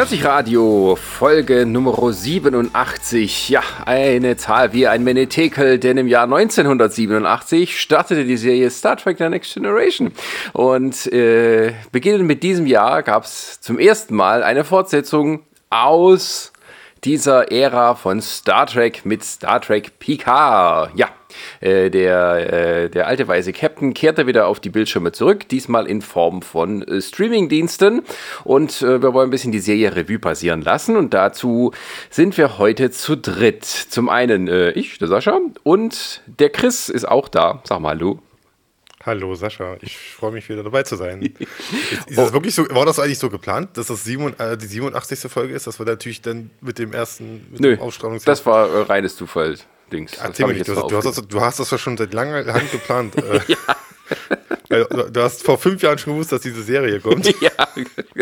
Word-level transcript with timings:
Nerdsich 0.00 0.24
Radio, 0.24 0.96
Folge 0.96 1.66
Nummer 1.66 2.10
87. 2.10 3.50
Ja, 3.50 3.60
eine 3.84 4.38
Zahl 4.38 4.72
wie 4.72 4.86
ein 4.86 5.04
Menetekel, 5.04 5.78
denn 5.78 5.98
im 5.98 6.08
Jahr 6.08 6.24
1987 6.24 7.78
startete 7.78 8.24
die 8.24 8.38
Serie 8.38 8.70
Star 8.70 8.96
Trek 8.96 9.18
The 9.18 9.28
Next 9.28 9.52
Generation. 9.52 10.10
Und 10.54 11.06
äh, 11.12 11.74
beginnend 11.92 12.24
mit 12.24 12.42
diesem 12.42 12.64
Jahr 12.64 13.02
gab 13.02 13.24
es 13.24 13.60
zum 13.60 13.78
ersten 13.78 14.14
Mal 14.14 14.42
eine 14.42 14.64
Fortsetzung 14.64 15.42
aus 15.68 16.54
dieser 17.04 17.52
Ära 17.52 17.94
von 17.94 18.22
Star 18.22 18.64
Trek 18.64 19.04
mit 19.04 19.22
Star 19.22 19.60
Trek 19.60 19.98
Picard. 19.98 20.92
Ja, 20.94 21.10
äh, 21.60 21.90
der, 21.90 22.52
äh, 22.52 22.90
der 22.90 23.06
alte 23.06 23.28
weise 23.28 23.52
Captain 23.52 23.94
kehrte 23.94 24.26
wieder 24.26 24.46
auf 24.46 24.60
die 24.60 24.70
Bildschirme 24.70 25.12
zurück, 25.12 25.48
diesmal 25.48 25.86
in 25.86 26.02
Form 26.02 26.42
von 26.42 26.82
äh, 26.82 27.00
Streamingdiensten. 27.00 28.02
Und 28.44 28.82
äh, 28.82 29.02
wir 29.02 29.12
wollen 29.14 29.28
ein 29.28 29.30
bisschen 29.30 29.52
die 29.52 29.60
Serie 29.60 29.94
Revue 29.94 30.18
passieren 30.18 30.62
lassen. 30.62 30.96
Und 30.96 31.14
dazu 31.14 31.72
sind 32.08 32.36
wir 32.38 32.58
heute 32.58 32.90
zu 32.90 33.16
dritt. 33.16 33.64
Zum 33.64 34.08
einen 34.08 34.48
äh, 34.48 34.70
ich, 34.70 34.98
der 34.98 35.08
Sascha, 35.08 35.38
und 35.62 36.22
der 36.26 36.50
Chris 36.50 36.88
ist 36.88 37.06
auch 37.06 37.28
da. 37.28 37.62
Sag 37.64 37.80
mal 37.80 37.90
Hallo. 37.90 38.20
Hallo 39.02 39.34
Sascha, 39.34 39.78
ich 39.80 39.96
freue 39.96 40.30
mich 40.30 40.48
wieder 40.48 40.62
dabei 40.62 40.82
zu 40.82 40.94
sein. 40.94 41.22
ist, 41.38 41.40
ist 42.06 42.18
das 42.18 42.32
wirklich 42.32 42.54
so, 42.54 42.68
war 42.70 42.84
das 42.84 42.98
eigentlich 42.98 43.18
so 43.18 43.30
geplant, 43.30 43.76
dass 43.76 43.86
das 43.86 44.04
7, 44.04 44.38
äh, 44.38 44.56
die 44.56 44.66
87. 44.66 45.30
Folge 45.30 45.54
ist? 45.54 45.66
Das 45.66 45.78
war 45.78 45.86
natürlich 45.86 46.20
dann 46.20 46.50
mit 46.60 46.78
dem 46.78 46.92
ersten 46.92 47.46
mit 47.50 47.60
Nö, 47.60 47.76
dem 47.76 48.18
das 48.24 48.44
war 48.44 48.68
äh, 48.68 48.82
reines 48.82 49.16
Zufall. 49.16 49.56
Dings. 49.90 50.12
Erzähl 50.22 50.46
mir 50.46 50.54
nicht, 50.54 50.68
du, 50.68 50.74
du, 50.74 50.96
hast 50.96 51.04
das, 51.04 51.16
du 51.26 51.40
hast 51.40 51.60
das 51.60 51.70
ja 51.70 51.78
schon 51.78 51.96
seit 51.96 52.12
langer 52.14 52.52
Hand 52.52 52.70
geplant. 52.70 53.14
Äh. 53.30 53.40
ja. 53.48 54.84
Du 54.84 55.20
hast 55.20 55.42
vor 55.42 55.58
fünf 55.58 55.82
Jahren 55.82 55.98
schon 55.98 56.14
gewusst, 56.14 56.32
dass 56.32 56.40
diese 56.40 56.62
Serie 56.62 57.00
kommt. 57.00 57.26
ja, 57.40 57.50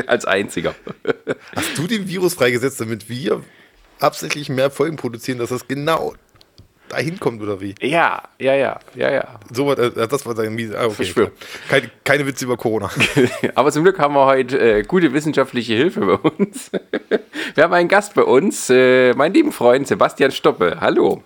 als 0.06 0.24
einziger. 0.24 0.74
Hast 1.54 1.76
du 1.76 1.86
den 1.86 2.08
Virus 2.08 2.34
freigesetzt, 2.34 2.80
damit 2.80 3.08
wir 3.08 3.42
absichtlich 4.00 4.48
mehr 4.48 4.70
Folgen 4.70 4.96
produzieren, 4.96 5.38
dass 5.38 5.50
das 5.50 5.66
genau 5.68 6.14
dahin 6.88 7.20
kommt 7.20 7.42
oder 7.42 7.60
wie? 7.60 7.74
Ja, 7.80 8.22
ja, 8.38 8.54
ja, 8.54 8.78
ja, 8.94 9.10
ja. 9.10 9.40
So, 9.52 9.72
äh, 9.72 10.08
das 10.08 10.24
war 10.26 10.34
dein 10.34 10.54
Mies. 10.54 10.74
Ah, 10.74 10.86
okay, 10.86 11.30
keine, 11.68 11.90
keine 12.04 12.26
Witze 12.26 12.44
über 12.44 12.56
Corona. 12.56 12.90
Aber 13.54 13.70
zum 13.70 13.82
Glück 13.82 13.98
haben 13.98 14.14
wir 14.14 14.26
heute 14.26 14.58
äh, 14.58 14.82
gute 14.82 15.12
wissenschaftliche 15.12 15.74
Hilfe 15.74 16.00
bei 16.00 16.14
uns. 16.14 16.70
wir 17.54 17.64
haben 17.64 17.74
einen 17.74 17.88
Gast 17.88 18.14
bei 18.14 18.22
uns, 18.22 18.70
äh, 18.70 19.12
meinen 19.14 19.34
lieben 19.34 19.52
Freund 19.52 19.86
Sebastian 19.86 20.30
Stoppe. 20.30 20.78
Hallo. 20.80 21.22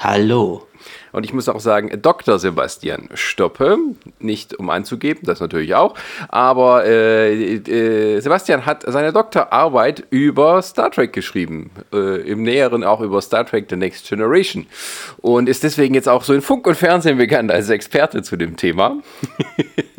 Hallo. 0.00 0.66
Und 1.12 1.24
ich 1.24 1.32
muss 1.32 1.48
auch 1.48 1.60
sagen, 1.60 1.90
Dr. 2.02 2.38
Sebastian 2.38 3.08
Stoppe, 3.14 3.78
nicht 4.18 4.54
um 4.54 4.68
anzugeben, 4.68 5.20
das 5.22 5.40
natürlich 5.40 5.74
auch, 5.74 5.94
aber 6.28 6.84
äh, 6.84 7.54
äh, 7.54 8.20
Sebastian 8.20 8.66
hat 8.66 8.84
seine 8.86 9.12
Doktorarbeit 9.12 10.04
über 10.10 10.60
Star 10.60 10.90
Trek 10.90 11.12
geschrieben, 11.12 11.70
äh, 11.92 12.20
im 12.28 12.42
Näheren 12.42 12.84
auch 12.84 13.00
über 13.00 13.22
Star 13.22 13.46
Trek 13.46 13.66
The 13.70 13.76
Next 13.76 14.08
Generation 14.08 14.66
und 15.18 15.48
ist 15.48 15.62
deswegen 15.62 15.94
jetzt 15.94 16.08
auch 16.08 16.24
so 16.24 16.34
in 16.34 16.42
Funk 16.42 16.66
und 16.66 16.76
Fernsehen 16.76 17.16
bekannt 17.16 17.50
als 17.50 17.70
Experte 17.70 18.22
zu 18.22 18.36
dem 18.36 18.56
Thema. 18.56 18.98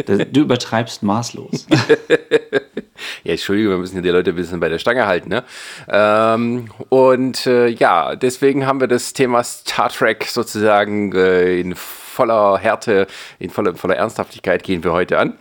Du 0.05 0.41
übertreibst 0.41 1.01
maßlos. 1.01 1.65
ja, 3.23 3.31
Entschuldigung, 3.31 3.73
wir 3.73 3.77
müssen 3.77 3.95
ja 3.95 4.01
die 4.01 4.09
Leute 4.09 4.31
ein 4.31 4.35
bisschen 4.35 4.59
bei 4.59 4.69
der 4.69 4.79
Stange 4.79 5.05
halten. 5.07 5.29
Ne? 5.29 5.43
Ähm, 5.89 6.69
und 6.89 7.45
äh, 7.45 7.67
ja, 7.67 8.15
deswegen 8.15 8.65
haben 8.65 8.79
wir 8.79 8.87
das 8.87 9.13
Thema 9.13 9.43
Star 9.43 9.89
Trek 9.89 10.25
sozusagen 10.25 11.13
äh, 11.13 11.59
in 11.59 11.75
voller 11.75 12.57
Härte, 12.57 13.07
in 13.39 13.49
voller, 13.49 13.75
voller 13.75 13.95
Ernsthaftigkeit 13.95 14.63
gehen 14.63 14.83
wir 14.83 14.93
heute 14.93 15.19
an. 15.19 15.37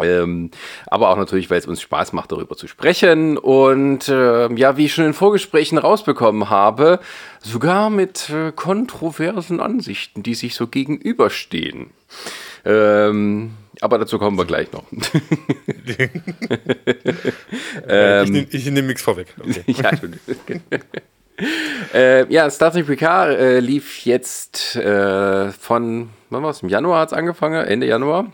Ähm, 0.00 0.50
aber 0.86 1.10
auch 1.10 1.16
natürlich, 1.16 1.50
weil 1.50 1.58
es 1.58 1.66
uns 1.66 1.82
Spaß 1.82 2.14
macht, 2.14 2.32
darüber 2.32 2.56
zu 2.56 2.66
sprechen. 2.66 3.36
Und 3.36 4.08
äh, 4.08 4.52
ja, 4.54 4.76
wie 4.76 4.86
ich 4.86 4.94
schon 4.94 5.04
in 5.04 5.12
Vorgesprächen 5.12 5.78
rausbekommen 5.78 6.48
habe, 6.48 6.98
sogar 7.40 7.90
mit 7.90 8.30
äh, 8.30 8.52
kontroversen 8.52 9.60
Ansichten, 9.60 10.22
die 10.22 10.34
sich 10.34 10.54
so 10.54 10.66
gegenüberstehen. 10.66 11.90
Ähm, 12.64 13.52
aber 13.80 13.98
dazu 13.98 14.18
kommen 14.18 14.36
wir 14.36 14.44
gleich 14.44 14.70
noch. 14.72 14.84
ähm, 17.88 18.46
ich 18.50 18.64
nehme 18.64 18.74
nehm 18.76 18.86
nichts 18.88 19.02
vorweg. 19.02 19.28
Okay. 19.38 19.64
ja, 19.66 19.90
äh, 21.94 22.32
ja, 22.32 22.50
Star 22.50 22.72
Trek 22.72 22.86
Picard 22.86 23.38
äh, 23.38 23.60
lief 23.60 24.04
jetzt 24.04 24.76
äh, 24.76 25.50
von, 25.50 26.10
wann 26.30 26.42
war 26.42 26.50
es? 26.50 26.62
Im 26.62 26.68
Januar 26.68 27.00
hat 27.00 27.08
es 27.08 27.14
angefangen, 27.14 27.64
Ende 27.66 27.86
Januar. 27.86 28.32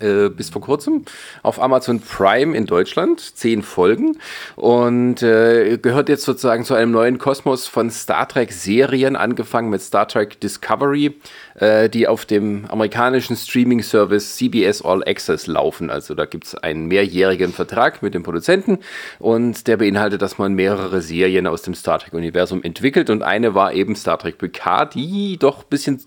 Äh, 0.00 0.28
bis 0.28 0.50
vor 0.50 0.60
kurzem 0.60 1.04
auf 1.42 1.60
Amazon 1.60 2.00
Prime 2.00 2.54
in 2.54 2.66
Deutschland, 2.66 3.20
zehn 3.20 3.62
Folgen 3.62 4.18
und 4.54 5.22
äh, 5.22 5.78
gehört 5.78 6.10
jetzt 6.10 6.24
sozusagen 6.24 6.64
zu 6.64 6.74
einem 6.74 6.90
neuen 6.90 7.16
Kosmos 7.16 7.66
von 7.66 7.90
Star 7.90 8.28
Trek 8.28 8.52
Serien, 8.52 9.16
angefangen 9.16 9.70
mit 9.70 9.80
Star 9.80 10.06
Trek 10.06 10.38
Discovery, 10.40 11.16
äh, 11.54 11.88
die 11.88 12.08
auf 12.08 12.26
dem 12.26 12.66
amerikanischen 12.66 13.36
Streaming 13.36 13.82
Service 13.82 14.36
CBS 14.36 14.82
All 14.82 15.02
Access 15.04 15.46
laufen. 15.46 15.88
Also 15.88 16.14
da 16.14 16.26
gibt 16.26 16.44
es 16.44 16.54
einen 16.54 16.86
mehrjährigen 16.88 17.54
Vertrag 17.54 18.02
mit 18.02 18.12
dem 18.12 18.22
Produzenten 18.22 18.80
und 19.18 19.66
der 19.66 19.78
beinhaltet, 19.78 20.20
dass 20.20 20.36
man 20.36 20.52
mehrere 20.52 21.00
Serien 21.00 21.46
aus 21.46 21.62
dem 21.62 21.74
Star 21.74 22.00
Trek 22.00 22.12
Universum 22.12 22.62
entwickelt 22.62 23.08
und 23.08 23.22
eine 23.22 23.54
war 23.54 23.72
eben 23.72 23.96
Star 23.96 24.18
Trek 24.18 24.36
Picard, 24.36 24.94
die 24.94 25.38
doch 25.38 25.60
ein 25.60 25.70
bisschen 25.70 26.02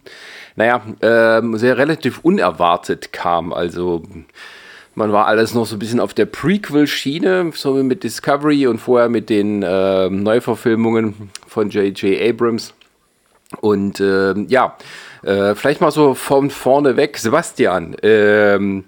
naja, 0.59 0.81
äh, 0.99 1.57
sehr 1.57 1.77
relativ 1.77 2.19
unerwartet 2.19 3.13
kam. 3.13 3.53
Also 3.53 4.03
man 4.93 5.13
war 5.13 5.25
alles 5.25 5.53
noch 5.53 5.65
so 5.65 5.77
ein 5.77 5.79
bisschen 5.79 6.01
auf 6.01 6.13
der 6.13 6.25
Prequel-Schiene, 6.25 7.51
so 7.55 7.77
wie 7.77 7.83
mit 7.83 8.03
Discovery 8.03 8.67
und 8.67 8.79
vorher 8.79 9.07
mit 9.07 9.29
den 9.29 9.63
äh, 9.63 10.09
Neuverfilmungen 10.09 11.31
von 11.47 11.69
J.J. 11.69 12.21
Abrams. 12.21 12.73
Und 13.61 14.01
äh, 14.01 14.33
ja, 14.49 14.75
äh, 15.23 15.55
vielleicht 15.55 15.79
mal 15.79 15.91
so 15.91 16.13
von 16.13 16.49
vorne 16.49 16.97
weg, 16.97 17.17
Sebastian. 17.17 17.95
Ähm, 18.03 18.83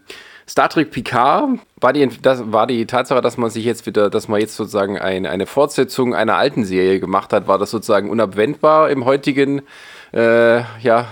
Star 0.50 0.68
Trek 0.68 0.92
Picard 0.92 1.52
war 1.80 1.94
die, 1.94 2.06
das 2.22 2.52
war 2.52 2.68
die 2.68 2.86
Tatsache, 2.86 3.22
dass 3.22 3.38
man 3.38 3.50
sich 3.50 3.64
jetzt 3.64 3.86
wieder, 3.86 4.10
dass 4.10 4.28
man 4.28 4.42
jetzt 4.42 4.58
sozusagen 4.58 5.00
ein, 5.00 5.26
eine 5.26 5.46
Fortsetzung 5.46 6.14
einer 6.14 6.36
alten 6.36 6.66
Serie 6.66 7.00
gemacht 7.00 7.32
hat, 7.32 7.48
war 7.48 7.58
das 7.58 7.72
sozusagen 7.72 8.10
unabwendbar 8.10 8.90
im 8.90 9.06
heutigen 9.06 9.62
äh, 10.14 10.60
ja, 10.82 11.08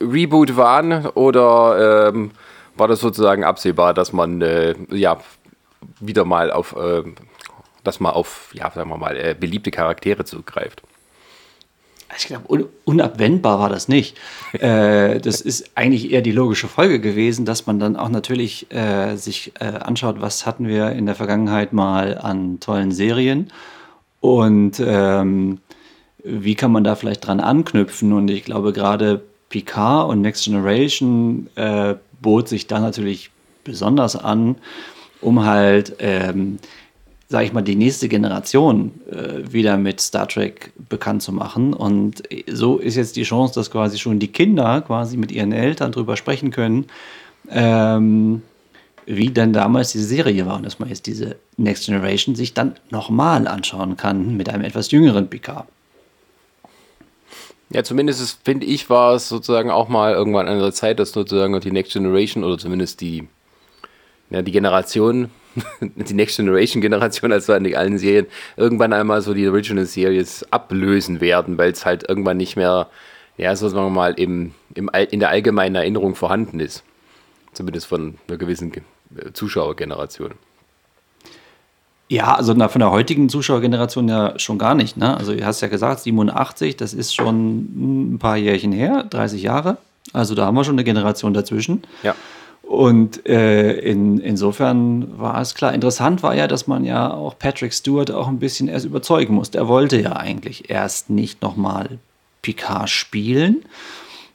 Reboot 0.00 0.56
waren 0.56 1.06
oder 1.06 2.08
ähm, 2.08 2.30
war 2.76 2.88
das 2.88 3.00
sozusagen 3.00 3.44
absehbar, 3.44 3.94
dass 3.94 4.12
man 4.12 4.42
äh, 4.42 4.74
ja 4.90 5.18
wieder 6.00 6.24
mal 6.24 6.50
auf, 6.50 6.76
äh, 6.76 7.02
dass 7.84 8.00
man 8.00 8.12
auf, 8.12 8.50
ja, 8.52 8.70
sagen 8.70 8.90
wir 8.90 8.98
mal, 8.98 9.16
äh, 9.16 9.34
beliebte 9.38 9.70
Charaktere 9.70 10.24
zugreift? 10.24 10.82
Ich 12.16 12.26
glaube, 12.26 12.44
un 12.48 12.66
unabwendbar 12.84 13.58
war 13.58 13.68
das 13.68 13.88
nicht. 13.88 14.16
äh, 14.52 15.20
das 15.20 15.40
ist 15.40 15.70
eigentlich 15.74 16.12
eher 16.12 16.22
die 16.22 16.32
logische 16.32 16.68
Folge 16.68 17.00
gewesen, 17.00 17.44
dass 17.44 17.66
man 17.66 17.78
dann 17.78 17.96
auch 17.96 18.08
natürlich 18.08 18.70
äh, 18.72 19.16
sich 19.16 19.52
äh, 19.60 19.64
anschaut, 19.64 20.20
was 20.20 20.46
hatten 20.46 20.68
wir 20.68 20.92
in 20.92 21.06
der 21.06 21.14
Vergangenheit 21.14 21.72
mal 21.72 22.16
an 22.18 22.60
tollen 22.60 22.92
Serien 22.92 23.50
und 24.20 24.80
ähm, 24.84 25.58
wie 26.26 26.54
kann 26.54 26.72
man 26.72 26.84
da 26.84 26.96
vielleicht 26.96 27.26
dran 27.26 27.40
anknüpfen? 27.40 28.12
Und 28.12 28.28
ich 28.28 28.44
glaube, 28.44 28.72
gerade 28.72 29.22
Picard 29.48 30.08
und 30.10 30.20
Next 30.22 30.44
Generation 30.44 31.48
äh, 31.54 31.94
bot 32.20 32.48
sich 32.48 32.66
da 32.66 32.80
natürlich 32.80 33.30
besonders 33.64 34.16
an, 34.16 34.56
um 35.20 35.44
halt, 35.44 35.96
ähm, 36.00 36.58
sag 37.28 37.44
ich 37.44 37.52
mal, 37.52 37.62
die 37.62 37.76
nächste 37.76 38.08
Generation 38.08 38.92
äh, 39.10 39.52
wieder 39.52 39.76
mit 39.76 40.00
Star 40.00 40.28
Trek 40.28 40.72
bekannt 40.88 41.22
zu 41.22 41.32
machen. 41.32 41.72
Und 41.72 42.22
so 42.48 42.78
ist 42.78 42.96
jetzt 42.96 43.16
die 43.16 43.22
Chance, 43.22 43.54
dass 43.54 43.70
quasi 43.70 43.98
schon 43.98 44.18
die 44.18 44.28
Kinder 44.28 44.80
quasi 44.82 45.16
mit 45.16 45.32
ihren 45.32 45.52
Eltern 45.52 45.92
drüber 45.92 46.16
sprechen 46.16 46.50
können, 46.50 46.86
ähm, 47.50 48.42
wie 49.06 49.30
denn 49.30 49.52
damals 49.52 49.92
diese 49.92 50.06
Serie 50.06 50.46
war 50.46 50.56
und 50.56 50.66
dass 50.66 50.80
man 50.80 50.88
jetzt 50.88 51.06
diese 51.06 51.36
Next 51.56 51.86
Generation 51.86 52.34
sich 52.34 52.54
dann 52.54 52.74
nochmal 52.90 53.46
anschauen 53.46 53.96
kann 53.96 54.36
mit 54.36 54.48
einem 54.48 54.64
etwas 54.64 54.90
jüngeren 54.90 55.28
Picard. 55.28 55.66
Ja, 57.70 57.82
zumindest 57.82 58.40
finde 58.44 58.64
ich, 58.64 58.88
war 58.90 59.14
es 59.14 59.28
sozusagen 59.28 59.70
auch 59.70 59.88
mal 59.88 60.12
irgendwann 60.12 60.46
an 60.46 60.60
der 60.60 60.72
Zeit, 60.72 61.00
dass 61.00 61.10
sozusagen 61.12 61.58
die 61.60 61.72
Next 61.72 61.92
Generation 61.92 62.44
oder 62.44 62.58
zumindest 62.58 63.00
die, 63.00 63.26
ja, 64.30 64.42
die 64.42 64.52
Generation, 64.52 65.30
die 65.80 66.14
Next 66.14 66.36
Generation 66.36 66.80
Generation, 66.80 67.32
also 67.32 67.52
an 67.54 67.64
die 67.64 67.76
alten 67.76 67.98
Serien, 67.98 68.26
irgendwann 68.56 68.92
einmal 68.92 69.20
so 69.20 69.34
die 69.34 69.48
Original 69.48 69.84
Series 69.84 70.44
ablösen 70.52 71.20
werden, 71.20 71.58
weil 71.58 71.72
es 71.72 71.84
halt 71.84 72.08
irgendwann 72.08 72.36
nicht 72.36 72.56
mehr, 72.56 72.88
ja, 73.36 73.56
sozusagen 73.56 73.92
mal 73.92 74.14
im, 74.14 74.52
im, 74.74 74.88
in 75.10 75.18
der 75.18 75.30
allgemeinen 75.30 75.74
Erinnerung 75.74 76.14
vorhanden 76.14 76.60
ist. 76.60 76.84
Zumindest 77.52 77.86
von 77.86 78.18
einer 78.28 78.36
gewissen 78.38 78.70
Zuschauergeneration. 79.32 80.32
Ja, 82.08 82.34
also 82.34 82.54
na, 82.54 82.68
von 82.68 82.80
der 82.80 82.92
heutigen 82.92 83.28
Zuschauergeneration 83.28 84.08
ja 84.08 84.38
schon 84.38 84.58
gar 84.58 84.74
nicht. 84.74 84.96
Ne? 84.96 85.16
Also, 85.16 85.34
du 85.34 85.44
hast 85.44 85.60
ja 85.60 85.68
gesagt, 85.68 86.00
87, 86.00 86.76
das 86.76 86.94
ist 86.94 87.14
schon 87.14 88.12
ein 88.12 88.18
paar 88.18 88.36
Jährchen 88.36 88.72
her, 88.72 89.04
30 89.10 89.42
Jahre. 89.42 89.78
Also, 90.12 90.34
da 90.34 90.46
haben 90.46 90.54
wir 90.54 90.64
schon 90.64 90.76
eine 90.76 90.84
Generation 90.84 91.34
dazwischen. 91.34 91.82
Ja. 92.04 92.14
Und 92.62 93.26
äh, 93.28 93.72
in, 93.78 94.18
insofern 94.18 95.18
war 95.18 95.40
es 95.40 95.54
klar. 95.54 95.72
Interessant 95.72 96.22
war 96.22 96.34
ja, 96.34 96.48
dass 96.48 96.66
man 96.66 96.84
ja 96.84 97.12
auch 97.12 97.38
Patrick 97.38 97.72
Stewart 97.72 98.10
auch 98.10 98.28
ein 98.28 98.38
bisschen 98.38 98.68
erst 98.68 98.86
überzeugen 98.86 99.34
musste. 99.34 99.58
Er 99.58 99.68
wollte 99.68 100.00
ja 100.00 100.14
eigentlich 100.14 100.68
erst 100.70 101.10
nicht 101.10 101.42
nochmal 101.42 101.98
Picard 102.42 102.90
spielen. 102.90 103.64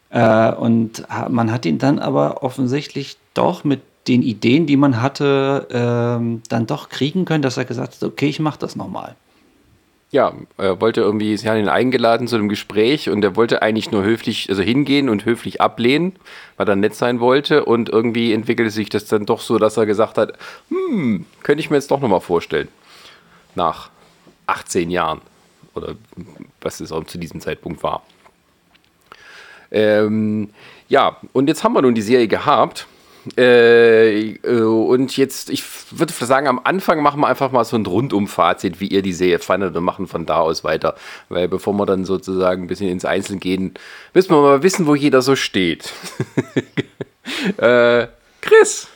Äh, 0.09 0.53
und 0.53 1.03
man 1.29 1.51
hat 1.51 1.65
ihn 1.65 1.77
dann 1.77 1.99
aber 1.99 2.43
offensichtlich 2.43 3.17
doch 3.33 3.63
mit 3.63 3.81
den 4.07 4.23
Ideen, 4.23 4.65
die 4.65 4.77
man 4.77 5.01
hatte, 5.01 5.67
ähm, 5.71 6.41
dann 6.49 6.67
doch 6.67 6.89
kriegen 6.89 7.25
können, 7.25 7.43
dass 7.43 7.57
er 7.57 7.65
gesagt 7.65 7.95
hat, 7.95 8.03
okay, 8.03 8.27
ich 8.27 8.39
mache 8.39 8.59
das 8.59 8.75
nochmal. 8.75 9.15
Ja, 10.09 10.33
er 10.57 10.81
wollte 10.81 10.99
irgendwie, 10.99 11.37
sie 11.37 11.47
haben 11.47 11.59
ihn 11.59 11.69
eingeladen 11.69 12.27
zu 12.27 12.35
einem 12.35 12.49
Gespräch 12.49 13.09
und 13.09 13.23
er 13.23 13.37
wollte 13.37 13.61
eigentlich 13.61 13.91
nur 13.91 14.03
höflich, 14.03 14.49
also 14.49 14.61
hingehen 14.61 15.07
und 15.07 15.23
höflich 15.23 15.61
ablehnen, 15.61 16.17
weil 16.57 16.67
er 16.67 16.75
nett 16.75 16.95
sein 16.95 17.21
wollte 17.21 17.63
und 17.63 17.87
irgendwie 17.87 18.33
entwickelte 18.33 18.71
sich 18.71 18.89
das 18.89 19.05
dann 19.05 19.25
doch 19.25 19.39
so, 19.39 19.57
dass 19.57 19.77
er 19.77 19.85
gesagt 19.85 20.17
hat, 20.17 20.33
hm, 20.67 21.25
könnte 21.43 21.61
ich 21.61 21.69
mir 21.69 21.77
jetzt 21.77 21.91
doch 21.91 22.01
nochmal 22.01 22.19
vorstellen. 22.19 22.67
Nach 23.55 23.89
18 24.47 24.89
Jahren 24.89 25.21
oder 25.75 25.95
was 26.59 26.81
es 26.81 26.91
auch 26.91 27.05
zu 27.05 27.17
diesem 27.17 27.39
Zeitpunkt 27.39 27.81
war. 27.81 28.03
Ähm, 29.71 30.49
ja, 30.89 31.17
und 31.31 31.47
jetzt 31.47 31.63
haben 31.63 31.73
wir 31.73 31.81
nun 31.81 31.95
die 31.95 32.01
Serie 32.01 32.27
gehabt 32.27 32.85
äh, 33.37 34.31
äh, 34.33 34.61
und 34.61 35.15
jetzt, 35.15 35.49
ich 35.49 35.63
würde 35.91 36.13
sagen, 36.13 36.47
am 36.47 36.59
Anfang 36.63 37.01
machen 37.01 37.21
wir 37.21 37.27
einfach 37.27 37.51
mal 37.51 37.63
so 37.63 37.75
ein 37.75 37.85
Rundum-Fazit, 37.85 38.79
wie 38.79 38.87
ihr 38.87 39.01
die 39.01 39.13
Serie 39.13 39.39
fandet 39.39 39.75
und 39.75 39.83
machen 39.83 40.07
von 40.07 40.25
da 40.25 40.37
aus 40.37 40.63
weiter. 40.63 40.95
Weil 41.29 41.47
bevor 41.47 41.73
wir 41.73 41.85
dann 41.85 42.05
sozusagen 42.05 42.63
ein 42.63 42.67
bisschen 42.67 42.89
ins 42.89 43.05
Einzelne 43.05 43.39
gehen, 43.39 43.73
müssen 44.13 44.31
wir 44.31 44.41
mal 44.41 44.63
wissen, 44.63 44.87
wo 44.87 44.95
jeder 44.95 45.21
so 45.21 45.35
steht. 45.35 45.93
äh, 47.57 48.07
Chris, 48.41 48.87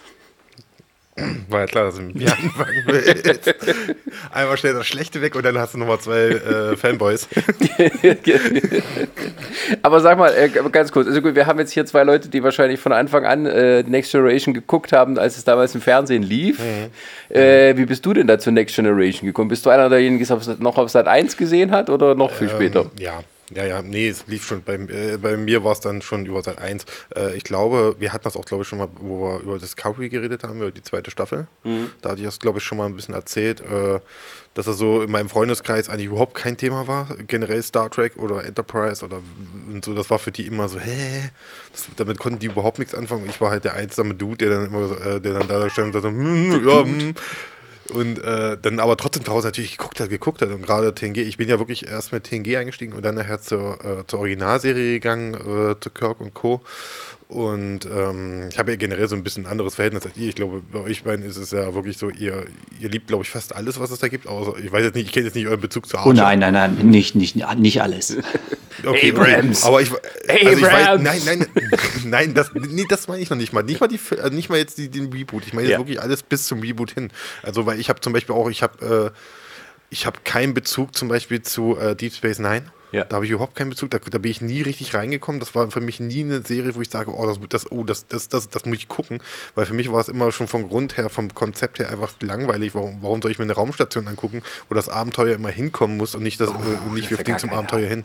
war 1.50 1.62
ja 1.62 1.66
klar, 1.66 1.86
dass 1.86 1.96
du 1.96 2.14
wir 2.14 2.28
anfangen 2.32 2.84
willst. 2.88 3.56
Einmal 4.34 4.58
schnell 4.58 4.74
das 4.74 4.86
Schlechte 4.86 5.22
weg 5.22 5.36
und 5.36 5.46
dann 5.46 5.58
hast 5.58 5.74
du 5.74 5.78
nochmal 5.78 6.00
zwei 6.00 6.30
äh, 6.30 6.76
Fanboys. 6.76 7.30
Aber 9.82 10.02
sag 10.02 10.18
mal, 10.18 10.34
äh, 10.36 10.50
ganz 10.50 10.92
kurz, 10.92 11.08
also 11.08 11.22
gut, 11.22 11.36
wir 11.36 11.48
haben 11.48 11.58
jetzt 11.60 11.72
hier 11.72 11.86
zwei 11.86 12.04
Leute, 12.04 12.28
die 12.28 12.44
wahrscheinlich 12.44 12.82
von 12.82 12.92
Anfang 12.92 13.26
an 13.26 13.46
äh, 13.46 13.84
Next 13.84 14.12
Generation 14.12 14.54
geguckt 14.54 14.92
haben, 14.92 15.18
als 15.18 15.38
es 15.38 15.46
damals 15.46 15.74
im 15.74 15.80
Fernsehen 15.82 16.24
lief. 16.24 16.60
Mhm. 16.60 17.36
Äh, 17.36 17.78
wie 17.78 17.86
bist 17.86 18.06
du 18.06 18.14
denn 18.14 18.28
da 18.28 18.38
zur 18.38 18.52
Next 18.52 18.76
Generation 18.76 19.26
gekommen? 19.26 19.48
Bist 19.48 19.66
du 19.66 19.70
einer 19.70 19.88
derjenigen, 19.90 20.28
der 20.28 20.58
noch 20.60 20.78
auf 20.78 20.90
Sat 20.90 21.08
1 21.08 21.38
gesehen 21.38 21.72
hat 21.72 21.90
oder 21.90 22.16
noch 22.16 22.32
viel 22.32 22.50
ähm, 22.50 22.56
später? 22.56 22.92
Ja, 23.00 23.22
ja, 23.56 23.66
ja, 23.66 23.82
nee, 23.82 24.10
es 24.10 24.28
lief 24.28 24.46
schon, 24.46 24.64
bei, 24.64 24.76
äh, 24.76 25.18
bei 25.18 25.38
mir 25.38 25.64
war 25.64 25.72
es 25.72 25.80
dann 25.80 26.02
schon 26.02 26.26
über 26.26 26.44
Sat 26.44 26.60
1. 26.60 26.86
Äh, 27.16 27.36
ich 27.38 27.44
glaube, 27.44 27.96
wir 28.00 28.12
hatten 28.12 28.26
das 28.26 28.36
auch, 28.36 28.46
glaube 28.46 28.64
ich, 28.64 28.68
schon 28.68 28.80
mal, 28.80 28.90
wo 29.00 29.30
wir 29.30 29.40
über 29.40 29.58
Discovery 29.58 30.10
geredet 30.10 30.44
haben, 30.44 30.58
über 30.58 30.72
die 30.72 30.84
zweite 30.84 31.10
Staffel. 31.10 31.48
Mhm. 31.64 31.92
Da 32.02 32.10
hatte 32.10 32.20
ich 32.20 32.26
das, 32.26 32.40
glaube 32.40 32.60
ich, 32.60 32.66
schon 32.66 32.78
mal 32.78 32.86
ein 32.86 32.96
bisschen 32.96 33.14
erzählt, 33.16 33.62
äh, 33.62 34.00
dass 34.56 34.66
das 34.66 34.78
so 34.78 35.02
in 35.02 35.12
meinem 35.12 35.30
Freundeskreis 35.30 35.90
eigentlich 35.90 36.08
überhaupt 36.08 36.34
kein 36.34 36.58
Thema 36.58 36.88
war. 36.88 37.08
Generell 37.28 37.64
Star 37.64 37.90
Trek 37.90 38.18
oder 38.18 38.44
Enterprise 38.46 39.04
oder 39.06 39.22
so, 39.84 39.94
das 39.94 40.10
war 40.10 40.20
für 40.20 40.32
die 40.32 40.48
immer 40.48 40.68
so, 40.68 40.80
hä? 40.80 41.30
Das, 41.72 41.88
damit 41.96 42.20
konnten 42.20 42.40
die 42.40 42.48
überhaupt 42.48 42.80
nichts 42.80 42.94
anfangen. 42.94 43.26
Ich 43.30 43.40
war 43.40 43.52
halt 43.52 43.64
der 43.64 43.74
einsame 43.74 44.16
Dude, 44.16 44.38
der 44.38 44.50
dann 44.50 44.66
immer, 44.68 45.06
äh, 45.06 45.22
der 45.22 45.34
dann 45.34 45.48
da 45.48 45.70
stand 45.70 45.96
und 45.96 46.02
sagte, 46.02 46.10
hm, 46.10 46.68
ja, 46.68 46.84
hm. 46.84 47.16
Und 47.90 48.18
äh, 48.24 48.58
dann 48.60 48.80
aber 48.80 48.98
trotzdem 48.98 49.24
draußen 49.24 49.48
natürlich 49.48 49.78
geguckt 49.78 50.00
hat, 50.00 50.10
geguckt 50.10 50.42
hat. 50.42 50.50
Und 50.50 50.64
gerade 50.64 50.94
TNG, 50.94 51.18
ich 51.18 51.38
bin 51.38 51.48
ja 51.48 51.60
wirklich 51.60 51.88
erst 51.88 52.12
mit 52.12 52.24
TNG 52.24 52.58
eingestiegen 52.58 52.94
und 52.94 53.04
dann 53.06 53.16
nachher 53.16 53.42
zur, 53.42 53.84
äh, 53.86 54.08
zur 54.08 54.20
Originalserie 54.20 54.94
gegangen, 54.94 55.36
äh, 55.36 55.80
zu 55.80 55.90
Kirk 55.92 56.20
und 56.20 56.34
Co. 56.34 56.62
Und 57.28 57.86
ähm, 57.86 58.50
ich 58.52 58.60
habe 58.60 58.72
ja 58.72 58.78
generell 58.78 59.08
so 59.08 59.16
ein 59.16 59.24
bisschen 59.24 59.46
ein 59.46 59.52
anderes 59.52 59.76
Verhältnis 59.76 60.06
als 60.06 60.16
ihr. 60.16 60.30
Ich 60.30 60.36
glaube, 60.36 60.62
bei 60.72 60.80
euch 60.80 61.04
beiden 61.04 61.26
ist 61.26 61.38
es 61.38 61.52
ja 61.52 61.74
wirklich 61.74 61.98
so, 61.98 62.10
ihr, 62.12 62.46
ihr 62.80 62.90
liebt, 62.90 63.08
glaube 63.08 63.24
ich, 63.24 63.32
fast 63.32 63.56
alles, 63.56 63.80
was 63.80 63.90
es 63.90 63.98
da 63.98 64.10
gibt. 64.10 64.28
Außer, 64.28 64.60
ich 64.60 64.72
weiß 64.72 64.84
jetzt 64.84 64.96
nicht, 64.96 65.08
ich 65.08 65.12
kenne 65.12 65.26
jetzt 65.26 65.36
nicht 65.36 65.48
euren 65.48 65.60
Bezug 65.60 65.88
zu 65.88 65.98
Archer. 65.98 66.10
Oh 66.10 66.14
nein, 66.14 66.38
nein, 66.38 66.54
nein, 66.54 66.76
nicht, 66.84 67.16
nicht, 67.16 67.36
nicht 67.36 67.82
alles. 67.82 68.18
Okay, 68.84 69.12
Abrams. 69.12 69.64
Okay. 69.64 69.68
Aber 69.68 69.82
ich, 69.82 69.90
also 69.90 70.58
ich 70.58 70.62
weiß, 70.62 71.02
nein, 71.02 71.22
nein, 71.26 71.46
nein, 72.06 72.34
das, 72.34 72.52
nee, 72.54 72.84
das 72.88 73.08
meine 73.08 73.22
ich 73.22 73.30
noch 73.30 73.38
nicht 73.38 73.54
mal. 73.54 73.64
Nicht 73.64 73.80
mal, 73.80 73.88
die, 73.88 74.00
äh, 74.22 74.30
nicht 74.30 74.50
mal 74.50 74.58
jetzt 74.58 74.78
die, 74.78 74.90
den 74.90 75.12
Reboot. 75.12 75.44
Ich 75.48 75.54
meine 75.54 75.68
ja. 75.68 75.72
jetzt 75.72 75.80
wirklich 75.80 76.02
alles 76.02 76.22
bis 76.22 76.46
zum 76.46 76.60
Reboot 76.60 76.92
hin. 76.92 77.10
Also, 77.42 77.66
weil 77.66 77.80
ich 77.80 77.90
habe 77.90 78.02
zum 78.02 78.12
Beispiel 78.12 78.36
auch, 78.36 78.50
ich 78.50 78.62
habe 78.62 79.14
äh, 79.16 79.18
ich 79.90 80.06
habe 80.06 80.20
keinen 80.24 80.54
Bezug 80.54 80.96
zum 80.96 81.08
Beispiel 81.08 81.42
zu 81.42 81.78
äh, 81.78 81.96
Deep 81.96 82.14
Space 82.14 82.40
Nine. 82.40 82.66
Ja. 82.92 83.04
Da 83.04 83.16
habe 83.16 83.26
ich 83.26 83.32
überhaupt 83.32 83.56
keinen 83.56 83.70
Bezug. 83.70 83.92
Da, 83.92 84.00
da, 84.00 84.18
bin 84.18 84.32
ich 84.32 84.42
nie 84.42 84.62
richtig 84.62 84.94
reingekommen. 84.94 85.40
Das 85.40 85.56
war 85.56 85.70
für 85.72 85.82
mich 85.82 86.00
nie 86.00 86.24
eine 86.24 86.42
Serie, 86.42 86.76
wo 86.76 86.82
ich 86.82 86.90
sage, 86.90 87.12
oh, 87.12 87.26
das, 87.26 87.40
das, 87.50 87.72
oh, 87.72 87.84
das, 87.84 88.08
das, 88.08 88.30
das, 88.30 88.50
das 88.50 88.66
muss 88.66 88.78
ich 88.78 88.88
gucken. 88.88 89.20
Weil 89.56 89.66
für 89.66 89.74
mich 89.74 89.92
war 89.92 90.00
es 90.00 90.08
immer 90.08 90.32
schon 90.32 90.48
vom 90.48 90.70
Grund 90.70 90.98
her, 90.98 91.10
vom 91.10 91.34
Konzept 91.34 91.80
her 91.80 91.90
einfach 91.90 92.14
langweilig. 92.22 92.76
Warum, 92.76 93.00
warum 93.02 93.22
soll 93.22 93.32
ich 93.32 93.40
mir 93.40 93.44
eine 93.44 93.54
Raumstation 93.54 94.08
angucken, 94.08 94.42
wo 94.70 94.76
das 94.76 94.90
Abenteuer 94.90 95.36
immer 95.36 95.50
hinkommen 95.50 95.98
muss 95.98 96.16
und 96.16 96.24
nicht, 96.24 96.40
das, 96.40 96.50
oh, 96.50 96.94
nicht 96.94 97.10
wir 97.10 97.18
fliegen 97.18 97.40
zum 97.40 97.52
Abenteuer 97.52 97.88
hin? 97.88 98.04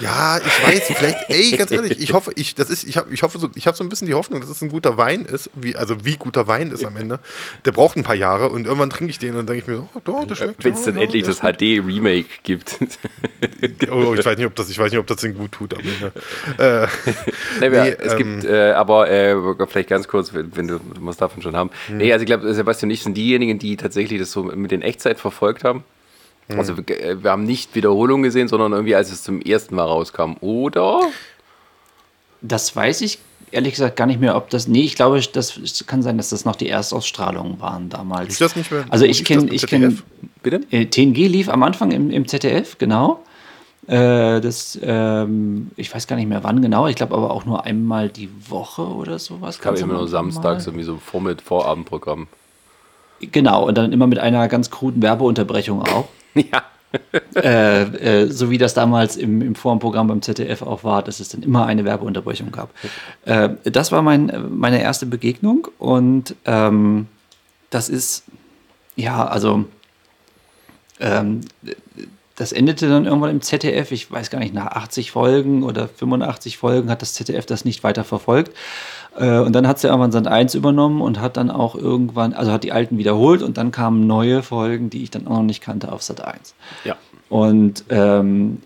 Ja, 0.00 0.38
ich 0.38 0.66
weiß, 0.66 0.92
vielleicht, 0.94 1.28
ey, 1.28 1.56
ganz 1.56 1.70
ehrlich, 1.70 2.00
ich 2.00 2.12
hoffe, 2.12 2.32
ich, 2.36 2.54
das 2.54 2.70
ist, 2.70 2.84
ich 2.84 2.96
habe 2.96 3.12
ich 3.12 3.22
hoffe 3.22 3.38
so, 3.38 3.50
ich 3.54 3.66
habe 3.66 3.76
so 3.76 3.84
ein 3.84 3.88
bisschen 3.88 4.06
die 4.06 4.14
Hoffnung, 4.14 4.40
dass 4.40 4.50
es 4.50 4.62
ein 4.62 4.68
guter 4.68 4.96
Wein 4.96 5.24
ist, 5.24 5.50
wie, 5.54 5.76
also 5.76 6.04
wie 6.04 6.16
guter 6.16 6.46
Wein 6.46 6.70
ist 6.70 6.84
am 6.84 6.96
Ende. 6.96 7.18
Der 7.64 7.72
braucht 7.72 7.96
ein 7.96 8.02
paar 8.02 8.14
Jahre 8.14 8.50
und 8.50 8.66
irgendwann 8.66 8.90
trinke 8.90 9.10
ich 9.10 9.18
den 9.18 9.30
und 9.30 9.36
dann 9.38 9.46
denke 9.46 9.62
ich 9.62 9.66
mir 9.66 9.76
so, 9.76 9.88
oh, 9.94 10.00
doch, 10.04 10.24
das 10.26 10.38
schmeckt. 10.38 10.64
Wenn 10.64 10.74
es 10.74 10.84
dann 10.84 10.96
ja, 10.96 11.02
endlich 11.02 11.24
das 11.24 11.40
HD-Remake 11.40 12.28
gibt. 12.42 12.78
oh, 13.92 14.14
ich 14.14 14.24
weiß 14.24 14.36
nicht, 14.36 14.46
ob 14.46 14.54
das, 14.54 14.70
ich 14.70 14.78
weiß 14.78 14.90
nicht, 14.90 15.00
ob 15.00 15.06
das 15.06 15.18
den 15.18 15.34
gut 15.34 15.52
tut. 15.52 15.74
Aber, 15.74 15.82
ne. 15.82 16.12
äh, 16.58 16.86
nee, 17.60 17.68
nee, 17.68 17.96
es 17.98 18.12
ähm, 18.12 18.18
gibt, 18.18 18.44
äh, 18.44 18.72
aber 18.72 19.10
äh, 19.10 19.36
vielleicht 19.66 19.88
ganz 19.88 20.08
kurz, 20.08 20.32
wenn, 20.34 20.54
wenn 20.56 20.68
du, 20.68 20.78
du 20.78 21.00
musst 21.00 21.20
davon 21.20 21.42
schon 21.42 21.56
haben. 21.56 21.70
Hm. 21.86 21.98
Nee, 21.98 22.12
also 22.12 22.22
ich 22.22 22.26
glaube, 22.26 22.52
Sebastian 22.54 22.88
und 22.88 22.94
ich 22.94 23.02
sind 23.02 23.16
diejenigen, 23.16 23.58
die 23.58 23.76
tatsächlich 23.76 24.20
das 24.20 24.32
so 24.32 24.42
mit 24.42 24.70
den 24.70 24.82
Echtzeit 24.82 25.18
verfolgt 25.18 25.64
haben. 25.64 25.84
Hm. 26.48 26.58
Also 26.58 26.76
wir, 26.76 26.88
äh, 26.88 27.22
wir 27.22 27.30
haben 27.30 27.44
nicht 27.44 27.74
Wiederholung 27.74 28.22
gesehen, 28.22 28.48
sondern 28.48 28.72
irgendwie 28.72 28.94
als 28.94 29.10
es 29.12 29.22
zum 29.22 29.40
ersten 29.40 29.74
Mal 29.74 29.84
rauskam, 29.84 30.34
oder? 30.40 31.02
Das 32.40 32.74
weiß 32.74 33.00
ich 33.02 33.18
ehrlich 33.52 33.74
gesagt 33.74 33.96
gar 33.96 34.06
nicht 34.06 34.20
mehr, 34.20 34.36
ob 34.36 34.50
das. 34.50 34.68
Nee, 34.68 34.82
ich 34.82 34.94
glaube, 34.94 35.20
das 35.20 35.84
kann 35.86 36.02
sein, 36.02 36.16
dass 36.16 36.30
das 36.30 36.44
noch 36.44 36.56
die 36.56 36.68
Erstausstrahlungen 36.68 37.60
waren 37.60 37.88
damals. 37.88 38.34
Ich 38.34 38.38
das 38.38 38.56
nicht 38.56 38.70
mehr. 38.70 38.84
Also 38.88 39.04
ich 39.04 39.24
kenne, 39.24 39.52
ich 39.52 39.66
kenne. 39.66 39.96
Bitte? 40.42 40.60
Äh, 40.70 40.86
TNG 40.86 41.26
lief 41.26 41.48
am 41.48 41.62
Anfang 41.62 41.90
im, 41.90 42.10
im 42.10 42.28
ZDF, 42.28 42.78
genau. 42.78 43.24
Äh, 43.88 44.42
das, 44.42 44.78
ähm, 44.82 45.70
ich 45.76 45.94
weiß 45.94 46.06
gar 46.06 46.16
nicht 46.16 46.28
mehr 46.28 46.44
wann 46.44 46.60
genau, 46.60 46.86
ich 46.88 46.96
glaube 46.96 47.14
aber 47.16 47.30
auch 47.30 47.46
nur 47.46 47.64
einmal 47.64 48.10
die 48.10 48.28
Woche 48.50 48.82
oder 48.82 49.18
sowas. 49.18 49.60
Kam 49.60 49.76
immer 49.76 49.94
nur 49.94 50.08
samstags, 50.08 50.66
irgendwie 50.66 50.84
so 50.84 50.98
vor 50.98 51.22
mit 51.22 51.40
Vorabendprogramm. 51.40 52.26
Genau, 53.20 53.66
und 53.66 53.78
dann 53.78 53.90
immer 53.92 54.06
mit 54.06 54.18
einer 54.18 54.46
ganz 54.48 54.70
kruden 54.70 55.00
Werbeunterbrechung 55.00 55.82
auch. 55.82 56.06
ja. 56.34 56.62
äh, 57.34 57.82
äh, 58.24 58.26
so 58.30 58.50
wie 58.50 58.58
das 58.58 58.74
damals 58.74 59.16
im, 59.16 59.40
im 59.40 59.54
Vorprogramm 59.54 60.08
beim 60.08 60.20
ZDF 60.20 60.60
auch 60.60 60.84
war, 60.84 61.02
dass 61.02 61.18
es 61.18 61.30
dann 61.30 61.42
immer 61.42 61.64
eine 61.64 61.86
Werbeunterbrechung 61.86 62.52
gab. 62.52 62.70
Äh, 63.24 63.50
das 63.64 63.90
war 63.90 64.00
mein, 64.00 64.32
meine 64.50 64.80
erste 64.80 65.04
Begegnung 65.04 65.68
und 65.78 66.34
ähm, 66.46 67.06
das 67.68 67.88
ist, 67.88 68.24
ja, 68.96 69.26
also 69.26 69.66
ähm, 71.00 71.42
das 72.38 72.52
endete 72.52 72.88
dann 72.88 73.04
irgendwann 73.04 73.30
im 73.30 73.40
ZDF. 73.40 73.90
Ich 73.90 74.10
weiß 74.10 74.30
gar 74.30 74.38
nicht, 74.38 74.54
nach 74.54 74.66
80 74.66 75.10
Folgen 75.10 75.64
oder 75.64 75.88
85 75.88 76.56
Folgen 76.56 76.88
hat 76.88 77.02
das 77.02 77.12
ZDF 77.14 77.46
das 77.46 77.64
nicht 77.64 77.82
weiter 77.82 78.04
verfolgt. 78.04 78.56
Äh, 79.18 79.40
und 79.40 79.52
dann 79.54 79.66
hat 79.66 79.80
sie 79.80 79.88
irgendwann 79.88 80.12
Sand 80.12 80.28
1 80.28 80.54
übernommen 80.54 81.00
und 81.00 81.20
hat 81.20 81.36
dann 81.36 81.50
auch 81.50 81.74
irgendwann, 81.74 82.32
also 82.34 82.52
hat 82.52 82.62
die 82.62 82.70
alten 82.70 82.96
wiederholt 82.96 83.42
und 83.42 83.58
dann 83.58 83.72
kamen 83.72 84.06
neue 84.06 84.44
Folgen, 84.44 84.88
die 84.88 85.02
ich 85.02 85.10
dann 85.10 85.26
auch 85.26 85.38
noch 85.38 85.42
nicht 85.42 85.60
kannte 85.60 85.90
auf 85.90 86.02
Sat 86.02 86.20
1. 86.20 86.54
Ja. 86.84 86.96
Und 87.28 87.84
ähm, 87.90 88.62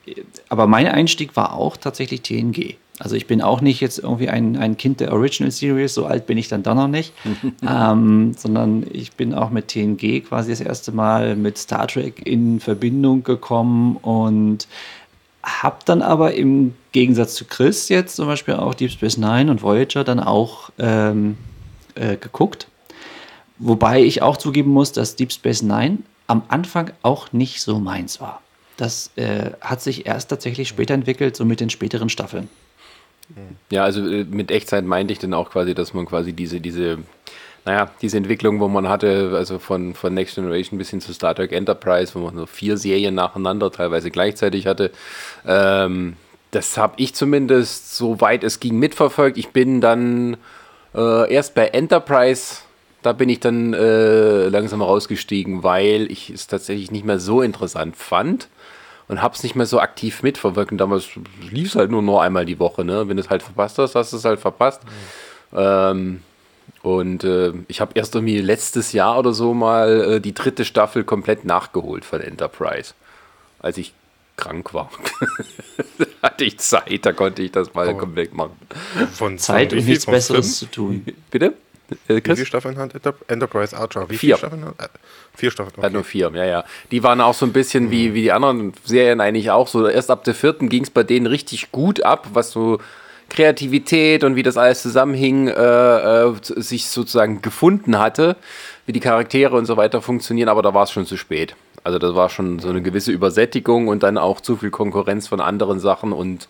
aber 0.51 0.67
mein 0.67 0.87
Einstieg 0.87 1.35
war 1.35 1.55
auch 1.55 1.79
tatsächlich 1.79 2.21
TNG. 2.21 2.77
Also 3.03 3.17
ich 3.17 3.27
bin 3.27 3.43
auch 3.43 3.61
nicht 3.61 3.81
jetzt 3.81 3.99
irgendwie 3.99 4.29
ein, 4.29 4.57
ein 4.57 4.77
Kind 4.77 5.01
der 5.01 5.13
Original 5.13 5.51
Series, 5.51 5.93
so 5.93 6.07
alt 6.07 6.27
bin 6.27 6.39
ich 6.39 6.47
dann 6.47 6.63
doch 6.63 6.77
noch 6.77 6.87
nicht, 6.87 7.13
ähm, 7.69 8.33
sondern 8.39 8.87
ich 8.93 9.13
bin 9.15 9.35
auch 9.35 9.51
mit 9.51 9.69
TNG 9.69 10.21
quasi 10.21 10.53
das 10.53 10.61
erste 10.61 10.93
Mal 10.93 11.35
mit 11.35 11.59
Star 11.59 11.89
Trek 11.89 12.25
in 12.25 12.61
Verbindung 12.61 13.25
gekommen 13.25 13.97
und 13.97 14.69
habe 15.43 15.79
dann 15.85 16.01
aber 16.01 16.35
im 16.35 16.75
Gegensatz 16.93 17.35
zu 17.35 17.45
Chris 17.45 17.89
jetzt 17.89 18.15
zum 18.15 18.29
Beispiel 18.29 18.55
auch 18.55 18.73
Deep 18.73 18.93
Space 18.93 19.17
Nine 19.17 19.51
und 19.51 19.65
Voyager 19.65 20.05
dann 20.05 20.21
auch 20.21 20.71
ähm, 20.79 21.37
äh, 21.97 22.17
geguckt. 22.17 22.69
Wobei 23.59 24.01
ich 24.01 24.23
auch 24.23 24.37
zugeben 24.37 24.71
muss, 24.71 24.93
dass 24.93 25.17
Deep 25.17 25.33
Space 25.33 25.63
Nine 25.63 25.99
am 26.29 26.43
Anfang 26.47 26.93
auch 27.03 27.33
nicht 27.33 27.63
so 27.63 27.81
meins 27.81 28.21
war. 28.21 28.43
Das 28.77 29.11
äh, 29.17 29.51
hat 29.61 29.83
sich 29.83 30.07
erst 30.07 30.29
tatsächlich 30.29 30.69
später 30.69 30.95
entwickelt, 30.95 31.35
so 31.35 31.45
mit 31.45 31.59
den 31.59 31.69
späteren 31.69 32.09
Staffeln. 32.09 32.49
Ja, 33.71 33.85
also 33.85 34.07
äh, 34.07 34.25
mit 34.25 34.51
Echtzeit 34.51 34.85
meinte 34.85 35.13
ich 35.13 35.19
dann 35.19 35.35
auch 35.35 35.51
quasi, 35.51 35.75
dass 35.75 35.95
man 35.95 36.07
quasi 36.07 36.33
diese, 36.33 36.61
diese, 36.61 36.99
naja, 37.65 37.91
diese 38.03 38.17
Entwicklung, 38.17 38.61
wo 38.61 38.69
man 38.69 38.89
hatte, 38.89 39.33
also 39.35 39.59
von, 39.59 39.95
von 39.95 40.15
Next 40.15 40.35
Generation 40.35 40.79
bis 40.79 40.91
hin 40.91 41.01
zu 41.01 41.13
Star 41.13 41.35
Trek 41.35 41.53
Enterprise, 41.53 42.15
wo 42.15 42.21
man 42.21 42.37
so 42.37 42.47
vier 42.47 42.77
Serien 42.77 43.15
nacheinander 43.15 43.71
teilweise 43.71 44.11
gleichzeitig 44.11 44.67
hatte, 44.67 44.91
ähm, 45.47 46.17
das 46.51 46.77
habe 46.77 46.95
ich 46.99 47.15
zumindest, 47.15 47.97
soweit 47.97 48.45
es 48.45 48.61
ging, 48.61 48.79
mitverfolgt. 48.79 49.39
Ich 49.39 49.49
bin 49.51 49.81
dann 49.81 50.37
Äh, 50.95 51.33
erst 51.33 51.55
bei 51.55 51.69
Enterprise, 51.69 52.59
da 53.01 53.15
bin 53.15 53.31
ich 53.31 53.41
dann 53.41 53.73
äh, 53.73 54.49
langsam 54.49 54.83
rausgestiegen, 54.83 55.63
weil 55.63 56.13
ich 56.13 56.29
es 56.29 56.49
tatsächlich 56.49 56.91
nicht 56.91 57.07
mehr 57.07 57.19
so 57.19 57.41
interessant 57.41 57.97
fand 57.97 58.49
und 59.13 59.21
habe 59.21 59.35
es 59.35 59.43
nicht 59.43 59.55
mehr 59.55 59.67
so 59.67 59.79
aktiv 59.79 60.23
mitverwirkt. 60.23 60.73
Und 60.73 60.79
damals 60.79 61.11
lief 61.51 61.69
es 61.69 61.77
halt 61.77 61.91
nur 61.91 62.01
noch 62.01 62.21
einmal 62.21 62.47
die 62.47 62.59
Woche. 62.59 62.83
Ne? 62.83 63.07
Wenn 63.09 63.19
du 63.19 63.23
es 63.23 63.29
halt 63.29 63.43
verpasst 63.43 63.77
hast, 63.77 63.95
hast 63.95 64.15
du 64.15 64.17
es 64.17 64.25
halt 64.25 64.41
verpasst. 64.41 64.81
Mhm. 64.85 65.59
Ähm, 65.59 66.23
und 66.81 67.23
äh, 67.23 67.53
ich 67.69 67.83
habe 67.83 67.93
erst 67.95 68.15
irgendwie 68.15 68.39
letztes 68.39 68.93
Jahr 68.95 69.19
oder 69.19 69.35
so 69.35 69.53
mal 69.53 70.15
äh, 70.15 70.21
die 70.21 70.33
dritte 70.33 70.65
Staffel 70.65 71.05
komplett 71.05 71.45
nachgeholt 71.45 72.07
von 72.07 72.23
Enterprise. 72.23 72.95
Als 73.59 73.77
ich 73.77 73.93
krank 74.37 74.73
war. 74.73 74.91
hatte 76.23 76.45
ich 76.45 76.59
Zeit, 76.59 77.05
da 77.05 77.13
konnte 77.13 77.43
ich 77.43 77.53
das 77.53 77.75
mal 77.75 77.91
Aber 77.91 77.99
komplett 77.99 78.33
machen. 78.33 78.57
Von 79.13 79.37
Zeit 79.37 79.75
und 79.75 79.85
nichts 79.85 80.07
Besseres 80.07 80.59
zu 80.59 80.67
tun. 80.67 81.05
Bitte? 81.31 81.53
Äh, 82.09 82.17
Wie 82.17 82.21
viele 82.23 82.47
Staffeln 82.47 82.79
hat 82.79 82.93
Enterprise 83.29 83.77
Archer? 83.77 84.09
Wie 84.09 84.17
vier. 84.17 84.37
viele 84.37 84.51
Staffeln 84.51 84.65
hat? 84.65 84.91
Vier 85.35 85.51
Staffeln. 85.51 85.75
Okay. 85.77 85.87
Hat 85.87 85.93
nur 85.93 86.05
vier, 86.05 86.31
ja, 86.35 86.45
ja. 86.45 86.65
Die 86.91 87.03
waren 87.03 87.21
auch 87.21 87.35
so 87.35 87.47
ein 87.47 87.53
bisschen 87.53 87.91
wie, 87.91 88.15
wie 88.15 88.23
die 88.23 88.33
anderen 88.33 88.73
Serien 88.85 89.21
eigentlich 89.21 89.51
auch. 89.51 89.69
So 89.69 89.87
erst 89.87 90.11
ab 90.11 90.25
der 90.25 90.35
vierten 90.35 90.69
ging 90.69 90.83
es 90.83 90.91
bei 90.91 91.03
denen 91.03 91.27
richtig 91.27 91.73
gut 91.73 92.03
ab, 92.03 92.29
was 92.33 92.51
so 92.51 92.79
Kreativität 93.33 94.25
und 94.25 94.37
wie 94.37 94.43
das 94.43 94.57
alles 94.57 94.83
zusammenhing, 94.83 95.49
äh, 95.49 95.53
äh, 95.53 96.35
sich 96.43 96.89
sozusagen 96.89 97.41
gefunden 97.41 97.99
hatte, 97.99 98.37
wie 98.87 98.93
die 98.93 99.01
Charaktere 99.01 99.57
und 99.57 99.65
so 99.65 99.77
weiter 99.77 100.03
funktionieren, 100.03 100.49
aber 100.51 100.61
da 100.61 100.75
war 100.75 100.85
es 100.85 100.91
schon 100.91 101.07
zu 101.07 101.17
spät. 101.17 101.57
Also 101.83 101.99
das 101.99 102.15
war 102.15 102.29
schon 102.29 102.59
so 102.59 102.69
eine 102.69 102.83
gewisse 102.83 103.11
Übersättigung 103.11 103.89
und 103.89 104.03
dann 104.03 104.19
auch 104.19 104.41
zu 104.41 104.57
viel 104.57 104.71
Konkurrenz 104.71 105.29
von 105.29 105.41
anderen 105.41 105.81
Sachen 105.81 106.13
und 106.13 106.49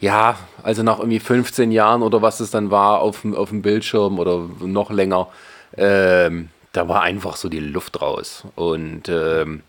ja, 0.00 0.36
also 0.62 0.82
nach 0.82 0.98
irgendwie 0.98 1.20
15 1.20 1.72
Jahren 1.72 2.02
oder 2.02 2.22
was 2.22 2.40
es 2.40 2.50
dann 2.50 2.70
war 2.70 3.00
auf, 3.00 3.24
auf 3.24 3.48
dem 3.50 3.62
Bildschirm 3.62 4.18
oder 4.18 4.48
noch 4.60 4.90
länger, 4.90 5.28
ähm, 5.76 6.50
da 6.72 6.88
war 6.88 7.02
einfach 7.02 7.36
so 7.36 7.48
die 7.48 7.60
Luft 7.60 8.00
raus. 8.00 8.44
Und 8.54 9.08
ähm, 9.08 9.62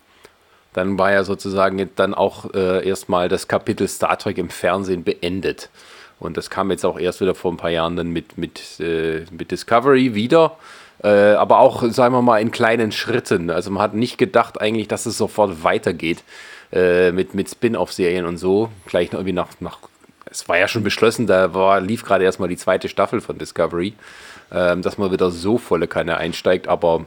dann 0.72 0.98
war 0.98 1.10
ja 1.12 1.24
sozusagen 1.24 1.90
dann 1.96 2.14
auch 2.14 2.54
äh, 2.54 2.86
erstmal 2.86 3.28
das 3.28 3.48
Kapitel 3.48 3.88
Star 3.88 4.18
Trek 4.18 4.38
im 4.38 4.50
Fernsehen 4.50 5.02
beendet. 5.02 5.70
Und 6.20 6.36
das 6.36 6.50
kam 6.50 6.70
jetzt 6.70 6.84
auch 6.84 6.98
erst 6.98 7.20
wieder 7.20 7.34
vor 7.34 7.52
ein 7.52 7.56
paar 7.56 7.70
Jahren 7.70 7.96
dann 7.96 8.10
mit, 8.10 8.38
mit, 8.38 8.78
äh, 8.78 9.24
mit 9.30 9.50
Discovery 9.50 10.14
wieder. 10.14 10.56
Äh, 11.02 11.32
aber 11.32 11.58
auch, 11.58 11.82
sagen 11.90 12.14
wir 12.14 12.22
mal, 12.22 12.40
in 12.40 12.50
kleinen 12.50 12.92
Schritten. 12.92 13.50
Also 13.50 13.70
man 13.70 13.82
hat 13.82 13.94
nicht 13.94 14.18
gedacht 14.18 14.60
eigentlich, 14.60 14.86
dass 14.86 15.06
es 15.06 15.16
sofort 15.16 15.64
weitergeht 15.64 16.22
äh, 16.72 17.10
mit, 17.10 17.34
mit 17.34 17.48
Spin-off-Serien 17.48 18.26
und 18.26 18.36
so. 18.36 18.68
Gleich 18.86 19.12
irgendwie 19.12 19.32
nach, 19.32 19.48
nach, 19.60 19.78
es 20.30 20.48
war 20.48 20.58
ja 20.58 20.68
schon 20.68 20.84
beschlossen, 20.84 21.26
da 21.26 21.54
war, 21.54 21.80
lief 21.80 22.04
gerade 22.04 22.24
erstmal 22.24 22.48
die 22.48 22.56
zweite 22.56 22.88
Staffel 22.88 23.20
von 23.20 23.38
Discovery, 23.38 23.94
ähm, 24.52 24.82
dass 24.82 24.98
man 24.98 25.10
wieder 25.12 25.30
so 25.30 25.58
volle 25.58 25.88
Kanne 25.88 26.16
einsteigt. 26.16 26.68
Aber 26.68 27.04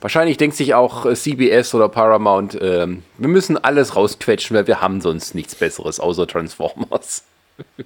wahrscheinlich 0.00 0.36
denkt 0.36 0.56
sich 0.56 0.74
auch 0.74 1.06
äh, 1.06 1.14
CBS 1.14 1.74
oder 1.74 1.88
Paramount, 1.88 2.58
ähm, 2.60 3.02
wir 3.16 3.28
müssen 3.28 3.56
alles 3.56 3.96
rausquetschen, 3.96 4.56
weil 4.56 4.66
wir 4.66 4.80
haben 4.80 5.00
sonst 5.00 5.34
nichts 5.34 5.54
Besseres 5.54 6.00
außer 6.00 6.26
Transformers. 6.26 7.24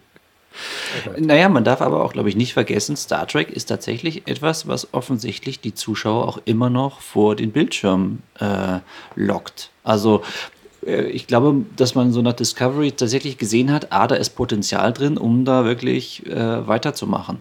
Naja, 1.19 1.49
man 1.49 1.65
darf 1.65 1.81
aber 1.81 2.05
auch, 2.05 2.13
glaube 2.13 2.29
ich, 2.29 2.37
nicht 2.37 2.53
vergessen, 2.53 2.95
Star 2.95 3.27
Trek 3.27 3.51
ist 3.51 3.67
tatsächlich 3.67 4.29
etwas, 4.29 4.69
was 4.69 4.93
offensichtlich 4.93 5.61
die 5.61 5.75
Zuschauer 5.75 6.29
auch 6.29 6.39
immer 6.45 6.69
noch 6.69 7.01
vor 7.01 7.37
den 7.37 7.53
Bildschirm 7.53 8.19
äh, 8.39 8.81
lockt. 9.15 9.71
Also 9.83 10.23
ich 10.83 11.27
glaube, 11.27 11.65
dass 11.77 11.95
man 11.95 12.13
so 12.13 12.23
nach 12.23 12.33
Discovery 12.33 12.93
tatsächlich 12.93 13.39
gesehen 13.39 13.73
hat, 13.73 13.93
ah, 13.93 14.07
da 14.07 14.17
ist 14.17 14.31
Potenzial 14.31 14.93
drin, 14.93 15.17
um 15.17 15.45
da 15.45 15.65
wirklich 15.65 16.27
äh, 16.27 16.67
weiterzumachen. 16.67 17.41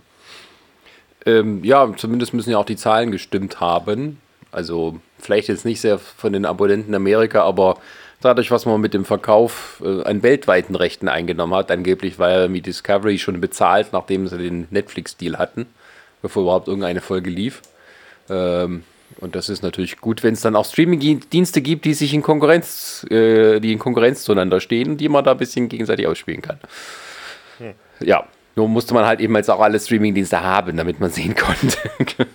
Ähm, 1.25 1.63
ja, 1.63 1.91
zumindest 1.95 2.33
müssen 2.33 2.51
ja 2.51 2.57
auch 2.57 2.65
die 2.65 2.75
Zahlen 2.75 3.11
gestimmt 3.11 3.59
haben. 3.59 4.19
Also 4.51 4.99
vielleicht 5.19 5.47
jetzt 5.47 5.65
nicht 5.65 5.81
sehr 5.81 5.97
von 5.97 6.33
den 6.33 6.45
Abonnenten 6.45 6.93
Amerika, 6.93 7.43
aber 7.43 7.77
dadurch, 8.21 8.51
was 8.51 8.65
man 8.65 8.79
mit 8.81 8.93
dem 8.93 9.05
Verkauf 9.05 9.81
äh, 9.83 10.03
an 10.03 10.23
weltweiten 10.23 10.75
Rechten 10.75 11.07
eingenommen 11.07 11.55
hat. 11.55 11.71
Angeblich 11.71 12.19
war 12.19 12.29
ja 12.31 12.53
wie 12.53 12.61
Discovery 12.61 13.17
schon 13.17 13.41
bezahlt, 13.41 13.87
nachdem 13.91 14.27
sie 14.27 14.37
den 14.37 14.67
Netflix-Deal 14.69 15.37
hatten, 15.37 15.65
bevor 16.21 16.43
überhaupt 16.43 16.67
irgendeine 16.67 17.01
Folge 17.01 17.29
lief. 17.29 17.61
Ähm, 18.29 18.83
und 19.17 19.35
das 19.35 19.49
ist 19.49 19.61
natürlich 19.61 19.97
gut, 19.97 20.23
wenn 20.23 20.33
es 20.33 20.41
dann 20.41 20.55
auch 20.55 20.65
Streaming-Dienste 20.65 21.61
gibt, 21.61 21.85
die 21.85 21.93
sich 21.93 22.13
in 22.13 22.21
Konkurrenz, 22.21 23.05
äh, 23.09 23.59
die 23.59 23.73
in 23.73 23.79
Konkurrenz 23.79 24.23
zueinander 24.23 24.59
stehen 24.59 24.91
und 24.91 24.97
die 24.97 25.09
man 25.09 25.23
da 25.23 25.31
ein 25.31 25.37
bisschen 25.37 25.69
gegenseitig 25.69 26.07
ausspielen 26.07 26.41
kann. 26.41 26.59
Hm. 27.57 27.73
Ja, 27.99 28.25
nur 28.55 28.67
musste 28.67 28.93
man 28.93 29.05
halt 29.05 29.19
eben 29.19 29.35
jetzt 29.35 29.49
auch 29.49 29.59
alle 29.59 29.79
Streaming-Dienste 29.79 30.41
haben, 30.41 30.77
damit 30.77 30.99
man 30.99 31.09
sehen 31.09 31.35
konnte. 31.35 31.77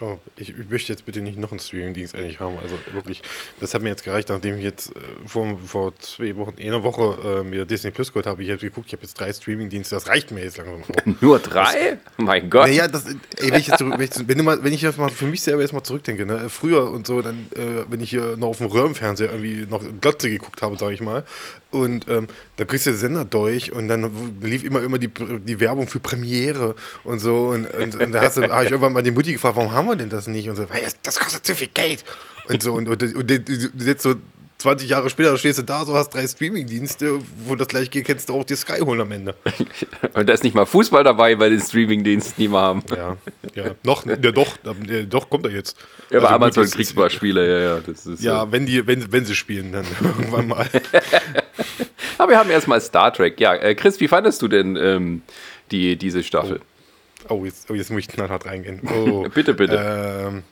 Oh, 0.00 0.18
ich, 0.36 0.50
ich, 0.50 0.70
möchte 0.70 0.92
jetzt 0.92 1.04
bitte 1.06 1.20
nicht 1.20 1.38
noch 1.38 1.50
einen 1.50 1.58
Streaming-Dienst 1.58 2.14
eigentlich 2.14 2.38
haben. 2.38 2.56
Also 2.62 2.76
wirklich, 2.92 3.20
das 3.58 3.74
hat 3.74 3.82
mir 3.82 3.88
jetzt 3.88 4.04
gereicht, 4.04 4.28
nachdem 4.28 4.56
ich 4.56 4.62
jetzt 4.62 4.94
äh, 4.94 5.00
vor, 5.26 5.58
vor 5.64 5.98
zwei 5.98 6.36
Wochen, 6.36 6.54
eine 6.60 6.84
Woche 6.84 7.40
äh, 7.40 7.42
mir 7.42 7.64
Disney 7.64 7.90
Plus 7.90 8.12
geholt 8.12 8.26
habe. 8.26 8.42
Ich 8.42 8.50
habe 8.50 8.60
geguckt, 8.60 8.86
ich 8.86 8.92
habe 8.92 9.02
jetzt 9.02 9.18
drei 9.18 9.32
Streaming-Dienste. 9.32 9.96
Das 9.96 10.06
reicht 10.06 10.30
mir 10.30 10.44
jetzt 10.44 10.58
langsam. 10.58 10.82
Nur 11.20 11.40
drei? 11.40 11.98
Das, 12.16 12.24
mein 12.24 12.48
Gott. 12.48 12.68
Naja, 12.68 12.86
das, 12.86 13.06
ey, 13.06 13.50
wenn, 13.50 13.60
ich 13.60 13.66
jetzt, 13.66 13.80
wenn, 13.80 14.00
ich, 14.00 14.10
wenn, 14.28 14.44
mal, 14.44 14.62
wenn 14.62 14.72
ich 14.72 14.82
jetzt 14.82 14.98
mal 14.98 15.10
für 15.10 15.26
mich 15.26 15.42
selber 15.42 15.62
jetzt 15.62 15.72
mal 15.72 15.82
zurückdenke, 15.82 16.26
ne, 16.26 16.48
früher 16.48 16.90
und 16.90 17.06
so, 17.06 17.20
dann, 17.20 17.48
äh, 17.56 17.84
wenn 17.88 18.00
ich 18.00 18.10
hier 18.10 18.36
noch 18.36 18.48
auf 18.48 18.58
dem 18.58 18.68
Röhrenfernseher 18.68 19.32
irgendwie 19.32 19.66
noch 19.68 19.82
Glotze 20.00 20.30
geguckt 20.30 20.62
habe, 20.62 20.76
sage 20.76 20.94
ich 20.94 21.00
mal, 21.00 21.24
und 21.70 22.08
ähm, 22.08 22.28
da 22.56 22.64
kriegst 22.64 22.86
du 22.86 22.90
den 22.90 22.98
Sender 22.98 23.24
durch 23.24 23.72
und 23.72 23.88
dann 23.88 24.10
lief 24.40 24.64
immer 24.64 24.82
immer 24.82 24.97
die, 24.98 25.08
die 25.08 25.60
Werbung 25.60 25.88
für 25.88 26.00
Premiere 26.00 26.74
und 27.04 27.18
so. 27.18 27.48
Und, 27.48 27.66
und, 27.72 28.00
und 28.00 28.12
da 28.12 28.22
habe 28.22 28.64
ich 28.64 28.70
irgendwann 28.70 28.92
mal 28.92 29.02
die 29.02 29.10
Mutti 29.10 29.32
gefragt, 29.32 29.56
warum 29.56 29.72
haben 29.72 29.88
wir 29.88 29.96
denn 29.96 30.10
das 30.10 30.26
nicht? 30.26 30.48
Und 30.48 30.56
so, 30.56 30.66
hey, 30.70 30.84
das 31.02 31.18
kostet 31.18 31.46
zu 31.46 31.54
viel 31.54 31.68
Geld. 31.68 32.04
Und 32.48 32.62
so, 32.62 32.74
und, 32.74 32.88
und, 32.88 33.02
und, 33.02 33.30
und 33.30 33.82
jetzt 33.84 34.02
so 34.02 34.14
20 34.58 34.90
Jahre 34.90 35.08
später 35.08 35.36
stehst 35.38 35.60
du 35.60 35.62
da, 35.62 35.84
so 35.84 35.94
hast 35.94 36.10
drei 36.10 36.26
Streamingdienste, 36.26 37.20
wo 37.46 37.54
das 37.54 37.68
gleich 37.68 37.90
geht, 37.90 38.06
kannst 38.06 38.28
du 38.28 38.34
auch 38.34 38.44
dir 38.44 38.56
Sky 38.56 38.80
holen 38.80 39.00
am 39.00 39.12
Ende. 39.12 39.36
Und 40.14 40.28
da 40.28 40.32
ist 40.32 40.42
nicht 40.42 40.54
mal 40.54 40.66
Fußball 40.66 41.04
dabei, 41.04 41.38
weil 41.38 41.50
den 41.50 41.60
Streamingdienst 41.60 42.38
nie 42.40 42.48
mehr 42.48 42.60
haben. 42.60 42.82
Ja, 42.90 43.16
ja. 43.54 43.74
Noch, 43.84 44.04
ja, 44.04 44.16
doch, 44.16 44.58
ja, 44.64 45.02
doch 45.02 45.30
kommt 45.30 45.46
er 45.46 45.52
jetzt. 45.52 45.76
Ja, 46.10 46.18
aber 46.18 46.30
also 46.30 46.60
Amazon 46.60 46.70
kriegt 46.70 46.96
mal 46.96 47.08
Spiele, 47.08 47.48
ja, 47.48 47.74
ja. 47.74 47.80
Das 47.80 48.04
ist 48.04 48.20
ja, 48.20 48.40
so. 48.40 48.52
wenn, 48.52 48.66
die, 48.66 48.84
wenn, 48.84 49.12
wenn 49.12 49.24
sie 49.24 49.36
spielen, 49.36 49.70
dann 49.70 49.86
irgendwann 50.00 50.48
mal. 50.48 50.68
aber 52.18 52.32
wir 52.32 52.38
haben 52.38 52.50
erstmal 52.50 52.80
Star 52.80 53.12
Trek. 53.12 53.38
Ja, 53.38 53.54
äh, 53.54 53.76
Chris, 53.76 54.00
wie 54.00 54.08
fandest 54.08 54.42
du 54.42 54.48
denn 54.48 54.74
ähm, 54.74 55.22
die, 55.70 55.94
diese 55.94 56.24
Staffel? 56.24 56.60
Oh, 57.28 57.34
oh, 57.34 57.44
jetzt, 57.44 57.70
oh, 57.70 57.74
jetzt 57.74 57.90
muss 57.90 58.00
ich 58.00 58.08
knallhart 58.08 58.44
reingehen. 58.46 58.80
Oh, 58.92 59.28
bitte, 59.32 59.54
bitte. 59.54 60.26
Ähm, 60.26 60.42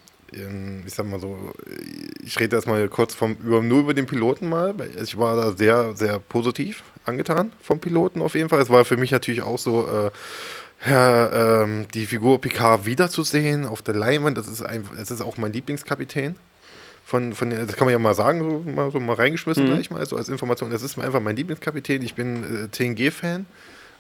ich 0.87 0.95
sag 0.95 1.07
mal 1.07 1.21
so, 1.21 1.53
ich 2.25 2.39
rede 2.39 2.57
erstmal 2.57 2.89
kurz 2.89 3.15
vom, 3.15 3.37
über, 3.43 3.63
nur 3.63 3.81
über 3.81 3.95
den 3.95 4.07
Piloten 4.07 4.49
mal. 4.49 4.75
Ich 5.03 5.19
war 5.19 5.37
da 5.37 5.53
sehr, 5.53 5.97
sehr 5.97 6.19
positiv 6.19 6.83
angetan 7.05 7.53
vom 7.63 7.81
Piloten 7.81 8.21
auf 8.21 8.35
jeden 8.35 8.49
Fall. 8.49 8.61
Es 8.61 8.71
war 8.71 8.85
für 8.85 8.97
mich 8.97 9.11
natürlich 9.11 9.43
auch 9.43 9.59
so, 9.59 9.87
äh, 9.87 10.11
ja, 10.89 11.63
ähm, 11.63 11.87
die 11.95 12.07
Figur 12.07 12.41
Picard 12.41 12.85
wiederzusehen 12.85 13.65
auf 13.65 13.83
der 13.83 13.95
Leinwand. 13.95 14.37
Das 14.37 14.49
ist, 14.49 14.63
ein, 14.63 14.85
das 14.97 15.11
ist 15.11 15.21
auch 15.21 15.37
mein 15.37 15.53
Lieblingskapitän. 15.53 16.37
Von, 17.05 17.35
von, 17.35 17.51
das 17.51 17.77
kann 17.77 17.87
man 17.87 17.93
ja 17.93 17.99
mal 17.99 18.15
sagen, 18.15 18.41
so 18.41 18.71
mal, 18.71 18.91
so 18.91 18.99
mal 18.99 19.15
reingeschmissen 19.15 19.65
mhm. 19.65 19.69
gleich 19.75 19.91
mal, 19.91 20.05
so 20.07 20.17
als 20.17 20.29
Information. 20.29 20.71
Das 20.71 20.83
ist 20.83 20.99
einfach 20.99 21.21
mein 21.21 21.37
Lieblingskapitän. 21.37 22.03
Ich 22.03 22.15
bin 22.15 22.65
äh, 22.65 22.69
TNG-Fan, 22.69 23.47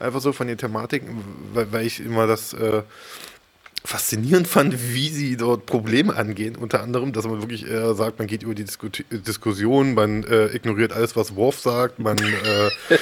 einfach 0.00 0.20
so 0.20 0.32
von 0.32 0.48
den 0.48 0.58
Thematiken, 0.58 1.24
weil, 1.54 1.72
weil 1.72 1.86
ich 1.86 2.04
immer 2.04 2.26
das. 2.26 2.52
Äh, 2.52 2.82
faszinierend 3.86 4.48
fand, 4.48 4.92
wie 4.92 5.08
sie 5.08 5.36
dort 5.36 5.64
Probleme 5.66 6.14
angehen. 6.14 6.56
Unter 6.56 6.82
anderem, 6.82 7.12
dass 7.12 7.24
man 7.26 7.40
wirklich 7.40 7.70
äh, 7.70 7.94
sagt, 7.94 8.18
man 8.18 8.26
geht 8.26 8.42
über 8.42 8.54
die 8.54 8.64
Disku 8.64 8.88
Diskussion, 9.10 9.94
man 9.94 10.24
äh, 10.24 10.46
ignoriert 10.46 10.92
alles, 10.92 11.14
was 11.16 11.36
Worf 11.36 11.60
sagt, 11.60 11.98
man 11.98 12.18
äh, 12.18 12.98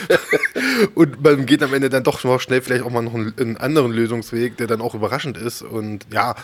und 0.95 1.23
man 1.23 1.47
geht 1.47 1.63
am 1.63 1.73
Ende 1.73 1.89
dann 1.89 2.05
doch 2.05 2.23
noch 2.23 2.41
schnell 2.41 2.61
vielleicht 2.61 2.85
auch 2.85 2.91
mal 2.91 3.03
noch 3.03 3.15
einen, 3.15 3.33
einen, 3.39 3.57
anderen 3.57 3.93
Lösungsweg, 3.93 4.59
der 4.59 4.67
dann 4.67 4.83
auch 4.83 4.95
überraschend 4.95 5.39
ist. 5.39 5.63
Und 5.63 6.07
ja, 6.13 6.35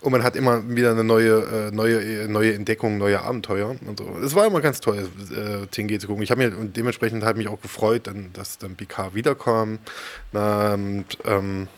und 0.00 0.12
man 0.12 0.22
hat 0.22 0.34
immer 0.34 0.68
wieder 0.68 0.90
eine 0.90 1.04
neue, 1.04 1.68
äh, 1.68 1.70
neue, 1.70 2.26
neue 2.28 2.54
Entdeckung, 2.54 2.96
neue 2.96 3.20
Abenteuer 3.20 3.76
und 3.86 3.98
so. 3.98 4.16
Es 4.24 4.34
war 4.34 4.46
immer 4.46 4.62
ganz 4.62 4.80
toll, 4.80 5.08
äh, 5.30 5.66
TNG 5.66 5.98
zu 5.98 6.06
gucken. 6.06 6.22
Ich 6.22 6.30
habe 6.30 6.42
mir 6.46 6.56
und 6.56 6.76
dementsprechend 6.76 7.22
hat 7.22 7.36
mich 7.36 7.48
auch 7.48 7.60
gefreut, 7.60 8.06
dann, 8.06 8.30
dass 8.32 8.56
dann 8.56 8.76
Picard 8.76 9.14
wiederkam. 9.14 9.78
Und, 10.32 11.04
ähm, 11.26 11.68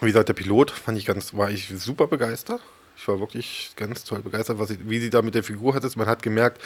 wie 0.00 0.06
gesagt, 0.06 0.28
der 0.28 0.34
Pilot 0.34 0.70
fand 0.70 0.98
ich 0.98 1.06
ganz, 1.06 1.34
war 1.34 1.50
ich 1.50 1.68
super 1.76 2.06
begeistert. 2.06 2.60
Ich 2.96 3.06
war 3.06 3.20
wirklich 3.20 3.72
ganz 3.76 4.04
toll 4.04 4.20
begeistert, 4.20 4.58
was 4.58 4.70
ich, 4.70 4.78
wie 4.82 4.98
sie 4.98 5.10
da 5.10 5.22
mit 5.22 5.34
der 5.34 5.44
Figur 5.44 5.74
hat. 5.74 5.96
Man 5.96 6.06
hat 6.06 6.22
gemerkt, 6.22 6.60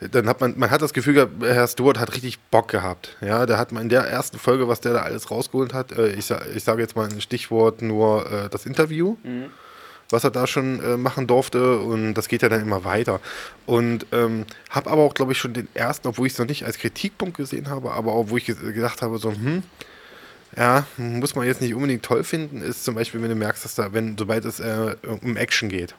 dann 0.00 0.28
hat 0.28 0.40
man, 0.40 0.58
man 0.58 0.70
hat 0.70 0.82
das 0.82 0.92
Gefühl 0.92 1.14
gehabt, 1.14 1.32
Herr 1.42 1.66
Stewart 1.66 1.98
hat 1.98 2.14
richtig 2.14 2.38
Bock 2.38 2.68
gehabt. 2.68 3.16
Ja, 3.20 3.46
da 3.46 3.58
hat 3.58 3.72
man 3.72 3.84
in 3.84 3.88
der 3.88 4.02
ersten 4.02 4.38
Folge, 4.38 4.68
was 4.68 4.80
der 4.80 4.92
da 4.92 5.02
alles 5.02 5.30
rausgeholt 5.30 5.74
hat, 5.74 5.92
äh, 5.92 6.08
ich, 6.08 6.30
ich 6.54 6.64
sage 6.64 6.82
jetzt 6.82 6.96
mal 6.96 7.08
ein 7.08 7.20
Stichwort 7.20 7.82
nur 7.82 8.30
äh, 8.30 8.48
das 8.48 8.66
Interview. 8.66 9.16
Mhm 9.22 9.50
was 10.10 10.24
er 10.24 10.30
da 10.30 10.46
schon 10.46 10.82
äh, 10.82 10.96
machen 10.96 11.26
durfte 11.26 11.78
und 11.78 12.14
das 12.14 12.28
geht 12.28 12.42
ja 12.42 12.48
dann 12.48 12.62
immer 12.62 12.84
weiter. 12.84 13.20
Und 13.66 14.06
ähm, 14.12 14.44
habe 14.70 14.90
aber 14.90 15.02
auch, 15.02 15.14
glaube 15.14 15.32
ich, 15.32 15.38
schon 15.38 15.52
den 15.52 15.68
ersten, 15.74 16.08
obwohl 16.08 16.26
ich 16.26 16.34
es 16.34 16.38
noch 16.38 16.46
nicht 16.46 16.64
als 16.64 16.78
Kritikpunkt 16.78 17.36
gesehen 17.36 17.68
habe, 17.68 17.92
aber 17.92 18.12
auch 18.12 18.30
wo 18.30 18.36
ich 18.36 18.46
gedacht 18.46 19.02
habe, 19.02 19.18
so, 19.18 19.32
hm, 19.32 19.62
Ja, 20.56 20.86
muss 20.96 21.34
man 21.34 21.46
jetzt 21.46 21.60
nicht 21.60 21.74
unbedingt 21.74 22.02
toll 22.02 22.24
finden, 22.24 22.62
ist 22.62 22.84
zum 22.84 22.94
Beispiel, 22.94 23.20
wenn 23.22 23.28
du 23.28 23.34
merkst, 23.34 23.64
dass 23.64 23.74
da, 23.74 23.92
wenn, 23.92 24.16
sobald 24.16 24.44
es 24.44 24.58
äh, 24.58 24.96
um 25.22 25.36
Action 25.36 25.68
geht, 25.68 25.94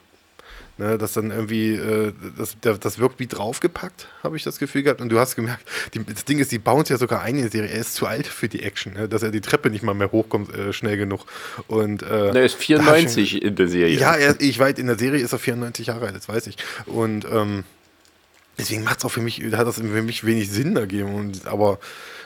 Ne, 0.80 0.96
dass 0.96 1.12
dann 1.14 1.32
irgendwie, 1.32 1.72
äh, 1.74 2.12
das, 2.36 2.56
das 2.78 2.98
wirkt 3.00 3.18
wie 3.18 3.26
draufgepackt, 3.26 4.06
habe 4.22 4.36
ich 4.36 4.44
das 4.44 4.60
Gefühl 4.60 4.84
gehabt. 4.84 5.00
Und 5.00 5.08
du 5.08 5.18
hast 5.18 5.34
gemerkt, 5.34 5.66
die, 5.92 6.04
das 6.04 6.24
Ding 6.24 6.38
ist, 6.38 6.52
die 6.52 6.60
bauen 6.60 6.82
es 6.82 6.88
ja 6.88 6.96
sogar 6.98 7.20
ein 7.22 7.34
in 7.34 7.42
die 7.42 7.48
Serie. 7.48 7.68
Er 7.68 7.80
ist 7.80 7.94
zu 7.94 8.06
alt 8.06 8.28
für 8.28 8.48
die 8.48 8.62
Action, 8.62 8.92
ne, 8.92 9.08
dass 9.08 9.24
er 9.24 9.32
die 9.32 9.40
Treppe 9.40 9.70
nicht 9.70 9.82
mal 9.82 9.94
mehr 9.94 10.12
hochkommt, 10.12 10.54
äh, 10.54 10.72
schnell 10.72 10.96
genug. 10.96 11.26
Und, 11.66 12.04
äh, 12.04 12.28
er 12.28 12.44
ist 12.44 12.54
94 12.54 13.30
schon, 13.30 13.40
in 13.40 13.56
der 13.56 13.66
Serie. 13.66 13.98
Ja, 13.98 14.14
er, 14.14 14.40
ich 14.40 14.56
weiß, 14.56 14.78
in 14.78 14.86
der 14.86 14.96
Serie 14.96 15.20
ist 15.20 15.32
er 15.32 15.40
94 15.40 15.88
Jahre 15.88 16.06
alt, 16.06 16.14
das 16.14 16.28
weiß 16.28 16.46
ich. 16.46 16.56
Und 16.86 17.26
ähm, 17.28 17.64
deswegen 18.58 18.84
macht 18.84 18.98
es 18.98 19.04
auch 19.04 19.10
für 19.10 19.20
mich, 19.20 19.42
hat 19.52 19.66
das 19.66 19.76
für 19.76 20.02
mich 20.02 20.24
wenig 20.24 20.50
Sinn 20.50 20.76
ergeben. 20.76 21.14
Und, 21.14 21.46
aber, 21.46 21.78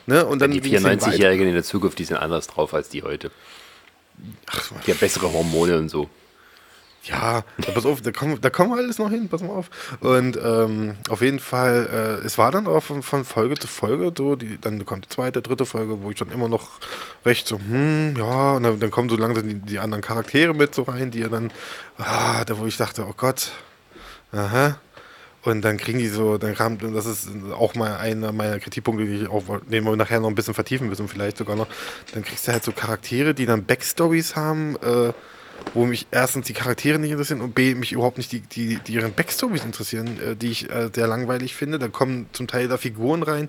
ne, 0.06 0.24
und 0.26 0.40
dann. 0.40 0.50
Die 0.50 0.60
94-Jährigen 0.60 1.48
in 1.48 1.54
der 1.54 1.64
Zukunft, 1.64 1.98
die 1.98 2.04
sind 2.04 2.16
anders 2.16 2.46
drauf 2.46 2.74
als 2.74 2.88
die 2.88 3.02
heute. 3.02 3.30
Ach, 4.46 4.72
die 4.86 4.92
haben 4.92 4.98
bessere 4.98 5.32
Hormone 5.32 5.78
und 5.78 5.88
so. 5.88 6.08
Ja, 7.04 7.42
pass 7.74 7.84
auf, 7.84 8.00
da 8.00 8.12
kommen, 8.12 8.40
da 8.40 8.48
kommen 8.48 8.70
wir 8.70 8.76
alles 8.76 8.98
noch 8.98 9.10
hin, 9.10 9.28
pass 9.28 9.42
mal 9.42 9.50
auf. 9.50 9.70
Und 9.98 10.36
ähm, 10.36 10.94
auf 11.08 11.20
jeden 11.20 11.40
Fall, 11.40 12.20
äh, 12.22 12.24
es 12.24 12.38
war 12.38 12.52
dann 12.52 12.68
auch 12.68 12.80
von, 12.80 13.02
von, 13.02 13.24
Folge 13.24 13.56
zu 13.56 13.66
Folge 13.66 14.12
so, 14.16 14.36
die, 14.36 14.60
dann 14.60 14.86
kommt 14.86 15.06
die 15.06 15.08
zweite, 15.08 15.42
dritte 15.42 15.66
Folge, 15.66 16.00
wo 16.02 16.12
ich 16.12 16.18
dann 16.18 16.30
immer 16.30 16.48
noch 16.48 16.70
recht 17.26 17.48
so, 17.48 17.58
hm, 17.58 18.14
ja, 18.16 18.52
und 18.52 18.62
dann, 18.62 18.78
dann 18.78 18.92
kommen 18.92 19.08
so 19.08 19.16
langsam 19.16 19.48
die, 19.48 19.54
die, 19.56 19.80
anderen 19.80 20.00
Charaktere 20.00 20.54
mit 20.54 20.76
so 20.76 20.82
rein, 20.82 21.10
die 21.10 21.18
ja 21.18 21.28
dann, 21.28 21.52
ah, 21.98 22.44
da 22.44 22.56
wo 22.56 22.66
ich 22.66 22.76
dachte, 22.76 23.04
oh 23.04 23.14
Gott, 23.16 23.50
aha. 24.30 24.78
Und 25.44 25.62
dann 25.62 25.76
kriegen 25.76 25.98
die 25.98 26.08
so, 26.08 26.38
dann 26.38 26.54
kam, 26.54 26.78
das 26.78 27.04
ist 27.04 27.28
auch 27.52 27.74
mal 27.74 27.96
einer 27.96 28.32
meiner 28.32 28.60
Kritikpunkte, 28.60 29.04
die 29.04 29.22
ich 29.22 29.28
auch, 29.28 29.42
den 29.66 29.84
wir 29.84 29.96
nachher 29.96 30.20
noch 30.20 30.28
ein 30.28 30.36
bisschen 30.36 30.54
vertiefen 30.54 30.88
müssen, 30.88 31.08
vielleicht 31.08 31.36
sogar 31.36 31.56
noch. 31.56 31.66
Dann 32.14 32.22
kriegst 32.22 32.46
du 32.46 32.52
halt 32.52 32.62
so 32.62 32.70
Charaktere, 32.72 33.34
die 33.34 33.46
dann 33.46 33.64
Backstories 33.64 34.36
haben, 34.36 34.76
äh, 34.76 35.12
wo 35.74 35.84
mich 35.84 36.06
erstens 36.10 36.46
die 36.46 36.52
Charaktere 36.52 36.98
nicht 36.98 37.10
interessieren 37.10 37.40
und 37.40 37.54
B, 37.54 37.74
mich 37.74 37.92
überhaupt 37.92 38.18
nicht 38.18 38.30
die, 38.30 38.40
die, 38.40 38.76
die 38.76 38.94
ihren 38.94 39.14
Backstories 39.14 39.64
interessieren, 39.64 40.18
äh, 40.20 40.36
die 40.36 40.50
ich 40.50 40.70
äh, 40.70 40.90
sehr 40.94 41.08
langweilig 41.08 41.56
finde. 41.56 41.80
Da 41.80 41.88
kommen 41.88 42.26
zum 42.32 42.46
Teil 42.46 42.68
da 42.68 42.76
Figuren 42.76 43.24
rein, 43.24 43.48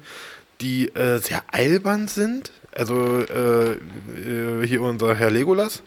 die 0.62 0.90
äh, 0.96 1.20
sehr 1.20 1.44
albern 1.52 2.08
sind. 2.08 2.52
Also 2.72 3.20
äh, 3.20 3.74
äh, 3.74 4.66
hier 4.66 4.82
unser 4.82 5.14
Herr 5.16 5.30
Legolas, 5.30 5.84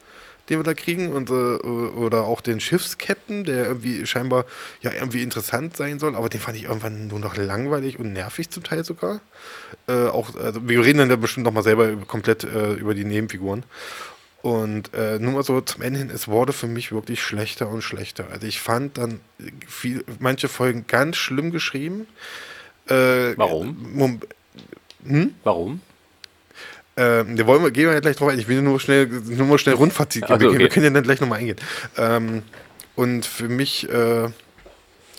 den 0.48 0.58
wir 0.58 0.64
da 0.64 0.74
kriegen, 0.74 1.12
und, 1.12 1.30
oder 1.30 2.24
auch 2.24 2.40
den 2.40 2.60
Schiffskapitän, 2.60 3.44
der 3.44 3.66
irgendwie 3.66 4.06
scheinbar 4.06 4.44
ja 4.80 4.92
irgendwie 4.92 5.22
interessant 5.22 5.76
sein 5.76 5.98
soll, 5.98 6.14
aber 6.14 6.28
den 6.28 6.40
fand 6.40 6.56
ich 6.56 6.64
irgendwann 6.64 7.08
nur 7.08 7.18
noch 7.18 7.36
langweilig 7.36 7.98
und 7.98 8.12
nervig 8.12 8.50
zum 8.50 8.62
Teil 8.62 8.84
sogar. 8.84 9.20
Äh, 9.88 10.06
auch, 10.06 10.34
also 10.36 10.68
wir 10.68 10.84
reden 10.84 10.98
dann 10.98 11.10
ja 11.10 11.16
bestimmt 11.16 11.44
nochmal 11.44 11.62
selber 11.62 11.94
komplett 12.06 12.44
über 12.44 12.94
die 12.94 13.04
Nebenfiguren. 13.04 13.64
Und 14.42 14.94
äh, 14.94 15.18
nur 15.18 15.32
mal 15.32 15.42
so 15.42 15.60
zum 15.60 15.82
Ende 15.82 15.98
hin, 15.98 16.08
es 16.08 16.28
wurde 16.28 16.52
für 16.52 16.68
mich 16.68 16.92
wirklich 16.92 17.20
schlechter 17.20 17.68
und 17.68 17.82
schlechter. 17.82 18.28
Also 18.30 18.46
ich 18.46 18.60
fand 18.60 18.96
dann 18.96 19.20
viel, 19.66 20.04
manche 20.20 20.46
Folgen 20.46 20.84
ganz 20.86 21.16
schlimm 21.16 21.50
geschrieben. 21.50 22.06
Äh, 22.86 23.36
Warum? 23.36 24.20
Hm? 25.04 25.34
Warum? 25.42 25.80
Ähm, 26.98 27.36
da 27.36 27.46
wollen 27.46 27.62
wir, 27.62 27.70
gehen 27.70 27.86
wir 27.86 27.92
ja 27.92 28.00
gleich 28.00 28.16
drauf 28.16 28.30
ein. 28.30 28.38
Ich 28.38 28.48
will 28.48 28.62
nur 28.62 28.80
schnell, 28.80 29.06
nur 29.06 29.46
mal 29.46 29.58
schnell 29.58 29.74
Rundfazit 29.74 30.22
geben. 30.22 30.32
Also, 30.32 30.48
okay. 30.48 30.58
Wir 30.58 30.68
können 30.68 30.84
ja 30.84 30.90
dann 30.90 31.02
gleich 31.02 31.20
nochmal 31.20 31.40
eingehen. 31.40 31.58
Ähm, 31.98 32.42
und 32.94 33.26
für 33.26 33.48
mich, 33.48 33.88
äh, 33.90 34.28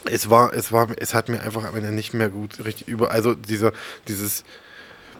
es 0.05 0.29
war, 0.29 0.53
es 0.53 0.71
war, 0.71 0.87
es 0.97 1.13
hat 1.13 1.29
mir 1.29 1.41
einfach 1.41 1.71
nicht 1.73 2.13
mehr 2.15 2.29
gut 2.29 2.65
richtig 2.65 2.87
über, 2.87 3.11
also 3.11 3.35
dieser, 3.35 3.73
dieses, 4.07 4.43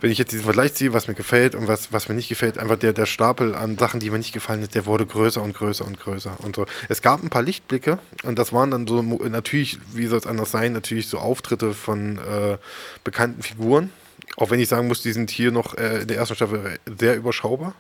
wenn 0.02 0.12
ich 0.12 0.18
jetzt 0.18 0.32
diesen 0.32 0.46
Vergleich 0.46 0.74
ziehe, 0.74 0.94
was 0.94 1.08
mir 1.08 1.14
gefällt 1.14 1.54
und 1.54 1.68
was, 1.68 1.94
was 1.94 2.10
mir 2.10 2.16
nicht 2.16 2.30
gefällt, 2.30 2.58
einfach 2.58 2.78
der, 2.78 2.94
der 2.94 3.06
Stapel 3.06 3.54
an 3.54 3.78
Sachen, 3.78 4.00
die 4.00 4.10
mir 4.10 4.18
nicht 4.18 4.34
gefallen 4.34 4.64
ist, 4.64 4.74
der 4.74 4.88
wurde 4.88 5.06
größer 5.06 5.42
und 5.44 5.54
größer 5.54 5.86
und 5.86 6.00
größer. 6.00 6.38
Und 6.42 6.56
so. 6.56 6.66
Es 6.90 7.04
gab 7.04 7.22
ein 7.22 7.30
paar 7.30 7.44
Lichtblicke 7.44 8.00
und 8.24 8.40
das 8.40 8.52
waren 8.52 8.72
dann 8.72 8.88
so, 8.88 9.04
natürlich, 9.04 9.80
wie 9.94 10.08
soll 10.08 10.18
es 10.18 10.28
anders 10.28 10.50
sein, 10.50 10.74
natürlich 10.74 11.08
so 11.08 11.20
Auftritte 11.20 11.76
von 11.76 12.18
äh, 12.18 12.58
bekannten 13.04 13.44
Figuren. 13.44 13.92
Auch 14.38 14.50
wenn 14.50 14.60
ich 14.60 14.70
sagen 14.70 14.88
muss, 14.88 15.02
die 15.02 15.12
sind 15.12 15.30
hier 15.30 15.52
noch 15.52 15.78
äh, 15.78 16.04
in 16.04 16.08
der 16.08 16.18
ersten 16.18 16.36
Staffel 16.36 16.80
sehr 16.98 17.18
überschaubar. 17.18 17.74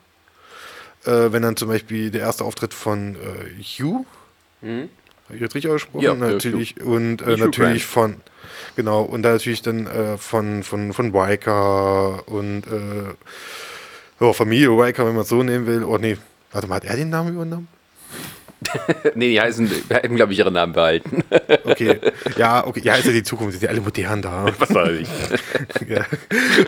Äh, 1.05 1.31
wenn 1.31 1.43
dann 1.43 1.55
zum 1.55 1.69
Beispiel 1.69 2.11
der 2.11 2.21
erste 2.21 2.43
Auftritt 2.43 2.73
von 2.73 3.15
äh, 3.15 3.63
Hugh, 3.63 4.05
mhm. 4.61 4.89
habe 5.25 5.35
ich 5.35 5.41
jetzt 5.41 5.55
richtig 5.55 5.71
ausgesprochen? 5.71 6.03
Ja, 6.03 6.15
natürlich. 6.15 6.81
Und 6.81 7.21
äh, 7.21 7.37
natürlich 7.37 7.85
von 7.85 8.17
Genau, 8.75 9.01
und 9.01 9.23
da 9.23 9.31
natürlich 9.31 9.61
dann 9.61 9.87
äh, 9.87 10.17
von, 10.17 10.63
von, 10.63 10.93
von 10.93 11.15
Riker 11.15 12.27
und 12.27 12.63
äh, 12.67 13.13
oh, 14.19 14.33
Familie 14.33 14.69
Riker, 14.69 15.05
wenn 15.05 15.13
man 15.13 15.23
es 15.23 15.29
so 15.29 15.43
nehmen 15.43 15.65
will. 15.65 15.83
Oh 15.83 15.97
nee, 15.97 16.17
warte 16.51 16.67
mal, 16.67 16.75
hat 16.75 16.85
er 16.85 16.95
den 16.95 17.09
Namen 17.09 17.33
übernommen? 17.33 17.67
nee, 19.15 19.29
die 19.29 19.41
heißen, 19.41 19.69
hätten, 19.89 20.15
glaube 20.15 20.33
ich, 20.33 20.39
ihre 20.39 20.51
Namen 20.51 20.73
behalten. 20.73 21.23
okay. 21.63 21.99
Ja, 22.37 22.65
okay. 22.65 22.81
Ja, 22.83 22.95
ist 22.95 23.05
ja 23.05 23.11
die 23.11 23.23
Zukunft, 23.23 23.53
sind 23.53 23.63
ja 23.63 23.69
alle 23.69 23.81
modern 23.81 24.21
da. 24.21 24.47
Was 24.57 24.73
weiß 24.73 24.99
ich. 24.99 25.87
ja. 25.87 26.05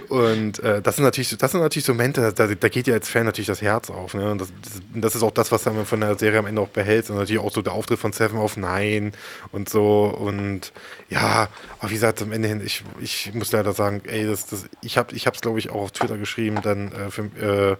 Und 0.10 0.60
äh, 0.60 0.82
das 0.82 0.96
sind 0.96 1.06
natürlich, 1.06 1.36
das 1.38 1.52
sind 1.52 1.62
natürlich 1.62 1.86
so 1.86 1.94
Momente, 1.94 2.34
da, 2.34 2.48
da 2.48 2.70
geht 2.70 2.88
ja 2.88 2.94
als 2.94 3.10
Fan 3.10 3.26
natürlich 3.26 3.48
das 3.48 3.62
Herz 3.62 3.90
auf. 3.90 4.14
Ne? 4.14 4.32
Und 4.32 4.42
das, 4.42 4.50
das, 4.94 5.16
ist 5.16 5.24
auch 5.24 5.32
das, 5.32 5.52
was 5.52 5.64
dann 5.64 5.86
von 5.86 6.00
der 6.00 6.18
Serie 6.18 6.40
am 6.40 6.46
Ende 6.46 6.62
auch 6.62 6.70
behält. 6.70 7.10
Und 7.10 7.18
natürlich 7.18 7.42
auch 7.42 7.52
so 7.52 7.62
der 7.62 7.74
Auftritt 7.74 8.00
von 8.00 8.14
Seven 8.14 8.38
auf 8.38 8.56
Nine 8.56 9.12
und 9.52 9.70
so. 9.70 10.06
Und 10.06 10.72
ja, 11.10 11.50
aber 11.80 11.90
wie 11.90 11.96
gesagt, 11.96 12.22
am 12.22 12.32
Ende 12.32 12.48
hin, 12.48 12.62
ich, 12.64 12.84
ich 13.02 13.34
muss 13.34 13.52
leider 13.52 13.74
sagen, 13.74 14.02
ey, 14.06 14.28
das, 14.28 14.46
das, 14.48 14.66
ich 14.82 14.98
habe 14.98 15.16
es, 15.16 15.26
ich 15.26 15.42
glaube 15.42 15.60
ich, 15.60 15.70
auch 15.70 15.82
auf 15.82 15.92
Twitter 15.92 16.18
geschrieben, 16.18 16.60
dann 16.62 16.92
äh, 16.92 17.10
für, 17.10 17.24
äh, 17.72 17.78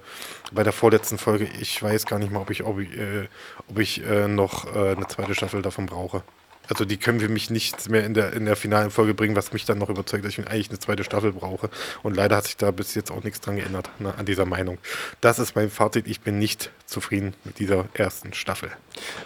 bei 0.52 0.64
der 0.64 0.74
vorletzten 0.74 1.18
Folge, 1.18 1.48
ich 1.60 1.82
weiß 1.82 2.06
gar 2.06 2.20
nicht 2.20 2.32
mal, 2.32 2.40
ob 2.40 2.50
ich, 2.50 2.64
ob 2.64 2.80
ich, 2.80 2.98
äh, 2.98 3.28
ob 3.70 3.80
ich 3.80 3.99
äh, 4.02 4.28
noch 4.28 4.74
äh, 4.76 4.92
eine 4.92 5.08
zweite 5.08 5.36
Staffel 5.36 5.62
davon 5.62 5.86
brauche. 5.86 6.24
Also 6.70 6.86
die 6.86 6.98
können 6.98 7.20
wir 7.20 7.30
mich 7.30 7.50
nicht 7.50 7.90
mehr 7.90 8.06
in 8.06 8.14
der, 8.14 8.34
in 8.34 8.46
der 8.46 8.56
finalen 8.56 8.92
Folge 8.92 9.16
bringen, 9.16 9.36
was 9.36 9.52
mich 9.54 9.66
dann 9.66 9.80
noch 9.80 9.90
überzeugt, 9.90 10.24
dass 10.24 10.38
ich 10.38 10.48
eigentlich 10.48 10.70
eine 10.70 10.78
zweite 10.78 11.04
Staffel 11.04 11.34
brauche. 11.34 11.70
Und 12.04 12.16
leider 12.16 12.36
hat 12.36 12.46
sich 12.46 12.58
da 12.58 12.70
bis 12.70 12.94
jetzt 12.94 13.10
auch 13.12 13.24
nichts 13.24 13.42
dran 13.42 13.56
geändert 13.56 13.90
ne, 13.98 14.14
an 14.16 14.26
dieser 14.28 14.46
Meinung. 14.46 14.78
Das 15.20 15.40
ist 15.40 15.56
mein 15.56 15.72
Fazit. 15.72 16.08
Ich 16.08 16.22
bin 16.22 16.38
nicht 16.38 16.70
zufrieden 16.86 17.34
mit 17.44 17.58
dieser 17.58 17.86
ersten 17.96 18.34
Staffel. 18.34 18.70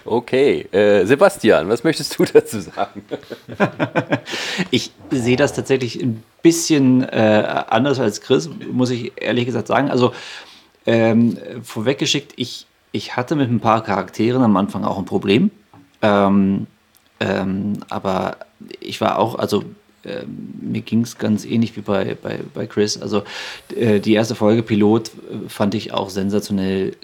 Okay, 0.06 0.62
äh, 0.72 1.06
Sebastian, 1.06 1.68
was 1.68 1.84
möchtest 1.84 2.18
du 2.18 2.24
dazu 2.34 2.62
sagen? 2.62 3.04
ich 4.72 4.92
sehe 5.12 5.36
das 5.36 5.54
tatsächlich 5.54 6.02
ein 6.02 6.24
bisschen 6.42 7.04
äh, 7.04 7.66
anders 7.68 8.00
als 8.00 8.22
Chris, 8.22 8.50
muss 8.72 8.90
ich 8.90 9.12
ehrlich 9.22 9.46
gesagt 9.46 9.68
sagen. 9.68 9.92
Also 9.92 10.14
ähm, 10.86 11.38
vorweggeschickt, 11.62 12.34
ich, 12.38 12.68
ich 12.94 13.18
hatte 13.18 13.36
mit 13.36 13.50
ein 13.50 13.60
paar 13.60 13.84
Charakteren 13.84 14.42
am 14.44 14.56
Anfang 14.56 14.86
auch 14.86 14.98
ein 14.98 15.06
Problem. 15.06 15.52
Ähm, 16.02 16.68
ähm, 17.20 17.74
aber 17.90 18.38
ich 18.80 19.02
war 19.02 19.18
auch, 19.20 19.36
also 19.36 19.64
äh, 20.04 20.24
mir 20.62 20.82
ging 20.82 21.02
es 21.02 21.18
ganz 21.18 21.44
ähnlich 21.44 21.76
wie 21.76 21.82
bei, 21.82 22.16
bei, 22.22 22.40
bei 22.54 22.68
Chris. 22.68 23.02
Also 23.02 23.24
äh, 23.76 24.00
die 24.00 24.14
erste 24.14 24.36
Folge 24.36 24.62
Pilot 24.62 25.10
äh, 25.10 25.50
fand 25.50 25.74
ich 25.76 25.92
auch 25.92 26.10
sensationell 26.10 26.96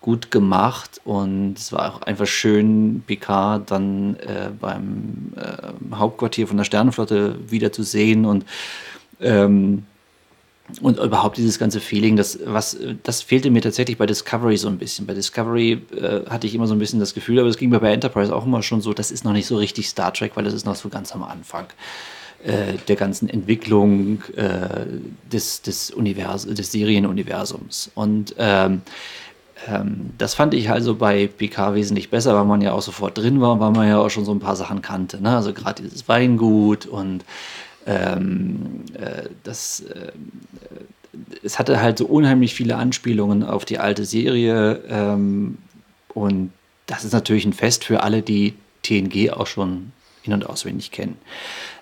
gut 0.00 0.30
gemacht 0.30 1.00
und 1.04 1.54
es 1.58 1.72
war 1.72 1.94
auch 1.94 2.02
einfach 2.02 2.26
schön, 2.26 3.02
Picard 3.06 3.70
dann 3.70 4.16
äh, 4.16 4.50
beim 4.60 5.32
äh, 5.36 5.96
Hauptquartier 5.96 6.46
von 6.46 6.56
der 6.56 6.64
Sternenflotte 6.64 7.36
wiederzusehen 7.50 8.24
und 8.24 8.44
ähm, 9.20 9.84
und 10.82 10.98
überhaupt 10.98 11.38
dieses 11.38 11.58
ganze 11.58 11.80
Feeling, 11.80 12.16
das, 12.16 12.38
was, 12.44 12.76
das 13.02 13.22
fehlte 13.22 13.50
mir 13.50 13.62
tatsächlich 13.62 13.96
bei 13.96 14.06
Discovery 14.06 14.56
so 14.56 14.68
ein 14.68 14.78
bisschen. 14.78 15.06
Bei 15.06 15.14
Discovery 15.14 15.82
äh, 15.96 16.28
hatte 16.28 16.46
ich 16.46 16.54
immer 16.54 16.66
so 16.66 16.74
ein 16.74 16.78
bisschen 16.78 17.00
das 17.00 17.14
Gefühl, 17.14 17.38
aber 17.38 17.48
es 17.48 17.56
ging 17.56 17.70
mir 17.70 17.80
bei 17.80 17.92
Enterprise 17.92 18.34
auch 18.34 18.44
immer 18.44 18.62
schon 18.62 18.80
so, 18.80 18.92
das 18.92 19.10
ist 19.10 19.24
noch 19.24 19.32
nicht 19.32 19.46
so 19.46 19.56
richtig 19.56 19.88
Star 19.88 20.12
Trek, 20.12 20.32
weil 20.34 20.44
das 20.44 20.54
ist 20.54 20.66
noch 20.66 20.76
so 20.76 20.88
ganz 20.88 21.12
am 21.12 21.22
Anfang 21.22 21.66
äh, 22.44 22.74
der 22.86 22.96
ganzen 22.96 23.28
Entwicklung 23.28 24.22
äh, 24.36 24.86
des, 25.32 25.62
des, 25.62 25.90
Univers 25.90 26.46
des 26.46 26.70
Serienuniversums. 26.70 27.90
Und 27.94 28.34
ähm, 28.38 28.82
ähm, 29.66 30.10
das 30.18 30.34
fand 30.34 30.54
ich 30.54 30.70
also 30.70 30.94
bei 30.94 31.26
PK 31.26 31.74
wesentlich 31.74 32.10
besser, 32.10 32.34
weil 32.34 32.44
man 32.44 32.60
ja 32.60 32.72
auch 32.72 32.82
sofort 32.82 33.18
drin 33.18 33.40
war, 33.40 33.58
weil 33.58 33.72
man 33.72 33.88
ja 33.88 33.98
auch 33.98 34.10
schon 34.10 34.24
so 34.24 34.32
ein 34.32 34.40
paar 34.40 34.56
Sachen 34.56 34.82
kannte. 34.82 35.20
Ne? 35.20 35.34
Also 35.34 35.52
gerade 35.52 35.82
dieses 35.82 36.08
Weingut 36.08 36.86
und 36.86 37.24
ähm, 37.88 38.84
äh, 38.94 39.30
das, 39.44 39.80
äh, 39.80 40.12
es 41.42 41.58
hatte 41.58 41.80
halt 41.80 41.98
so 41.98 42.06
unheimlich 42.06 42.54
viele 42.54 42.76
Anspielungen 42.76 43.42
auf 43.42 43.64
die 43.64 43.78
alte 43.78 44.04
Serie 44.04 44.82
ähm, 44.88 45.56
und 46.12 46.52
das 46.86 47.04
ist 47.04 47.12
natürlich 47.12 47.46
ein 47.46 47.54
Fest 47.54 47.84
für 47.84 48.02
alle, 48.02 48.22
die 48.22 48.54
TNG 48.82 49.30
auch 49.30 49.46
schon 49.46 49.92
in- 50.22 50.34
und 50.34 50.46
auswendig 50.46 50.90
kennen. 50.90 51.16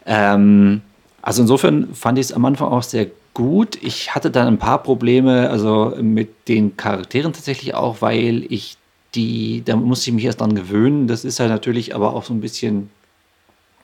Ähm, 0.07 0.83
also 1.23 1.43
insofern 1.43 1.93
fand 1.95 2.19
ich 2.19 2.27
es 2.27 2.33
am 2.33 2.45
Anfang 2.45 2.69
auch 2.69 2.85
sehr 2.85 3.09
gut. 3.35 3.77
Ich 3.83 4.15
hatte 4.15 4.31
dann 4.31 4.47
ein 4.47 4.59
paar 4.59 4.83
Probleme, 4.83 5.51
also 5.51 5.97
mit 6.01 6.49
den 6.49 6.77
Charakteren 6.77 7.33
tatsächlich 7.33 7.75
auch, 7.75 8.01
weil 8.01 8.47
ich 8.49 8.77
die, 9.17 9.63
da 9.65 9.75
musste 9.75 10.11
ich 10.11 10.15
mich 10.15 10.25
erst 10.25 10.41
dran 10.41 10.55
gewöhnen. 10.55 11.09
Das 11.09 11.25
ist 11.25 11.41
halt 11.41 11.51
natürlich 11.51 11.95
aber 11.95 12.15
auch 12.15 12.25
so 12.25 12.33
ein 12.33 12.41
bisschen 12.41 12.91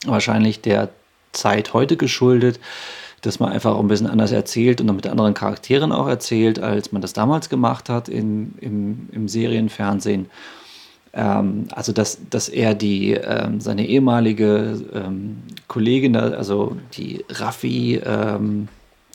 wahrscheinlich 0.05 0.61
der 0.61 0.91
Zeit 1.33 1.73
heute 1.73 1.97
geschuldet, 1.97 2.61
dass 3.23 3.39
man 3.39 3.53
einfach 3.53 3.79
ein 3.79 3.89
bisschen 3.89 4.09
anders 4.09 4.33
erzählt 4.33 4.81
und 4.81 4.95
mit 4.95 5.07
anderen 5.07 5.35
Charakteren 5.35 5.93
auch 5.93 6.09
erzählt, 6.09 6.59
als 6.59 6.93
man 6.93 7.03
das 7.03 7.13
damals 7.13 7.49
gemacht 7.49 7.89
hat 7.89 8.09
in, 8.09 8.55
im, 8.61 9.09
im 9.13 9.29
Serienfernsehen. 9.29 10.27
Ähm, 11.13 11.67
also, 11.71 11.93
dass, 11.93 12.19
dass 12.31 12.49
er 12.49 12.75
die, 12.75 13.13
ähm, 13.13 13.61
seine 13.61 13.87
ehemalige 13.87 14.81
ähm, 14.93 15.39
Kollegin, 15.69 16.17
also 16.17 16.77
die 16.95 17.25
Raffi, 17.29 18.01
ähm, 18.05 18.69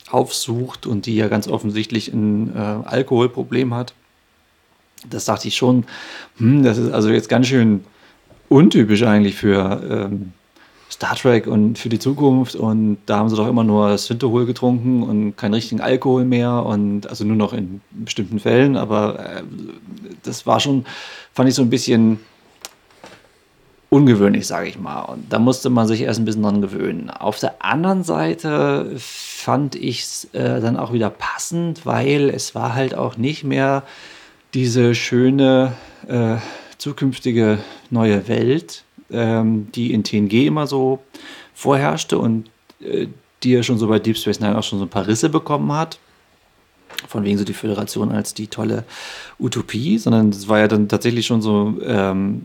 aufsucht 0.10 0.86
und 0.86 1.06
die 1.06 1.15
ja 1.15 1.27
ganz 1.27 1.47
offensichtlich 1.47 2.13
ein 2.13 2.56
äh, 2.56 2.60
Alkoholproblem 2.60 3.73
hat. 3.73 3.93
Das 5.10 5.25
dachte 5.25 5.47
ich 5.47 5.56
schon, 5.56 5.86
hm, 6.38 6.63
das 6.63 6.77
ist 6.77 6.91
also 6.91 7.10
jetzt 7.10 7.30
ganz 7.30 7.47
schön 7.47 7.84
untypisch 8.49 9.03
eigentlich 9.03 9.36
für 9.36 9.82
ähm, 10.10 10.34
Star 10.89 11.15
Trek 11.15 11.47
und 11.47 11.78
für 11.78 11.89
die 11.89 12.00
Zukunft 12.00 12.56
und 12.56 12.97
da 13.06 13.17
haben 13.17 13.30
sie 13.30 13.36
doch 13.36 13.47
immer 13.47 13.63
nur 13.63 13.97
Synthehol 13.97 14.45
getrunken 14.45 15.04
und 15.04 15.36
keinen 15.36 15.54
richtigen 15.54 15.82
Alkohol 15.82 16.23
mehr 16.26 16.65
und 16.65 17.08
also 17.08 17.26
nur 17.26 17.36
noch 17.36 17.54
in 17.54 17.82
bestimmten 17.91 18.39
Fällen, 18.39 18.78
aber 18.78 19.19
äh, 19.19 19.43
das 20.23 20.45
war 20.45 20.60
schon, 20.60 20.86
fand 21.34 21.50
ich 21.50 21.56
so 21.56 21.62
ein 21.62 21.69
bisschen 21.69 22.19
ungewöhnlich, 23.89 24.47
sage 24.47 24.67
ich 24.67 24.78
mal. 24.78 25.02
Und 25.02 25.32
da 25.32 25.39
musste 25.39 25.69
man 25.69 25.88
sich 25.88 26.02
erst 26.02 26.19
ein 26.19 26.26
bisschen 26.26 26.43
dran 26.43 26.62
gewöhnen. 26.62 27.10
Auf 27.10 27.39
der 27.39 27.63
anderen 27.63 28.04
Seite 28.04 28.91
fand 28.97 29.76
ich 29.76 30.02
es 30.02 30.26
äh, 30.34 30.60
dann 30.60 30.78
auch 30.78 30.93
wieder 30.93 31.10
passend, 31.10 31.86
weil 31.86 32.30
es 32.30 32.54
war 32.54 32.76
halt 32.76 32.95
auch 32.95 33.17
nicht 33.17 33.43
mehr 33.43 33.84
diese 34.54 34.95
schöne 34.95 35.73
äh, 36.08 36.38
zukünftige 36.78 37.60
neue 37.89 38.28
Welt, 38.28 38.84
ähm, 39.12 39.67
die 39.74 39.93
in 39.93 40.04
TNG 40.04 40.48
immer 40.48 40.67
so 40.67 41.00
vorherrschte 41.54 42.17
und 42.17 42.50
äh, 42.82 43.08
die 43.43 43.52
ja 43.52 43.63
schon 43.63 43.78
so 43.78 43.88
bei 43.88 44.00
Deep 44.00 44.17
Space 44.17 44.39
Nine 44.39 44.58
auch 44.58 44.63
schon 44.63 44.80
so 44.80 44.86
ein 44.86 44.89
paar 44.89 45.08
Risse 45.08 45.30
bekommen 45.30 45.72
hat. 45.72 46.00
Von 47.08 47.24
wegen 47.24 47.38
so 47.38 47.43
die 47.43 47.54
Föderation 47.54 48.12
als 48.12 48.34
die 48.34 48.48
tolle 48.48 48.84
Utopie, 49.39 49.98
sondern 49.98 50.30
es 50.30 50.48
war 50.48 50.60
ja 50.60 50.67
dann 50.67 50.88
tatsächlich 50.88 51.28
schon 51.28 51.41
so, 51.41 51.76
ähm, 51.86 52.43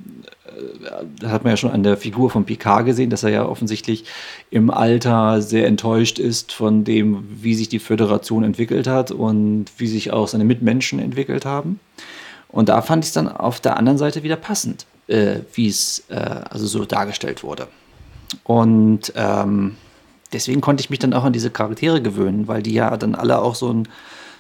da 1.19 1.31
hat 1.31 1.45
man 1.45 1.53
ja 1.53 1.57
schon 1.57 1.71
an 1.71 1.83
der 1.83 1.97
Figur 1.97 2.29
von 2.29 2.45
Picard 2.45 2.85
gesehen, 2.85 3.09
dass 3.09 3.23
er 3.23 3.31
ja 3.31 3.47
offensichtlich 3.47 4.05
im 4.51 4.71
Alter 4.71 5.41
sehr 5.41 5.67
enttäuscht 5.67 6.19
ist 6.19 6.53
von 6.53 6.85
dem, 6.85 7.25
wie 7.31 7.55
sich 7.55 7.71
die 7.71 7.79
Föderation 7.79 8.45
entwickelt 8.45 8.87
hat 8.87 9.11
und 9.11 9.67
wie 9.79 9.87
sich 9.87 10.13
auch 10.13 10.29
seine 10.29 10.45
Mitmenschen 10.45 10.99
entwickelt 10.99 11.47
haben. 11.47 11.81
Und 12.49 12.69
da 12.69 12.83
fand 12.83 13.05
ich 13.05 13.09
es 13.09 13.15
dann 13.15 13.29
auf 13.29 13.61
der 13.61 13.79
anderen 13.79 13.97
Seite 13.97 14.23
wieder 14.23 14.37
passend 14.37 14.85
äh, 15.13 15.41
wie 15.55 15.69
es 15.69 16.05
äh, 16.09 16.17
also 16.17 16.67
so 16.67 16.85
dargestellt 16.85 17.43
wurde. 17.43 17.69
Und 18.45 19.13
ähm, 19.15 19.77
deswegen 20.33 20.61
konnte 20.61 20.83
ich 20.83 20.91
mich 20.91 20.99
dann 20.99 21.13
auch 21.13 21.25
an 21.25 21.33
diese 21.33 21.51
Charaktere 21.51 22.01
gewöhnen, 22.01 22.49
weil 22.49 22.63
die 22.63 22.73
ja 22.73 22.97
dann 22.97 23.15
alle 23.15 23.41
auch 23.41 23.55
so 23.55 23.73
ein 23.73 23.89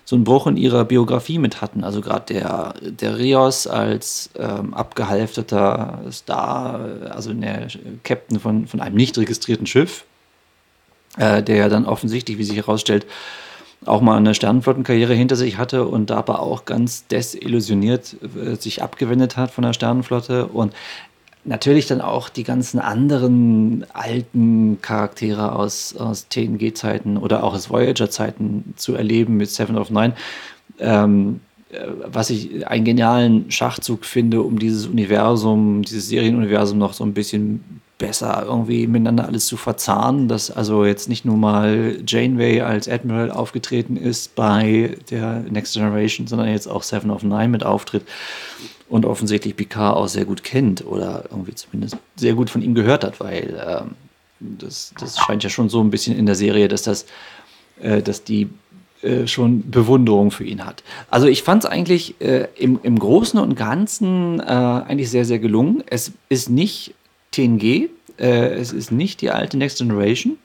so 0.05 0.17
einen 0.17 0.25
Bruch 0.25 0.49
in 0.49 0.57
ihrer 0.57 0.85
Biografie 0.85 1.39
mit 1.39 1.61
hatten. 1.61 1.85
Also 1.85 2.01
gerade 2.01 2.35
der, 2.35 2.75
der 2.81 3.19
Rios 3.19 3.69
als 3.69 4.31
ähm, 4.37 4.75
abgehalfterter 4.75 6.01
Star, 6.11 6.81
also 7.11 7.33
der 7.33 7.69
Captain 8.03 8.41
von, 8.41 8.67
von 8.67 8.81
einem 8.81 8.97
nicht 8.97 9.17
registrierten 9.17 9.67
Schiff, 9.67 10.05
äh, 11.19 11.41
der 11.43 11.57
ja 11.57 11.69
dann 11.69 11.87
offensichtlich, 11.87 12.37
wie 12.39 12.45
sich 12.45 12.57
herausstellt, 12.57 13.07
auch 13.85 14.01
mal 14.01 14.16
eine 14.16 14.35
Sternenflottenkarriere 14.35 15.14
hinter 15.14 15.37
sich 15.37 15.59
hatte 15.59 15.87
und 15.87 16.11
aber 16.11 16.40
auch 16.40 16.64
ganz 16.64 17.07
desillusioniert 17.07 18.16
äh, 18.37 18.57
sich 18.57 18.83
abgewendet 18.83 19.37
hat 19.37 19.51
von 19.51 19.64
der 19.64 19.73
Sternenflotte 19.73 20.47
und 20.47 20.73
natürlich 21.45 21.87
dann 21.87 22.01
auch 22.01 22.29
die 22.29 22.45
ganzen 22.45 22.79
anderen 22.79 23.85
alten 23.92 24.81
Charaktere 24.81 25.57
aus, 25.57 25.97
aus 25.97 26.29
TNG-Zeiten 26.29 27.16
oder 27.16 27.42
auch 27.42 27.55
aus 27.55 27.71
Voyager-Zeiten 27.71 28.75
zu 28.77 28.95
erleben 28.95 29.37
mit 29.37 29.51
Seven 29.51 29.77
of 29.77 29.90
Nine. 29.90 30.14
Ähm, 30.79 31.40
äh, 31.71 31.87
was 32.05 32.31
ich 32.31 32.66
einen 32.66 32.85
genialen 32.85 33.51
Schachzug 33.51 34.05
finde, 34.05 34.42
um 34.42 34.59
dieses 34.59 34.87
Universum, 34.87 35.83
dieses 35.83 36.09
Serienuniversum 36.09 36.79
noch 36.79 36.92
so 36.92 37.05
ein 37.05 37.14
bisschen 37.14 37.82
besser 38.03 38.43
irgendwie 38.45 38.88
miteinander 38.88 39.27
alles 39.27 39.47
zu 39.47 39.57
verzahnen, 39.57 40.27
dass 40.27 40.51
also 40.51 40.85
jetzt 40.85 41.09
nicht 41.09 41.25
nur 41.25 41.37
mal 41.37 41.99
Janeway 42.05 42.61
als 42.61 42.88
Admiral 42.88 43.31
aufgetreten 43.31 43.97
ist 43.97 44.35
bei 44.35 44.97
der 45.09 45.45
Next 45.49 45.75
Generation, 45.75 46.27
sondern 46.27 46.49
jetzt 46.49 46.67
auch 46.67 46.83
Seven 46.83 47.12
of 47.12 47.23
Nine 47.23 47.47
mit 47.47 47.65
auftritt 47.65 48.03
und 48.88 49.07
offensichtlich 49.07 49.55
Picard 49.55 49.97
auch 49.97 50.09
sehr 50.09 50.25
gut 50.25 50.43
kennt 50.43 50.85
oder 50.85 51.27
irgendwie 51.31 51.55
zumindest 51.55 51.97
sehr 52.17 52.35
gut 52.35 52.51
von 52.51 52.61
ihm 52.61 52.75
gehört 52.75 53.05
hat, 53.05 53.21
weil 53.21 53.57
ähm, 53.65 53.93
das, 54.41 54.93
das 54.99 55.19
scheint 55.19 55.45
ja 55.45 55.49
schon 55.49 55.69
so 55.69 55.81
ein 55.81 55.91
bisschen 55.91 56.19
in 56.19 56.27
der 56.27 56.35
Serie, 56.35 56.67
dass 56.67 56.83
das, 56.83 57.07
äh, 57.81 58.03
dass 58.03 58.25
die 58.25 58.51
äh, 59.03 59.29
schon 59.29 59.71
Bewunderung 59.71 60.33
für 60.33 60.45
ihn 60.45 60.67
hat. 60.67 60.83
Also 61.09 61.29
ich 61.29 61.45
fand 61.45 61.62
es 61.62 61.71
eigentlich 61.71 62.21
äh, 62.21 62.49
im, 62.57 62.81
im 62.83 62.99
Großen 62.99 63.38
und 63.38 63.55
Ganzen 63.55 64.41
äh, 64.41 64.43
eigentlich 64.43 65.09
sehr, 65.09 65.25
sehr 65.25 65.38
gelungen. 65.38 65.85
Es 65.87 66.11
ist 66.29 66.51
nicht 66.51 66.95
TNG. 67.33 67.88
Äh, 68.18 68.55
es 68.55 68.73
ist 68.73 68.92
nicht 68.92 69.21
die 69.21 69.31
alte 69.31 69.57
Next 69.57 69.79
Generation. 69.79 70.38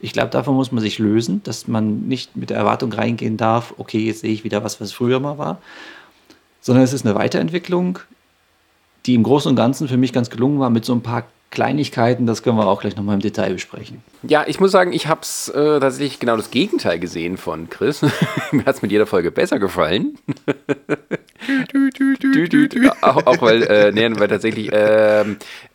Ich 0.00 0.12
glaube, 0.12 0.30
davon 0.30 0.54
muss 0.54 0.70
man 0.70 0.82
sich 0.82 0.98
lösen, 0.98 1.42
dass 1.42 1.66
man 1.66 2.06
nicht 2.06 2.36
mit 2.36 2.50
der 2.50 2.58
Erwartung 2.58 2.92
reingehen 2.92 3.36
darf, 3.36 3.74
okay, 3.78 3.98
jetzt 3.98 4.20
sehe 4.20 4.32
ich 4.32 4.44
wieder 4.44 4.62
was, 4.62 4.80
was 4.80 4.92
früher 4.92 5.20
mal 5.20 5.38
war, 5.38 5.60
sondern 6.60 6.84
es 6.84 6.92
ist 6.92 7.04
eine 7.04 7.14
Weiterentwicklung, 7.14 7.98
die 9.06 9.14
im 9.14 9.22
Großen 9.22 9.50
und 9.50 9.56
Ganzen 9.56 9.88
für 9.88 9.96
mich 9.96 10.12
ganz 10.12 10.30
gelungen 10.30 10.60
war, 10.60 10.70
mit 10.70 10.84
so 10.84 10.94
ein 10.94 11.02
paar 11.02 11.24
Kleinigkeiten, 11.54 12.26
das 12.26 12.42
können 12.42 12.58
wir 12.58 12.66
auch 12.66 12.80
gleich 12.80 12.96
nochmal 12.96 13.14
im 13.14 13.20
Detail 13.20 13.52
besprechen. 13.52 14.02
Ja, 14.24 14.44
ich 14.46 14.60
muss 14.60 14.72
sagen, 14.72 14.92
ich 14.92 15.06
habe 15.06 15.20
es 15.22 15.48
äh, 15.50 15.78
tatsächlich 15.78 16.18
genau 16.18 16.36
das 16.36 16.50
Gegenteil 16.50 16.98
gesehen 16.98 17.36
von 17.36 17.70
Chris. 17.70 18.02
Mir 18.50 18.64
hat 18.66 18.74
es 18.76 18.82
mit 18.82 18.90
jeder 18.90 19.06
Folge 19.06 19.30
besser 19.30 19.60
gefallen. 19.60 20.18
auch, 23.02 23.26
auch, 23.26 23.40
weil, 23.40 23.62
äh, 23.62 23.92
nee, 23.92 24.10
weil 24.18 24.28
tatsächlich, 24.28 24.72
äh, 24.72 25.24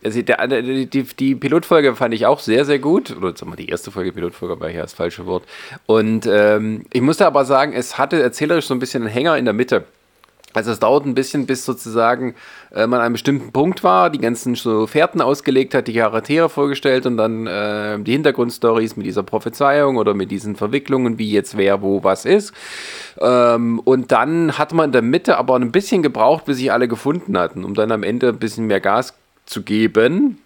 der, 0.03 0.47
die, 0.47 0.88
die, 0.88 1.35
Pilotfolge 1.35 1.95
fand 1.95 2.13
ich 2.13 2.25
auch 2.25 2.39
sehr, 2.39 2.65
sehr 2.65 2.79
gut. 2.79 3.15
Oder 3.15 3.35
sagen 3.35 3.51
wir, 3.51 3.57
die 3.57 3.69
erste 3.69 3.91
Folge 3.91 4.12
Pilotfolge 4.13 4.59
war 4.59 4.69
hier 4.69 4.81
das 4.81 4.93
falsche 4.93 5.25
Wort. 5.25 5.43
Und 5.85 6.25
ähm, 6.25 6.85
ich 6.93 7.01
musste 7.01 7.25
aber 7.25 7.45
sagen, 7.45 7.73
es 7.73 7.97
hatte 7.97 8.21
erzählerisch 8.21 8.67
so 8.67 8.73
ein 8.73 8.79
bisschen 8.79 9.03
einen 9.03 9.12
Hänger 9.12 9.38
in 9.38 9.45
der 9.45 9.53
Mitte. 9.53 9.85
Also 10.53 10.71
es 10.71 10.79
dauert 10.79 11.05
ein 11.05 11.13
bisschen, 11.13 11.45
bis 11.45 11.63
sozusagen 11.63 12.33
äh, 12.73 12.88
man 12.88 12.99
an 12.99 13.05
einem 13.05 13.13
bestimmten 13.13 13.51
Punkt 13.51 13.83
war, 13.83 14.09
die 14.09 14.17
ganzen 14.17 14.55
so 14.55 14.88
Fährten 14.88 15.21
ausgelegt 15.21 15.75
hat, 15.75 15.88
die 15.88 15.93
Charaktere 15.93 16.49
vorgestellt 16.49 17.05
und 17.05 17.17
dann 17.17 17.45
äh, 17.45 17.99
die 17.99 18.13
Hintergrundstories 18.13 18.95
mit 18.95 19.05
dieser 19.05 19.21
Prophezeiung 19.21 19.97
oder 19.97 20.15
mit 20.15 20.31
diesen 20.31 20.55
Verwicklungen, 20.55 21.19
wie 21.19 21.31
jetzt 21.31 21.55
wer 21.55 21.83
wo 21.83 22.03
was 22.03 22.25
ist. 22.25 22.51
Ähm, 23.19 23.79
und 23.79 24.12
dann 24.12 24.57
hat 24.57 24.73
man 24.73 24.85
in 24.85 24.91
der 24.91 25.03
Mitte 25.03 25.38
aber 25.38 25.55
ein 25.55 25.71
bisschen 25.71 26.01
gebraucht, 26.01 26.45
bis 26.45 26.57
sich 26.57 26.71
alle 26.71 26.88
gefunden 26.88 27.38
hatten, 27.38 27.63
um 27.63 27.75
dann 27.75 27.91
am 27.91 28.01
Ende 28.01 28.29
ein 28.29 28.39
bisschen 28.39 28.65
mehr 28.65 28.79
Gas 28.79 29.18
zu 29.49 29.63
geben. 29.63 30.39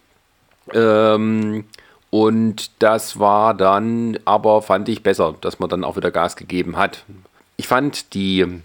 Ähm, 0.73 1.65
und 2.09 2.71
das 2.79 3.19
war 3.19 3.53
dann 3.53 4.19
aber, 4.25 4.61
fand 4.61 4.87
ich, 4.89 5.03
besser, 5.03 5.35
dass 5.41 5.59
man 5.59 5.69
dann 5.69 5.83
auch 5.83 5.95
wieder 5.95 6.11
Gas 6.11 6.35
gegeben 6.35 6.77
hat. 6.77 7.03
Ich 7.57 7.67
fand 7.67 8.13
die 8.13 8.61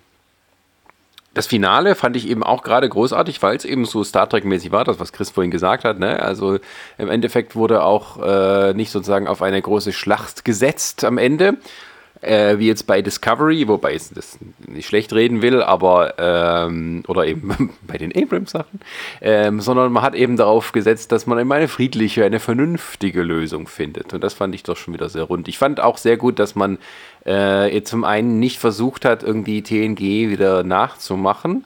das 1.38 1.46
Finale 1.46 1.94
fand 1.94 2.16
ich 2.16 2.29
eben 2.29 2.42
auch 2.42 2.62
gerade 2.64 2.88
großartig, 2.88 3.40
weil 3.42 3.57
es 3.57 3.64
eben 3.64 3.85
so 3.85 4.03
Star 4.03 4.29
Trek-mäßig 4.29 4.72
war, 4.72 4.83
das, 4.83 4.98
was 4.98 5.12
Chris 5.12 5.31
vorhin 5.31 5.53
gesagt 5.53 5.85
hat. 5.85 6.01
Ne? 6.01 6.20
Also 6.20 6.59
im 6.98 7.09
Endeffekt 7.09 7.55
wurde 7.55 7.85
auch 7.85 8.20
äh, 8.20 8.74
nicht 8.74 8.90
sozusagen 8.90 9.29
auf 9.29 9.40
eine 9.40 9.62
große 9.62 9.92
Schlacht 9.92 10.44
gesetzt 10.44 11.05
am 11.05 11.16
Ende, 11.16 11.59
äh, 12.21 12.59
wie 12.59 12.67
jetzt 12.67 12.87
bei 12.87 13.03
Discovery, 13.03 13.69
wobei 13.69 13.95
ich 13.95 14.09
das 14.15 14.39
nicht 14.67 14.89
schlecht 14.89 15.13
reden 15.13 15.43
will, 15.43 15.63
aber 15.63 16.15
ähm, 16.19 17.03
oder 17.07 17.27
eben 17.27 17.75
bei 17.87 17.99
den 17.99 18.15
Abrams-Sachen, 18.15 18.81
ähm, 19.21 19.61
sondern 19.61 19.93
man 19.93 20.03
hat 20.03 20.15
eben 20.15 20.37
darauf 20.37 20.73
gesetzt, 20.73 21.13
dass 21.13 21.27
man 21.27 21.39
eben 21.39 21.53
eine 21.53 21.69
friedliche, 21.69 22.25
eine 22.25 22.41
vernünftige 22.41 23.23
Lösung 23.23 23.69
findet. 23.69 24.13
Und 24.13 24.25
das 24.25 24.35
fand 24.35 24.55
ich 24.55 24.63
doch 24.63 24.77
schon 24.77 24.95
wieder 24.95 25.09
sehr 25.09 25.25
rund. 25.25 25.49
Ich 25.49 25.59
fand 25.59 25.81
auch 25.81 25.99
sehr 25.99 26.17
gut, 26.17 26.39
dass 26.39 26.55
man 26.55 26.79
äh, 27.25 27.83
zum 27.83 28.05
einen 28.05 28.39
nicht 28.39 28.59
versucht 28.59 29.05
hat, 29.05 29.23
irgendwie 29.23 29.63
TNG 29.63 30.31
wieder 30.31 30.65
nachzumachen 30.65 31.65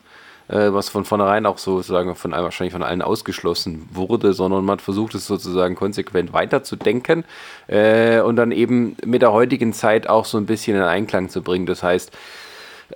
äh, 0.52 0.72
was 0.72 0.90
von 0.90 1.04
vornherein 1.04 1.46
auch 1.46 1.56
sozusagen 1.56 2.14
von 2.14 2.32
wahrscheinlich 2.32 2.74
von 2.74 2.82
allen 2.82 3.00
ausgeschlossen 3.00 3.88
wurde, 3.92 4.34
sondern 4.34 4.64
man 4.64 4.78
versucht 4.78 5.14
es 5.14 5.26
sozusagen 5.26 5.74
konsequent 5.74 6.32
weiterzudenken 6.32 7.24
äh, 7.68 8.20
und 8.20 8.36
dann 8.36 8.52
eben 8.52 8.96
mit 9.04 9.22
der 9.22 9.32
heutigen 9.32 9.72
Zeit 9.72 10.08
auch 10.08 10.26
so 10.26 10.36
ein 10.36 10.46
bisschen 10.46 10.76
in 10.76 10.82
Einklang 10.82 11.30
zu 11.30 11.42
bringen. 11.42 11.64
Das 11.64 11.82
heißt, 11.82 12.12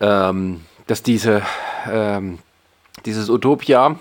ähm, 0.00 0.60
dass 0.86 1.02
diese, 1.02 1.42
ähm, 1.90 2.38
dieses 3.06 3.30
Utopia, 3.30 3.98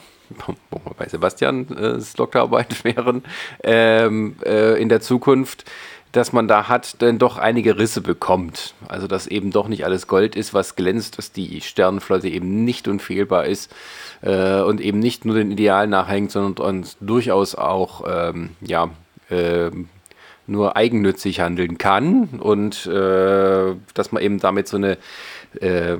wo 0.69 0.79
wir 0.83 0.93
bei 0.97 1.07
Sebastian 1.07 1.67
äh, 1.77 2.01
Doktorarbeit 2.17 2.83
wären, 2.83 3.23
ähm, 3.63 4.35
äh, 4.43 4.81
in 4.81 4.89
der 4.89 4.99
Zukunft 4.99 5.63
dass 6.15 6.31
man 6.31 6.47
da 6.47 6.69
hat, 6.69 7.01
dann 7.01 7.19
doch 7.19 7.37
einige 7.37 7.77
Risse 7.77 7.99
bekommt. 7.99 8.73
Also 8.87 9.07
dass 9.07 9.27
eben 9.27 9.51
doch 9.51 9.67
nicht 9.67 9.83
alles 9.83 10.07
Gold 10.07 10.35
ist, 10.35 10.53
was 10.53 10.75
glänzt, 10.75 11.17
dass 11.17 11.33
die 11.33 11.59
Sternenflotte 11.59 12.29
eben 12.29 12.63
nicht 12.63 12.87
unfehlbar 12.87 13.45
ist 13.45 13.73
äh, 14.21 14.61
und 14.61 14.79
eben 14.79 14.99
nicht 14.99 15.25
nur 15.25 15.35
den 15.35 15.51
Idealen 15.51 15.89
nachhängt, 15.89 16.31
sondern 16.31 16.65
uns 16.65 16.97
durchaus 17.01 17.55
auch 17.55 18.03
ähm, 18.07 18.51
ja, 18.61 18.91
äh, 19.29 19.71
nur 20.47 20.77
eigennützig 20.77 21.41
handeln 21.41 21.77
kann 21.77 22.39
und 22.39 22.85
äh, 22.85 23.75
dass 23.93 24.11
man 24.11 24.23
eben 24.23 24.39
damit 24.39 24.67
so 24.69 24.77
eine, 24.77 24.97
äh, 25.59 25.97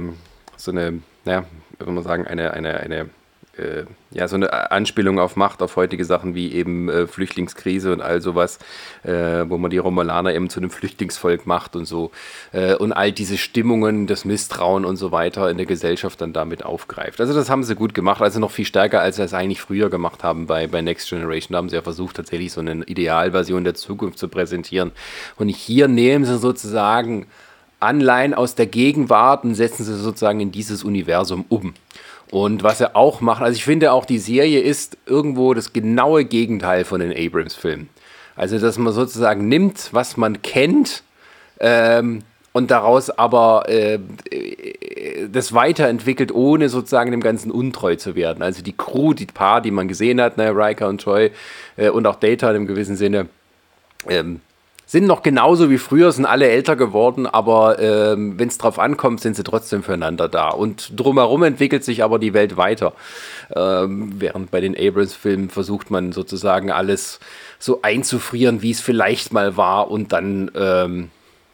so 0.56 0.72
eine, 0.72 1.02
ja, 1.26 1.44
wie 1.78 1.84
soll 1.84 1.94
man 1.94 2.04
sagen, 2.04 2.26
eine, 2.26 2.54
eine, 2.54 2.80
eine 2.80 3.10
äh, 3.58 3.86
ja, 4.12 4.28
so 4.28 4.36
eine 4.36 4.72
Anspielung 4.72 5.20
auf 5.20 5.36
Macht, 5.36 5.62
auf 5.62 5.76
heutige 5.76 6.06
Sachen 6.06 6.36
wie 6.36 6.54
eben 6.54 6.90
äh, 6.90 7.08
Flüchtlingskrise 7.08 7.92
und 7.92 8.02
all 8.02 8.22
sowas, 8.22 8.60
äh, 9.04 9.46
wo 9.48 9.58
man 9.58 9.72
die 9.72 9.78
Romulaner 9.78 10.34
eben 10.34 10.50
zu 10.50 10.60
einem 10.60 10.70
Flüchtlingsvolk 10.70 11.46
macht 11.46 11.76
und 11.76 11.86
so. 11.86 12.12
Äh, 12.52 12.76
und 12.76 12.94
all 12.94 13.12
diese 13.12 13.38
Stimmungen, 13.38 14.08
das 14.08 14.26
Misstrauen 14.26 14.86
und 14.86 14.98
so 14.98 15.12
weiter 15.12 15.50
in 15.50 15.58
der 15.58 15.66
Gesellschaft 15.66 16.22
dann 16.22 16.34
damit 16.34 16.64
aufgreift. 16.66 17.20
Also 17.20 17.34
das 17.34 17.50
haben 17.50 17.64
sie 17.64 17.76
gut 17.76 17.94
gemacht, 17.94 18.22
also 18.22 18.40
noch 18.40 18.52
viel 18.52 18.66
stärker, 18.66 19.02
als 19.02 19.18
sie 19.18 19.24
es 19.24 19.34
eigentlich 19.34 19.62
früher 19.62 19.90
gemacht 19.90 20.24
haben 20.24 20.48
bei, 20.48 20.68
bei 20.68 20.82
Next 20.82 21.10
Generation. 21.10 21.54
Da 21.54 21.58
haben 21.58 21.70
sie 21.70 21.76
ja 21.76 21.82
versucht, 21.82 22.16
tatsächlich 22.16 22.52
so 22.52 22.62
eine 22.62 22.84
Idealversion 22.84 23.64
der 23.64 23.76
Zukunft 23.76 24.20
zu 24.20 24.28
präsentieren. 24.28 24.92
Und 25.38 25.50
hier 25.50 25.88
nehmen 25.88 26.26
sie 26.26 26.38
sozusagen 26.38 27.28
Anleihen 27.80 28.34
aus 28.34 28.56
der 28.56 28.66
Gegenwart 28.66 29.44
und 29.44 29.56
setzen 29.56 29.84
sie 29.84 29.96
sozusagen 29.96 30.40
in 30.40 30.52
dieses 30.52 30.84
Universum 30.84 31.46
um. 31.50 31.74
Und 32.36 32.64
was 32.64 32.82
er 32.82 32.98
auch 32.98 33.22
macht, 33.22 33.42
also 33.42 33.56
ich 33.56 33.64
finde 33.64 33.94
auch, 33.94 34.04
die 34.04 34.20
Serie 34.20 34.60
ist 34.60 34.98
irgendwo 35.06 35.54
das 35.54 35.72
genaue 35.72 36.26
Gegenteil 36.26 36.84
von 36.84 37.00
den 37.00 37.14
Abrams-Filmen. 37.14 37.88
Also, 38.36 38.60
dass 38.60 38.78
man 38.78 38.92
sozusagen 38.92 39.48
nimmt, 39.48 39.88
was 39.94 40.18
man 40.18 40.42
kennt, 40.42 41.04
ähm, 41.62 42.24
und 42.52 42.72
daraus 42.72 43.10
aber 43.10 43.70
äh, 43.70 44.00
das 45.32 45.54
weiterentwickelt, 45.54 46.34
ohne 46.34 46.68
sozusagen 46.68 47.12
dem 47.12 47.22
Ganzen 47.22 47.52
untreu 47.52 47.96
zu 47.96 48.16
werden. 48.18 48.44
Also 48.44 48.62
die 48.62 48.76
Crew, 48.76 49.14
die 49.14 49.28
Paar, 49.28 49.62
die 49.62 49.72
man 49.72 49.88
gesehen 49.88 50.20
hat, 50.20 50.36
ne, 50.36 50.52
Riker 50.54 50.90
und 50.90 51.00
Troy 51.00 51.32
äh, 51.78 51.88
und 51.88 52.06
auch 52.06 52.16
Data 52.16 52.50
in 52.50 52.58
einem 52.58 52.68
gewissen 52.68 52.98
Sinne, 52.98 53.30
ähm, 54.10 54.42
sind 54.86 55.06
noch 55.08 55.24
genauso 55.24 55.70
wie 55.70 55.78
früher, 55.78 56.12
sind 56.12 56.26
alle 56.26 56.48
älter 56.48 56.76
geworden, 56.76 57.26
aber 57.26 57.80
ähm, 57.80 58.38
wenn 58.38 58.48
es 58.48 58.58
drauf 58.58 58.78
ankommt, 58.78 59.20
sind 59.20 59.36
sie 59.36 59.44
trotzdem 59.44 59.84
füreinander 59.84 60.30
da. 60.30 60.50
Und 60.50 61.00
drumherum 61.00 61.44
entwickelt 61.44 61.84
sich 61.84 62.04
aber 62.04 62.20
die 62.20 62.34
Welt 62.34 62.56
weiter. 62.56 62.94
Ähm, 63.56 64.14
während 64.20 64.52
bei 64.52 64.62
den 64.62 64.78
Abrams-Filmen 64.78 65.50
versucht 65.50 65.90
man 65.90 66.12
sozusagen 66.12 66.72
alles 66.72 67.20
so 67.58 67.82
einzufrieren, 67.82 68.62
wie 68.62 68.72
es 68.72 68.82
vielleicht 68.82 69.34
mal 69.34 69.58
war 69.58 69.90
und 69.90 70.14
dann, 70.14 70.52
ähm, 70.56 71.10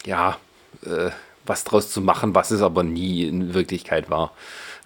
ja, 0.05 0.37
äh, 0.85 1.11
was 1.45 1.63
draus 1.63 1.89
zu 1.91 2.01
machen, 2.01 2.35
was 2.35 2.51
es 2.51 2.61
aber 2.61 2.83
nie 2.83 3.23
in 3.23 3.53
Wirklichkeit 3.53 4.09
war. 4.09 4.33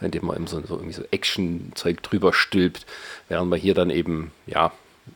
Indem 0.01 0.25
man 0.25 0.35
eben 0.35 0.47
so, 0.47 0.61
so 0.61 0.81
so 0.91 1.03
Action-Zeug 1.09 2.03
drüber 2.03 2.33
stülpt, 2.33 2.85
während 3.29 3.49
man 3.49 3.59
hier 3.59 3.73
dann 3.73 3.89
eben, 3.89 4.31
ja, 4.45 4.71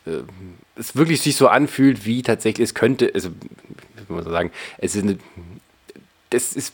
äh, 0.06 0.21
es 0.75 0.95
wirklich 0.95 1.21
sich 1.21 1.36
so 1.36 1.47
anfühlt, 1.47 2.06
wie 2.06 2.21
tatsächlich 2.21 2.69
es 2.69 2.73
könnte, 2.73 3.12
also, 3.13 3.30
wie 4.08 4.13
man 4.13 4.23
so 4.23 4.32
sagen, 4.32 4.52
es 4.78 4.95
ist 4.95 5.04
eine, 5.04 5.17
das 6.30 6.54
ist 6.54 6.73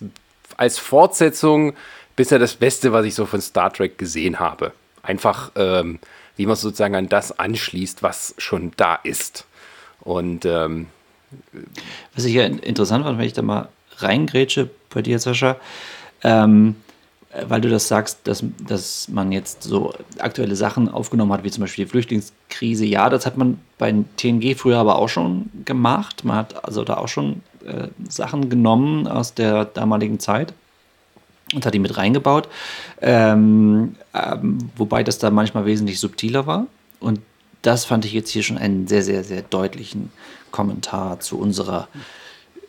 als 0.57 0.77
Fortsetzung 0.77 1.73
bisher 2.15 2.39
das 2.39 2.55
Beste, 2.55 2.93
was 2.93 3.05
ich 3.05 3.15
so 3.15 3.25
von 3.25 3.41
Star 3.41 3.71
Trek 3.73 3.97
gesehen 3.97 4.39
habe. 4.39 4.71
Einfach, 5.03 5.51
ähm, 5.55 5.99
wie 6.37 6.45
man 6.45 6.55
sozusagen 6.55 6.95
an 6.95 7.09
das 7.09 7.37
anschließt, 7.37 8.03
was 8.03 8.35
schon 8.37 8.71
da 8.77 8.95
ist. 8.95 9.45
Und 10.01 10.45
ähm, 10.45 10.87
was 12.13 12.25
ich 12.25 12.33
ja 12.33 12.45
interessant 12.45 13.05
fand, 13.05 13.17
wenn 13.17 13.25
ich 13.25 13.33
da 13.33 13.41
mal 13.41 13.69
reingrätsche 13.97 14.69
bei 14.89 15.01
dir, 15.01 15.19
Sascha, 15.19 15.57
ähm, 16.23 16.75
weil 17.47 17.61
du 17.61 17.69
das 17.69 17.87
sagst, 17.87 18.19
dass, 18.25 18.43
dass 18.65 19.07
man 19.09 19.31
jetzt 19.31 19.63
so 19.63 19.93
aktuelle 20.19 20.55
Sachen 20.55 20.89
aufgenommen 20.89 21.33
hat, 21.33 21.43
wie 21.43 21.51
zum 21.51 21.61
Beispiel 21.61 21.85
die 21.85 21.91
Flüchtlingskrise. 21.91 22.85
Ja, 22.85 23.09
das 23.09 23.25
hat 23.25 23.37
man 23.37 23.59
bei 23.77 23.93
TNG 24.17 24.55
früher 24.55 24.77
aber 24.77 24.97
auch 24.97 25.09
schon 25.09 25.49
gemacht. 25.65 26.23
Man 26.23 26.37
hat 26.37 26.63
also 26.65 26.83
da 26.83 26.97
auch 26.97 27.07
schon 27.07 27.41
äh, 27.65 27.87
Sachen 28.07 28.49
genommen 28.49 29.07
aus 29.07 29.33
der 29.33 29.65
damaligen 29.65 30.19
Zeit 30.19 30.53
und 31.53 31.65
hat 31.65 31.73
die 31.73 31.79
mit 31.79 31.97
reingebaut. 31.97 32.47
Ähm, 33.01 33.95
ähm, 34.13 34.69
wobei 34.75 35.03
das 35.03 35.17
da 35.17 35.29
manchmal 35.29 35.65
wesentlich 35.65 35.99
subtiler 35.99 36.47
war. 36.47 36.67
Und 36.99 37.19
das 37.61 37.85
fand 37.85 38.05
ich 38.05 38.13
jetzt 38.13 38.29
hier 38.29 38.43
schon 38.43 38.57
einen 38.57 38.87
sehr, 38.87 39.03
sehr, 39.03 39.23
sehr 39.23 39.41
deutlichen 39.41 40.11
Kommentar 40.51 41.19
zu 41.19 41.37
unserer 41.37 41.87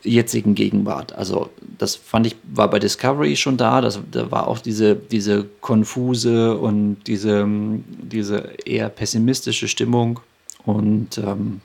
jetzigen 0.03 0.55
Gegenwart. 0.55 1.13
Also 1.13 1.49
das 1.77 1.95
fand 1.95 2.27
ich, 2.27 2.35
war 2.43 2.69
bei 2.69 2.79
Discovery 2.79 3.35
schon 3.35 3.57
da, 3.57 3.81
das, 3.81 3.99
da 4.11 4.31
war 4.31 4.47
auch 4.47 4.59
diese, 4.59 4.95
diese 4.95 5.45
konfuse 5.61 6.57
und 6.57 6.97
diese, 7.07 7.47
diese 7.87 8.49
eher 8.65 8.89
pessimistische 8.89 9.67
Stimmung 9.67 10.19
und 10.65 11.17
ähm, 11.17 11.61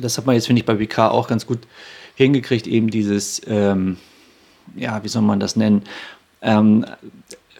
das 0.00 0.16
hat 0.16 0.26
man 0.26 0.34
jetzt, 0.34 0.46
finde 0.46 0.60
ich, 0.60 0.66
bei 0.66 0.74
BK 0.74 1.10
auch 1.10 1.28
ganz 1.28 1.46
gut 1.46 1.58
hingekriegt, 2.14 2.66
eben 2.66 2.90
dieses, 2.90 3.42
ähm, 3.46 3.96
ja, 4.76 5.02
wie 5.02 5.08
soll 5.08 5.22
man 5.22 5.40
das 5.40 5.56
nennen, 5.56 5.82
ähm, 6.42 6.84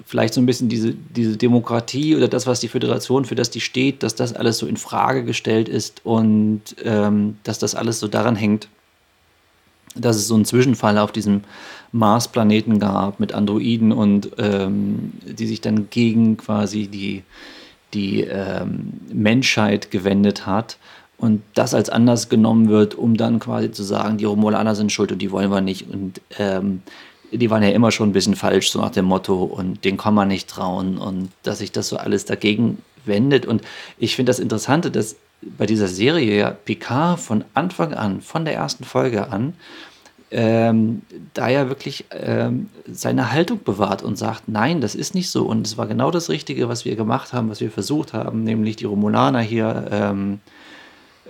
vielleicht 0.06 0.34
so 0.34 0.40
ein 0.40 0.46
bisschen 0.46 0.68
diese, 0.68 0.94
diese 0.94 1.36
Demokratie 1.36 2.16
oder 2.16 2.28
das, 2.28 2.46
was 2.46 2.60
die 2.60 2.68
Föderation, 2.68 3.24
für 3.24 3.34
das 3.34 3.50
die 3.50 3.60
steht, 3.60 4.02
dass 4.02 4.14
das 4.14 4.32
alles 4.32 4.58
so 4.58 4.66
in 4.66 4.76
Frage 4.76 5.24
gestellt 5.24 5.68
ist 5.68 6.04
und 6.04 6.62
ähm, 6.84 7.38
dass 7.42 7.58
das 7.58 7.74
alles 7.74 8.00
so 8.00 8.08
daran 8.08 8.36
hängt, 8.36 8.68
dass 9.94 10.16
es 10.16 10.28
so 10.28 10.34
einen 10.34 10.44
Zwischenfall 10.44 10.98
auf 10.98 11.12
diesem 11.12 11.42
Mars-Planeten 11.92 12.78
gab 12.78 13.20
mit 13.20 13.32
Androiden 13.32 13.92
und 13.92 14.30
ähm, 14.38 15.12
die 15.24 15.46
sich 15.46 15.60
dann 15.60 15.88
gegen 15.90 16.36
quasi 16.36 16.86
die, 16.86 17.22
die 17.94 18.22
ähm, 18.22 18.92
Menschheit 19.12 19.90
gewendet 19.90 20.46
hat 20.46 20.78
und 21.16 21.42
das 21.54 21.74
als 21.74 21.90
Anlass 21.90 22.28
genommen 22.28 22.68
wird, 22.68 22.94
um 22.94 23.16
dann 23.16 23.38
quasi 23.38 23.70
zu 23.70 23.82
sagen, 23.82 24.18
die 24.18 24.24
Romulaner 24.24 24.74
sind 24.74 24.92
schuld 24.92 25.12
und 25.12 25.20
die 25.20 25.30
wollen 25.30 25.50
wir 25.50 25.60
nicht 25.60 25.88
und 25.90 26.20
ähm, 26.38 26.82
die 27.30 27.50
waren 27.50 27.62
ja 27.62 27.70
immer 27.70 27.90
schon 27.90 28.08
ein 28.08 28.12
bisschen 28.12 28.36
falsch, 28.36 28.70
so 28.70 28.80
nach 28.80 28.90
dem 28.90 29.04
Motto 29.04 29.42
und 29.42 29.84
den 29.84 29.96
kann 29.96 30.14
man 30.14 30.28
nicht 30.28 30.48
trauen 30.48 30.98
und 30.98 31.30
dass 31.42 31.58
sich 31.58 31.72
das 31.72 31.88
so 31.88 31.96
alles 31.96 32.24
dagegen 32.24 32.78
wendet 33.04 33.46
und 33.46 33.62
ich 33.98 34.16
finde 34.16 34.30
das 34.30 34.38
Interessante, 34.38 34.90
dass 34.90 35.16
bei 35.42 35.66
dieser 35.66 35.88
Serie 35.88 36.36
ja 36.36 36.50
Picard 36.50 37.20
von 37.20 37.44
Anfang 37.54 37.94
an, 37.94 38.20
von 38.20 38.44
der 38.44 38.54
ersten 38.54 38.84
Folge 38.84 39.28
an, 39.30 39.54
ähm, 40.30 41.02
da 41.32 41.48
ja 41.48 41.68
wirklich 41.68 42.04
ähm, 42.10 42.68
seine 42.90 43.32
Haltung 43.32 43.62
bewahrt 43.64 44.02
und 44.02 44.18
sagt, 44.18 44.48
nein, 44.48 44.80
das 44.80 44.94
ist 44.94 45.14
nicht 45.14 45.30
so. 45.30 45.46
Und 45.46 45.66
es 45.66 45.78
war 45.78 45.86
genau 45.86 46.10
das 46.10 46.28
Richtige, 46.28 46.68
was 46.68 46.84
wir 46.84 46.96
gemacht 46.96 47.32
haben, 47.32 47.48
was 47.48 47.60
wir 47.60 47.70
versucht 47.70 48.12
haben, 48.12 48.44
nämlich 48.44 48.76
die 48.76 48.84
Romulaner 48.84 49.40
hier 49.40 49.88
ähm, 49.90 50.40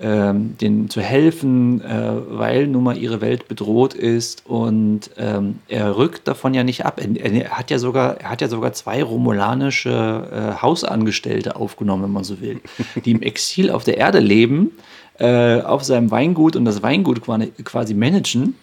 ähm 0.00 0.56
denen 0.58 0.88
zu 0.90 1.00
helfen, 1.00 1.80
äh, 1.80 2.12
weil 2.30 2.66
nun 2.66 2.84
mal 2.84 2.96
ihre 2.96 3.20
Welt 3.20 3.48
bedroht 3.48 3.94
ist. 3.94 4.44
Und 4.46 5.10
ähm, 5.16 5.60
er 5.68 5.96
rückt 5.96 6.28
davon 6.28 6.54
ja 6.54 6.64
nicht 6.64 6.84
ab. 6.84 7.00
Er, 7.00 7.32
er, 7.32 7.50
hat 7.50 7.70
ja 7.70 7.78
sogar, 7.78 8.20
er 8.20 8.30
hat 8.30 8.40
ja 8.40 8.48
sogar 8.48 8.72
zwei 8.72 9.02
romulanische 9.02 10.28
äh, 10.58 10.62
Hausangestellte 10.62 11.56
aufgenommen, 11.56 12.04
wenn 12.04 12.12
man 12.12 12.24
so 12.24 12.40
will, 12.40 12.60
die 13.04 13.12
im 13.12 13.22
Exil 13.22 13.70
auf 13.70 13.84
der 13.84 13.98
Erde 13.98 14.20
leben, 14.20 14.72
äh, 15.18 15.60
auf 15.60 15.84
seinem 15.84 16.10
Weingut 16.10 16.56
und 16.56 16.64
das 16.64 16.82
Weingut 16.82 17.22
quasi 17.22 17.94
managen 17.94 18.54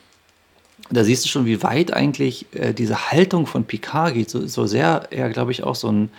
da 0.90 1.04
siehst 1.04 1.26
du 1.26 1.30
schon, 1.30 1.46
wie 1.46 1.64
weit 1.64 1.94
eigentlich 1.94 2.46
äh, 2.54 2.74
diese 2.74 3.12
Haltung 3.12 3.48
von 3.48 3.66
Picard 3.66 4.14
geht, 4.14 4.30
so, 4.30 4.46
so 4.46 4.66
sehr 4.66 5.08
er, 5.10 5.30
glaube 5.30 5.52
ich, 5.52 5.64
auch 5.64 5.76
so 5.76 5.92
ein 5.92 6.10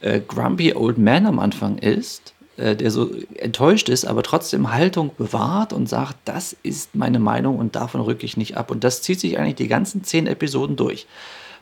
äh, 0.00 0.20
grumpy 0.20 0.74
old 0.74 0.98
man 0.98 1.26
am 1.26 1.38
Anfang 1.38 1.78
ist, 1.78 2.33
der 2.56 2.90
so 2.90 3.10
enttäuscht 3.34 3.88
ist, 3.88 4.04
aber 4.04 4.22
trotzdem 4.22 4.72
Haltung 4.72 5.10
bewahrt 5.16 5.72
und 5.72 5.88
sagt, 5.88 6.16
das 6.24 6.56
ist 6.62 6.94
meine 6.94 7.18
Meinung 7.18 7.58
und 7.58 7.74
davon 7.74 8.00
rücke 8.00 8.26
ich 8.26 8.36
nicht 8.36 8.56
ab. 8.56 8.70
Und 8.70 8.84
das 8.84 9.02
zieht 9.02 9.20
sich 9.20 9.38
eigentlich 9.38 9.56
die 9.56 9.68
ganzen 9.68 10.04
zehn 10.04 10.26
Episoden 10.26 10.76
durch. 10.76 11.06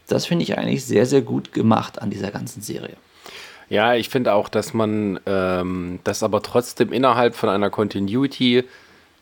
Das 0.08 0.26
finde 0.26 0.42
ich 0.42 0.58
eigentlich 0.58 0.84
sehr, 0.84 1.06
sehr 1.06 1.22
gut 1.22 1.52
gemacht 1.52 2.02
an 2.02 2.10
dieser 2.10 2.30
ganzen 2.30 2.60
Serie. 2.60 2.96
Ja, 3.68 3.94
ich 3.94 4.10
finde 4.10 4.34
auch, 4.34 4.50
dass 4.50 4.74
man 4.74 5.18
ähm, 5.24 6.00
das 6.04 6.22
aber 6.22 6.42
trotzdem 6.42 6.92
innerhalb 6.92 7.34
von 7.34 7.48
einer 7.48 7.70
Continuity 7.70 8.64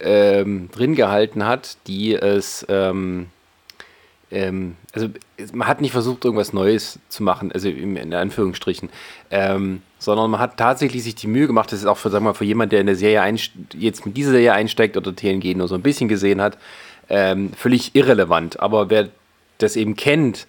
ähm, 0.00 0.68
drin 0.72 0.96
gehalten 0.96 1.44
hat, 1.46 1.76
die 1.86 2.14
es, 2.14 2.66
ähm, 2.68 3.26
ähm, 4.32 4.76
also 4.92 5.08
man 5.52 5.68
hat 5.68 5.80
nicht 5.80 5.92
versucht, 5.92 6.24
irgendwas 6.24 6.52
Neues 6.52 6.98
zu 7.08 7.22
machen, 7.22 7.52
also 7.52 7.68
in 7.68 8.12
Anführungsstrichen, 8.12 8.88
ähm, 9.30 9.82
sondern 10.00 10.30
man 10.30 10.40
hat 10.40 10.56
tatsächlich 10.56 11.04
sich 11.04 11.14
die 11.14 11.28
Mühe 11.28 11.46
gemacht, 11.46 11.70
das 11.70 11.80
ist 11.80 11.86
auch 11.86 11.98
für, 11.98 12.12
wir 12.12 12.20
mal, 12.20 12.34
für 12.34 12.44
jemand, 12.44 12.72
der 12.72 12.80
in 12.80 12.86
der 12.86 12.96
Serie 12.96 13.22
jetzt 13.74 14.06
mit 14.06 14.16
dieser 14.16 14.32
Serie 14.32 14.54
einsteigt 14.54 14.96
oder 14.96 15.14
TNG 15.14 15.54
nur 15.54 15.68
so 15.68 15.76
ein 15.76 15.82
bisschen 15.82 16.08
gesehen 16.08 16.40
hat, 16.40 16.58
ähm, 17.08 17.52
völlig 17.52 17.94
irrelevant. 17.94 18.58
Aber 18.58 18.90
wer 18.90 19.10
das 19.58 19.76
eben 19.76 19.94
kennt, 19.94 20.46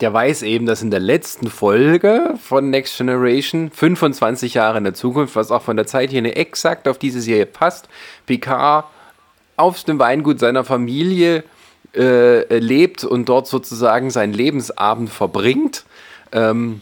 der 0.00 0.12
weiß 0.12 0.42
eben, 0.42 0.64
dass 0.64 0.80
in 0.80 0.90
der 0.90 1.00
letzten 1.00 1.50
Folge 1.50 2.34
von 2.42 2.70
Next 2.70 2.96
Generation, 2.96 3.70
25 3.70 4.54
Jahre 4.54 4.78
in 4.78 4.84
der 4.84 4.94
Zukunft, 4.94 5.36
was 5.36 5.50
auch 5.50 5.62
von 5.62 5.76
der 5.76 5.86
Zeit 5.86 6.10
hier 6.10 6.24
exakt 6.36 6.88
auf 6.88 6.98
diese 6.98 7.20
Serie 7.20 7.46
passt, 7.46 7.88
Picard 8.26 8.86
auf 9.56 9.84
dem 9.84 9.98
Weingut 9.98 10.38
seiner 10.38 10.64
Familie 10.64 11.44
äh, 11.94 12.58
lebt 12.58 13.04
und 13.04 13.28
dort 13.28 13.48
sozusagen 13.48 14.10
seinen 14.10 14.32
Lebensabend 14.32 15.10
verbringt. 15.10 15.84
Ähm, 16.32 16.80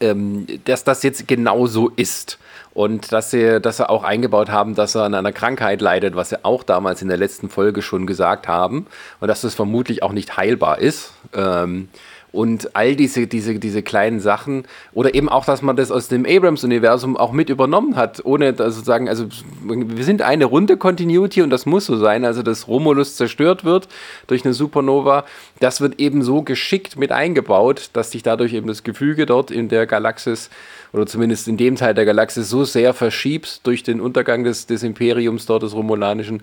ähm, 0.00 0.46
dass 0.64 0.84
das 0.84 1.02
jetzt 1.02 1.28
genau 1.28 1.66
so 1.66 1.88
ist. 1.88 2.38
Und 2.72 3.12
dass 3.12 3.32
sie, 3.32 3.60
dass 3.60 3.78
sie 3.78 3.88
auch 3.88 4.04
eingebaut 4.04 4.48
haben, 4.50 4.74
dass 4.74 4.94
er 4.94 5.02
an 5.02 5.14
einer 5.14 5.32
Krankheit 5.32 5.80
leidet, 5.80 6.14
was 6.14 6.28
sie 6.28 6.44
auch 6.44 6.62
damals 6.62 7.02
in 7.02 7.08
der 7.08 7.16
letzten 7.16 7.48
Folge 7.48 7.82
schon 7.82 8.06
gesagt 8.06 8.46
haben. 8.46 8.86
Und 9.18 9.28
dass 9.28 9.40
das 9.40 9.54
vermutlich 9.54 10.02
auch 10.02 10.12
nicht 10.12 10.36
heilbar 10.36 10.78
ist. 10.78 11.12
Ähm, 11.34 11.88
und 12.32 12.76
all 12.76 12.96
diese, 12.96 13.26
diese, 13.26 13.58
diese 13.58 13.82
kleinen 13.82 14.20
Sachen 14.20 14.64
oder 14.92 15.14
eben 15.14 15.28
auch, 15.28 15.44
dass 15.44 15.62
man 15.62 15.76
das 15.76 15.90
aus 15.90 16.08
dem 16.08 16.24
Abrams-Universum 16.26 17.16
auch 17.16 17.32
mit 17.32 17.50
übernommen 17.50 17.96
hat, 17.96 18.24
ohne 18.24 18.54
also 18.58 18.82
sagen, 18.82 19.08
also 19.08 19.26
wir 19.64 20.04
sind 20.04 20.22
eine 20.22 20.44
runde 20.44 20.76
Continuity 20.76 21.42
und 21.42 21.50
das 21.50 21.66
muss 21.66 21.86
so 21.86 21.96
sein, 21.96 22.24
also 22.24 22.42
dass 22.42 22.68
Romulus 22.68 23.16
zerstört 23.16 23.64
wird 23.64 23.88
durch 24.26 24.44
eine 24.44 24.54
Supernova, 24.54 25.24
das 25.58 25.80
wird 25.80 25.98
eben 26.00 26.22
so 26.22 26.42
geschickt 26.42 26.96
mit 26.96 27.12
eingebaut, 27.12 27.90
dass 27.92 28.10
sich 28.10 28.22
dadurch 28.22 28.52
eben 28.52 28.68
das 28.68 28.82
Gefüge 28.82 29.26
dort 29.26 29.50
in 29.50 29.68
der 29.68 29.86
Galaxis 29.86 30.50
oder 30.92 31.06
zumindest 31.06 31.48
in 31.48 31.56
dem 31.56 31.76
Teil 31.76 31.94
der 31.94 32.04
Galaxis 32.04 32.48
so 32.48 32.64
sehr 32.64 32.94
verschiebt 32.94 33.66
durch 33.66 33.82
den 33.82 34.00
Untergang 34.00 34.44
des, 34.44 34.66
des 34.66 34.82
Imperiums 34.82 35.46
dort, 35.46 35.62
des 35.62 35.74
Romulanischen, 35.74 36.42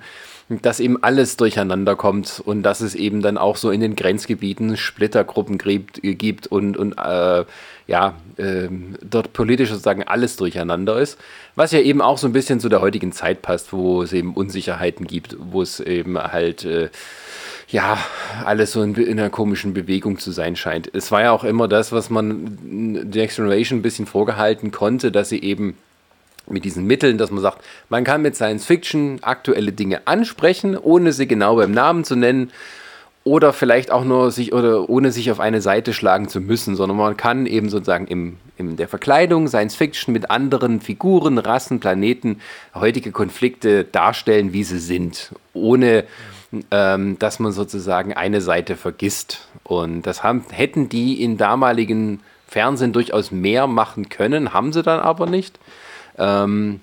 dass 0.50 0.80
eben 0.80 1.04
alles 1.04 1.36
durcheinander 1.36 1.96
kommt 1.96 2.42
und 2.46 2.64
dass 2.64 2.80
es 2.80 2.96
eben 2.96 3.22
dann 3.22 3.38
auch 3.38 3.58
so 3.58 3.70
in 3.70 3.82
den 3.82 3.96
Grenzgebieten 3.96 4.78
Splittergruppen 4.78 5.58
gibt, 5.58 6.00
gibt 6.02 6.48
und, 6.48 6.78
und 6.78 6.94
äh, 6.98 7.44
ja, 7.88 8.14
äh, 8.38 8.70
dort 9.02 9.34
politisch 9.34 9.70
sozusagen 9.70 10.04
alles 10.04 10.38
durcheinander 10.38 11.00
ist. 11.00 11.18
Was 11.56 11.72
ja 11.72 11.80
eben 11.80 12.02
auch 12.02 12.18
so 12.18 12.28
ein 12.28 12.34
bisschen 12.34 12.60
zu 12.60 12.70
der 12.70 12.82
heutigen 12.82 13.12
Zeit 13.12 13.42
passt, 13.42 13.74
wo 13.74 14.02
es 14.02 14.14
eben 14.14 14.34
Unsicherheiten 14.34 15.06
gibt, 15.06 15.36
wo 15.40 15.62
es 15.62 15.80
eben 15.80 16.18
halt. 16.18 16.64
Äh, 16.64 16.90
ja, 17.70 17.98
alles 18.46 18.72
so 18.72 18.82
in, 18.82 18.96
in, 18.96 19.20
einer 19.20 19.30
komischen 19.30 19.74
Bewegung 19.74 20.20
zu 20.20 20.32
sein 20.32 20.56
scheint. 20.56 20.90
Es 20.94 21.12
war 21.12 21.22
ja 21.22 21.32
auch 21.32 21.44
immer 21.44 21.68
das, 21.68 21.92
was 21.92 22.10
man 22.10 22.58
The 23.12 23.20
Next 23.20 23.36
Generation 23.36 23.80
ein 23.80 23.82
bisschen 23.82 24.06
vorgehalten 24.06 24.72
konnte, 24.72 25.12
dass 25.12 25.30
sie 25.30 25.42
eben 25.42 25.78
mit 26.50 26.64
diesen 26.64 26.86
Mitteln, 26.86 27.18
dass 27.18 27.30
man 27.30 27.42
sagt, 27.42 27.62
man 27.90 28.06
kann 28.06 28.22
mit 28.22 28.36
Science 28.36 28.66
Fiction 28.66 29.20
aktuelle 29.22 29.74
Dinge 29.74 30.08
ansprechen, 30.08 30.78
ohne 30.78 31.12
sie 31.12 31.28
genau 31.28 31.58
beim 31.58 31.72
Namen 31.72 32.06
zu 32.06 32.16
nennen 32.16 32.52
oder 33.26 33.52
vielleicht 33.52 33.92
auch 33.92 34.06
nur 34.06 34.32
sich 34.32 34.54
oder 34.54 34.90
ohne 34.90 35.12
sich 35.12 35.30
auf 35.30 35.42
eine 35.42 35.60
Seite 35.60 35.92
schlagen 35.92 36.30
zu 36.30 36.40
müssen, 36.40 36.78
sondern 36.78 36.98
man 36.98 37.18
kann 37.18 37.46
eben 37.46 37.68
sozusagen 37.70 38.08
im, 38.08 38.38
in 38.56 38.78
der 38.78 38.88
Verkleidung 38.88 39.50
Science 39.50 39.76
Fiction 39.76 40.14
mit 40.14 40.32
anderen 40.32 40.80
Figuren, 40.80 41.38
Rassen, 41.38 41.82
Planeten 41.82 42.40
heutige 42.74 43.12
Konflikte 43.12 43.84
darstellen, 43.84 44.54
wie 44.54 44.64
sie 44.64 44.80
sind, 44.80 45.34
ohne 45.54 46.06
ähm, 46.72 47.20
dass 47.20 47.40
man 47.40 47.52
sozusagen 47.52 48.14
eine 48.14 48.42
Seite 48.42 48.76
vergisst. 48.76 49.48
Und 49.64 50.04
das 50.04 50.24
haben, 50.24 50.46
hätten 50.52 50.90
die 50.90 51.22
in 51.22 51.38
damaligen 51.38 52.22
Fernsehen 52.48 52.94
durchaus 52.94 53.32
mehr 53.32 53.68
machen 53.68 54.10
können, 54.10 54.54
haben 54.54 54.72
sie 54.72 54.84
dann 54.84 55.00
aber 55.00 55.26
nicht. 55.26 55.60
Ähm, 56.18 56.82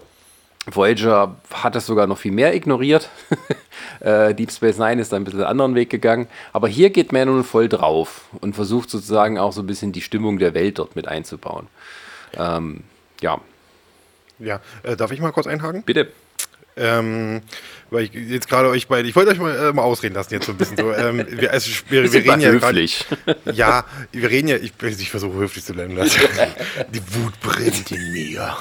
Voyager 0.67 1.37
hat 1.53 1.75
das 1.75 1.87
sogar 1.87 2.07
noch 2.07 2.19
viel 2.19 2.33
mehr 2.33 2.55
ignoriert. 2.55 3.11
äh, 4.01 4.35
Deep 4.35 4.51
Space 4.51 4.79
Nine 4.79 5.01
ist 5.01 5.13
da 5.13 5.17
ein 5.17 5.25
bisschen 5.25 5.41
einen 5.41 5.51
anderen 5.51 5.75
Weg 5.75 5.91
gegangen. 5.91 6.27
Aber 6.53 6.69
hier 6.69 6.91
geht 6.91 7.13
man 7.13 7.29
nun 7.29 7.45
voll 7.45 7.69
drauf 7.69 8.23
und 8.41 8.55
versucht 8.55 8.89
sozusagen 8.89 9.39
auch 9.39 9.53
so 9.53 9.63
ein 9.63 9.67
bisschen 9.67 9.93
die 9.93 10.01
Stimmung 10.01 10.39
der 10.39 10.55
Welt 10.55 10.79
dort 10.79 10.97
mit 10.97 11.07
einzubauen. 11.07 11.67
Ähm, 12.37 12.85
ja. 13.21 13.41
Ja, 14.39 14.61
äh, 14.83 14.97
darf 14.97 15.13
ich 15.13 15.21
mal 15.21 15.33
kurz 15.33 15.47
einhaken? 15.47 15.83
Bitte. 15.83 16.09
Ähm, 16.77 17.43
weil 17.95 18.05
ich 18.05 18.13
jetzt 18.13 18.49
gerade 18.49 18.69
euch 18.69 18.89
beide, 18.89 19.09
ich 19.09 19.17
wollte 19.17 19.31
euch 19.31 19.39
mal, 19.39 19.57
äh, 19.57 19.73
mal 19.73 19.83
ausreden 19.83 20.15
lassen 20.15 20.35
jetzt 20.35 20.47
so 20.47 20.53
ein 20.53 20.59
bisschen 20.59 20.77
so. 20.77 20.93
Ähm, 20.93 21.25
wir, 21.31 21.53
also, 21.53 21.71
wir, 21.89 22.13
wir 22.13 22.25
reden 22.25 22.41
ja 22.41 22.51
höflich. 22.51 23.07
Grad, 23.25 23.39
ja, 23.57 23.85
wir 24.13 24.31
reden 24.31 24.49
ja, 24.49 24.57
ich, 24.57 24.73
ich 24.83 25.11
versuche 25.11 25.39
höflich 25.39 25.65
zu 25.65 25.73
bleiben. 25.73 25.95
Die 26.93 27.15
Wut 27.15 27.41
brennt 27.41 27.91
in 27.91 28.13
mir. 28.13 28.57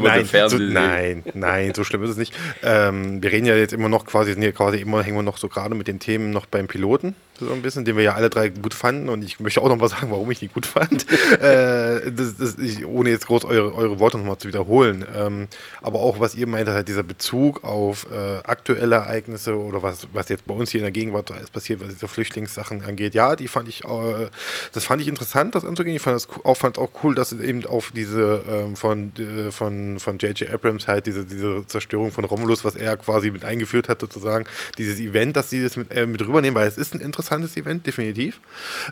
nein, 0.00 0.26
so, 0.48 0.58
nein, 0.58 1.22
nein, 1.34 1.74
so 1.74 1.84
schlimm 1.84 2.02
ist 2.04 2.10
es 2.10 2.16
nicht. 2.16 2.34
Ähm, 2.62 3.22
wir 3.22 3.32
reden 3.32 3.46
ja 3.46 3.56
jetzt 3.56 3.72
immer 3.72 3.88
noch 3.88 4.06
quasi, 4.06 4.32
sind 4.32 4.42
ja 4.42 4.52
quasi 4.52 4.78
immer, 4.78 5.02
hängen 5.02 5.16
wir 5.16 5.22
noch 5.22 5.38
so 5.38 5.48
gerade 5.48 5.74
mit 5.74 5.88
den 5.88 5.98
Themen 5.98 6.30
noch 6.30 6.46
beim 6.46 6.68
Piloten 6.68 7.14
so 7.38 7.52
ein 7.52 7.62
bisschen, 7.62 7.84
den 7.84 7.96
wir 7.96 8.04
ja 8.04 8.14
alle 8.14 8.30
drei 8.30 8.48
gut 8.48 8.74
fanden 8.74 9.08
und 9.08 9.22
ich 9.24 9.40
möchte 9.40 9.60
auch 9.60 9.68
noch 9.68 9.76
mal 9.76 9.88
sagen, 9.88 10.10
warum 10.10 10.30
ich 10.30 10.38
die 10.38 10.48
gut 10.48 10.66
fand, 10.66 11.06
äh, 11.40 12.10
das, 12.10 12.36
das, 12.38 12.58
ich, 12.58 12.86
ohne 12.86 13.10
jetzt 13.10 13.26
groß 13.26 13.44
eure, 13.44 13.74
eure 13.74 13.98
Worte 13.98 14.18
nochmal 14.18 14.38
zu 14.38 14.48
wiederholen. 14.48 15.04
Ähm, 15.14 15.48
aber 15.82 16.00
auch, 16.00 16.20
was 16.20 16.34
ihr 16.34 16.46
meint, 16.46 16.68
halt 16.68 16.88
dieser 16.88 17.02
Bezug 17.02 17.64
auf 17.64 18.06
äh, 18.10 18.35
aktuelle 18.44 18.96
Ereignisse 18.96 19.56
oder 19.56 19.82
was, 19.82 20.08
was 20.12 20.28
jetzt 20.28 20.46
bei 20.46 20.54
uns 20.54 20.70
hier 20.70 20.80
in 20.80 20.84
der 20.84 20.92
Gegenwart 20.92 21.30
alles 21.30 21.50
passiert, 21.50 21.80
was 21.80 21.88
diese 21.88 22.08
Flüchtlingssachen 22.08 22.84
angeht. 22.84 23.14
Ja, 23.14 23.36
die 23.36 23.48
fand 23.48 23.68
ich, 23.68 23.84
äh, 23.84 24.28
das 24.72 24.84
fand 24.84 25.02
ich 25.02 25.08
interessant, 25.08 25.54
das 25.54 25.64
anzugehen. 25.64 25.96
Ich 25.96 26.02
fand 26.02 26.16
es 26.16 26.28
auch, 26.44 26.62
auch 26.62 26.90
cool, 27.02 27.14
dass 27.14 27.32
eben 27.32 27.64
auf 27.66 27.92
diese 27.94 28.42
ähm, 28.48 28.76
von 28.76 29.12
äh, 29.18 29.50
von 29.50 29.98
von 29.98 30.18
J.J. 30.18 30.50
Abrams 30.50 30.88
halt 30.88 31.06
diese, 31.06 31.24
diese 31.24 31.66
Zerstörung 31.66 32.12
von 32.12 32.24
Romulus, 32.24 32.64
was 32.64 32.76
er 32.76 32.96
quasi 32.96 33.30
mit 33.30 33.44
eingeführt 33.44 33.88
hat, 33.88 34.00
sozusagen, 34.00 34.46
dieses 34.78 35.00
Event, 35.00 35.36
dass 35.36 35.50
sie 35.50 35.62
das 35.62 35.76
mit, 35.76 35.92
äh, 35.92 36.06
mit 36.06 36.20
rübernehmen, 36.20 36.54
weil 36.54 36.68
es 36.68 36.78
ist 36.78 36.94
ein 36.94 37.00
interessantes 37.00 37.56
Event, 37.56 37.86
definitiv. 37.86 38.40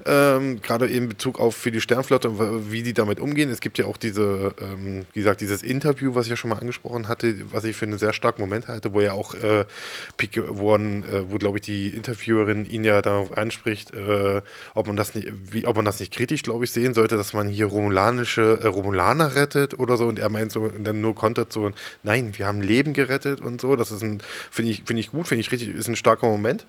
Ähm, 0.07 0.61
Gerade 0.63 0.87
in 0.87 1.09
Bezug 1.09 1.41
auf 1.41 1.57
für 1.57 1.71
die 1.71 1.81
Sternflotte, 1.81 2.71
wie 2.71 2.83
die 2.83 2.95
damit 2.95 3.21
umgehen. 3.21 3.51
Es 3.51 3.61
gibt 3.61 3.79
ja 3.79 3.87
auch 3.87 3.97
diese, 3.97 4.55
ähm, 4.61 5.07
wie 5.13 5.21
gesagt, 5.21 5.41
dieses 5.41 5.63
Interview, 5.63 6.15
was 6.15 6.27
ich 6.27 6.31
ja 6.31 6.37
schon 6.37 6.51
mal 6.51 6.59
angesprochen 6.59 7.09
hatte, 7.09 7.35
was 7.51 7.65
ich 7.65 7.77
für 7.77 7.87
einen 7.87 7.99
sehr 7.99 8.13
starken 8.13 8.41
Moment 8.41 8.69
halte, 8.69 8.93
wo 8.93 9.01
er 9.01 9.15
auch 9.15 9.34
äh, 9.43 9.65
wo, 10.49 10.75
äh, 10.77 11.31
wo 11.31 11.39
glaube 11.39 11.59
ich, 11.59 11.65
die 11.65 11.89
Interviewerin 11.89 12.67
ihn 12.67 12.85
ja 12.85 13.03
darauf 13.03 13.37
anspricht, 13.37 13.95
äh, 13.95 14.43
ob 14.75 14.87
man 14.87 14.97
das 14.97 15.15
nicht, 15.15 15.29
wie, 15.51 15.67
ob 15.67 15.77
man 15.77 15.85
das 15.85 16.01
nicht 16.01 16.13
kritisch, 16.13 16.43
glaube 16.43 16.65
ich, 16.65 16.71
sehen 16.71 16.95
sollte, 16.95 17.17
dass 17.17 17.33
man 17.33 17.49
hier 17.49 17.67
romulanische 17.67 18.59
äh, 18.63 18.67
Romulaner 18.67 19.35
rettet 19.35 19.79
oder 19.79 19.97
so. 19.97 20.07
Und 20.07 20.19
er 20.19 20.29
meint 20.29 20.53
so, 20.53 20.61
und 20.63 20.85
dann 20.85 21.01
nur 21.01 21.15
kontert 21.15 21.53
so, 21.53 21.71
nein, 22.03 22.33
wir 22.37 22.47
haben 22.47 22.63
Leben 22.63 22.93
gerettet 22.93 23.41
und 23.41 23.61
so. 23.61 23.77
Das 23.77 23.91
ist 23.91 24.03
ein, 24.03 24.23
finde 24.51 24.71
ich, 24.71 24.83
finde 24.85 25.01
ich 25.01 25.11
gut, 25.11 25.29
finde 25.29 25.41
ich 25.41 25.53
richtig, 25.53 25.75
ist 25.75 25.89
ein 25.89 25.97
starker 25.97 26.27
Moment 26.27 26.67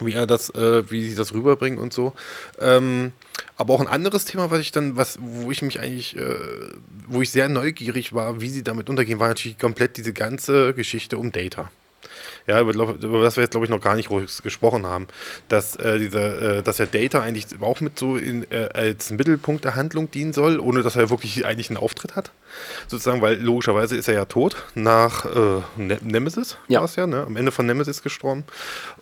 wie 0.00 0.12
er 0.12 0.26
das, 0.26 0.50
äh, 0.50 0.90
wie 0.90 1.08
sie 1.08 1.16
das 1.16 1.32
rüberbringen 1.32 1.78
und 1.78 1.92
so. 1.92 2.12
Ähm, 2.60 3.12
aber 3.56 3.74
auch 3.74 3.80
ein 3.80 3.88
anderes 3.88 4.24
Thema, 4.24 4.50
was 4.50 4.60
ich 4.60 4.72
dann, 4.72 4.96
was, 4.96 5.18
wo 5.20 5.50
ich 5.50 5.62
mich 5.62 5.80
eigentlich, 5.80 6.16
äh, 6.16 6.36
wo 7.06 7.22
ich 7.22 7.30
sehr 7.30 7.48
neugierig 7.48 8.12
war, 8.12 8.40
wie 8.40 8.48
sie 8.48 8.62
damit 8.62 8.90
untergehen, 8.90 9.18
war 9.18 9.28
natürlich 9.28 9.58
komplett 9.58 9.96
diese 9.96 10.12
ganze 10.12 10.74
Geschichte 10.74 11.18
um 11.18 11.32
Data. 11.32 11.70
Ja, 12.46 12.60
über, 12.60 12.72
über 12.74 13.22
das 13.22 13.36
wir 13.36 13.42
jetzt, 13.42 13.50
glaube 13.50 13.66
ich, 13.66 13.70
noch 13.70 13.80
gar 13.80 13.96
nicht 13.96 14.08
gesprochen 14.42 14.86
haben. 14.86 15.08
Dass, 15.48 15.76
äh, 15.76 15.98
dieser, 15.98 16.58
äh, 16.58 16.62
dass 16.62 16.76
der 16.76 16.86
Data 16.86 17.20
eigentlich 17.20 17.46
auch 17.60 17.80
mit 17.80 17.98
so 17.98 18.16
in, 18.16 18.50
äh, 18.50 18.68
als 18.72 19.10
Mittelpunkt 19.10 19.64
der 19.64 19.74
Handlung 19.74 20.10
dienen 20.10 20.32
soll, 20.32 20.60
ohne 20.60 20.82
dass 20.82 20.96
er 20.96 21.10
wirklich 21.10 21.44
eigentlich 21.44 21.70
einen 21.70 21.78
Auftritt 21.78 22.14
hat. 22.14 22.30
Sozusagen, 22.88 23.22
weil 23.22 23.40
logischerweise 23.40 23.96
ist 23.96 24.08
er 24.08 24.14
ja 24.14 24.24
tot 24.24 24.64
nach 24.74 25.24
äh, 25.24 25.62
ne 25.76 25.98
Nemesis, 26.02 26.56
ja. 26.68 26.80
war 26.80 26.86
es 26.86 26.96
ja, 26.96 27.06
ne? 27.06 27.24
am 27.26 27.36
Ende 27.36 27.52
von 27.52 27.66
Nemesis 27.66 28.02
gestorben. 28.02 28.44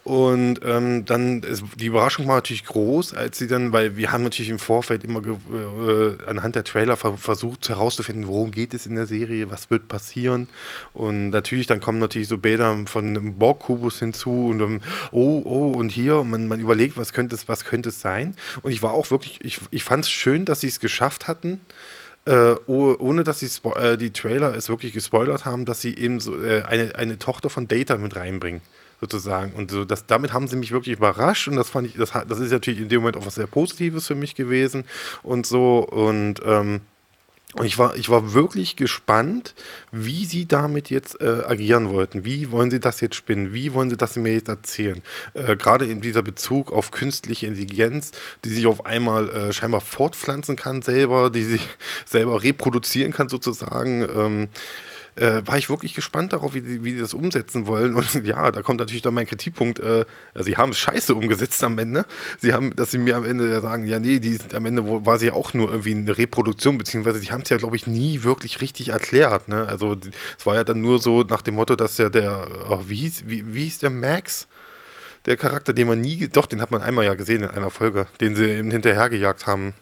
Und 0.05 0.61
ähm, 0.65 1.05
dann 1.05 1.43
ist 1.43 1.65
die 1.77 1.87
Überraschung 1.87 2.27
war 2.29 2.37
natürlich 2.37 2.65
groß, 2.65 3.15
als 3.15 3.39
sie 3.39 3.47
dann, 3.47 3.73
weil 3.73 3.97
wir 3.97 4.13
haben 4.13 4.23
natürlich 4.23 4.51
im 4.51 4.59
Vorfeld 4.59 5.05
immer 5.05 5.21
äh, 5.21 6.17
anhand 6.27 6.57
der 6.57 6.65
Trailer 6.65 6.97
ver 6.97 7.17
versucht 7.17 7.69
herauszufinden, 7.69 8.27
worum 8.27 8.51
geht 8.51 8.75
es 8.75 8.87
in 8.87 8.97
der 8.97 9.07
Serie, 9.07 9.51
was 9.51 9.71
wird 9.71 9.89
passieren. 9.89 10.49
Und 10.93 11.31
natürlich, 11.31 11.67
dann 11.67 11.81
kommen 11.81 11.99
natürlich 11.99 12.29
so 12.29 12.39
Bilder 12.39 12.77
von 12.87 13.09
einem 13.09 13.39
Borg-Kubus 13.39 13.99
hinzu 13.99 14.49
und 14.49 14.59
dann, 14.59 14.83
oh, 15.11 15.43
oh, 15.45 15.73
und 15.73 15.91
hier, 15.91 16.19
und 16.19 16.31
man, 16.31 16.49
man 16.49 16.61
überlegt, 16.61 16.97
was 16.97 17.13
könnte 17.13 17.35
es, 17.35 17.49
was 17.49 17.65
könnte 17.65 17.89
es 17.89 18.01
sein. 18.01 18.37
Und 18.63 18.73
ich 18.73 18.83
war 18.83 18.93
auch 18.93 19.11
wirklich, 19.11 19.41
ich, 19.43 19.61
ich 19.71 19.85
fand 19.85 20.05
es 20.05 20.11
schön, 20.11 20.45
dass 20.45 20.61
sie 20.61 20.69
es 20.69 20.81
geschafft 20.81 21.29
hatten, 21.29 21.61
äh, 22.27 22.55
ohne 22.67 23.25
dass 23.25 23.41
sie 23.41 23.51
äh, 23.77 23.97
die 23.97 24.13
Trailer 24.13 24.55
es 24.55 24.69
wirklich 24.69 24.93
gespoilert 24.93 25.45
haben, 25.45 25.65
dass 25.65 25.81
sie 25.81 25.97
eben 25.97 26.21
so 26.21 26.43
äh, 26.43 26.63
eine, 26.63 26.95
eine 26.97 27.19
Tochter 27.19 27.51
von 27.51 27.69
Data 27.69 27.97
mit 27.97 28.17
reinbringen 28.17 28.63
sozusagen. 29.01 29.53
Und 29.53 29.71
so, 29.71 29.85
das, 29.85 30.07
damit 30.07 30.33
haben 30.33 30.49
sie 30.49 30.57
mich 30.57 30.73
wirklich 30.73 30.97
überrascht 30.97 31.49
und 31.49 31.57
das 31.57 31.69
fand 31.69 31.89
ich, 31.89 31.95
das, 31.95 32.13
das 32.13 32.39
ist 32.39 32.53
natürlich 32.53 32.81
in 32.81 32.89
dem 32.89 33.01
Moment 33.01 33.17
auch 33.19 33.27
was 33.27 33.35
sehr 33.35 33.47
Positives 33.47 34.07
für 34.07 34.15
mich 34.15 34.35
gewesen 34.35 34.85
und 35.23 35.47
so. 35.47 35.81
Und 35.81 36.41
ähm, 36.45 36.81
und 37.57 37.67
ich 37.67 37.79
war, 37.79 37.97
ich 37.97 38.09
war 38.09 38.33
wirklich 38.33 38.75
gespannt, 38.75 39.55
wie 39.93 40.25
sie 40.25 40.47
damit 40.47 40.91
jetzt 40.91 41.21
äh, 41.21 41.43
agieren 41.47 41.89
wollten. 41.91 42.25
Wie 42.25 42.51
wollen 42.51 42.71
sie 42.71 42.81
das 42.81 43.01
jetzt 43.01 43.15
spinnen? 43.15 43.53
Wie 43.53 43.75
wollen 43.75 43.91
sie 43.91 43.97
das 43.97 44.17
mir 44.17 44.33
jetzt 44.33 44.49
erzählen? 44.49 45.03
Äh, 45.35 45.57
Gerade 45.57 45.87
in 45.87 46.01
dieser 46.01 46.23
Bezug 46.23 46.73
auf 46.73 46.91
künstliche 46.91 47.47
Intelligenz, 47.47 48.11
die 48.45 48.49
sich 48.49 48.67
auf 48.67 48.87
einmal 48.87 49.29
äh, 49.31 49.53
scheinbar 49.53 49.81
fortpflanzen 49.81 50.57
kann 50.57 50.83
selber, 50.83 51.31
die 51.31 51.45
sich 51.45 51.69
selber 52.07 52.43
reproduzieren 52.43 53.13
kann 53.13 53.29
sozusagen. 53.29 54.03
Ähm, 54.03 54.49
äh, 55.17 55.43
war 55.45 55.57
ich 55.59 55.71
wirklich 55.71 55.95
gespannt 55.95 56.33
darauf, 56.33 56.55
wie 56.55 56.61
die, 56.61 56.85
wie 56.85 56.93
die 56.93 57.01
das 57.01 57.15
umsetzen 57.15 57.67
wollen. 57.67 57.95
Und 57.95 58.15
ja, 58.25 58.51
da 58.51 58.63
kommt 58.63 58.81
natürlich 58.81 59.03
dann 59.03 59.15
mein 59.15 59.27
Kritikpunkt. 59.27 59.79
Äh, 59.79 60.05
sie 60.35 60.57
haben 60.57 60.71
es 60.71 60.79
scheiße 60.79 61.15
umgesetzt 61.15 61.63
am 61.63 61.79
Ende. 61.79 62.05
Sie 62.39 62.53
haben, 62.53 62.75
dass 62.75 62.91
sie 62.91 62.99
mir 62.99 63.17
am 63.17 63.25
Ende 63.25 63.61
sagen, 63.61 63.87
ja, 63.87 63.99
nee, 64.01 64.19
die, 64.19 64.39
am 64.55 64.67
Ende 64.67 64.85
war 65.07 65.19
sie 65.19 65.27
ja 65.27 65.33
auch 65.35 65.55
nur 65.55 65.71
irgendwie 65.71 65.93
eine 65.93 66.17
Reproduktion, 66.17 66.79
beziehungsweise 66.79 67.19
sie 67.19 67.31
haben 67.31 67.43
es 67.43 67.49
ja, 67.49 67.57
glaube 67.57 67.77
ich, 67.77 67.87
nie 67.87 68.23
wirklich 68.23 68.61
richtig 68.61 68.89
erklärt. 68.91 69.49
Ne? 69.49 69.67
Also 69.67 69.97
es 70.39 70.47
war 70.47 70.57
ja 70.57 70.65
dann 70.65 70.81
nur 70.81 70.99
so 70.99 71.23
nach 71.23 71.43
dem 71.43 71.55
Motto, 71.55 71.77
dass 71.77 71.99
ja 71.99 72.09
der, 72.09 72.49
oh, 72.69 72.85
wie, 72.87 72.97
hieß, 72.97 73.25
wie, 73.27 73.55
wie 73.55 73.65
hieß 73.65 73.79
der 73.79 73.91
Max? 73.91 74.49
Der 75.27 75.39
Charakter, 75.39 75.73
den 75.73 75.89
man 75.89 76.03
nie, 76.03 76.29
doch, 76.29 76.45
den 76.45 76.61
hat 76.61 76.71
man 76.71 76.83
einmal 76.83 77.07
ja 77.07 77.15
gesehen 77.15 77.45
in 77.45 77.49
einer 77.49 77.71
Folge, 77.71 78.07
den 78.21 78.37
sie 78.37 78.45
eben 78.45 78.71
hinterhergejagt 78.71 79.47
haben. 79.47 79.73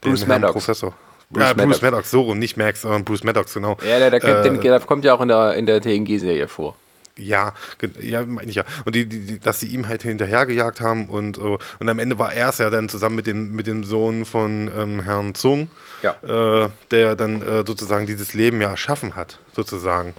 Bruce 0.00 0.26
Maddox. 0.26 0.52
Professor. 0.52 0.94
Bruce, 1.32 1.42
ja, 1.42 1.54
Maddox. 1.54 1.66
Bruce 1.66 1.82
Maddox, 1.82 2.10
so 2.10 2.20
rum, 2.22 2.38
nicht 2.38 2.56
Max, 2.56 2.82
sondern 2.82 3.04
Bruce 3.04 3.24
Maddox, 3.24 3.54
genau. 3.54 3.76
Ja, 3.82 3.98
der, 3.98 4.10
der, 4.10 4.44
äh, 4.44 4.58
der 4.58 4.80
kommt 4.80 5.04
ja 5.04 5.14
auch 5.14 5.20
in 5.20 5.28
der, 5.28 5.54
in 5.54 5.66
der 5.66 5.80
TNG-Serie 5.80 6.48
vor. 6.48 6.76
Ja, 7.16 7.52
ja, 8.00 8.24
meine 8.24 8.48
ich 8.48 8.56
ja. 8.56 8.64
Und 8.84 8.94
die, 8.94 9.06
die, 9.06 9.38
dass 9.38 9.60
sie 9.60 9.66
ihm 9.66 9.86
halt 9.86 10.02
hinterhergejagt 10.02 10.80
haben 10.80 11.08
und, 11.08 11.38
uh, 11.38 11.58
und 11.78 11.88
am 11.88 11.98
Ende 11.98 12.18
war 12.18 12.32
er 12.32 12.48
es 12.48 12.58
ja 12.58 12.70
dann 12.70 12.88
zusammen 12.88 13.16
mit 13.16 13.26
dem, 13.26 13.54
mit 13.54 13.66
dem 13.66 13.84
Sohn 13.84 14.24
von 14.24 14.70
ähm, 14.74 15.02
Herrn 15.02 15.34
Zung, 15.34 15.68
ja. 16.02 16.16
äh, 16.22 16.70
der 16.90 17.14
dann 17.14 17.42
äh, 17.42 17.64
sozusagen 17.66 18.06
dieses 18.06 18.32
Leben 18.32 18.60
ja 18.62 18.70
erschaffen 18.70 19.14
hat, 19.14 19.38
sozusagen. 19.54 20.14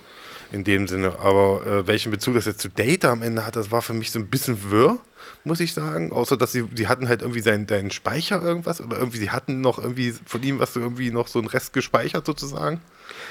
In 0.51 0.64
dem 0.64 0.88
Sinne. 0.88 1.18
Aber 1.20 1.66
äh, 1.66 1.88
welchen 1.88 2.11
Bezug 2.11 2.36
das 2.36 2.45
jetzt 2.45 2.61
zu 2.61 2.70
Data 2.70 3.11
am 3.11 3.24
Ende 3.24 3.43
hat, 3.43 3.55
das 3.55 3.72
war 3.72 3.82
für 3.82 3.93
mich 3.93 4.11
so 4.11 4.20
ein 4.20 4.28
bisschen 4.28 4.70
wirr, 4.70 4.99
muss 5.44 5.60
ich 5.60 5.74
sagen. 5.74 6.12
Außer, 6.12 6.38
dass 6.38 6.52
sie, 6.52 6.66
sie 6.76 6.88
hatten 6.88 7.08
halt 7.08 7.22
irgendwie 7.22 7.42
seinen, 7.42 7.68
seinen 7.68 7.92
Speicher 7.92 8.42
irgendwas 8.42 8.82
oder 8.82 8.98
irgendwie, 8.98 9.18
sie 9.18 9.32
hatten 9.32 9.62
noch 9.62 9.80
irgendwie 9.80 10.14
von 10.26 10.42
ihm 10.44 10.60
was 10.60 10.76
irgendwie 10.76 11.12
noch 11.12 11.28
so 11.28 11.40
ein 11.40 11.48
Rest 11.48 11.74
gespeichert 11.74 12.26
sozusagen. 12.26 12.82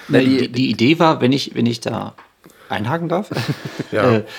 Na, 0.08 0.18
die, 0.20 0.50
die 0.50 0.70
Idee 0.70 0.98
war, 0.98 1.20
wenn 1.20 1.32
ich, 1.32 1.54
wenn 1.54 1.66
ich 1.66 1.80
da 1.80 2.14
einhaken 2.68 3.08
darf. 3.08 3.30
Ja. 3.92 4.22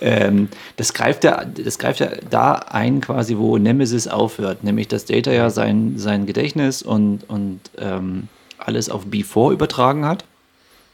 Äh, 0.00 0.26
ähm, 0.26 0.48
das, 0.76 0.92
greift 0.92 1.24
ja, 1.24 1.44
das 1.44 1.78
greift 1.78 2.00
ja 2.00 2.10
da 2.28 2.52
ein, 2.54 3.00
quasi, 3.00 3.38
wo 3.38 3.56
Nemesis 3.56 4.08
aufhört, 4.08 4.62
nämlich 4.62 4.88
dass 4.88 5.06
Data 5.06 5.32
ja 5.32 5.48
sein, 5.48 5.94
sein 5.96 6.26
Gedächtnis 6.26 6.82
und, 6.82 7.20
und 7.28 7.60
ähm, 7.78 8.28
alles 8.58 8.90
auf 8.90 9.06
B4 9.06 9.52
übertragen 9.52 10.04
hat. 10.04 10.24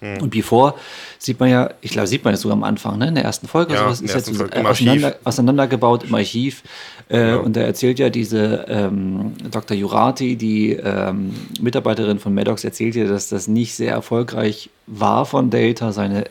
Mhm. 0.02 0.20
Und 0.20 0.30
Before 0.30 0.74
sieht 1.18 1.38
man 1.40 1.48
ja, 1.48 1.70
ich 1.80 1.92
glaube, 1.92 2.08
sieht 2.08 2.24
man 2.24 2.34
das 2.34 2.40
sogar 2.40 2.56
am 2.56 2.64
Anfang, 2.64 2.98
ne? 2.98 3.08
in 3.08 3.14
der 3.14 3.24
ersten 3.24 3.46
Folge. 3.46 3.74
Ja, 3.74 3.86
also, 3.86 4.04
ist 4.04 4.14
jetzt 4.14 4.36
Folge 4.36 4.58
im 4.58 4.66
auseinander, 4.66 5.14
auseinandergebaut 5.24 6.04
im 6.04 6.14
Archiv. 6.14 6.62
Äh, 7.08 7.30
ja. 7.30 7.36
Und 7.36 7.56
da 7.56 7.60
erzählt 7.60 7.98
ja 8.00 8.10
diese 8.10 8.66
ähm, 8.68 9.34
Dr. 9.50 9.76
Jurati, 9.76 10.36
die 10.36 10.72
ähm, 10.72 11.34
Mitarbeiterin 11.60 12.18
von 12.18 12.34
Maddox, 12.34 12.64
erzählt 12.64 12.96
ja, 12.96 13.06
dass 13.06 13.28
das 13.28 13.46
nicht 13.46 13.74
sehr 13.74 13.92
erfolgreich 13.92 14.70
war 14.86 15.24
von 15.24 15.50
Data, 15.50 15.92
seine 15.92 16.24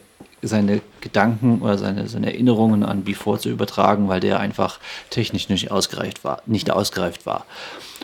seine 0.43 0.81
Gedanken 1.01 1.61
oder 1.61 1.77
seine, 1.77 2.07
seine 2.07 2.33
Erinnerungen 2.33 2.83
an 2.83 3.03
Before 3.03 3.37
zu 3.37 3.49
übertragen, 3.49 4.07
weil 4.07 4.19
der 4.19 4.39
einfach 4.39 4.79
technisch 5.11 5.49
nicht 5.49 5.69
ausgereift 5.69 6.23
war, 6.23 6.41
nicht 6.47 6.71
ausgereift 6.71 7.27
war. 7.27 7.45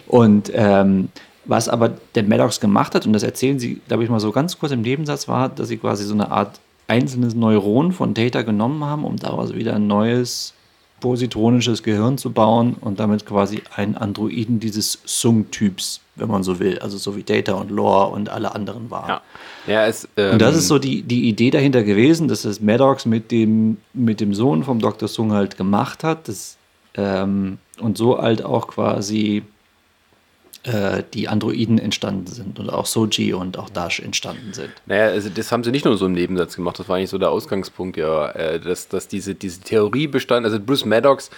Und 0.06 0.52
ähm, 0.54 1.10
was 1.48 1.70
aber 1.70 1.94
der 2.16 2.24
Maddox 2.24 2.60
gemacht 2.60 2.94
hat, 2.96 3.06
und 3.06 3.14
das 3.14 3.24
erzählen 3.24 3.60
sie, 3.60 3.82
glaube 3.88 4.04
ich, 4.04 4.10
mal 4.10 4.20
so 4.20 4.32
ganz 4.32 4.60
kurz 4.60 4.72
im 4.72 4.82
Nebensatz, 4.82 5.28
war, 5.28 5.50
dass 5.50 5.70
sie 5.70 5.78
quasi 5.78 6.04
so 6.04 6.14
eine 6.14 6.32
Art 6.32 6.60
einzelnes 6.88 7.36
Neuron 7.36 7.92
von 7.92 8.14
Data 8.14 8.42
genommen 8.42 8.84
haben, 8.84 9.04
um 9.04 9.18
daraus 9.18 9.54
wieder 9.54 9.76
ein 9.76 9.88
neues 9.88 10.54
positronisches 11.00 11.84
Gehirn 11.84 12.18
zu 12.18 12.32
bauen 12.32 12.76
und 12.82 13.00
damit 13.00 13.26
quasi 13.26 13.62
einen 13.76 13.96
Androiden 13.96 14.60
dieses 14.60 15.00
Sung-Typs, 15.06 16.02
wenn 16.16 16.28
man 16.28 16.44
so 16.44 16.60
will, 16.60 16.80
also 16.80 16.98
so 16.98 17.16
wie 17.16 17.24
Data 17.24 17.54
und 17.54 17.70
Lore 17.70 18.08
und 18.08 18.30
alle 18.30 18.56
anderen 18.56 18.90
waren. 18.90 19.10
Ja. 19.10 19.22
Ja, 19.68 19.86
es, 19.86 20.08
ähm 20.18 20.34
und 20.34 20.42
das 20.42 20.56
ist 20.56 20.68
so 20.68 20.80
die, 20.80 21.04
die 21.04 21.28
Idee 21.28 21.52
dahinter 21.52 21.84
gewesen, 21.84 22.28
dass 22.28 22.44
das 22.44 22.62
Maddox 22.62 23.06
mit 23.06 23.32
dem, 23.32 23.78
mit 23.94 24.22
dem 24.22 24.34
Sohn 24.34 24.64
vom 24.64 24.80
Dr. 24.80 25.08
Sung 25.08 25.34
halt 25.34 25.58
gemacht 25.58 26.04
hat 26.04 26.28
das, 26.28 26.58
ähm, 26.96 27.60
und 27.80 27.98
so 27.98 28.18
halt 28.18 28.44
auch 28.44 28.68
quasi 28.68 29.44
die 31.14 31.28
Androiden 31.30 31.80
entstanden 31.80 32.28
sind 32.28 32.60
und 32.60 32.70
auch 32.70 32.86
Soji 32.86 33.34
und 33.34 33.58
auch 33.58 33.70
Dash 33.70 34.00
entstanden 34.00 34.54
sind. 34.54 34.72
Naja, 34.86 35.06
also 35.06 35.30
das 35.30 35.52
haben 35.52 35.64
sie 35.64 35.72
nicht 35.72 35.86
nur 35.86 35.98
so 35.98 36.06
im 36.06 36.14
Nebensatz 36.14 36.56
gemacht, 36.56 36.78
das 36.80 36.90
war 36.90 36.98
eigentlich 36.98 37.10
so 37.10 37.18
der 37.18 37.32
Ausgangspunkt, 37.32 37.96
ja, 37.96 38.30
äh, 38.32 38.60
dass, 38.60 38.90
dass 38.90 39.08
diese, 39.08 39.36
diese 39.36 39.62
Theorie 39.62 40.08
bestand, 40.08 40.46
also 40.46 40.60
Bruce 40.60 40.86
Maddox 40.86 41.30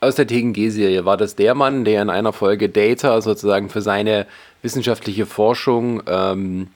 aus 0.00 0.16
der 0.16 0.26
TNG-Serie 0.26 1.04
war 1.04 1.16
das 1.16 1.36
der 1.36 1.54
Mann, 1.54 1.84
der 1.84 2.02
in 2.02 2.10
einer 2.10 2.32
Folge 2.32 2.68
Data 2.68 3.20
sozusagen 3.20 3.68
für 3.68 3.82
seine 3.82 4.26
wissenschaftliche 4.62 5.26
Forschung 5.26 6.02
ähm, 6.06 6.68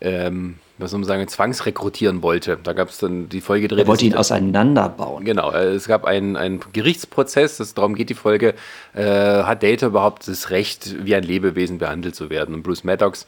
ähm, 0.00 0.56
was 0.82 0.90
soll 0.90 1.00
man 1.00 1.06
sagen, 1.06 1.26
zwangsrekrutieren 1.28 2.22
wollte. 2.22 2.58
Da 2.62 2.72
gab 2.72 2.88
es 2.88 2.98
dann 2.98 3.28
die 3.28 3.40
Folge 3.40 3.68
drin. 3.68 3.78
Er 3.78 3.86
wollte 3.86 4.04
ihn 4.04 4.14
auseinanderbauen. 4.14 5.24
Genau, 5.24 5.52
äh, 5.52 5.72
es 5.72 5.86
gab 5.86 6.04
einen, 6.04 6.36
einen 6.36 6.60
Gerichtsprozess, 6.72 7.56
das, 7.58 7.74
darum 7.74 7.94
geht 7.94 8.10
die 8.10 8.14
Folge, 8.14 8.54
äh, 8.94 9.02
hat 9.04 9.62
Data 9.62 9.86
überhaupt 9.86 10.28
das 10.28 10.50
Recht, 10.50 11.04
wie 11.04 11.14
ein 11.14 11.22
Lebewesen 11.22 11.78
behandelt 11.78 12.14
zu 12.14 12.30
werden? 12.30 12.54
Und 12.54 12.62
Bruce 12.62 12.84
Maddox, 12.84 13.26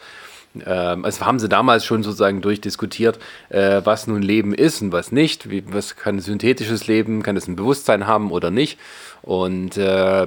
äh, 0.59 0.69
also 0.69 1.25
haben 1.25 1.39
sie 1.39 1.49
damals 1.49 1.85
schon 1.85 2.03
sozusagen 2.03 2.41
durchdiskutiert, 2.41 3.19
äh, 3.49 3.81
was 3.85 4.07
nun 4.07 4.23
Leben 4.23 4.55
ist 4.55 4.83
und 4.83 4.93
was 4.93 5.13
nicht, 5.13 5.51
wie, 5.51 5.65
was 5.73 5.97
kann 5.97 6.21
synthetisches 6.21 6.87
Leben, 6.87 7.23
kann 7.23 7.37
es 7.37 7.49
ein 7.49 7.57
Bewusstsein 7.57 8.07
haben 8.07 8.31
oder 8.31 8.51
nicht. 8.51 8.79
Und 9.23 9.77
äh, 9.77 10.27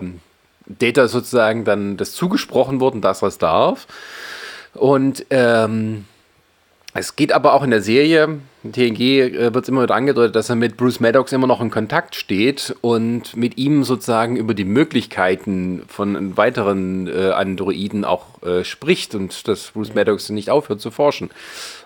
Data 0.66 1.08
sozusagen 1.08 1.64
dann 1.64 1.98
das 1.98 2.14
zugesprochen 2.14 2.80
worden, 2.80 3.02
dass 3.02 3.22
es 3.22 3.38
darf. 3.38 3.88
Und 4.74 5.26
ähm, 5.30 6.06
es 6.98 7.16
geht 7.16 7.32
aber 7.32 7.54
auch 7.54 7.64
in 7.64 7.70
der 7.70 7.82
Serie, 7.82 8.40
TNG 8.64 9.00
äh, 9.00 9.54
wird 9.54 9.64
es 9.64 9.70
immer 9.70 9.84
wieder 9.84 9.96
angedeutet, 9.96 10.36
dass 10.36 10.50
er 10.50 10.56
mit 10.56 10.78
Bruce 10.78 11.00
Maddox 11.00 11.32
immer 11.32 11.48
noch 11.48 11.62
in 11.62 11.70
Kontakt 11.70 12.16
steht 12.16 12.76
und 12.82 13.36
mit 13.36 13.58
ihm 13.58 13.84
sozusagen 13.84 14.36
über 14.36 14.54
die 14.54 14.66
Möglichkeiten 14.66 15.84
von 15.88 16.38
weiteren 16.38 17.08
äh, 17.08 17.32
Androiden 17.32 18.04
auch 18.04 18.42
äh, 18.44 18.64
spricht 18.64 19.16
und 19.16 19.48
dass 19.48 19.72
Bruce 19.72 19.94
Maddox 19.94 20.30
nicht 20.30 20.50
aufhört 20.50 20.82
zu 20.82 20.92
forschen. 20.92 21.30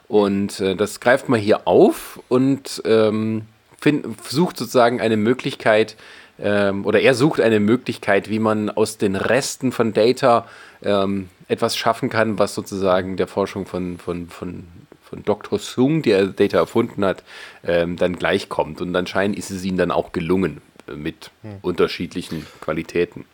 Und 0.07 0.59
äh, 0.59 0.75
das 0.75 0.99
greift 0.99 1.29
man 1.29 1.39
hier 1.39 1.67
auf 1.67 2.19
und 2.29 2.81
ähm, 2.85 3.43
find, 3.79 4.05
sucht 4.23 4.57
sozusagen 4.57 5.01
eine 5.01 5.17
Möglichkeit, 5.17 5.95
ähm, 6.39 6.85
oder 6.85 7.01
er 7.01 7.13
sucht 7.13 7.39
eine 7.39 7.59
Möglichkeit, 7.59 8.29
wie 8.29 8.39
man 8.39 8.69
aus 8.69 8.97
den 8.97 9.15
Resten 9.15 9.71
von 9.71 9.93
Data 9.93 10.47
ähm, 10.83 11.29
etwas 11.47 11.77
schaffen 11.77 12.09
kann, 12.09 12.39
was 12.39 12.55
sozusagen 12.55 13.17
der 13.17 13.27
Forschung 13.27 13.65
von, 13.65 13.97
von, 13.97 14.27
von 14.29 14.65
von 15.11 15.23
Dr. 15.23 15.59
Sung, 15.59 16.01
der 16.01 16.27
Data 16.27 16.57
erfunden 16.57 17.03
hat, 17.05 17.23
ähm, 17.63 17.97
dann 17.97 18.15
gleichkommt. 18.15 18.81
Und 18.81 18.95
anscheinend 18.95 19.37
ist 19.37 19.51
es 19.51 19.63
ihnen 19.63 19.77
dann 19.77 19.91
auch 19.91 20.13
gelungen 20.13 20.61
äh, 20.87 20.93
mit 20.93 21.31
hm. 21.43 21.57
unterschiedlichen 21.61 22.47
Qualitäten. 22.61 23.25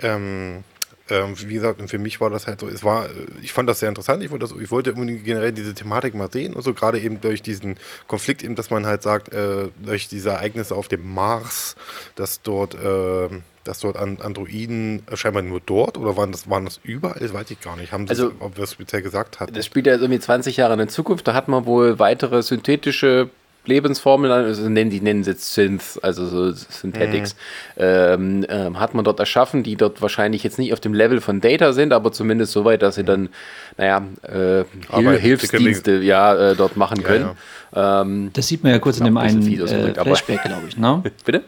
Ähm, 0.00 0.64
ähm, 1.10 1.34
wie 1.38 1.54
gesagt, 1.54 1.90
für 1.90 1.98
mich 1.98 2.20
war 2.22 2.30
das 2.30 2.46
halt 2.46 2.60
so, 2.60 2.68
es 2.68 2.82
war, 2.82 3.08
ich 3.42 3.52
fand 3.52 3.68
das 3.68 3.80
sehr 3.80 3.90
interessant, 3.90 4.22
ich 4.22 4.30
wollte, 4.30 4.46
das, 4.46 4.58
ich 4.58 4.70
wollte 4.70 4.94
generell 4.94 5.52
diese 5.52 5.74
Thematik 5.74 6.14
mal 6.14 6.32
sehen 6.32 6.54
und 6.54 6.62
so, 6.62 6.72
gerade 6.72 6.98
eben 6.98 7.20
durch 7.20 7.42
diesen 7.42 7.76
Konflikt 8.06 8.42
eben, 8.42 8.54
dass 8.54 8.70
man 8.70 8.86
halt 8.86 9.02
sagt, 9.02 9.30
äh, 9.34 9.68
durch 9.84 10.08
diese 10.08 10.30
Ereignisse 10.30 10.74
auf 10.74 10.88
dem 10.88 11.12
Mars, 11.12 11.76
dass 12.14 12.40
dort 12.40 12.74
äh, 12.74 13.28
dass 13.64 13.80
dort 13.80 13.96
Androiden 13.96 15.02
scheinbar 15.14 15.42
nur 15.42 15.60
dort 15.64 15.98
oder 15.98 16.16
waren 16.16 16.32
das, 16.32 16.48
waren 16.48 16.64
das 16.64 16.80
überall? 16.82 17.18
Das 17.18 17.32
weiß 17.32 17.50
ich 17.50 17.60
gar 17.60 17.76
nicht. 17.76 17.92
Haben 17.92 18.06
Sie 18.06 18.10
also, 18.10 18.32
ob 18.38 18.56
wir 18.56 18.64
es 18.64 18.72
speziell 18.72 19.02
gesagt 19.02 19.40
hatten? 19.40 19.54
Das 19.54 19.66
spielt 19.66 19.86
ja 19.86 19.94
irgendwie 19.94 20.20
20 20.20 20.56
Jahre 20.56 20.74
in 20.74 20.78
der 20.78 20.88
Zukunft. 20.88 21.26
Da 21.26 21.34
hat 21.34 21.48
man 21.48 21.66
wohl 21.66 21.98
weitere 21.98 22.42
synthetische 22.42 23.30
Lebensformeln, 23.66 24.30
also 24.30 24.68
nennen 24.68 24.90
die 24.90 25.00
nennen 25.00 25.24
sie 25.24 25.30
jetzt 25.30 25.54
Synths, 25.54 25.98
also 25.98 26.26
so 26.26 26.52
Synthetics, 26.52 27.34
mhm. 27.76 27.82
ähm, 27.82 28.46
ähm, 28.48 28.80
hat 28.80 28.94
man 28.94 29.04
dort 29.04 29.18
erschaffen, 29.20 29.62
die 29.62 29.76
dort 29.76 30.02
wahrscheinlich 30.02 30.42
jetzt 30.42 30.58
nicht 30.58 30.72
auf 30.72 30.80
dem 30.80 30.92
Level 30.92 31.20
von 31.20 31.40
Data 31.40 31.72
sind, 31.72 31.92
aber 31.92 32.12
zumindest 32.12 32.52
so 32.52 32.64
weit, 32.64 32.82
dass 32.82 32.96
sie 32.96 33.04
dann, 33.04 33.30
naja, 33.78 34.02
äh, 34.22 34.64
Hil 34.94 35.18
Hilfsdienste 35.18 36.00
ja, 36.00 36.50
äh, 36.50 36.56
dort 36.56 36.76
machen 36.76 37.02
können. 37.02 37.30
Ja, 37.74 37.80
ja. 37.80 38.02
Ähm, 38.02 38.30
das 38.34 38.48
sieht 38.48 38.62
man 38.62 38.72
ja 38.72 38.78
kurz 38.78 38.98
in 38.98 39.04
dem 39.04 39.16
einen 39.16 39.42
äh, 39.46 39.94
Flashback, 39.94 40.42
glaube 40.42 40.68
ich, 40.68 40.76
ne? 40.76 41.02
Bitte? 41.24 41.44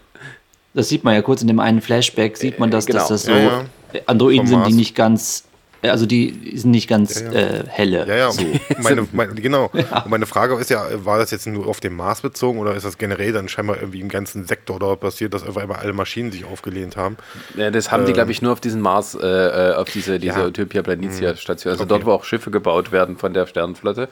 Das 0.77 0.89
sieht 0.89 1.03
man 1.03 1.15
ja 1.15 1.23
kurz 1.23 1.41
in 1.41 1.49
dem 1.49 1.59
einen 1.59 1.81
Flashback, 1.81 2.37
sieht 2.37 2.59
man, 2.59 2.71
dass, 2.71 2.87
genau. 2.87 3.01
dass 3.01 3.09
das 3.09 3.23
so 3.25 3.33
ja, 3.33 3.65
ja. 3.93 4.01
Androiden 4.07 4.47
sind, 4.47 4.67
die 4.67 4.75
nicht 4.75 4.95
ganz 4.95 5.47
also 5.83 6.07
die 6.07 6.53
sind 6.57 6.71
nicht 6.71 6.89
ganz 6.89 7.21
ja, 7.21 7.33
ja. 7.33 7.41
Äh, 7.41 7.65
helle. 7.69 8.07
Ja, 8.07 8.17
ja. 8.17 8.33
So. 8.33 8.43
Meine, 8.83 9.07
meine, 9.13 9.35
genau. 9.35 9.71
Ja. 9.73 10.03
Und 10.03 10.11
meine 10.11 10.27
Frage 10.27 10.55
ist 10.57 10.71
ja, 10.71 10.85
war 11.05 11.19
das 11.19 11.31
jetzt 11.31 11.47
nur 11.47 11.67
auf 11.67 11.81
den 11.81 11.95
Mars 11.95 12.21
bezogen 12.21 12.59
oder 12.59 12.75
ist 12.75 12.85
das 12.85 12.99
generell 12.99 13.33
dann 13.33 13.49
scheinbar 13.49 13.77
irgendwie 13.77 14.01
im 14.01 14.09
ganzen 14.09 14.47
Sektor 14.47 14.79
dort 14.79 15.01
passiert, 15.01 15.35
dass 15.35 15.47
auf 15.47 15.57
einmal 15.57 15.79
alle 15.79 15.93
Maschinen 15.93 16.33
sich 16.33 16.45
aufgelehnt 16.45 16.97
haben? 16.97 17.17
Ja, 17.57 17.71
das 17.71 17.91
haben 17.91 18.03
ähm, 18.03 18.07
die, 18.07 18.13
glaube 18.13 18.33
ich, 18.33 18.43
nur 18.43 18.53
auf 18.53 18.61
diesen 18.61 18.81
Mars, 18.81 19.15
äh, 19.15 19.27
äh 19.27 19.75
auf 19.75 19.91
diese, 19.91 20.19
diese 20.19 20.39
ja. 20.39 20.47
Utopia 20.47 20.83
Planitia 20.83 21.37
Station. 21.37 21.73
Also 21.73 21.85
okay. 21.85 21.89
dort, 21.89 22.07
wo 22.07 22.13
auch 22.13 22.25
Schiffe 22.25 22.51
gebaut 22.51 22.93
werden 22.93 23.17
von 23.17 23.33
der 23.35 23.47
Sternenflotte. 23.47 24.09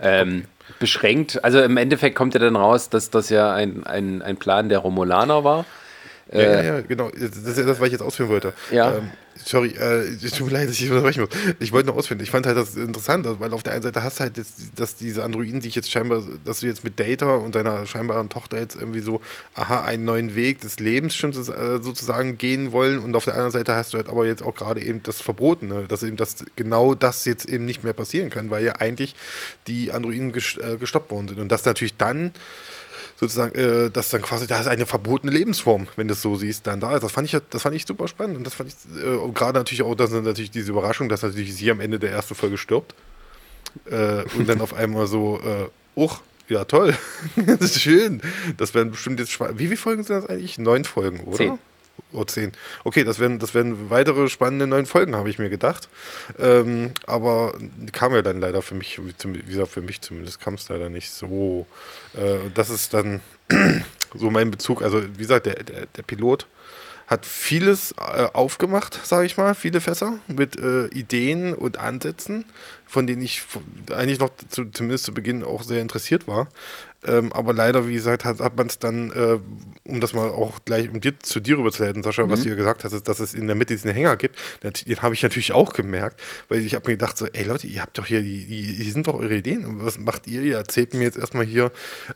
Ähm, 0.00 0.28
okay. 0.28 0.74
Beschränkt. 0.80 1.44
Also 1.44 1.60
im 1.60 1.76
Endeffekt 1.76 2.16
kommt 2.16 2.34
ja 2.34 2.40
dann 2.40 2.56
raus, 2.56 2.90
dass 2.90 3.10
das 3.10 3.30
ja 3.30 3.52
ein, 3.52 3.84
ein, 3.86 4.22
ein 4.22 4.36
Plan 4.36 4.68
der 4.68 4.78
Romulaner 4.78 5.44
war. 5.44 5.64
Ja, 6.32 6.40
ja, 6.40 6.62
ja, 6.62 6.80
genau. 6.82 7.10
Das 7.10 7.36
ist 7.36 7.58
das, 7.58 7.80
was 7.80 7.86
ich 7.86 7.92
jetzt 7.92 8.02
ausführen 8.02 8.28
wollte. 8.28 8.52
Ja. 8.70 8.96
Ähm, 8.96 9.10
sorry, 9.44 9.68
äh, 9.70 10.16
tut 10.16 10.48
mir 10.48 10.52
leid, 10.52 10.68
dass 10.68 10.78
ich 10.78 10.90
unterbrechen 10.90 11.22
muss. 11.22 11.30
Ich 11.58 11.72
wollte 11.72 11.88
noch 11.88 11.96
ausführen. 11.96 12.20
Ich 12.20 12.30
fand 12.30 12.46
halt 12.46 12.56
das 12.56 12.76
interessant, 12.76 13.26
weil 13.40 13.52
auf 13.52 13.62
der 13.62 13.72
einen 13.72 13.82
Seite 13.82 14.02
hast 14.02 14.18
du 14.18 14.24
halt, 14.24 14.36
jetzt, 14.36 14.54
dass 14.76 14.96
diese 14.96 15.24
Androiden 15.24 15.60
sich 15.60 15.74
jetzt 15.74 15.90
scheinbar, 15.90 16.22
dass 16.44 16.60
du 16.60 16.66
jetzt 16.66 16.84
mit 16.84 17.00
Data 17.00 17.36
und 17.36 17.54
deiner 17.54 17.86
scheinbaren 17.86 18.28
Tochter 18.28 18.58
jetzt 18.58 18.76
irgendwie 18.76 19.00
so, 19.00 19.20
aha, 19.54 19.84
einen 19.84 20.04
neuen 20.04 20.34
Weg 20.34 20.60
des 20.60 20.80
Lebens 20.80 21.14
schon 21.14 21.30
äh, 21.30 21.82
sozusagen 21.82 22.36
gehen 22.36 22.72
wollen 22.72 22.98
und 22.98 23.14
auf 23.16 23.24
der 23.24 23.34
anderen 23.34 23.52
Seite 23.52 23.74
hast 23.74 23.94
du 23.94 23.96
halt 23.96 24.08
aber 24.08 24.26
jetzt 24.26 24.42
auch 24.42 24.54
gerade 24.54 24.82
eben 24.82 25.02
das 25.02 25.20
Verbotene, 25.20 25.84
dass 25.88 26.02
eben 26.02 26.16
das 26.16 26.44
genau 26.56 26.94
das 26.94 27.24
jetzt 27.24 27.46
eben 27.46 27.64
nicht 27.64 27.84
mehr 27.84 27.92
passieren 27.94 28.30
kann, 28.30 28.50
weil 28.50 28.64
ja 28.64 28.74
eigentlich 28.76 29.14
die 29.66 29.92
Androiden 29.92 30.32
gestoppt 30.32 31.10
worden 31.10 31.28
sind 31.28 31.40
und 31.40 31.50
das 31.50 31.64
natürlich 31.64 31.96
dann 31.96 32.32
sozusagen, 33.18 33.54
äh, 33.58 33.90
dass 33.90 34.10
dann 34.10 34.22
quasi, 34.22 34.46
da 34.46 34.60
ist 34.60 34.68
eine 34.68 34.86
verbotene 34.86 35.32
Lebensform, 35.32 35.88
wenn 35.96 36.06
du 36.06 36.14
es 36.14 36.22
so 36.22 36.36
siehst, 36.36 36.66
dann 36.66 36.80
da 36.80 36.94
ist. 36.94 37.02
Das 37.02 37.12
fand 37.12 37.26
ich, 37.26 37.36
das 37.50 37.62
fand 37.62 37.74
ich 37.74 37.84
super 37.84 38.06
spannend. 38.06 38.36
Und 38.36 38.44
das 38.44 38.54
fand 38.54 38.70
ich, 38.70 39.02
äh, 39.02 39.32
gerade 39.32 39.58
natürlich 39.58 39.82
auch, 39.82 39.94
dass 39.96 40.10
natürlich 40.10 40.52
diese 40.52 40.70
Überraschung, 40.70 41.08
dass 41.08 41.22
natürlich 41.22 41.54
sie 41.54 41.70
am 41.70 41.80
Ende 41.80 41.98
der 41.98 42.12
ersten 42.12 42.36
Folge 42.36 42.56
stirbt. 42.58 42.94
Äh, 43.90 44.22
und 44.36 44.48
dann 44.48 44.60
auf 44.60 44.72
einmal 44.72 45.08
so, 45.08 45.40
äh, 45.40 45.68
uch, 45.98 46.20
ja 46.48 46.64
toll, 46.64 46.96
das 47.36 47.60
ist 47.60 47.80
schön. 47.80 48.22
Das 48.56 48.74
werden 48.74 48.92
bestimmt 48.92 49.18
jetzt, 49.18 49.38
wie 49.40 49.66
viele 49.66 49.76
Folgen 49.76 50.04
sind 50.04 50.16
das 50.16 50.26
eigentlich? 50.26 50.58
Neun 50.58 50.84
Folgen, 50.84 51.20
oder? 51.20 51.36
Zehn. 51.36 51.58
Oh, 52.12 52.24
zehn. 52.24 52.52
Okay, 52.84 53.04
das 53.04 53.18
werden, 53.18 53.38
das 53.38 53.54
werden 53.54 53.90
weitere 53.90 54.28
spannende 54.28 54.66
neun 54.66 54.86
Folgen, 54.86 55.14
habe 55.14 55.28
ich 55.28 55.38
mir 55.38 55.50
gedacht. 55.50 55.88
Ähm, 56.38 56.92
aber 57.06 57.54
kam 57.92 58.14
ja 58.14 58.22
dann 58.22 58.40
leider 58.40 58.62
für 58.62 58.74
mich, 58.74 58.98
wie 58.98 59.42
gesagt, 59.42 59.70
für 59.70 59.82
mich 59.82 60.00
zumindest, 60.00 60.40
kam 60.40 60.54
es 60.54 60.68
leider 60.68 60.88
nicht 60.88 61.10
so. 61.10 61.66
Äh, 62.14 62.50
das 62.54 62.70
ist 62.70 62.94
dann 62.94 63.20
so 64.14 64.30
mein 64.30 64.50
Bezug. 64.50 64.82
Also, 64.82 65.02
wie 65.02 65.22
gesagt, 65.22 65.46
der, 65.46 65.62
der, 65.62 65.86
der 65.86 66.02
Pilot 66.02 66.46
hat 67.08 67.24
vieles 67.24 67.92
äh, 67.92 68.28
aufgemacht, 68.34 69.06
sage 69.06 69.24
ich 69.24 69.38
mal, 69.38 69.54
viele 69.54 69.80
Fässer 69.80 70.18
mit 70.26 70.60
äh, 70.60 70.86
Ideen 70.88 71.54
und 71.54 71.78
Ansätzen, 71.78 72.44
von 72.86 73.06
denen 73.06 73.22
ich 73.22 73.42
eigentlich 73.90 74.18
noch 74.18 74.30
zu, 74.48 74.66
zumindest 74.66 75.04
zu 75.04 75.14
Beginn 75.14 75.42
auch 75.42 75.62
sehr 75.62 75.80
interessiert 75.80 76.28
war. 76.28 76.48
Ähm, 77.06 77.32
aber 77.32 77.52
leider, 77.52 77.86
wie 77.86 77.94
gesagt, 77.94 78.24
hat, 78.24 78.40
hat 78.40 78.56
man 78.56 78.66
es 78.66 78.80
dann, 78.80 79.12
äh, 79.12 79.38
um 79.84 80.00
das 80.00 80.14
mal 80.14 80.30
auch 80.30 80.58
gleich 80.64 80.90
um 80.90 81.00
dir, 81.00 81.18
zu 81.20 81.38
dir 81.38 81.56
rüberzuleiten, 81.56 82.02
Sascha, 82.02 82.26
mhm. 82.26 82.30
was 82.30 82.42
du 82.42 82.48
ja 82.48 82.56
gesagt 82.56 82.82
hast, 82.82 82.92
ist, 82.92 83.06
dass 83.06 83.20
es 83.20 83.34
in 83.34 83.46
der 83.46 83.54
Mitte 83.54 83.74
diesen 83.74 83.92
Hänger 83.92 84.16
gibt, 84.16 84.36
den 84.64 84.72
habe 85.00 85.14
ich 85.14 85.22
natürlich 85.22 85.52
auch 85.52 85.74
gemerkt, 85.74 86.20
weil 86.48 86.58
ich 86.58 86.74
habe 86.74 86.88
mir 86.88 86.96
gedacht, 86.96 87.16
so, 87.16 87.26
ey 87.26 87.44
Leute, 87.44 87.68
ihr 87.68 87.82
habt 87.82 87.96
doch 87.98 88.06
hier, 88.06 88.20
die, 88.22 88.46
die, 88.46 88.76
die 88.76 88.90
sind 88.90 89.06
doch 89.06 89.14
eure 89.14 89.36
Ideen. 89.36 89.84
Was 89.84 89.98
macht 89.98 90.26
ihr? 90.26 90.42
Ihr 90.42 90.56
erzählt 90.56 90.92
mir 90.92 91.04
jetzt 91.04 91.18
erstmal 91.18 91.44
hier, 91.44 91.70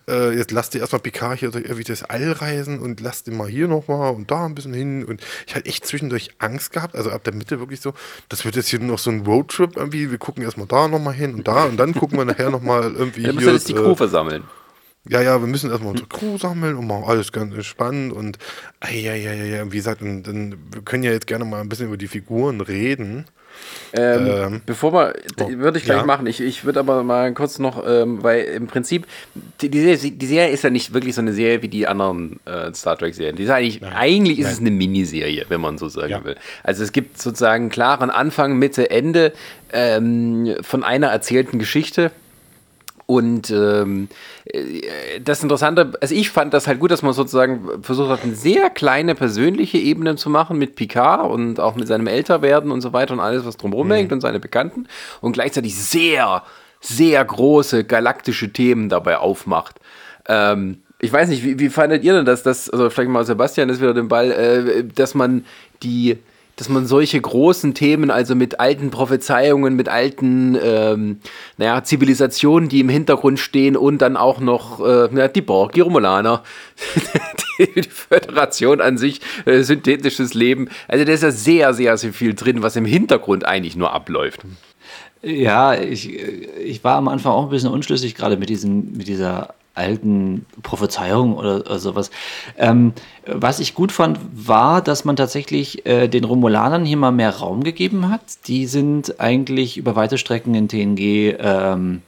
äh, 0.09 0.37
jetzt 0.37 0.51
lasst 0.51 0.75
ihr 0.75 0.81
erstmal 0.81 1.01
Picard 1.01 1.39
hier 1.39 1.53
durch 1.53 1.65
irgendwie 1.65 1.85
das 1.85 2.03
All 2.03 2.33
reisen 2.33 2.81
und 2.81 3.01
lasst 3.01 3.29
ihn 3.29 3.37
mal 3.37 3.49
hier 3.49 3.69
nochmal 3.69 4.13
und 4.13 4.33
da 4.33 4.47
ein 4.47 4.57
bisschen 4.57 4.75
hin. 4.75 5.05
Und 5.05 5.23
ich 5.47 5.55
hatte 5.55 5.67
echt 5.67 5.87
zwischendurch 5.87 6.31
Angst 6.39 6.73
gehabt, 6.73 6.97
also 6.97 7.11
ab 7.11 7.23
der 7.23 7.35
Mitte 7.35 7.61
wirklich 7.61 7.81
so, 7.81 7.95
das 8.29 8.45
wird 8.45 8.57
jetzt 8.57 8.69
hier 8.69 8.81
noch 8.81 8.99
so 8.99 9.11
ein 9.11 9.25
Roadtrip 9.25 9.77
irgendwie, 9.77 10.11
wir 10.11 10.19
gucken 10.19 10.43
erstmal 10.43 10.67
da 10.67 10.89
nochmal 10.89 11.15
hin 11.15 11.35
und 11.35 11.47
da 11.47 11.67
und 11.67 11.77
dann 11.77 11.95
gucken 11.95 12.19
wir 12.19 12.25
nachher 12.25 12.51
nochmal 12.51 12.93
irgendwie. 12.99 13.23
Dann 13.23 13.37
müssen 13.37 13.47
wir 13.47 13.55
jetzt 13.55 13.69
die 13.69 13.75
äh, 13.75 13.97
versammeln 13.97 14.43
ja, 15.09 15.21
ja, 15.21 15.41
wir 15.41 15.49
müssen 15.49 15.71
erstmal 15.71 15.91
unsere 15.91 16.09
Crew 16.09 16.39
sammeln 16.39 16.77
und 16.77 16.87
machen 16.87 17.05
alles 17.07 17.33
ganz 17.33 17.65
spannend 17.65 18.13
und 18.13 18.39
ja, 18.89 19.15
ja, 19.15 19.33
ja, 19.33 19.45
ja, 19.45 19.73
wie 19.73 19.77
gesagt, 19.77 20.01
dann, 20.01 20.23
dann, 20.23 20.55
wir 20.73 20.83
können 20.83 21.03
ja 21.03 21.11
jetzt 21.11 21.27
gerne 21.27 21.45
mal 21.45 21.61
ein 21.61 21.69
bisschen 21.69 21.87
über 21.87 21.97
die 21.97 22.09
Figuren 22.09 22.61
reden. 22.61 23.27
Ähm, 23.93 24.27
ähm, 24.27 24.63
bevor 24.65 24.93
wir, 24.93 25.15
oh, 25.41 25.49
würde 25.51 25.79
ich 25.79 25.85
gleich 25.85 25.99
ja. 25.99 26.07
machen. 26.07 26.27
Ich, 26.27 26.41
ich 26.41 26.65
würde 26.65 26.81
aber 26.81 27.03
mal 27.03 27.35
kurz 27.35 27.59
noch, 27.59 27.85
ähm, 27.87 28.23
weil 28.23 28.45
im 28.45 28.67
Prinzip, 28.67 29.07
die, 29.61 29.69
die, 29.69 29.81
Serie, 29.81 30.13
die, 30.13 30.27
Serie, 30.27 30.51
ist 30.51 30.65
ja 30.65 30.71
nicht 30.71 30.95
wirklich 30.95 31.15
so 31.15 31.21
eine 31.21 31.33
Serie 31.33 31.63
wie 31.63 31.69
die 31.69 31.87
anderen 31.87 32.41
äh, 32.47 32.73
Star 32.73 32.97
Trek-Serien. 32.97 33.37
Die 33.37 33.43
ist 33.43 33.51
eigentlich, 33.51 33.85
eigentlich 33.85 34.39
ist 34.39 34.47
Nein. 34.47 34.55
es 34.55 34.61
eine 34.61 34.71
Miniserie, 34.71 35.45
wenn 35.49 35.61
man 35.61 35.79
so 35.79 35.89
sagen 35.89 36.11
ja. 36.11 36.25
will. 36.25 36.37
Also 36.63 36.83
es 36.83 36.93
gibt 36.93 37.21
sozusagen 37.21 37.65
einen 37.65 37.71
klaren 37.71 38.11
Anfang, 38.11 38.59
Mitte, 38.59 38.91
Ende 38.91 39.33
ähm, 39.73 40.57
von 40.63 40.83
einer 40.83 41.09
erzählten 41.09 41.59
Geschichte 41.59 42.11
und 43.07 43.51
ähm, 43.51 44.09
äh, 44.45 45.21
das 45.21 45.43
Interessante, 45.43 45.93
also 46.01 46.15
ich 46.15 46.31
fand 46.31 46.55
das 46.55 46.67
halt 46.67 46.81
gut, 46.81 46.91
dass 46.91 47.03
man 47.03 47.13
sozusagen 47.13 47.83
versucht 47.83 48.09
hat, 48.09 48.23
eine 48.23 48.35
sehr 48.35 48.71
kleine 48.71 49.15
persönliche 49.15 49.79
Ebene 49.79 50.17
zu 50.17 50.31
machen 50.31 50.59
mit 50.59 50.77
Picard 50.77 51.31
und 51.31 51.61
auch 51.61 51.75
mit 51.75 51.89
seinem 51.89 52.07
Älterwerden 52.07 52.71
und 52.71 52.81
so 52.81 52.93
weiter 52.93 53.15
und 53.15 53.21
alles, 53.21 53.45
was 53.45 53.57
drumherum 53.57 53.89
mhm. 53.89 53.93
hängt 53.93 54.13
und 54.13 54.21
seine 54.21 54.41
Bekannten 54.41 54.87
und 55.21 55.33
gleichzeitig 55.33 55.77
sehr, 55.77 56.43
sehr 56.81 57.25
große 57.25 57.85
galaktische 57.85 58.53
Themen 58.53 58.89
dabei 58.89 59.19
aufmacht. 59.19 59.81
Ähm, 60.29 60.83
ich 61.01 61.13
weiß 61.13 61.29
nicht, 61.29 61.45
wie, 61.45 61.59
wie 61.59 61.69
fandet 61.69 62.05
ihr 62.05 62.15
denn 62.15 62.25
das, 62.25 62.45
dass, 62.45 62.71
also 62.71 62.89
vielleicht 62.89 63.11
mal 63.11 63.25
Sebastian 63.25 63.69
ist 63.69 63.81
wieder 63.81 63.95
den 63.95 64.09
Ball, 64.09 64.31
äh, 64.31 64.85
dass 64.85 65.15
man 65.15 65.45
die 65.83 66.19
dass 66.57 66.69
man 66.69 66.87
solche 66.87 67.21
großen 67.21 67.75
Themen, 67.75 68.11
also 68.11 68.35
mit 68.35 68.61
alten 68.61 68.91
Prophezeiungen, 68.91 69.75
mit 69.75 69.89
alten 69.89 70.57
ähm, 70.63 71.21
naja, 71.57 71.83
Zivilisationen, 71.83 72.69
die 72.69 72.81
im 72.81 72.89
Hintergrund 72.89 73.39
stehen 73.39 73.77
und 73.77 73.99
dann 73.99 74.17
auch 74.17 74.41
noch 74.41 74.81
äh, 74.81 75.09
ja, 75.15 75.29
die 75.29 75.41
Borg, 75.41 75.73
die 75.73 75.81
Romulaner, 75.81 76.43
die, 77.59 77.83
Föderation 77.83 78.81
an 78.81 78.99
sich, 78.99 79.21
äh, 79.45 79.63
synthetisches 79.63 80.35
Leben. 80.35 80.69
Also 80.89 81.05
da 81.05 81.13
ist 81.13 81.23
ja 81.23 81.31
sehr, 81.31 81.75
sehr, 81.75 81.97
sehr 81.97 82.13
viel 82.13 82.35
drin, 82.35 82.63
was 82.63 82.77
im 82.77 82.85
Hintergrund 82.85 83.47
eigentlich 83.47 83.77
nur 83.77 83.93
abläuft. 83.93 84.43
Ja, 85.23 85.75
ich, 85.75 86.13
ich 86.13 86.83
war 86.83 86.97
am 86.97 87.09
Anfang 87.09 87.33
auch 87.33 87.45
ein 87.45 87.51
bisschen 87.51 87.71
unschlüssig, 87.71 88.15
gerade 88.15 88.37
mit, 88.37 88.49
diesen, 88.49 88.97
mit 88.97 89.07
dieser 89.07 89.55
alten 89.75 90.47
Prophezeiung 90.63 91.37
oder, 91.37 91.57
oder 91.61 91.79
sowas. 91.79 92.11
Ähm, 92.59 92.93
was 93.27 93.59
ich 93.59 93.75
gut 93.75 93.93
fand, 93.93 94.19
war, 94.33 94.83
dass 94.83 95.05
man 95.05 95.17
tatsächlich 95.17 95.87
äh, 95.87 96.09
den 96.09 96.25
Romulanern 96.25 96.85
hier 96.85 96.97
mal 96.97 97.13
mehr 97.13 97.37
Raum 97.37 97.63
gegeben 97.63 98.11
hat. 98.11 98.23
Die 98.47 98.67
sind 98.67 99.21
eigentlich 99.21 99.79
über 99.79 99.97
weite 99.97 100.19
Strecken 100.19 100.55
in 100.55 100.69
TNG 100.69 101.37
ähm, 101.39 102.03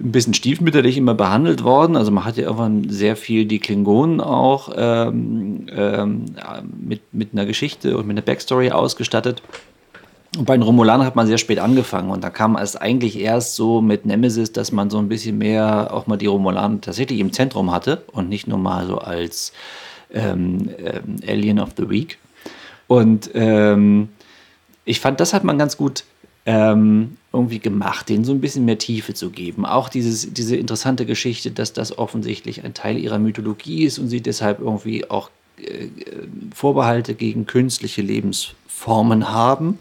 ein 0.00 0.12
bisschen 0.12 0.34
stiefmütterlich 0.34 0.96
immer 0.96 1.14
behandelt 1.14 1.64
worden. 1.64 1.96
Also 1.96 2.10
man 2.10 2.24
hat 2.24 2.36
ja 2.36 2.44
irgendwann 2.44 2.88
sehr 2.88 3.16
viel 3.16 3.44
die 3.46 3.58
Klingonen 3.58 4.20
auch 4.20 4.72
ähm, 4.76 5.66
ähm 5.70 6.24
mit, 6.80 7.02
mit 7.12 7.32
einer 7.32 7.46
Geschichte 7.46 7.96
und 7.96 8.06
mit 8.06 8.16
einer 8.16 8.24
Backstory 8.24 8.70
ausgestattet. 8.70 9.42
Und 10.36 10.44
bei 10.44 10.56
den 10.56 10.62
Romulanern 10.62 11.06
hat 11.06 11.16
man 11.16 11.26
sehr 11.26 11.38
spät 11.38 11.58
angefangen 11.58 12.10
und 12.10 12.22
da 12.22 12.28
kam 12.28 12.56
es 12.56 12.76
eigentlich 12.76 13.18
erst 13.18 13.54
so 13.54 13.80
mit 13.80 14.04
Nemesis, 14.04 14.52
dass 14.52 14.72
man 14.72 14.90
so 14.90 14.98
ein 14.98 15.08
bisschen 15.08 15.38
mehr 15.38 15.88
auch 15.92 16.06
mal 16.06 16.18
die 16.18 16.26
Romulaner 16.26 16.80
tatsächlich 16.80 17.20
im 17.20 17.32
Zentrum 17.32 17.72
hatte 17.72 18.02
und 18.12 18.28
nicht 18.28 18.46
nur 18.46 18.58
mal 18.58 18.86
so 18.86 18.98
als 18.98 19.52
ähm, 20.12 20.68
ähm, 20.78 21.16
Alien 21.26 21.58
of 21.58 21.70
the 21.76 21.88
Week. 21.88 22.18
Und 22.88 23.30
ähm, 23.34 24.10
ich 24.84 25.00
fand, 25.00 25.20
das 25.20 25.32
hat 25.32 25.44
man 25.44 25.58
ganz 25.58 25.76
gut 25.76 26.04
ähm, 26.46 27.16
irgendwie 27.32 27.58
gemacht, 27.58 28.08
denen 28.08 28.24
so 28.24 28.32
ein 28.32 28.40
bisschen 28.40 28.64
mehr 28.64 28.78
Tiefe 28.78 29.14
zu 29.14 29.30
geben. 29.30 29.66
Auch 29.66 29.88
dieses, 29.88 30.32
diese 30.32 30.56
interessante 30.56 31.04
Geschichte, 31.04 31.50
dass 31.50 31.72
das 31.72 31.96
offensichtlich 31.96 32.64
ein 32.64 32.74
Teil 32.74 32.98
ihrer 32.98 33.18
Mythologie 33.18 33.84
ist 33.84 33.98
und 33.98 34.08
sie 34.08 34.22
deshalb 34.22 34.60
irgendwie 34.60 35.10
auch 35.10 35.30
äh, 35.58 35.84
äh 35.84 35.90
Vorbehalte 36.54 37.14
gegen 37.14 37.46
künstliche 37.46 38.02
Lebensformen 38.78 39.28
haben. 39.30 39.78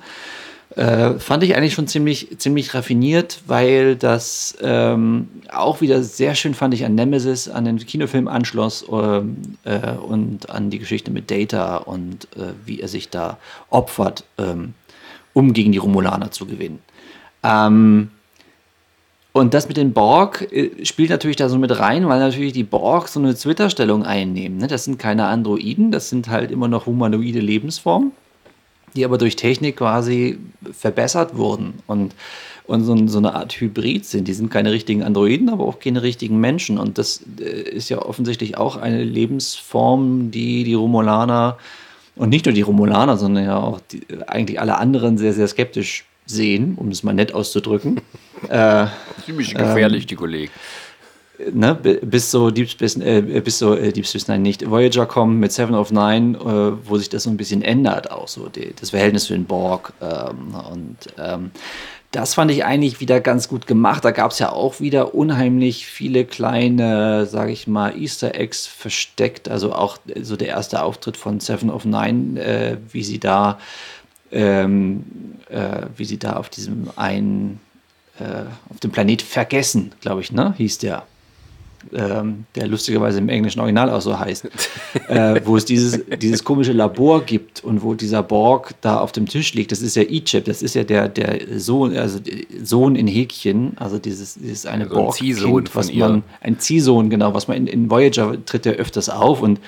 Äh, 0.76 1.18
fand 1.18 1.44
ich 1.44 1.56
eigentlich 1.56 1.74
schon 1.74 1.88
ziemlich, 1.88 2.38
ziemlich 2.38 2.74
raffiniert, 2.74 3.42
weil 3.48 3.96
das 3.96 4.56
ähm, 4.62 5.28
auch 5.52 5.82
wieder 5.82 6.04
sehr 6.04 6.36
schön 6.36 6.54
fand 6.54 6.74
ich 6.74 6.86
an 6.86 6.94
Nemesis, 6.94 7.50
an 7.50 7.66
den 7.66 7.78
Kinofilm 7.78 8.28
anschloss 8.28 8.86
ähm, 8.92 9.58
äh, 9.64 9.94
und 9.94 10.50
an 10.52 10.70
die 10.70 10.78
Geschichte 10.78 11.10
mit 11.10 11.32
Data 11.32 11.78
und 11.78 12.26
äh, 12.36 12.54
wie 12.66 12.80
er 12.82 12.90
sich 12.90 13.10
da 13.10 13.38
opfert, 13.72 14.24
ähm, 14.38 14.74
um 15.34 15.54
gegen 15.54 15.72
die 15.72 15.80
Romulaner 15.80 16.30
zu 16.30 16.46
gewinnen. 16.46 16.80
Ähm, 17.44 18.12
und 19.32 19.54
das 19.54 19.68
mit 19.68 19.78
den 19.78 19.94
Borg 19.94 20.52
äh, 20.52 20.86
spielt 20.86 21.10
natürlich 21.10 21.38
da 21.38 21.50
so 21.50 21.58
mit 21.58 21.80
rein, 21.80 22.08
weil 22.08 22.20
natürlich 22.20 22.54
die 22.54 22.64
Borg 22.64 23.08
so 23.08 23.20
eine 23.20 23.34
Twitter-Stellung 23.34 24.04
einnehmen. 24.04 24.58
Ne? 24.58 24.68
Das 24.68 24.84
sind 24.84 25.00
keine 25.00 25.26
Androiden, 25.26 25.92
das 25.92 26.10
sind 26.10 26.28
halt 26.28 26.52
immer 26.52 26.68
noch 26.68 26.86
humanoide 26.86 27.40
Lebensformen 27.40 28.12
die 28.96 29.06
aber 29.06 29.18
durch 29.18 29.36
Technik 29.36 29.78
quasi 29.78 30.38
verbessert 30.72 31.38
wurden 31.38 31.76
und, 31.88 32.14
und 32.66 32.84
so, 32.84 33.08
so, 33.08 33.18
eine 33.20 33.36
Art 33.36 33.54
Hybrid 33.54 34.06
sind. 34.06 34.28
Die 34.28 34.34
sind 34.34 34.50
keine 34.50 34.72
richtigen 34.72 35.04
Androiden, 35.04 35.50
aber 35.50 35.66
auch 35.66 35.80
keine 35.80 36.04
richtigen 36.04 36.40
Menschen. 36.40 36.78
Und 36.78 36.98
das 36.98 37.22
äh, 37.40 37.44
ist 37.44 37.90
ja 37.90 38.02
offensichtlich 38.02 38.58
auch 38.58 38.78
eine 38.78 39.04
Lebensform, 39.04 40.32
die 40.32 40.64
die 40.64 40.74
Romulaner 40.74 41.58
und 42.16 42.30
nicht 42.30 42.46
nur 42.46 42.54
die 42.54 42.62
Romulaner, 42.62 43.18
sondern 43.18 43.46
ja 43.46 43.58
auch 43.58 43.80
die, 43.92 44.02
eigentlich 44.26 44.60
alle 44.60 44.78
anderen 44.78 45.18
sehr, 45.18 45.34
sehr 45.34 45.48
skeptisch 45.48 46.06
sehen, 46.26 46.76
um 46.76 46.90
es 46.90 47.04
mal 47.04 47.14
nett 47.14 47.34
auszudrücken. 47.34 48.02
äh, 48.50 48.88
Ziemlich 49.26 49.54
gefährlich, 49.54 50.04
ähm, 50.04 50.08
die 50.08 50.16
Kollegen 50.16 50.52
ne, 51.52 51.76
bis 51.76 52.32
so 52.32 52.50
Deep 52.52 52.70
Space, 52.70 52.98
äh, 52.98 53.22
bis 53.22 53.60
so 53.60 53.76
äh, 53.76 53.92
Deep 53.92 54.06
Space 54.06 54.28
Nine 54.28 54.40
nicht, 54.40 54.70
Voyager 54.70 55.06
kommen 55.06 55.40
mit 55.40 55.52
Seven 55.52 55.76
of 55.76 55.92
Nine, 55.92 56.38
äh, 56.38 56.88
wo 56.88 56.98
sich 56.98 57.10
das 57.10 57.24
so 57.24 57.30
ein 57.30 57.38
bisschen 57.38 57.62
ändert, 57.62 58.12
auch 58.12 58.28
so 58.28 58.50
die, 58.50 58.74
das 58.80 58.92
Verhältnis 58.92 59.26
zu 59.26 59.34
den 59.34 59.46
Borg. 59.46 59.94
Ähm, 60.02 60.56
und 60.72 60.98
ähm, 61.18 61.52
das 62.12 62.34
fand 62.34 62.52
ich 62.52 62.64
eigentlich 62.64 63.00
wieder 63.00 63.20
ganz 63.20 63.50
gut 63.50 63.68
gemacht. 63.68 64.06
Da 64.06 64.12
gab 64.12 64.32
es 64.32 64.40
ja 64.40 64.52
auch 64.52 64.80
wieder 64.80 65.14
unheimlich 65.14 65.86
viele 65.86 66.26
kleine, 66.26 67.26
sage 67.26 67.52
ich 67.52 67.68
mal, 67.68 67.98
Easter 67.98 68.34
Eggs 68.34 68.66
versteckt. 68.66 69.50
Also 69.50 69.74
auch 69.74 69.98
so 70.22 70.38
der 70.38 70.48
erste 70.48 70.82
Auftritt 70.82 71.18
von 71.18 71.40
Seven 71.40 71.70
of 71.70 71.86
Nine, 71.86 72.42
äh, 72.42 72.78
wie 72.92 73.04
sie 73.04 73.20
da, 73.20 73.60
ähm, 74.32 75.04
äh, 75.50 75.88
wie 75.96 76.06
sie 76.06 76.18
da 76.18 76.38
auf 76.38 76.50
diesem 76.50 76.90
einen, 76.96 77.60
äh, 78.20 78.46
auf 78.70 78.80
dem 78.80 78.92
Planet 78.92 79.22
vergessen, 79.22 79.92
glaube 80.00 80.22
ich, 80.22 80.32
ne, 80.32 80.54
hieß 80.58 80.78
der 80.80 81.06
ähm, 81.94 82.46
der 82.56 82.68
lustigerweise 82.68 83.20
im 83.20 83.30
englischen 83.30 83.60
Original 83.60 83.90
auch 83.90 84.02
so 84.02 84.18
heißt, 84.18 84.50
äh, 85.08 85.42
wo 85.46 85.58
es 85.58 85.66
dieses, 85.66 86.02
dieses 86.22 86.44
komische 86.44 86.74
Labor 86.74 87.22
gibt 87.22 87.64
und 87.64 87.84
wo 87.84 87.94
dieser 87.94 88.24
Borg 88.24 88.74
da 88.82 89.00
auf 89.00 89.12
dem 89.12 89.28
Tisch 89.28 89.54
liegt. 89.54 89.72
Das 89.72 89.82
ist 89.82 89.96
ja 89.96 90.04
Egypt, 90.04 90.48
das 90.48 90.62
ist 90.62 90.76
ja 90.76 90.84
der, 90.84 91.08
der 91.10 91.60
Sohn, 91.60 91.96
also 91.96 92.20
Sohn 92.64 92.96
in 92.96 93.08
Häkchen, 93.08 93.74
also 93.78 94.00
dieses, 94.00 94.36
dieses 94.36 94.66
eine 94.66 94.86
Also 94.86 94.96
Borg, 94.96 95.10
ein 95.10 95.18
Ziehsohn 95.18 95.70
was 95.74 95.90
ihr. 95.90 96.08
man, 96.08 96.24
ein 96.42 96.60
Ziehsohn, 96.60 97.10
genau, 97.10 97.34
was 97.34 97.48
man 97.48 97.58
in, 97.58 97.68
in 97.68 97.90
Voyager 97.90 98.38
tritt 98.46 98.66
ja 98.66 98.74
öfters 98.74 99.10
auf 99.10 99.42
und 99.42 99.60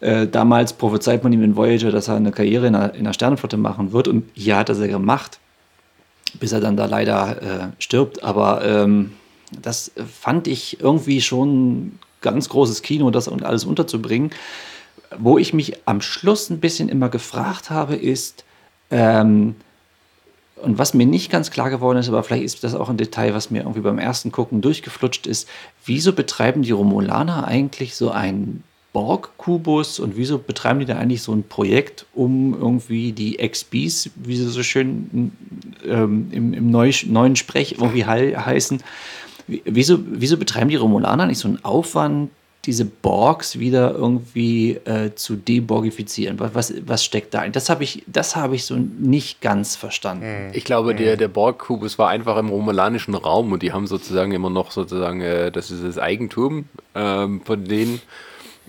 äh, 0.00 0.26
damals 0.26 0.72
prophezeit 0.72 1.24
man 1.24 1.32
ihm 1.32 1.42
in 1.42 1.56
Voyager, 1.56 1.90
dass 1.90 2.08
er 2.08 2.16
eine 2.16 2.30
Karriere 2.30 2.66
in 2.68 2.72
der, 2.74 2.94
in 2.94 3.04
der 3.04 3.12
Sternenflotte 3.12 3.56
machen 3.56 3.92
wird 3.92 4.08
und 4.08 4.24
hier 4.34 4.56
hat 4.56 4.68
er 4.68 4.74
sie 4.74 4.88
gemacht, 4.88 5.38
bis 6.38 6.52
er 6.52 6.60
dann 6.60 6.76
da 6.76 6.86
leider 6.86 7.42
äh, 7.42 7.68
stirbt. 7.78 8.22
Aber 8.22 8.64
ähm, 8.64 9.12
das 9.62 9.92
fand 10.20 10.46
ich 10.46 10.80
irgendwie 10.80 11.20
schon 11.20 11.98
ganz 12.20 12.48
großes 12.48 12.82
Kino, 12.82 13.10
das 13.10 13.28
und 13.28 13.44
alles 13.44 13.64
unterzubringen. 13.64 14.30
Wo 15.18 15.38
ich 15.38 15.54
mich 15.54 15.74
am 15.86 16.00
Schluss 16.00 16.50
ein 16.50 16.60
bisschen 16.60 16.88
immer 16.88 17.08
gefragt 17.08 17.70
habe, 17.70 17.96
ist, 17.96 18.44
ähm, 18.90 19.54
und 20.62 20.76
was 20.76 20.92
mir 20.92 21.06
nicht 21.06 21.30
ganz 21.30 21.50
klar 21.50 21.70
geworden 21.70 21.98
ist, 21.98 22.08
aber 22.08 22.22
vielleicht 22.24 22.44
ist 22.44 22.64
das 22.64 22.74
auch 22.74 22.88
ein 22.88 22.96
Detail, 22.96 23.32
was 23.32 23.50
mir 23.50 23.60
irgendwie 23.60 23.80
beim 23.80 23.98
ersten 23.98 24.32
Gucken 24.32 24.60
durchgeflutscht 24.60 25.26
ist, 25.26 25.48
wieso 25.84 26.12
betreiben 26.12 26.62
die 26.62 26.72
Romulaner 26.72 27.46
eigentlich 27.46 27.94
so 27.94 28.10
einen 28.10 28.64
Borg-Kubus 28.92 30.00
und 30.00 30.16
wieso 30.16 30.38
betreiben 30.38 30.80
die 30.80 30.86
da 30.86 30.96
eigentlich 30.96 31.22
so 31.22 31.32
ein 31.32 31.44
Projekt, 31.44 32.06
um 32.14 32.54
irgendwie 32.54 33.12
die 33.12 33.36
XBs, 33.36 34.10
wie 34.16 34.36
sie 34.36 34.48
so 34.48 34.62
schön 34.62 35.30
ähm, 35.86 36.28
im, 36.32 36.52
im 36.52 36.70
neu, 36.70 36.92
neuen 37.06 37.36
Sprech 37.36 37.72
irgendwie 37.78 38.06
hei- 38.06 38.34
heißen, 38.34 38.82
wieso, 39.48 39.98
wieso 40.06 40.36
betreiben 40.36 40.68
die 40.68 40.76
Romulaner 40.76 41.26
nicht 41.26 41.38
so 41.38 41.48
einen 41.48 41.64
Aufwand, 41.64 42.30
diese 42.64 42.84
Borgs 42.84 43.58
wieder 43.58 43.94
irgendwie 43.94 44.72
äh, 44.84 45.14
zu 45.14 45.36
deborgifizieren? 45.36 46.38
Was, 46.38 46.54
was, 46.54 46.74
was 46.86 47.04
steckt 47.04 47.32
da 47.34 47.40
ein? 47.40 47.52
Das 47.52 47.70
habe 47.70 47.82
ich, 47.82 48.04
das 48.06 48.36
habe 48.36 48.54
ich 48.54 48.64
so 48.64 48.76
nicht 48.76 49.40
ganz 49.40 49.74
verstanden. 49.74 50.50
Ich 50.52 50.64
glaube, 50.64 50.94
der, 50.94 51.16
der 51.16 51.28
Borg-Kubus 51.28 51.98
war 51.98 52.10
einfach 52.10 52.36
im 52.36 52.50
romulanischen 52.50 53.14
Raum 53.14 53.52
und 53.52 53.62
die 53.62 53.72
haben 53.72 53.86
sozusagen 53.86 54.32
immer 54.32 54.50
noch 54.50 54.70
sozusagen, 54.70 55.20
äh, 55.22 55.50
das 55.50 55.70
ist 55.70 55.82
das 55.82 55.98
Eigentum 55.98 56.66
ähm, 56.94 57.40
von 57.42 57.64
denen 57.64 58.00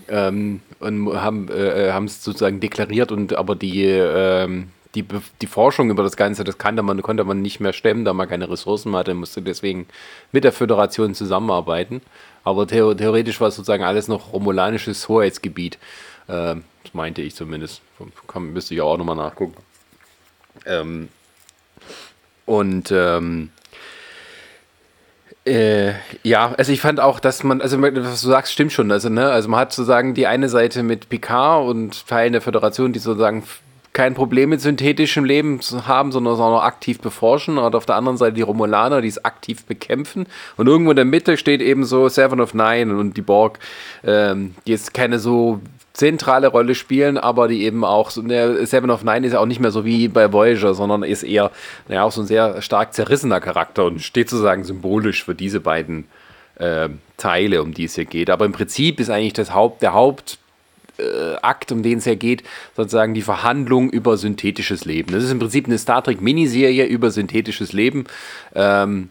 ähm, 0.08 0.60
und 0.78 1.20
haben 1.20 1.48
äh, 1.48 1.92
haben 1.92 2.06
es 2.06 2.24
sozusagen 2.24 2.60
deklariert 2.60 3.12
und 3.12 3.34
aber 3.36 3.54
die 3.54 3.84
ähm, 3.84 4.68
die, 4.94 5.04
die 5.40 5.46
Forschung 5.46 5.90
über 5.90 6.02
das 6.02 6.16
Ganze, 6.16 6.44
das 6.44 6.58
kannte 6.58 6.82
man, 6.82 7.00
konnte 7.02 7.24
man 7.24 7.42
nicht 7.42 7.60
mehr 7.60 7.72
stemmen, 7.72 8.04
da 8.04 8.12
man 8.12 8.28
keine 8.28 8.50
Ressourcen 8.50 8.94
hatte, 8.96 9.14
musste 9.14 9.42
deswegen 9.42 9.86
mit 10.32 10.44
der 10.44 10.52
Föderation 10.52 11.14
zusammenarbeiten. 11.14 12.02
Aber 12.42 12.66
theo 12.66 12.94
theoretisch 12.94 13.40
war 13.40 13.48
es 13.48 13.56
sozusagen 13.56 13.84
alles 13.84 14.08
noch 14.08 14.32
romulanisches 14.32 15.08
Hoheitsgebiet. 15.08 15.78
Ähm, 16.28 16.64
das 16.82 16.94
meinte 16.94 17.22
ich 17.22 17.34
zumindest. 17.34 17.82
Kann, 18.26 18.52
müsste 18.52 18.74
ich 18.74 18.80
auch 18.80 18.96
nochmal 18.96 19.16
nachgucken. 19.16 19.56
Ähm, 20.66 21.08
und 22.46 22.90
ähm, 22.90 23.50
äh, 25.44 25.92
ja, 26.22 26.52
also 26.56 26.72
ich 26.72 26.80
fand 26.80 27.00
auch, 27.00 27.20
dass 27.20 27.44
man, 27.44 27.60
also 27.60 27.80
was 27.80 28.22
du 28.22 28.28
sagst, 28.28 28.52
stimmt 28.52 28.72
schon. 28.72 28.90
Also, 28.90 29.08
ne, 29.08 29.30
also 29.30 29.48
man 29.48 29.60
hat 29.60 29.72
sozusagen 29.72 30.14
die 30.14 30.26
eine 30.26 30.48
Seite 30.48 30.82
mit 30.82 31.08
Picard 31.08 31.66
und 31.66 32.06
Teilen 32.06 32.32
der 32.32 32.42
Föderation, 32.42 32.92
die 32.92 32.98
sozusagen 32.98 33.44
kein 33.92 34.14
Problem 34.14 34.50
mit 34.50 34.60
synthetischem 34.60 35.24
Leben 35.24 35.60
zu 35.60 35.86
haben, 35.86 36.12
sondern 36.12 36.34
es 36.34 36.40
auch 36.40 36.50
noch 36.50 36.62
aktiv 36.62 37.00
beforschen. 37.00 37.58
Und 37.58 37.74
auf 37.74 37.86
der 37.86 37.96
anderen 37.96 38.18
Seite 38.18 38.34
die 38.34 38.42
Romulaner, 38.42 39.00
die 39.00 39.08
es 39.08 39.24
aktiv 39.24 39.64
bekämpfen. 39.64 40.26
Und 40.56 40.68
irgendwo 40.68 40.90
in 40.90 40.96
der 40.96 41.04
Mitte 41.04 41.36
steht 41.36 41.60
eben 41.60 41.84
so 41.84 42.08
Seven 42.08 42.40
of 42.40 42.54
Nine 42.54 42.96
und 42.96 43.16
die 43.16 43.22
Borg, 43.22 43.58
ähm, 44.04 44.54
die 44.66 44.72
jetzt 44.72 44.94
keine 44.94 45.18
so 45.18 45.60
zentrale 45.92 46.46
Rolle 46.46 46.74
spielen, 46.74 47.18
aber 47.18 47.48
die 47.48 47.64
eben 47.64 47.84
auch, 47.84 48.10
so, 48.10 48.22
ne, 48.22 48.64
Seven 48.64 48.90
of 48.90 49.02
Nine 49.02 49.26
ist 49.26 49.32
ja 49.32 49.40
auch 49.40 49.46
nicht 49.46 49.60
mehr 49.60 49.72
so 49.72 49.84
wie 49.84 50.08
bei 50.08 50.32
Voyager, 50.32 50.72
sondern 50.72 51.02
ist 51.02 51.24
eher, 51.24 51.50
naja, 51.88 52.04
auch 52.04 52.12
so 52.12 52.22
ein 52.22 52.26
sehr 52.26 52.62
stark 52.62 52.94
zerrissener 52.94 53.40
Charakter 53.40 53.84
und 53.86 54.00
steht 54.00 54.30
sozusagen 54.30 54.64
symbolisch 54.64 55.24
für 55.24 55.34
diese 55.34 55.60
beiden 55.60 56.04
äh, 56.56 56.88
Teile, 57.16 57.62
um 57.62 57.74
die 57.74 57.84
es 57.84 57.96
hier 57.96 58.04
geht. 58.04 58.30
Aber 58.30 58.44
im 58.44 58.52
Prinzip 58.52 59.00
ist 59.00 59.10
eigentlich 59.10 59.32
das 59.32 59.52
Haupt, 59.52 59.82
der 59.82 59.92
Haupt, 59.92 60.38
äh, 61.00 61.36
Akt, 61.42 61.72
um 61.72 61.82
den 61.82 61.98
es 61.98 62.04
ja 62.04 62.14
geht, 62.14 62.42
sozusagen 62.76 63.14
die 63.14 63.22
Verhandlung 63.22 63.90
über 63.90 64.16
synthetisches 64.16 64.84
Leben. 64.84 65.12
Das 65.12 65.24
ist 65.24 65.30
im 65.30 65.38
Prinzip 65.38 65.66
eine 65.66 65.78
Star 65.78 66.02
Trek 66.02 66.20
Miniserie 66.20 66.84
über 66.86 67.10
synthetisches 67.10 67.72
Leben. 67.72 68.04
Ähm, 68.54 69.10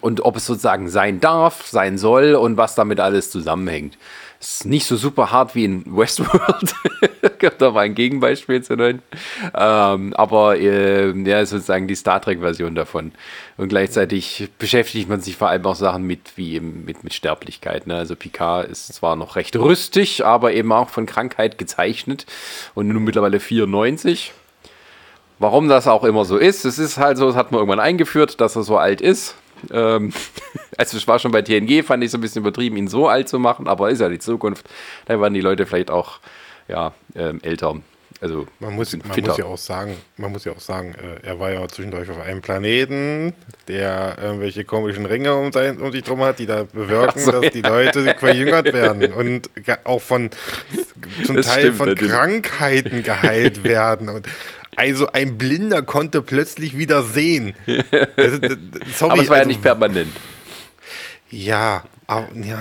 und 0.00 0.24
ob 0.24 0.36
es 0.36 0.46
sozusagen 0.46 0.88
sein 0.88 1.20
darf, 1.20 1.66
sein 1.66 1.98
soll 1.98 2.34
und 2.34 2.56
was 2.56 2.74
damit 2.74 3.00
alles 3.00 3.30
zusammenhängt. 3.30 3.98
Ist 4.44 4.66
nicht 4.66 4.84
so 4.84 4.96
super 4.96 5.30
hart 5.30 5.54
wie 5.54 5.64
in 5.64 5.84
Westworld. 5.86 6.74
da 7.58 7.74
war 7.74 7.80
ein 7.80 7.94
Gegenbeispiel 7.94 8.62
zu 8.62 8.76
nennen. 8.76 9.00
Ähm, 9.54 10.12
aber 10.12 10.58
äh, 10.58 11.12
ja, 11.12 11.46
sozusagen 11.46 11.88
die 11.88 11.94
Star 11.94 12.20
Trek-Version 12.20 12.74
davon. 12.74 13.12
Und 13.56 13.68
gleichzeitig 13.68 14.50
beschäftigt 14.58 15.08
man 15.08 15.22
sich 15.22 15.36
vor 15.36 15.48
allem 15.48 15.64
auch 15.64 15.76
Sachen 15.76 16.02
mit, 16.02 16.36
wie 16.36 16.56
eben 16.56 16.84
mit, 16.84 17.04
mit 17.04 17.14
Sterblichkeit. 17.14 17.86
Ne? 17.86 17.96
Also 17.96 18.16
Picard 18.16 18.68
ist 18.68 18.92
zwar 18.92 19.16
noch 19.16 19.36
recht 19.36 19.56
rüstig, 19.56 20.26
aber 20.26 20.52
eben 20.52 20.72
auch 20.72 20.90
von 20.90 21.06
Krankheit 21.06 21.56
gezeichnet 21.56 22.26
und 22.74 22.88
nun 22.88 23.02
mittlerweile 23.02 23.40
94. 23.40 24.34
Warum 25.38 25.68
das 25.68 25.88
auch 25.88 26.04
immer 26.04 26.26
so 26.26 26.36
ist, 26.36 26.66
es 26.66 26.78
ist 26.78 26.98
halt 26.98 27.16
so, 27.16 27.28
das 27.28 27.36
hat 27.36 27.50
man 27.50 27.60
irgendwann 27.60 27.80
eingeführt, 27.80 28.42
dass 28.42 28.56
er 28.56 28.62
so 28.62 28.76
alt 28.76 29.00
ist. 29.00 29.36
Ähm, 29.70 30.12
also 30.76 30.96
es 30.96 31.06
war 31.06 31.18
schon 31.18 31.32
bei 31.32 31.42
TNG, 31.42 31.84
fand 31.84 32.04
ich 32.04 32.10
so 32.10 32.18
ein 32.18 32.20
bisschen 32.20 32.42
übertrieben, 32.42 32.76
ihn 32.76 32.88
so 32.88 33.08
alt 33.08 33.28
zu 33.28 33.38
machen, 33.38 33.68
aber 33.68 33.90
ist 33.90 34.00
ja 34.00 34.08
die 34.08 34.18
Zukunft. 34.18 34.68
Da 35.06 35.18
waren 35.20 35.34
die 35.34 35.40
Leute 35.40 35.66
vielleicht 35.66 35.90
auch 35.90 36.20
ja, 36.68 36.92
ähm, 37.14 37.40
älter. 37.42 37.76
Also 38.20 38.46
Man 38.58 38.74
muss, 38.74 38.96
man 38.96 39.12
fitter. 39.12 39.28
muss 39.28 39.38
ja 39.38 39.44
auch 39.44 39.58
sagen, 39.58 39.96
man 40.16 40.32
muss 40.32 40.44
ja 40.46 40.52
auch 40.52 40.60
sagen, 40.60 40.94
äh, 40.94 41.26
er 41.26 41.40
war 41.40 41.50
ja 41.52 41.66
zwischendurch 41.68 42.08
auf 42.08 42.20
einem 42.20 42.40
Planeten, 42.40 43.34
der 43.68 44.16
irgendwelche 44.22 44.64
komischen 44.64 45.04
Ringe 45.04 45.34
um, 45.34 45.52
sein, 45.52 45.78
um 45.78 45.92
sich 45.92 46.04
drum 46.04 46.20
hat, 46.20 46.38
die 46.38 46.46
da 46.46 46.62
bewirken, 46.62 47.20
so, 47.20 47.32
dass 47.32 47.52
die 47.52 47.60
Leute 47.60 48.14
verjüngert 48.18 48.72
werden 48.72 49.12
und 49.12 49.50
auch 49.84 50.00
von 50.00 50.30
zum 51.26 51.36
Das 51.36 51.46
Teil 51.46 51.74
stimmt 51.74 51.76
von. 51.76 51.94
Krankheiten 51.96 53.02
geheilt 53.02 53.62
werden. 53.62 54.08
Und 54.08 54.26
also 54.76 55.08
ein 55.12 55.38
Blinder 55.38 55.82
konnte 55.82 56.22
plötzlich 56.22 56.76
wieder 56.76 57.02
sehen. 57.02 57.54
Das, 57.66 58.40
das, 58.40 58.56
sorry, 58.98 59.12
aber 59.12 59.22
es 59.22 59.28
war 59.28 59.36
ja 59.36 59.42
also, 59.42 59.48
nicht 59.48 59.62
permanent. 59.62 60.12
Ja, 61.30 61.84
aber, 62.06 62.28
ja, 62.42 62.58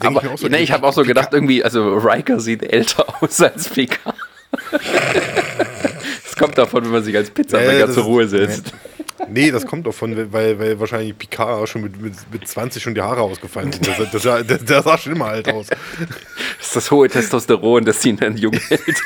Aber 0.00 0.32
auch 0.32 0.38
so, 0.38 0.48
nee, 0.48 0.58
ich 0.58 0.72
habe 0.72 0.86
auch 0.86 0.92
so 0.92 1.02
Picard- 1.02 1.06
gedacht, 1.08 1.28
irgendwie, 1.32 1.62
also 1.62 1.94
Riker 1.96 2.40
sieht 2.40 2.62
älter 2.62 3.04
aus 3.22 3.40
als 3.40 3.68
Picard. 3.68 4.14
Das 4.72 6.36
kommt 6.38 6.56
davon, 6.58 6.84
wenn 6.84 6.92
man 6.92 7.04
sich 7.04 7.14
als 7.16 7.30
Pizzabäcker 7.30 7.72
Ja, 7.78 7.86
das 7.86 7.94
zur 7.94 8.04
Ruhe 8.04 8.26
setzt. 8.26 8.72
Nee, 9.28 9.50
das 9.50 9.66
kommt 9.66 9.86
davon, 9.86 10.32
weil, 10.32 10.58
weil 10.58 10.78
wahrscheinlich 10.78 11.16
Picard 11.16 11.62
auch 11.62 11.66
schon 11.66 11.82
mit, 11.82 12.00
mit, 12.00 12.14
mit 12.32 12.46
20 12.46 12.82
schon 12.82 12.94
die 12.94 13.00
Haare 13.00 13.22
ausgefallen 13.22 13.72
sind. 13.72 13.86
Das, 13.86 13.96
das, 13.98 14.22
das, 14.22 14.46
das, 14.46 14.64
das 14.64 14.84
sah 14.84 14.98
schon 14.98 15.12
immer 15.12 15.26
alt 15.26 15.48
aus. 15.48 15.66
Das 15.68 16.66
ist 16.66 16.76
das 16.76 16.90
hohe 16.90 17.08
Testosteron, 17.08 17.84
das 17.84 18.04
ihn 18.04 18.16
dann 18.16 18.36
jung 18.36 18.52
hält. 18.54 19.02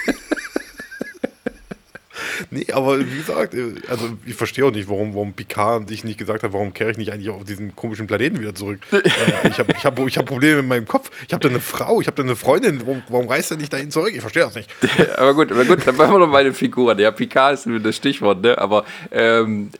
Nee, 2.50 2.66
aber 2.72 2.98
wie 3.00 3.16
gesagt, 3.16 3.54
äh, 3.54 3.74
also 3.88 4.10
ich 4.24 4.34
verstehe 4.34 4.64
auch 4.64 4.70
nicht, 4.70 4.88
warum, 4.88 5.14
warum 5.14 5.32
Picard 5.32 5.88
sich 5.88 6.04
nicht 6.04 6.18
gesagt 6.18 6.42
hat, 6.42 6.52
warum 6.52 6.72
kehre 6.72 6.90
ich 6.90 6.96
nicht 6.96 7.12
eigentlich 7.12 7.30
auf 7.30 7.44
diesen 7.44 7.74
komischen 7.76 8.06
Planeten 8.06 8.40
wieder 8.40 8.54
zurück. 8.54 8.80
äh, 8.92 9.00
ich 9.48 9.58
habe 9.58 9.72
ich 9.72 9.84
hab, 9.84 9.98
ich 9.98 10.18
hab 10.18 10.26
Probleme 10.26 10.56
mit 10.56 10.68
meinem 10.68 10.86
Kopf. 10.86 11.10
Ich 11.26 11.32
habe 11.32 11.42
da 11.42 11.48
eine 11.48 11.60
Frau, 11.60 12.00
ich 12.00 12.06
habe 12.06 12.16
da 12.16 12.22
eine 12.22 12.36
Freundin. 12.36 12.80
Warum, 12.80 13.02
warum 13.08 13.28
reist 13.28 13.50
er 13.50 13.56
nicht 13.56 13.72
dahin 13.72 13.90
zurück? 13.90 14.12
Ich 14.14 14.20
verstehe 14.20 14.42
das 14.42 14.54
nicht. 14.54 14.70
aber 15.16 15.34
gut, 15.34 15.52
aber 15.52 15.64
gut, 15.64 15.86
dann 15.86 15.96
machen 15.96 16.12
wir 16.12 16.18
noch 16.18 16.28
mal 16.28 16.38
eine 16.38 16.54
Figur. 16.54 16.94
Der 16.94 17.12
Picard 17.12 17.54
ist 17.54 17.68
das 17.82 17.96
Stichwort, 17.96 18.42
ne? 18.42 18.58
Aber 18.58 18.84
ähm, 19.10 19.70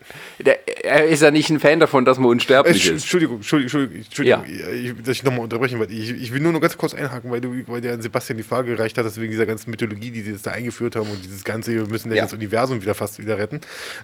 der, 0.46 0.84
er 0.84 1.04
ist 1.06 1.22
ja 1.22 1.30
nicht 1.30 1.50
ein 1.50 1.60
Fan 1.60 1.80
davon, 1.80 2.04
dass 2.04 2.18
man 2.18 2.26
Äh, 2.28 2.32
unsterblich 2.32 2.76
Entsch- 2.84 2.94
ist. 2.94 3.02
Entschuldigung, 3.02 3.36
Entschuldigung, 3.36 3.94
Entschuldigung, 3.96 4.44
Entschuldigung 4.44 4.96
ich, 4.98 5.04
dass 5.04 5.16
ich 5.16 5.22
nochmal 5.24 5.40
unterbrechen 5.40 5.78
wollte. 5.78 5.92
Ich, 5.92 6.10
ich 6.10 6.32
will 6.32 6.40
nur 6.40 6.52
noch 6.52 6.60
ganz 6.60 6.76
kurz 6.78 6.94
einhaken, 6.94 7.30
weil, 7.30 7.40
du, 7.40 7.54
weil 7.66 7.80
der 7.80 7.94
an 7.94 8.02
Sebastian 8.02 8.36
die 8.38 8.42
Frage 8.44 8.74
gereicht 8.76 8.96
hat, 8.98 9.04
dass 9.04 9.20
wegen 9.20 9.30
dieser 9.30 9.46
ganzen 9.46 9.70
Mythologie, 9.70 10.10
die 10.10 10.22
sie 10.22 10.32
jetzt 10.32 10.46
da 10.46 10.52
eingeführt 10.52 10.96
haben 10.96 11.10
und 11.10 11.24
dieses 11.24 11.44
ganze, 11.44 11.72
wir 11.74 11.86
müssen 11.86 12.10
ja 12.10 12.16
Ja. 12.16 12.22
das 12.24 12.32
Universum 12.32 12.80
wieder 12.82 12.94
fast 12.94 13.18
wieder 13.18 13.38
retten. 13.38 13.60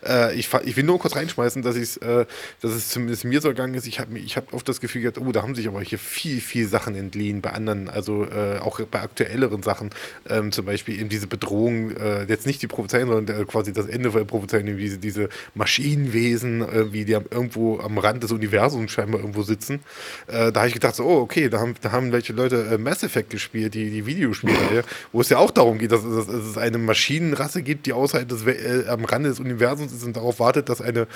Äh, 0.07 0.35
ich, 0.39 0.49
ich 0.65 0.77
will 0.77 0.85
nur 0.85 0.99
kurz 0.99 1.17
reinschmeißen, 1.17 1.63
dass, 1.63 1.77
äh, 1.77 2.27
dass 2.61 2.73
es 2.73 2.89
zumindest 2.91 3.25
mir 3.25 3.41
so 3.41 3.49
gegangen 3.49 3.75
ist. 3.75 3.87
Ich 3.87 3.99
habe 4.01 4.19
ich 4.19 4.37
hab 4.37 4.53
oft 4.53 4.69
das 4.69 4.81
Gefühl 4.81 5.03
gehabt, 5.03 5.19
oh, 5.19 5.33
da 5.33 5.43
haben 5.43 5.55
sich 5.55 5.69
aber 5.69 5.81
hier 5.83 5.99
viel, 5.99 6.41
viel 6.41 6.67
Sachen 6.69 6.95
entliehen 6.95 7.41
bei 7.41 7.51
anderen, 7.53 7.89
also 7.89 8.25
äh, 8.25 8.59
auch 8.61 8.81
bei 8.81 9.01
aktuelleren 9.01 9.63
Sachen. 9.63 9.91
Ähm, 10.29 10.53
zum 10.53 10.67
Beispiel 10.67 10.99
eben 11.01 11.09
diese 11.09 11.27
Bedrohung, 11.27 11.91
äh, 11.97 12.25
jetzt 12.25 12.47
nicht 12.47 12.61
die 12.63 12.67
Prophezeiung, 12.67 13.09
sondern 13.11 13.41
äh, 13.41 13.45
quasi 13.45 13.73
das 13.73 13.87
Ende 13.87 14.11
von 14.11 14.21
der 14.21 14.27
Prophezeiung, 14.27 14.67
eben 14.69 14.79
diese, 14.79 14.99
diese 14.99 15.29
Maschinenwesen, 15.55 16.26
äh, 16.35 16.93
wie 16.93 17.05
die 17.05 17.15
am, 17.15 17.25
irgendwo 17.31 17.79
am 17.81 17.99
Rand 17.99 18.23
des 18.23 18.33
Universums 18.33 18.91
scheinbar 18.91 19.21
irgendwo 19.21 19.43
sitzen. 19.43 19.81
Äh, 20.27 20.53
da 20.53 20.61
habe 20.61 20.69
ich 20.69 20.75
gedacht, 20.75 20.95
so, 20.97 21.05
oh, 21.05 21.21
okay, 21.21 21.49
da 21.49 21.61
haben, 21.61 21.75
da 21.81 21.93
haben 21.93 22.13
welche 22.13 22.33
Leute 22.33 22.67
äh, 22.73 22.79
Mass 22.79 23.03
Effect 23.03 23.31
gespielt, 23.31 23.75
die, 23.75 23.91
die 23.91 24.07
Videospiele, 24.07 24.85
wo 25.13 25.21
es 25.21 25.29
ja 25.29 25.39
auch 25.39 25.51
darum 25.51 25.79
geht, 25.79 25.93
dass, 25.93 26.05
es- 26.05 26.27
dass 26.27 26.35
es 26.45 26.59
eine 26.59 26.79
Maschinenrasse 26.79 27.63
gibt, 27.63 27.87
die 27.87 27.93
außerhalb 27.93 28.29
des 28.29 28.47
äh, 28.47 28.85
am 28.89 29.05
Rande 29.05 29.29
des 29.31 29.41
Universums 29.41 29.93
ist 29.93 30.05
und 30.05 30.17
darauf 30.17 30.41
wartet, 30.41 30.69
dass 30.69 30.81
eine, 30.81 31.07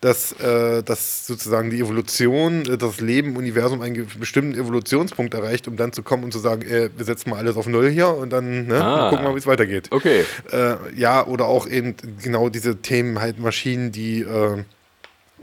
dass, 0.00 0.32
äh, 0.40 0.82
dass 0.82 1.26
sozusagen 1.26 1.70
die 1.70 1.80
Evolution, 1.80 2.64
äh, 2.66 2.76
das 2.78 3.00
Leben 3.00 3.30
im 3.30 3.36
Universum 3.36 3.80
einen 3.82 4.06
bestimmten 4.18 4.58
Evolutionspunkt 4.58 5.34
erreicht, 5.34 5.68
um 5.68 5.76
dann 5.76 5.92
zu 5.92 6.02
kommen 6.02 6.24
und 6.24 6.32
zu 6.32 6.38
sagen, 6.38 6.62
äh, 6.62 6.90
wir 6.96 7.04
setzen 7.04 7.30
mal 7.30 7.38
alles 7.38 7.56
auf 7.56 7.66
Null 7.66 7.90
hier 7.90 8.08
und 8.08 8.30
dann 8.30 8.66
ne, 8.66 8.82
ah. 8.84 9.10
gucken 9.10 9.24
mal, 9.24 9.34
wie 9.34 9.38
es 9.38 9.46
weitergeht. 9.46 9.88
Okay. 9.90 10.24
Äh, 10.50 10.74
ja, 10.96 11.26
oder 11.26 11.46
auch 11.46 11.66
eben 11.68 11.94
genau 12.22 12.48
diese 12.48 12.76
Themen, 12.76 13.20
halt 13.20 13.38
Maschinen, 13.38 13.92
die 13.92 14.20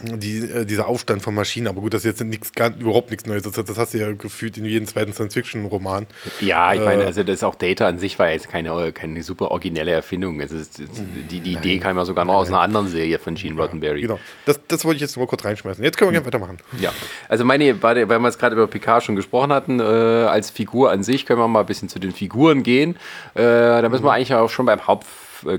die, 0.02 0.40
äh, 0.40 0.66
dieser 0.66 0.88
Aufstand 0.88 1.22
von 1.22 1.36
Maschinen, 1.36 1.68
aber 1.68 1.82
gut, 1.82 1.94
das 1.94 2.02
ist 2.02 2.20
jetzt 2.20 2.24
nichts, 2.24 2.54
gar, 2.54 2.76
überhaupt 2.76 3.12
nichts 3.12 3.26
Neues. 3.26 3.44
Das, 3.44 3.54
das, 3.54 3.78
hast 3.78 3.94
du 3.94 3.98
ja 3.98 4.12
gefühlt 4.12 4.58
in 4.58 4.66
jedem 4.66 4.88
zweiten 4.88 5.14
Science-Fiction-Roman. 5.14 6.08
Ja, 6.40 6.74
ich 6.74 6.82
äh, 6.82 6.86
meine, 6.86 7.06
also 7.06 7.24
das 7.24 7.36
ist 7.36 7.44
auch 7.44 7.56
Data 7.56 7.88
an 7.88 8.00
sich 8.00 8.18
war 8.20 8.30
jetzt 8.30 8.50
keine, 8.50 8.92
keine 8.92 9.24
super 9.24 9.52
originelle 9.52 9.92
Erfindung. 9.92 10.40
Es 10.40 10.52
ist, 10.52 10.80
die, 10.80 11.40
die 11.40 11.54
Idee 11.54 11.80
kam 11.80 11.98
ja 11.98 12.06
sogar 12.06 12.26
noch 12.26 12.36
aus 12.36 12.48
einer 12.48 12.62
anderen 12.62 12.88
Serie 12.88 13.20
von 13.20 13.36
Gene 13.36 13.60
Roddenberry. 13.60 14.02
Genau, 14.02 14.20
das, 14.46 14.60
das 14.68 14.86
wollte 14.86 14.98
ich 14.98 15.02
jetzt 15.02 15.18
mal 15.18 15.28
kurz 15.28 15.44
reinschmeißen. 15.44 15.84
Jetzt 15.84 15.98
können 15.98 16.12
wir 16.12 16.22
gerne 16.22 16.28
weitermachen. 16.28 16.58
Ja, 16.80 16.94
also 17.28 17.46
meine, 17.46 17.82
weil 17.82 18.08
wir 18.08 18.20
jetzt 18.22 18.40
gerade 18.40 18.56
über 18.56 18.68
Picard 18.68 19.04
schon 19.04 19.16
gesprochen 19.16 19.52
hatten, 19.52 19.80
äh, 19.80 19.84
als 19.84 20.50
Figur 20.50 20.92
an 20.92 21.04
sich 21.04 21.26
können 21.26 21.40
wir 21.40 21.48
mal 21.48 21.62
ein 21.62 21.66
bisschen 21.66 21.90
zu 21.90 22.00
den 22.00 22.12
Figuren 22.12 22.64
gehen. 22.64 22.96
Äh, 23.36 23.42
da 23.42 23.90
müssen 23.90 24.04
wir 24.04 24.14
eigentlich 24.14 24.34
auch 24.34 24.50
schon 24.50 24.66
beim 24.66 24.88
Haupt 24.88 25.06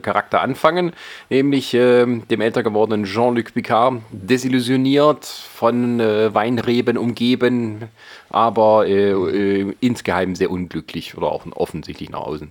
Charakter 0.03 0.41
anfangen, 0.41 0.93
nämlich 1.29 1.75
äh, 1.75 2.05
dem 2.07 2.41
älter 2.41 2.63
gewordenen 2.63 3.05
Jean-Luc 3.05 3.55
Picard, 3.55 4.03
desillusioniert, 4.11 5.25
von 5.25 6.01
äh, 6.01 6.35
Weinreben 6.35 6.99
umgeben, 6.99 7.89
aber 8.29 8.87
äh, 8.87 9.11
äh, 9.13 9.75
insgeheim 9.81 10.35
sehr 10.35 10.51
unglücklich 10.51 11.17
oder 11.17 11.33
auch 11.33 11.45
offensichtlich 11.55 12.11
nach 12.11 12.21
außen. 12.21 12.51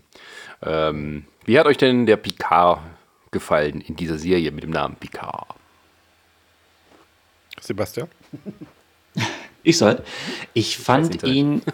Ähm, 0.63 1.25
wie 1.45 1.57
hat 1.57 1.65
euch 1.65 1.77
denn 1.77 2.05
der 2.05 2.17
Picard 2.17 2.79
gefallen 3.31 3.81
in 3.81 3.95
dieser 3.95 4.17
Serie 4.17 4.51
mit 4.51 4.63
dem 4.63 4.71
Namen 4.71 4.95
Picard? 4.95 5.47
Sebastian? 7.61 8.07
Ich 9.63 9.77
soll. 9.77 10.03
Ich 10.53 10.77
fand 10.77 11.23
ihn. 11.23 11.61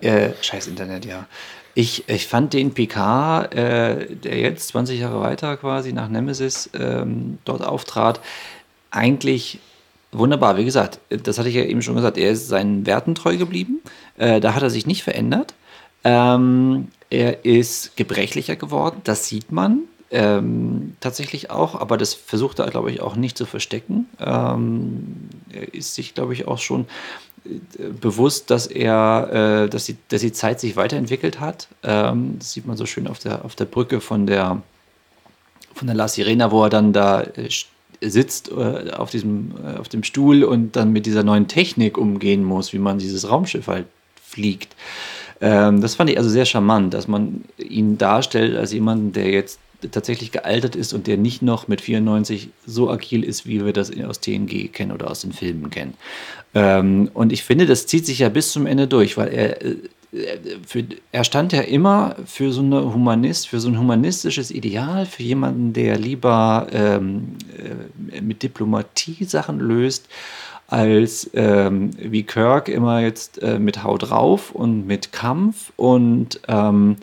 Äh, 0.00 0.34
scheiß 0.40 0.68
Internet, 0.68 1.06
ja. 1.06 1.26
Ich, 1.74 2.08
ich 2.08 2.26
fand 2.26 2.52
den 2.54 2.74
PK, 2.74 3.44
äh, 3.44 4.14
der 4.14 4.38
jetzt 4.38 4.68
20 4.68 5.00
Jahre 5.00 5.20
weiter 5.20 5.56
quasi 5.56 5.92
nach 5.92 6.08
Nemesis 6.08 6.70
ähm, 6.78 7.38
dort 7.44 7.62
auftrat, 7.62 8.20
eigentlich 8.90 9.60
wunderbar. 10.12 10.56
Wie 10.56 10.64
gesagt, 10.64 11.00
das 11.10 11.38
hatte 11.38 11.48
ich 11.48 11.54
ja 11.54 11.64
eben 11.64 11.82
schon 11.82 11.94
gesagt, 11.94 12.18
er 12.18 12.30
ist 12.30 12.48
seinen 12.48 12.86
Werten 12.86 13.14
treu 13.14 13.36
geblieben. 13.36 13.80
Äh, 14.16 14.40
da 14.40 14.54
hat 14.54 14.62
er 14.62 14.70
sich 14.70 14.86
nicht 14.86 15.02
verändert. 15.02 15.54
Ähm, 16.04 16.88
er 17.10 17.44
ist 17.44 17.96
gebrechlicher 17.96 18.56
geworden, 18.56 19.00
das 19.04 19.28
sieht 19.28 19.52
man. 19.52 19.80
Ähm, 20.10 20.96
tatsächlich 21.00 21.50
auch, 21.50 21.74
aber 21.74 21.98
das 21.98 22.14
versucht 22.14 22.60
er, 22.60 22.70
glaube 22.70 22.90
ich, 22.90 23.02
auch 23.02 23.14
nicht 23.14 23.36
zu 23.36 23.44
verstecken. 23.44 24.06
Ähm, 24.18 25.28
er 25.52 25.74
ist 25.74 25.94
sich, 25.94 26.14
glaube 26.14 26.32
ich, 26.32 26.48
auch 26.48 26.58
schon 26.58 26.86
bewusst, 28.00 28.50
dass 28.50 28.66
er, 28.66 29.64
äh, 29.64 29.68
dass, 29.68 29.86
die, 29.86 29.96
dass 30.08 30.20
die 30.20 30.32
Zeit 30.32 30.60
sich 30.60 30.76
weiterentwickelt 30.76 31.40
hat. 31.40 31.68
Ähm, 31.82 32.36
das 32.38 32.52
sieht 32.52 32.66
man 32.66 32.76
so 32.76 32.86
schön 32.86 33.06
auf 33.06 33.18
der, 33.18 33.44
auf 33.44 33.54
der 33.54 33.64
Brücke 33.64 34.00
von 34.00 34.26
der, 34.26 34.62
von 35.74 35.86
der 35.86 35.96
La 35.96 36.08
Sirena, 36.08 36.50
wo 36.50 36.64
er 36.64 36.70
dann 36.70 36.92
da 36.92 37.22
äh, 37.22 37.48
sitzt 38.00 38.50
äh, 38.50 38.90
auf, 38.92 39.10
diesem, 39.10 39.54
äh, 39.64 39.78
auf 39.78 39.88
dem 39.88 40.02
Stuhl 40.02 40.44
und 40.44 40.76
dann 40.76 40.92
mit 40.92 41.06
dieser 41.06 41.22
neuen 41.22 41.48
Technik 41.48 41.98
umgehen 41.98 42.44
muss, 42.44 42.72
wie 42.72 42.78
man 42.78 42.98
dieses 42.98 43.28
Raumschiff 43.28 43.66
halt 43.66 43.86
fliegt. 44.22 44.74
Ähm, 45.40 45.80
das 45.80 45.94
fand 45.94 46.10
ich 46.10 46.18
also 46.18 46.30
sehr 46.30 46.46
charmant, 46.46 46.94
dass 46.94 47.08
man 47.08 47.44
ihn 47.58 47.98
darstellt 47.98 48.56
als 48.56 48.72
jemanden, 48.72 49.12
der 49.12 49.30
jetzt 49.30 49.60
tatsächlich 49.92 50.32
gealtert 50.32 50.74
ist 50.74 50.92
und 50.92 51.06
der 51.06 51.16
nicht 51.16 51.40
noch 51.40 51.68
mit 51.68 51.80
94 51.80 52.50
so 52.66 52.90
agil 52.90 53.22
ist, 53.22 53.46
wie 53.46 53.64
wir 53.64 53.72
das 53.72 53.92
aus 54.02 54.20
TNG 54.20 54.72
kennen 54.72 54.90
oder 54.90 55.08
aus 55.10 55.20
den 55.20 55.32
Filmen 55.32 55.70
kennen. 55.70 55.94
Ähm, 56.54 57.10
und 57.14 57.32
ich 57.32 57.42
finde, 57.44 57.66
das 57.66 57.86
zieht 57.86 58.06
sich 58.06 58.20
ja 58.20 58.28
bis 58.28 58.52
zum 58.52 58.66
Ende 58.66 58.86
durch, 58.86 59.16
weil 59.16 59.28
er, 59.28 59.62
äh, 59.62 59.76
für, 60.66 60.84
er 61.12 61.24
stand 61.24 61.52
ja 61.52 61.60
immer 61.60 62.16
für 62.24 62.52
so 62.52 62.62
eine 62.62 62.94
Humanist, 62.94 63.48
für 63.48 63.60
so 63.60 63.68
ein 63.68 63.78
humanistisches 63.78 64.50
Ideal, 64.50 65.04
für 65.04 65.22
jemanden, 65.22 65.72
der 65.72 65.98
lieber 65.98 66.66
ähm, 66.72 67.36
äh, 68.12 68.20
mit 68.20 68.42
Diplomatie 68.42 69.24
Sachen 69.24 69.60
löst, 69.60 70.08
als 70.66 71.30
ähm, 71.34 71.90
wie 71.98 72.22
Kirk 72.22 72.68
immer 72.68 73.00
jetzt 73.00 73.42
äh, 73.42 73.58
mit 73.58 73.82
Haut 73.82 74.10
drauf 74.10 74.52
und 74.52 74.86
mit 74.86 75.12
Kampf 75.12 75.72
und 75.76 76.40
ähm, 76.48 76.96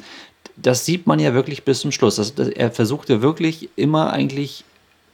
das 0.58 0.86
sieht 0.86 1.06
man 1.06 1.20
ja 1.20 1.34
wirklich 1.34 1.64
bis 1.64 1.82
zum 1.82 1.92
Schluss. 1.92 2.16
Das, 2.16 2.34
das, 2.34 2.48
er 2.48 2.72
versucht 2.72 3.10
ja 3.10 3.22
wirklich 3.22 3.70
immer 3.76 4.12
eigentlich 4.14 4.64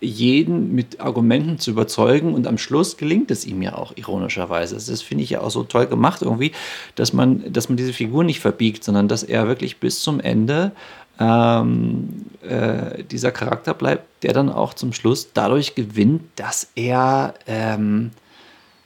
jeden 0.02 0.74
mit 0.74 1.00
Argumenten 1.00 1.60
zu 1.60 1.72
überzeugen 1.72 2.34
und 2.34 2.48
am 2.48 2.58
Schluss 2.58 2.98
gelingt 2.98 3.30
es 3.30 3.46
ihm 3.46 3.62
ja 3.62 3.76
auch 3.76 3.96
ironischerweise. 3.96 4.76
Das 4.76 5.02
finde 5.02 5.24
ich 5.24 5.30
ja 5.30 5.42
auch 5.42 5.52
so 5.52 5.64
toll 5.64 5.86
gemacht 5.86 6.24
irgendwie, 6.24 6.52
dass 6.96 7.14
man, 7.14 7.54
dass 7.54 7.70
man 7.70 7.78
diese 7.78 7.94
Figur 7.94 8.24
nicht 8.24 8.40
verbiegt, 8.40 8.84
sondern 8.84 9.08
dass 9.08 9.22
er 9.22 9.48
wirklich 9.48 9.80
bis 9.80 10.02
zum 10.02 10.20
Ende 10.20 10.72
ähm, 11.20 12.26
äh, 12.42 13.04
dieser 13.04 13.32
Charakter 13.32 13.76
bleibt, 13.76 14.24
der 14.24 14.34
dann 14.34 14.50
auch 14.50 14.74
zum 14.74 14.92
Schluss 14.92 15.34
dadurch 15.34 15.76
gewinnt, 15.76 16.24
dass 16.36 16.72
er 16.76 17.36
ähm, 17.46 18.12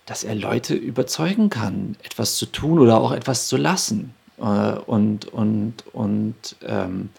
dass 0.06 0.24
er 0.24 0.36
Leute 0.36 0.76
überzeugen 0.76 1.50
kann, 1.50 1.96
etwas 2.04 2.36
zu 2.36 2.46
tun 2.46 2.78
oder 2.78 3.00
auch 3.00 3.12
etwas 3.12 3.48
zu 3.48 3.58
lassen. 3.58 4.14
Äh, 4.38 4.44
und 4.44 5.26
und, 5.26 5.76
und 5.94 6.36
ähm, 6.68 7.10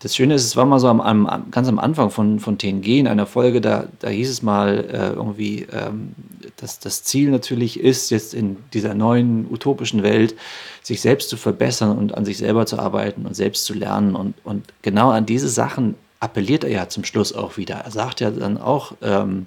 das 0.00 0.14
Schöne 0.14 0.34
ist, 0.34 0.44
es 0.44 0.56
war 0.56 0.64
mal 0.64 0.78
so 0.78 0.88
am, 0.88 1.00
am, 1.00 1.50
ganz 1.50 1.66
am 1.66 1.78
Anfang 1.78 2.10
von, 2.10 2.38
von 2.38 2.56
TNG 2.56 2.98
in 2.98 3.08
einer 3.08 3.26
Folge, 3.26 3.60
da, 3.60 3.88
da 3.98 4.08
hieß 4.08 4.30
es 4.30 4.42
mal 4.42 4.84
äh, 4.92 5.12
irgendwie, 5.14 5.66
ähm, 5.72 6.14
dass 6.56 6.78
das 6.78 7.02
Ziel 7.02 7.30
natürlich 7.30 7.80
ist, 7.80 8.10
jetzt 8.10 8.32
in 8.32 8.56
dieser 8.72 8.94
neuen 8.94 9.50
utopischen 9.50 10.04
Welt 10.04 10.36
sich 10.82 11.00
selbst 11.00 11.28
zu 11.28 11.36
verbessern 11.36 11.98
und 11.98 12.16
an 12.16 12.24
sich 12.24 12.38
selber 12.38 12.64
zu 12.66 12.78
arbeiten 12.78 13.26
und 13.26 13.34
selbst 13.34 13.64
zu 13.64 13.74
lernen. 13.74 14.14
Und, 14.14 14.34
und 14.44 14.66
genau 14.82 15.10
an 15.10 15.26
diese 15.26 15.48
Sachen 15.48 15.96
appelliert 16.20 16.62
er 16.62 16.70
ja 16.70 16.88
zum 16.88 17.04
Schluss 17.04 17.32
auch 17.32 17.56
wieder. 17.56 17.76
Er 17.76 17.90
sagt 17.90 18.20
ja 18.20 18.30
dann 18.30 18.56
auch 18.56 18.92
ähm, 19.02 19.46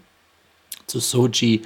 zu 0.86 1.00
Soji, 1.00 1.62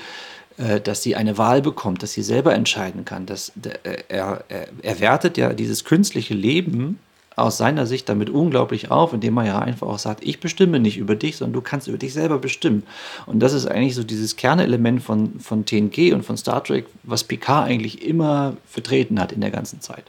äh, 0.57 0.79
dass 0.79 1.01
sie 1.01 1.15
eine 1.15 1.39
Wahl 1.39 1.63
bekommt, 1.63 2.03
dass 2.03 2.13
sie 2.13 2.23
selber 2.23 2.53
entscheiden 2.53 3.03
kann. 3.03 3.25
Dass, 3.25 3.51
äh, 3.63 4.03
er, 4.09 4.43
er, 4.47 4.67
er 4.83 4.99
wertet 4.99 5.37
ja 5.37 5.53
dieses 5.53 5.85
künstliche 5.85 6.35
Leben 6.35 6.99
aus 7.35 7.57
seiner 7.57 7.85
Sicht 7.85 8.07
damit 8.07 8.29
unglaublich 8.29 8.91
auf, 8.91 9.13
indem 9.13 9.37
er 9.37 9.45
ja 9.45 9.59
einfach 9.59 9.87
auch 9.87 9.99
sagt, 9.99 10.23
ich 10.23 10.39
bestimme 10.39 10.79
nicht 10.79 10.97
über 10.97 11.15
dich, 11.15 11.37
sondern 11.37 11.53
du 11.53 11.61
kannst 11.61 11.87
über 11.87 11.97
dich 11.97 12.13
selber 12.13 12.39
bestimmen. 12.39 12.83
Und 13.25 13.39
das 13.39 13.53
ist 13.53 13.65
eigentlich 13.65 13.95
so 13.95 14.03
dieses 14.03 14.35
Kernelement 14.35 15.03
von, 15.03 15.39
von 15.39 15.65
TNG 15.65 16.13
und 16.13 16.23
von 16.23 16.37
Star 16.37 16.63
Trek, 16.63 16.85
was 17.03 17.23
Picard 17.23 17.67
eigentlich 17.67 18.05
immer 18.07 18.55
vertreten 18.67 19.19
hat 19.19 19.31
in 19.31 19.41
der 19.41 19.51
ganzen 19.51 19.81
Zeit. 19.81 20.05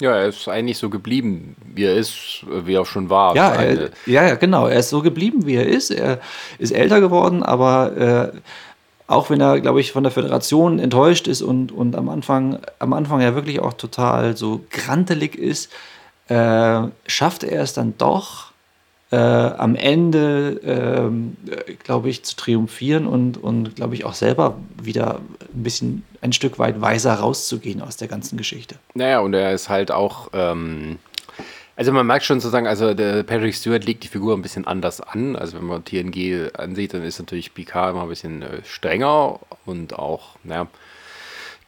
Ja, 0.00 0.16
er 0.16 0.28
ist 0.28 0.48
eigentlich 0.48 0.78
so 0.78 0.88
geblieben, 0.88 1.56
wie 1.74 1.84
er 1.84 1.94
ist, 1.94 2.44
wie 2.64 2.74
er 2.74 2.86
schon 2.86 3.10
war. 3.10 3.36
Ja, 3.36 3.52
er, 3.52 3.90
ja, 4.06 4.34
genau. 4.34 4.66
Er 4.66 4.78
ist 4.78 4.88
so 4.88 5.02
geblieben, 5.02 5.44
wie 5.44 5.56
er 5.56 5.66
ist. 5.66 5.90
Er 5.90 6.20
ist 6.58 6.70
älter 6.70 7.02
geworden, 7.02 7.42
aber 7.42 8.32
äh, 8.32 8.38
auch 9.06 9.28
wenn 9.28 9.40
er, 9.40 9.60
glaube 9.60 9.80
ich, 9.80 9.92
von 9.92 10.02
der 10.02 10.12
Föderation 10.12 10.78
enttäuscht 10.78 11.28
ist 11.28 11.42
und, 11.42 11.70
und 11.70 11.96
am, 11.96 12.08
Anfang, 12.08 12.60
am 12.78 12.94
Anfang 12.94 13.20
ja 13.20 13.34
wirklich 13.34 13.60
auch 13.60 13.74
total 13.74 14.36
so 14.36 14.64
grantelig 14.70 15.34
ist, 15.34 15.70
äh, 16.30 16.88
schafft 17.06 17.42
er 17.42 17.62
es 17.62 17.74
dann 17.74 17.94
doch, 17.98 18.52
äh, 19.10 19.16
am 19.16 19.74
Ende, 19.74 20.60
äh, 20.62 21.74
glaube 21.82 22.08
ich, 22.08 22.22
zu 22.22 22.36
triumphieren 22.36 23.08
und, 23.08 23.36
und 23.36 23.74
glaube 23.74 23.96
ich, 23.96 24.04
auch 24.04 24.14
selber 24.14 24.56
wieder 24.80 25.16
ein 25.52 25.62
bisschen 25.62 26.04
ein 26.20 26.32
Stück 26.32 26.60
weit 26.60 26.80
weiser 26.80 27.14
rauszugehen 27.14 27.82
aus 27.82 27.96
der 27.96 28.06
ganzen 28.06 28.38
Geschichte. 28.38 28.76
Naja, 28.94 29.18
und 29.18 29.34
er 29.34 29.52
ist 29.52 29.68
halt 29.68 29.90
auch. 29.90 30.28
Ähm 30.32 30.98
also 31.74 31.92
man 31.92 32.06
merkt 32.06 32.26
schon 32.26 32.40
sozusagen, 32.40 32.66
also 32.66 32.92
der 32.92 33.22
Patrick 33.22 33.54
Stewart 33.54 33.84
legt 33.84 34.04
die 34.04 34.08
Figur 34.08 34.36
ein 34.36 34.42
bisschen 34.42 34.66
anders 34.66 35.00
an. 35.00 35.34
Also 35.34 35.56
wenn 35.56 35.64
man 35.64 35.82
TNG 35.82 36.50
ansieht, 36.56 36.92
dann 36.92 37.02
ist 37.02 37.18
natürlich 37.18 37.54
Picard 37.54 37.92
immer 37.92 38.02
ein 38.02 38.08
bisschen 38.08 38.42
äh, 38.42 38.62
strenger 38.64 39.40
und 39.64 39.98
auch, 39.98 40.36
naja, 40.44 40.68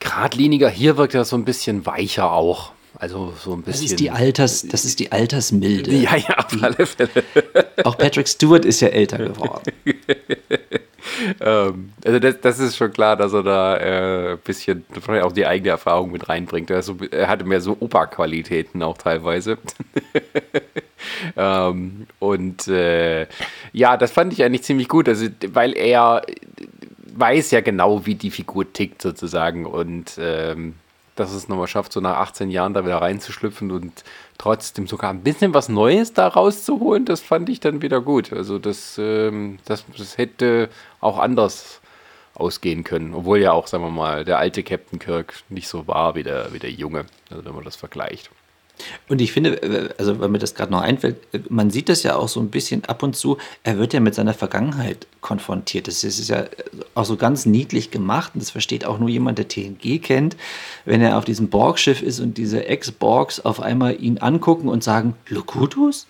geradliniger. 0.01 0.69
Hier 0.69 0.99
wirkt 0.99 1.15
er 1.15 1.25
so 1.25 1.35
ein 1.35 1.47
bisschen 1.47 1.87
weicher 1.87 2.31
auch. 2.31 2.73
Also 2.99 3.33
so 3.39 3.55
ein 3.55 3.63
bisschen. 3.63 3.83
Das 3.83 3.91
ist 3.91 4.01
die 4.01 4.11
Alters, 4.11 4.67
das 4.69 4.85
ist 4.85 5.01
die 5.01 5.11
Altersmilde. 5.13 5.93
Ja, 5.93 6.17
ja, 6.17 6.39
auf 6.39 6.63
alle 6.63 6.87
Fälle. 6.87 7.25
Auch 7.85 7.97
Patrick 7.97 8.29
Stewart 8.29 8.65
ist 8.65 8.81
ja 8.81 8.89
älter 8.89 9.19
geworden. 9.19 9.73
ähm, 11.41 11.93
also 12.05 12.19
das, 12.19 12.41
das, 12.41 12.59
ist 12.59 12.77
schon 12.77 12.93
klar, 12.93 13.17
dass 13.17 13.33
er 13.33 13.43
da 13.43 13.77
äh, 13.77 14.33
ein 14.33 14.39
bisschen 14.39 14.85
vielleicht 15.01 15.25
auch 15.25 15.33
die 15.33 15.47
eigene 15.47 15.71
Erfahrung 15.71 16.13
mit 16.13 16.29
reinbringt. 16.29 16.71
Also, 16.71 16.97
er 17.11 17.29
hatte 17.29 17.45
mehr 17.45 17.61
so 17.61 17.77
Opa-Qualitäten 17.81 18.83
auch 18.83 18.99
teilweise. 18.99 19.59
ähm, 21.37 22.07
und 22.19 22.69
äh, 22.69 23.27
ja, 23.73 23.97
das 23.97 24.13
fand 24.13 24.33
ich 24.33 24.45
eigentlich 24.45 24.63
ziemlich 24.63 24.89
gut, 24.89 25.09
also, 25.09 25.27
weil 25.49 25.77
er 25.77 26.23
weiß 27.15 27.51
ja 27.51 27.61
genau, 27.61 28.07
wie 28.07 28.15
die 28.15 28.31
Figur 28.31 28.73
tickt 28.73 29.03
sozusagen 29.03 29.67
und 29.67 30.19
ähm, 30.19 30.75
dass 31.23 31.33
es 31.33 31.49
nochmal 31.49 31.69
schafft, 31.69 31.93
so 31.93 32.01
nach 32.01 32.17
18 32.17 32.51
Jahren 32.51 32.75
da 32.75 32.85
wieder 32.85 33.01
reinzuschlüpfen 33.01 33.71
und 33.71 34.05
trotzdem 34.39 34.87
sogar 34.87 35.11
ein 35.11 35.23
bisschen 35.23 35.55
was 35.55 35.69
Neues 35.69 36.13
da 36.13 36.27
rauszuholen, 36.29 37.05
das 37.05 37.21
fand 37.21 37.49
ich 37.49 37.61
dann 37.61 37.81
wieder 37.81 38.01
gut. 38.01 38.33
Also 38.33 38.59
das, 38.59 38.99
ähm, 38.99 39.59
das, 39.65 39.85
das 39.97 40.19
hätte 40.19 40.69
auch 41.01 41.19
anders 41.19 41.81
ausgehen 42.35 42.83
können. 42.83 43.15
Obwohl 43.15 43.39
ja 43.39 43.53
auch, 43.53 43.67
sagen 43.67 43.85
wir 43.85 43.91
mal, 43.91 44.25
der 44.25 44.39
alte 44.39 44.63
Captain 44.63 44.99
Kirk 44.99 45.35
nicht 45.49 45.69
so 45.69 45.87
war 45.87 46.15
wie 46.15 46.23
der, 46.25 46.53
wie 46.53 46.59
der 46.59 46.71
junge, 46.71 47.07
also 47.31 47.45
wenn 47.45 47.55
man 47.55 47.65
das 47.65 47.77
vergleicht. 47.77 48.31
Und 49.09 49.21
ich 49.21 49.33
finde, 49.33 49.63
äh, 49.63 49.89
also 49.99 50.21
wenn 50.21 50.31
mir 50.31 50.39
das 50.39 50.55
gerade 50.55 50.73
noch 50.73 50.81
einfällt, 50.81 51.17
äh, 51.33 51.41
man 51.49 51.71
sieht 51.71 51.89
das 51.89 52.03
ja 52.03 52.17
auch 52.17 52.29
so 52.29 52.41
ein 52.41 52.51
bisschen 52.51 52.85
ab 52.85 53.03
und 53.03 53.17
zu, 53.17 53.39
er 53.63 53.79
wird 53.79 53.93
ja 53.93 54.01
mit 54.01 54.15
seiner 54.15 54.35
Vergangenheit 54.35 55.07
konfrontiert. 55.21 55.89
Das 55.89 56.05
ist 56.05 56.29
ja 56.29 56.45
auch 56.95 57.05
so 57.05 57.17
ganz 57.17 57.47
niedlich 57.47 57.91
gemacht 57.91 58.33
und 58.35 58.43
das 58.43 58.51
versteht 58.51 58.85
auch 58.85 58.99
nur 58.99 59.09
jemand, 59.09 59.39
der 59.39 59.49
TNG 59.49 60.01
kennt, 60.03 60.37
wenn 60.85 61.01
er 61.01 61.19
auf 61.19 61.25
diesem 61.25 61.49
Borg-Schiff 61.49 62.03
ist 62.03 62.21
und 62.21 62.39
diese 62.39 62.67
Ex-Borgs 62.67 63.41
auf 63.41 63.61
einmal 63.61 64.03
ihn 64.03 64.19
angucken 64.19 64.69
und 64.69 64.83
sagen, 64.83 65.15
Locutus? 65.29 66.07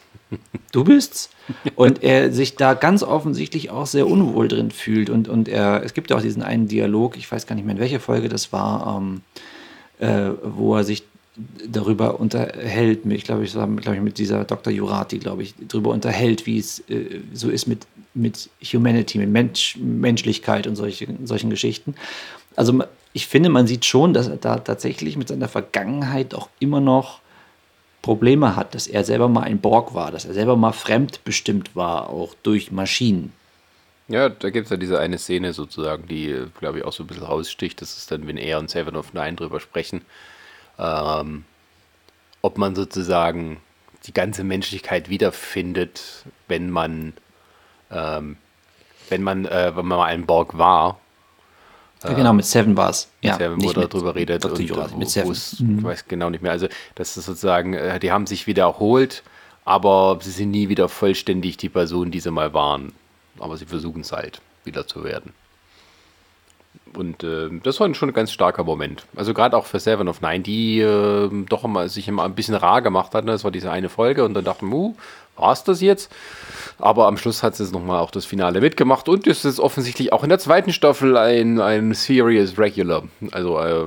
Du 0.72 0.84
bist's? 0.84 1.30
Und 1.74 2.02
er 2.02 2.32
sich 2.32 2.56
da 2.56 2.74
ganz 2.74 3.02
offensichtlich 3.02 3.70
auch 3.70 3.86
sehr 3.86 4.06
unwohl 4.06 4.48
drin 4.48 4.70
fühlt. 4.70 5.10
Und, 5.10 5.28
und 5.28 5.48
er, 5.48 5.82
es 5.84 5.92
gibt 5.92 6.10
ja 6.10 6.16
auch 6.16 6.22
diesen 6.22 6.42
einen 6.42 6.68
Dialog, 6.68 7.16
ich 7.16 7.30
weiß 7.30 7.46
gar 7.46 7.54
nicht 7.54 7.64
mehr 7.64 7.74
in 7.74 7.80
welcher 7.80 8.00
Folge 8.00 8.28
das 8.28 8.52
war, 8.52 8.96
ähm, 8.96 9.20
äh, 9.98 10.30
wo 10.42 10.74
er 10.74 10.84
sich 10.84 11.04
darüber 11.66 12.20
unterhält, 12.20 13.06
ich 13.06 13.24
glaube, 13.24 13.44
ich, 13.44 13.52
glaub 13.52 13.94
ich 13.94 14.00
mit 14.00 14.18
dieser 14.18 14.44
Dr. 14.44 14.72
Jurati, 14.72 15.18
glaube 15.18 15.42
ich, 15.42 15.54
darüber 15.68 15.90
unterhält, 15.90 16.46
wie 16.46 16.58
es 16.58 16.80
äh, 16.90 17.20
so 17.32 17.48
ist 17.48 17.66
mit, 17.66 17.86
mit 18.14 18.50
Humanity, 18.62 19.18
mit 19.18 19.30
Mensch, 19.30 19.76
Menschlichkeit 19.78 20.66
und 20.66 20.76
solche, 20.76 21.08
solchen 21.24 21.50
Geschichten. 21.50 21.94
Also 22.54 22.84
ich 23.14 23.26
finde, 23.26 23.48
man 23.48 23.66
sieht 23.66 23.84
schon, 23.84 24.12
dass 24.12 24.28
er 24.28 24.36
da 24.36 24.58
tatsächlich 24.58 25.16
mit 25.16 25.28
seiner 25.28 25.48
Vergangenheit 25.48 26.34
auch 26.34 26.48
immer 26.60 26.80
noch 26.80 27.20
Probleme 28.02 28.56
hat, 28.56 28.74
dass 28.74 28.86
er 28.86 29.04
selber 29.04 29.28
mal 29.28 29.44
ein 29.44 29.60
Borg 29.60 29.94
war, 29.94 30.10
dass 30.10 30.24
er 30.24 30.34
selber 30.34 30.56
mal 30.56 30.72
fremdbestimmt 30.72 31.74
war, 31.76 32.10
auch 32.10 32.34
durch 32.42 32.72
Maschinen. 32.72 33.32
Ja, 34.08 34.28
da 34.28 34.50
gibt 34.50 34.66
es 34.66 34.70
ja 34.70 34.76
diese 34.76 34.98
eine 34.98 35.16
Szene 35.16 35.52
sozusagen, 35.52 36.06
die, 36.08 36.36
glaube 36.58 36.78
ich, 36.78 36.84
auch 36.84 36.92
so 36.92 37.04
ein 37.04 37.06
bisschen 37.06 37.22
raussticht. 37.22 37.80
Das 37.80 37.96
ist 37.96 38.10
dann, 38.10 38.26
wenn 38.26 38.36
er 38.36 38.58
und 38.58 38.68
Seven 38.68 38.96
of 38.96 39.14
Nine 39.14 39.34
drüber 39.34 39.60
sprechen, 39.60 40.02
ähm, 40.82 41.44
ob 42.42 42.58
man 42.58 42.74
sozusagen 42.74 43.58
die 44.06 44.12
ganze 44.12 44.42
Menschlichkeit 44.42 45.08
wiederfindet, 45.08 46.24
wenn 46.48 46.70
man, 46.70 47.12
ähm, 47.90 48.36
wenn 49.08 49.22
man, 49.22 49.44
äh, 49.46 49.72
wenn 49.76 49.86
man 49.86 49.98
mal 49.98 50.06
ein 50.06 50.26
Borg 50.26 50.58
war. 50.58 50.98
Ja, 52.02 52.14
genau, 52.14 52.32
mit 52.32 52.44
Seven 52.44 52.76
war 52.76 52.90
es. 52.90 53.08
Ja, 53.20 53.36
Seven, 53.36 53.62
wo 53.62 53.72
darüber 53.72 54.16
redet. 54.16 54.44
Und, 54.44 54.58
Jurassic, 54.58 54.98
mit 54.98 55.08
Seven. 55.08 55.36
Mhm. 55.60 55.78
Ich 55.78 55.84
weiß 55.84 56.08
genau 56.08 56.30
nicht 56.30 56.42
mehr. 56.42 56.50
Also, 56.50 56.66
das 56.96 57.16
ist 57.16 57.26
sozusagen, 57.26 57.74
äh, 57.74 58.00
die 58.00 58.10
haben 58.10 58.26
sich 58.26 58.48
wiederholt, 58.48 59.22
aber 59.64 60.18
sie 60.20 60.32
sind 60.32 60.50
nie 60.50 60.68
wieder 60.68 60.88
vollständig 60.88 61.58
die 61.58 61.68
Person, 61.68 62.10
die 62.10 62.18
sie 62.18 62.32
mal 62.32 62.52
waren. 62.54 62.92
Aber 63.38 63.56
sie 63.56 63.66
versuchen 63.66 64.00
es 64.00 64.10
halt, 64.10 64.40
wieder 64.64 64.88
zu 64.88 65.04
werden. 65.04 65.32
Und 66.94 67.24
äh, 67.24 67.48
das 67.62 67.80
war 67.80 67.92
schon 67.94 68.10
ein 68.10 68.14
ganz 68.14 68.32
starker 68.32 68.64
Moment. 68.64 69.04
Also 69.16 69.32
gerade 69.32 69.56
auch 69.56 69.66
für 69.66 69.80
Seven 69.80 70.08
of 70.08 70.20
Nine, 70.20 70.40
die 70.40 70.80
äh, 70.80 71.30
doch 71.48 71.64
immer, 71.64 71.88
sich 71.88 72.06
immer 72.08 72.24
ein 72.24 72.34
bisschen 72.34 72.54
rar 72.54 72.82
gemacht 72.82 73.14
hatten. 73.14 73.28
Das 73.28 73.44
war 73.44 73.50
diese 73.50 73.70
eine 73.70 73.88
Folge 73.88 74.24
und 74.24 74.34
dann 74.34 74.44
dachten, 74.44 74.70
uh, 74.70 74.94
war 75.36 75.52
es 75.52 75.64
das 75.64 75.80
jetzt? 75.80 76.12
Aber 76.78 77.06
am 77.06 77.16
Schluss 77.16 77.42
hat 77.42 77.56
sie 77.56 77.64
es 77.64 77.72
nochmal 77.72 78.00
auch 78.00 78.10
das 78.10 78.26
Finale 78.26 78.60
mitgemacht 78.60 79.08
und 79.08 79.26
ist 79.26 79.44
es 79.44 79.58
offensichtlich 79.58 80.12
auch 80.12 80.22
in 80.22 80.28
der 80.28 80.38
zweiten 80.38 80.72
Staffel 80.72 81.16
ein, 81.16 81.60
ein 81.60 81.94
Serious 81.94 82.58
Regular. 82.58 83.04
Also 83.30 83.58
äh, 83.58 83.84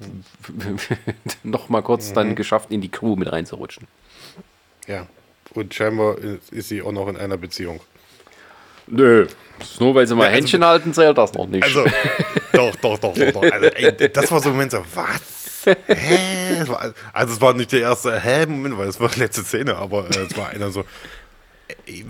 nochmal 1.42 1.82
kurz 1.82 2.10
mhm. 2.10 2.14
dann 2.14 2.34
geschafft, 2.36 2.70
in 2.70 2.80
die 2.80 2.90
Crew 2.90 3.16
mit 3.16 3.32
reinzurutschen. 3.32 3.88
Ja, 4.86 5.06
und 5.54 5.74
scheinbar 5.74 6.16
ist 6.50 6.68
sie 6.68 6.82
auch 6.82 6.92
noch 6.92 7.08
in 7.08 7.16
einer 7.16 7.36
Beziehung. 7.36 7.80
Nö, 8.90 9.26
nur 9.80 9.94
weil 9.94 10.06
sie 10.06 10.14
mal 10.14 10.24
ja, 10.24 10.28
also, 10.28 10.38
Händchen 10.38 10.64
halten, 10.64 10.94
zählt 10.94 11.18
das 11.18 11.32
noch 11.34 11.46
nicht. 11.46 11.64
Also, 11.64 11.84
doch, 12.52 12.74
doch, 12.76 12.98
doch, 12.98 13.14
doch. 13.14 13.32
doch. 13.32 13.42
Also, 13.42 13.66
ey, 13.66 14.12
das 14.12 14.30
war 14.30 14.40
so 14.40 14.48
ein 14.48 14.52
Moment 14.52 14.72
so, 14.72 14.84
was? 14.94 15.38
Hä? 15.86 16.64
also 17.12 17.34
es 17.34 17.40
war 17.40 17.54
nicht 17.54 17.72
der 17.72 17.80
erste 17.80 18.18
Hä-Moment, 18.18 18.78
weil 18.78 18.88
es 18.88 19.00
war 19.00 19.08
die 19.08 19.20
letzte 19.20 19.42
Szene, 19.42 19.76
aber 19.76 20.08
äh, 20.10 20.20
es 20.20 20.36
war 20.36 20.50
einer 20.50 20.70
so, 20.70 20.84
ey, 21.86 22.04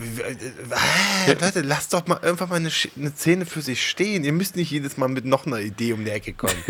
äh, 1.26 1.33
Leute, 1.41 1.62
lasst 1.62 1.95
doch 1.95 2.07
mal 2.07 2.20
irgendwann 2.22 2.49
mal 2.51 2.57
eine, 2.57 2.70
eine 2.97 3.12
Szene 3.12 3.47
für 3.47 3.62
sich 3.62 3.87
stehen. 3.87 4.24
Ihr 4.24 4.33
müsst 4.33 4.57
nicht 4.57 4.70
jedes 4.70 4.97
Mal 4.97 5.09
mit 5.09 5.24
noch 5.24 5.47
einer 5.47 5.61
Idee 5.61 5.93
um 5.93 6.05
die 6.05 6.11
Ecke 6.11 6.33
kommen. 6.33 6.62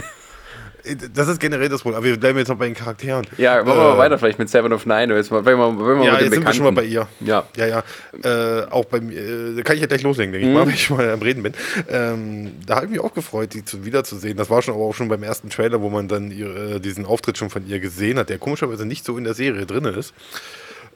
Das 1.14 1.28
ist 1.28 1.40
generell 1.40 1.68
das 1.68 1.82
Problem. 1.82 1.98
Aber 1.98 2.06
wir 2.06 2.18
bleiben 2.18 2.38
jetzt 2.38 2.48
noch 2.48 2.56
bei 2.56 2.66
den 2.66 2.74
Charakteren. 2.74 3.26
Ja, 3.36 3.62
machen 3.62 3.78
wir 3.78 3.84
äh, 3.84 3.88
mal 3.90 3.98
weiter 3.98 4.18
vielleicht 4.18 4.38
mit 4.38 4.48
Seven 4.48 4.72
of 4.72 4.86
Nine. 4.86 5.14
Jetzt 5.14 5.30
mal, 5.30 5.44
wenn 5.44 5.58
wir, 5.58 5.68
wenn 5.68 6.00
wir 6.00 6.06
ja, 6.06 6.20
jetzt 6.20 6.32
sind 6.32 6.44
wir 6.44 6.52
schon 6.52 6.64
mal 6.64 6.72
bei 6.72 6.84
ihr. 6.84 7.06
Ja. 7.20 7.44
Ja, 7.56 7.66
ja. 7.66 7.82
Äh, 8.22 8.66
auch 8.70 8.84
bei 8.86 9.00
mir, 9.00 9.18
äh, 9.18 9.56
da 9.56 9.62
kann 9.62 9.76
ich 9.76 9.82
ja 9.82 9.86
gleich 9.86 10.02
loslegen, 10.02 10.32
denke 10.32 10.48
ich 10.48 10.54
mal, 10.54 10.64
mhm. 10.64 10.68
wenn 10.68 10.74
ich 10.74 10.90
mal 10.90 11.10
am 11.10 11.20
Reden 11.20 11.42
bin. 11.42 11.52
Ähm, 11.88 12.52
da 12.66 12.76
habe 12.76 12.86
ich 12.86 12.92
mich 12.92 13.00
auch 13.00 13.14
gefreut, 13.14 13.54
die 13.54 13.64
zu, 13.64 13.84
wiederzusehen. 13.84 14.36
Das 14.36 14.50
war 14.50 14.62
schon 14.62 14.74
aber 14.74 14.84
auch 14.84 14.94
schon 14.94 15.08
beim 15.08 15.22
ersten 15.22 15.50
Trailer, 15.50 15.80
wo 15.80 15.90
man 15.90 16.08
dann 16.08 16.30
ihre, 16.30 16.76
äh, 16.76 16.80
diesen 16.80 17.06
Auftritt 17.06 17.38
schon 17.38 17.50
von 17.50 17.66
ihr 17.66 17.80
gesehen 17.80 18.18
hat, 18.18 18.28
der 18.28 18.38
komischerweise 18.38 18.86
nicht 18.86 19.04
so 19.04 19.18
in 19.18 19.24
der 19.24 19.34
Serie 19.34 19.66
drin 19.66 19.84
ist. 19.84 20.14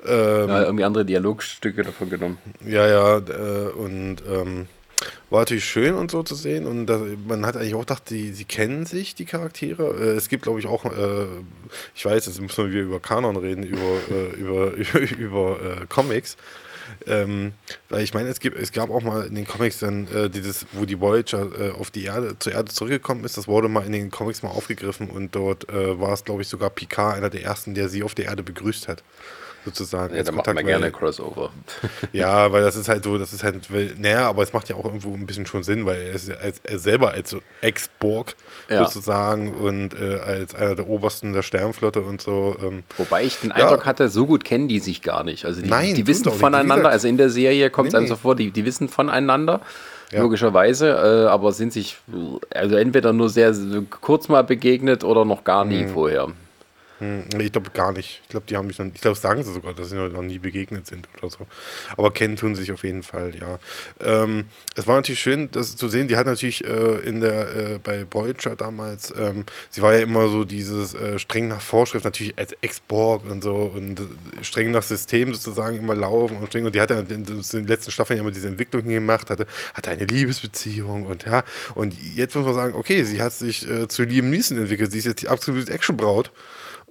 Ähm, 0.05 0.49
ja, 0.49 0.63
irgendwie 0.65 0.85
andere 0.85 1.05
Dialogstücke 1.05 1.83
davon 1.83 2.11
genommen. 2.11 2.39
Ja, 2.67 2.89
ja, 2.89 3.19
äh, 3.19 3.71
und 3.71 4.17
ähm, 4.29 4.67
war 5.33 5.41
natürlich 5.41 5.65
schön 5.65 5.95
und 5.95 6.11
so 6.11 6.23
zu 6.23 6.35
sehen. 6.35 6.67
Und 6.67 6.87
das, 6.87 7.01
man 7.27 7.47
hat 7.47 7.57
eigentlich 7.57 7.75
auch 7.75 7.81
gedacht, 7.81 8.11
die, 8.11 8.33
sie 8.33 8.45
kennen 8.45 8.87
sich, 8.87 9.15
die 9.15 9.25
Charaktere. 9.25 9.95
Äh, 9.99 10.17
es 10.17 10.29
gibt, 10.29 10.43
glaube 10.43 10.61
ich, 10.61 10.67
auch, 10.67 10.85
äh, 10.85 11.27
ich 11.95 12.05
weiß, 12.05 12.27
jetzt 12.27 12.41
müssen 12.41 12.71
wir 12.71 12.83
über 12.83 13.01
Kanon 13.01 13.37
reden, 13.37 13.65
über, 13.65 13.99
äh, 14.11 14.31
über, 14.37 14.73
über, 14.73 15.01
über 15.19 15.61
äh, 15.61 15.87
Comics. 15.89 16.37
Ähm, 17.07 17.55
weil 17.89 18.03
ich 18.03 18.13
meine, 18.13 18.29
es, 18.29 18.39
es 18.39 18.73
gab 18.73 18.91
auch 18.91 19.03
mal 19.03 19.27
in 19.27 19.35
den 19.35 19.47
Comics 19.47 19.79
dann 19.79 20.07
äh, 20.09 20.29
dieses, 20.29 20.67
wo 20.73 20.85
die 20.85 21.01
Voyager 21.01 21.49
äh, 21.59 21.71
auf 21.71 21.91
die 21.91 22.05
Erde, 22.05 22.39
zur 22.39 22.53
Erde 22.53 22.71
zurückgekommen 22.71 23.25
ist, 23.25 23.39
das 23.39 23.49
wurde 23.49 23.69
mal 23.69 23.87
in 23.87 23.93
den 23.93 24.11
Comics 24.11 24.43
mal 24.43 24.51
aufgegriffen 24.51 25.09
und 25.09 25.35
dort 25.35 25.69
äh, 25.71 25.99
war 25.99 26.13
es, 26.13 26.25
glaube 26.25 26.43
ich, 26.43 26.49
sogar 26.49 26.71
Picard, 26.71 27.17
einer 27.17 27.31
der 27.31 27.43
ersten, 27.43 27.75
der 27.75 27.89
sie 27.89 28.03
auf 28.03 28.15
der 28.15 28.27
Erde 28.27 28.43
begrüßt 28.43 28.89
hat 28.89 29.03
sozusagen. 29.65 30.15
Ja, 30.15 30.23
da 30.23 30.33
macht 30.33 30.47
man 30.47 30.65
gerne 30.65 30.91
Crossover. 30.91 31.51
Ja, 32.13 32.53
weil 32.53 32.63
das 32.63 32.77
ist 32.77 32.89
halt 32.89 33.05
so, 33.05 33.19
das 33.19 33.33
ist 33.33 33.43
halt, 33.45 33.69
naja, 33.99 34.29
aber 34.29 34.43
es 34.43 34.53
macht 34.53 34.69
ja 34.69 34.77
auch 34.77 34.85
irgendwo 34.85 35.15
ein 35.15 35.27
bisschen 35.27 35.47
schon 35.47 35.63
Sinn, 35.63 35.87
weil 35.87 36.01
er 36.01 36.13
ist 36.13 36.31
als, 36.31 36.61
er 36.65 36.79
selber 36.79 37.13
als 37.13 37.31
so 37.31 37.41
Ex-Borg 37.61 38.35
ja. 38.69 38.85
sozusagen 38.85 39.55
und 39.55 39.95
äh, 39.95 40.19
als 40.19 40.55
einer 40.55 40.75
der 40.75 40.89
Obersten 40.89 41.33
der 41.33 41.43
Sternflotte 41.43 42.01
und 42.01 42.21
so. 42.21 42.57
Ähm, 42.63 42.83
Wobei 42.99 43.25
ich 43.25 43.39
den 43.39 43.51
ja. 43.51 43.57
Eindruck 43.57 43.87
hatte, 43.87 44.09
so 44.09 44.27
gut 44.27 44.45
kennen 44.45 44.69
die 44.69 44.81
sich 44.81 45.03
gar 45.03 45.25
nicht. 45.25 45.45
Also 45.45 45.63
die, 45.63 45.69
Nein, 45.69 45.95
die 45.95 46.07
wissen 46.07 46.31
voneinander, 46.31 46.91
also 46.91 47.09
in 47.09 47.17
der 47.17 47.31
Serie 47.31 47.71
kommt 47.71 47.89
es 47.89 47.93
nee, 47.95 47.99
einem 47.99 48.09
so 48.09 48.17
vor, 48.17 48.37
die, 48.37 48.51
die 48.51 48.65
wissen 48.65 48.89
voneinander. 48.89 49.61
Ja. 50.13 50.21
logischerweise, 50.21 50.91
äh, 50.91 51.29
aber 51.29 51.53
sind 51.53 51.73
sich 51.73 51.97
also 52.51 52.77
entweder 52.77 53.15
nur 53.15 53.31
sehr 53.31 53.55
kurz 54.03 54.29
mal 54.29 54.45
begegnet 54.45 55.05
oder 55.05 55.25
noch 55.25 55.43
gar 55.43 55.65
nie 55.65 55.85
mhm. 55.85 55.89
vorher. 55.89 56.29
Hm, 57.03 57.25
ich 57.41 57.51
glaube 57.51 57.71
gar 57.71 57.91
nicht. 57.91 58.21
Ich 58.23 58.29
glaube, 58.29 58.47
die 58.49 58.57
haben 58.57 58.69
mich 58.69 58.79
noch, 58.79 58.87
ich 58.87 59.01
glaube, 59.01 59.19
sagen 59.19 59.43
sie 59.43 59.53
sogar, 59.53 59.75
dass 59.75 59.91
sie 59.91 59.97
noch 59.97 60.23
nie 60.23 60.39
begegnet 60.39 60.87
sind 60.87 61.09
oder 61.19 61.31
so. 61.31 61.49
Aber 61.97 62.13
kennen 62.13 62.37
tun 62.37 62.55
sie 62.55 62.61
sich 62.61 62.71
auf 62.71 62.85
jeden 62.85 63.03
Fall, 63.03 63.35
ja. 63.35 63.59
Ähm, 63.99 64.45
es 64.77 64.87
war 64.87 64.95
natürlich 64.95 65.19
schön, 65.19 65.51
das 65.51 65.75
zu 65.75 65.89
sehen. 65.89 66.07
Die 66.07 66.17
hat 66.17 66.27
natürlich 66.27 66.65
äh, 66.65 67.01
in 67.01 67.21
der, 67.21 67.57
äh, 67.57 67.79
bei 67.83 68.07
Voyager 68.09 68.55
damals, 68.55 69.13
ähm, 69.19 69.45
sie 69.71 69.83
war 69.83 69.95
ja 69.95 69.99
immer 69.99 70.29
so 70.29 70.45
dieses 70.45 70.95
äh, 70.95 71.19
streng 71.19 71.49
nach 71.49 71.61
Vorschrift, 71.61 72.05
natürlich 72.05 72.39
als 72.39 72.53
Ex-Borg 72.61 73.29
und 73.29 73.43
so 73.43 73.73
und 73.75 73.99
äh, 73.99 74.05
streng 74.43 74.71
nach 74.71 74.85
System 74.85 75.35
sozusagen 75.35 75.79
immer 75.79 75.97
laufen 75.97 76.37
und 76.37 76.47
streng. 76.47 76.67
Und 76.67 76.77
die 76.77 76.81
hat 76.81 76.91
ja 76.91 77.01
in, 77.01 77.25
den 77.25 77.67
letzten 77.67 77.91
Staffeln 77.91 78.21
immer 78.21 78.31
diese 78.31 78.47
Entwicklung 78.47 78.85
gemacht, 78.85 79.29
hatte, 79.29 79.49
hatte 79.75 79.91
eine 79.91 80.05
Liebesbeziehung 80.05 81.07
und 81.07 81.25
ja. 81.25 81.43
Und 81.75 81.97
jetzt 82.15 82.37
muss 82.37 82.45
man 82.45 82.55
sagen, 82.55 82.75
okay, 82.77 83.03
sie 83.03 83.21
hat 83.21 83.33
sich 83.33 83.69
äh, 83.69 83.89
zu 83.89 84.05
Liam 84.05 84.31
Neeson 84.31 84.57
entwickelt. 84.57 84.93
Sie 84.93 84.99
ist 84.99 85.07
jetzt 85.07 85.23
die 85.23 85.29
absolute 85.29 85.73
Action-Braut 85.73 86.31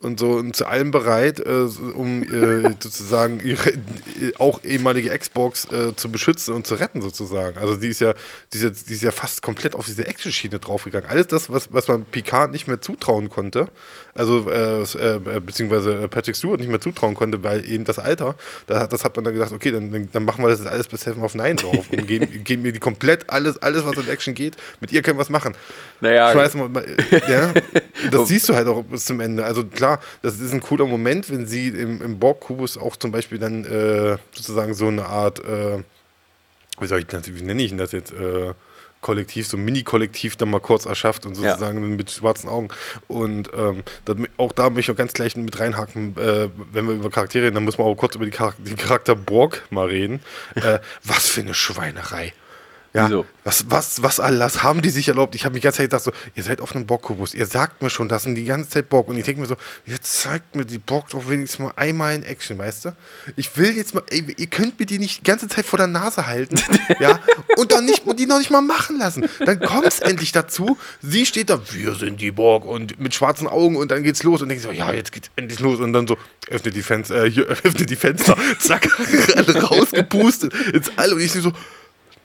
und 0.02 0.20
so 0.20 0.32
und 0.32 0.56
zu 0.56 0.66
allem 0.66 0.92
bereit, 0.92 1.40
äh, 1.40 1.68
um 1.94 2.24
äh, 2.24 2.62
sozusagen 2.80 3.40
ihre 3.40 3.70
äh, 3.70 4.34
auch 4.38 4.64
ehemalige 4.64 5.18
Xbox 5.18 5.66
äh, 5.72 5.96
zu 5.96 6.12
beschützen 6.12 6.54
und 6.54 6.68
zu 6.68 6.76
retten 6.76 7.02
sozusagen. 7.02 7.58
Also 7.58 7.76
die 7.76 7.88
ist 7.88 8.02
ja, 8.02 8.14
die 8.54 8.58
ist 8.58 8.64
ja, 8.64 8.70
die 8.70 8.94
ist 8.94 9.04
ja 9.04 9.12
fast 9.12 9.42
komplett 9.42 9.76
auf 9.76 9.86
diese 9.86 10.08
Action-Schiene 10.08 10.60
draufgegangen. 10.60 11.10
Alles 11.10 11.28
das, 11.28 11.50
was, 11.52 11.72
was 11.72 11.88
man 11.88 12.06
Picard 12.06 12.52
nicht 12.52 12.68
mehr 12.68 12.82
zutrauen 12.82 13.30
konnte, 13.30 13.68
also 14.14 14.50
äh, 14.50 14.82
äh, 14.82 15.40
beziehungsweise 15.40 16.08
Patrick 16.08 16.36
Stewart 16.36 16.60
nicht 16.60 16.70
mehr 16.70 16.82
zutrauen 16.82 17.16
konnte, 17.16 17.44
weil 17.44 17.68
eben 17.68 17.86
das 17.86 18.00
Alter, 18.00 18.36
da, 18.68 18.88
das 18.88 19.06
hat 19.06 19.16
man 19.16 19.26
dann 19.26 19.34
gedacht, 19.34 19.52
okay, 19.52 19.72
dann, 19.72 20.10
dann 20.12 20.26
machen 20.26 20.44
wir 20.44 20.50
das 20.50 20.66
alles 20.66 20.88
bis 20.88 21.02
Seven 21.02 21.24
of 21.24 21.36
Nine 21.36 21.56
drauf 21.56 21.86
und 21.92 22.08
geben, 22.08 22.44
geben 22.44 22.64
mir 22.64 22.74
die 22.74 22.80
komplett 22.80 23.30
alles, 23.30 23.62
alles, 23.62 23.86
was 23.86 23.98
in 23.98 24.10
Action 24.10 24.34
geht, 24.34 24.58
mit 24.80 24.92
ihr 24.92 25.02
können 25.02 25.18
wir 25.18 25.22
was 25.22 25.30
machen. 25.30 25.56
Naja, 26.02 26.32
Schmeiß 26.32 26.56
mal, 26.56 26.72
ja, 27.30 27.54
das 28.12 28.28
siehst 28.28 28.50
du 28.50 28.56
halt 28.56 28.68
auch 28.68 28.84
bis 28.84 29.06
zum 29.06 29.20
Ende. 29.20 29.44
Also 29.46 29.66
klar, 29.66 30.00
das 30.22 30.40
ist 30.40 30.54
ein 30.54 30.62
cooler 30.62 30.86
Moment, 30.86 31.30
wenn 31.30 31.46
sie 31.46 31.70
im, 31.70 32.02
im 32.02 32.20
Borg-Kubus 32.20 32.78
auch 32.78 32.96
zum 32.96 33.12
Beispiel 33.12 33.40
dann 33.40 33.66
äh, 33.66 34.18
sozusagen 34.34 34.74
so 34.74 34.88
eine 34.88 35.06
Art, 35.06 35.40
äh, 35.40 35.84
wie 36.80 36.88
soll 36.88 37.00
ich 37.00 37.08
das, 37.08 37.34
wie 37.34 37.42
nenne 37.42 37.62
ich 37.62 37.70
denn 37.70 37.78
das 37.78 37.92
jetzt, 37.92 38.12
äh, 38.14 38.54
Kollektiv, 39.02 39.48
so 39.48 39.58
ein 39.58 39.66
Mini-Kollektiv 39.66 40.36
dann 40.36 40.52
mal 40.52 40.60
kurz 40.60 40.86
erschafft 40.86 41.26
und 41.26 41.36
sozusagen 41.36 41.82
ja. 41.82 41.88
mit 41.88 42.12
schwarzen 42.12 42.48
Augen. 42.48 42.70
Und 43.08 43.50
ähm, 43.58 43.84
dann, 44.06 44.28
auch 44.38 44.52
da 44.52 44.70
möchte 44.70 44.92
ich 44.92 44.96
auch 44.96 44.98
ganz 44.98 45.14
gleich 45.14 45.36
mit 45.36 45.60
reinhaken, 45.60 46.16
äh, 46.18 46.50
wenn 46.72 46.88
wir 46.88 46.94
über 46.94 47.10
Charaktere 47.10 47.46
reden, 47.46 47.56
dann 47.56 47.66
müssen 47.66 47.80
wir 47.80 47.86
auch 47.86 47.96
kurz 47.96 48.16
über 48.16 48.26
die 48.26 48.32
Charakter, 48.32 48.62
den 48.62 48.78
Charakter 48.78 49.16
Borg 49.16 49.64
mal 49.72 49.88
reden. 49.88 50.22
äh, 50.56 50.80
was 51.04 51.28
für 51.28 51.42
eine 51.42 51.56
Schweinerei. 51.56 52.34
Ja, 52.94 53.08
Wieso? 53.08 53.26
was, 53.46 53.72
was, 53.72 54.04
was 54.04 54.20
alles 54.20 54.64
haben 54.64 54.82
die 54.82 54.90
sich 54.90 55.08
erlaubt? 55.08 55.34
Ich 55.34 55.46
habe 55.46 55.54
mich 55.54 55.62
die 55.62 55.66
ganze 55.66 55.78
Zeit 55.78 55.86
gedacht, 55.86 56.04
so, 56.04 56.12
ihr 56.36 56.44
seid 56.44 56.60
auf 56.60 56.76
einem 56.76 56.86
Bockkubus, 56.86 57.34
ihr 57.34 57.46
sagt 57.46 57.82
mir 57.82 57.90
schon, 57.90 58.10
das 58.10 58.24
sind 58.24 58.36
die 58.36 58.44
ganze 58.44 58.70
Zeit 58.70 58.90
Bock. 58.90 59.08
Und 59.08 59.18
ich 59.18 59.24
denke 59.24 59.40
mir 59.40 59.48
so, 59.48 59.56
jetzt 59.86 60.22
zeigt 60.22 60.56
mir 60.56 60.66
die 60.66 60.78
Bock 60.78 61.10
doch 61.10 61.30
wenigstens 61.30 61.60
mal 61.60 61.74
einmal 61.78 62.14
in 62.16 62.24
Action, 62.24 62.58
weißt 62.58 62.86
du? 62.86 62.96
Ich 63.38 63.56
will 63.56 63.76
jetzt 63.78 63.96
mal, 63.96 64.04
ey, 64.10 64.26
ihr 64.38 64.48
könnt 64.48 64.78
mir 64.78 64.86
die 64.86 65.00
nicht 65.00 65.22
die 65.22 65.24
ganze 65.24 65.48
Zeit 65.48 65.66
vor 65.66 65.78
der 65.78 65.88
Nase 65.88 66.28
halten, 66.28 66.60
ja, 67.00 67.20
und 67.56 67.72
dann 67.72 67.86
nicht, 67.86 68.04
die 68.20 68.26
noch 68.26 68.40
nicht 68.40 68.52
mal 68.52 68.62
machen 68.62 69.00
lassen. 69.00 69.28
Dann 69.46 69.60
kommt 69.62 69.88
es 69.88 70.00
endlich 70.00 70.34
dazu, 70.34 70.78
sie 71.02 71.26
steht 71.26 71.50
da, 71.50 71.62
wir 71.72 71.96
sind 71.96 72.20
die 72.20 72.32
Bock 72.32 72.66
und 72.66 73.00
mit 73.00 73.16
schwarzen 73.16 73.48
Augen 73.48 73.78
und 73.78 73.90
dann 73.90 74.04
geht's 74.04 74.24
los 74.24 74.42
und 74.42 74.50
denkt 74.50 74.64
so, 74.64 74.72
ja, 74.72 74.92
jetzt 74.92 75.14
geht's 75.14 75.32
endlich 75.38 75.60
los 75.62 75.80
und 75.80 75.94
dann 75.94 76.08
so, 76.08 76.18
öffnet 76.50 76.76
die 76.76 76.84
Fenster, 76.84 77.24
äh, 77.24 77.32
hier, 77.32 77.46
öffnet 77.64 77.90
die 77.90 77.96
Fenster, 77.96 78.38
zack, 78.60 78.90
rausgepustet 79.72 80.54
ins 80.74 80.92
All 80.98 81.14
und 81.14 81.22
ich 81.22 81.32
so, 81.32 81.54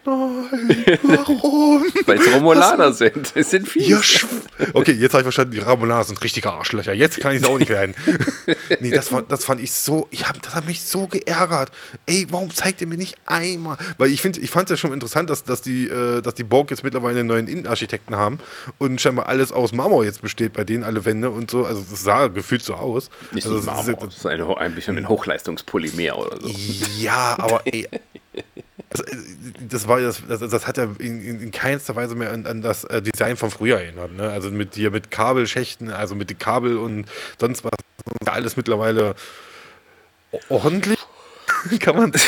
Nein, 0.06 0.98
warum? 1.02 1.84
Weil 2.06 2.18
es 2.18 2.34
Romulaner 2.34 2.92
sind. 2.92 3.32
Es 3.34 3.50
sind 3.50 3.68
viele. 3.68 3.86
Ja, 3.86 4.00
okay, 4.72 4.92
jetzt 4.92 5.12
habe 5.12 5.22
ich 5.22 5.24
verstanden, 5.24 5.52
die 5.52 5.58
Romulaner 5.58 6.04
sind 6.04 6.22
richtige 6.22 6.52
Arschlöcher. 6.52 6.92
Jetzt 6.92 7.20
kann 7.20 7.34
ich 7.34 7.42
es 7.42 7.48
auch 7.48 7.58
nicht 7.58 7.68
werden. 7.68 7.94
nee, 8.80 8.90
das, 8.90 9.10
war, 9.12 9.22
das 9.22 9.44
fand 9.44 9.60
ich 9.60 9.72
so, 9.72 10.06
ich 10.10 10.28
hab, 10.28 10.40
das 10.42 10.54
hat 10.54 10.66
mich 10.66 10.82
so 10.82 11.06
geärgert. 11.06 11.72
Ey, 12.06 12.26
warum 12.30 12.54
zeigt 12.54 12.80
ihr 12.80 12.86
mir 12.86 12.96
nicht 12.96 13.16
einmal? 13.26 13.76
Weil 13.98 14.10
ich 14.10 14.22
finde, 14.22 14.40
ich 14.40 14.50
fand 14.50 14.70
es 14.70 14.70
ja 14.70 14.76
schon 14.76 14.92
interessant, 14.92 15.28
dass, 15.28 15.44
dass, 15.44 15.62
die, 15.62 15.88
äh, 15.88 16.22
dass 16.22 16.34
die 16.34 16.44
Borg 16.44 16.70
jetzt 16.70 16.84
mittlerweile 16.84 17.20
einen 17.20 17.28
neuen 17.28 17.48
Innenarchitekten 17.48 18.14
haben 18.14 18.38
und 18.78 19.00
scheinbar 19.00 19.26
alles 19.28 19.50
aus 19.50 19.72
Marmor 19.72 20.04
jetzt 20.04 20.22
besteht 20.22 20.52
bei 20.52 20.64
denen, 20.64 20.84
alle 20.84 21.04
Wände 21.04 21.30
und 21.30 21.50
so. 21.50 21.64
Also 21.64 21.84
das 21.90 22.02
sah 22.02 22.28
gefühlt 22.28 22.62
so 22.62 22.74
aus. 22.74 23.10
Nicht 23.32 23.46
also, 23.46 23.56
das 23.56 23.66
Marmor, 23.66 23.88
ist, 23.88 24.02
das 24.02 24.16
ist 24.16 24.26
ein, 24.26 24.40
ein 24.40 24.74
bisschen 24.74 24.96
ein 24.96 25.08
Hochleistungspolymer 25.08 26.18
oder 26.18 26.40
so. 26.40 26.54
Ja, 26.98 27.36
aber 27.38 27.62
ey, 27.64 27.88
das, 28.96 29.04
das, 29.68 29.88
war 29.88 30.00
das, 30.00 30.22
das, 30.26 30.40
das 30.40 30.66
hat 30.66 30.76
ja 30.76 30.88
in, 30.98 31.40
in, 31.40 31.50
keinster 31.50 31.96
Weise 31.96 32.14
mehr 32.14 32.32
an, 32.32 32.46
an 32.46 32.62
das 32.62 32.84
äh, 32.84 33.02
Design 33.02 33.36
von 33.36 33.50
früher 33.50 33.80
erinnert. 33.80 34.12
Ne? 34.12 34.30
Also 34.30 34.50
mit 34.50 34.74
hier 34.74 34.90
mit 34.90 35.10
Kabelschächten, 35.10 35.90
also 35.90 36.14
mit 36.14 36.30
den 36.30 36.38
Kabel 36.38 36.76
und 36.76 37.06
sonst 37.38 37.64
was. 37.64 37.72
Alles 38.24 38.56
mittlerweile 38.56 39.14
ordentlich. 40.48 40.98
Kann 41.80 41.96
man. 41.96 42.12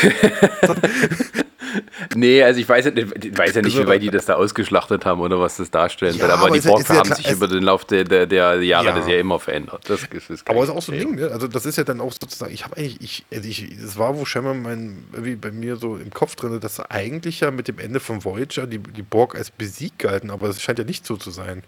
nee, 2.14 2.42
also 2.42 2.60
ich 2.60 2.68
weiß, 2.68 2.86
ich 2.86 3.38
weiß 3.38 3.54
ja 3.54 3.62
nicht, 3.62 3.78
wie 3.78 3.86
weit 3.86 4.02
die 4.02 4.10
das 4.10 4.26
da 4.26 4.34
ausgeschlachtet 4.34 5.04
haben 5.04 5.20
oder 5.20 5.40
was 5.40 5.56
das 5.56 5.70
darstellen 5.70 6.16
ja, 6.16 6.24
aber, 6.24 6.46
aber 6.46 6.58
die 6.58 6.66
Borg 6.66 6.88
haben 6.88 7.12
sich 7.12 7.30
über 7.30 7.46
den 7.46 7.62
Lauf 7.62 7.84
der, 7.84 8.04
der, 8.04 8.26
der 8.26 8.62
Jahre 8.62 8.86
ja. 8.86 8.96
das 8.96 9.08
ja 9.08 9.18
immer 9.18 9.38
verändert. 9.38 9.88
Das 9.88 10.02
ist 10.02 10.48
aber 10.48 10.62
es 10.62 10.68
ist 10.68 10.74
auch 10.74 10.82
so 10.82 10.92
ein 10.92 10.98
Ding, 10.98 11.14
ne? 11.16 11.28
also 11.28 11.48
das 11.48 11.66
ist 11.66 11.76
ja 11.76 11.84
dann 11.84 12.00
auch 12.00 12.12
sozusagen, 12.12 12.52
ich 12.52 12.64
habe 12.64 12.76
eigentlich, 12.76 13.00
ich, 13.00 13.36
also 13.36 13.48
ich, 13.48 13.76
das 13.80 13.98
war 13.98 14.16
wo 14.16 14.24
scheinbar 14.24 14.54
mein, 14.54 15.04
wie 15.12 15.36
bei 15.36 15.50
mir 15.50 15.76
so 15.76 15.96
im 15.96 16.10
Kopf 16.10 16.36
drin, 16.36 16.58
dass 16.60 16.80
eigentlich 16.80 17.40
ja 17.40 17.50
mit 17.50 17.68
dem 17.68 17.78
Ende 17.78 18.00
von 18.00 18.24
Voyager 18.24 18.66
die, 18.66 18.78
die 18.78 19.02
Borg 19.02 19.34
als 19.34 19.50
besiegt 19.50 19.98
galten, 19.98 20.30
aber 20.30 20.48
es 20.48 20.62
scheint 20.62 20.78
ja 20.78 20.84
nicht 20.84 21.06
so 21.06 21.16
zu 21.16 21.30
sein. 21.30 21.62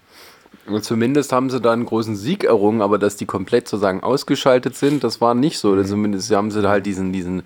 Zumindest 0.79 1.33
haben 1.33 1.51
sie 1.51 1.61
da 1.61 1.73
einen 1.73 1.87
großen 1.87 2.16
Sieg 2.16 2.45
errungen, 2.45 2.81
aber 2.83 2.99
dass 2.99 3.16
die 3.16 3.27
komplett 3.27 3.68
sozusagen 3.68 4.03
ausgeschaltet 4.03 4.77
sind, 4.77 5.05
das 5.05 5.21
war 5.21 5.35
nicht 5.35 5.59
so. 5.59 5.73
Mhm. 5.73 5.85
Zumindest 5.85 6.31
haben 6.31 6.51
sie 6.51 6.68
halt 6.68 6.87
diesen, 6.87 7.12
diesen 7.12 7.43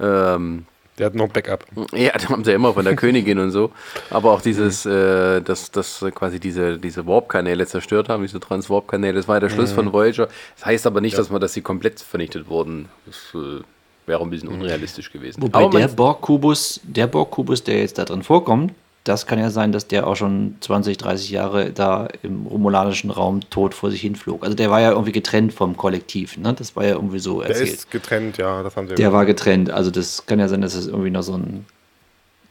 ähm, 0.00 0.66
der 0.98 1.06
hat 1.06 1.14
noch 1.14 1.28
Backup. 1.28 1.64
Ja, 1.92 2.12
das 2.14 2.28
haben 2.28 2.44
sie 2.44 2.50
ja 2.50 2.56
immer 2.56 2.72
von 2.72 2.84
der 2.84 2.94
Königin 2.96 3.38
und 3.38 3.50
so. 3.50 3.70
Aber 4.10 4.32
auch 4.32 4.40
dieses, 4.40 4.86
äh, 4.86 5.40
dass, 5.40 5.70
dass 5.70 6.04
quasi 6.14 6.38
diese, 6.38 6.78
diese 6.78 7.06
Warp-Kanäle 7.06 7.66
zerstört 7.66 8.08
haben, 8.08 8.22
diese 8.22 8.40
Trans-Warp-Kanäle, 8.40 9.14
das 9.14 9.28
war 9.28 9.40
der 9.40 9.48
Schluss 9.48 9.72
mhm. 9.72 9.76
von 9.76 9.92
Voyager. 9.92 10.28
Das 10.56 10.66
heißt 10.66 10.86
aber 10.86 11.00
nicht, 11.00 11.14
ja. 11.14 11.18
dass 11.18 11.30
man, 11.30 11.40
dass 11.40 11.52
sie 11.52 11.62
komplett 11.62 12.00
vernichtet 12.00 12.48
wurden. 12.48 12.88
Das 13.06 13.16
äh, 13.34 13.62
wäre 14.06 14.22
ein 14.22 14.30
bisschen 14.30 14.48
unrealistisch 14.48 15.10
gewesen. 15.10 15.42
Wobei 15.42 15.64
aber 15.64 15.78
der 15.78 15.88
Borg-Kubus, 15.88 16.80
der 16.84 17.06
Borg-Kubus, 17.06 17.64
der 17.64 17.80
jetzt 17.80 17.98
da 17.98 18.04
drin 18.04 18.22
vorkommt, 18.22 18.72
das 19.04 19.26
kann 19.26 19.38
ja 19.38 19.50
sein, 19.50 19.70
dass 19.70 19.86
der 19.86 20.06
auch 20.06 20.16
schon 20.16 20.56
20, 20.60 20.96
30 20.96 21.30
Jahre 21.30 21.70
da 21.70 22.08
im 22.22 22.46
romulanischen 22.46 23.10
Raum 23.10 23.40
tot 23.50 23.74
vor 23.74 23.90
sich 23.90 24.00
hinflog. 24.00 24.42
Also 24.42 24.56
der 24.56 24.70
war 24.70 24.80
ja 24.80 24.90
irgendwie 24.90 25.12
getrennt 25.12 25.52
vom 25.52 25.76
Kollektiv, 25.76 26.38
ne? 26.38 26.54
Das 26.54 26.74
war 26.74 26.84
ja 26.84 26.94
irgendwie 26.94 27.18
so 27.18 27.42
erzählt. 27.42 27.68
Der 27.68 27.74
ist 27.74 27.90
getrennt, 27.90 28.38
ja, 28.38 28.62
das 28.62 28.76
haben 28.76 28.88
sie. 28.88 28.94
Der 28.94 29.12
war 29.12 29.26
getrennt, 29.26 29.70
also 29.70 29.90
das 29.90 30.24
kann 30.24 30.38
ja 30.38 30.48
sein, 30.48 30.62
dass 30.62 30.74
es 30.74 30.86
irgendwie 30.86 31.10
noch 31.10 31.22
so 31.22 31.34
ein 31.34 31.66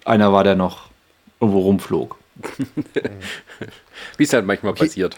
einer 0.06 0.32
war, 0.32 0.44
der 0.44 0.56
noch 0.56 0.90
irgendwo 1.40 1.62
rumflog. 1.62 2.18
Wie 4.18 4.24
es 4.24 4.34
halt 4.34 4.46
manchmal 4.46 4.74
okay. 4.74 4.86
passiert. 4.86 5.18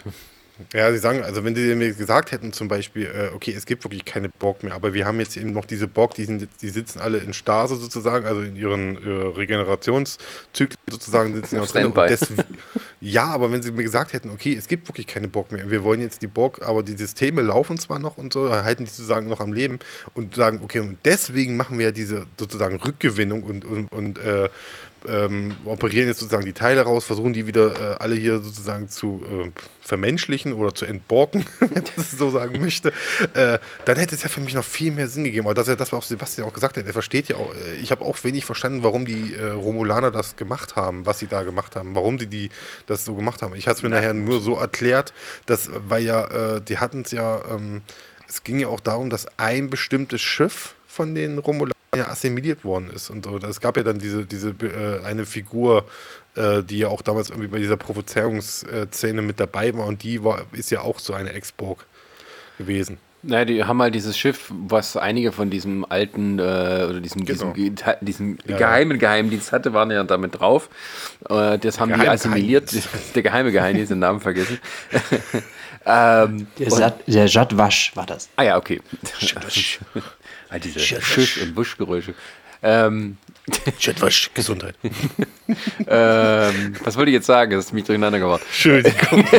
Ja, 0.72 0.90
sie 0.90 0.98
sagen, 0.98 1.22
also 1.22 1.44
wenn 1.44 1.54
sie 1.54 1.74
mir 1.74 1.92
gesagt 1.92 2.32
hätten 2.32 2.52
zum 2.52 2.68
Beispiel, 2.68 3.06
äh, 3.06 3.34
okay, 3.34 3.52
es 3.54 3.66
gibt 3.66 3.84
wirklich 3.84 4.06
keine 4.06 4.30
Borg 4.30 4.62
mehr, 4.62 4.74
aber 4.74 4.94
wir 4.94 5.04
haben 5.04 5.20
jetzt 5.20 5.36
eben 5.36 5.52
noch 5.52 5.66
diese 5.66 5.86
Borg, 5.86 6.14
die, 6.14 6.24
sind, 6.24 6.48
die 6.62 6.68
sitzen 6.70 6.98
alle 6.98 7.18
in 7.18 7.34
Stase 7.34 7.76
sozusagen, 7.76 8.24
also 8.26 8.40
in 8.40 8.56
ihren 8.56 8.96
äh, 8.96 9.08
Regenerationszyklen 9.36 10.78
sozusagen 10.88 11.34
sitzen 11.34 11.56
ja 11.56 11.64
drin. 11.64 11.92
Des, 11.92 12.26
ja, 13.00 13.24
aber 13.26 13.52
wenn 13.52 13.62
sie 13.62 13.70
mir 13.70 13.82
gesagt 13.82 14.14
hätten, 14.14 14.30
okay, 14.30 14.54
es 14.54 14.66
gibt 14.66 14.88
wirklich 14.88 15.06
keine 15.06 15.28
Borg 15.28 15.52
mehr, 15.52 15.70
wir 15.70 15.84
wollen 15.84 16.00
jetzt 16.00 16.22
die 16.22 16.26
Borg, 16.26 16.62
aber 16.62 16.82
die 16.82 16.96
Systeme 16.96 17.42
laufen 17.42 17.78
zwar 17.78 17.98
noch 17.98 18.16
und 18.16 18.32
so, 18.32 18.50
halten 18.50 18.84
die 18.84 18.90
sozusagen 18.90 19.28
noch 19.28 19.40
am 19.40 19.52
Leben 19.52 19.78
und 20.14 20.34
sagen, 20.34 20.60
okay, 20.64 20.80
und 20.80 20.96
deswegen 21.04 21.56
machen 21.56 21.78
wir 21.78 21.86
ja 21.86 21.92
diese 21.92 22.26
sozusagen 22.38 22.76
Rückgewinnung 22.76 23.42
und, 23.42 23.64
und, 23.66 23.92
und 23.92 24.18
äh, 24.18 24.48
ähm, 25.08 25.56
operieren 25.64 26.08
jetzt 26.08 26.20
sozusagen 26.20 26.44
die 26.44 26.52
Teile 26.52 26.82
raus, 26.82 27.04
versuchen 27.04 27.32
die 27.32 27.46
wieder 27.46 27.94
äh, 27.94 27.96
alle 27.98 28.14
hier 28.14 28.40
sozusagen 28.40 28.88
zu 28.88 29.22
äh, 29.24 29.50
vermenschlichen 29.80 30.52
oder 30.52 30.74
zu 30.74 30.84
entborken, 30.84 31.44
wenn 31.60 31.72
man 31.72 31.84
das 31.96 32.12
so 32.12 32.30
sagen 32.30 32.60
möchte, 32.60 32.92
äh, 33.34 33.58
dann 33.84 33.96
hätte 33.96 34.14
es 34.14 34.22
ja 34.22 34.28
für 34.28 34.40
mich 34.40 34.54
noch 34.54 34.64
viel 34.64 34.92
mehr 34.92 35.08
Sinn 35.08 35.24
gegeben. 35.24 35.46
Aber 35.46 35.54
das 35.54 35.66
ist 35.66 35.70
ja 35.72 35.76
das, 35.76 35.92
was 35.92 36.08
Sebastian 36.08 36.48
auch 36.48 36.52
gesagt 36.52 36.76
hat. 36.76 36.86
Er 36.86 36.92
versteht 36.92 37.28
ja 37.28 37.36
auch, 37.36 37.54
äh, 37.54 37.76
ich 37.76 37.90
habe 37.90 38.04
auch 38.04 38.22
wenig 38.24 38.44
verstanden, 38.44 38.82
warum 38.82 39.04
die 39.04 39.34
äh, 39.34 39.50
Romulaner 39.50 40.10
das 40.10 40.36
gemacht 40.36 40.76
haben, 40.76 41.06
was 41.06 41.18
sie 41.18 41.26
da 41.26 41.42
gemacht 41.42 41.76
haben, 41.76 41.94
warum 41.94 42.18
die, 42.18 42.26
die 42.26 42.50
das 42.86 43.04
so 43.04 43.14
gemacht 43.14 43.42
haben. 43.42 43.54
Ich 43.54 43.66
hatte 43.66 43.78
es 43.78 43.82
mir 43.82 43.90
nachher 43.90 44.14
nur 44.14 44.40
so 44.40 44.56
erklärt, 44.56 45.12
dass, 45.46 45.70
weil 45.72 46.04
ja, 46.04 46.56
äh, 46.56 46.60
die 46.60 46.78
hatten 46.78 47.02
es 47.02 47.12
ja, 47.12 47.42
ähm, 47.50 47.82
es 48.28 48.42
ging 48.42 48.58
ja 48.58 48.68
auch 48.68 48.80
darum, 48.80 49.10
dass 49.10 49.26
ein 49.38 49.70
bestimmtes 49.70 50.20
Schiff 50.20 50.75
von 50.96 51.14
den 51.14 51.38
Romulanern 51.38 51.76
ja 51.94 52.08
assimiliert 52.08 52.64
worden 52.64 52.90
ist 52.90 53.10
und 53.10 53.24
so. 53.24 53.36
Es 53.38 53.60
gab 53.60 53.76
ja 53.76 53.82
dann 53.82 53.98
diese, 53.98 54.24
diese 54.26 54.50
äh, 54.50 55.04
eine 55.04 55.26
Figur, 55.26 55.84
äh, 56.34 56.62
die 56.62 56.78
ja 56.78 56.88
auch 56.88 57.02
damals 57.02 57.30
irgendwie 57.30 57.48
bei 57.48 57.58
dieser 57.58 57.76
Provozierungsszene 57.76 59.22
mit 59.22 59.38
dabei 59.38 59.74
war 59.74 59.86
und 59.86 60.02
die 60.02 60.24
war, 60.24 60.42
ist 60.52 60.70
ja 60.70 60.80
auch 60.80 60.98
so 60.98 61.12
eine 61.12 61.32
Ex-Borg 61.32 61.86
gewesen. 62.58 62.98
Naja, 63.22 63.44
die 63.44 63.64
haben 63.64 63.82
halt 63.82 63.94
dieses 63.94 64.16
Schiff, 64.16 64.50
was 64.50 64.96
einige 64.96 65.32
von 65.32 65.50
diesem 65.50 65.84
alten 65.88 66.38
äh, 66.38 66.42
oder 66.88 67.00
diesem, 67.00 67.24
genau. 67.24 67.52
diesem, 67.52 67.74
diesem 68.00 68.38
ja, 68.46 68.56
geheimen 68.56 68.98
Geheimdienst 68.98 69.50
hatte, 69.50 69.72
waren 69.72 69.90
ja 69.90 70.04
damit 70.04 70.38
drauf. 70.38 70.68
Äh, 71.28 71.58
das 71.58 71.80
haben 71.80 71.92
die 71.92 72.08
assimiliert. 72.08 72.70
Der 73.14 73.22
geheime 73.22 73.50
Geheimdienst, 73.50 73.90
den 73.90 73.98
Namen 73.98 74.20
vergessen. 74.20 74.60
ähm, 75.86 76.46
der, 76.58 76.70
Sat, 76.70 77.00
der 77.08 77.26
Jad 77.26 77.56
Wasch 77.56 77.96
war 77.96 78.06
das. 78.06 78.28
Ah 78.36 78.42
ja, 78.44 78.58
okay. 78.58 78.80
Ah, 80.48 80.58
diese 80.58 80.80
Schiff- 80.80 81.42
und 81.42 81.56
Wuschgeräusche. 81.56 82.14
Ähm, 82.62 83.16
Chatwasch, 83.80 84.30
Gesundheit. 84.34 84.74
ähm, 85.86 86.74
was 86.82 86.96
wollte 86.96 87.10
ich 87.10 87.14
jetzt 87.14 87.26
sagen? 87.26 87.52
Das 87.52 87.66
ist 87.66 87.72
mich 87.72 87.84
durcheinander 87.84 88.18
geworden. 88.18 88.42
Entschuldigung. 88.46 89.24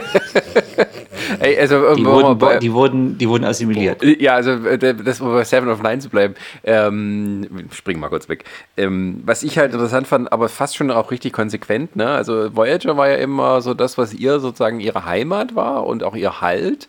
Ey, 1.39 1.59
also, 1.59 1.95
die, 1.95 2.05
wurden, 2.05 2.37
bei, 2.37 2.57
die, 2.57 2.71
wurden, 2.71 3.17
die 3.17 3.27
wurden 3.27 3.43
assimiliert. 3.43 4.01
Ja, 4.01 4.35
also 4.35 4.51
äh, 4.51 4.77
das, 4.77 5.19
um 5.19 5.33
bei 5.33 5.43
Seven 5.43 5.67
of 5.67 5.81
Nine 5.81 5.99
zu 5.99 6.09
bleiben, 6.09 6.35
ähm, 6.63 7.67
springen 7.73 7.99
mal 7.99 8.07
kurz 8.07 8.29
weg. 8.29 8.45
Ähm, 8.77 9.21
was 9.25 9.43
ich 9.43 9.57
halt 9.57 9.73
interessant 9.73 10.07
fand, 10.07 10.31
aber 10.31 10.47
fast 10.47 10.77
schon 10.77 10.89
auch 10.89 11.11
richtig 11.11 11.33
konsequent, 11.33 11.95
ne? 11.95 12.09
Also 12.09 12.55
Voyager 12.55 12.95
war 12.95 13.09
ja 13.09 13.15
immer 13.15 13.61
so 13.61 13.73
das, 13.73 13.97
was 13.97 14.13
ihr 14.13 14.39
sozusagen 14.39 14.79
ihre 14.79 15.05
Heimat 15.05 15.55
war 15.55 15.85
und 15.85 16.03
auch 16.03 16.15
ihr 16.15 16.39
Halt. 16.39 16.87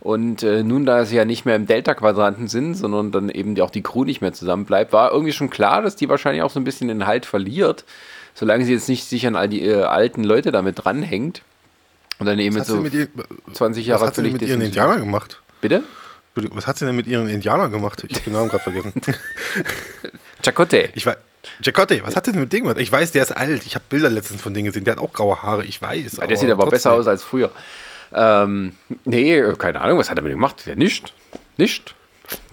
Und 0.00 0.42
äh, 0.42 0.62
nun, 0.62 0.86
da 0.86 1.04
sie 1.04 1.16
ja 1.16 1.26
nicht 1.26 1.44
mehr 1.44 1.56
im 1.56 1.66
Delta-Quadranten 1.66 2.48
sind, 2.48 2.74
sondern 2.74 3.12
dann 3.12 3.28
eben 3.28 3.60
auch 3.60 3.70
die 3.70 3.82
Crew 3.82 4.04
nicht 4.04 4.22
mehr 4.22 4.32
zusammen 4.32 4.64
bleibt, 4.64 4.92
war 4.92 5.12
irgendwie 5.12 5.32
schon 5.32 5.50
klar, 5.50 5.82
dass 5.82 5.94
die 5.94 6.08
wahrscheinlich 6.08 6.42
auch 6.42 6.50
so 6.50 6.58
ein 6.58 6.64
bisschen 6.64 6.88
den 6.88 7.06
Halt 7.06 7.26
verliert, 7.26 7.84
solange 8.34 8.64
sie 8.64 8.72
jetzt 8.72 8.88
nicht 8.88 9.04
sich 9.04 9.26
an 9.26 9.36
all 9.36 9.48
die 9.48 9.62
äh, 9.62 9.82
alten 9.82 10.24
Leute 10.24 10.52
damit 10.52 10.84
dranhängt. 10.84 11.42
Und 12.18 12.26
dann 12.26 12.38
eben 12.38 12.54
mit 12.54 12.66
so 12.66 12.76
mit 12.76 12.94
ihr, 12.94 13.08
20 13.52 13.86
Jahre 13.86 14.00
Was 14.00 14.08
hat 14.08 14.14
sie 14.14 14.22
mit 14.22 14.42
ihren 14.42 14.60
Indianern 14.60 15.00
gemacht? 15.00 15.40
Bitte? 15.60 15.82
Was 16.34 16.66
hat 16.66 16.78
sie 16.78 16.86
denn 16.86 16.96
mit 16.96 17.06
ihren 17.06 17.28
Indianern 17.28 17.70
gemacht? 17.70 18.04
Ich 18.08 18.14
habe 18.16 18.24
den 18.24 18.32
Namen 18.34 18.48
gerade 18.48 18.62
vergessen. 18.62 18.92
Chacote. 20.42 20.90
Ich 20.94 21.04
weiß. 21.04 21.16
Jacote, 21.62 22.02
was 22.04 22.16
hat 22.16 22.26
denn 22.26 22.38
mit 22.38 22.52
dem 22.52 22.62
gemacht? 22.62 22.78
Ich 22.78 22.92
weiß, 22.92 23.12
der 23.12 23.22
ist 23.22 23.32
alt. 23.32 23.66
Ich 23.66 23.74
habe 23.74 23.84
Bilder 23.88 24.10
letztens 24.10 24.40
von 24.40 24.54
denen 24.54 24.66
gesehen. 24.66 24.84
Der 24.84 24.96
hat 24.96 25.02
auch 25.02 25.12
graue 25.12 25.42
Haare. 25.42 25.64
Ich 25.64 25.80
weiß. 25.80 26.18
Ja, 26.18 26.26
der 26.26 26.36
sieht 26.36 26.50
aber 26.50 26.62
trotzdem. 26.62 26.76
besser 26.76 26.92
aus 26.92 27.06
als 27.06 27.22
früher. 27.22 27.50
Ähm, 28.12 28.72
nee, 29.04 29.42
keine 29.58 29.80
Ahnung, 29.80 29.98
was 29.98 30.10
hat 30.10 30.18
er 30.18 30.22
mit 30.22 30.32
dem 30.32 30.38
gemacht? 30.38 30.64
Ja, 30.66 30.74
nicht. 30.74 31.12
Nicht. 31.56 31.94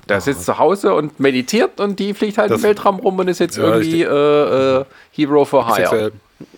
Der 0.10 0.22
sitzt 0.22 0.46
zu 0.46 0.58
Hause 0.58 0.94
und 0.94 1.20
meditiert 1.20 1.80
und 1.80 2.00
die 2.00 2.14
fliegt 2.14 2.38
halt 2.38 2.52
das, 2.52 2.60
im 2.60 2.64
Weltraum 2.64 3.00
rum 3.00 3.20
und 3.20 3.28
ist 3.28 3.40
jetzt 3.40 3.58
ja, 3.58 3.64
irgendwie 3.64 4.04
äh, 4.04 4.80
äh, 4.80 4.86
Hero 5.12 5.44
for 5.44 5.76
Hire. 5.76 6.12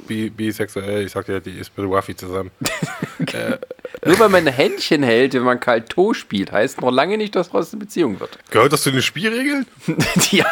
bi 0.08 0.30
bisexuell. 0.30 1.06
Ich 1.06 1.12
sag 1.12 1.28
ja, 1.28 1.39
die 1.39 1.58
ist 1.58 1.76
mit 1.76 1.88
Ruffy 1.88 2.16
zusammen. 2.16 2.52
äh, 3.34 3.58
Nur 4.06 4.20
weil 4.20 4.30
man 4.30 4.47
ein 4.47 4.54
Händchen 4.54 5.02
hält, 5.02 5.34
wenn 5.34 5.43
man 5.43 5.60
kalt 5.60 5.89
To 5.89 6.14
spielt, 6.14 6.52
heißt 6.52 6.82
noch 6.82 6.91
lange 6.91 7.18
nicht, 7.18 7.36
dass 7.36 7.50
daraus 7.50 7.74
eine 7.74 7.80
Beziehung 7.80 8.20
wird. 8.20 8.38
Gehört 8.52 8.72
das 8.72 8.84
zu 8.84 8.91
den 8.91 9.02
Spielregeln? 9.02 9.66
ja. 10.32 10.45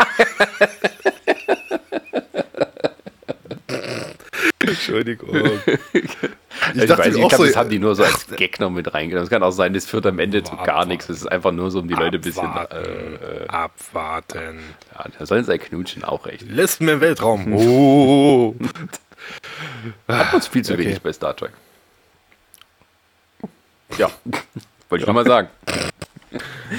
Entschuldigung. 4.71 5.29
Ich, 5.93 6.03
ich, 6.83 6.89
weiß, 6.89 7.07
ich 7.07 7.13
glaube, 7.13 7.35
so, 7.37 7.45
das 7.45 7.55
haben 7.55 7.69
die 7.69 7.79
nur 7.79 7.95
so 7.95 8.03
als 8.03 8.27
Gag 8.35 8.59
noch 8.59 8.69
mit 8.69 8.93
reingenommen. 8.93 9.23
Es 9.23 9.29
kann 9.29 9.43
auch 9.43 9.51
sein, 9.51 9.73
das 9.73 9.85
führt 9.85 10.05
am 10.05 10.19
Ende 10.19 10.43
zu 10.43 10.55
gar 10.57 10.85
nichts. 10.85 11.09
Es 11.09 11.21
ist 11.21 11.27
einfach 11.27 11.51
nur 11.51 11.71
so, 11.71 11.79
um 11.79 11.87
die 11.87 11.93
Leute 11.93 12.17
ein 12.17 12.21
bisschen. 12.21 12.49
Äh, 12.71 13.43
äh, 13.43 13.47
abwarten. 13.47 14.59
Ja, 14.93 15.05
da 15.17 15.25
sollen 15.25 15.45
sie 15.45 15.57
knutschen 15.57 16.03
auch 16.03 16.25
recht. 16.25 16.41
Lesben 16.49 16.87
im 16.89 17.01
Weltraum. 17.01 17.53
Oh. 17.57 18.55
Hat 20.07 20.33
uns 20.33 20.47
viel 20.47 20.63
zu 20.63 20.73
okay. 20.73 20.85
wenig 20.85 21.01
bei 21.01 21.11
Star 21.11 21.35
Trek. 21.35 21.51
Ja, 23.97 24.09
wollte 24.89 25.03
ich 25.03 25.07
ja. 25.07 25.13
mal 25.13 25.25
sagen. 25.25 25.49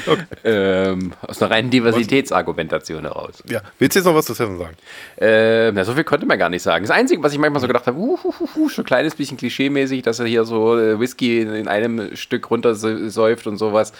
Okay. 0.06 0.24
Ähm, 0.44 1.12
aus 1.22 1.40
einer 1.40 1.50
reinen 1.50 1.70
Diversitätsargumentation 1.70 3.02
heraus. 3.02 3.42
Ja, 3.48 3.62
willst 3.78 3.96
du 3.96 4.00
jetzt 4.00 4.06
noch 4.06 4.14
was 4.14 4.26
zu 4.26 4.34
Seven 4.34 4.58
sagen? 4.58 4.76
Äh, 5.16 5.72
na, 5.72 5.84
so 5.84 5.94
viel 5.94 6.04
konnte 6.04 6.26
man 6.26 6.38
gar 6.38 6.50
nicht 6.50 6.62
sagen. 6.62 6.84
Das 6.84 6.94
Einzige, 6.94 7.22
was 7.22 7.32
ich 7.32 7.38
manchmal 7.38 7.60
so 7.60 7.66
gedacht 7.66 7.86
habe, 7.86 7.98
uh, 7.98 8.18
uh, 8.22 8.48
uh, 8.56 8.68
schon 8.68 8.84
ein 8.84 8.86
kleines 8.86 9.14
bisschen 9.14 9.38
klischee-mäßig, 9.38 10.02
dass 10.02 10.18
er 10.18 10.26
hier 10.26 10.44
so 10.44 10.78
äh, 10.78 11.00
Whisky 11.00 11.40
in, 11.40 11.54
in, 11.54 11.68
einem 11.68 12.14
Stück 12.16 12.50
runtersäuft 12.50 13.46
und 13.46 13.56
sowas. 13.56 13.92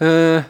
Äh, 0.00 0.42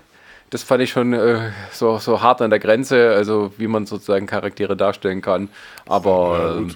das 0.51 0.63
fand 0.63 0.83
ich 0.83 0.91
schon 0.91 1.13
äh, 1.13 1.51
so, 1.73 1.99
so 1.99 2.23
hart 2.23 2.41
an 2.41 2.49
der 2.49 2.59
Grenze, 2.59 3.11
also 3.11 3.53
wie 3.59 3.67
man 3.67 3.85
sozusagen 3.85 4.27
Charaktere 4.27 4.77
darstellen 4.77 5.21
kann. 5.21 5.51
Aber 5.87 6.63
ja, 6.67 6.75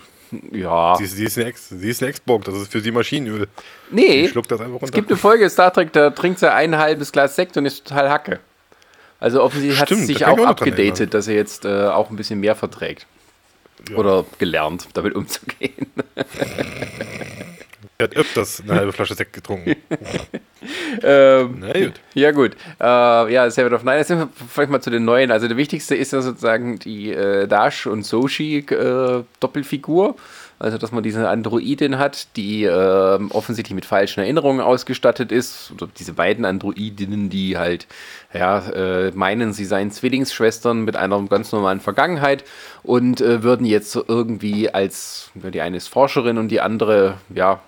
ja. 0.53 0.97
Sie, 0.97 1.07
sie, 1.07 1.25
ist 1.25 1.39
eine 1.39 1.49
Ex, 1.49 1.69
sie 1.69 1.91
ist 1.91 2.03
eine 2.03 2.11
Ex-Bomb, 2.11 2.45
das 2.45 2.55
ist 2.55 2.73
für 2.73 2.81
sie 2.81 2.91
Maschinenöl. 2.91 3.49
Nee, 3.91 4.25
es 4.25 4.33
gibt 4.33 5.11
eine 5.11 5.17
Folge 5.17 5.49
Star 5.51 5.73
Trek, 5.73 5.93
da 5.93 6.11
trinkt 6.11 6.39
sie 6.39 6.53
ein 6.53 6.77
halbes 6.77 7.13
Glas 7.13 7.37
Sekt 7.37 7.57
und 7.57 7.67
ist 7.67 7.87
total 7.87 8.11
Hacke. 8.11 8.41
Also 9.21 9.43
offensichtlich 9.43 9.81
hat 9.81 9.89
sie 9.89 10.05
sich 10.05 10.27
auch 10.27 10.39
abgedatet, 10.39 11.15
dass 11.15 11.29
er 11.29 11.35
jetzt 11.35 11.65
äh, 11.65 11.87
auch 11.87 12.11
ein 12.11 12.17
bisschen 12.17 12.41
mehr 12.41 12.57
verträgt. 12.57 13.07
Ja. 13.89 13.97
Oder 13.97 14.25
gelernt, 14.39 14.89
damit 14.95 15.15
umzugehen. 15.15 15.87
Er 17.99 18.09
hat 18.09 18.17
öfters 18.17 18.61
eine 18.63 18.75
halbe 18.75 18.93
Flasche 18.93 19.15
Sekt 19.15 19.33
getrunken. 19.33 19.77
ähm, 21.03 21.57
Na 21.61 21.73
gut. 21.73 22.01
Ja, 22.15 22.31
gut. 22.33 22.57
Äh, 22.81 23.33
ja, 23.33 23.51
Seven 23.51 23.73
of 23.75 23.85
Nine. 23.85 23.99
Jetzt 23.99 24.09
sind 24.09 24.19
wir 24.19 24.29
vielleicht 24.49 24.71
mal 24.71 24.81
zu 24.81 24.91
den 24.91 25.05
neuen. 25.05 25.31
Also, 25.31 25.49
der 25.49 25.57
wichtigste 25.57 25.95
ist 25.95 26.13
ja 26.13 26.23
sozusagen 26.23 26.79
die 26.79 27.13
äh, 27.13 27.47
Dash 27.47 27.87
und 27.87 28.05
Soshi 28.05 28.65
äh. 29.41 30.15
Also, 30.63 30.79
dass 30.79 30.93
man 30.93 31.03
diese 31.03 31.29
Androidin 31.29 31.99
hat, 31.99 32.37
die 32.37 32.63
äh, 32.63 33.19
offensichtlich 33.31 33.75
mit 33.75 33.85
falschen 33.85 34.21
Erinnerungen 34.21 34.61
ausgestattet 34.61 35.33
ist. 35.33 35.73
Oder 35.73 35.89
diese 35.99 36.13
beiden 36.13 36.45
Androidinnen, 36.45 37.31
die 37.31 37.59
halt, 37.59 37.89
ja, 38.33 38.59
äh, 38.69 39.11
meinen, 39.11 39.53
sie 39.53 39.65
seien 39.65 39.91
Zwillingsschwestern 39.91 40.85
mit 40.85 40.95
einer 40.95 41.21
ganz 41.25 41.51
normalen 41.51 41.81
Vergangenheit 41.81 42.45
und 42.85 43.21
äh, 43.21 43.43
würden 43.43 43.67
jetzt 43.67 43.97
irgendwie 44.07 44.73
als, 44.73 45.33
die 45.35 45.61
eine 45.61 45.79
ist 45.79 45.89
Forscherin 45.89 46.39
und 46.39 46.49
die 46.49 46.61
andere, 46.61 47.15
ja, 47.35 47.59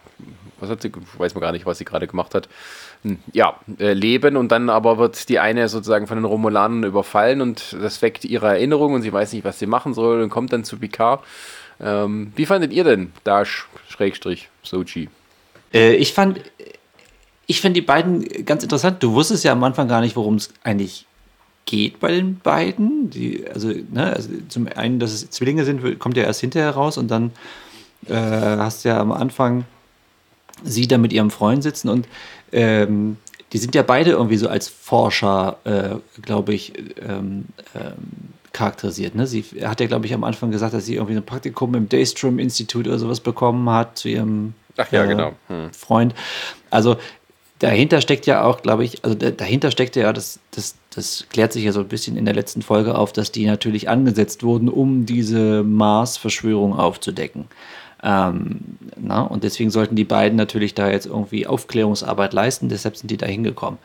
was 0.61 0.71
hat 0.71 0.83
sie, 0.83 0.93
weiß 1.19 1.35
man 1.35 1.43
gar 1.43 1.51
nicht, 1.51 1.67
was 1.67 1.79
sie 1.79 1.85
gerade 1.85 2.07
gemacht 2.07 2.33
hat. 2.33 2.49
Ja, 3.33 3.61
äh, 3.79 3.93
leben 3.93 4.37
und 4.37 4.51
dann 4.51 4.71
aber 4.71 4.97
wird 4.97 5.29
die 5.29 5.39
eine 5.39 5.69
sozusagen 5.69 6.07
von 6.07 6.17
den 6.17 6.25
Romulanern 6.25 6.85
überfallen 6.85 7.43
und 7.43 7.77
das 7.79 8.01
weckt 8.01 8.25
ihre 8.25 8.47
Erinnerung 8.47 8.95
und 8.95 9.03
sie 9.03 9.13
weiß 9.13 9.35
nicht, 9.35 9.45
was 9.45 9.59
sie 9.59 9.67
machen 9.67 9.93
soll 9.93 10.23
und 10.23 10.31
kommt 10.31 10.55
dann 10.55 10.65
zu 10.65 10.79
Picard. 10.79 11.23
Ähm, 11.81 12.33
wie 12.35 12.47
fandet 12.47 12.73
ihr 12.73 12.85
denn 12.85 13.13
Dash 13.25 13.67
Schrägstrich 13.89 14.49
Sochi? 14.63 15.11
Äh, 15.75 15.97
ich 15.97 16.15
fand, 16.15 16.41
ich 17.47 17.61
fand 17.61 17.77
die 17.77 17.83
beiden 17.83 18.25
ganz 18.47 18.63
interessant. 18.63 19.03
Du 19.03 19.13
wusstest 19.13 19.45
ja 19.45 19.53
am 19.53 19.65
Anfang 19.65 19.87
gar 19.87 20.01
nicht, 20.01 20.17
worum 20.17 20.37
es 20.37 20.55
eigentlich 20.63 21.07
geht 21.67 22.01
bei 22.01 22.11
den 22.11 22.39
beiden. 22.39 23.11
Die, 23.11 23.47
also, 23.53 23.69
ne, 23.69 24.15
also 24.15 24.31
zum 24.49 24.67
einen, 24.75 24.99
dass 24.99 25.13
es 25.13 25.29
Zwillinge 25.31 25.65
sind, 25.65 25.99
kommt 25.99 26.17
ja 26.17 26.23
erst 26.23 26.41
hinterher 26.41 26.71
raus 26.71 26.97
und 26.97 27.11
dann 27.11 27.33
äh, 28.09 28.15
hast 28.15 28.85
du 28.85 28.89
ja 28.89 29.01
am 29.01 29.13
Anfang 29.13 29.65
sie 30.65 30.89
da 30.89 30.99
mit 30.99 31.13
ihrem 31.13 31.31
Freund 31.31 31.63
sitzen 31.63 31.89
und 31.89 32.09
ähm, 32.53 33.17
die 33.53 33.59
sind 33.59 33.75
ja 33.75 33.83
beide 33.83 34.11
irgendwie 34.11 34.37
so 34.37 34.49
als 34.49 34.69
Forscher, 34.69 35.59
äh, 35.65 36.21
glaube 36.23 36.55
ich, 36.55 36.73
ähm, 37.01 37.45
ähm, 37.75 38.33
charakterisiert. 38.53 39.15
Ne? 39.15 39.27
Sie 39.27 39.45
hat 39.63 39.81
ja, 39.81 39.87
glaube 39.87 40.07
ich, 40.07 40.15
am 40.15 40.25
Anfang 40.25 40.51
gesagt, 40.51 40.75
dass 40.75 40.87
sie 40.87 40.97
irgendwie 40.97 41.17
ein 41.17 41.25
Praktikum 41.25 41.75
im 41.75 41.89
Daystrom 41.89 42.39
Institut 42.39 42.89
oder 42.89 42.99
sowas 42.99 43.21
bekommen 43.21 43.69
hat 43.71 43.99
zu 43.99 44.09
ihrem 44.09 44.55
Ach, 44.77 44.91
ja, 44.91 45.05
äh, 45.05 45.09
genau. 45.09 45.33
hm. 45.49 45.73
Freund. 45.73 46.15
Also 46.71 46.97
dahinter 47.59 48.01
steckt 48.01 48.27
ja 48.27 48.43
auch, 48.45 48.63
glaube 48.63 48.85
ich, 48.85 49.05
also 49.05 49.17
dahinter 49.17 49.71
steckt 49.71 49.97
ja, 49.97 50.13
das, 50.13 50.41
das, 50.51 50.75
das 50.95 51.27
klärt 51.31 51.53
sich 51.53 51.65
ja 51.65 51.73
so 51.73 51.81
ein 51.81 51.89
bisschen 51.89 52.17
in 52.17 52.25
der 52.25 52.35
letzten 52.35 52.63
Folge 52.63 52.97
auf, 52.97 53.13
dass 53.13 53.31
die 53.31 53.47
natürlich 53.47 53.89
angesetzt 53.89 54.43
wurden, 54.43 54.69
um 54.69 55.07
diese 55.07 55.63
Mars-Verschwörung 55.63 56.77
aufzudecken. 56.77 57.47
Ähm, 58.05 58.61
na, 58.97 59.23
und 59.23 59.45
deswegen 59.45 59.71
sollten 59.71 59.97
die 59.97 60.05
beiden 60.05 60.37
natürlich 60.37 60.75
da 60.75 60.91
jetzt 60.91 61.07
irgendwie 61.07 61.47
Aufklärungsarbeit 61.47 62.35
leisten, 62.35 62.69
deshalb 62.69 62.97
sind 62.99 63.11
die 63.11 63.17
da 63.17 63.27
hingekommen. 63.27 63.79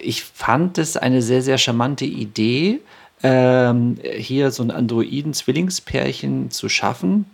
Ich 0.00 0.24
fand 0.24 0.76
es 0.76 0.96
eine 0.96 1.22
sehr, 1.22 1.40
sehr 1.40 1.56
charmante 1.56 2.04
Idee, 2.04 2.80
ähm, 3.22 3.96
hier 4.02 4.50
so 4.50 4.64
ein 4.64 4.72
Androiden-Zwillingspärchen 4.72 6.50
zu 6.50 6.68
schaffen, 6.68 7.26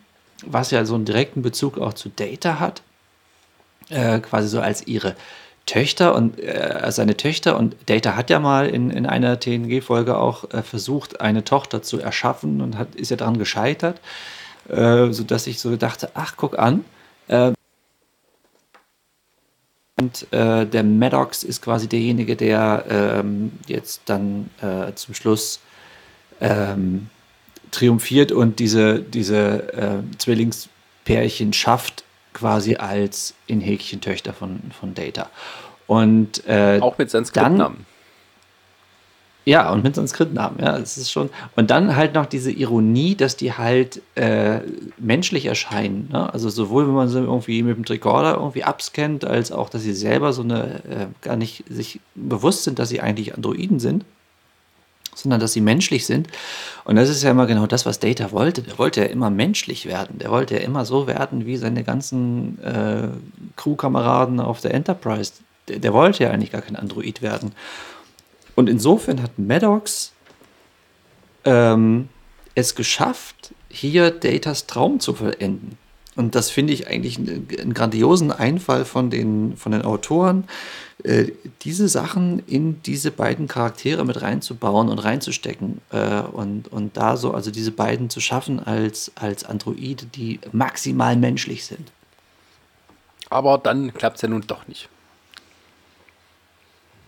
was 0.45 0.71
ja 0.71 0.85
so 0.85 0.95
einen 0.95 1.07
direkten 1.07 1.41
Bezug 1.41 1.79
auch 1.79 1.95
zu 1.95 2.11
Data 2.11 2.61
hat, 2.61 2.83
äh, 3.89 4.19
quasi 4.21 4.49
so 4.49 4.61
als 4.61 4.87
ihre 4.87 5.17
Töchter 5.65 6.15
und 6.15 6.39
äh, 6.39 6.85
seine 6.91 7.17
Töchter 7.17 7.59
und 7.59 7.77
Data 7.87 8.15
hat 8.15 8.29
ja 8.29 8.41
mal 8.41 8.69
in, 8.69 8.91
in 8.91 9.07
einer 9.07 9.41
TNG-Folge 9.41 10.19
auch 10.19 10.51
äh, 10.51 10.63
versucht, 10.63 11.23
eine 11.23 11.45
Tochter 11.45 11.83
zu 11.83 11.99
erschaffen 11.99 12.61
und 12.61 12.77
hat, 12.77 12.95
ist 12.95 13.11
ja 13.11 13.17
daran 13.17 13.39
gescheitert 13.39 14.01
äh, 14.69 15.12
sodass 15.12 15.47
ich 15.47 15.61
so 15.61 15.77
dachte, 15.77 16.11
ach, 16.15 16.35
guck 16.37 16.59
an. 16.59 16.85
Äh, 17.29 17.53
und 20.01 20.27
äh, 20.33 20.67
der 20.67 20.83
Maddox 20.83 21.45
ist 21.45 21.62
quasi 21.62 21.89
derjenige, 21.89 22.37
der 22.37 22.85
ähm, 22.89 23.53
jetzt 23.67 24.03
dann 24.07 24.51
äh, 24.61 24.93
zum 24.95 25.15
Schluss 25.15 25.61
ähm, 26.41 27.09
triumphiert 27.71 28.33
und 28.33 28.59
diese, 28.59 29.01
diese 29.01 29.73
äh, 29.73 30.19
Zwillingspärchen 30.19 31.53
schafft, 31.53 32.05
quasi 32.33 32.77
als 32.77 33.35
in 33.47 33.61
Häkchen 33.61 34.01
Töchter 34.01 34.33
von, 34.33 34.61
von 34.79 34.95
Data. 34.95 35.31
Und 35.87 36.47
äh, 36.47 36.81
auch 36.81 36.99
mit 36.99 37.11
Sanskritnamen. 37.11 37.87
Ja, 39.47 39.71
und 39.71 39.85
mit 39.85 39.95
Sanskritnamen, 39.95 40.59
ja, 40.59 40.79
das 40.79 40.97
ist 40.97 41.11
schon. 41.11 41.29
Und 41.55 41.71
dann 41.71 41.97
halt 41.97 42.15
noch 42.15 42.25
diese 42.25 42.51
Ironie, 42.51 43.15
dass 43.15 43.37
die 43.37 43.53
halt 43.53 44.01
äh, 44.15 44.61
menschlich 44.97 45.45
erscheinen. 45.47 46.09
Ne? 46.11 46.33
Also 46.33 46.49
sowohl, 46.49 46.87
wenn 46.87 46.95
man 46.95 47.09
sie 47.09 47.19
irgendwie 47.19 47.63
mit 47.63 47.77
dem 47.77 47.85
Tricorder 47.85 48.37
irgendwie 48.37 48.65
abscannt, 48.65 49.27
als 49.27 49.53
auch, 49.53 49.69
dass 49.69 49.83
sie 49.83 49.93
selber 49.93 50.33
so 50.33 50.43
eine, 50.43 50.83
äh, 50.85 51.07
gar 51.21 51.37
nicht 51.37 51.65
sich 51.69 52.01
bewusst 52.15 52.65
sind, 52.65 52.79
dass 52.79 52.89
sie 52.89 53.03
eigentlich 53.03 53.35
Androiden 53.35 53.81
sind, 53.81 54.07
sondern 55.15 55.41
dass 55.41 55.53
sie 55.53 55.61
menschlich 55.61 56.07
sind. 56.07 56.29
Und 56.85 56.97
das 56.97 57.11
ist 57.11 57.23
ja 57.23 57.31
immer 57.31 57.47
genau 57.47 57.67
das, 57.67 57.85
was 57.85 58.01
Data 58.01 58.33
wollte. 58.33 58.63
Der 58.63 58.79
wollte 58.79 59.03
ja 59.03 59.07
immer 59.07 59.29
menschlich 59.29 59.85
werden. 59.85 60.19
Der 60.19 60.31
wollte 60.31 60.55
ja 60.55 60.61
immer 60.61 60.87
so 60.87 61.07
werden 61.07 61.45
wie 61.45 61.59
seine 61.59 61.85
ganzen 61.85 62.59
äh, 62.63 63.09
Crewkameraden 63.57 64.41
auf 64.41 64.63
der 64.63 64.73
Enterprise. 64.73 65.33
Der, 65.69 65.81
der 65.81 65.93
wollte 65.93 66.25
ja 66.25 66.31
eigentlich 66.31 66.53
gar 66.53 66.63
kein 66.63 66.77
Android 66.77 67.21
werden. 67.21 67.53
Und 68.55 68.69
insofern 68.69 69.23
hat 69.23 69.39
Maddox 69.39 70.12
ähm, 71.45 72.09
es 72.55 72.74
geschafft, 72.74 73.55
hier 73.69 74.11
Datas 74.11 74.66
Traum 74.66 75.01
zu 75.01 75.15
vollenden. 75.15 75.77
Und 76.16 76.37
das 76.37 76.51
finde 76.51 76.73
ich 76.73 76.87
eigentlich 76.87 77.19
einen, 77.19 77.49
einen, 77.61 77.74
grandiosen 77.74 78.31
Einfall 78.31 78.85
von 78.85 79.11
den, 79.11 79.57
von 79.57 79.73
den 79.73 79.83
Autoren, 79.83 80.45
äh, 81.03 81.33
diese 81.62 81.89
Sachen 81.89 82.39
in 82.47 82.81
diese 82.83 83.11
beiden 83.11 83.49
Charaktere 83.49 84.05
mit 84.05 84.23
reinzubauen 84.23 84.89
und 84.89 85.01
reinzustecken. 85.01 85.81
Äh, 85.91 86.20
und, 86.20 86.69
und 86.69 86.97
da 86.97 87.16
so, 87.16 87.33
also 87.33 87.51
diese 87.51 87.73
beiden 87.73 88.11
zu 88.11 88.20
schaffen 88.20 88.61
als, 88.61 89.11
als 89.16 89.43
Androide, 89.43 90.07
die 90.07 90.39
maximal 90.53 91.16
menschlich 91.16 91.65
sind. 91.66 91.91
Aber 93.28 93.59
dann 93.59 93.93
klappt 93.93 94.16
es 94.16 94.23
ja 94.23 94.28
nun 94.28 94.45
doch 94.47 94.69
nicht 94.69 94.89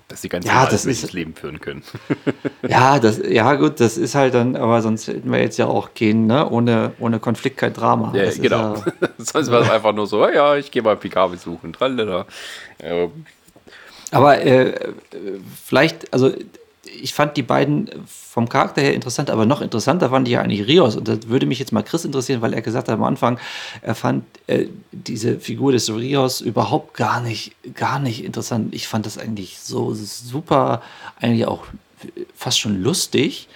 dass 0.08 0.22
sie 0.22 0.28
ganz 0.28 0.46
ja, 0.46 0.66
das 0.66 0.86
ist, 0.86 1.12
Leben 1.12 1.34
führen 1.34 1.60
können. 1.60 1.82
ja, 2.68 2.98
das, 2.98 3.18
ja, 3.18 3.54
gut, 3.54 3.80
das 3.80 3.96
ist 3.96 4.14
halt 4.14 4.34
dann, 4.34 4.54
aber 4.54 4.80
sonst 4.80 5.08
hätten 5.08 5.30
wir 5.32 5.40
jetzt 5.40 5.58
ja 5.58 5.66
auch 5.66 5.94
gehen, 5.94 6.26
ne? 6.26 6.48
Ohne, 6.48 6.92
ohne 7.00 7.18
Konflikt 7.18 7.56
kein 7.56 7.72
Drama. 7.72 8.12
Ja, 8.14 8.30
genau. 8.30 8.76
Ja, 8.76 8.84
sonst 9.18 9.50
wäre 9.50 9.64
es 9.64 9.70
einfach 9.70 9.92
nur 9.92 10.06
so, 10.06 10.28
ja, 10.28 10.56
ich 10.56 10.70
gehe 10.70 10.82
mal 10.82 10.96
Picard 10.96 11.32
besuchen, 11.32 11.72
tralala. 11.72 12.26
Ähm. 12.78 13.26
Aber 14.12 14.40
äh, 14.40 14.92
vielleicht, 15.64 16.12
also 16.12 16.32
ich 16.86 17.14
fand 17.14 17.36
die 17.36 17.42
beiden 17.42 17.90
vom 18.06 18.48
Charakter 18.48 18.82
her 18.82 18.94
interessant, 18.94 19.30
aber 19.30 19.46
noch 19.46 19.60
interessanter 19.60 20.10
fand 20.10 20.28
ich 20.28 20.34
ja 20.34 20.42
eigentlich 20.42 20.66
Rios. 20.66 20.96
Und 20.96 21.08
das 21.08 21.28
würde 21.28 21.46
mich 21.46 21.58
jetzt 21.58 21.72
mal 21.72 21.82
Chris 21.82 22.04
interessieren, 22.04 22.42
weil 22.42 22.54
er 22.54 22.62
gesagt 22.62 22.88
hat 22.88 22.94
am 22.94 23.04
Anfang, 23.04 23.38
er 23.82 23.94
fand 23.94 24.24
äh, 24.46 24.66
diese 24.92 25.38
Figur 25.38 25.72
des 25.72 25.92
Rios 25.92 26.40
überhaupt 26.40 26.94
gar 26.94 27.20
nicht, 27.20 27.52
gar 27.74 27.98
nicht 27.98 28.24
interessant. 28.24 28.74
Ich 28.74 28.88
fand 28.88 29.06
das 29.06 29.18
eigentlich 29.18 29.58
so 29.58 29.94
super, 29.94 30.82
eigentlich 31.20 31.46
auch 31.46 31.64
fast 32.34 32.58
schon 32.58 32.82
lustig, 32.82 33.48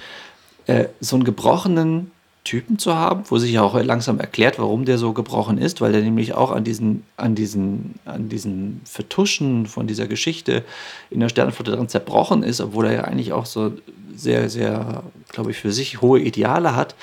äh, 0.66 0.86
so 1.00 1.16
einen 1.16 1.24
gebrochenen 1.24 2.10
Typen 2.44 2.78
zu 2.78 2.94
haben, 2.94 3.24
wo 3.28 3.38
sich 3.38 3.52
ja 3.52 3.62
auch 3.62 3.80
langsam 3.82 4.18
erklärt, 4.18 4.58
warum 4.58 4.84
der 4.84 4.98
so 4.98 5.12
gebrochen 5.12 5.58
ist, 5.58 5.80
weil 5.80 5.92
der 5.92 6.02
nämlich 6.02 6.34
auch 6.34 6.50
an 6.50 6.64
diesen, 6.64 7.04
an 7.16 7.34
diesen, 7.34 7.94
an 8.04 8.28
diesen 8.28 8.80
Vertuschen 8.84 9.66
von 9.66 9.86
dieser 9.86 10.06
Geschichte 10.06 10.64
in 11.10 11.20
der 11.20 11.28
Sternenflotte 11.28 11.72
dran 11.72 11.88
zerbrochen 11.88 12.42
ist, 12.42 12.60
obwohl 12.60 12.86
er 12.86 12.92
ja 12.92 13.04
eigentlich 13.04 13.32
auch 13.32 13.46
so 13.46 13.72
sehr, 14.14 14.48
sehr, 14.48 15.02
glaube 15.30 15.50
ich, 15.50 15.58
für 15.58 15.72
sich 15.72 16.00
hohe 16.00 16.20
Ideale 16.20 16.74
hat. 16.74 16.94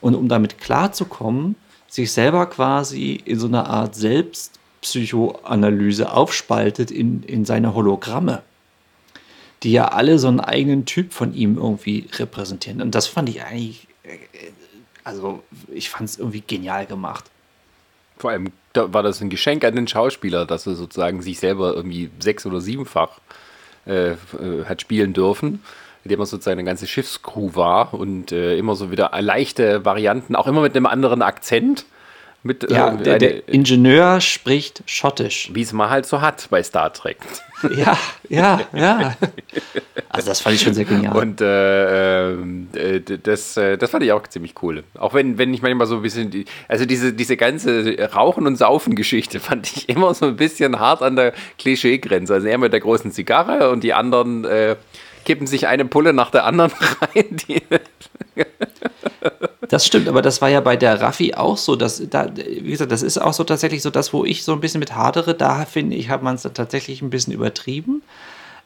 Und 0.00 0.14
um 0.14 0.28
damit 0.28 0.58
klarzukommen, 0.58 1.56
sich 1.88 2.12
selber 2.12 2.46
quasi 2.46 3.20
in 3.24 3.38
so 3.38 3.46
einer 3.46 3.68
Art 3.68 3.94
Selbstpsychoanalyse 3.94 6.12
aufspaltet 6.12 6.90
in, 6.90 7.22
in 7.24 7.44
seine 7.44 7.74
Hologramme 7.74 8.42
die 9.64 9.72
ja 9.72 9.88
alle 9.88 10.18
so 10.18 10.28
einen 10.28 10.40
eigenen 10.40 10.84
Typ 10.84 11.14
von 11.14 11.34
ihm 11.34 11.56
irgendwie 11.56 12.06
repräsentieren. 12.12 12.82
Und 12.82 12.94
das 12.94 13.06
fand 13.06 13.30
ich 13.30 13.42
eigentlich 13.42 13.88
äh, 14.02 14.18
also 15.04 15.42
ich 15.72 15.90
fand 15.90 16.08
es 16.08 16.18
irgendwie 16.18 16.42
genial 16.46 16.86
gemacht. 16.86 17.24
Vor 18.16 18.30
allem 18.30 18.52
war 18.74 19.02
das 19.02 19.20
ein 19.20 19.30
Geschenk 19.30 19.64
an 19.64 19.76
den 19.76 19.86
Schauspieler, 19.86 20.46
dass 20.46 20.66
er 20.66 20.74
sozusagen 20.74 21.22
sich 21.22 21.38
selber 21.38 21.74
irgendwie 21.74 22.10
sechs- 22.18 22.46
oder 22.46 22.60
siebenfach 22.60 23.20
äh, 23.86 24.12
äh, 24.12 24.16
hat 24.64 24.80
spielen 24.80 25.12
dürfen, 25.12 25.62
indem 26.04 26.20
er 26.20 26.26
sozusagen 26.26 26.58
eine 26.58 26.66
ganze 26.66 26.86
Schiffscrew 26.86 27.54
war 27.54 27.94
und 27.94 28.32
äh, 28.32 28.56
immer 28.56 28.76
so 28.76 28.90
wieder 28.90 29.10
leichte 29.20 29.84
Varianten, 29.84 30.36
auch 30.36 30.46
immer 30.46 30.62
mit 30.62 30.76
einem 30.76 30.86
anderen 30.86 31.22
Akzent. 31.22 31.86
Mit, 32.46 32.70
ja, 32.70 32.92
äh, 32.92 33.02
der, 33.02 33.18
der, 33.18 33.48
Ingenieur 33.48 34.20
spricht 34.20 34.82
Schottisch. 34.84 35.48
Wie 35.54 35.62
es 35.62 35.72
man 35.72 35.88
halt 35.88 36.04
so 36.04 36.20
hat 36.20 36.46
bei 36.50 36.62
Star 36.62 36.92
Trek. 36.92 37.16
Ja, 37.74 37.96
ja, 38.28 38.60
ja. 38.74 39.16
Also 40.10 40.28
das 40.28 40.42
fand 40.42 40.56
ich 40.56 40.60
schon 40.60 40.74
sehr 40.74 40.84
genial. 40.84 41.16
Und 41.16 41.40
äh, 41.40 42.32
äh, 42.32 43.00
das, 43.00 43.56
äh, 43.56 43.78
das 43.78 43.88
fand 43.88 44.04
ich 44.04 44.12
auch 44.12 44.26
ziemlich 44.26 44.52
cool. 44.62 44.84
Auch 44.98 45.14
wenn, 45.14 45.38
wenn 45.38 45.54
ich 45.54 45.62
manchmal 45.62 45.86
so 45.86 45.96
ein 45.96 46.02
bisschen, 46.02 46.30
die, 46.30 46.44
also 46.68 46.84
diese, 46.84 47.14
diese 47.14 47.38
ganze 47.38 47.96
Rauchen- 48.14 48.46
und 48.46 48.56
Saufen-Geschichte 48.56 49.40
fand 49.40 49.74
ich 49.74 49.88
immer 49.88 50.12
so 50.12 50.26
ein 50.26 50.36
bisschen 50.36 50.78
hart 50.78 51.00
an 51.00 51.16
der 51.16 51.32
Klischeegrenze. 51.58 52.34
Also 52.34 52.46
er 52.48 52.58
mit 52.58 52.74
der 52.74 52.80
großen 52.80 53.12
Zigarre 53.12 53.70
und 53.70 53.82
die 53.82 53.94
anderen 53.94 54.44
äh, 54.44 54.76
kippen 55.24 55.46
sich 55.46 55.66
eine 55.66 55.86
Pulle 55.86 56.12
nach 56.12 56.30
der 56.30 56.44
anderen 56.44 56.72
rein. 57.14 57.40
Das 59.68 59.86
stimmt, 59.86 60.08
aber 60.08 60.22
das 60.22 60.42
war 60.42 60.50
ja 60.50 60.60
bei 60.60 60.76
der 60.76 61.00
Raffi 61.00 61.34
auch 61.34 61.56
so, 61.56 61.74
dass 61.74 62.02
da, 62.08 62.30
wie 62.36 62.70
gesagt, 62.70 62.92
das 62.92 63.02
ist 63.02 63.18
auch 63.18 63.32
so 63.32 63.44
tatsächlich 63.44 63.82
so 63.82 63.90
das, 63.90 64.12
wo 64.12 64.24
ich 64.24 64.44
so 64.44 64.52
ein 64.52 64.60
bisschen 64.60 64.78
mit 64.78 64.94
hadere. 64.94 65.34
Da 65.34 65.64
finde 65.64 65.96
ich, 65.96 66.10
hat 66.10 66.22
man 66.22 66.34
es 66.34 66.42
tatsächlich 66.42 67.02
ein 67.02 67.10
bisschen 67.10 67.32
übertrieben. 67.32 68.02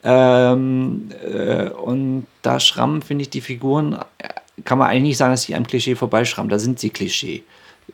Ähm, 0.04 1.10
äh, 1.24 1.70
und 1.70 2.26
da 2.42 2.60
schrammen, 2.60 3.02
finde 3.02 3.22
ich, 3.22 3.30
die 3.30 3.40
Figuren, 3.40 3.94
äh, 4.18 4.28
kann 4.64 4.78
man 4.78 4.88
eigentlich 4.88 5.02
nicht 5.02 5.16
sagen, 5.18 5.32
dass 5.32 5.42
sie 5.42 5.54
am 5.54 5.66
Klischee 5.66 5.94
vorbeischrammen. 5.94 6.50
Da 6.50 6.58
sind 6.58 6.78
sie 6.78 6.90
Klischee. 6.90 7.42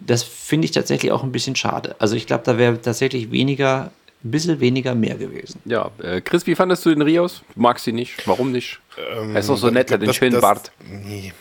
Das 0.01 0.23
finde 0.23 0.65
ich 0.65 0.73
tatsächlich 0.73 1.13
auch 1.13 1.23
ein 1.23 1.33
bisschen 1.33 1.57
schade. 1.57 1.95
Also 1.99 2.17
ich 2.17 2.27
glaube, 2.27 2.43
da 2.45 2.59
wäre 2.59 2.81
tatsächlich 2.81 3.31
weniger, 3.31 3.93
ein 4.25 4.31
bisschen 4.31 4.59
weniger 4.61 4.95
mehr 4.95 5.17
gewesen. 5.17 5.61
Ja, 5.65 5.91
äh, 6.03 6.21
Chris, 6.21 6.47
wie 6.47 6.55
fandest 6.55 6.85
du 6.87 6.91
den 6.91 7.03
Rios? 7.03 7.43
Du 7.55 7.61
magst 7.61 7.87
ihn 7.87 7.95
nicht? 7.95 8.27
Warum 8.27 8.53
nicht? 8.53 8.81
Ähm, 8.97 9.35
er 9.35 9.41
ist 9.41 9.49
doch 9.49 9.57
so 9.57 9.71
nett, 9.71 9.91
hat 9.91 10.01
den 10.01 10.15
schönen 10.15 10.33
das, 10.33 10.41
Bart. 10.41 10.73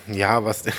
Ja, 0.07 0.43
was. 0.43 0.64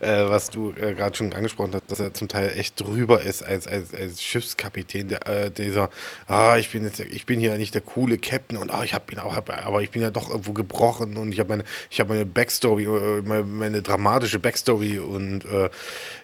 äh, 0.00 0.28
was 0.28 0.50
du 0.50 0.72
äh, 0.72 0.94
gerade 0.94 1.16
schon 1.16 1.32
angesprochen 1.32 1.72
hast, 1.74 1.90
dass 1.90 2.00
er 2.00 2.14
zum 2.14 2.28
Teil 2.28 2.52
echt 2.56 2.80
drüber 2.80 3.22
ist 3.22 3.42
als, 3.42 3.66
als, 3.66 3.94
als 3.94 4.22
Schiffskapitän, 4.22 5.08
der, 5.08 5.26
äh, 5.26 5.50
dieser, 5.50 5.90
ah, 6.26 6.56
ich 6.58 6.70
bin 6.70 6.84
jetzt, 6.84 7.00
ich 7.00 7.26
bin 7.26 7.40
hier 7.40 7.56
nicht 7.56 7.74
der 7.74 7.80
coole 7.80 8.18
Captain 8.18 8.58
und 8.58 8.70
ah, 8.70 8.84
ich 8.84 8.94
habe 8.94 9.12
ihn 9.12 9.18
auch, 9.18 9.34
hab, 9.34 9.50
aber 9.50 9.82
ich 9.82 9.90
bin 9.90 10.02
ja 10.02 10.10
doch 10.10 10.30
irgendwo 10.30 10.52
gebrochen 10.52 11.16
und 11.16 11.32
ich 11.32 11.40
habe 11.40 11.50
meine, 11.50 11.64
ich 11.90 12.00
habe 12.00 12.12
meine 12.12 12.26
Backstory, 12.26 12.84
äh, 12.84 13.22
meine, 13.22 13.44
meine, 13.44 13.82
dramatische 13.82 14.38
Backstory 14.38 14.98
und 14.98 15.44
äh, 15.44 15.70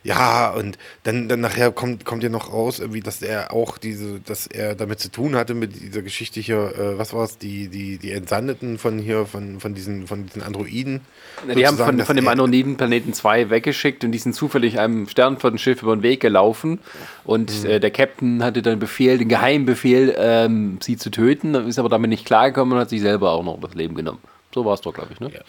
ja, 0.02 0.50
und 0.50 0.78
dann, 1.02 1.28
dann 1.28 1.40
nachher 1.40 1.72
kommt, 1.72 2.04
kommt 2.04 2.22
ja 2.22 2.28
noch 2.28 2.52
raus, 2.52 2.78
irgendwie, 2.78 3.00
dass 3.00 3.22
er 3.22 3.52
auch 3.52 3.78
diese, 3.78 4.20
dass 4.20 4.46
er 4.46 4.74
damit 4.74 5.00
zu 5.00 5.10
tun 5.10 5.34
hatte 5.34 5.54
mit 5.54 5.80
dieser 5.80 6.02
Geschichte 6.02 6.40
hier, 6.40 6.74
äh, 6.78 6.98
was 6.98 7.12
war 7.12 7.24
es, 7.24 7.38
die, 7.38 7.68
die, 7.68 7.98
die 7.98 8.12
Entsandeten 8.12 8.78
von 8.78 8.98
hier, 8.98 9.26
von, 9.26 9.60
von 9.60 9.74
diesen, 9.74 10.06
von 10.06 10.26
diesen 10.26 10.42
Androiden. 10.42 11.00
Die 11.54 11.66
haben 11.66 11.76
von, 11.76 11.98
von 12.00 12.16
dem 12.16 12.28
Androiden-Planeten 12.28 13.12
2 13.12 13.33
weggeschickt 13.50 14.04
und 14.04 14.12
die 14.12 14.18
sind 14.18 14.34
zufällig 14.34 14.78
einem 14.78 15.08
Sternflottenschiff 15.08 15.82
über 15.82 15.94
den 15.96 16.02
Weg 16.02 16.20
gelaufen. 16.20 16.80
Und 17.24 17.64
mhm. 17.64 17.70
äh, 17.70 17.80
der 17.80 17.90
Captain 17.90 18.42
hatte 18.42 18.62
dann 18.62 18.78
Befehl, 18.78 19.18
den 19.18 19.28
Geheimbefehl, 19.28 20.14
ähm, 20.18 20.78
sie 20.80 20.96
zu 20.96 21.10
töten, 21.10 21.54
ist 21.54 21.78
aber 21.78 21.88
damit 21.88 22.10
nicht 22.10 22.24
klargekommen 22.24 22.74
und 22.74 22.80
hat 22.80 22.90
sich 22.90 23.00
selber 23.00 23.32
auch 23.32 23.42
noch 23.42 23.60
das 23.60 23.74
Leben 23.74 23.94
genommen. 23.94 24.20
So 24.54 24.64
war 24.64 24.74
es 24.74 24.80
doch, 24.80 24.94
glaube 24.94 25.10
ich, 25.12 25.20
ne? 25.20 25.30
Ja. 25.32 25.40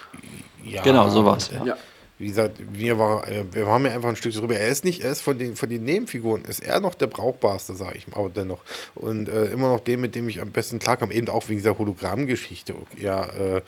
Ja, 0.68 0.82
genau, 0.82 1.10
so 1.10 1.24
war 1.24 1.38
es. 1.38 1.52
Ja. 1.52 1.64
ja 1.64 1.78
wie 2.18 2.28
gesagt, 2.28 2.62
wir, 2.72 2.98
war, 2.98 3.28
äh, 3.28 3.44
wir 3.52 3.66
waren 3.66 3.82
mir 3.82 3.92
einfach 3.92 4.08
ein 4.10 4.16
Stück 4.16 4.34
drüber. 4.34 4.58
Er 4.58 4.70
ist 4.70 4.86
nicht, 4.86 5.04
er 5.04 5.12
ist 5.12 5.22
von 5.22 5.38
den, 5.38 5.56
von 5.56 5.70
den 5.70 5.84
Nebenfiguren, 5.84 6.46
ist 6.46 6.64
er 6.64 6.80
noch 6.80 6.96
der 6.96 7.08
brauchbarste, 7.08 7.76
sage 7.76 7.98
ich 7.98 8.08
mal, 8.08 8.18
aber 8.18 8.30
dennoch. 8.30 8.64
Und 8.96 9.28
äh, 9.28 9.46
immer 9.48 9.70
noch 9.70 9.82
dem, 9.82 10.02
mit 10.02 10.16
dem 10.16 10.30
ich 10.30 10.42
am 10.42 10.52
besten 10.52 10.80
klarkam, 10.80 11.12
eben 11.12 11.28
auch 11.28 11.50
wegen 11.50 11.60
dieser 11.60 11.78
Hologrammgeschichte. 11.78 12.74
Ja, 12.98 13.26
äh, 13.26 13.62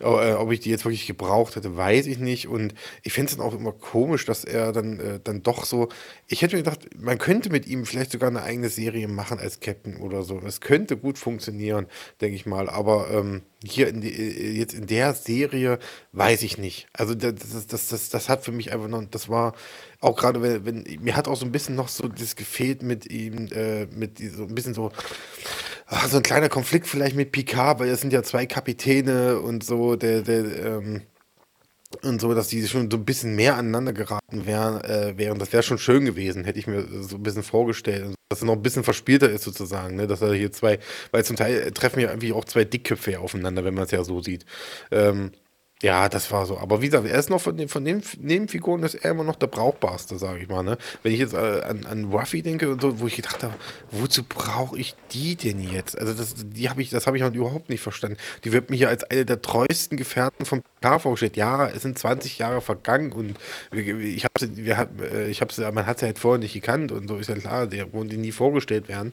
äh, 0.00 0.32
ob 0.34 0.52
ich 0.52 0.60
die 0.60 0.70
jetzt 0.70 0.84
wirklich 0.84 1.06
gebraucht 1.08 1.56
hätte, 1.56 1.76
weiß 1.76 2.06
ich 2.06 2.18
nicht. 2.18 2.46
Und 2.46 2.74
ich 3.02 3.12
finde 3.12 3.30
es 3.30 3.36
dann 3.36 3.44
auch 3.44 3.54
immer 3.54 3.72
komisch, 3.72 4.26
dass 4.26 4.44
er 4.44 4.72
dann, 4.72 5.00
äh, 5.00 5.20
dann 5.22 5.42
doch 5.42 5.64
so. 5.64 5.88
Ich 6.28 6.42
hätte 6.42 6.56
mir 6.56 6.62
gedacht, 6.62 6.88
man 6.96 7.18
könnte 7.18 7.50
mit 7.50 7.66
ihm 7.66 7.84
vielleicht 7.84 8.12
sogar 8.12 8.30
eine 8.30 8.42
eigene 8.42 8.68
Serie 8.68 9.08
machen 9.08 9.40
als 9.40 9.58
Captain 9.58 9.96
oder 9.96 10.22
so. 10.22 10.40
Es 10.46 10.60
könnte 10.60 10.96
gut 10.96 11.18
funktionieren, 11.18 11.86
denke 12.20 12.36
ich 12.36 12.46
mal. 12.46 12.68
Aber 12.68 13.10
ähm, 13.10 13.42
hier 13.64 13.88
in 13.88 14.00
die, 14.00 14.12
äh, 14.12 14.52
jetzt 14.52 14.74
in 14.74 14.86
der 14.86 15.14
Serie 15.14 15.78
weiß 16.12 16.42
ich 16.42 16.58
nicht. 16.58 16.88
Also 16.92 17.14
das, 17.14 17.66
das, 17.66 17.88
das, 17.88 18.08
das 18.10 18.28
hat 18.28 18.44
für 18.44 18.52
mich 18.52 18.72
einfach 18.72 18.88
noch, 18.88 19.04
das 19.10 19.28
war 19.28 19.54
auch 20.00 20.16
gerade, 20.16 20.42
wenn, 20.42 20.64
wenn 20.64 21.00
mir 21.00 21.16
hat 21.16 21.28
auch 21.28 21.36
so 21.36 21.44
ein 21.44 21.52
bisschen 21.52 21.74
noch 21.74 21.88
so 21.88 22.08
das 22.08 22.36
gefehlt 22.36 22.82
mit 22.82 23.10
ihm, 23.10 23.48
äh, 23.52 23.86
mit 23.86 24.18
so 24.18 24.44
ein 24.44 24.54
bisschen 24.54 24.74
so, 24.74 24.90
ach, 25.86 26.08
so 26.08 26.16
ein 26.16 26.22
kleiner 26.22 26.48
Konflikt 26.48 26.86
vielleicht 26.86 27.16
mit 27.16 27.32
Picard, 27.32 27.80
weil 27.80 27.88
es 27.88 28.00
sind 28.00 28.12
ja 28.12 28.22
zwei 28.22 28.46
Kapitäne 28.46 29.38
und 29.40 29.64
so, 29.64 29.96
der, 29.96 30.22
der, 30.22 30.66
ähm, 30.66 31.02
und 31.96 32.20
so, 32.20 32.34
dass 32.34 32.48
die 32.48 32.66
schon 32.66 32.90
so 32.90 32.96
ein 32.96 33.04
bisschen 33.04 33.34
mehr 33.36 33.56
aneinander 33.56 33.92
geraten 33.92 34.46
wären, 34.46 34.82
äh, 34.84 35.16
wären. 35.16 35.38
Das 35.38 35.52
wäre 35.52 35.62
schon 35.62 35.78
schön 35.78 36.04
gewesen, 36.04 36.44
hätte 36.44 36.58
ich 36.58 36.66
mir 36.66 36.86
so 37.02 37.16
ein 37.16 37.22
bisschen 37.22 37.42
vorgestellt. 37.42 38.06
Und 38.06 38.14
dass 38.28 38.42
er 38.42 38.46
noch 38.46 38.54
ein 38.54 38.62
bisschen 38.62 38.84
verspielter 38.84 39.30
ist 39.30 39.44
sozusagen, 39.44 39.96
ne? 39.96 40.06
dass 40.06 40.22
er 40.22 40.32
hier 40.32 40.52
zwei, 40.52 40.78
weil 41.10 41.24
zum 41.24 41.36
Teil 41.36 41.70
treffen 41.72 42.00
ja 42.00 42.08
irgendwie 42.08 42.32
auch 42.32 42.44
zwei 42.44 42.64
Dickköpfe 42.64 43.20
aufeinander, 43.20 43.64
wenn 43.64 43.74
man 43.74 43.84
es 43.84 43.90
ja 43.90 44.02
so 44.04 44.20
sieht. 44.22 44.46
Ähm, 44.90 45.32
ja, 45.82 46.08
das 46.08 46.30
war 46.30 46.46
so. 46.46 46.58
Aber 46.58 46.80
wie 46.80 46.86
gesagt, 46.86 47.06
er 47.06 47.18
ist 47.18 47.28
noch 47.28 47.40
von 47.40 47.56
den, 47.56 47.68
von 47.68 47.84
den 47.84 48.02
Nebenfiguren 48.20 48.84
ist 48.84 48.94
er 48.94 49.10
immer 49.10 49.24
noch 49.24 49.34
der 49.34 49.48
brauchbarste, 49.48 50.16
sage 50.16 50.40
ich 50.40 50.48
mal. 50.48 50.62
Ne? 50.62 50.78
Wenn 51.02 51.12
ich 51.12 51.18
jetzt 51.18 51.34
äh, 51.34 51.60
an, 51.62 51.84
an 51.86 52.04
Ruffy 52.04 52.40
denke 52.40 52.70
und 52.70 52.80
so, 52.80 53.00
wo 53.00 53.08
ich 53.08 53.16
gedacht 53.16 53.42
habe, 53.42 53.54
wozu 53.90 54.22
brauche 54.22 54.78
ich 54.78 54.94
die 55.10 55.34
denn 55.34 55.60
jetzt? 55.60 55.98
Also 55.98 56.14
das, 56.14 56.34
die 56.38 56.70
habe 56.70 56.82
ich, 56.82 56.90
das 56.90 57.08
habe 57.08 57.16
ich 57.16 57.22
noch 57.22 57.34
überhaupt 57.34 57.68
nicht 57.68 57.80
verstanden. 57.80 58.16
Die 58.44 58.52
wird 58.52 58.70
mir 58.70 58.76
hier 58.76 58.90
als 58.90 59.02
eine 59.02 59.26
der 59.26 59.42
treuesten 59.42 59.96
Gefährten 59.96 60.46
vom 60.46 60.62
K 60.80 61.00
vorgestellt. 61.00 61.36
Ja, 61.36 61.66
es 61.66 61.82
sind 61.82 61.98
20 61.98 62.38
Jahre 62.38 62.60
vergangen 62.60 63.12
und 63.12 63.36
ich 63.72 64.24
habe 64.24 64.34
sie, 64.38 64.56
wir, 64.56 64.88
äh, 65.00 65.30
ich 65.30 65.40
habe 65.40 65.52
sie, 65.52 65.70
man 65.72 65.86
hat 65.86 65.98
sie 65.98 66.06
halt 66.06 66.20
vorher 66.20 66.38
nicht 66.38 66.54
gekannt 66.54 66.92
und 66.92 67.08
so 67.08 67.16
ist 67.16 67.28
ja 67.28 67.34
klar, 67.34 67.66
der 67.66 67.92
wollen 67.92 68.08
die 68.08 68.18
nie 68.18 68.32
vorgestellt 68.32 68.88
werden. 68.88 69.12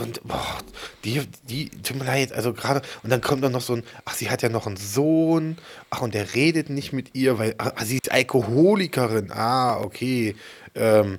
Und 0.00 0.22
boah, 0.24 0.58
die, 1.04 1.22
die, 1.48 1.68
tut 1.82 1.98
mir 1.98 2.04
leid, 2.04 2.32
also 2.32 2.52
gerade, 2.52 2.82
und 3.02 3.10
dann 3.10 3.20
kommt 3.20 3.44
dann 3.44 3.52
noch 3.52 3.60
so 3.60 3.74
ein, 3.74 3.82
ach, 4.04 4.14
sie 4.14 4.30
hat 4.30 4.42
ja 4.42 4.48
noch 4.48 4.66
einen 4.66 4.76
Sohn, 4.76 5.56
ach, 5.90 6.02
und 6.02 6.14
der 6.14 6.34
redet 6.34 6.70
nicht 6.70 6.92
mit 6.92 7.14
ihr, 7.14 7.38
weil, 7.38 7.54
ach, 7.58 7.72
sie 7.84 7.96
ist 7.96 8.10
Alkoholikerin, 8.10 9.30
ah, 9.32 9.78
okay. 9.80 10.34
Ähm, 10.74 11.18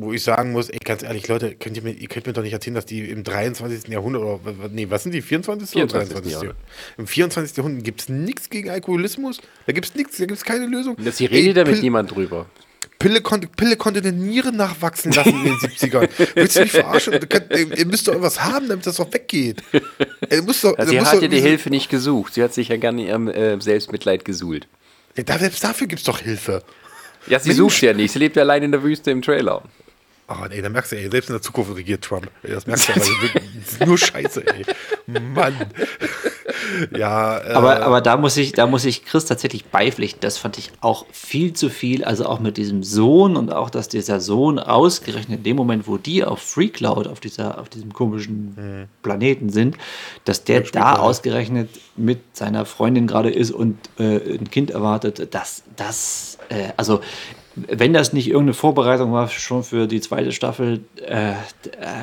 wo 0.00 0.12
ich 0.12 0.22
sagen 0.22 0.52
muss, 0.52 0.68
ey, 0.68 0.78
ganz 0.78 1.02
ehrlich, 1.02 1.26
Leute, 1.26 1.56
könnt 1.56 1.76
ihr, 1.76 1.82
mir, 1.82 1.90
ihr 1.90 2.06
könnt 2.06 2.26
mir 2.26 2.32
doch 2.32 2.42
nicht 2.42 2.52
erzählen, 2.52 2.74
dass 2.74 2.86
die 2.86 3.10
im 3.10 3.24
23. 3.24 3.88
Jahrhundert, 3.88 4.22
oder, 4.22 4.40
nee, 4.70 4.86
was 4.88 5.02
sind 5.02 5.12
die, 5.12 5.22
24. 5.22 5.70
24. 5.70 6.16
oder 6.16 6.22
23. 6.22 6.54
Im 6.98 7.06
24. 7.06 7.56
Jahrhundert 7.56 7.84
gibt 7.84 8.02
es 8.02 8.08
nichts 8.08 8.48
gegen 8.48 8.70
Alkoholismus, 8.70 9.40
da 9.66 9.72
gibt 9.72 9.86
es 9.86 9.94
nichts, 9.96 10.18
da 10.18 10.26
gibt 10.26 10.38
es 10.38 10.44
keine 10.44 10.66
Lösung. 10.66 10.96
Das 11.04 11.18
hier 11.18 11.30
redet 11.30 11.56
damit 11.56 11.82
niemand 11.82 12.12
drüber. 12.12 12.46
Pille 12.98 13.20
konnte, 13.20 13.46
Pille 13.48 13.76
konnte 13.76 14.00
eine 14.00 14.12
Niere 14.12 14.52
nachwachsen 14.52 15.12
lassen 15.12 15.30
in 15.30 15.44
den 15.44 15.54
70ern. 15.58 16.08
Willst 16.34 16.56
du 16.56 16.60
mich 16.62 16.72
verarschen? 16.72 17.12
Du 17.20 17.26
könnt, 17.26 17.50
ihr 17.56 17.86
müsst 17.86 18.08
doch 18.08 18.12
irgendwas 18.12 18.42
haben, 18.42 18.68
damit 18.68 18.86
das 18.86 18.96
doch 18.96 19.12
weggeht. 19.12 19.62
Er 20.28 20.42
muss 20.42 20.60
doch, 20.62 20.76
also 20.76 20.90
sie 20.90 21.00
hat 21.00 21.22
ja 21.22 21.28
die 21.28 21.40
Hilfe 21.40 21.70
nicht 21.70 21.88
gesucht. 21.90 22.34
Sie 22.34 22.42
hat 22.42 22.52
sich 22.54 22.68
ja 22.68 22.76
gerne 22.76 23.02
ihrem 23.06 23.28
äh, 23.28 23.60
Selbstmitleid 23.60 24.24
gesuhlt. 24.24 24.66
Ja, 25.16 25.38
selbst 25.38 25.62
dafür 25.62 25.86
gibt 25.86 26.00
es 26.00 26.04
doch 26.06 26.18
Hilfe. 26.20 26.62
Ja, 27.26 27.38
sie 27.40 27.48
Mensch. 27.50 27.58
sucht 27.58 27.80
ja 27.82 27.92
nicht. 27.92 28.12
Sie 28.12 28.18
lebt 28.18 28.36
ja 28.36 28.42
allein 28.42 28.62
in 28.62 28.72
der 28.72 28.82
Wüste 28.82 29.10
im 29.10 29.22
Trailer. 29.22 29.62
Oh, 30.30 30.44
ey, 30.50 30.60
da 30.60 30.68
merkst 30.68 30.92
du, 30.92 30.96
ey, 30.96 31.10
selbst 31.10 31.30
in 31.30 31.34
der 31.34 31.42
Zukunft 31.42 31.74
regiert 31.74 32.04
Trump. 32.04 32.30
Das 32.42 32.66
merkst 32.66 32.88
du, 32.88 32.92
aber 32.92 33.86
nur 33.86 33.96
Scheiße, 33.96 34.46
ey. 34.46 34.64
Mann. 35.06 35.54
ja. 36.96 37.38
Äh, 37.38 37.52
aber, 37.52 37.82
aber 37.82 38.00
da 38.02 38.18
muss 38.18 38.36
ich, 38.36 38.52
da 38.52 38.66
muss 38.66 38.84
ich 38.84 39.06
Chris 39.06 39.24
tatsächlich 39.24 39.64
beipflichten. 39.66 40.20
Das 40.20 40.36
fand 40.36 40.58
ich 40.58 40.70
auch 40.82 41.06
viel 41.12 41.54
zu 41.54 41.70
viel. 41.70 42.04
Also 42.04 42.26
auch 42.26 42.40
mit 42.40 42.58
diesem 42.58 42.82
Sohn 42.82 43.36
und 43.36 43.50
auch, 43.50 43.70
dass 43.70 43.88
dieser 43.88 44.20
Sohn 44.20 44.58
ausgerechnet 44.58 45.38
in 45.38 45.44
dem 45.44 45.56
Moment, 45.56 45.88
wo 45.88 45.96
die 45.96 46.22
auf 46.22 46.40
Free 46.40 46.68
Cloud, 46.68 47.06
auf 47.06 47.20
dieser, 47.20 47.58
auf 47.58 47.70
diesem 47.70 47.94
komischen 47.94 48.54
mhm. 48.54 48.88
Planeten 49.02 49.48
sind, 49.48 49.78
dass 50.26 50.44
der 50.44 50.60
da 50.60 50.96
ausgerechnet 50.96 51.70
mit 51.96 52.36
seiner 52.36 52.66
Freundin 52.66 53.06
gerade 53.06 53.30
ist 53.30 53.50
und 53.50 53.78
äh, 53.98 54.34
ein 54.34 54.50
Kind 54.50 54.70
erwartet. 54.70 55.34
Das, 55.34 55.62
das, 55.76 56.36
äh, 56.50 56.68
also 56.76 57.00
wenn 57.68 57.92
das 57.92 58.12
nicht 58.12 58.28
irgendeine 58.28 58.54
Vorbereitung 58.54 59.12
war 59.12 59.28
schon 59.28 59.62
für 59.62 59.86
die 59.86 60.00
zweite 60.00 60.32
Staffel, 60.32 60.80
äh, 61.04 61.32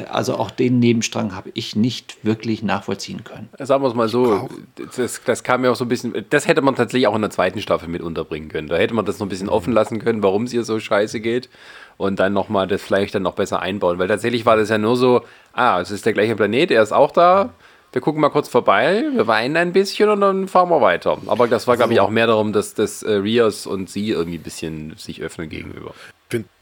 also 0.10 0.36
auch 0.36 0.52
den 0.52 0.80
Nebenstrang 0.80 1.36
habe 1.36 1.52
ich 1.54 1.76
nicht 1.76 2.18
wirklich 2.24 2.64
nachvollziehen 2.64 3.24
können. 3.24 3.50
Sagen 3.60 3.84
wir 3.84 3.88
es 3.88 3.94
mal 3.94 4.08
so, 4.08 4.50
das, 4.96 5.22
das 5.24 5.44
kam 5.44 5.64
ja 5.64 5.72
auch 5.72 5.76
so 5.76 5.86
ein 5.86 5.90
bisschen, 5.90 6.14
das 6.30 6.48
hätte 6.48 6.62
man 6.62 6.76
tatsächlich 6.76 7.08
auch 7.08 7.16
in 7.16 7.22
der 7.22 7.32
zweiten 7.32 7.62
Staffel 7.62 7.90
mit 7.90 8.02
unterbringen 8.02 8.50
können. 8.50 8.68
Da 8.68 8.78
hätte 8.78 8.94
man 8.94 9.06
das 9.06 9.20
noch 9.20 9.28
ein 9.28 9.30
bisschen 9.30 9.50
offen 9.50 9.74
lassen 9.74 10.00
können, 10.00 10.24
warum 10.24 10.44
es 10.44 10.52
hier 10.52 10.64
so 10.64 10.80
scheiße 10.80 11.20
geht 11.20 11.50
und 11.98 12.20
dann 12.20 12.34
nochmal 12.34 12.68
das 12.68 12.82
vielleicht 12.82 13.16
dann 13.16 13.24
noch 13.24 13.36
besser 13.36 13.62
einbauen, 13.62 14.00
weil 14.00 14.08
tatsächlich 14.08 14.46
war 14.46 14.58
das 14.58 14.70
ja 14.70 14.78
nur 14.78 14.98
so, 14.98 15.22
ah, 15.54 15.80
es 15.80 15.92
ist 15.92 16.06
der 16.06 16.14
gleiche 16.14 16.36
Planet, 16.36 16.72
er 16.72 16.84
ist 16.84 16.92
auch 16.92 17.12
da, 17.12 17.54
wir 17.96 18.02
gucken 18.02 18.20
mal 18.20 18.30
kurz 18.30 18.50
vorbei, 18.50 19.06
wir 19.14 19.26
weinen 19.26 19.56
ein 19.56 19.72
bisschen 19.72 20.10
und 20.10 20.20
dann 20.20 20.50
fahren 20.50 20.68
wir 20.68 20.82
weiter. 20.82 21.18
Aber 21.28 21.48
das 21.48 21.66
war, 21.66 21.78
glaube 21.78 21.94
ich, 21.94 22.02
auch 22.02 22.10
mehr 22.10 22.28
darum, 22.28 22.52
dass, 22.52 22.74
dass 22.74 23.04
äh, 23.04 23.14
Rios 23.14 23.66
und 23.66 23.90
sie 23.90 24.10
irgendwie 24.10 24.38
ein 24.38 24.44
bisschen 24.44 24.98
sich 24.98 25.22
öffnen 25.22 25.48
gegenüber. 25.48 25.94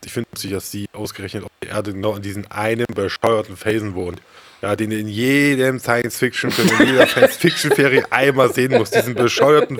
Ich 0.05 0.13
finde 0.13 0.29
es 0.35 0.47
dass 0.47 0.69
sie 0.69 0.85
ausgerechnet 0.93 1.45
auf 1.45 1.49
der 1.63 1.71
Erde 1.71 1.93
genau 1.93 2.15
in 2.15 2.21
diesen 2.21 2.51
einen 2.51 2.85
bescheuerten 2.93 3.57
Phasen 3.57 3.95
wohnt 3.95 4.21
ja, 4.63 4.77
den 4.77 4.91
in 4.91 5.09
jedem 5.09 5.77
Science-Fiction-Film, 5.77 6.69
in 6.79 6.87
jeder 6.87 7.05
Science-Fiction-Ferie 7.05 8.05
einmal 8.11 8.53
sehen 8.53 8.71
muss. 8.71 8.91
Diesen 8.91 9.13
bescheuerten 9.13 9.77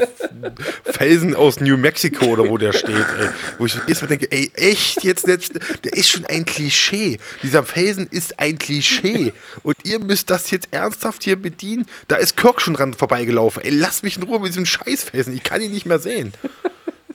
Felsen 0.84 1.36
aus 1.36 1.62
New 1.62 1.78
Mexico 1.78 2.26
oder 2.26 2.50
wo 2.50 2.58
der 2.58 2.74
steht, 2.74 2.90
ey. 2.90 3.30
Wo 3.58 3.66
ich 3.66 3.78
erstmal 3.88 4.10
denke, 4.10 4.30
ey, 4.30 4.52
echt 4.56 5.06
jetzt, 5.06 5.26
jetzt, 5.26 5.54
der 5.86 5.94
ist 5.94 6.10
schon 6.10 6.26
ein 6.26 6.44
Klischee. 6.44 7.18
Dieser 7.44 7.64
Felsen 7.64 8.08
ist 8.12 8.42
ein 8.42 8.58
Klischee. 8.58 9.32
Und 9.64 9.78
ihr 9.86 10.00
müsst 10.00 10.30
das 10.30 10.52
jetzt 10.52 10.68
ernsthaft 10.72 11.24
hier 11.24 11.38
bedienen. 11.38 11.86
Da 12.10 12.18
ist 12.18 12.36
Kirk 12.36 12.60
schon 12.60 12.74
dran 12.74 12.94
vorbeigelaufen. 12.94 13.64
Ey, 13.64 13.72
lass 13.72 14.04
mich 14.04 14.18
in 14.18 14.24
Ruhe 14.24 14.42
mit 14.42 14.50
diesem 14.50 14.66
Scheißfelsen. 14.66 15.34
Ich 15.34 15.44
kann 15.44 15.62
ihn 15.62 15.72
nicht 15.72 15.86
mehr 15.86 16.00
sehen. 16.00 16.34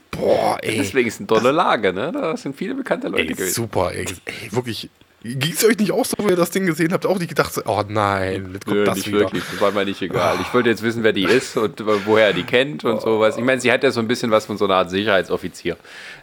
Boah, 0.09 0.57
ey. 0.63 0.77
Deswegen 0.77 1.07
ist 1.07 1.19
eine 1.19 1.27
tolle 1.27 1.51
Lage, 1.51 1.93
ne? 1.93 2.11
Da 2.11 2.35
sind 2.35 2.55
viele 2.55 2.73
bekannte 2.73 3.09
Leute 3.09 3.27
ey, 3.27 3.33
gewesen. 3.35 3.53
Super, 3.53 3.91
ey. 3.93 4.07
ey 4.25 4.51
wirklich 4.51 4.89
Ging 5.21 5.51
es 5.51 5.65
euch 5.65 5.77
nicht 5.77 5.91
auch 5.91 6.05
so, 6.05 6.15
wo 6.17 6.29
ihr 6.29 6.37
das 6.37 6.51
Ding 6.51 6.65
gesehen 6.65 6.93
habt? 6.93 7.05
Auch 7.05 7.19
nicht 7.19 7.27
gedacht, 7.27 7.53
so, 7.53 7.61
oh 7.65 7.83
nein, 7.87 8.51
jetzt 8.53 8.65
kommt 8.65 8.77
Nö, 8.77 8.85
das 8.85 8.95
nicht 8.95 9.07
wieder. 9.07 9.19
wirklich. 9.19 9.43
Das 9.51 9.59
war 9.59 9.71
mir 9.71 9.83
nicht 9.83 10.01
egal. 10.01 10.37
Ich 10.41 10.53
wollte 10.53 10.69
jetzt 10.69 10.81
wissen, 10.81 11.03
wer 11.03 11.11
die 11.11 11.25
ist 11.25 11.57
und 11.57 11.83
woher 12.05 12.27
er 12.27 12.33
die 12.33 12.43
kennt 12.43 12.85
und 12.85 13.01
sowas. 13.01 13.35
Ich 13.35 13.43
meine, 13.43 13.59
sie 13.59 13.69
hat 13.69 13.83
ja 13.83 13.91
so 13.91 13.99
ein 13.99 14.07
bisschen 14.07 14.31
was 14.31 14.45
von 14.45 14.57
so 14.57 14.65
einer 14.65 14.75
Art 14.75 14.89
Sicherheitsoffizier. 14.89 15.75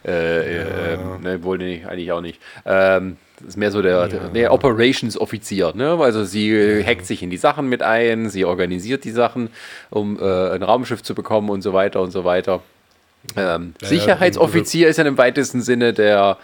Äh, 0.03 0.57
ja. 0.57 0.63
äh, 0.63 0.97
ne, 1.21 1.43
wohl 1.43 1.59
nicht, 1.59 1.85
eigentlich 1.85 2.11
auch 2.11 2.21
nicht. 2.21 2.41
Ähm, 2.65 3.17
das 3.39 3.49
ist 3.49 3.57
mehr 3.57 3.69
so 3.69 3.83
der, 3.83 4.07
ja. 4.07 4.29
der 4.29 4.51
Operations-Offizier. 4.51 5.73
Ne? 5.75 5.91
Also 5.99 6.23
sie 6.23 6.49
ja. 6.49 6.83
hackt 6.83 7.05
sich 7.05 7.21
in 7.21 7.29
die 7.29 7.37
Sachen 7.37 7.69
mit 7.69 7.83
ein, 7.83 8.31
sie 8.31 8.45
organisiert 8.45 9.03
die 9.03 9.11
Sachen, 9.11 9.49
um 9.91 10.19
äh, 10.19 10.23
ein 10.23 10.63
Raumschiff 10.63 11.03
zu 11.03 11.13
bekommen 11.13 11.49
und 11.49 11.61
so 11.61 11.73
weiter 11.73 12.01
und 12.01 12.09
so 12.09 12.25
weiter. 12.25 12.61
Ähm, 13.35 13.75
ja, 13.81 13.87
Sicherheitsoffizier 13.87 14.87
ist 14.87 14.97
ja 14.97 15.05
im 15.05 15.17
weitesten 15.17 15.61
Sinne 15.61 15.93
der 15.93 16.37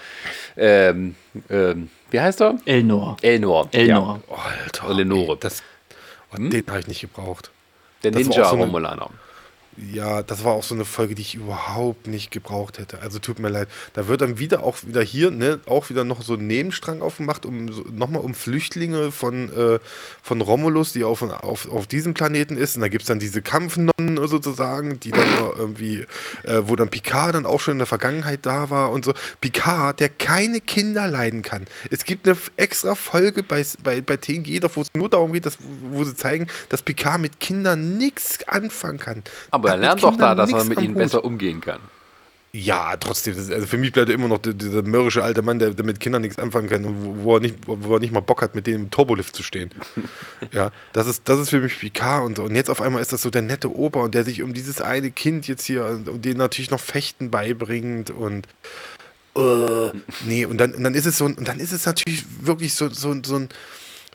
ähm, 0.56 1.16
ähm, 1.50 1.90
wie 2.14 2.22
heißt 2.22 2.42
er? 2.42 2.60
Elnor. 2.66 3.18
Elnor. 3.24 3.68
Elnor. 3.72 4.20
Ja. 4.28 4.36
Oh, 4.36 4.38
Alter. 4.64 4.90
Eleonore. 4.90 5.36
Das, 5.38 5.64
hm? 6.32 6.52
Den 6.52 6.68
habe 6.68 6.80
ich 6.80 6.88
nicht 6.88 7.02
gebraucht. 7.02 7.50
Der 8.04 8.12
Ninja-Romulaner. 8.12 9.08
So 9.08 9.23
ja, 9.78 10.22
das 10.22 10.44
war 10.44 10.54
auch 10.54 10.64
so 10.64 10.76
eine 10.76 10.86
Folge, 10.86 11.16
die 11.16 11.24
ich 11.24 11.36
überhaupt 11.36 12.08
nicht 12.08 12.32
gebraucht 12.32 12.78
hätte. 12.78 13.02
Also 13.02 13.20
tut 13.20 13.40
mir 13.40 13.50
leid. 13.50 13.68
Da 13.94 14.08
wird 14.08 14.22
dann 14.22 14.38
wieder 14.38 14.64
auch 14.64 14.78
wieder 14.84 15.02
hier, 15.02 15.32
ne, 15.32 15.60
auch 15.66 15.90
wieder 15.90 16.04
noch 16.04 16.22
so 16.22 16.36
ein 16.36 16.46
Nebenstrang 16.46 17.02
aufgemacht, 17.02 17.46
um 17.46 17.72
so, 17.72 17.84
nochmal 17.92 18.22
um 18.22 18.36
Flüchtlinge 18.36 19.12
von, 19.12 19.52
äh, 19.52 19.80
von 20.22 20.42
Romulus, 20.42 20.94
die 20.94 21.04
auf, 21.04 21.22
auf, 21.22 21.70
auf 21.70 21.88
diesem 21.88 22.14
Planeten 22.14 22.56
ist. 22.56 22.76
Und 22.76 22.82
da 22.82 22.88
gibt 22.88 23.04
es 23.04 23.08
dann 23.08 23.20
diese 23.20 23.42
Kampfnonnen 23.42 24.28
sozusagen, 24.28 25.00
die 25.00 25.12
dann 25.12 25.28
irgendwie, 25.58 26.06
äh, 26.44 26.62
wo 26.64 26.76
dann 26.76 26.90
Picard 26.90 27.34
dann 27.34 27.46
auch 27.46 27.60
schon 27.60 27.74
in 27.74 27.80
der 27.80 27.88
Vergangenheit 27.88 28.46
da 28.46 28.70
war 28.70 28.92
und 28.92 29.06
so. 29.06 29.14
Picard, 29.42 30.00
der 30.00 30.10
keine 30.10 30.62
Kinder 30.62 31.08
leiden 31.08 31.42
kann. 31.42 31.66
Es 31.90 32.06
gibt 32.06 32.28
eine 32.28 32.38
extra 32.58 32.96
Folge 32.96 33.42
bei, 33.42 33.66
bei, 33.84 34.02
bei 34.02 34.18
TNG, 34.18 34.62
wo 34.76 34.82
es 34.82 34.90
nur 34.94 35.10
darum 35.10 35.34
geht, 35.34 35.46
dass, 35.46 35.58
wo 35.90 36.04
sie 36.04 36.16
zeigen, 36.16 36.48
dass 36.70 36.84
Picard 36.84 37.20
mit 37.20 37.40
Kindern 37.40 37.98
nichts 37.98 38.48
anfangen 38.48 39.00
kann. 39.00 39.24
Aber 39.52 39.63
aber 39.64 39.72
er 39.72 39.78
lernt 39.78 40.04
doch 40.04 40.18
da, 40.18 40.36
dass 40.36 40.52
er 40.52 40.66
mit 40.66 40.82
ihnen 40.82 40.96
besser 40.96 41.24
umgehen 41.24 41.62
kann. 41.62 41.80
Ja, 42.56 42.96
trotzdem. 42.98 43.36
also 43.36 43.66
für 43.66 43.80
mich 43.80 43.92
bleibt 43.92 44.10
er 44.10 44.16
immer 44.16 44.28
noch 44.28 44.38
dieser 44.38 44.84
mürrische 44.84 45.24
alte 45.24 45.42
Mann, 45.42 45.58
der, 45.58 45.72
der, 45.72 45.84
mit 45.84 46.00
Kindern 46.00 46.22
nichts 46.22 46.38
anfangen 46.38 46.70
kann 46.70 46.86
und 46.86 47.04
wo, 47.04 47.24
wo, 47.24 47.36
er 47.38 47.40
nicht, 47.40 47.56
wo 47.66 47.96
er 47.96 48.00
nicht 48.00 48.14
mal 48.14 48.20
Bock 48.20 48.44
hat, 48.44 48.54
mit 48.54 48.68
denen 48.68 48.84
im 48.84 48.92
Turbolift 48.92 49.36
zu 49.36 49.42
stehen. 49.42 49.72
ja, 50.52 50.70
das 50.92 51.08
ist, 51.08 51.24
das 51.26 51.40
ist 51.40 51.50
für 51.50 51.62
mich 51.62 51.80
Picard 51.80 52.24
und, 52.24 52.38
und 52.38 52.56
jetzt 52.56 52.70
auf 52.70 52.80
einmal 52.80 53.02
ist 53.02 53.12
das 53.12 53.24
so 53.24 53.32
der 53.32 53.42
nette 53.42 53.76
Opa 53.76 54.02
und 54.02 54.14
der 54.14 54.24
sich 54.24 54.44
um 54.44 54.54
dieses 54.54 54.82
eine 54.82 55.10
Kind 55.10 55.48
jetzt 55.48 55.66
hier 55.66 55.84
und 55.86 56.24
den 56.24 56.38
natürlich 56.38 56.70
noch 56.70 56.80
Fechten 56.80 57.32
beibringt 57.32 58.12
und 58.12 58.48
uh, 59.36 59.90
nee, 60.28 60.46
und 60.46 60.60
dann, 60.60 60.76
und 60.76 60.84
dann 60.84 60.94
ist 60.94 61.08
es 61.08 61.18
so, 61.18 61.26
und 61.26 61.48
dann 61.48 61.60
ist 61.60 61.72
es 61.72 61.88
natürlich 61.88 62.24
wirklich 62.42 62.76
so, 62.76 62.88
so, 62.90 63.16
so 63.24 63.36
ein 63.36 63.50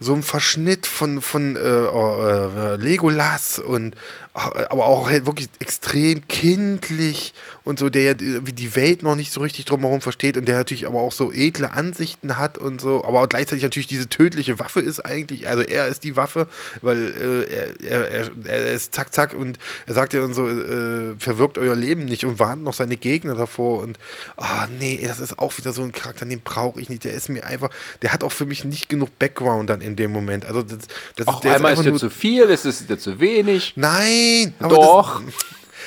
so 0.01 0.15
ein 0.15 0.23
Verschnitt 0.23 0.87
von, 0.87 1.21
von 1.21 1.57
äh, 1.57 1.59
äh, 1.61 2.77
Legolas 2.77 3.59
und 3.59 3.95
aber 4.39 4.87
auch 4.87 5.09
halt 5.09 5.27
wirklich 5.27 5.49
extrem 5.59 6.27
kindlich 6.29 7.35
und 7.65 7.79
so, 7.79 7.91
der 7.91 8.03
ja 8.03 8.15
die 8.15 8.77
Welt 8.77 9.03
noch 9.03 9.15
nicht 9.15 9.33
so 9.33 9.41
richtig 9.41 9.65
drumherum 9.65 10.01
versteht 10.01 10.37
und 10.37 10.47
der 10.47 10.57
natürlich 10.57 10.87
aber 10.87 11.01
auch 11.01 11.13
so 11.13 11.33
edle 11.33 11.73
Ansichten 11.73 12.39
hat 12.39 12.59
und 12.59 12.81
so, 12.81 13.05
aber 13.05 13.23
auch 13.23 13.29
gleichzeitig 13.29 13.63
natürlich 13.63 13.87
diese 13.87 14.09
tödliche 14.09 14.59
Waffe 14.59 14.81
ist 14.81 15.01
eigentlich, 15.01 15.49
also 15.49 15.63
er 15.63 15.89
ist 15.89 16.05
die 16.05 16.17
Waffe, 16.17 16.47
weil 16.83 17.47
äh, 17.51 17.87
er, 17.87 18.11
er, 18.11 18.31
er, 18.45 18.73
ist 18.73 18.95
zack, 18.95 19.13
zack 19.13 19.35
und 19.35 19.59
er 19.87 19.95
sagt 19.95 20.15
ja 20.15 20.21
dann 20.21 20.35
so, 20.35 20.49
äh, 20.49 21.15
verwirkt 21.19 21.59
euer 21.59 21.77
Leben 21.77 22.05
nicht 22.05 22.25
und 22.25 22.39
warnt 22.39 22.63
noch 22.63 22.75
seine 22.75 22.97
Gegner 22.97 23.35
davor 23.35 23.83
und 23.83 23.99
ah 24.37 24.65
oh, 24.65 24.69
nee, 24.79 25.01
das 25.03 25.21
ist 25.21 25.39
auch 25.39 25.57
wieder 25.59 25.73
so 25.73 25.83
ein 25.83 25.93
Charakter, 25.93 26.27
den 26.27 26.41
brauche 26.41 26.81
ich 26.81 26.89
nicht, 26.89 27.05
der 27.05 27.13
ist 27.13 27.29
mir 27.29 27.45
einfach, 27.45 27.71
der 28.03 28.13
hat 28.13 28.25
auch 28.25 28.33
für 28.33 28.47
mich 28.47 28.65
nicht 28.65 28.89
genug 28.89 29.19
Background 29.19 29.71
dann 29.71 29.81
in 29.81 29.97
dem 29.97 30.13
Moment, 30.13 30.47
also 30.47 30.63
das, 30.63 30.79
das 31.17 31.27
auch 31.27 31.45
ist, 31.45 31.51
einmal 31.51 31.73
ist, 31.73 31.81
ist 31.81 31.87
dir 31.87 31.97
zu 31.97 32.11
viel, 32.11 32.45
ist 32.45 32.65
es 32.65 32.87
zu 33.01 33.21
wenig. 33.21 33.75
Nein, 33.77 34.28
Nein, 34.59 34.71
Doch. 34.71 35.23
Das, 35.23 35.35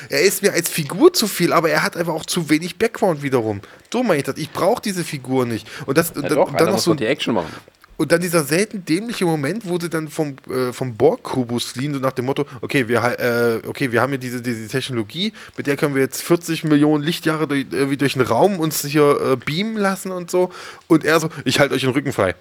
er 0.09 0.22
ist 0.22 0.41
mir 0.41 0.53
als 0.53 0.69
Figur 0.69 1.13
zu 1.13 1.27
viel, 1.27 1.53
aber 1.53 1.69
er 1.69 1.84
hat 1.84 1.95
einfach 1.95 2.13
auch 2.13 2.26
zu 2.26 2.49
wenig 2.49 2.77
Background 2.77 3.22
wiederum. 3.22 3.61
So 3.91 4.03
meine 4.03 4.19
ich 4.19 4.23
das. 4.23 4.38
Ich 4.38 4.51
brauche 4.51 4.81
diese 4.81 5.03
Figur 5.03 5.45
nicht. 5.45 5.68
Und 5.85 5.97
das 5.97 6.13
ja, 6.15 6.27
doch, 6.27 6.53
dann 6.55 6.72
noch 6.72 6.80
so 6.80 6.93
die 6.93 7.05
Action 7.05 7.35
machen. 7.35 7.51
Und 7.97 8.11
dann 8.11 8.19
dieser 8.19 8.43
selten 8.43 8.84
dämliche 8.84 9.26
Moment, 9.26 9.68
wo 9.68 9.80
sie 9.80 9.88
dann 9.88 10.07
vom, 10.07 10.35
äh, 10.49 10.73
vom 10.73 10.97
Borg-Kubus 10.97 11.65
fliehen, 11.65 11.93
so 11.93 11.99
nach 11.99 12.13
dem 12.13 12.26
Motto, 12.26 12.45
okay, 12.61 12.88
wir, 12.88 13.03
äh, 13.03 13.68
okay, 13.68 13.91
wir 13.91 14.01
haben 14.01 14.09
hier 14.09 14.18
diese, 14.18 14.41
diese 14.41 14.68
Technologie, 14.68 15.34
mit 15.55 15.68
der 15.68 15.77
können 15.77 15.93
wir 15.93 16.01
jetzt 16.01 16.23
40 16.23 16.63
Millionen 16.63 17.03
Lichtjahre 17.03 17.47
durch, 17.47 17.68
irgendwie 17.69 17.97
durch 17.97 18.13
den 18.13 18.23
Raum 18.23 18.59
uns 18.59 18.84
hier 18.84 19.22
äh, 19.22 19.35
beamen 19.35 19.77
lassen 19.77 20.11
und 20.11 20.31
so. 20.31 20.51
Und 20.88 21.05
er 21.05 21.19
so, 21.19 21.30
ich 21.45 21.59
halte 21.59 21.76
euch 21.76 21.81
den 21.81 21.91
Rücken 21.91 22.11
frei. 22.11 22.34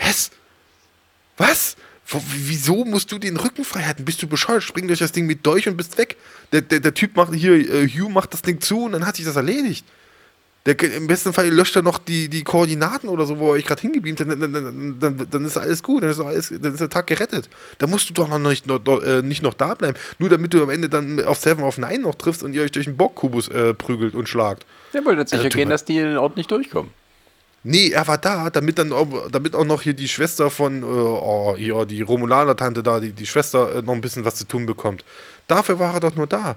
Was? 0.00 0.32
Was? 1.36 1.76
Wieso 2.08 2.84
musst 2.84 3.10
du 3.10 3.18
den 3.18 3.36
Rücken 3.36 3.64
frei 3.64 3.82
halten? 3.82 4.04
Bist 4.04 4.22
du 4.22 4.28
bescheuert? 4.28 4.62
Spring 4.62 4.86
durch 4.86 5.00
das 5.00 5.12
Ding 5.12 5.26
mit 5.26 5.44
durch 5.44 5.68
und 5.68 5.76
bist 5.76 5.98
weg. 5.98 6.16
Der, 6.52 6.60
der, 6.60 6.80
der 6.80 6.94
Typ 6.94 7.16
macht 7.16 7.34
hier, 7.34 7.54
äh, 7.54 7.88
Hugh 7.88 8.08
macht 8.08 8.32
das 8.32 8.42
Ding 8.42 8.60
zu 8.60 8.84
und 8.84 8.92
dann 8.92 9.06
hat 9.06 9.16
sich 9.16 9.24
das 9.24 9.36
erledigt. 9.36 9.84
Der, 10.66 10.80
Im 10.96 11.06
besten 11.06 11.32
Fall 11.32 11.48
löscht 11.48 11.76
er 11.76 11.82
noch 11.82 11.98
die, 11.98 12.28
die 12.28 12.42
Koordinaten 12.42 13.08
oder 13.08 13.24
so, 13.24 13.38
wo 13.38 13.48
er 13.48 13.52
euch 13.52 13.64
gerade 13.64 13.80
hingebeamt 13.80 14.20
hat, 14.20 14.28
dann, 14.28 14.40
dann, 14.40 14.96
dann, 14.98 15.26
dann, 15.30 15.44
ist 15.44 15.56
alles 15.56 15.80
gut, 15.80 16.02
dann 16.02 16.10
ist, 16.10 16.18
alles, 16.18 16.52
dann 16.60 16.72
ist 16.72 16.80
der 16.80 16.88
Tag 16.88 17.06
gerettet. 17.06 17.48
Da 17.78 17.86
musst 17.86 18.10
du 18.10 18.14
doch 18.14 18.28
noch 18.28 18.40
nicht, 18.40 18.66
noch, 18.66 18.80
äh, 19.02 19.22
nicht 19.22 19.42
noch 19.42 19.54
da 19.54 19.74
bleiben, 19.74 19.96
nur 20.18 20.28
damit 20.28 20.52
du 20.52 20.62
am 20.62 20.70
Ende 20.70 20.88
dann 20.88 21.24
auf 21.24 21.38
Seven 21.38 21.62
auf 21.62 21.78
Nine 21.78 22.00
noch 22.00 22.16
triffst 22.16 22.42
und 22.42 22.52
ihr 22.52 22.62
euch 22.62 22.72
durch 22.72 22.86
den 22.86 22.96
Bockkubus 22.96 23.46
äh, 23.48 23.74
prügelt 23.74 24.14
und 24.14 24.28
schlagt. 24.28 24.66
Der 24.92 25.04
wollte 25.04 25.24
sicher 25.28 25.44
also, 25.44 25.56
gehen, 25.56 25.70
dass 25.70 25.84
die 25.84 25.98
in 25.98 26.06
den 26.06 26.16
Ort 26.16 26.36
nicht 26.36 26.50
durchkommen. 26.50 26.90
Nee, 27.68 27.90
er 27.90 28.06
war 28.06 28.16
da, 28.16 28.48
damit 28.48 28.78
dann 28.78 28.92
auch, 28.92 29.28
damit 29.28 29.56
auch 29.56 29.64
noch 29.64 29.82
hier 29.82 29.92
die 29.92 30.06
Schwester 30.06 30.50
von, 30.50 30.84
äh, 30.84 30.86
oh, 30.86 31.56
ja, 31.58 31.84
die 31.84 32.00
Romulaner-Tante 32.00 32.80
da, 32.80 33.00
die, 33.00 33.10
die 33.10 33.26
Schwester 33.26 33.74
äh, 33.74 33.82
noch 33.82 33.92
ein 33.92 34.00
bisschen 34.00 34.24
was 34.24 34.36
zu 34.36 34.46
tun 34.46 34.66
bekommt. 34.66 35.04
Dafür 35.48 35.80
war 35.80 35.94
er 35.94 35.98
doch 35.98 36.14
nur 36.14 36.28
da. 36.28 36.54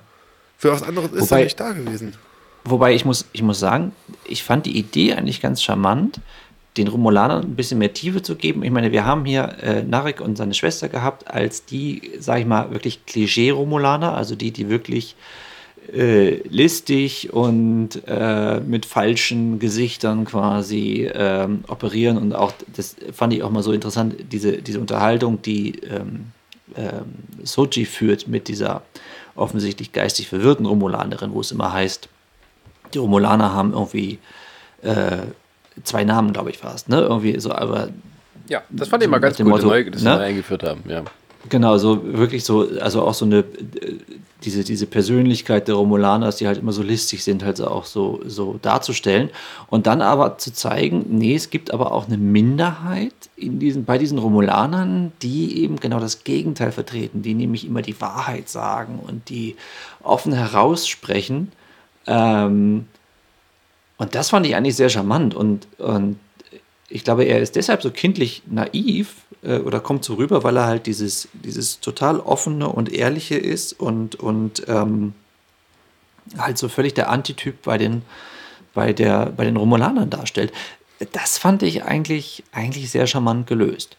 Für 0.60 0.72
was 0.72 0.84
anderes 0.84 1.12
ist 1.14 1.32
er 1.32 1.40
nicht 1.40 1.60
da 1.60 1.72
gewesen. 1.72 2.14
Wobei 2.64 2.94
ich 2.94 3.06
muss, 3.06 3.26
ich 3.34 3.42
muss 3.42 3.60
sagen, 3.60 3.92
ich 4.24 4.44
fand 4.44 4.68
die 4.68 4.78
Idee 4.78 5.16
eigentlich 5.16 5.42
ganz 5.42 5.64
charmant, 5.64 6.20
den 6.78 6.88
Romulanern 6.88 7.44
ein 7.44 7.56
bisschen 7.56 7.80
mehr 7.80 7.94
Tiefe 7.94 8.22
zu 8.22 8.36
geben. 8.36 8.62
Ich 8.62 8.70
meine, 8.70 8.92
wir 8.92 9.04
haben 9.04 9.26
hier 9.26 9.56
äh, 9.64 9.82
Narek 9.82 10.22
und 10.22 10.38
seine 10.38 10.54
Schwester 10.54 10.90
gehabt, 10.90 11.28
als 11.28 11.66
die, 11.66 12.12
sag 12.20 12.38
ich 12.40 12.46
mal, 12.46 12.70
wirklich 12.70 13.08
Klischee-Romulaner, 13.08 14.16
also 14.16 14.36
die, 14.36 14.52
die 14.52 14.70
wirklich 14.70 15.16
äh, 15.94 16.42
listig 16.48 17.34
und 17.34 18.02
äh, 18.08 18.60
mit 18.60 18.86
falschen 18.86 19.60
Gesichtern 19.60 20.26
quasi 20.26 21.10
ähm, 21.14 21.64
operieren. 21.68 22.18
Und 22.18 22.34
auch, 22.34 22.54
das 22.76 22.96
fand 23.12 23.34
ich 23.34 23.44
auch 23.44 23.50
mal 23.50 23.64
so 23.64 23.72
interessant, 23.72 24.16
diese, 24.32 24.62
diese 24.62 24.80
Unterhaltung, 24.80 25.42
die 25.42 25.80
ähm, 25.80 26.32
ähm, 26.76 27.16
Soji 27.44 27.86
führt 27.86 28.28
mit 28.28 28.48
dieser 28.48 28.84
offensichtlich 29.36 29.92
geistig 29.92 30.28
verwirrten 30.28 30.66
Romulanerin, 30.66 31.34
wo 31.34 31.42
es 31.42 31.52
immer 31.52 31.72
heißt, 31.72 32.10
die 32.94 32.98
Romulaner 32.98 33.54
haben 33.54 33.74
irgendwie 33.74 34.20
äh, 34.82 35.20
zwei 35.84 36.04
Namen, 36.04 36.34
glaube 36.34 36.50
ich, 36.50 36.58
fast. 36.58 36.90
Ne? 36.90 37.02
Irgendwie 37.02 37.40
so, 37.40 37.52
aber. 37.52 37.90
Ja, 38.48 38.64
das 38.70 38.88
fand 38.88 39.04
ich 39.04 39.10
mal 39.10 39.20
ganz 39.20 39.38
gut, 39.38 39.48
Motto, 39.48 39.68
neu, 39.68 39.90
dass 39.90 40.02
ne? 40.02 40.16
sie 40.16 40.24
eingeführt 40.24 40.64
haben, 40.64 40.84
ja. 40.88 41.04
Genau, 41.48 41.78
so 41.78 42.02
wirklich 42.04 42.44
so, 42.44 42.68
also 42.82 43.04
auch 43.04 43.14
so 43.14 43.24
eine, 43.24 43.46
diese, 44.44 44.64
diese 44.66 44.86
Persönlichkeit 44.86 45.70
der 45.70 45.76
Romulaners, 45.76 46.36
die 46.36 46.48
halt 46.48 46.58
immer 46.58 46.74
so 46.74 46.84
listig 46.84 47.24
sind, 47.24 47.44
halt 47.44 47.62
auch 47.62 47.86
so, 47.86 48.20
so 48.26 48.60
darzustellen. 48.62 49.30
Und 49.70 49.88
dann 49.88 50.02
aber 50.02 50.38
zu 50.38 50.52
zeigen, 50.52 51.06
nee, 51.08 51.36
es 51.36 51.50
gibt 51.50 51.74
aber 51.74 51.94
auch 51.94 52.08
eine 52.08 52.18
Minderheit 52.18 53.14
in 53.38 53.58
diesen, 53.58 53.86
bei 53.86 53.98
diesen 53.98 54.18
Romulanern, 54.18 55.14
die 55.22 55.62
eben 55.62 55.78
genau 55.80 56.02
das 56.02 56.26
Gegenteil 56.26 56.74
vertreten, 56.74 57.22
die 57.22 57.34
nämlich 57.34 57.66
immer 57.66 57.82
die 57.82 58.00
Wahrheit 58.02 58.50
sagen 58.50 59.00
und 59.06 59.30
die 59.30 59.56
offen 60.04 60.34
heraussprechen. 60.34 61.54
Ähm, 62.06 62.86
und 63.98 64.16
das 64.16 64.30
fand 64.30 64.46
ich 64.46 64.56
eigentlich 64.56 64.76
sehr 64.76 64.90
charmant. 64.90 65.36
Und, 65.36 65.68
und 65.80 66.18
ich 66.90 67.04
glaube, 67.04 67.24
er 67.24 67.40
ist 67.40 67.56
deshalb 67.56 67.82
so 67.82 67.92
kindlich 67.92 68.44
naiv 68.48 69.16
äh, 69.44 69.60
oder 69.60 69.80
kommt 69.80 70.04
so 70.04 70.16
rüber, 70.16 70.44
weil 70.44 70.58
er 70.58 70.66
halt 70.66 70.86
dieses, 70.88 71.28
dieses 71.34 71.80
total 71.80 72.20
offene 72.20 72.68
und 72.68 72.92
ehrliche 72.92 73.36
ist 73.36 73.74
und, 73.74 74.16
und 74.16 74.64
ähm, 74.68 75.14
halt 76.38 76.58
so 76.58 76.68
völlig 76.68 76.94
der 76.94 77.10
Antityp 77.10 77.62
bei 77.64 77.78
den, 77.78 78.02
bei, 78.74 78.94
der, 78.94 79.28
bei 79.28 79.46
den 79.46 79.58
Romulanern 79.58 80.10
darstellt. 80.10 80.52
Das 81.12 81.38
fand 81.38 81.64
ich 81.64 81.84
eigentlich, 81.84 82.44
eigentlich 82.52 82.90
sehr 82.90 83.08
charmant 83.08 83.48
gelöst. 83.48 83.98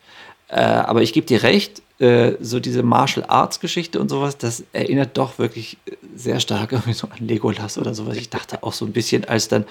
Äh, 0.49 0.61
aber 0.61 1.03
ich 1.03 1.13
gebe 1.13 1.27
dir 1.27 1.43
recht, 1.43 1.83
äh, 2.01 2.37
so 2.41 2.61
diese 2.61 2.83
Martial 2.83 3.27
Arts 3.29 3.61
Geschichte 3.61 4.01
und 4.01 4.09
sowas, 4.09 4.39
das 4.39 4.65
erinnert 4.73 5.19
doch 5.19 5.39
wirklich 5.39 5.77
sehr 6.17 6.41
stark 6.41 6.75
so 6.93 7.09
an 7.09 7.29
Legolas 7.29 7.77
oder 7.77 7.95
sowas. 7.95 8.17
Ich 8.17 8.31
dachte 8.31 8.63
auch 8.63 8.73
so 8.73 8.87
ein 8.87 8.93
bisschen, 8.93 9.27
als 9.27 9.49
dann 9.49 9.67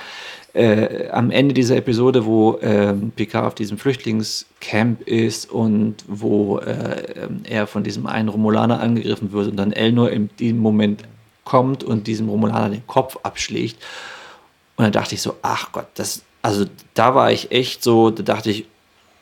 äh, 0.54 1.10
am 1.10 1.32
Ende 1.32 1.56
dieser 1.56 1.76
Episode, 1.76 2.26
wo 2.26 2.58
äh, 2.58 2.94
Picard 3.16 3.48
auf 3.48 3.56
diesem 3.56 3.80
Flüchtlingscamp 3.80 5.02
ist 5.08 5.50
und 5.50 5.96
wo 6.08 6.60
äh, 6.60 7.28
er 7.46 7.66
von 7.66 7.84
diesem 7.84 8.06
einen 8.06 8.30
Romulaner 8.30 8.80
angegriffen 8.80 9.32
wird 9.32 9.48
und 9.48 9.58
dann 9.58 9.72
Elnor 9.72 10.12
in 10.12 10.30
dem 10.40 10.60
Moment 10.60 11.02
kommt 11.46 11.84
und 11.84 12.06
diesem 12.06 12.30
Romulaner 12.30 12.70
den 12.70 12.86
Kopf 12.86 13.18
abschlägt. 13.24 13.82
Und 14.76 14.84
dann 14.84 14.92
dachte 14.92 15.16
ich 15.16 15.22
so, 15.24 15.36
ach 15.42 15.72
Gott, 15.72 15.88
das, 15.96 16.22
also 16.44 16.66
da 16.94 17.16
war 17.16 17.32
ich 17.32 17.52
echt 17.52 17.84
so, 17.84 18.12
da 18.12 18.22
dachte 18.22 18.52
ich, 18.52 18.66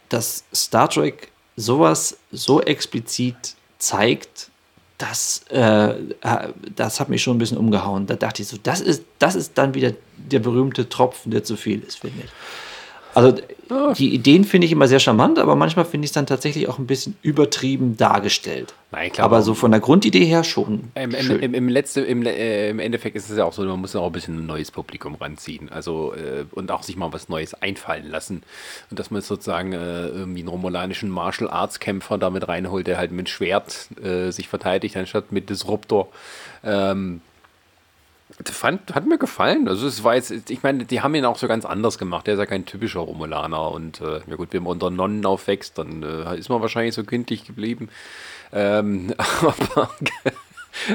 dass 0.09 0.43
Star 0.53 0.89
Trek 0.89 1.31
sowas 1.57 2.17
so 2.31 2.61
explizit 2.61 3.55
zeigt, 3.79 4.49
das, 4.97 5.43
äh, 5.49 5.95
das 6.75 6.99
hat 6.99 7.09
mich 7.09 7.21
schon 7.21 7.35
ein 7.35 7.39
bisschen 7.39 7.57
umgehauen. 7.57 8.07
Da 8.07 8.15
dachte 8.15 8.41
ich 8.41 8.47
so, 8.47 8.57
das 8.61 8.79
ist, 8.81 9.03
das 9.19 9.35
ist 9.35 9.57
dann 9.57 9.73
wieder 9.73 9.93
der 10.15 10.39
berühmte 10.39 10.87
Tropfen, 10.87 11.31
der 11.31 11.43
zu 11.43 11.55
viel 11.55 11.81
ist, 11.83 11.99
finde 11.99 12.23
ich. 12.23 12.31
Also 13.13 13.37
die 13.97 14.13
Ideen 14.13 14.43
finde 14.43 14.65
ich 14.65 14.71
immer 14.71 14.87
sehr 14.87 14.99
charmant, 14.99 15.39
aber 15.39 15.55
manchmal 15.55 15.85
finde 15.85 16.05
ich 16.05 16.09
es 16.09 16.13
dann 16.13 16.25
tatsächlich 16.25 16.67
auch 16.67 16.79
ein 16.79 16.87
bisschen 16.87 17.17
übertrieben 17.21 17.97
dargestellt. 17.97 18.73
Nein, 18.91 19.11
klar, 19.11 19.25
aber 19.25 19.41
so 19.41 19.53
von 19.53 19.71
der 19.71 19.81
Grundidee 19.81 20.25
her 20.25 20.43
schon. 20.43 20.91
Im, 20.95 21.13
im, 21.13 21.53
im, 21.53 21.67
letzte, 21.67 22.01
im, 22.01 22.25
äh, 22.25 22.69
Im 22.69 22.79
Endeffekt 22.79 23.17
ist 23.17 23.29
es 23.29 23.37
ja 23.37 23.43
auch 23.43 23.51
so, 23.51 23.63
man 23.63 23.79
muss 23.81 23.93
ja 23.93 23.99
auch 23.99 24.07
ein 24.07 24.11
bisschen 24.13 24.37
ein 24.37 24.45
neues 24.45 24.71
Publikum 24.71 25.15
ranziehen. 25.15 25.69
Also 25.69 26.13
äh, 26.13 26.45
und 26.51 26.71
auch 26.71 26.83
sich 26.83 26.95
mal 26.95 27.11
was 27.11 27.27
Neues 27.27 27.53
einfallen 27.53 28.09
lassen. 28.09 28.43
Und 28.89 28.99
dass 28.99 29.11
man 29.11 29.21
sozusagen 29.21 29.73
äh, 29.73 30.07
irgendwie 30.07 30.39
einen 30.39 30.47
romulanischen 30.47 31.09
Martial 31.09 31.49
Arts 31.49 31.79
Kämpfer 31.79 32.17
damit 32.17 32.47
reinholt, 32.47 32.87
der 32.87 32.97
halt 32.97 33.11
mit 33.11 33.27
Schwert 33.27 33.89
äh, 34.01 34.31
sich 34.31 34.47
verteidigt, 34.47 34.95
anstatt 34.95 35.31
mit 35.31 35.49
Disruptor. 35.49 36.07
Ähm, 36.63 37.21
Fand, 38.43 38.93
hat 38.93 39.05
mir 39.05 39.17
gefallen. 39.17 39.67
Also 39.67 39.87
es 39.87 40.03
war 40.03 40.15
jetzt, 40.15 40.49
ich 40.49 40.61
meine, 40.61 40.85
die 40.85 41.01
haben 41.01 41.15
ihn 41.15 41.25
auch 41.25 41.37
so 41.37 41.47
ganz 41.47 41.65
anders 41.65 41.97
gemacht. 41.97 42.27
Der 42.27 42.33
ist 42.33 42.39
ja 42.39 42.45
kein 42.45 42.65
typischer 42.65 42.99
Romulaner. 42.99 43.71
Und 43.71 44.01
äh, 44.01 44.19
ja 44.27 44.35
gut, 44.35 44.49
wenn 44.51 44.63
man 44.63 44.73
unter 44.73 44.89
Nonnen 44.89 45.25
aufwächst, 45.25 45.77
dann 45.77 46.03
äh, 46.03 46.37
ist 46.37 46.49
man 46.49 46.61
wahrscheinlich 46.61 46.93
so 46.93 47.03
kindlich 47.03 47.45
geblieben. 47.45 47.89
Ähm, 48.51 49.13
aber 49.41 49.89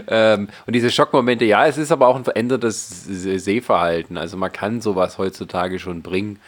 ähm, 0.08 0.48
und 0.66 0.74
diese 0.74 0.90
Schockmomente, 0.90 1.44
ja, 1.44 1.66
es 1.66 1.78
ist 1.78 1.90
aber 1.90 2.08
auch 2.08 2.16
ein 2.16 2.24
verändertes 2.24 3.04
Sehverhalten. 3.06 4.16
Also 4.16 4.36
man 4.36 4.52
kann 4.52 4.80
sowas 4.80 5.18
heutzutage 5.18 5.78
schon 5.78 6.02
bringen. 6.02 6.38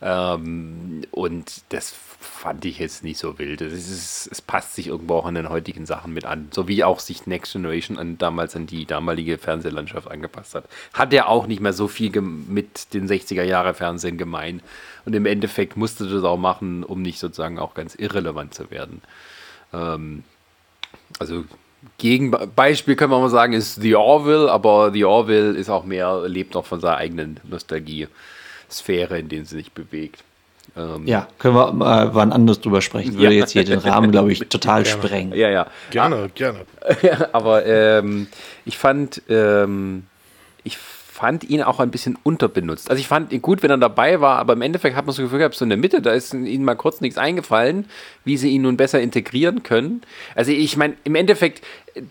Ähm, 0.00 1.02
und 1.12 1.62
das 1.68 1.94
fand 2.42 2.64
ich 2.64 2.80
jetzt 2.80 3.04
nicht 3.04 3.18
so 3.18 3.38
wild. 3.38 3.60
Es, 3.60 3.72
ist, 3.72 4.28
es 4.32 4.42
passt 4.42 4.74
sich 4.74 4.88
irgendwo 4.88 5.14
auch 5.14 5.26
an 5.26 5.36
den 5.36 5.48
heutigen 5.48 5.86
Sachen 5.86 6.12
mit 6.12 6.24
an. 6.24 6.48
So 6.50 6.66
wie 6.66 6.82
auch 6.82 6.98
sich 6.98 7.28
Next 7.28 7.52
Generation 7.52 7.98
an, 7.98 8.18
damals 8.18 8.56
an 8.56 8.66
die 8.66 8.84
damalige 8.84 9.38
Fernsehlandschaft 9.38 10.10
angepasst 10.10 10.56
hat. 10.56 10.64
Hat 10.92 11.12
ja 11.12 11.28
auch 11.28 11.46
nicht 11.46 11.60
mehr 11.60 11.72
so 11.72 11.86
viel 11.86 12.10
mit 12.20 12.94
den 12.94 13.08
60er 13.08 13.44
Jahre 13.44 13.74
Fernsehen 13.74 14.18
gemein. 14.18 14.60
Und 15.04 15.14
im 15.14 15.24
Endeffekt 15.24 15.76
musste 15.76 16.08
das 16.08 16.24
auch 16.24 16.36
machen, 16.36 16.82
um 16.82 17.00
nicht 17.00 17.20
sozusagen 17.20 17.60
auch 17.60 17.74
ganz 17.74 17.94
irrelevant 17.94 18.54
zu 18.54 18.72
werden. 18.72 19.02
Ähm, 19.72 20.24
also 21.20 21.44
Gegenbeispiel 21.98 22.96
können 22.96 23.12
wir 23.12 23.20
mal 23.20 23.30
sagen, 23.30 23.52
ist 23.52 23.80
The 23.80 23.94
Orville, 23.94 24.50
aber 24.50 24.90
The 24.90 25.04
Orville 25.04 25.52
ist 25.52 25.70
auch 25.70 25.84
mehr, 25.84 26.24
lebt 26.26 26.54
noch 26.54 26.66
von 26.66 26.80
seiner 26.80 26.96
eigenen 26.96 27.38
Nostalgie-Sphäre, 27.44 29.20
in 29.20 29.28
der 29.28 29.44
sie 29.44 29.58
sich 29.58 29.70
bewegt. 29.70 30.24
Ähm, 30.76 31.06
ja, 31.06 31.28
können 31.38 31.54
wir 31.54 31.72
mal 31.72 32.06
äh, 32.06 32.14
wann 32.14 32.32
anders 32.32 32.60
drüber 32.60 32.80
sprechen. 32.80 33.14
Würde 33.14 33.34
ja. 33.34 33.40
jetzt 33.40 33.52
hier 33.52 33.64
den 33.64 33.78
Rahmen, 33.78 34.10
glaube 34.10 34.32
ich, 34.32 34.38
total 34.48 34.82
gerne. 34.82 35.02
sprengen. 35.02 35.34
Ja, 35.34 35.50
ja. 35.50 35.66
Gerne, 35.90 36.30
gerne. 36.34 36.60
aber 37.32 37.66
ähm, 37.66 38.28
ich 38.64 38.78
fand, 38.78 39.22
ähm, 39.28 40.04
ich 40.64 40.78
fand 41.22 41.48
ihn 41.48 41.62
auch 41.62 41.78
ein 41.78 41.92
bisschen 41.92 42.18
unterbenutzt. 42.24 42.90
Also 42.90 42.98
ich 42.98 43.06
fand 43.06 43.32
ihn 43.32 43.40
gut, 43.40 43.62
wenn 43.62 43.70
er 43.70 43.78
dabei 43.78 44.20
war, 44.20 44.38
aber 44.38 44.54
im 44.54 44.62
Endeffekt 44.62 44.96
hat 44.96 45.06
man 45.06 45.14
so 45.14 45.22
Gefühl 45.22 45.38
gehabt, 45.38 45.54
so 45.54 45.64
in 45.64 45.68
der 45.68 45.78
Mitte, 45.78 46.02
da 46.02 46.10
ist 46.10 46.34
ihnen 46.34 46.64
mal 46.64 46.74
kurz 46.74 47.00
nichts 47.00 47.16
eingefallen, 47.16 47.86
wie 48.24 48.36
sie 48.36 48.48
ihn 48.48 48.62
nun 48.62 48.76
besser 48.76 49.00
integrieren 49.00 49.62
können. 49.62 50.02
Also 50.34 50.50
ich 50.50 50.76
meine, 50.76 50.94
im 51.04 51.14
Endeffekt, 51.14 51.64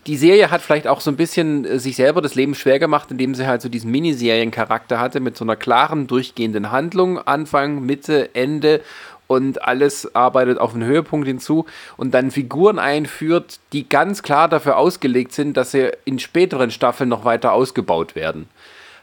die 0.06 0.16
Serie 0.16 0.50
hat 0.50 0.62
vielleicht 0.62 0.86
auch 0.86 1.02
so 1.02 1.10
ein 1.10 1.18
bisschen 1.18 1.66
äh, 1.66 1.78
sich 1.78 1.96
selber 1.96 2.22
das 2.22 2.36
Leben 2.36 2.54
schwer 2.54 2.78
gemacht, 2.78 3.10
indem 3.10 3.34
sie 3.34 3.46
halt 3.46 3.60
so 3.60 3.68
diesen 3.68 3.90
Miniserien-Charakter 3.90 4.98
hatte 4.98 5.20
mit 5.20 5.36
so 5.36 5.44
einer 5.44 5.56
klaren, 5.56 6.06
durchgehenden 6.06 6.70
Handlung, 6.70 7.18
Anfang, 7.18 7.84
Mitte, 7.84 8.34
Ende 8.34 8.80
und 9.26 9.62
alles 9.62 10.14
arbeitet 10.14 10.58
auf 10.58 10.74
einen 10.74 10.84
Höhepunkt 10.84 11.26
hinzu 11.26 11.66
und 11.96 12.12
dann 12.14 12.30
Figuren 12.30 12.78
einführt, 12.78 13.60
die 13.72 13.88
ganz 13.88 14.22
klar 14.22 14.48
dafür 14.48 14.76
ausgelegt 14.76 15.32
sind, 15.32 15.56
dass 15.56 15.72
sie 15.72 15.90
in 16.04 16.18
späteren 16.18 16.70
Staffeln 16.70 17.08
noch 17.08 17.24
weiter 17.24 17.52
ausgebaut 17.52 18.14
werden. 18.14 18.48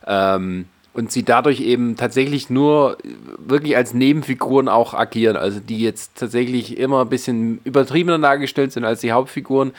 Ähm, 0.10 0.66
und 0.92 1.12
sie 1.12 1.24
dadurch 1.24 1.62
eben 1.62 1.96
tatsächlich 1.96 2.50
nur 2.50 2.98
wirklich 3.38 3.78
als 3.78 3.94
Nebenfiguren 3.94 4.68
auch 4.68 4.94
agieren. 4.94 5.38
Also 5.38 5.60
die 5.60 5.80
jetzt 5.80 6.18
tatsächlich 6.18 6.78
immer 6.78 7.02
ein 7.02 7.10
bisschen 7.10 7.62
übertriebener 7.64 8.20
dargestellt 8.20 8.74
sind 8.74 8.84
als 8.84 9.00
die 9.00 9.12
Hauptfiguren 9.12 9.72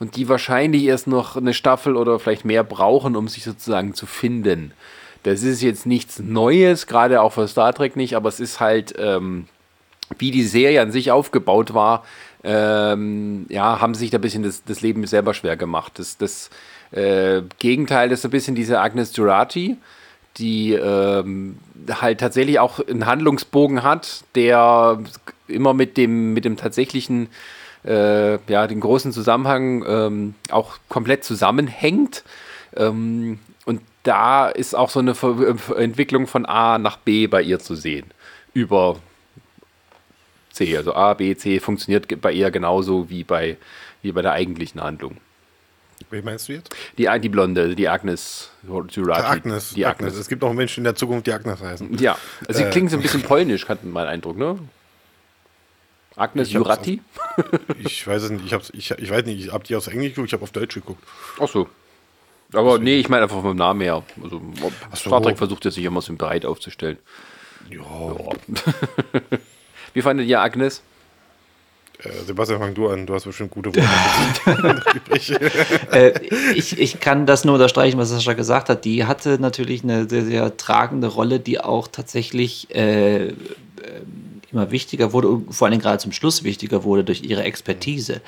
und 0.00 0.16
die 0.16 0.28
wahrscheinlich 0.28 0.84
erst 0.84 1.06
noch 1.06 1.36
eine 1.36 1.54
Staffel 1.54 1.96
oder 1.96 2.18
vielleicht 2.18 2.44
mehr 2.44 2.64
brauchen, 2.64 3.16
um 3.16 3.28
sich 3.28 3.44
sozusagen 3.44 3.94
zu 3.94 4.06
finden. 4.06 4.72
Das 5.22 5.42
ist 5.42 5.62
jetzt 5.62 5.86
nichts 5.86 6.18
Neues, 6.18 6.86
gerade 6.86 7.22
auch 7.22 7.32
für 7.32 7.48
Star 7.48 7.72
Trek 7.72 7.96
nicht, 7.96 8.14
aber 8.14 8.28
es 8.28 8.38
ist 8.38 8.60
halt, 8.60 8.94
ähm, 8.98 9.46
wie 10.18 10.30
die 10.30 10.44
Serie 10.44 10.82
an 10.82 10.92
sich 10.92 11.10
aufgebaut 11.10 11.74
war, 11.74 12.04
ähm, 12.44 13.46
ja, 13.48 13.80
haben 13.80 13.94
sich 13.94 14.10
da 14.10 14.18
ein 14.18 14.20
bisschen 14.20 14.42
das, 14.42 14.62
das 14.64 14.80
Leben 14.80 15.04
selber 15.06 15.34
schwer 15.34 15.56
gemacht. 15.56 15.98
Das, 15.98 16.16
das 16.16 16.50
äh, 16.92 17.42
Gegenteil 17.58 18.12
ist 18.12 18.22
so 18.22 18.28
ein 18.28 18.30
bisschen 18.30 18.54
diese 18.54 18.80
Agnes 18.80 19.12
Durati, 19.12 19.76
die 20.38 20.72
ähm, 20.72 21.58
halt 21.90 22.20
tatsächlich 22.20 22.58
auch 22.58 22.80
einen 22.86 23.06
Handlungsbogen 23.06 23.82
hat, 23.82 24.24
der 24.34 24.98
immer 25.48 25.74
mit 25.74 25.96
dem, 25.96 26.34
mit 26.34 26.44
dem 26.44 26.56
tatsächlichen, 26.56 27.28
äh, 27.84 28.38
ja, 28.50 28.66
den 28.66 28.80
großen 28.80 29.12
Zusammenhang 29.12 29.84
ähm, 29.86 30.34
auch 30.50 30.78
komplett 30.88 31.24
zusammenhängt. 31.24 32.24
Ähm, 32.76 33.38
und 33.64 33.80
da 34.02 34.48
ist 34.48 34.74
auch 34.74 34.90
so 34.90 35.00
eine 35.00 35.14
Ver 35.14 35.56
Entwicklung 35.76 36.26
von 36.26 36.46
A 36.46 36.78
nach 36.78 36.96
B 36.98 37.26
bei 37.26 37.42
ihr 37.42 37.58
zu 37.58 37.74
sehen. 37.74 38.06
Über 38.52 38.96
C. 40.52 40.76
Also 40.76 40.94
A, 40.94 41.14
B, 41.14 41.36
C 41.36 41.60
funktioniert 41.60 42.20
bei 42.20 42.32
ihr 42.32 42.50
genauso 42.50 43.10
wie 43.10 43.24
bei, 43.24 43.56
wie 44.02 44.12
bei 44.12 44.22
der 44.22 44.32
eigentlichen 44.32 44.82
Handlung. 44.82 45.18
Wie 46.10 46.22
meinst 46.22 46.48
du 46.48 46.52
jetzt? 46.52 46.74
Die, 46.98 47.08
die 47.20 47.28
Blonde, 47.28 47.74
die 47.74 47.88
Agnes 47.88 48.50
Jurati. 48.62 49.22
Agnes, 49.22 49.70
die 49.74 49.86
Agnes. 49.86 50.08
Agnes. 50.08 50.20
Es 50.20 50.28
gibt 50.28 50.44
auch 50.44 50.52
Menschen 50.52 50.80
in 50.80 50.84
der 50.84 50.94
Zukunft, 50.94 51.26
die 51.26 51.32
Agnes 51.32 51.60
heißen. 51.60 51.98
Ja, 51.98 52.18
also 52.46 52.58
sie 52.58 52.66
äh, 52.66 52.70
klingt 52.70 52.90
so 52.90 52.96
ein 52.96 53.02
bisschen 53.02 53.22
polnisch, 53.22 53.68
hat 53.68 53.84
mein 53.84 54.06
Eindruck, 54.06 54.36
ne? 54.36 54.58
Agnes 56.16 56.52
Jurati? 56.52 57.02
ich 57.78 58.06
weiß 58.06 58.22
es 58.24 58.30
nicht. 58.30 58.46
Ich, 58.46 58.52
hab's, 58.52 58.70
ich, 58.74 58.90
ich 58.90 59.10
weiß 59.10 59.24
nicht, 59.26 59.44
ich 59.44 59.52
habe 59.52 59.64
die 59.64 59.76
aus 59.76 59.86
Englisch 59.88 60.10
geguckt, 60.10 60.28
ich 60.28 60.32
habe 60.32 60.42
auf 60.42 60.50
Deutsch 60.50 60.74
geguckt. 60.74 61.02
Ach 61.38 61.48
so. 61.48 61.68
Aber 62.52 62.78
nee, 62.78 62.98
ich 62.98 63.08
meine 63.08 63.24
einfach 63.24 63.42
vom 63.42 63.56
Namen 63.56 63.80
her. 63.80 64.02
Also, 64.22 64.40
so. 64.60 64.72
Star 64.94 65.22
Trek 65.22 65.36
versucht 65.36 65.64
ja 65.64 65.70
sich 65.70 65.84
immer 65.84 66.00
so 66.00 66.14
breit 66.14 66.46
aufzustellen. 66.46 66.98
Ja. 67.70 67.80
Wie 69.94 70.02
fandet 70.02 70.28
ihr 70.28 70.40
Agnes? 70.40 70.82
Äh, 72.02 72.24
Sebastian, 72.26 72.60
fang 72.60 72.74
du 72.74 72.88
an. 72.88 73.06
Du 73.06 73.14
hast 73.14 73.24
bestimmt 73.24 73.50
gute 73.50 73.70
Worte. 73.74 74.82
äh, 75.92 76.12
ich, 76.54 76.78
ich 76.78 77.00
kann 77.00 77.26
das 77.26 77.44
nur 77.44 77.54
unterstreichen, 77.54 77.98
was 77.98 78.10
Sascha 78.10 78.34
gesagt 78.34 78.68
hat. 78.68 78.84
Die 78.84 79.04
hatte 79.04 79.38
natürlich 79.40 79.82
eine 79.82 80.08
sehr, 80.08 80.24
sehr 80.24 80.56
tragende 80.56 81.08
Rolle, 81.08 81.40
die 81.40 81.60
auch 81.60 81.88
tatsächlich 81.88 82.74
äh, 82.74 83.28
äh, 83.28 83.32
immer 84.52 84.70
wichtiger 84.70 85.12
wurde 85.12 85.28
und 85.28 85.54
vor 85.54 85.68
allem 85.68 85.80
gerade 85.80 85.98
zum 85.98 86.12
Schluss 86.12 86.44
wichtiger 86.44 86.84
wurde 86.84 87.04
durch 87.04 87.22
ihre 87.22 87.42
Expertise. 87.42 88.20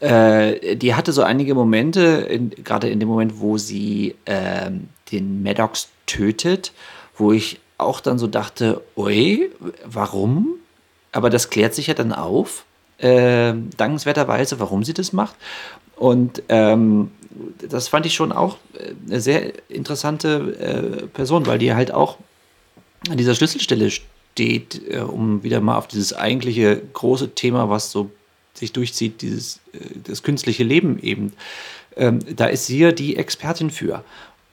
Äh, 0.00 0.76
die 0.76 0.94
hatte 0.94 1.12
so 1.12 1.22
einige 1.22 1.54
Momente, 1.54 2.00
in, 2.00 2.50
gerade 2.50 2.88
in 2.88 3.00
dem 3.00 3.08
Moment, 3.08 3.40
wo 3.40 3.58
sie 3.58 4.14
ähm, 4.26 4.88
den 5.10 5.42
Maddox 5.42 5.88
tötet, 6.06 6.72
wo 7.16 7.32
ich 7.32 7.60
auch 7.78 8.00
dann 8.00 8.18
so 8.18 8.26
dachte, 8.26 8.82
ui, 8.96 9.50
warum? 9.84 10.54
Aber 11.12 11.30
das 11.30 11.50
klärt 11.50 11.74
sich 11.74 11.86
ja 11.86 11.94
dann 11.94 12.12
auf, 12.12 12.65
äh, 12.98 13.54
dankenswerterweise, 13.76 14.58
warum 14.60 14.84
sie 14.84 14.94
das 14.94 15.12
macht. 15.12 15.34
Und 15.96 16.42
ähm, 16.48 17.10
das 17.68 17.88
fand 17.88 18.06
ich 18.06 18.14
schon 18.14 18.32
auch 18.32 18.58
äh, 18.74 18.92
eine 19.06 19.20
sehr 19.20 19.52
interessante 19.70 20.56
äh, 20.58 21.06
Person, 21.06 21.46
weil 21.46 21.58
die 21.58 21.74
halt 21.74 21.92
auch 21.92 22.18
an 23.08 23.16
dieser 23.16 23.34
Schlüsselstelle 23.34 23.90
steht, 23.90 24.82
äh, 24.88 24.98
um 24.98 25.42
wieder 25.42 25.60
mal 25.60 25.76
auf 25.76 25.88
dieses 25.88 26.12
eigentliche 26.12 26.80
große 26.92 27.34
Thema, 27.34 27.68
was 27.68 27.90
so 27.90 28.10
sich 28.54 28.72
durchzieht, 28.72 29.22
dieses 29.22 29.60
äh, 29.72 29.78
das 30.04 30.22
künstliche 30.22 30.64
Leben 30.64 30.98
eben. 30.98 31.32
Ähm, 31.96 32.20
da 32.34 32.46
ist 32.46 32.66
sie 32.66 32.78
ja 32.78 32.92
die 32.92 33.16
Expertin 33.16 33.70
für. 33.70 34.04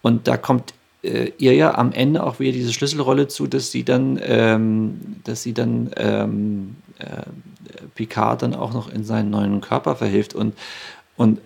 Und 0.02 0.28
da 0.28 0.38
kommt 0.38 0.74
äh, 1.04 1.32
ihr 1.38 1.54
ja 1.54 1.76
am 1.76 1.92
Ende 1.92 2.24
auch 2.24 2.40
wieder 2.40 2.52
diese 2.52 2.74
Schlüsselrolle 2.74 3.28
zu, 3.28 3.48
dass 3.48 3.72
sie 3.72 3.84
dann, 3.84 4.20
ähm, 4.24 5.18
dass 5.24 5.44
sie 5.44 5.54
dann 5.54 5.92
ähm, 5.98 6.76
äh, 7.00 7.24
Picard 7.96 8.42
dann 8.42 8.56
auch 8.56 8.74
noch 8.74 8.90
in 8.90 9.04
seinen 9.04 9.30
neuen 9.30 9.62
Körper 9.62 9.96
verhilft 9.96 10.34
und, 10.34 10.56
und 11.18 11.40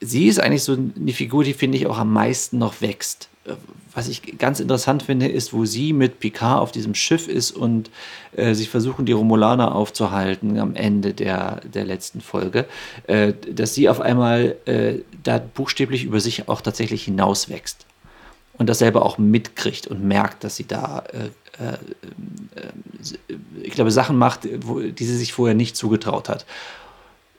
sie 0.00 0.26
ist 0.26 0.40
eigentlich 0.40 0.64
so 0.64 0.72
eine 0.74 1.12
Figur, 1.12 1.44
die 1.44 1.54
finde 1.54 1.78
ich 1.78 1.86
auch 1.86 1.98
am 1.98 2.12
meisten 2.12 2.58
noch 2.58 2.80
wächst. 2.80 3.28
Was 3.94 4.08
ich 4.08 4.38
ganz 4.38 4.60
interessant 4.60 5.02
finde, 5.02 5.26
ist, 5.26 5.52
wo 5.52 5.64
sie 5.64 5.92
mit 5.92 6.20
Picard 6.20 6.60
auf 6.60 6.72
diesem 6.72 6.94
Schiff 6.94 7.28
ist 7.28 7.50
und 7.50 7.90
äh, 8.36 8.54
sie 8.54 8.66
versuchen, 8.66 9.04
die 9.04 9.12
Romulaner 9.12 9.74
aufzuhalten 9.74 10.58
am 10.58 10.76
Ende 10.76 11.12
der, 11.12 11.60
der 11.62 11.84
letzten 11.84 12.20
Folge, 12.20 12.66
äh, 13.06 13.32
dass 13.50 13.74
sie 13.74 13.88
auf 13.88 14.00
einmal 14.00 14.56
äh, 14.64 15.00
da 15.22 15.38
buchstäblich 15.38 16.04
über 16.04 16.20
sich 16.20 16.48
auch 16.48 16.60
tatsächlich 16.60 17.04
hinauswächst 17.04 17.84
und 18.54 18.68
das 18.68 18.78
selber 18.78 19.04
auch 19.04 19.18
mitkriegt 19.18 19.88
und 19.88 20.04
merkt, 20.04 20.44
dass 20.44 20.56
sie 20.56 20.66
da, 20.66 21.04
äh, 21.12 21.30
ich 23.62 23.72
glaube, 23.72 23.90
Sachen 23.90 24.16
macht, 24.16 24.48
wo, 24.66 24.80
die 24.80 25.04
sie 25.04 25.16
sich 25.16 25.32
vorher 25.32 25.54
nicht 25.54 25.76
zugetraut 25.76 26.28
hat. 26.28 26.46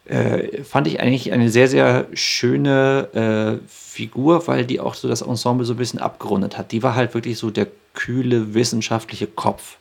Äh, 0.05 0.63
fand 0.63 0.87
ich 0.87 0.99
eigentlich 0.99 1.31
eine 1.31 1.49
sehr, 1.49 1.67
sehr 1.67 2.07
schöne 2.13 3.61
äh, 3.61 3.67
Figur, 3.67 4.47
weil 4.47 4.65
die 4.65 4.79
auch 4.79 4.95
so 4.95 5.07
das 5.07 5.21
Ensemble 5.21 5.65
so 5.65 5.73
ein 5.73 5.77
bisschen 5.77 5.99
abgerundet 5.99 6.57
hat. 6.57 6.71
Die 6.71 6.83
war 6.83 6.95
halt 6.95 7.13
wirklich 7.13 7.37
so 7.37 7.49
der 7.49 7.67
kühle 7.93 8.53
wissenschaftliche 8.53 9.27
Kopf, 9.27 9.77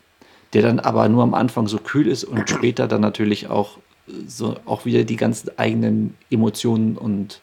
der 0.53 0.63
dann 0.63 0.79
aber 0.79 1.09
nur 1.09 1.23
am 1.25 1.35
Anfang 1.35 1.67
so 1.67 1.79
kühl 1.79 2.07
ist 2.07 2.25
und 2.25 2.49
später 2.51 2.87
dann 2.87 3.01
natürlich 3.01 3.49
auch 3.49 3.79
so 4.27 4.57
auch 4.65 4.85
wieder 4.85 5.05
die 5.05 5.17
ganzen 5.17 5.57
eigenen 5.59 6.15
Emotionen 6.31 6.97
und 6.97 7.41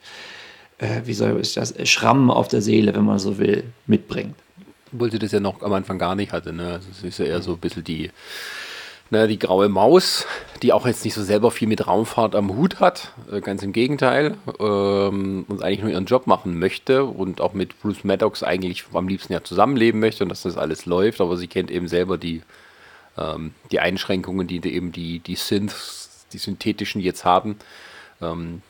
äh, 0.77 1.01
wie 1.05 1.13
soll 1.13 1.39
ich 1.41 1.53
das, 1.53 1.73
Schrammen 1.89 2.29
auf 2.29 2.47
der 2.47 2.61
Seele, 2.61 2.95
wenn 2.95 3.05
man 3.05 3.19
so 3.19 3.37
will, 3.37 3.63
mitbringt. 3.87 4.35
Obwohl 4.93 5.11
sie 5.11 5.19
das 5.19 5.31
ja 5.31 5.39
noch 5.39 5.61
am 5.61 5.73
Anfang 5.73 5.97
gar 5.97 6.15
nicht 6.15 6.31
hatte. 6.31 6.53
Ne? 6.53 6.73
Also 6.73 6.87
es 6.91 7.03
ist 7.03 7.19
ja 7.19 7.25
eher 7.25 7.41
so 7.41 7.53
ein 7.53 7.59
bisschen 7.59 7.83
die, 7.83 8.11
ne, 9.09 9.27
die 9.27 9.39
graue 9.39 9.69
Maus, 9.69 10.25
die 10.61 10.73
auch 10.73 10.85
jetzt 10.85 11.03
nicht 11.05 11.13
so 11.13 11.23
selber 11.23 11.51
viel 11.51 11.67
mit 11.67 11.87
Raumfahrt 11.87 12.35
am 12.35 12.55
Hut 12.55 12.79
hat. 12.79 13.13
Äh, 13.31 13.41
ganz 13.41 13.61
im 13.63 13.71
Gegenteil. 13.71 14.37
Ähm, 14.59 15.45
und 15.47 15.63
eigentlich 15.63 15.81
nur 15.81 15.91
ihren 15.91 16.05
Job 16.05 16.27
machen 16.27 16.57
möchte 16.57 17.05
und 17.05 17.41
auch 17.41 17.53
mit 17.53 17.79
Bruce 17.81 18.03
Maddox 18.03 18.43
eigentlich 18.43 18.85
am 18.93 19.07
liebsten 19.07 19.33
ja 19.33 19.43
zusammenleben 19.43 19.99
möchte 19.99 20.23
und 20.23 20.29
dass 20.29 20.43
das 20.43 20.57
alles 20.57 20.85
läuft. 20.85 21.21
Aber 21.21 21.37
sie 21.37 21.47
kennt 21.47 21.71
eben 21.71 21.87
selber 21.87 22.17
die, 22.17 22.41
ähm, 23.17 23.53
die 23.71 23.79
Einschränkungen, 23.79 24.47
die 24.47 24.61
eben 24.73 24.91
die, 24.91 25.19
die 25.19 25.35
Synths, 25.35 26.25
die 26.33 26.37
synthetischen 26.37 27.01
jetzt 27.01 27.25
haben. 27.25 27.57
Ähm, 28.21 28.61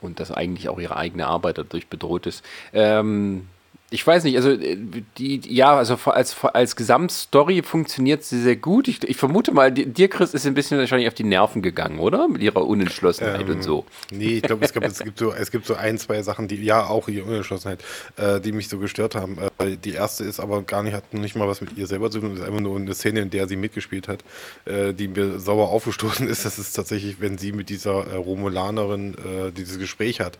und 0.00 0.20
dass 0.20 0.30
eigentlich 0.30 0.68
auch 0.68 0.78
ihre 0.78 0.96
eigene 0.96 1.26
Arbeit 1.26 1.58
dadurch 1.58 1.88
bedroht 1.88 2.26
ist. 2.26 2.44
Ähm, 2.72 3.48
ich 3.90 4.04
weiß 4.04 4.24
nicht, 4.24 4.36
also 4.36 4.50
äh, 4.50 4.76
die, 5.16 5.40
ja, 5.48 5.76
also 5.76 5.96
als, 6.06 6.36
als 6.42 6.74
Gesamtstory 6.74 7.62
funktioniert 7.62 8.24
sie 8.24 8.40
sehr 8.40 8.56
gut. 8.56 8.88
Ich, 8.88 9.04
ich 9.04 9.16
vermute 9.16 9.52
mal, 9.52 9.70
dir, 9.70 10.08
Chris, 10.08 10.34
ist 10.34 10.44
ein 10.44 10.54
bisschen 10.54 10.78
wahrscheinlich 10.78 11.06
auf 11.06 11.14
die 11.14 11.22
Nerven 11.22 11.62
gegangen, 11.62 12.00
oder? 12.00 12.26
Mit 12.26 12.42
ihrer 12.42 12.66
Unentschlossenheit 12.66 13.42
ähm, 13.42 13.56
und 13.56 13.62
so. 13.62 13.84
Nee, 14.10 14.38
ich 14.38 14.42
glaube, 14.42 14.64
es, 14.64 14.72
es, 14.74 14.98
gibt 14.98 15.18
so, 15.18 15.32
es 15.32 15.52
gibt 15.52 15.66
so 15.66 15.76
ein, 15.76 15.98
zwei 15.98 16.22
Sachen, 16.22 16.48
die, 16.48 16.56
ja, 16.64 16.84
auch 16.84 17.06
ihre 17.06 17.26
Unentschlossenheit, 17.26 17.84
äh, 18.16 18.40
die 18.40 18.50
mich 18.50 18.68
so 18.68 18.78
gestört 18.78 19.14
haben. 19.14 19.38
Äh, 19.58 19.76
die 19.76 19.92
erste 19.92 20.24
ist 20.24 20.40
aber 20.40 20.62
gar 20.62 20.82
nicht, 20.82 20.94
hat 20.94 21.14
nicht 21.14 21.36
mal 21.36 21.46
was 21.46 21.60
mit 21.60 21.78
ihr 21.78 21.86
selber 21.86 22.10
zu 22.10 22.18
tun, 22.18 22.32
es 22.32 22.40
ist 22.40 22.44
einfach 22.44 22.60
nur 22.60 22.76
eine 22.76 22.94
Szene, 22.94 23.20
in 23.20 23.30
der 23.30 23.46
sie 23.46 23.56
mitgespielt 23.56 24.08
hat, 24.08 24.24
äh, 24.64 24.94
die 24.94 25.06
mir 25.06 25.38
sauer 25.38 25.68
aufgestoßen 25.68 26.26
ist. 26.28 26.44
Das 26.44 26.58
ist 26.58 26.72
tatsächlich, 26.72 27.20
wenn 27.20 27.38
sie 27.38 27.52
mit 27.52 27.68
dieser 27.68 28.04
äh, 28.08 28.16
Romulanerin 28.16 29.14
äh, 29.14 29.52
dieses 29.52 29.78
Gespräch 29.78 30.18
hat 30.18 30.38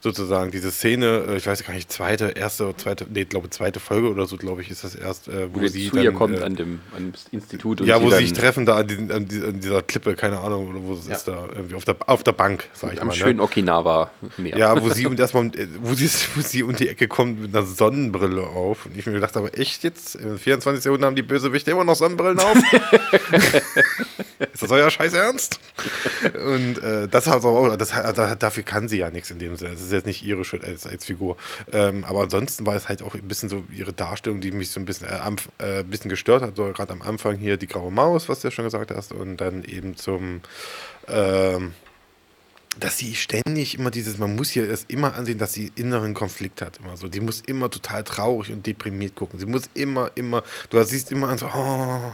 sozusagen 0.00 0.50
diese 0.50 0.70
Szene, 0.70 1.24
äh, 1.28 1.36
ich 1.36 1.46
weiß 1.46 1.64
gar 1.64 1.74
nicht, 1.74 1.92
zweite, 1.92 2.28
erste, 2.30 2.74
zweite, 2.76 3.06
nee, 3.10 3.24
glaube 3.24 3.50
zweite 3.50 3.80
Folge 3.80 4.10
oder 4.10 4.26
so, 4.26 4.36
glaube 4.36 4.62
ich, 4.62 4.70
ist 4.70 4.82
das 4.82 4.94
erst, 4.94 5.28
äh, 5.28 5.48
wo, 5.52 5.60
wo 5.60 5.66
sie 5.66 5.88
zu 5.88 5.96
dann, 5.96 6.04
ihr 6.04 6.12
kommt 6.12 6.38
äh, 6.38 6.42
an 6.42 6.56
dem, 6.56 6.80
an 6.96 7.12
Institut. 7.30 7.80
ja, 7.82 8.00
wo 8.00 8.10
sie 8.10 8.16
sich 8.16 8.32
treffen 8.32 8.64
da 8.64 8.76
an, 8.76 8.88
die, 8.88 9.12
an, 9.12 9.28
die, 9.28 9.42
an, 9.42 9.60
dieser 9.60 9.82
Klippe, 9.82 10.14
keine 10.14 10.38
Ahnung, 10.38 10.68
oder 10.68 10.82
wo 10.82 10.94
es 10.94 11.06
ja. 11.06 11.14
ist 11.14 11.28
da, 11.28 11.46
irgendwie 11.54 11.74
auf 11.74 11.84
der, 11.84 11.96
auf 12.06 12.22
der 12.22 12.32
Bank, 12.32 12.68
sag 12.72 12.94
ich 12.94 13.00
Am 13.00 13.08
mal. 13.08 13.12
Am 13.12 13.18
schönen 13.18 13.36
ne? 13.36 13.42
Okinawa 13.42 14.10
Meer. 14.38 14.56
Ja, 14.56 14.80
wo 14.80 14.88
sie 14.88 15.06
und 15.10 15.20
erstmal, 15.20 15.46
äh, 15.46 15.68
wo 15.80 15.94
sie, 15.94 16.08
wo 16.34 16.40
sie 16.40 16.62
um 16.62 16.74
die 16.74 16.88
Ecke 16.88 17.06
kommt 17.06 17.40
mit 17.40 17.54
einer 17.54 17.66
Sonnenbrille 17.66 18.42
auf. 18.42 18.86
Und 18.86 18.96
ich 18.96 19.04
mir 19.06 19.12
gedacht 19.12 19.36
habe, 19.36 19.52
echt 19.54 19.84
jetzt? 19.84 20.14
Im 20.14 20.38
24. 20.38 20.84
Jahrhundert 20.84 21.08
haben 21.08 21.16
die 21.16 21.22
Bösewichte 21.22 21.70
immer 21.70 21.84
noch 21.84 21.96
Sonnenbrillen 21.96 22.38
auf? 22.38 22.56
ist 24.38 24.62
das 24.62 24.70
euer 24.70 24.90
Scheiß 24.90 25.12
Ernst? 25.12 25.60
Und 26.34 26.82
äh, 26.82 27.08
das 27.08 27.26
hat 27.26 27.44
auch, 27.44 27.76
das, 27.76 27.92
dafür 28.38 28.62
kann 28.62 28.88
sie 28.88 28.98
ja 28.98 29.10
nichts 29.10 29.30
in 29.30 29.38
dem 29.38 29.56
Sinne. 29.56 29.72
Das 29.72 29.89
ist 29.90 29.98
jetzt 29.98 30.06
nicht 30.06 30.24
ihre 30.24 30.44
Schuld 30.44 30.64
als, 30.64 30.86
als 30.86 31.04
Figur. 31.04 31.36
Ähm, 31.72 32.04
aber 32.04 32.22
ansonsten 32.22 32.66
war 32.66 32.74
es 32.74 32.88
halt 32.88 33.02
auch 33.02 33.14
ein 33.14 33.28
bisschen 33.28 33.48
so 33.48 33.64
ihre 33.72 33.92
Darstellung, 33.92 34.40
die 34.40 34.50
mich 34.52 34.70
so 34.70 34.80
ein 34.80 34.84
bisschen, 34.84 35.08
äh, 35.08 35.18
äh, 35.58 35.80
ein 35.80 35.90
bisschen 35.90 36.08
gestört 36.08 36.42
hat. 36.42 36.56
So 36.56 36.64
gerade 36.72 36.92
am 36.92 37.02
Anfang 37.02 37.36
hier 37.36 37.56
die 37.56 37.66
graue 37.66 37.90
Maus, 37.90 38.28
was 38.28 38.40
du 38.40 38.48
ja 38.48 38.52
schon 38.52 38.64
gesagt 38.64 38.90
hast, 38.90 39.12
und 39.12 39.38
dann 39.38 39.64
eben 39.64 39.96
zum. 39.96 40.40
Ähm, 41.08 41.74
dass 42.78 42.98
sie 42.98 43.14
ständig 43.16 43.76
immer 43.78 43.90
dieses, 43.90 44.18
man 44.18 44.36
muss 44.36 44.50
hier 44.50 44.68
das 44.68 44.84
immer 44.84 45.14
ansehen, 45.14 45.38
dass 45.38 45.52
sie 45.52 45.72
inneren 45.74 46.14
Konflikt 46.14 46.62
hat. 46.62 46.78
Immer 46.82 46.96
so. 46.96 47.08
Die 47.08 47.20
muss 47.20 47.40
immer 47.40 47.68
total 47.68 48.04
traurig 48.04 48.52
und 48.52 48.64
deprimiert 48.64 49.16
gucken. 49.16 49.40
Sie 49.40 49.46
muss 49.46 49.64
immer, 49.74 50.10
immer, 50.14 50.44
du 50.70 50.82
siehst 50.84 51.10
immer 51.10 51.28
an 51.28 51.38
so, 51.38 51.46
oh, 51.46 52.12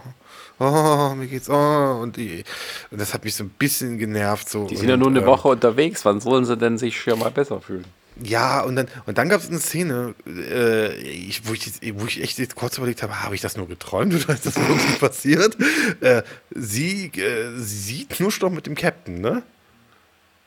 oh, 0.59 1.15
mir 1.15 1.27
geht's, 1.27 1.51
oh, 1.51 1.99
und, 2.01 2.17
die, 2.17 2.43
und 2.91 3.01
das 3.01 3.13
hat 3.13 3.25
mich 3.25 3.35
so 3.35 3.45
ein 3.45 3.51
bisschen 3.51 3.99
genervt. 3.99 4.49
So. 4.49 4.67
Die 4.67 4.77
sind 4.77 4.85
und, 4.85 4.91
ja 4.91 4.97
nur 4.97 5.09
eine 5.09 5.21
ähm, 5.21 5.27
Woche 5.27 5.49
unterwegs, 5.49 6.05
wann 6.07 6.21
sollen 6.21 6.47
sie 6.47 6.57
denn 6.57 6.79
sich 6.79 6.99
schon 6.99 7.19
mal 7.19 7.31
besser 7.31 7.61
fühlen? 7.61 7.85
Ja, 8.23 8.63
und 8.63 8.77
dann, 8.77 8.87
und 9.05 9.19
dann 9.19 9.29
gab 9.29 9.43
es 9.43 9.51
eine 9.51 9.59
Szene, 9.59 10.15
äh, 10.27 10.95
ich, 10.97 11.47
wo, 11.47 11.53
ich, 11.53 11.71
wo 12.01 12.07
ich 12.07 12.23
echt 12.23 12.39
jetzt 12.39 12.57
kurz 12.57 12.79
überlegt 12.79 13.03
habe, 13.03 13.23
habe 13.23 13.35
ich 13.35 13.43
das 13.43 13.59
nur 13.59 13.69
geträumt 13.69 14.15
oder 14.15 14.33
ist 14.33 14.47
das 14.47 14.57
wirklich 14.57 14.99
passiert? 15.01 15.55
Äh, 16.01 16.23
sie, 16.51 17.09
äh, 17.09 17.51
sie 17.59 18.07
knutscht 18.07 18.43
doch 18.43 18.49
mit 18.49 18.65
dem 18.65 18.75
Captain, 18.75 19.21
ne? 19.21 19.43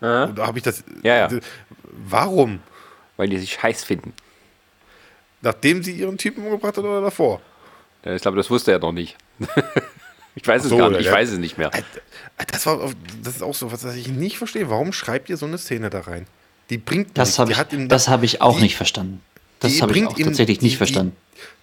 Ja. 0.02 0.30
Oder 0.30 0.48
habe 0.48 0.58
ich 0.58 0.64
das. 0.64 0.84
Ja, 1.04 1.16
ja. 1.16 1.40
Warum? 1.84 2.60
Weil 3.18 3.30
die 3.30 3.38
sich 3.38 3.62
heiß 3.62 3.84
finden. 3.84 4.14
Nachdem 5.42 5.84
sie 5.84 5.94
ihren 5.94 6.18
Typen 6.18 6.44
umgebracht 6.44 6.78
hat 6.78 6.84
oder 6.84 7.02
davor? 7.02 7.42
Ja, 8.04 8.14
ich 8.14 8.22
glaube, 8.22 8.38
das 8.38 8.50
wusste 8.50 8.72
er 8.72 8.80
noch 8.80 8.92
nicht. 8.92 9.18
ich 10.36 10.48
weiß 10.48 10.64
es 10.64 10.70
so, 10.70 10.78
gar 10.78 10.90
nicht, 10.90 11.02
ich 11.02 11.12
weiß 11.12 11.32
es 11.32 11.38
nicht 11.38 11.58
mehr. 11.58 11.72
Das, 12.52 12.66
war, 12.66 12.92
das 13.24 13.36
ist 13.36 13.42
auch 13.42 13.56
so 13.56 13.72
was, 13.72 13.84
was 13.84 13.96
ich 13.96 14.08
nicht 14.08 14.38
verstehe. 14.38 14.70
Warum 14.70 14.94
schreibt 14.94 15.30
ihr 15.30 15.38
so 15.38 15.46
eine 15.46 15.58
Szene 15.58 15.90
da 15.90 16.02
rein? 16.02 16.28
Die 16.70 16.78
bringt 16.78 17.18
Das 17.18 17.40
habe 17.40 17.52
ich, 17.52 17.58
hab 17.58 18.24
ich 18.24 18.42
auch 18.42 18.58
die, 18.58 18.64
nicht 18.64 18.76
verstanden. 18.76 19.22
Das 19.60 19.82
habe 19.82 19.98
ich 19.98 20.06
auch 20.06 20.18
tatsächlich 20.18 20.62
nicht 20.62 20.74
die, 20.74 20.78
verstanden. 20.78 21.16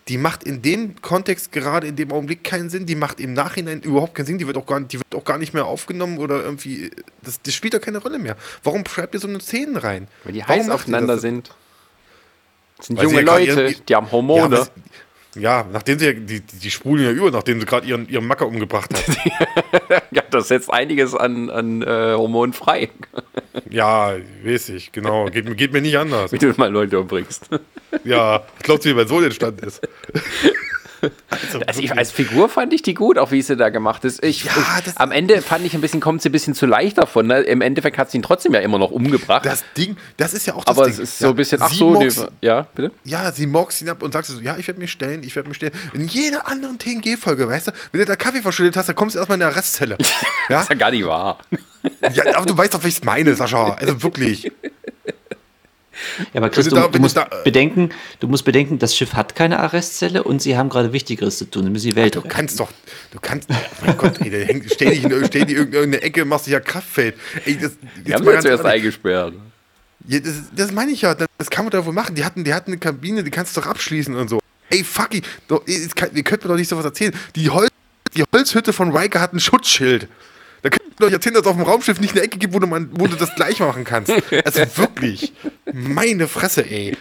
Die, 0.08 0.18
macht 0.18 0.44
in 0.44 0.62
dem 0.62 1.00
Kontext 1.02 1.50
gerade 1.50 1.86
in 1.86 1.96
dem 1.96 2.12
Augenblick 2.12 2.44
keinen 2.44 2.70
Sinn. 2.70 2.86
Die 2.86 2.94
macht 2.94 3.18
im 3.20 3.32
Nachhinein 3.32 3.80
überhaupt 3.80 4.14
keinen 4.14 4.26
Sinn. 4.26 4.38
Die 4.38 4.46
wird 4.46 4.56
auch 4.56 4.66
gar, 4.66 4.80
die 4.80 4.98
wird 4.98 5.14
auch 5.14 5.24
gar 5.24 5.38
nicht 5.38 5.52
mehr 5.52 5.66
aufgenommen 5.66 6.18
oder 6.18 6.42
irgendwie. 6.42 6.90
Das, 7.22 7.42
das 7.42 7.54
spielt 7.54 7.74
doch 7.74 7.80
keine 7.80 7.98
Rolle 7.98 8.18
mehr. 8.18 8.36
Warum 8.62 8.84
schreibt 8.86 9.14
ihr 9.14 9.20
so 9.20 9.28
eine 9.28 9.40
Szene 9.40 9.82
rein? 9.82 10.08
Weil 10.24 10.32
die 10.34 10.44
heiß 10.44 10.70
aufeinander 10.70 11.18
sind. 11.18 11.52
Das 12.76 12.86
sind 12.86 12.98
Weil 12.98 13.04
junge 13.06 13.22
Leute, 13.22 13.74
die 13.88 13.94
haben 13.94 14.10
Hormone. 14.12 14.56
Ja, 14.56 14.66
Ja, 15.38 15.66
nachdem 15.70 15.98
sie 15.98 16.14
die, 16.14 16.40
die, 16.40 16.70
sprudeln 16.70 17.06
ja 17.06 17.12
über, 17.12 17.30
nachdem 17.30 17.60
sie 17.60 17.66
gerade 17.66 17.86
ihren, 17.86 18.08
ihren 18.08 18.26
Macker 18.26 18.46
umgebracht 18.46 18.90
hat. 18.94 20.02
ja, 20.10 20.22
das 20.30 20.48
setzt 20.48 20.72
einiges 20.72 21.14
an, 21.14 21.50
an 21.50 21.82
äh, 21.82 22.14
Hormonen 22.14 22.52
frei. 22.52 22.90
ja, 23.70 24.14
weiß 24.44 24.70
ich, 24.70 24.92
genau. 24.92 25.26
Geht, 25.26 25.56
geht 25.56 25.72
mir 25.72 25.82
nicht 25.82 25.98
anders. 25.98 26.32
Wie 26.32 26.38
du 26.38 26.52
mal 26.56 26.70
Leute 26.70 26.98
umbringst. 26.98 27.50
ja, 28.04 28.44
ich 28.58 28.62
glaube, 28.64 28.84
wie 28.84 28.94
bei 28.94 29.04
so 29.04 29.20
entstanden 29.20 29.66
ist. 29.66 29.86
Also, 31.28 31.60
also 31.66 31.80
ich, 31.80 31.92
als 31.92 32.10
Figur 32.10 32.48
fand 32.48 32.72
ich 32.72 32.82
die 32.82 32.94
gut, 32.94 33.18
auch 33.18 33.30
wie 33.30 33.42
sie 33.42 33.56
da 33.56 33.68
gemacht 33.68 34.04
ist. 34.04 34.22
Ich, 34.24 34.44
ja, 34.44 34.52
ich, 34.84 34.96
am 34.96 35.12
Ende 35.12 35.42
fand 35.42 35.64
ich 35.66 35.74
ein 35.74 35.80
bisschen, 35.80 36.00
kommt 36.00 36.22
sie 36.22 36.28
ein 36.28 36.32
bisschen 36.32 36.54
zu 36.54 36.66
leicht 36.66 36.98
davon. 36.98 37.26
Ne? 37.26 37.40
Im 37.40 37.60
Endeffekt 37.60 37.98
hat 37.98 38.10
sie 38.10 38.18
ihn 38.18 38.22
trotzdem 38.22 38.54
ja 38.54 38.60
immer 38.60 38.78
noch 38.78 38.90
umgebracht. 38.90 39.44
Das 39.44 39.64
Ding, 39.76 39.96
das 40.16 40.34
ist 40.34 40.46
ja 40.46 40.54
auch 40.54 40.64
das 40.64 40.76
Aber 40.76 40.86
Ding. 40.86 40.94
es 40.94 40.98
ist 40.98 41.18
so 41.18 41.28
ein 41.28 41.36
bisschen, 41.36 41.60
ach 41.62 41.72
so, 41.72 42.00
die, 42.00 42.10
ja, 42.40 42.66
bitte? 42.74 42.92
Ja, 43.04 43.30
sie 43.32 43.46
moxt 43.46 43.82
ihn 43.82 43.88
ab 43.88 44.02
und 44.02 44.12
sagt 44.12 44.26
so, 44.26 44.40
ja, 44.40 44.56
ich 44.56 44.66
werde 44.66 44.80
mich 44.80 44.90
stellen, 44.90 45.22
ich 45.22 45.36
werde 45.36 45.48
mich 45.48 45.56
stellen. 45.56 45.72
In 45.92 46.06
jeder 46.08 46.48
anderen 46.48 46.78
TNG-Folge, 46.78 47.48
weißt 47.48 47.68
du, 47.68 47.72
wenn 47.92 48.00
du 48.00 48.06
da 48.06 48.16
Kaffee 48.16 48.42
verschüttet 48.42 48.76
hast, 48.76 48.88
dann 48.88 48.96
kommst 48.96 49.14
du 49.14 49.18
erstmal 49.18 49.36
in 49.36 49.40
der 49.40 49.54
Restzelle. 49.54 49.96
ja? 50.00 50.06
das 50.48 50.62
ist 50.64 50.70
ja 50.70 50.74
gar 50.76 50.90
nicht 50.90 51.06
wahr. 51.06 51.38
ja, 52.12 52.36
aber 52.36 52.46
du 52.46 52.56
weißt 52.56 52.74
doch, 52.74 52.82
wie 52.84 52.88
ich 52.88 52.96
es 52.96 53.04
meine, 53.04 53.34
Sascha. 53.34 53.74
Also 53.74 54.02
wirklich. 54.02 54.50
Ja, 56.32 56.40
aber 56.40 56.50
Chris, 56.50 56.68
du, 56.68 56.74
da, 56.74 56.88
du 56.88 56.98
musst 56.98 57.16
da, 57.16 57.24
äh, 57.24 57.44
bedenken, 57.44 57.90
du 58.20 58.28
musst 58.28 58.44
bedenken, 58.44 58.78
das 58.78 58.96
Schiff 58.96 59.14
hat 59.14 59.34
keine 59.34 59.58
Arrestzelle 59.60 60.22
und 60.22 60.42
sie 60.42 60.56
haben 60.56 60.68
gerade 60.68 60.92
Wichtigeres 60.92 61.38
zu 61.38 61.44
tun, 61.44 61.64
nämlich 61.64 61.82
die 61.82 61.96
Welt. 61.96 62.14
Du 62.14 62.22
kannst 62.22 62.60
doch, 62.60 62.70
du 63.12 63.18
kannst, 63.20 63.48
oh 63.50 63.54
mein 63.84 63.96
Gott, 63.96 64.20
ey, 64.20 64.46
hängt, 64.46 64.72
stell 64.72 64.90
dich 64.90 65.04
in, 65.04 65.10
dich 65.10 65.34
in 65.34 65.48
irgendeine 65.48 66.02
Ecke, 66.02 66.24
machst 66.24 66.46
dich 66.46 66.52
ja 66.52 66.60
Kraftfeld. 66.60 67.16
Ey, 67.44 67.58
das, 67.58 67.72
die 68.06 68.14
haben 68.14 68.24
wir 68.24 68.40
zuerst 68.40 68.64
eingesperrt. 68.64 69.34
Ja, 70.08 70.20
das, 70.20 70.34
das 70.54 70.72
meine 70.72 70.92
ich 70.92 71.02
ja, 71.02 71.14
das 71.14 71.50
kann 71.50 71.64
man 71.64 71.72
doch 71.72 71.84
wohl 71.84 71.92
machen. 71.92 72.14
Die 72.14 72.24
hatten, 72.24 72.44
die 72.44 72.54
hatten 72.54 72.70
eine 72.70 72.78
Kabine, 72.78 73.24
die 73.24 73.30
kannst 73.30 73.56
du 73.56 73.60
doch 73.60 73.68
abschließen 73.68 74.14
und 74.14 74.28
so. 74.28 74.40
Ey, 74.70 74.84
fuck, 74.84 75.10
ihr 75.14 75.22
könnt 75.94 76.42
mir 76.42 76.48
doch 76.48 76.56
nicht 76.56 76.68
sowas 76.68 76.84
erzählen. 76.84 77.14
Die, 77.34 77.50
Hol 77.50 77.68
die 78.16 78.24
Holzhütte 78.32 78.72
von 78.72 78.96
Riker 78.96 79.20
hat 79.20 79.32
ein 79.32 79.40
Schutzschild. 79.40 80.08
Da 80.66 80.70
könnt 80.70 81.00
ihr 81.00 81.06
euch 81.06 81.12
erzählen, 81.12 81.34
dass 81.34 81.42
es 81.42 81.48
auf 81.48 81.54
dem 81.54 81.64
Raumschiff 81.64 82.00
nicht 82.00 82.14
eine 82.14 82.22
Ecke 82.22 82.38
gibt, 82.38 82.52
wo 82.52 82.58
du, 82.58 82.66
man, 82.66 82.88
wo 82.92 83.06
du 83.06 83.14
das 83.14 83.32
gleich 83.36 83.60
machen 83.60 83.84
kannst. 83.84 84.12
Also 84.44 84.78
wirklich. 84.78 85.32
Meine 85.72 86.26
Fresse, 86.26 86.68
ey. 86.68 86.96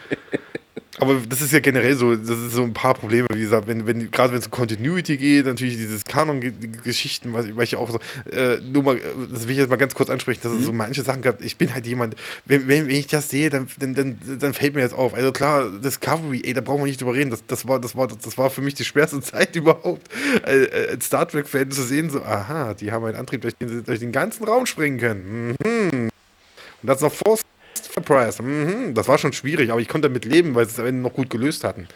Aber 0.99 1.15
das 1.27 1.41
ist 1.41 1.51
ja 1.51 1.59
generell 1.59 1.95
so, 1.95 2.15
das 2.15 2.29
ist 2.29 2.53
so 2.53 2.63
ein 2.63 2.73
paar 2.73 2.93
Probleme, 2.93 3.27
wie 3.33 3.41
gesagt, 3.41 3.67
wenn, 3.67 3.85
wenn, 3.85 4.09
gerade 4.11 4.31
wenn 4.31 4.39
es 4.39 4.45
um 4.45 4.51
Continuity 4.51 5.17
geht, 5.17 5.45
natürlich 5.45 5.75
dieses 5.75 6.05
Kanon-Geschichten, 6.05 7.33
was, 7.33 7.45
ich 7.47 7.75
auch 7.75 7.89
so, 7.89 7.99
äh, 8.31 8.59
nur 8.61 8.83
mal, 8.83 9.01
das 9.29 9.43
will 9.43 9.51
ich 9.51 9.57
jetzt 9.57 9.69
mal 9.69 9.75
ganz 9.75 9.93
kurz 9.93 10.09
ansprechen, 10.09 10.39
dass 10.43 10.53
es 10.53 10.63
so 10.63 10.71
mhm. 10.71 10.77
manche 10.77 11.01
Sachen 11.01 11.21
gab, 11.21 11.41
ich 11.41 11.57
bin 11.57 11.73
halt 11.73 11.85
jemand, 11.85 12.15
wenn, 12.45 12.69
wenn, 12.69 12.87
wenn 12.87 12.95
ich 12.95 13.07
das 13.07 13.29
sehe, 13.29 13.49
dann, 13.49 13.67
dann, 13.77 13.93
dann, 13.93 14.19
dann 14.39 14.53
fällt 14.53 14.73
mir 14.73 14.81
jetzt 14.81 14.93
auf. 14.95 15.13
Also 15.13 15.33
klar, 15.33 15.69
Discovery, 15.69 16.43
ey, 16.45 16.53
da 16.53 16.61
brauchen 16.61 16.79
wir 16.79 16.85
nicht 16.85 17.01
drüber 17.01 17.13
reden, 17.13 17.29
das, 17.29 17.45
das, 17.45 17.67
war, 17.67 17.81
das, 17.81 17.97
war, 17.97 18.07
das 18.07 18.37
war 18.37 18.49
für 18.49 18.61
mich 18.61 18.75
die 18.75 18.85
schwerste 18.85 19.19
Zeit 19.21 19.53
überhaupt, 19.57 20.09
äh, 20.47 20.63
äh, 20.63 20.89
als 20.91 21.07
Star 21.07 21.27
Trek-Fan 21.27 21.71
zu 21.71 21.83
sehen, 21.83 22.09
so, 22.09 22.21
aha, 22.21 22.73
die 22.73 22.93
haben 22.93 23.03
einen 23.03 23.17
Antrieb, 23.17 23.41
durch 23.41 23.55
den 23.55 23.67
sie 23.67 23.83
durch 23.83 23.99
den 23.99 24.13
ganzen 24.13 24.45
Raum 24.45 24.65
springen 24.65 24.97
können. 24.97 25.55
Mhm. 25.61 26.09
Und 26.81 26.87
das 26.87 27.01
noch 27.01 27.11
vor 27.11 27.37
Surprise. 27.77 28.41
Mhm, 28.41 28.93
das 28.93 29.07
war 29.07 29.17
schon 29.17 29.33
schwierig, 29.33 29.71
aber 29.71 29.81
ich 29.81 29.87
konnte 29.87 30.07
damit 30.07 30.25
leben, 30.25 30.55
weil 30.55 30.65
sie 30.65 30.73
es 30.73 30.79
am 30.79 30.85
Ende 30.85 31.01
noch 31.01 31.13
gut 31.13 31.29
gelöst 31.29 31.63
hatten. 31.63 31.87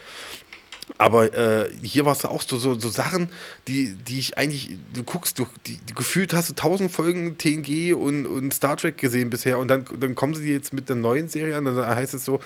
Aber 0.98 1.34
äh, 1.34 1.70
hier 1.84 2.06
war 2.06 2.14
es 2.14 2.26
auch 2.26 2.42
so, 2.42 2.58
so, 2.58 2.78
so, 2.78 2.90
Sachen, 2.90 3.30
die, 3.68 3.94
die 3.94 4.20
ich 4.20 4.38
eigentlich, 4.38 4.78
du 4.94 5.04
guckst, 5.04 5.38
du, 5.38 5.46
die, 5.68 5.78
die 5.78 5.94
gefühlt 5.94 6.34
hast 6.34 6.50
du 6.50 6.56
tausend 6.56 6.92
Folgen 6.92 7.38
TNG 7.38 7.94
und, 7.94 8.26
und 8.26 8.54
Star 8.54 8.76
Trek 8.76 8.98
gesehen 8.98 9.30
bisher 9.30 9.60
und 9.60 9.68
dann, 9.68 9.86
dann 10.00 10.16
kommen 10.16 10.34
sie 10.34 10.52
jetzt 10.52 10.74
mit 10.74 10.90
der 10.90 10.96
neuen 10.96 11.28
Serie 11.28 11.56
an, 11.56 11.66
dann 11.66 11.78
heißt 11.78 12.14
es 12.16 12.26
so 12.26 12.40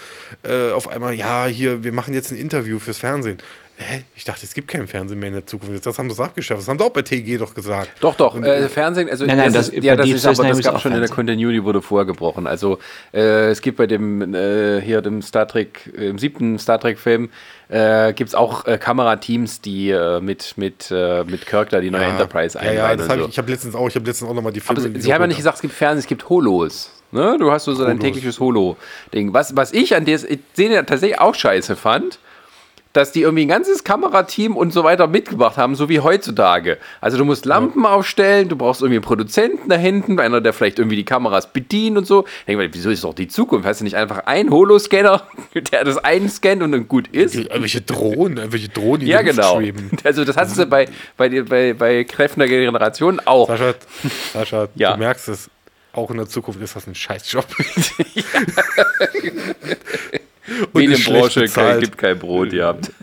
äh, 0.43 0.71
auf 0.71 0.87
einmal, 0.87 1.13
ja, 1.13 1.45
hier, 1.45 1.83
wir 1.83 1.93
machen 1.93 2.13
jetzt 2.13 2.31
ein 2.31 2.37
Interview 2.37 2.79
fürs 2.79 2.97
Fernsehen. 2.97 3.37
Hä? 3.83 4.03
Ich 4.15 4.23
dachte, 4.23 4.45
es 4.45 4.53
gibt 4.53 4.67
keinen 4.67 4.87
Fernsehen 4.87 5.19
mehr 5.19 5.29
in 5.29 5.35
der 5.35 5.45
Zukunft. 5.45 5.85
Das 5.85 5.99
haben 5.99 6.09
sie 6.09 6.23
abgeschafft. 6.23 6.61
Das 6.61 6.67
haben 6.67 6.79
sie 6.79 6.85
auch 6.85 6.91
bei 6.91 7.01
TG 7.01 7.37
doch 7.37 7.53
gesagt. 7.53 7.89
Doch, 7.99 8.15
doch. 8.15 8.35
Und, 8.35 8.45
äh, 8.45 8.69
Fernsehen, 8.69 9.09
also 9.09 9.25
nein, 9.25 9.37
nein, 9.37 9.53
das, 9.53 9.71
das, 9.71 9.83
ja, 9.83 9.95
das 9.95 10.07
ist 10.07 10.25
aber 10.25 10.47
das 10.47 10.61
gab 10.61 10.73
schon 10.73 10.91
Fernsehen. 10.91 10.93
in 10.93 10.99
der 11.01 11.09
Continuity 11.09 11.63
wurde 11.63 11.81
vorher 11.81 12.05
gebrochen. 12.05 12.47
Also 12.47 12.79
äh, 13.13 13.49
es 13.49 13.61
gibt 13.61 13.77
bei 13.77 13.87
dem 13.87 14.33
äh, 14.33 14.81
hier 14.81 15.01
dem 15.01 15.21
Star 15.21 15.47
Trek, 15.47 15.91
im 15.95 16.17
siebten 16.17 16.57
Star 16.59 16.79
Trek 16.79 16.97
Film 16.97 17.29
äh, 17.69 18.13
gibt 18.13 18.29
es 18.29 18.35
auch 18.35 18.65
äh, 18.65 18.77
Kamerateams, 18.77 19.61
die 19.61 19.89
äh, 19.89 20.19
mit, 20.21 20.57
mit, 20.57 20.91
äh, 20.91 21.23
mit 21.23 21.45
Kirk 21.45 21.69
da 21.69 21.79
die 21.79 21.91
neue 21.91 22.03
ja, 22.03 22.09
Enterprise 22.09 22.59
einweihen. 22.59 22.77
Ja, 22.77 22.89
ja, 22.91 22.95
das 22.95 23.09
hab 23.09 23.17
so. 23.17 23.23
ich, 23.25 23.29
ich 23.29 23.37
habe 23.37 23.51
letztens 23.51 23.75
auch, 23.75 23.87
ich 23.87 23.95
habe 23.95 24.05
letztens 24.05 24.29
auch 24.29 24.35
nochmal 24.35 24.53
die 24.53 24.59
Filme. 24.59 24.81
Aber 24.81 24.99
Sie 24.99 25.13
haben 25.13 25.21
ja 25.21 25.27
nicht 25.27 25.37
gesagt, 25.37 25.55
es 25.55 25.61
gibt 25.61 25.73
Fernsehen, 25.73 25.99
es 25.99 26.07
gibt 26.07 26.29
Holos. 26.29 26.91
Ne? 27.11 27.37
Du 27.39 27.51
hast 27.51 27.65
so, 27.65 27.73
so 27.75 27.85
dein 27.85 27.99
tägliches 27.99 28.39
Holo-Ding. 28.39 29.33
Was, 29.33 29.55
was 29.55 29.71
ich 29.71 29.95
an 29.95 30.05
der 30.05 30.17
Szene 30.17 30.83
tatsächlich 30.85 31.19
auch 31.19 31.35
scheiße 31.35 31.75
fand, 31.75 32.19
dass 32.93 33.11
die 33.11 33.21
irgendwie 33.21 33.45
ein 33.45 33.49
ganzes 33.49 33.83
Kamerateam 33.83 34.55
und 34.55 34.71
so 34.71 34.83
weiter 34.83 35.07
mitgebracht 35.07 35.57
haben, 35.57 35.75
so 35.75 35.89
wie 35.89 35.99
heutzutage. 35.99 36.77
Also 37.01 37.17
du 37.17 37.25
musst 37.25 37.45
Lampen 37.45 37.83
ja. 37.83 37.89
aufstellen, 37.89 38.49
du 38.49 38.55
brauchst 38.55 38.81
irgendwie 38.81 38.97
einen 38.97 39.03
Produzenten 39.03 39.67
da 39.67 39.75
hinten, 39.75 40.19
einer, 40.19 40.41
der 40.41 40.53
vielleicht 40.53 40.77
irgendwie 40.77 40.95
die 40.95 41.03
Kameras 41.03 41.51
bedient 41.51 41.97
und 41.97 42.05
so. 42.05 42.25
Denk 42.47 42.59
mal, 42.59 42.69
wieso 42.71 42.91
ist 42.91 43.03
doch 43.03 43.15
die 43.15 43.27
Zukunft? 43.27 43.67
Hast 43.67 43.81
du 43.81 43.83
nicht 43.83 43.95
einfach 43.95 44.19
einen 44.25 44.51
Holoscanner, 44.51 45.23
der 45.71 45.83
das 45.83 45.97
einscannt 45.97 46.61
und 46.61 46.71
dann 46.71 46.87
gut 46.87 47.07
ist? 47.07 47.35
Irgendwelche 47.35 47.81
Drohnen, 47.81 48.37
irgendwelche 48.37 48.69
Drohnen, 48.69 49.01
die 49.01 49.07
ja, 49.07 49.21
genau. 49.21 49.57
schweben. 49.57 49.91
Also 50.03 50.25
das 50.25 50.37
hast 50.37 50.57
du 50.57 50.65
bei, 50.65 50.87
bei, 51.17 51.41
bei, 51.41 51.73
bei 51.73 52.03
Kräften 52.03 52.39
der 52.39 52.49
Generation 52.49 53.21
auch. 53.25 53.47
Sascha, 53.47 53.73
Sascha 54.33 54.67
ja. 54.75 54.93
du 54.93 54.99
merkst 54.99 55.29
es, 55.29 55.49
auch 55.93 56.11
in 56.11 56.17
der 56.17 56.27
Zukunft 56.27 56.61
ist 56.61 56.75
das 56.75 56.87
ein 56.87 56.95
Scheißjob. 56.95 57.45
ja. 58.13 58.23
Medienbranche 60.73 61.45
gibt 61.79 61.97
kein 61.97 62.19
Brot, 62.19 62.53
ihr 62.53 62.65
habt. 62.65 62.91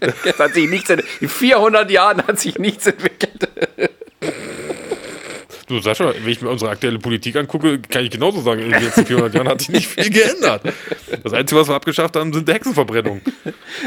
Ja. 0.00 0.12
Hat 0.38 0.54
sich 0.54 0.68
nichts 0.68 0.90
in, 0.90 1.02
in 1.20 1.28
400 1.28 1.90
Jahren 1.90 2.26
hat 2.26 2.38
sich 2.38 2.58
nichts 2.58 2.86
entwickelt. 2.86 3.23
Du, 5.66 5.80
Sascha, 5.80 6.12
wenn 6.14 6.28
ich 6.28 6.42
mir 6.42 6.50
unsere 6.50 6.70
aktuelle 6.70 6.98
Politik 6.98 7.36
angucke, 7.36 7.78
kann 7.78 8.04
ich 8.04 8.10
genauso 8.10 8.42
sagen, 8.42 8.60
in 8.60 8.70
den 8.70 8.82
letzten 8.82 9.06
400 9.06 9.34
Jahren 9.34 9.48
hat 9.48 9.60
sich 9.60 9.70
nicht 9.70 9.86
viel 9.86 10.10
geändert. 10.10 10.62
Das 11.22 11.32
Einzige, 11.32 11.60
was 11.60 11.68
wir 11.68 11.74
abgeschafft 11.74 12.16
haben, 12.16 12.32
sind 12.34 12.48
Hexenverbrennungen. 12.48 13.22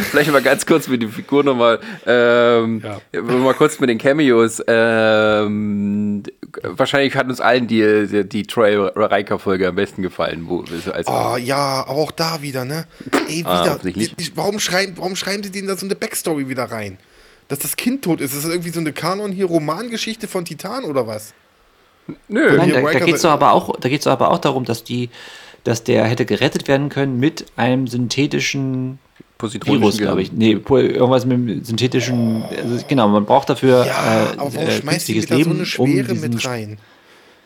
Vielleicht 0.10 0.32
mal 0.32 0.42
ganz 0.42 0.66
kurz 0.66 0.88
mit 0.88 1.04
die 1.04 1.08
Figur 1.08 1.44
nochmal, 1.44 1.80
ähm, 2.08 2.82
ja. 2.84 3.22
mal 3.22 3.54
kurz 3.54 3.80
mit 3.80 3.90
den 3.90 4.00
Cameos. 4.00 4.62
Ähm, 4.68 6.24
wahrscheinlich 6.64 7.16
hat 7.16 7.28
uns 7.28 7.42
allen 7.42 7.68
die, 7.68 8.08
die, 8.08 8.28
die 8.28 8.44
Troy 8.44 8.76
Riker-Folge 8.76 9.68
am 9.68 9.76
besten 9.76 10.02
gefallen. 10.02 10.46
Wo, 10.48 10.64
als 10.92 11.08
oh 11.08 11.38
ja, 11.38 11.86
aber 11.88 12.00
auch 12.00 12.12
da 12.12 12.42
wieder, 12.42 12.66
ne? 12.66 12.88
Ey, 13.28 13.44
ah, 13.46 13.62
wieder. 13.62 13.74
Ah, 13.74 13.80
die, 13.84 13.94
die, 13.94 14.32
warum, 14.36 14.60
schreiben, 14.60 14.94
warum 14.96 15.16
schreiben 15.16 15.44
sie 15.44 15.52
denen 15.52 15.68
da 15.68 15.78
so 15.78 15.86
eine 15.86 15.96
Backstory 15.96 16.50
wieder 16.50 16.66
rein? 16.66 16.98
Dass 17.50 17.60
das 17.60 17.76
Kind 17.76 18.04
tot 18.04 18.20
ist. 18.20 18.34
Ist 18.34 18.46
das 18.46 18.52
irgendwie 18.52 18.72
so 18.72 18.80
eine 18.80 18.94
Kanon 18.94 19.32
hier 19.32 19.46
Romangeschichte 19.46 20.28
von 20.28 20.44
Titan 20.44 20.84
oder 20.84 21.06
was? 21.06 21.34
Nö, 22.28 22.58
Nein, 22.58 22.72
da, 22.72 22.82
da 22.82 23.00
geht 23.00 23.16
es 23.16 23.22
doch 23.22 23.32
aber 23.32 23.54
auch, 23.54 23.76
aber 24.06 24.32
auch 24.32 24.38
darum, 24.40 24.66
dass 24.66 24.84
die, 24.84 25.10
dass 25.64 25.84
der 25.84 26.06
hätte 26.06 26.26
gerettet 26.26 26.68
werden 26.68 26.90
können 26.90 27.20
mit 27.20 27.46
einem 27.56 27.88
synthetischen 27.88 29.00
Virus, 29.40 29.98
glaube 29.98 30.22
ich. 30.22 30.32
Nee, 30.32 30.52
irgendwas 30.52 31.26
mit 31.26 31.38
einem 31.38 31.64
synthetischen, 31.64 32.44
also 32.44 32.84
genau, 32.88 33.08
man 33.08 33.26
braucht 33.26 33.50
dafür 33.50 33.86
ja, 33.86 33.94
äh, 33.94 34.38
aber 34.38 34.54
warum 34.54 34.68
äh, 34.68 34.72
schmeißt 34.72 35.08
die 35.08 35.26
da 35.26 35.38
so 35.40 35.50
eine 35.50 35.66
Schwere 35.66 36.14
um 36.14 36.20
mit 36.20 36.46
rein? 36.46 36.78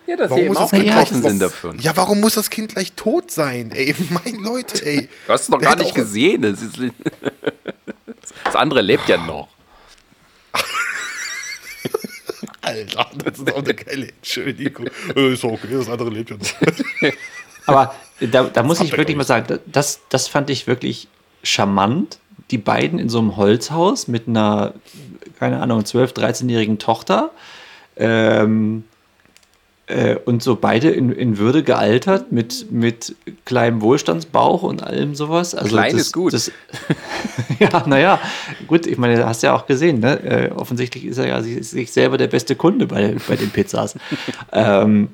Ja, 0.08 0.16
dass 0.18 0.30
warum 0.30 0.44
eben 0.44 0.58
auch 0.58 0.72
getroffen 0.72 1.22
sind 1.22 1.42
dafür. 1.42 1.76
Ja, 1.80 1.96
warum 1.96 2.20
muss 2.22 2.36
das 2.36 2.50
Kind 2.50 2.74
gleich 2.74 2.94
tot 2.94 3.32
sein? 3.32 3.72
Ey, 3.72 3.96
mein 4.10 4.36
Leute, 4.44 4.86
ey. 4.86 5.10
Du 5.28 5.34
hast 5.34 5.44
es 5.44 5.50
noch 5.50 5.60
gar 5.60 5.76
nicht 5.76 5.94
gesehen. 5.94 6.42
Das, 6.42 6.62
ist, 6.62 6.78
das 8.44 8.56
andere 8.56 8.82
lebt 8.82 9.08
ja 9.08 9.18
noch. 9.18 9.48
Alter, 12.62 13.08
das 13.24 13.40
ist 13.40 13.54
auch 13.54 13.64
eine 13.64 13.74
geile 13.74 14.08
Entschuldigung. 14.08 14.88
Äh, 15.16 15.34
ist 15.34 15.44
okay, 15.44 15.68
das 15.72 15.90
andere 15.90 16.10
lebt 16.10 16.30
ja 16.30 16.38
noch. 16.38 17.12
Aber 17.66 17.94
da, 18.20 18.44
da 18.44 18.64
muss 18.64 18.82
ich 18.82 18.96
wirklich 18.98 19.16
mal 19.16 19.24
sagen, 19.24 19.60
das, 19.66 20.02
das 20.10 20.28
fand 20.28 20.50
ich 20.50 20.68
wirklich 20.68 21.08
charmant. 21.44 22.20
Die 22.50 22.58
beiden 22.58 23.00
in 23.00 23.10
so 23.10 23.20
einem 23.20 23.38
Holzhaus 23.38 24.08
mit 24.08 24.28
einer, 24.28 24.74
keine 25.40 25.62
Ahnung, 25.62 25.82
12-, 25.82 26.14
13-jährigen 26.14 26.80
Tochter. 26.80 27.32
Ähm, 27.96 28.84
äh, 29.92 30.18
und 30.26 30.42
so 30.42 30.56
beide 30.56 30.90
in, 30.90 31.12
in 31.12 31.38
Würde 31.38 31.64
gealtert 31.64 32.32
mit, 32.32 32.72
mit 32.72 33.16
kleinem 33.46 33.82
Wohlstandsbauch 33.82 34.64
und 34.64 34.84
allem 34.84 35.16
sowas. 35.16 35.54
Also 35.54 35.70
Klein 35.70 35.94
das, 35.94 36.02
ist 36.02 36.14
gut. 36.14 36.34
Das, 36.34 36.52
ja, 37.60 37.88
naja, 37.88 38.20
gut, 38.68 38.88
ich 38.88 38.98
meine, 38.98 39.26
hast 39.26 39.44
ja 39.44 39.54
auch 39.54 39.66
gesehen, 39.68 40.00
ne? 40.00 40.20
Äh, 40.24 40.52
offensichtlich 40.52 41.06
ist 41.06 41.18
er 41.18 41.28
ja 41.28 41.42
sich, 41.42 41.68
sich, 41.68 41.92
selber 41.92 42.18
der 42.18 42.28
beste 42.28 42.56
Kunde 42.56 42.88
bei, 42.88 43.16
bei 43.28 43.36
den 43.36 43.50
Pizzas. 43.50 43.96
ähm, 44.52 45.10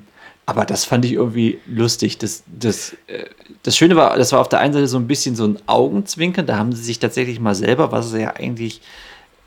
aber 0.46 0.64
das 0.64 0.84
fand 0.84 1.04
ich 1.04 1.12
irgendwie 1.12 1.58
lustig. 1.66 2.18
Das, 2.18 2.44
das, 2.46 2.94
äh, 3.08 3.26
das 3.64 3.76
Schöne 3.76 3.96
war, 3.96 4.16
das 4.16 4.32
war 4.32 4.40
auf 4.40 4.48
der 4.48 4.60
einen 4.60 4.72
Seite 4.72 4.86
so 4.86 4.96
ein 4.96 5.06
bisschen 5.06 5.36
so 5.36 5.44
ein 5.44 5.58
Augenzwinkern. 5.66 6.46
Da 6.46 6.56
haben 6.56 6.72
sie 6.72 6.82
sich 6.82 6.98
tatsächlich 6.98 7.40
mal 7.40 7.54
selber, 7.54 7.92
was 7.92 8.10
sie 8.10 8.22
ja 8.22 8.34
eigentlich 8.36 8.80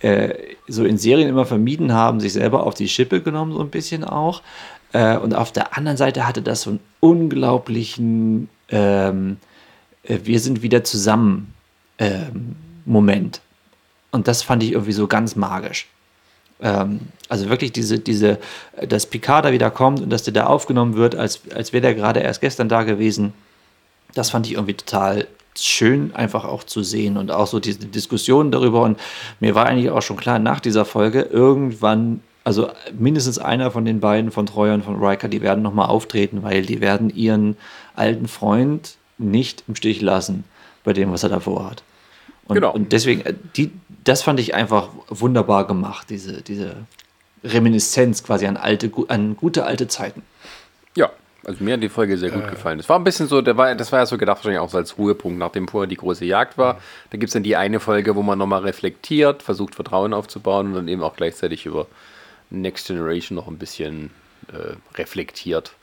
äh, 0.01 0.33
so 0.67 0.83
in 0.83 0.97
Serien 0.97 1.29
immer 1.29 1.45
vermieden 1.45 1.93
haben, 1.93 2.19
sich 2.19 2.33
selber 2.33 2.65
auf 2.65 2.73
die 2.73 2.89
Schippe 2.89 3.21
genommen, 3.21 3.53
so 3.53 3.59
ein 3.61 3.69
bisschen 3.69 4.03
auch. 4.03 4.41
Äh, 4.93 5.18
und 5.18 5.34
auf 5.34 5.51
der 5.51 5.77
anderen 5.77 5.97
Seite 5.97 6.27
hatte 6.27 6.41
das 6.41 6.61
so 6.61 6.72
einen 6.72 6.80
unglaublichen 6.99 8.49
ähm, 8.69 9.38
äh, 10.03 10.19
Wir 10.23 10.39
sind 10.39 10.61
wieder 10.61 10.84
zusammen 10.84 11.53
ähm, 11.97 12.55
Moment. 12.85 13.41
Und 14.11 14.27
das 14.27 14.43
fand 14.43 14.63
ich 14.63 14.72
irgendwie 14.72 14.91
so 14.91 15.07
ganz 15.07 15.35
magisch. 15.35 15.88
Ähm, 16.61 16.99
also 17.30 17.49
wirklich 17.49 17.72
diese, 17.72 17.99
diese, 17.99 18.39
dass 18.88 19.05
Picard 19.05 19.45
da 19.45 19.51
wieder 19.51 19.72
kommt 19.72 20.01
und 20.01 20.09
dass 20.09 20.23
der 20.23 20.34
da 20.34 20.45
aufgenommen 20.47 20.95
wird, 20.95 21.15
als, 21.15 21.41
als 21.55 21.73
wäre 21.73 21.81
der 21.81 21.95
gerade 21.95 22.19
erst 22.19 22.41
gestern 22.41 22.69
da 22.69 22.84
gewesen. 22.84 23.34
Das 24.13 24.30
fand 24.30 24.47
ich 24.47 24.53
irgendwie 24.53 24.73
total 24.73 25.27
schön, 25.57 26.13
einfach 26.15 26.45
auch 26.45 26.63
zu 26.63 26.81
sehen 26.81 27.18
und 27.18 27.30
auch 27.31 27.47
so 27.47 27.59
diese 27.59 27.80
Diskussionen 27.80 28.51
darüber. 28.51 28.81
Und 28.81 28.99
mir 29.39 29.55
war 29.55 29.65
eigentlich 29.65 29.89
auch 29.89 30.01
schon 30.01 30.18
klar 30.18 30.39
nach 30.39 30.59
dieser 30.59 30.85
Folge, 30.85 31.22
irgendwann, 31.22 32.22
also 32.43 32.72
mindestens 32.97 33.38
einer 33.38 33.72
von 33.72 33.85
den 33.85 33.99
beiden, 33.99 34.31
von 34.31 34.45
Treuer 34.45 34.73
und 34.73 34.84
von 34.84 35.03
Riker, 35.03 35.27
die 35.27 35.41
werden 35.41 35.61
nochmal 35.61 35.88
auftreten, 35.88 36.43
weil 36.43 36.63
die 36.63 36.81
werden 36.81 37.09
ihren 37.09 37.57
alten 37.95 38.27
Freund 38.27 38.95
nicht 39.18 39.63
im 39.68 39.76
Stich 39.76 40.01
lassen 40.01 40.43
bei 40.84 40.93
dem, 40.93 41.11
was 41.11 41.23
er 41.23 41.30
davor 41.30 41.69
hat. 41.69 41.84
Und, 42.47 42.55
genau. 42.55 42.73
und 42.73 42.91
deswegen, 42.91 43.22
äh, 43.22 43.34
die, 43.55 43.72
das 44.03 44.23
fand 44.23 44.39
ich 44.39 44.55
einfach 44.55 44.89
wunderbar 45.07 45.68
gemacht, 45.68 46.07
diese, 46.09 46.41
diese 46.41 46.76
Reminiszenz 47.43 48.23
quasi 48.23 48.47
an 48.47 48.57
alte, 48.57 48.91
an 49.07 49.38
gute 49.38 49.65
alte 49.65 49.88
Zeiten. 49.88 50.23
Ja, 50.95 51.11
also 51.45 51.63
mir 51.63 51.73
hat 51.73 51.84
die 51.84 51.89
Folge 51.89 52.18
sehr 52.18 52.31
gut 52.31 52.43
äh. 52.45 52.49
gefallen. 52.49 52.80
Es 52.80 52.89
war 52.89 52.99
ein 52.99 53.03
bisschen 53.03 53.27
so, 53.27 53.41
der 53.41 53.57
war, 53.57 53.73
das 53.76 53.91
war 53.91 53.99
ja 53.99 54.05
so 54.05 54.18
gedacht 54.18 54.38
wahrscheinlich 54.38 54.59
auch 54.59 54.69
so 54.69 54.77
als 54.77 54.97
Ruhepunkt, 54.97 55.38
nachdem 55.38 55.68
vorher 55.68 55.88
die 55.88 55.95
große 55.95 56.26
Jagd 56.26 56.57
war. 56.57 56.80
Da 57.11 57.18
gibt 57.18 57.30
es 57.30 57.34
dann 57.34 57.43
die 57.43 57.55
eine 57.55 57.80
Folge, 57.80 58.15
wo 58.15 58.23
man 58.23 58.39
nochmal 58.39 58.61
reflektiert, 58.61 59.43
versucht 59.43 59.76
Vertrauen 59.76 60.13
aufzubauen 60.13 60.68
und 60.68 60.73
dann 60.73 60.88
eben 60.88 61.03
auch 61.03 61.15
gleichzeitig 61.15 61.65
über 61.65 61.88
Next 62.51 62.87
Generation 62.87 63.35
noch 63.35 63.47
ein 63.47 63.57
bisschen 63.57 64.11
äh, 64.51 64.75
reflektiert. 64.97 65.73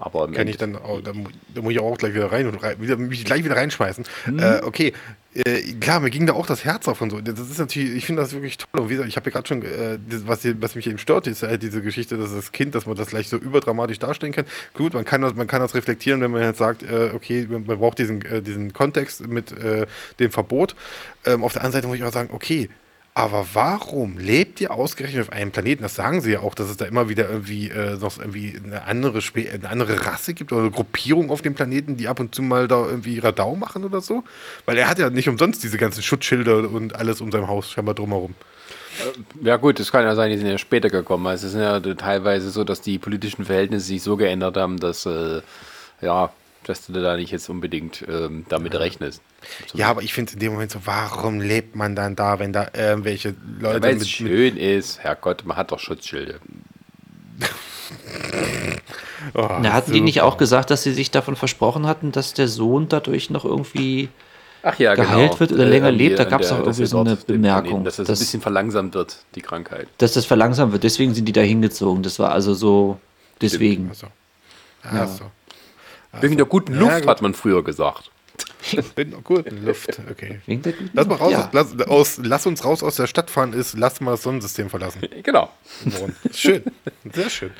Aber 0.00 0.32
kann 0.32 0.48
ich 0.48 0.56
dann 0.56 0.76
auch, 0.76 1.02
da, 1.02 1.12
da, 1.54 1.60
muss 1.60 1.72
ich 1.72 1.78
auch 1.78 1.98
gleich 1.98 2.14
wieder 2.14 2.32
rein 2.32 2.46
und 2.46 2.62
rein, 2.62 2.80
wieder, 2.80 2.96
mich 2.96 3.22
gleich 3.22 3.44
wieder 3.44 3.56
reinschmeißen. 3.56 4.06
Mhm. 4.26 4.38
Äh, 4.38 4.60
okay, 4.62 4.94
äh, 5.34 5.60
klar, 5.74 6.00
mir 6.00 6.08
ging 6.08 6.26
da 6.26 6.32
auch 6.32 6.46
das 6.46 6.64
Herz 6.64 6.88
auf 6.88 7.02
und 7.02 7.10
so. 7.10 7.20
Das 7.20 7.38
ist 7.38 7.58
natürlich, 7.58 7.94
ich 7.94 8.06
finde 8.06 8.22
das 8.22 8.32
wirklich 8.32 8.56
toll. 8.56 8.80
Und 8.80 8.90
ich 8.90 9.16
habe 9.16 9.28
ja 9.28 9.32
gerade 9.32 9.46
schon, 9.46 9.62
äh, 9.62 9.98
was, 10.24 10.46
was, 10.60 10.74
mich 10.74 10.86
eben 10.86 10.96
stört, 10.96 11.26
ist 11.26 11.42
halt 11.42 11.62
diese 11.62 11.82
Geschichte, 11.82 12.16
dass 12.16 12.32
das 12.32 12.50
Kind, 12.50 12.74
dass 12.74 12.86
man 12.86 12.96
das 12.96 13.08
gleich 13.08 13.28
so 13.28 13.36
überdramatisch 13.36 13.98
darstellen 13.98 14.32
kann. 14.32 14.46
Gut, 14.72 14.94
man 14.94 15.04
kann 15.04 15.20
das, 15.20 15.34
man 15.34 15.46
kann 15.46 15.60
das 15.60 15.74
reflektieren, 15.74 16.22
wenn 16.22 16.30
man 16.30 16.42
jetzt 16.42 16.58
sagt, 16.58 16.82
äh, 16.82 17.10
okay, 17.14 17.46
man 17.48 17.64
braucht 17.64 17.98
diesen, 17.98 18.24
äh, 18.24 18.40
diesen 18.40 18.72
Kontext 18.72 19.28
mit 19.28 19.52
äh, 19.52 19.86
dem 20.18 20.30
Verbot. 20.30 20.74
Ähm, 21.26 21.44
auf 21.44 21.52
der 21.52 21.62
anderen 21.62 21.72
Seite 21.74 21.88
muss 21.88 21.98
ich 21.98 22.04
auch 22.04 22.12
sagen, 22.12 22.30
okay, 22.32 22.70
aber 23.12 23.44
warum 23.54 24.18
lebt 24.18 24.60
ihr 24.60 24.70
ausgerechnet 24.70 25.22
auf 25.22 25.32
einem 25.32 25.50
Planeten? 25.50 25.82
Das 25.82 25.96
sagen 25.96 26.20
sie 26.20 26.32
ja 26.32 26.40
auch, 26.40 26.54
dass 26.54 26.70
es 26.70 26.76
da 26.76 26.84
immer 26.84 27.08
wieder 27.08 27.28
irgendwie 27.28 27.68
äh, 27.68 27.96
noch 27.96 28.18
irgendwie 28.18 28.58
eine 28.64 28.84
andere, 28.84 29.20
eine 29.34 29.68
andere 29.68 30.06
Rasse 30.06 30.32
gibt 30.32 30.52
oder 30.52 30.62
eine 30.62 30.70
Gruppierung 30.70 31.30
auf 31.30 31.42
dem 31.42 31.54
Planeten, 31.54 31.96
die 31.96 32.06
ab 32.06 32.20
und 32.20 32.34
zu 32.34 32.42
mal 32.42 32.68
da 32.68 32.86
irgendwie 32.86 33.18
Radau 33.18 33.56
machen 33.56 33.84
oder 33.84 34.00
so. 34.00 34.22
Weil 34.64 34.78
er 34.78 34.88
hat 34.88 34.98
ja 35.00 35.10
nicht 35.10 35.28
umsonst 35.28 35.62
diese 35.64 35.76
ganzen 35.76 36.02
Schutzschilder 36.02 36.70
und 36.70 36.94
alles 36.94 37.20
um 37.20 37.32
sein 37.32 37.48
Haus 37.48 37.72
scheinbar 37.72 37.96
drumherum. 37.96 38.34
Äh, 39.00 39.46
ja 39.46 39.56
gut, 39.56 39.80
das 39.80 39.90
kann 39.90 40.04
ja 40.04 40.14
sein, 40.14 40.30
die 40.30 40.38
sind 40.38 40.46
ja 40.46 40.58
später 40.58 40.88
gekommen. 40.88 41.26
Also 41.26 41.48
es 41.48 41.54
ist 41.54 41.60
ja 41.60 41.80
teilweise 41.80 42.50
so, 42.50 42.62
dass 42.62 42.80
die 42.80 42.98
politischen 42.98 43.44
Verhältnisse 43.44 43.86
sich 43.86 44.02
so 44.02 44.16
geändert 44.16 44.56
haben, 44.56 44.78
dass 44.78 45.04
äh, 45.06 45.42
ja, 46.00 46.32
dass 46.64 46.86
du 46.86 46.92
da 46.92 47.16
nicht 47.16 47.30
jetzt 47.30 47.48
unbedingt 47.48 48.04
ähm, 48.08 48.44
damit 48.48 48.74
rechnest. 48.74 49.22
Ja, 49.74 49.88
aber 49.88 50.02
ich 50.02 50.12
finde 50.12 50.34
in 50.34 50.38
dem 50.38 50.52
Moment 50.52 50.70
so, 50.70 50.80
warum 50.84 51.40
lebt 51.40 51.74
man 51.74 51.96
dann 51.96 52.16
da, 52.16 52.38
wenn 52.38 52.52
da 52.52 52.68
irgendwelche 52.74 53.34
Leute. 53.58 53.76
Ja, 53.76 53.82
Weil 53.82 53.96
es 53.96 54.08
schön 54.08 54.56
ist, 54.56 55.00
Herrgott, 55.00 55.44
man 55.44 55.56
hat 55.56 55.72
doch 55.72 55.78
Schutzschilde. 55.78 56.40
oh, 59.34 59.48
Na, 59.60 59.72
hatten 59.72 59.86
super. 59.86 59.94
die 59.94 60.00
nicht 60.02 60.20
auch 60.20 60.36
gesagt, 60.36 60.70
dass 60.70 60.82
sie 60.82 60.92
sich 60.92 61.10
davon 61.10 61.36
versprochen 61.36 61.86
hatten, 61.86 62.12
dass 62.12 62.34
der 62.34 62.48
Sohn 62.48 62.88
dadurch 62.88 63.30
noch 63.30 63.44
irgendwie 63.44 64.10
Ach 64.62 64.78
ja, 64.78 64.94
geheilt 64.94 65.30
genau. 65.30 65.40
wird 65.40 65.52
oder 65.52 65.64
länger 65.64 65.88
äh, 65.88 65.92
lebt? 65.92 66.18
Da 66.18 66.24
gab 66.24 66.42
es 66.42 66.52
auch 66.52 66.58
irgendwie 66.58 66.86
so 66.86 67.00
eine 67.00 67.16
Bemerkung. 67.16 67.84
Dass 67.84 67.96
das 67.96 68.06
dass, 68.06 68.18
ein 68.18 68.24
bisschen 68.24 68.40
verlangsamt 68.42 68.94
wird, 68.94 69.24
die 69.34 69.40
Krankheit. 69.40 69.88
Dass 69.98 70.12
das 70.12 70.26
verlangsamt 70.26 70.72
wird, 70.72 70.82
deswegen 70.82 71.14
sind 71.14 71.24
die 71.24 71.32
da 71.32 71.40
hingezogen. 71.40 72.02
Das 72.02 72.18
war 72.18 72.32
also 72.32 72.52
so, 72.52 73.00
deswegen. 73.40 73.88
Also. 73.88 74.08
Also. 74.82 75.24
Ja. 75.24 75.30
Wegen 76.20 76.36
der 76.36 76.46
guten 76.46 76.74
Luft, 76.74 77.04
ja, 77.04 77.06
hat 77.06 77.22
man 77.22 77.34
früher 77.34 77.62
gesagt. 77.62 78.10
Wegen 78.96 79.10
der 79.10 79.20
guten 79.20 79.64
Luft, 79.64 80.00
okay. 80.10 80.40
Lass, 80.92 81.06
mal 81.06 81.14
raus, 81.14 81.32
ja. 81.32 81.48
lass, 81.52 81.80
aus, 81.88 82.20
lass 82.22 82.46
uns 82.46 82.64
raus 82.64 82.82
aus 82.82 82.96
der 82.96 83.06
Stadt 83.06 83.30
fahren, 83.30 83.52
ist, 83.52 83.76
lass 83.78 84.00
mal 84.00 84.12
das 84.12 84.22
Sonnensystem 84.22 84.70
verlassen. 84.70 85.00
Genau. 85.22 85.50
Schön, 86.32 86.64
sehr 87.12 87.30
schön. 87.30 87.50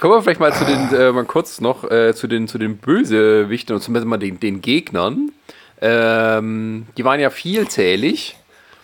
Kommen 0.00 0.14
wir 0.14 0.22
vielleicht 0.22 0.40
mal 0.40 0.52
ah. 0.52 0.54
zu 0.54 0.64
den, 0.64 0.94
äh, 0.94 1.12
mal 1.12 1.24
kurz 1.24 1.60
noch 1.60 1.90
äh, 1.90 2.14
zu 2.14 2.26
den, 2.26 2.48
zu 2.48 2.58
den 2.58 2.78
Bösewichten 2.78 3.74
und 3.74 3.82
zumindest 3.82 4.08
mal 4.08 4.18
den, 4.18 4.40
den 4.40 4.60
Gegnern. 4.60 5.32
Ähm, 5.80 6.86
die 6.96 7.04
waren 7.04 7.20
ja 7.20 7.30
vielzählig. 7.30 8.36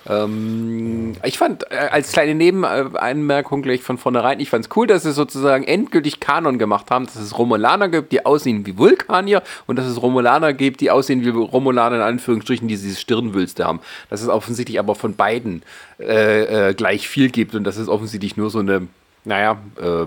Ähm, 0.06 1.14
ich 1.22 1.38
fand, 1.38 1.70
äh, 1.70 1.76
als 1.90 2.12
kleine 2.12 2.34
Nebenanmerkung 2.34 3.62
gleich 3.62 3.82
von 3.82 3.96
vornherein, 3.96 4.40
ich 4.40 4.50
fand 4.50 4.66
es 4.66 4.76
cool, 4.76 4.86
dass 4.86 5.02
sie 5.04 5.12
sozusagen 5.12 5.64
endgültig 5.64 6.20
Kanon 6.20 6.58
gemacht 6.58 6.90
haben, 6.90 7.06
dass 7.06 7.16
es 7.16 7.38
Romulaner 7.38 7.88
gibt, 7.88 8.12
die 8.12 8.26
aussehen 8.26 8.66
wie 8.66 8.76
Vulkanier 8.76 9.42
und 9.66 9.76
dass 9.76 9.86
es 9.86 10.02
Romulaner 10.02 10.52
gibt, 10.52 10.80
die 10.80 10.90
aussehen 10.90 11.24
wie 11.24 11.30
Romulaner 11.30 11.96
in 11.96 12.02
Anführungsstrichen, 12.02 12.68
die 12.68 12.74
diese 12.74 13.00
Stirnwülste 13.00 13.64
haben. 13.64 13.80
Dass 14.10 14.20
es 14.20 14.28
offensichtlich 14.28 14.78
aber 14.78 14.94
von 14.94 15.16
beiden 15.16 15.62
äh, 15.98 16.70
äh, 16.70 16.74
gleich 16.74 17.08
viel 17.08 17.30
gibt 17.30 17.54
und 17.54 17.64
dass 17.64 17.76
es 17.76 17.88
offensichtlich 17.88 18.36
nur 18.36 18.50
so 18.50 18.58
eine, 18.58 18.86
naja, 19.24 19.58
äh, 19.80 20.06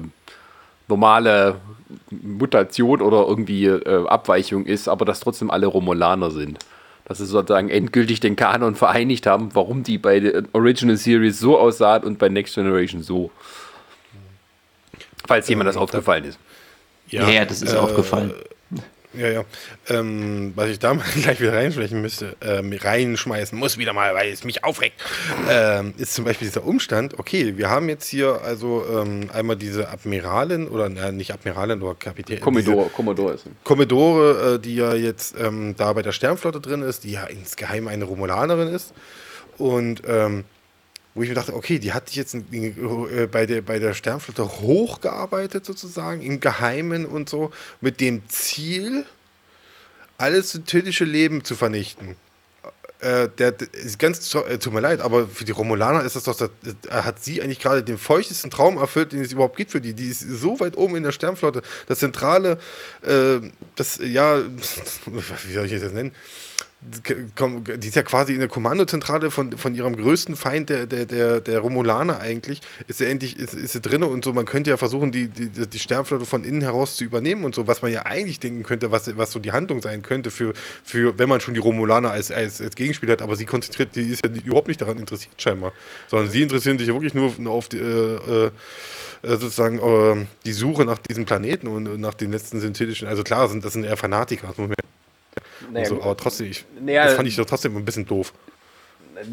normale 0.88 1.56
Mutation 2.12 3.02
oder 3.02 3.26
irgendwie 3.28 3.66
äh, 3.66 4.08
Abweichung 4.08 4.66
ist, 4.66 4.88
aber 4.88 5.06
dass 5.06 5.22
trotzdem 5.22 5.50
alle 5.50 5.68
Romulaner 5.68 6.32
sind 6.32 6.60
dass 7.08 7.20
sie 7.20 7.26
sozusagen 7.26 7.70
endgültig 7.70 8.20
den 8.20 8.36
Kanon 8.36 8.76
vereinigt 8.76 9.26
haben, 9.28 9.56
warum 9.56 9.84
die 9.84 9.98
bei 9.98 10.20
der 10.20 10.44
Original 10.52 10.98
Series 10.98 11.40
so 11.40 11.58
aussahen 11.58 12.04
und 12.04 12.20
bei 12.20 12.28
Next 12.28 12.56
Generation 12.56 13.02
so. 13.02 13.32
Falls 15.26 15.48
jemand 15.48 15.70
das 15.70 15.78
aufgefallen 15.78 16.26
ist. 16.26 16.38
Ja, 17.08 17.30
ja, 17.30 17.46
das 17.46 17.62
ist 17.62 17.74
äh, 17.74 17.78
aufgefallen. 17.78 18.34
Ja, 19.18 19.30
ja. 19.30 19.46
Ähm, 19.90 20.54
was 20.56 20.70
ich 20.70 20.80
da 20.80 20.94
mal 20.94 21.06
gleich 21.22 21.40
wieder 21.40 21.54
reinschmeißen 21.54 22.00
müsste, 22.00 22.36
ähm, 22.42 22.72
reinschmeißen 22.74 23.58
muss 23.58 23.78
wieder 23.78 23.94
mal, 23.94 24.14
weil 24.14 24.32
es 24.32 24.44
mich 24.44 24.64
aufregt, 24.64 25.02
ähm, 25.50 25.94
ist 25.98 26.14
zum 26.14 26.26
Beispiel 26.26 26.48
dieser 26.48 26.66
Umstand, 26.66 27.18
okay, 27.18 27.58
wir 27.58 27.70
haben 27.70 27.90
jetzt 27.90 28.08
hier 28.08 28.42
also 28.44 28.86
ähm, 28.90 29.30
einmal 29.34 29.56
diese 29.56 29.90
Admiralin, 29.90 30.68
oder 30.68 30.90
na, 30.90 31.12
nicht 31.12 31.34
Admiralin, 31.34 31.82
oder 31.82 31.96
Kapitän. 31.96 32.40
Commodore, 32.40 32.90
Commodore 32.90 33.34
ist. 33.34 33.46
Commodore, 33.64 34.56
äh, 34.56 34.60
die 34.60 34.76
ja 34.76 34.94
jetzt 34.94 35.36
ähm, 35.40 35.76
da 35.76 35.94
bei 35.94 36.02
der 36.02 36.12
Sternflotte 36.12 36.62
drin 36.62 36.82
ist, 36.84 37.04
die 37.04 37.12
ja 37.12 37.24
insgeheim 37.26 37.88
eine 37.88 38.06
Romulanerin 38.06 38.68
ist. 38.68 38.94
Und 39.58 40.04
ähm, 40.08 40.44
wo 41.18 41.24
ich 41.24 41.30
mir 41.30 41.36
dachte, 41.36 41.56
okay, 41.56 41.80
die 41.80 41.94
hat 41.94 42.10
sich 42.10 42.16
jetzt 42.16 42.36
äh, 42.36 43.28
bei, 43.30 43.48
der, 43.48 43.62
bei 43.64 43.80
der 43.80 43.96
Sternflotte 43.96 44.62
hochgearbeitet 44.62 45.66
sozusagen, 45.66 46.22
im 46.22 46.40
Geheimen 46.40 47.08
und 47.08 47.28
so, 47.28 47.50
mit 47.82 48.00
dem 48.00 48.22
Ziel, 48.30 49.04
alles 50.20 50.52
synthetische 50.52 51.06
Leben 51.06 51.44
zu 51.44 51.56
vernichten. 51.56 52.16
Äh, 53.00 53.30
der, 53.38 53.52
der, 53.52 53.74
ist 53.74 53.98
ganz, 53.98 54.34
äh, 54.36 54.60
tut 54.60 54.74
mir 54.74 54.80
leid, 54.80 55.02
aber 55.02 55.28
für 55.28 55.44
die 55.44 55.52
Romulaner 55.52 56.04
ist 56.04 56.16
das 56.16 56.24
doch, 56.24 56.38
das, 56.38 56.52
äh, 56.88 56.92
hat 56.92 57.24
sie 57.24 57.42
eigentlich 57.42 57.60
gerade 57.60 57.84
den 57.84 57.98
feuchtesten 57.98 58.52
Traum 58.52 58.78
erfüllt, 58.78 59.12
den 59.12 59.22
es 59.22 59.32
überhaupt 59.32 59.58
gibt 59.58 59.72
für 59.72 59.82
die. 59.82 59.94
Die 59.94 60.10
ist 60.10 60.22
so 60.22 60.60
weit 60.60 60.78
oben 60.78 60.96
in 60.96 61.04
der 61.04 61.12
Sternflotte. 61.12 61.64
Das 61.88 61.98
zentrale, 61.98 62.60
äh, 63.02 63.40
das, 63.76 64.00
ja, 64.04 64.40
wie 65.48 65.54
soll 65.54 65.66
ich 65.66 65.82
das 65.82 65.94
nennen? 65.94 66.12
Die 66.80 67.88
ist 67.88 67.96
ja 67.96 68.04
quasi 68.04 68.34
in 68.34 68.40
der 68.40 68.48
Kommandozentrale 68.48 69.32
von, 69.32 69.58
von 69.58 69.74
ihrem 69.74 69.96
größten 69.96 70.36
Feind, 70.36 70.70
der, 70.70 70.86
der, 70.86 71.06
der, 71.08 71.42
der 71.42 71.60
Romulaner 71.60 72.20
eigentlich, 72.20 72.62
ist 72.88 73.00
sie 73.00 73.08
endlich, 73.08 73.40
ist, 73.40 73.56
ist 73.56 73.74
sie 73.74 73.82
drin 73.82 74.04
und 74.04 74.24
so, 74.24 74.32
man 74.32 74.46
könnte 74.46 74.70
ja 74.70 74.78
versuchen, 74.78 75.12
die, 75.12 75.28
die, 75.28 75.50
die 75.50 75.80
Sternflotte 75.80 76.26
von 76.26 76.44
innen 76.44 76.62
heraus 76.62 76.96
zu 76.96 77.04
übernehmen 77.04 77.46
und 77.46 77.56
so, 77.56 77.66
was 77.66 77.82
man 77.82 77.92
ja 77.92 78.06
eigentlich 78.06 78.40
denken 78.40 78.62
könnte, 78.62 78.92
was, 78.92 79.18
was 79.18 79.32
so 79.32 79.40
die 79.40 79.52
Handlung 79.52 79.82
sein 79.82 80.04
könnte 80.04 80.30
für, 80.30 80.54
für 80.84 81.18
wenn 81.18 81.28
man 81.28 81.42
schon 81.42 81.56
die 81.56 81.60
Romulaner 81.60 82.12
als, 82.12 82.32
als, 82.32 82.62
als 82.62 82.76
Gegenspieler 82.76 83.14
hat, 83.14 83.24
aber 83.24 83.36
sie 83.36 83.46
konzentriert, 83.46 83.96
die 83.96 84.12
ist 84.12 84.24
ja 84.24 84.32
überhaupt 84.32 84.68
nicht 84.68 84.80
daran 84.80 85.00
interessiert 85.00 85.42
scheinbar, 85.42 85.74
sondern 86.08 86.30
sie 86.30 86.44
interessieren 86.44 86.78
sich 86.78 86.88
ja 86.88 86.94
wirklich 86.94 87.16
nur 87.16 87.34
auf 87.52 87.70
die, 87.70 87.80
äh, 87.80 88.46
äh, 88.46 88.52
sozusagen 89.24 89.80
äh, 89.80 90.26
die 90.46 90.54
Suche 90.54 90.86
nach 90.86 91.00
diesem 91.00 91.26
Planeten 91.26 91.68
und 91.68 92.00
nach 92.00 92.14
den 92.14 92.32
letzten 92.32 92.60
synthetischen, 92.60 93.08
also 93.08 93.24
klar, 93.24 93.48
sind, 93.48 93.66
das 93.66 93.74
sind 93.74 93.84
eher 93.84 93.98
Fanatiker, 93.98 94.48
das 94.48 94.58
muss 94.58 94.68
man 94.68 94.76
naja, 95.72 95.86
so, 95.86 96.02
aber 96.02 96.18
trotzdem, 96.18 96.48
ich, 96.52 96.66
naja, 96.80 97.06
das 97.06 97.14
fand 97.14 97.28
ich 97.28 97.36
doch 97.36 97.46
trotzdem 97.46 97.76
ein 97.76 97.86
bisschen 97.86 98.06
doof. 98.06 98.34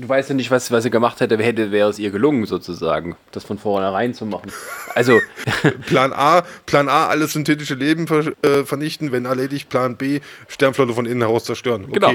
Du 0.01 0.09
weißt 0.09 0.31
ja 0.31 0.35
nicht, 0.35 0.51
was, 0.51 0.71
was 0.71 0.83
sie 0.85 0.91
gemacht 0.91 1.21
hätte, 1.21 1.37
hätte 1.37 1.71
wäre 1.71 1.91
es 1.91 1.99
ihr 1.99 2.11
gelungen, 2.11 2.47
sozusagen, 2.47 3.17
das 3.33 3.45
von 3.45 3.59
vornherein 3.59 4.15
zu 4.15 4.25
machen. 4.25 4.51
Also. 4.95 5.21
Plan 5.87 6.13
A, 6.15 6.43
Plan 6.65 6.89
A, 6.89 7.09
alles 7.09 7.35
synthetische 7.35 7.75
Leben 7.75 8.07
ver, 8.07 8.33
äh, 8.43 8.65
vernichten, 8.65 9.13
wenn 9.13 9.27
erledigt, 9.27 9.69
Plan 9.69 9.97
B, 9.97 10.21
Sternflotte 10.49 10.95
von 10.95 11.05
innen 11.05 11.21
heraus 11.21 11.45
zerstören. 11.45 11.85
Okay. 11.85 11.93
Genau. 11.93 12.13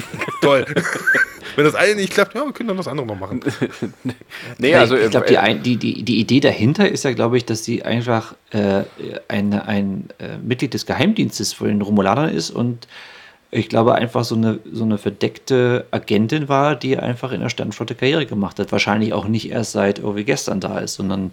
Toll. 0.42 0.66
wenn 1.56 1.64
das 1.64 1.76
eine 1.76 1.94
nicht 1.94 2.12
klappt, 2.12 2.34
ja, 2.34 2.44
wir 2.44 2.52
können 2.52 2.68
dann 2.68 2.76
das 2.76 2.88
andere 2.88 3.06
noch 3.06 3.18
machen. 3.18 3.40
nee, 4.58 4.74
also, 4.74 4.96
ich 4.96 5.10
glaube, 5.10 5.28
äh, 5.28 5.54
die, 5.54 5.76
die, 5.76 6.02
die 6.02 6.18
Idee 6.18 6.40
dahinter 6.40 6.88
ist 6.88 7.04
ja, 7.04 7.12
glaube 7.12 7.36
ich, 7.36 7.44
dass 7.44 7.64
sie 7.64 7.84
einfach 7.84 8.34
äh, 8.50 8.82
ein, 9.28 9.52
ein 9.54 10.08
äh, 10.18 10.38
Mitglied 10.38 10.74
des 10.74 10.86
Geheimdienstes 10.86 11.52
von 11.52 11.68
den 11.68 11.82
Romulanern 11.82 12.30
ist 12.30 12.50
und 12.50 12.88
ich 13.54 13.68
glaube 13.68 13.94
einfach 13.94 14.24
so 14.24 14.34
eine, 14.34 14.58
so 14.72 14.82
eine 14.82 14.96
verdeckte 14.96 15.86
Agentin 15.90 16.48
war, 16.48 16.74
die 16.74 16.98
einfach 16.98 17.32
in 17.32 17.42
der 17.42 17.50
Sternflotte 17.50 17.94
Karriere 17.94 18.24
gemacht 18.24 18.58
hat. 18.58 18.72
Wahrscheinlich 18.72 19.12
auch 19.12 19.26
nicht 19.26 19.50
erst 19.50 19.72
seit 19.72 20.02
oh, 20.02 20.16
wie 20.16 20.24
gestern 20.24 20.58
da 20.58 20.78
ist, 20.78 20.94
sondern 20.94 21.32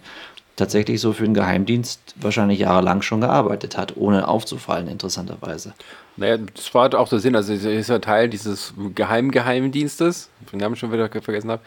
tatsächlich 0.54 1.00
so 1.00 1.14
für 1.14 1.24
den 1.24 1.32
Geheimdienst 1.32 1.98
wahrscheinlich 2.16 2.58
jahrelang 2.58 3.00
schon 3.00 3.22
gearbeitet 3.22 3.78
hat, 3.78 3.96
ohne 3.96 4.28
aufzufallen, 4.28 4.86
interessanterweise. 4.88 5.72
Naja, 6.18 6.36
das 6.54 6.74
war 6.74 6.94
auch 6.94 7.08
der 7.08 7.20
Sinn. 7.20 7.34
Also, 7.34 7.56
sie 7.56 7.72
ist 7.72 7.88
ja 7.88 7.98
Teil 7.98 8.28
dieses 8.28 8.74
Geheimgeheimdienstes, 8.94 10.28
den 10.52 10.58
Namen 10.58 10.76
schon 10.76 10.92
wieder 10.92 11.08
vergessen 11.08 11.50
habe. 11.50 11.62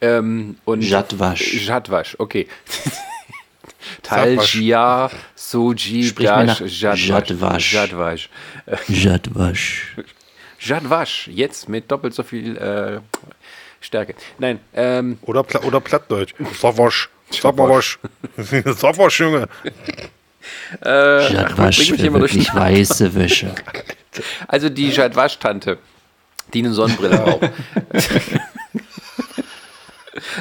Ähm, 0.00 0.58
und 0.64 0.82
Jadwasch. 0.82 1.66
Jadwasch, 1.66 2.14
okay. 2.20 2.46
Taljia, 4.02 5.10
Soji, 5.34 6.14
Jadwasch. 6.18 6.82
Jadwasch. 6.82 8.30
Jadwasch. 8.88 9.96
Jadwasch, 10.60 11.28
jetzt 11.32 11.68
mit 11.68 11.90
doppelt 11.90 12.14
so 12.14 12.22
viel 12.22 12.56
äh, 12.56 13.00
Stärke. 13.80 14.14
Nein, 14.38 14.60
ähm. 14.74 15.18
Oder, 15.22 15.42
Pla 15.42 15.60
oder 15.62 15.80
Plattdeutsch. 15.80 16.34
Savasch. 16.58 17.08
Savasch. 17.30 17.98
Savasch, 18.36 19.20
Junge. 19.20 19.48
Äh, 20.84 21.32
Jadwasch 21.32 21.90
wirklich 21.90 22.54
weiße 22.54 23.14
Wäsche. 23.14 23.54
Also 24.48 24.70
die 24.70 24.88
Jadwasch-Tante, 24.88 25.76
die 26.54 26.60
eine 26.60 26.72
Sonnenbrille 26.72 27.18
braucht. 27.18 27.50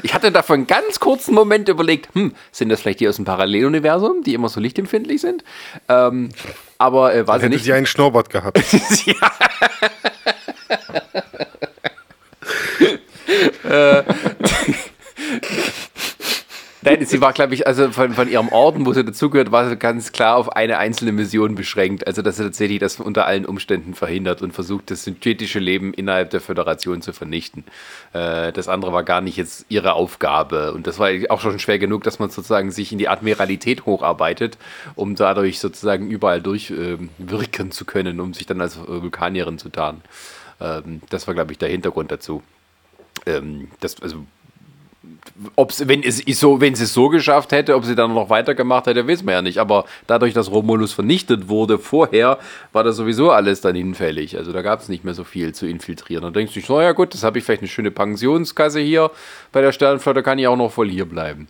Ich 0.03 0.13
hatte 0.13 0.31
da 0.31 0.41
für 0.41 0.53
einen 0.53 0.67
ganz 0.67 0.99
kurzen 0.99 1.33
Moment 1.33 1.69
überlegt, 1.69 2.13
hm, 2.13 2.33
sind 2.51 2.69
das 2.69 2.81
vielleicht 2.81 2.99
die 2.99 3.07
aus 3.07 3.15
dem 3.17 3.25
Paralleluniversum, 3.25 4.23
die 4.23 4.33
immer 4.33 4.49
so 4.49 4.59
lichtempfindlich 4.59 5.21
sind? 5.21 5.43
Ähm, 5.89 6.29
aber 6.77 7.13
äh, 7.13 7.27
war 7.27 7.39
sie 7.39 7.49
nicht. 7.49 7.63
sie 7.63 7.73
einen 7.73 7.85
Schnurrbart 7.85 8.29
gehabt. 8.29 8.59
ja. 9.05 9.31
äh, 13.99 14.03
Nein, 16.85 17.03
sie 17.05 17.19
war, 17.19 17.33
glaube 17.33 17.55
ich, 17.55 17.65
also 17.65 17.91
von, 17.91 18.13
von 18.13 18.29
ihrem 18.29 18.49
Orden, 18.49 18.85
wo 18.85 18.93
sie 18.93 19.03
dazugehört, 19.03 19.51
war 19.51 19.67
sie 19.67 19.75
ganz 19.75 20.11
klar 20.11 20.37
auf 20.37 20.55
eine 20.55 20.77
einzelne 20.77 21.11
Mission 21.11 21.55
beschränkt. 21.55 22.05
Also, 22.05 22.21
dass 22.21 22.37
sie 22.37 22.43
tatsächlich 22.43 22.79
das 22.79 22.99
unter 22.99 23.25
allen 23.25 23.45
Umständen 23.45 23.95
verhindert 23.95 24.43
und 24.43 24.53
versucht, 24.53 24.91
das 24.91 25.03
synthetische 25.03 25.59
Leben 25.59 25.93
innerhalb 25.93 26.29
der 26.29 26.41
Föderation 26.41 27.01
zu 27.01 27.11
vernichten. 27.11 27.63
Äh, 28.13 28.51
das 28.53 28.67
andere 28.67 28.93
war 28.93 29.03
gar 29.03 29.21
nicht 29.21 29.35
jetzt 29.37 29.65
ihre 29.67 29.93
Aufgabe. 29.93 30.73
Und 30.73 30.85
das 30.85 30.99
war 30.99 31.09
auch 31.29 31.41
schon 31.41 31.57
schwer 31.57 31.79
genug, 31.79 32.03
dass 32.03 32.19
man 32.19 32.29
sozusagen 32.29 32.69
sich 32.69 32.91
in 32.91 32.99
die 32.99 33.09
Admiralität 33.09 33.85
hocharbeitet, 33.85 34.57
um 34.93 35.15
dadurch 35.15 35.59
sozusagen 35.59 36.09
überall 36.09 36.41
durchwirken 36.41 37.67
äh, 37.67 37.71
zu 37.71 37.85
können, 37.85 38.19
um 38.19 38.33
sich 38.35 38.45
dann 38.45 38.61
als 38.61 38.77
Vulkanierin 38.77 39.57
zu 39.57 39.69
tarnen. 39.69 40.01
Ähm, 40.61 41.01
das 41.09 41.25
war, 41.25 41.33
glaube 41.33 41.51
ich, 41.51 41.57
der 41.57 41.69
Hintergrund 41.69 42.11
dazu. 42.11 42.43
Ähm, 43.25 43.69
das, 43.79 44.01
also 44.01 44.25
ob's, 45.55 45.87
wenn, 45.87 46.03
es 46.03 46.17
so, 46.39 46.61
wenn 46.61 46.75
sie 46.75 46.83
es 46.83 46.93
so 46.93 47.09
geschafft 47.09 47.51
hätte, 47.51 47.75
ob 47.75 47.85
sie 47.85 47.95
dann 47.95 48.13
noch 48.13 48.29
weitergemacht 48.29 48.87
hätte, 48.87 49.07
wissen 49.07 49.25
wir 49.27 49.33
ja 49.33 49.41
nicht. 49.41 49.57
Aber 49.57 49.85
dadurch, 50.07 50.33
dass 50.33 50.51
Romulus 50.51 50.93
vernichtet 50.93 51.47
wurde 51.49 51.77
vorher, 51.77 52.39
war 52.71 52.83
das 52.83 52.95
sowieso 52.95 53.31
alles 53.31 53.61
dann 53.61 53.75
hinfällig. 53.75 54.37
Also 54.37 54.51
da 54.51 54.61
gab 54.61 54.81
es 54.81 54.89
nicht 54.89 55.03
mehr 55.03 55.13
so 55.13 55.23
viel 55.23 55.53
zu 55.53 55.67
infiltrieren. 55.67 56.23
Dann 56.23 56.33
denkst 56.33 56.53
du, 56.53 56.61
so 56.61 56.81
ja 56.81 56.93
gut, 56.93 57.13
das 57.13 57.23
habe 57.23 57.37
ich 57.37 57.43
vielleicht 57.43 57.61
eine 57.61 57.69
schöne 57.69 57.91
Pensionskasse 57.91 58.79
hier 58.79 59.11
bei 59.51 59.61
der 59.61 59.71
Sternenflotte, 59.71 60.23
kann 60.23 60.39
ich 60.39 60.47
auch 60.47 60.57
noch 60.57 60.71
voll 60.71 60.89
hier 60.89 61.05
bleiben. 61.05 61.47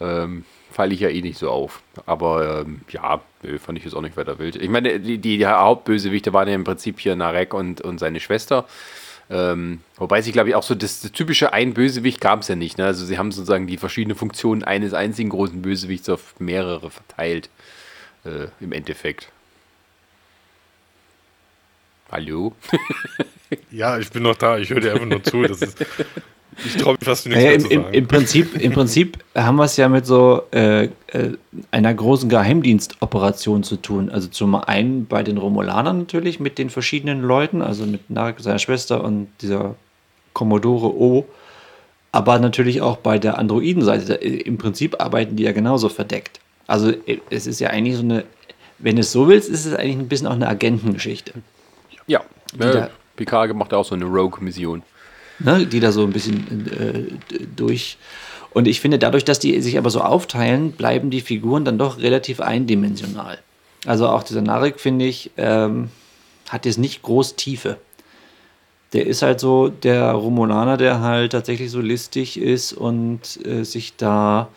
Ähm, 0.00 0.44
falle 0.70 0.94
ich 0.94 1.00
ja 1.00 1.08
eh 1.08 1.22
nicht 1.22 1.38
so 1.38 1.50
auf. 1.50 1.82
Aber 2.06 2.60
ähm, 2.60 2.82
ja, 2.90 3.20
fand 3.58 3.78
ich 3.78 3.84
jetzt 3.84 3.94
auch 3.94 4.02
nicht 4.02 4.16
weiter 4.16 4.38
wild. 4.38 4.56
Ich 4.56 4.68
meine, 4.68 5.00
die, 5.00 5.18
die 5.18 5.44
Hauptbösewichte 5.46 6.32
waren 6.32 6.48
ja 6.48 6.54
im 6.54 6.64
Prinzip 6.64 7.00
hier 7.00 7.16
Narek 7.16 7.52
und, 7.52 7.80
und 7.80 7.98
seine 7.98 8.20
Schwester. 8.20 8.64
Ähm, 9.30 9.82
wobei 9.96 10.22
sie, 10.22 10.32
glaube 10.32 10.48
ich, 10.48 10.54
auch 10.54 10.62
so 10.62 10.74
das, 10.74 11.00
das 11.00 11.12
typische 11.12 11.52
ein 11.52 11.74
Bösewicht 11.74 12.20
gab 12.20 12.40
es 12.40 12.48
ja 12.48 12.56
nicht. 12.56 12.78
Ne? 12.78 12.86
Also 12.86 13.04
sie 13.04 13.18
haben 13.18 13.30
sozusagen 13.30 13.66
die 13.66 13.76
verschiedenen 13.76 14.16
Funktionen 14.16 14.64
eines 14.64 14.94
einzigen 14.94 15.28
großen 15.28 15.60
Bösewichts 15.60 16.08
auf 16.08 16.38
mehrere 16.38 16.90
verteilt. 16.90 17.50
Äh, 18.24 18.46
Im 18.60 18.72
Endeffekt. 18.72 19.30
Hallo? 22.10 22.54
ja, 23.70 23.98
ich 23.98 24.10
bin 24.10 24.22
noch 24.22 24.36
da. 24.36 24.56
Ich 24.56 24.70
höre 24.70 24.80
dir 24.80 24.94
einfach 24.94 25.06
nur 25.06 25.22
zu. 25.22 25.42
Das 25.42 25.60
ist, 25.60 25.84
ich 26.64 26.76
traue 26.76 26.94
mich 26.94 27.04
fast 27.04 27.26
nichts 27.26 27.42
naja, 27.42 27.54
im, 27.54 27.60
zu 27.60 27.68
sagen. 27.68 27.94
Im, 27.94 28.08
Prinzip, 28.08 28.60
Im 28.60 28.72
Prinzip 28.72 29.18
haben 29.34 29.56
wir 29.56 29.64
es 29.64 29.76
ja 29.76 29.88
mit 29.88 30.06
so 30.06 30.42
äh, 30.52 30.84
äh, 30.84 30.90
einer 31.70 31.94
großen 31.94 32.28
Geheimdienstoperation 32.28 33.62
zu 33.62 33.76
tun. 33.76 34.10
Also 34.10 34.28
zum 34.28 34.54
einen 34.54 35.06
bei 35.06 35.22
den 35.22 35.38
Romulanern 35.38 35.98
natürlich 35.98 36.40
mit 36.40 36.58
den 36.58 36.70
verschiedenen 36.70 37.22
Leuten, 37.22 37.62
also 37.62 37.86
mit 37.86 38.10
Narek, 38.10 38.40
seiner 38.40 38.58
Schwester 38.58 39.04
und 39.04 39.28
dieser 39.40 39.76
Commodore 40.32 40.94
O. 40.94 41.26
Aber 42.10 42.38
natürlich 42.38 42.80
auch 42.80 42.96
bei 42.96 43.18
der 43.18 43.38
Androidenseite. 43.38 44.14
Im 44.14 44.58
Prinzip 44.58 45.00
arbeiten 45.00 45.36
die 45.36 45.44
ja 45.44 45.52
genauso 45.52 45.88
verdeckt. 45.88 46.40
Also 46.66 46.90
äh, 46.90 47.18
es 47.30 47.46
ist 47.46 47.60
ja 47.60 47.70
eigentlich 47.70 47.96
so 47.96 48.02
eine, 48.02 48.24
wenn 48.78 48.98
es 48.98 49.12
so 49.12 49.28
willst, 49.28 49.48
ist 49.48 49.66
es 49.66 49.74
eigentlich 49.74 49.96
ein 49.96 50.08
bisschen 50.08 50.26
auch 50.26 50.32
eine 50.32 50.48
Agentengeschichte. 50.48 51.34
Ja, 52.06 52.22
äh, 52.58 52.88
Picard 53.16 53.54
macht 53.54 53.74
auch 53.74 53.84
so 53.84 53.94
eine 53.94 54.06
Rogue-Mission 54.06 54.82
ne, 55.38 55.66
die 55.66 55.80
da 55.80 55.92
so 55.92 56.02
ein 56.02 56.12
bisschen 56.12 56.66
äh, 56.66 57.44
durch. 57.56 57.98
Und 58.50 58.66
ich 58.66 58.80
finde, 58.80 58.98
dadurch, 58.98 59.24
dass 59.24 59.38
die 59.38 59.60
sich 59.60 59.78
aber 59.78 59.90
so 59.90 60.00
aufteilen, 60.00 60.72
bleiben 60.72 61.10
die 61.10 61.20
Figuren 61.20 61.64
dann 61.64 61.78
doch 61.78 61.98
relativ 61.98 62.40
eindimensional. 62.40 63.38
Also 63.86 64.08
auch 64.08 64.22
dieser 64.22 64.42
Narek, 64.42 64.80
finde 64.80 65.04
ich, 65.04 65.30
ähm, 65.36 65.90
hat 66.48 66.66
jetzt 66.66 66.78
nicht 66.78 67.02
groß 67.02 67.36
Tiefe. 67.36 67.76
Der 68.92 69.06
ist 69.06 69.22
halt 69.22 69.38
so 69.38 69.68
der 69.68 70.12
Romulaner, 70.12 70.78
der 70.78 71.00
halt 71.00 71.32
tatsächlich 71.32 71.70
so 71.70 71.80
listig 71.80 72.40
ist 72.40 72.72
und 72.72 73.44
äh, 73.44 73.64
sich 73.64 73.96
da 73.96 74.48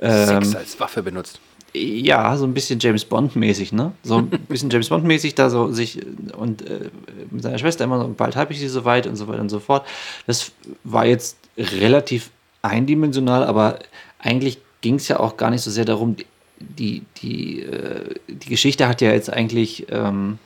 ähm, 0.00 0.42
Sex 0.42 0.56
als 0.56 0.80
Waffe 0.80 1.02
benutzt 1.02 1.40
ja, 1.72 2.36
so 2.36 2.44
ein 2.44 2.54
bisschen 2.54 2.80
James 2.80 3.04
Bond-mäßig, 3.04 3.72
ne? 3.72 3.92
So 4.02 4.18
ein 4.18 4.28
bisschen 4.48 4.70
James 4.70 4.88
Bond-mäßig 4.88 5.34
da 5.34 5.50
so 5.50 5.70
sich 5.70 6.00
und 6.36 6.66
äh, 6.68 6.90
mit 7.30 7.42
seiner 7.42 7.58
Schwester 7.58 7.84
immer 7.84 8.00
so, 8.00 8.08
bald 8.08 8.36
habe 8.36 8.52
ich 8.52 8.58
sie 8.58 8.68
soweit 8.68 9.06
und 9.06 9.16
so 9.16 9.28
weiter 9.28 9.40
und 9.40 9.50
so 9.50 9.60
fort. 9.60 9.86
Das 10.26 10.52
war 10.84 11.06
jetzt 11.06 11.36
relativ 11.56 12.30
eindimensional, 12.62 13.44
aber 13.44 13.78
eigentlich 14.18 14.58
ging 14.80 14.96
es 14.96 15.08
ja 15.08 15.20
auch 15.20 15.36
gar 15.36 15.50
nicht 15.50 15.62
so 15.62 15.70
sehr 15.70 15.84
darum, 15.84 16.16
die, 16.58 17.02
die, 17.22 17.62
äh, 17.62 18.14
die 18.28 18.48
Geschichte 18.48 18.88
hat 18.88 19.00
ja 19.00 19.12
jetzt 19.12 19.32
eigentlich, 19.32 19.86
ähm, 19.90 20.38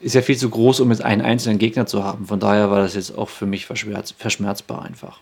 ist 0.00 0.14
ja 0.14 0.22
viel 0.22 0.36
zu 0.36 0.50
groß, 0.50 0.80
um 0.80 0.90
jetzt 0.90 1.02
einen 1.02 1.22
einzelnen 1.22 1.58
Gegner 1.58 1.86
zu 1.86 2.04
haben. 2.04 2.26
Von 2.26 2.40
daher 2.40 2.70
war 2.70 2.80
das 2.80 2.94
jetzt 2.94 3.16
auch 3.16 3.28
für 3.28 3.46
mich 3.46 3.66
verschmerz, 3.66 4.12
verschmerzbar 4.16 4.82
einfach. 4.82 5.20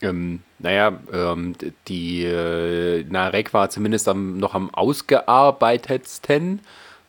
Ähm, 0.00 0.40
naja, 0.58 0.98
ähm, 1.12 1.54
die 1.88 2.24
äh, 2.24 3.04
Narek 3.04 3.52
war 3.52 3.70
zumindest 3.70 4.08
am, 4.08 4.38
noch 4.38 4.54
am 4.54 4.72
ausgearbeitetsten, 4.72 6.60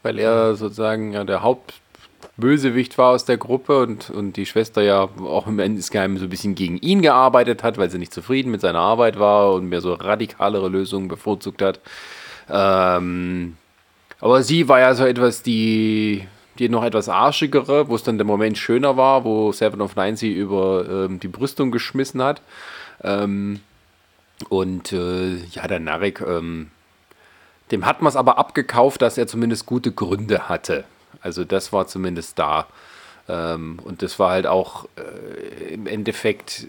weil 0.02 0.20
er 0.20 0.56
sozusagen 0.56 1.14
ja, 1.14 1.24
der 1.24 1.44
Hauptbösewicht 1.44 2.98
war 2.98 3.12
aus 3.12 3.26
der 3.26 3.38
Gruppe 3.38 3.82
und, 3.82 4.10
und 4.10 4.38
die 4.38 4.46
Schwester 4.46 4.82
ja 4.82 5.02
auch 5.02 5.48
im 5.48 5.60
Endesgeheim 5.60 6.18
so 6.18 6.26
ein 6.26 6.30
bisschen 6.30 6.56
gegen 6.56 6.78
ihn 6.78 7.02
gearbeitet 7.02 7.64
hat, 7.64 7.78
weil 7.78 7.92
sie 7.92 8.00
nicht 8.00 8.14
zufrieden 8.14 8.52
mit 8.52 8.62
seiner 8.62 8.80
Arbeit 8.80 9.20
war 9.20 9.54
und 9.54 9.70
mehr 9.70 9.82
so 9.82 9.94
radikalere 9.94 10.70
Lösungen 10.70 11.08
bevorzugt 11.08 11.62
hat. 11.62 11.80
Ähm, 12.50 13.58
aber 14.20 14.42
sie 14.42 14.68
war 14.68 14.80
ja 14.80 14.96
so 14.96 15.06
etwas, 15.06 15.44
die 15.44 16.28
die 16.60 16.70
noch 16.70 16.84
etwas 16.84 17.08
arschigere, 17.08 17.88
wo 17.88 17.96
es 17.96 18.04
dann 18.04 18.18
der 18.18 18.28
Moment 18.28 18.58
schöner 18.58 18.98
war, 18.98 19.24
wo 19.24 19.52
Seven 19.52 19.82
of 19.82 19.96
Nine 19.96 20.18
sie 20.18 20.34
über 20.34 20.86
ähm, 20.90 21.20
die 21.20 21.30
Brüstung 21.30 21.72
geschmissen 21.72 22.22
hat. 22.22 22.42
Ähm, 23.04 23.60
und 24.48 24.94
äh, 24.94 25.36
ja, 25.52 25.68
der 25.68 25.80
Narek, 25.80 26.22
ähm, 26.22 26.72
dem 27.72 27.86
hat 27.86 28.02
man 28.02 28.10
es 28.10 28.16
aber 28.16 28.38
abgekauft, 28.38 29.02
dass 29.02 29.18
er 29.18 29.28
zumindest 29.28 29.66
gute 29.66 29.92
Gründe 29.92 30.50
hatte. 30.50 30.86
Also 31.22 31.44
das 31.44 31.74
war 31.74 31.88
zumindest 31.88 32.40
da. 32.40 32.68
Ähm, 33.28 33.80
und 33.84 34.02
das 34.02 34.18
war 34.20 34.32
halt 34.32 34.48
auch 34.48 34.86
äh, 34.96 35.74
im 35.74 35.88
Endeffekt 35.88 36.68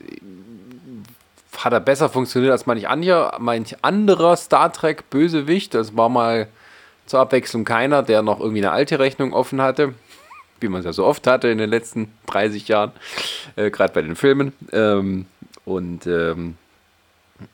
hat 1.56 1.72
er 1.72 1.80
besser 1.80 2.08
funktioniert 2.08 2.52
als 2.52 2.66
manch, 2.66 2.88
anderer, 2.88 3.36
manch 3.38 3.76
anderer 3.82 4.36
Star 4.36 4.72
Trek 4.72 5.10
Bösewicht. 5.10 5.74
Das 5.74 5.96
war 5.96 6.08
mal 6.08 6.48
zur 7.06 7.20
Abwechslung 7.20 7.64
keiner, 7.64 8.02
der 8.02 8.22
noch 8.22 8.40
irgendwie 8.40 8.60
eine 8.60 8.72
alte 8.72 8.98
Rechnung 8.98 9.32
offen 9.32 9.60
hatte, 9.60 9.94
wie 10.60 10.68
man 10.68 10.80
es 10.80 10.86
ja 10.86 10.92
so 10.92 11.04
oft 11.04 11.26
hatte 11.26 11.48
in 11.48 11.58
den 11.58 11.70
letzten 11.70 12.12
30 12.26 12.68
Jahren, 12.68 12.92
äh, 13.56 13.70
gerade 13.70 13.92
bei 13.92 14.02
den 14.02 14.16
Filmen. 14.16 14.52
Ähm, 14.72 15.26
und 15.64 16.06
ähm, 16.06 16.56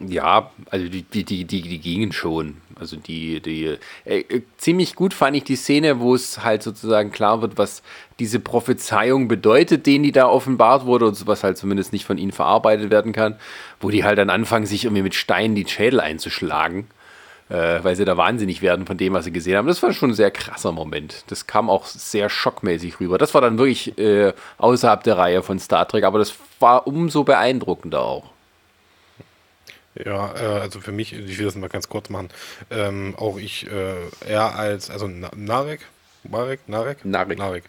ja, 0.01 0.51
also 0.71 0.89
die, 0.89 1.03
die, 1.03 1.25
die, 1.25 1.45
die, 1.45 1.79
gingen 1.79 2.13
schon. 2.13 2.57
Also 2.79 2.97
die, 2.97 3.41
die 3.41 3.77
äh, 4.05 4.19
äh, 4.19 4.43
ziemlich 4.57 4.95
gut 4.95 5.15
fand 5.15 5.37
ich 5.37 5.45
die 5.45 5.57
Szene, 5.57 6.01
wo 6.01 6.15
es 6.15 6.43
halt 6.43 6.63
sozusagen 6.63 7.13
klar 7.13 7.41
wird, 7.41 7.57
was 7.57 7.83
diese 8.19 8.41
Prophezeiung 8.41 9.29
bedeutet, 9.29 9.87
denen 9.87 10.05
die 10.05 10.13
da 10.13 10.27
offenbart 10.27 10.87
wurde 10.87 11.07
und 11.07 11.27
was 11.27 11.45
halt 11.45 11.57
zumindest 11.57 11.93
nicht 11.93 12.05
von 12.05 12.19
ihnen 12.19 12.33
verarbeitet 12.33 12.91
werden 12.91 13.13
kann, 13.13 13.37
wo 13.81 13.91
die 13.91 14.05
halt 14.05 14.19
dann 14.19 14.31
anfangen, 14.31 14.67
sich 14.67 14.85
irgendwie 14.85 15.03
mit 15.03 15.15
Steinen 15.15 15.55
die 15.55 15.69
Schädel 15.69 16.01
einzuschlagen. 16.01 16.89
Äh, 17.49 17.79
weil 17.83 17.97
sie 17.97 18.05
da 18.05 18.17
wahnsinnig 18.17 18.63
werden 18.63 18.87
von 18.87 18.97
dem, 18.97 19.13
was 19.13 19.25
sie 19.25 19.33
gesehen 19.33 19.57
haben. 19.57 19.69
Das 19.69 19.83
war 19.83 19.93
schon 19.93 20.11
ein 20.11 20.15
sehr 20.15 20.31
krasser 20.31 20.73
Moment. 20.73 21.25
Das 21.29 21.47
kam 21.47 21.71
auch 21.71 21.87
sehr 21.87 22.29
schockmäßig 22.29 23.01
rüber. 23.01 23.19
Das 23.19 23.35
war 23.35 23.41
dann 23.41 23.59
wirklich 23.59 23.97
äh, 23.99 24.33
außerhalb 24.59 25.03
der 25.03 25.19
Reihe 25.19 25.43
von 25.43 25.59
Star 25.59 25.87
Trek, 25.87 26.05
aber 26.05 26.19
das 26.19 26.35
war 26.61 26.87
umso 26.87 27.25
beeindruckender 27.25 28.03
auch. 28.03 28.31
Ja, 29.95 30.35
äh, 30.35 30.61
also 30.61 30.81
für 30.81 30.93
mich, 30.93 31.13
ich 31.13 31.39
will 31.39 31.47
das 31.47 31.55
mal 31.55 31.69
ganz 31.69 31.89
kurz 31.89 32.11
machen, 32.11 32.29
ähm, 32.71 33.15
auch 33.17 33.39
ich 33.39 33.67
äh, 33.71 33.95
eher 34.29 34.55
als, 34.55 34.91
also 34.91 35.07
Narek, 35.07 35.81
Marek, 36.25 36.69
Narek? 36.69 37.05
Narek. 37.05 37.39
Narek. 37.39 37.65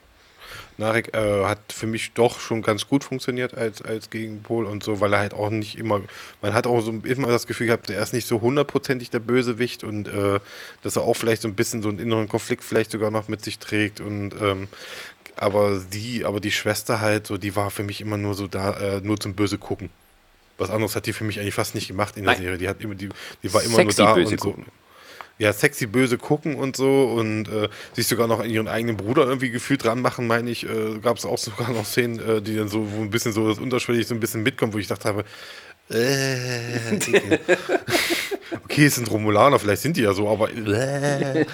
Narek 0.77 1.13
äh, 1.15 1.45
hat 1.45 1.59
für 1.73 1.87
mich 1.87 2.13
doch 2.13 2.39
schon 2.39 2.61
ganz 2.61 2.87
gut 2.87 3.03
funktioniert 3.03 3.55
als, 3.55 3.81
als 3.81 4.09
Gegenpol 4.09 4.65
und 4.65 4.83
so, 4.83 4.99
weil 4.99 5.13
er 5.13 5.19
halt 5.19 5.33
auch 5.33 5.49
nicht 5.49 5.77
immer, 5.77 6.01
man 6.41 6.53
hat 6.53 6.67
auch 6.67 6.81
so 6.81 6.91
immer 6.91 7.27
das 7.29 7.47
Gefühl 7.47 7.67
gehabt, 7.67 7.89
er 7.89 8.01
ist 8.01 8.13
nicht 8.13 8.27
so 8.27 8.41
hundertprozentig 8.41 9.09
der 9.09 9.19
Bösewicht 9.19 9.83
und 9.83 10.07
äh, 10.07 10.39
dass 10.83 10.95
er 10.95 11.03
auch 11.03 11.15
vielleicht 11.15 11.41
so 11.41 11.47
ein 11.47 11.55
bisschen 11.55 11.81
so 11.81 11.89
einen 11.89 11.99
inneren 11.99 12.29
Konflikt 12.29 12.63
vielleicht 12.63 12.91
sogar 12.91 13.09
noch 13.09 13.27
mit 13.27 13.43
sich 13.43 13.57
trägt 13.57 14.01
und 14.01 14.35
ähm, 14.39 14.67
aber 15.35 15.81
die, 15.93 16.25
aber 16.25 16.39
die 16.39 16.51
Schwester 16.51 16.99
halt, 16.99 17.27
so, 17.27 17.37
die 17.37 17.55
war 17.55 17.69
für 17.71 17.83
mich 17.83 18.01
immer 18.01 18.17
nur 18.17 18.33
so 18.33 18.47
da, 18.47 18.73
äh, 18.73 19.01
nur 19.01 19.19
zum 19.19 19.33
Böse 19.33 19.57
gucken. 19.57 19.89
Was 20.57 20.71
anderes 20.71 20.95
hat 20.95 21.05
die 21.05 21.13
für 21.13 21.23
mich 21.23 21.39
eigentlich 21.39 21.53
fast 21.53 21.75
nicht 21.75 21.87
gemacht 21.87 22.17
in 22.17 22.23
der 22.23 22.33
Nein. 22.33 22.41
Serie. 22.41 22.57
Die 22.57 22.67
hat 22.67 22.81
immer, 22.81 22.95
die, 22.95 23.09
die 23.43 23.53
war 23.53 23.61
immer 23.61 23.75
Sexy 23.75 24.01
nur 24.01 24.07
da 24.09 24.13
böse 24.15 24.31
und 24.31 24.41
so. 24.41 24.49
Gucken 24.49 24.65
ja, 25.39 25.53
sexy 25.53 25.85
böse 25.85 26.18
gucken 26.18 26.55
und 26.55 26.76
so 26.76 27.05
und 27.05 27.47
äh, 27.47 27.69
sich 27.93 28.07
sogar 28.07 28.27
noch 28.27 28.39
an 28.39 28.49
ihren 28.49 28.68
eigenen 28.68 28.97
Bruder 28.97 29.26
irgendwie 29.26 29.51
gefühlt 29.51 29.84
dran 29.84 30.01
machen, 30.01 30.27
meine 30.27 30.49
ich, 30.49 30.68
äh, 30.68 30.99
gab 31.01 31.18
es 31.18 31.26
auch 31.26 31.38
sogar 31.47 31.72
noch 31.72 31.85
Szenen, 31.85 32.19
äh, 32.19 32.41
die 32.41 32.55
dann 32.55 32.68
so 32.68 32.91
wo 32.91 33.01
ein 33.01 33.09
bisschen 33.09 33.34
so 33.34 33.47
das 33.47 33.59
unterschwellig 33.59 34.07
so 34.07 34.15
ein 34.15 34.19
bisschen 34.19 34.43
mitkommen, 34.43 34.73
wo 34.73 34.77
ich 34.77 34.88
dachte 34.88 35.07
habe, 35.07 35.26
äh, 35.89 36.99
okay, 38.64 38.85
es 38.85 38.95
sind 38.95 39.09
Romulaner, 39.09 39.59
vielleicht 39.59 39.81
sind 39.81 39.95
die 39.95 40.01
ja 40.01 40.14
so, 40.14 40.27
aber 40.30 40.49
äh, 40.51 41.45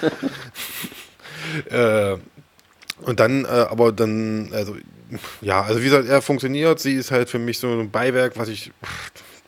äh, 1.70 2.18
und 3.02 3.20
dann, 3.20 3.46
äh, 3.46 3.48
aber 3.48 3.92
dann, 3.92 4.50
also 4.54 4.76
ja, 5.42 5.62
also 5.62 5.80
wie 5.82 5.86
gesagt, 5.86 6.08
er 6.08 6.22
funktioniert, 6.22 6.80
sie 6.80 6.96
ist 6.96 7.12
halt 7.12 7.30
für 7.30 7.38
mich 7.38 7.60
so 7.60 7.68
ein 7.68 7.92
Beiwerk, 7.92 8.38
was 8.38 8.48
ich 8.50 8.72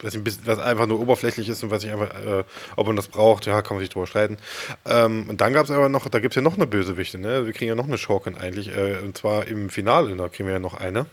was, 0.01 0.17
was 0.45 0.59
einfach 0.59 0.87
nur 0.87 0.99
oberflächlich 0.99 1.49
ist 1.49 1.63
und 1.63 1.71
was 1.71 1.83
ich 1.83 1.91
einfach, 1.91 2.09
äh, 2.25 2.43
ob 2.75 2.87
man 2.87 2.95
das 2.95 3.07
braucht, 3.07 3.45
ja, 3.45 3.61
kann 3.61 3.77
man 3.77 3.81
sich 3.81 3.89
drüber 3.89 4.07
streiten. 4.07 4.37
Ähm, 4.85 5.29
und 5.29 5.41
dann 5.41 5.53
gab 5.53 5.65
es 5.65 5.71
aber 5.71 5.89
noch, 5.89 6.07
da 6.09 6.19
gibt 6.19 6.33
es 6.33 6.35
ja 6.35 6.41
noch 6.41 6.55
eine 6.55 6.67
Bösewichte, 6.67 7.17
ne? 7.17 7.45
Wir 7.45 7.53
kriegen 7.53 7.69
ja 7.69 7.75
noch 7.75 7.87
eine 7.87 7.97
Schurkin 7.97 8.37
eigentlich, 8.37 8.75
äh, 8.75 8.97
und 9.03 9.17
zwar 9.17 9.47
im 9.47 9.69
Finale, 9.69 10.15
da 10.15 10.29
kriegen 10.29 10.47
wir 10.47 10.53
ja 10.53 10.59
noch 10.59 10.75
eine. 10.75 11.05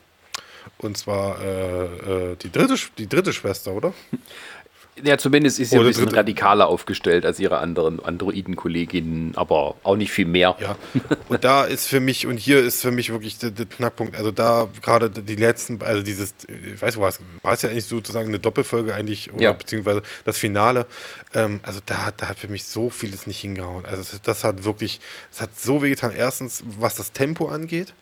Und 0.79 0.97
zwar 0.97 1.41
äh, 1.43 1.85
äh 2.33 2.37
die, 2.37 2.51
dritte, 2.51 2.77
die 2.99 3.09
dritte 3.09 3.33
Schwester, 3.33 3.73
oder? 3.73 3.93
Ja, 5.03 5.17
zumindest 5.17 5.59
ist 5.59 5.71
sie 5.71 5.79
ein 5.79 5.87
bisschen 5.87 6.09
radikaler 6.09 6.69
aufgestellt 6.69 7.25
als 7.25 7.41
ihre 7.41 7.59
anderen 7.59 7.99
Androiden-Kolleginnen, 7.99 9.33
aber 9.37 9.77
auch 9.85 9.97
nicht 9.97 10.13
viel 10.13 10.27
mehr. 10.27 10.55
Ja, 10.61 10.77
und 11.31 11.45
da 11.45 11.65
ist 11.65 11.87
für 11.89 12.01
mich, 12.01 12.27
und 12.27 12.37
hier 12.37 12.59
ist 12.59 12.83
für 12.83 12.91
mich 12.91 13.11
wirklich 13.11 13.39
der, 13.39 13.53
der 13.53 13.65
Knackpunkt, 13.65 14.17
also 14.17 14.31
da 14.31 14.69
gerade 14.83 15.09
die 15.09 15.37
letzten, 15.37 15.81
also 15.81 16.03
dieses, 16.03 16.35
ich 16.75 16.83
weiß 16.83 17.01
was, 17.01 17.21
war 17.41 17.55
es 17.55 17.63
ja 17.63 17.71
eigentlich 17.71 17.87
sozusagen 17.87 18.29
eine 18.29 18.39
Doppelfolge 18.39 18.95
eigentlich, 18.95 19.33
oder 19.33 19.43
ja. 19.43 19.53
beziehungsweise 19.53 20.03
das 20.27 20.37
Finale, 20.37 20.87
ähm, 21.33 21.61
also 21.63 21.81
da, 21.87 22.13
da 22.15 22.29
hat 22.29 22.39
für 22.39 22.49
mich 22.49 22.65
so 22.65 22.91
vieles 22.91 23.27
nicht 23.27 23.41
hingehauen. 23.41 23.87
Also 23.87 24.03
das, 24.03 24.21
das 24.21 24.45
hat 24.45 24.65
wirklich, 24.65 25.01
es 25.33 25.41
hat 25.41 25.59
so 25.59 25.83
wehgetan, 25.83 26.13
erstens, 26.15 26.65
was 26.79 26.97
das 26.97 27.13
Tempo 27.13 27.49
angeht, 27.49 27.95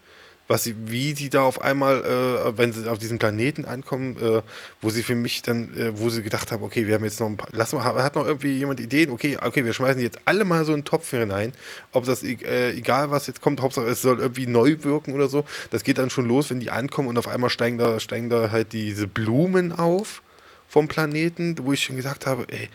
was 0.50 0.64
sie, 0.64 0.74
wie 0.86 1.14
sie 1.14 1.30
da 1.30 1.42
auf 1.42 1.62
einmal, 1.62 2.02
äh, 2.02 2.58
wenn 2.58 2.72
sie 2.72 2.90
auf 2.90 2.98
diesem 2.98 3.20
Planeten 3.20 3.66
ankommen, 3.66 4.16
äh, 4.20 4.42
wo 4.80 4.90
sie 4.90 5.04
für 5.04 5.14
mich 5.14 5.42
dann, 5.42 5.72
äh, 5.78 5.96
wo 5.96 6.10
sie 6.10 6.24
gedacht 6.24 6.50
haben, 6.50 6.64
okay, 6.64 6.88
wir 6.88 6.96
haben 6.96 7.04
jetzt 7.04 7.20
noch 7.20 7.28
ein 7.28 7.36
paar, 7.36 7.48
lass 7.52 7.72
mal, 7.72 7.84
hat 7.84 8.16
noch 8.16 8.26
irgendwie 8.26 8.58
jemand 8.58 8.80
Ideen, 8.80 9.10
okay, 9.10 9.38
okay, 9.40 9.64
wir 9.64 9.72
schmeißen 9.72 10.02
jetzt 10.02 10.18
alle 10.24 10.44
mal 10.44 10.64
so 10.64 10.72
einen 10.72 10.84
Topf 10.84 11.08
hinein, 11.08 11.52
ob 11.92 12.04
das, 12.04 12.24
äh, 12.24 12.72
egal 12.72 13.12
was 13.12 13.28
jetzt 13.28 13.40
kommt, 13.40 13.60
Hauptsache 13.60 13.86
es 13.86 14.02
soll 14.02 14.18
irgendwie 14.18 14.48
neu 14.48 14.76
wirken 14.80 15.14
oder 15.14 15.28
so, 15.28 15.44
das 15.70 15.84
geht 15.84 15.98
dann 15.98 16.10
schon 16.10 16.26
los, 16.26 16.50
wenn 16.50 16.58
die 16.58 16.72
ankommen 16.72 17.06
und 17.06 17.16
auf 17.16 17.28
einmal 17.28 17.48
steigen 17.48 17.78
da, 17.78 18.00
steigen 18.00 18.28
da 18.28 18.50
halt 18.50 18.72
diese 18.72 19.06
Blumen 19.06 19.70
auf 19.70 20.20
vom 20.66 20.88
Planeten, 20.88 21.54
wo 21.62 21.72
ich 21.72 21.84
schon 21.84 21.94
gesagt 21.94 22.26
habe, 22.26 22.46
ey, 22.48 22.68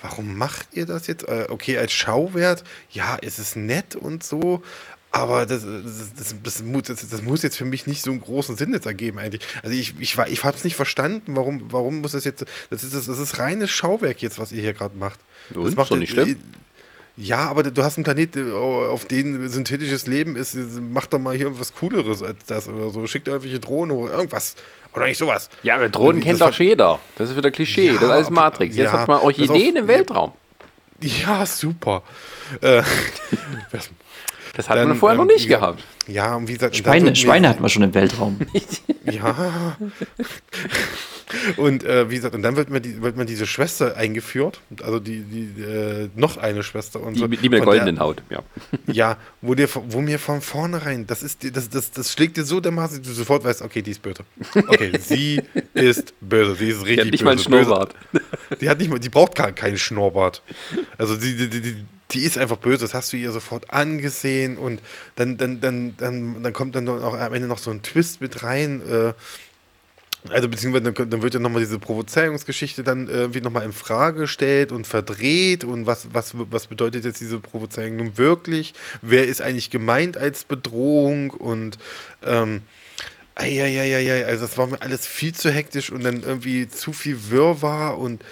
warum 0.00 0.38
macht 0.38 0.68
ihr 0.72 0.86
das 0.86 1.06
jetzt? 1.08 1.28
Äh, 1.28 1.48
okay, 1.50 1.76
als 1.76 1.92
Schauwert, 1.92 2.64
ja, 2.90 3.18
es 3.20 3.38
ist 3.38 3.54
nett 3.56 3.96
und 3.96 4.24
so, 4.24 4.62
aber 5.10 5.46
das, 5.46 5.62
das, 5.62 6.12
das, 6.16 6.34
das, 6.42 7.22
muss, 7.22 7.42
jetzt 7.42 7.56
für 7.56 7.64
mich 7.64 7.86
nicht 7.86 8.02
so 8.02 8.10
einen 8.10 8.20
großen 8.20 8.56
Sinn 8.56 8.72
jetzt 8.72 8.86
ergeben 8.86 9.18
eigentlich. 9.18 9.42
Also 9.62 9.74
ich, 9.74 9.94
ich, 9.98 10.18
ich 10.18 10.44
habe 10.44 10.56
es 10.56 10.64
nicht 10.64 10.76
verstanden, 10.76 11.34
warum, 11.34 11.72
warum 11.72 12.02
muss 12.02 12.12
das 12.12 12.24
jetzt, 12.24 12.44
das 12.70 12.84
ist, 12.84 12.94
das 12.94 13.08
ist 13.08 13.38
reines 13.38 13.70
Schauwerk 13.70 14.20
jetzt, 14.20 14.38
was 14.38 14.52
ihr 14.52 14.60
hier 14.60 14.74
gerade 14.74 14.96
macht. 14.96 15.18
Und, 15.54 15.64
das 15.64 15.76
macht 15.76 15.90
doch 15.90 15.96
nicht 15.96 16.12
schlimm. 16.12 16.36
Ja, 17.16 17.48
aber 17.48 17.64
du 17.64 17.82
hast 17.82 17.96
einen 17.96 18.04
Planeten, 18.04 18.52
auf 18.52 19.06
dem 19.06 19.48
synthetisches 19.48 20.06
Leben 20.06 20.36
ist, 20.36 20.56
mach 20.80 21.06
doch 21.06 21.18
mal 21.18 21.34
hier 21.34 21.46
irgendwas 21.46 21.74
Cooleres 21.74 22.22
als 22.22 22.44
das 22.46 22.68
oder 22.68 22.90
so. 22.90 23.04
Schickt 23.08 23.26
irgendwelche 23.26 23.58
Drohnen 23.58 23.96
oder 23.96 24.12
irgendwas. 24.12 24.54
Oder 24.94 25.06
nicht 25.06 25.18
sowas. 25.18 25.50
Ja, 25.64 25.76
aber 25.76 25.88
Drohnen 25.88 26.22
kennt 26.22 26.40
doch 26.40 26.56
jeder. 26.58 27.00
Das 27.16 27.30
ist 27.30 27.36
wieder 27.36 27.50
Klischee. 27.50 27.86
Ja, 27.86 27.92
das 27.94 28.02
ist 28.02 28.10
alles 28.10 28.30
Matrix. 28.30 28.76
Jetzt 28.76 28.92
ja, 28.92 29.00
hat 29.00 29.08
man 29.08 29.20
Orchideen 29.20 29.76
im 29.76 29.88
Weltraum. 29.88 30.32
Ja, 31.00 31.44
super. 31.44 32.02
Äh, 32.60 32.82
Das 34.58 34.68
hatten 34.68 34.88
wir 34.88 34.96
vorher 34.96 35.16
ähm, 35.16 35.24
noch 35.24 35.32
nicht 35.32 35.46
gehabt. 35.46 35.84
Ja, 36.08 36.34
und 36.34 36.48
wie 36.48 36.54
gesagt, 36.54 36.74
Schweine, 36.74 37.14
Schweine 37.14 37.48
hatten 37.48 37.62
wir 37.62 37.68
schon 37.68 37.84
im 37.84 37.94
Weltraum. 37.94 38.40
ja. 39.04 39.76
Und 41.56 41.84
äh, 41.84 42.10
wie 42.10 42.16
gesagt, 42.16 42.34
und 42.34 42.42
dann 42.42 42.56
wird 42.56 42.70
mir, 42.70 42.80
die, 42.80 43.02
wird 43.02 43.16
mir 43.16 43.24
diese 43.24 43.46
Schwester 43.46 43.96
eingeführt, 43.96 44.60
also 44.82 44.98
die, 44.98 45.20
die 45.22 45.62
äh, 45.62 46.08
noch 46.14 46.36
eine 46.36 46.62
Schwester 46.62 47.00
und 47.00 47.14
die, 47.14 47.20
so. 47.20 47.26
Die 47.26 47.48
mit 47.48 47.52
der 47.52 47.60
goldenen 47.60 47.96
der, 47.96 48.04
Haut, 48.04 48.22
ja. 48.30 48.42
Ja, 48.86 49.16
wo, 49.40 49.54
dir, 49.54 49.68
wo 49.72 50.00
mir 50.00 50.18
von 50.18 50.40
vornherein, 50.40 51.06
das 51.06 51.22
ist 51.22 51.56
das, 51.56 51.68
das, 51.68 51.90
das 51.90 52.12
schlägt 52.12 52.36
dir 52.36 52.44
so 52.44 52.60
dermaßen, 52.60 53.02
du 53.02 53.10
sofort 53.10 53.44
weißt, 53.44 53.62
okay, 53.62 53.82
die 53.82 53.90
ist 53.90 54.02
böse. 54.02 54.24
Okay, 54.54 54.92
sie 55.00 55.42
ist 55.74 56.14
böse, 56.20 56.54
sie 56.56 56.68
ist 56.70 56.84
richtig 56.84 56.96
die 56.96 57.00
hat 57.00 57.10
nicht 57.10 57.24
böse. 57.24 57.24
Mal 57.24 57.30
einen 57.30 57.40
Schnurrbart. 57.40 57.94
Die 58.60 58.68
hat 58.68 58.78
nicht 58.78 58.90
mal, 58.90 58.98
die 58.98 59.08
braucht 59.08 59.34
gar 59.34 59.52
keinen 59.52 59.78
Schnurrbart. 59.78 60.42
Also 60.96 61.16
die, 61.16 61.36
die, 61.36 61.60
die, 61.60 61.76
die 62.10 62.20
ist 62.20 62.38
einfach 62.38 62.56
böse, 62.56 62.78
das 62.78 62.94
hast 62.94 63.12
du 63.12 63.16
ihr 63.16 63.32
sofort 63.32 63.70
angesehen 63.72 64.56
und 64.56 64.80
dann, 65.16 65.36
dann, 65.36 65.60
dann, 65.60 65.96
dann, 65.96 66.42
dann 66.42 66.52
kommt 66.52 66.74
dann 66.74 66.88
auch 66.88 67.14
am 67.14 67.34
Ende 67.34 67.48
noch 67.48 67.58
so 67.58 67.70
ein 67.70 67.82
Twist 67.82 68.20
mit 68.20 68.42
rein. 68.42 68.80
Äh, 68.88 69.12
also 70.28 70.48
beziehungsweise 70.48 70.92
dann, 70.92 71.10
dann 71.10 71.22
wird 71.22 71.34
ja 71.34 71.40
nochmal 71.40 71.62
diese 71.62 71.78
Provozierungsgeschichte 71.78 72.82
dann 72.82 73.08
irgendwie 73.08 73.40
nochmal 73.40 73.64
in 73.64 73.72
Frage 73.72 74.20
gestellt 74.20 74.72
und 74.72 74.86
verdreht 74.86 75.64
und 75.64 75.86
was, 75.86 76.08
was, 76.12 76.32
was 76.34 76.66
bedeutet 76.66 77.04
jetzt 77.04 77.20
diese 77.20 77.38
Provozierung 77.38 77.96
nun 77.96 78.18
wirklich? 78.18 78.74
Wer 79.00 79.26
ist 79.26 79.40
eigentlich 79.40 79.70
gemeint 79.70 80.16
als 80.16 80.44
Bedrohung 80.44 81.30
und 81.30 81.78
ähm, 82.24 82.62
Eieieiei, 83.36 84.26
also 84.26 84.46
das 84.46 84.58
war 84.58 84.66
mir 84.66 84.82
alles 84.82 85.06
viel 85.06 85.32
zu 85.32 85.50
hektisch 85.50 85.90
und 85.92 86.02
dann 86.02 86.24
irgendwie 86.24 86.68
zu 86.68 86.92
viel 86.92 87.30
Wirrwarr 87.30 87.96
und 87.96 88.24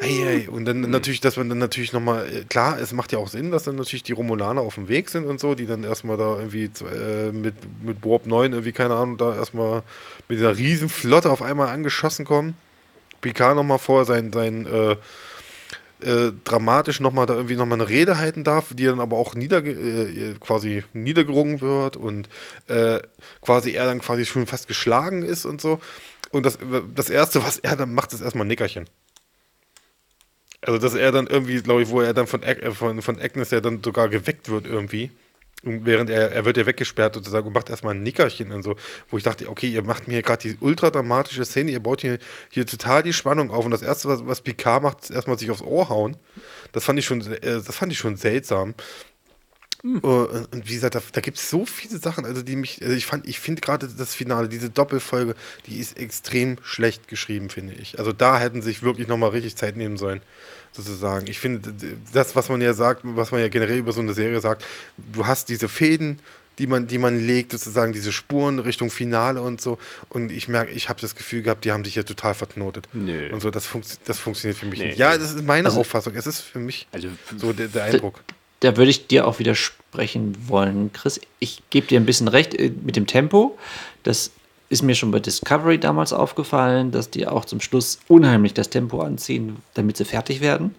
Eieiei. 0.00 0.48
und 0.48 0.64
dann 0.64 0.80
natürlich, 0.82 1.20
dass 1.20 1.36
man 1.36 1.48
dann 1.48 1.58
natürlich 1.58 1.92
nochmal, 1.92 2.26
äh, 2.28 2.44
klar, 2.44 2.78
es 2.78 2.92
macht 2.92 3.12
ja 3.12 3.18
auch 3.18 3.28
Sinn, 3.28 3.50
dass 3.50 3.64
dann 3.64 3.76
natürlich 3.76 4.04
die 4.04 4.12
Romulaner 4.12 4.60
auf 4.60 4.76
dem 4.76 4.88
Weg 4.88 5.10
sind 5.10 5.26
und 5.26 5.40
so, 5.40 5.54
die 5.54 5.66
dann 5.66 5.82
erstmal 5.82 6.16
da 6.16 6.36
irgendwie 6.36 6.70
äh, 6.84 7.32
mit, 7.32 7.54
mit 7.82 8.04
Warp 8.04 8.26
9 8.26 8.52
irgendwie, 8.52 8.72
keine 8.72 8.94
Ahnung, 8.94 9.16
da 9.16 9.34
erstmal 9.34 9.82
mit 10.28 10.38
dieser 10.38 10.56
riesen 10.56 10.88
Flotte 10.88 11.30
auf 11.30 11.42
einmal 11.42 11.68
angeschossen 11.68 12.24
kommen. 12.24 12.54
Picard 13.20 13.56
nochmal 13.56 13.80
vor 13.80 14.04
sein, 14.04 14.32
sein 14.32 14.66
äh, 14.66 14.96
äh, 16.00 16.32
dramatisch 16.44 17.00
nochmal 17.00 17.26
da 17.26 17.34
irgendwie 17.34 17.56
nochmal 17.56 17.80
eine 17.80 17.88
Rede 17.88 18.18
halten 18.18 18.44
darf, 18.44 18.66
die 18.72 18.84
dann 18.84 19.00
aber 19.00 19.16
auch 19.16 19.34
nieder, 19.34 19.64
äh, 19.64 20.34
quasi 20.38 20.84
niedergerungen 20.92 21.60
wird 21.60 21.96
und 21.96 22.28
äh, 22.68 23.00
quasi 23.42 23.72
er 23.72 23.86
dann 23.86 24.00
quasi 24.00 24.24
schon 24.24 24.46
fast 24.46 24.68
geschlagen 24.68 25.22
ist 25.22 25.44
und 25.44 25.60
so. 25.60 25.80
Und 26.30 26.44
das, 26.46 26.58
das 26.94 27.10
Erste, 27.10 27.42
was 27.42 27.58
er 27.58 27.74
dann 27.74 27.94
macht, 27.94 28.12
ist 28.12 28.20
erstmal 28.20 28.44
ein 28.44 28.48
Nickerchen. 28.48 28.84
Also, 30.60 30.78
dass 30.78 30.94
er 30.94 31.12
dann 31.12 31.26
irgendwie, 31.26 31.62
glaube 31.62 31.82
ich, 31.82 31.88
wo 31.88 32.00
er 32.00 32.14
dann 32.14 32.26
von, 32.26 32.42
äh, 32.42 32.72
von, 32.72 33.00
von 33.00 33.20
Agnes 33.20 33.50
ja 33.50 33.60
dann 33.60 33.82
sogar 33.82 34.08
geweckt 34.08 34.48
wird 34.48 34.66
irgendwie. 34.66 35.10
Und 35.64 35.86
während 35.86 36.08
er, 36.08 36.30
er 36.30 36.44
wird 36.44 36.56
ja 36.56 36.66
weggesperrt 36.66 37.14
sozusagen 37.14 37.46
und 37.48 37.52
macht 37.52 37.68
erstmal 37.68 37.94
ein 37.94 38.02
Nickerchen 38.02 38.52
und 38.52 38.62
so, 38.62 38.76
wo 39.08 39.16
ich 39.16 39.24
dachte, 39.24 39.48
okay, 39.48 39.68
ihr 39.68 39.82
macht 39.82 40.06
mir 40.06 40.22
gerade 40.22 40.48
die 40.48 40.56
ultra 40.60 40.90
dramatische 40.90 41.44
Szene, 41.44 41.72
ihr 41.72 41.80
baut 41.80 42.00
hier, 42.00 42.18
hier 42.50 42.64
total 42.64 43.02
die 43.02 43.12
Spannung 43.12 43.50
auf 43.50 43.64
und 43.64 43.72
das 43.72 43.82
erste, 43.82 44.08
was, 44.08 44.24
was 44.24 44.40
Picard 44.40 44.82
macht, 44.82 45.02
ist 45.02 45.10
erstmal 45.10 45.38
sich 45.38 45.50
aufs 45.50 45.62
Ohr 45.62 45.88
hauen. 45.88 46.16
Das 46.72 46.84
fand 46.84 46.98
ich 47.00 47.06
schon, 47.06 47.20
äh, 47.20 47.40
das 47.40 47.74
fand 47.74 47.90
ich 47.92 47.98
schon 47.98 48.16
seltsam. 48.16 48.74
Mhm. 49.82 49.98
Und 49.98 50.48
wie 50.68 50.74
gesagt, 50.74 50.94
da, 50.96 51.02
da 51.12 51.20
gibt 51.20 51.38
es 51.38 51.50
so 51.50 51.64
viele 51.64 51.98
Sachen, 51.98 52.24
also 52.24 52.42
die 52.42 52.56
mich, 52.56 52.82
also 52.82 52.94
ich 52.94 53.06
fand, 53.06 53.26
ich 53.28 53.38
finde 53.38 53.60
gerade 53.60 53.86
das 53.88 54.14
Finale, 54.14 54.48
diese 54.48 54.70
Doppelfolge, 54.70 55.34
die 55.66 55.78
ist 55.78 55.96
extrem 55.98 56.56
schlecht 56.62 57.06
geschrieben, 57.08 57.48
finde 57.50 57.74
ich. 57.74 57.98
Also 57.98 58.12
da 58.12 58.38
hätten 58.40 58.60
sich 58.62 58.82
wirklich 58.82 59.06
nochmal 59.08 59.30
richtig 59.30 59.56
Zeit 59.56 59.76
nehmen 59.76 59.96
sollen, 59.96 60.20
sozusagen. 60.72 61.26
Ich 61.28 61.38
finde, 61.38 61.72
das, 62.12 62.34
was 62.34 62.48
man 62.48 62.60
ja 62.60 62.74
sagt, 62.74 63.02
was 63.04 63.30
man 63.30 63.40
ja 63.40 63.48
generell 63.48 63.78
über 63.78 63.92
so 63.92 64.00
eine 64.00 64.14
Serie 64.14 64.40
sagt, 64.40 64.64
du 64.96 65.26
hast 65.26 65.48
diese 65.48 65.68
Fäden, 65.68 66.18
die 66.58 66.66
man, 66.66 66.88
die 66.88 66.98
man 66.98 67.24
legt, 67.24 67.52
sozusagen 67.52 67.92
diese 67.92 68.10
Spuren 68.10 68.58
Richtung 68.58 68.90
Finale 68.90 69.40
und 69.40 69.60
so. 69.60 69.78
Und 70.08 70.32
ich 70.32 70.48
merke, 70.48 70.72
ich 70.72 70.88
habe 70.88 71.00
das 71.00 71.14
Gefühl 71.14 71.42
gehabt, 71.42 71.64
die 71.64 71.70
haben 71.70 71.84
sich 71.84 71.94
ja 71.94 72.02
total 72.02 72.34
verknotet. 72.34 72.88
Nö. 72.92 73.32
Und 73.32 73.40
so, 73.40 73.52
das, 73.52 73.64
funkt, 73.64 73.86
das 74.06 74.18
funktioniert 74.18 74.58
für 74.58 74.66
mich 74.66 74.80
Nee. 74.80 74.86
nicht. 74.88 74.98
Ja, 74.98 75.16
das 75.16 75.34
ist 75.34 75.44
meine 75.44 75.68
Also- 75.68 75.78
Auffassung. 75.78 76.14
Es 76.16 76.26
ist 76.26 76.40
für 76.40 76.58
mich 76.58 76.88
Also, 76.90 77.10
so 77.36 77.52
der, 77.52 77.68
der 77.68 77.84
Eindruck. 77.84 78.20
Da 78.60 78.76
würde 78.76 78.90
ich 78.90 79.06
dir 79.06 79.26
auch 79.26 79.38
widersprechen 79.38 80.36
wollen, 80.48 80.92
Chris. 80.92 81.20
Ich 81.38 81.62
gebe 81.70 81.86
dir 81.86 82.00
ein 82.00 82.06
bisschen 82.06 82.28
recht 82.28 82.54
äh, 82.54 82.72
mit 82.82 82.96
dem 82.96 83.06
Tempo. 83.06 83.56
Das 84.02 84.30
ist 84.68 84.82
mir 84.82 84.94
schon 84.94 85.10
bei 85.10 85.20
Discovery 85.20 85.78
damals 85.78 86.12
aufgefallen, 86.12 86.90
dass 86.90 87.10
die 87.10 87.26
auch 87.26 87.44
zum 87.44 87.60
Schluss 87.60 88.00
unheimlich 88.08 88.54
das 88.54 88.68
Tempo 88.68 89.00
anziehen, 89.00 89.56
damit 89.74 89.96
sie 89.96 90.04
fertig 90.04 90.40
werden. 90.40 90.74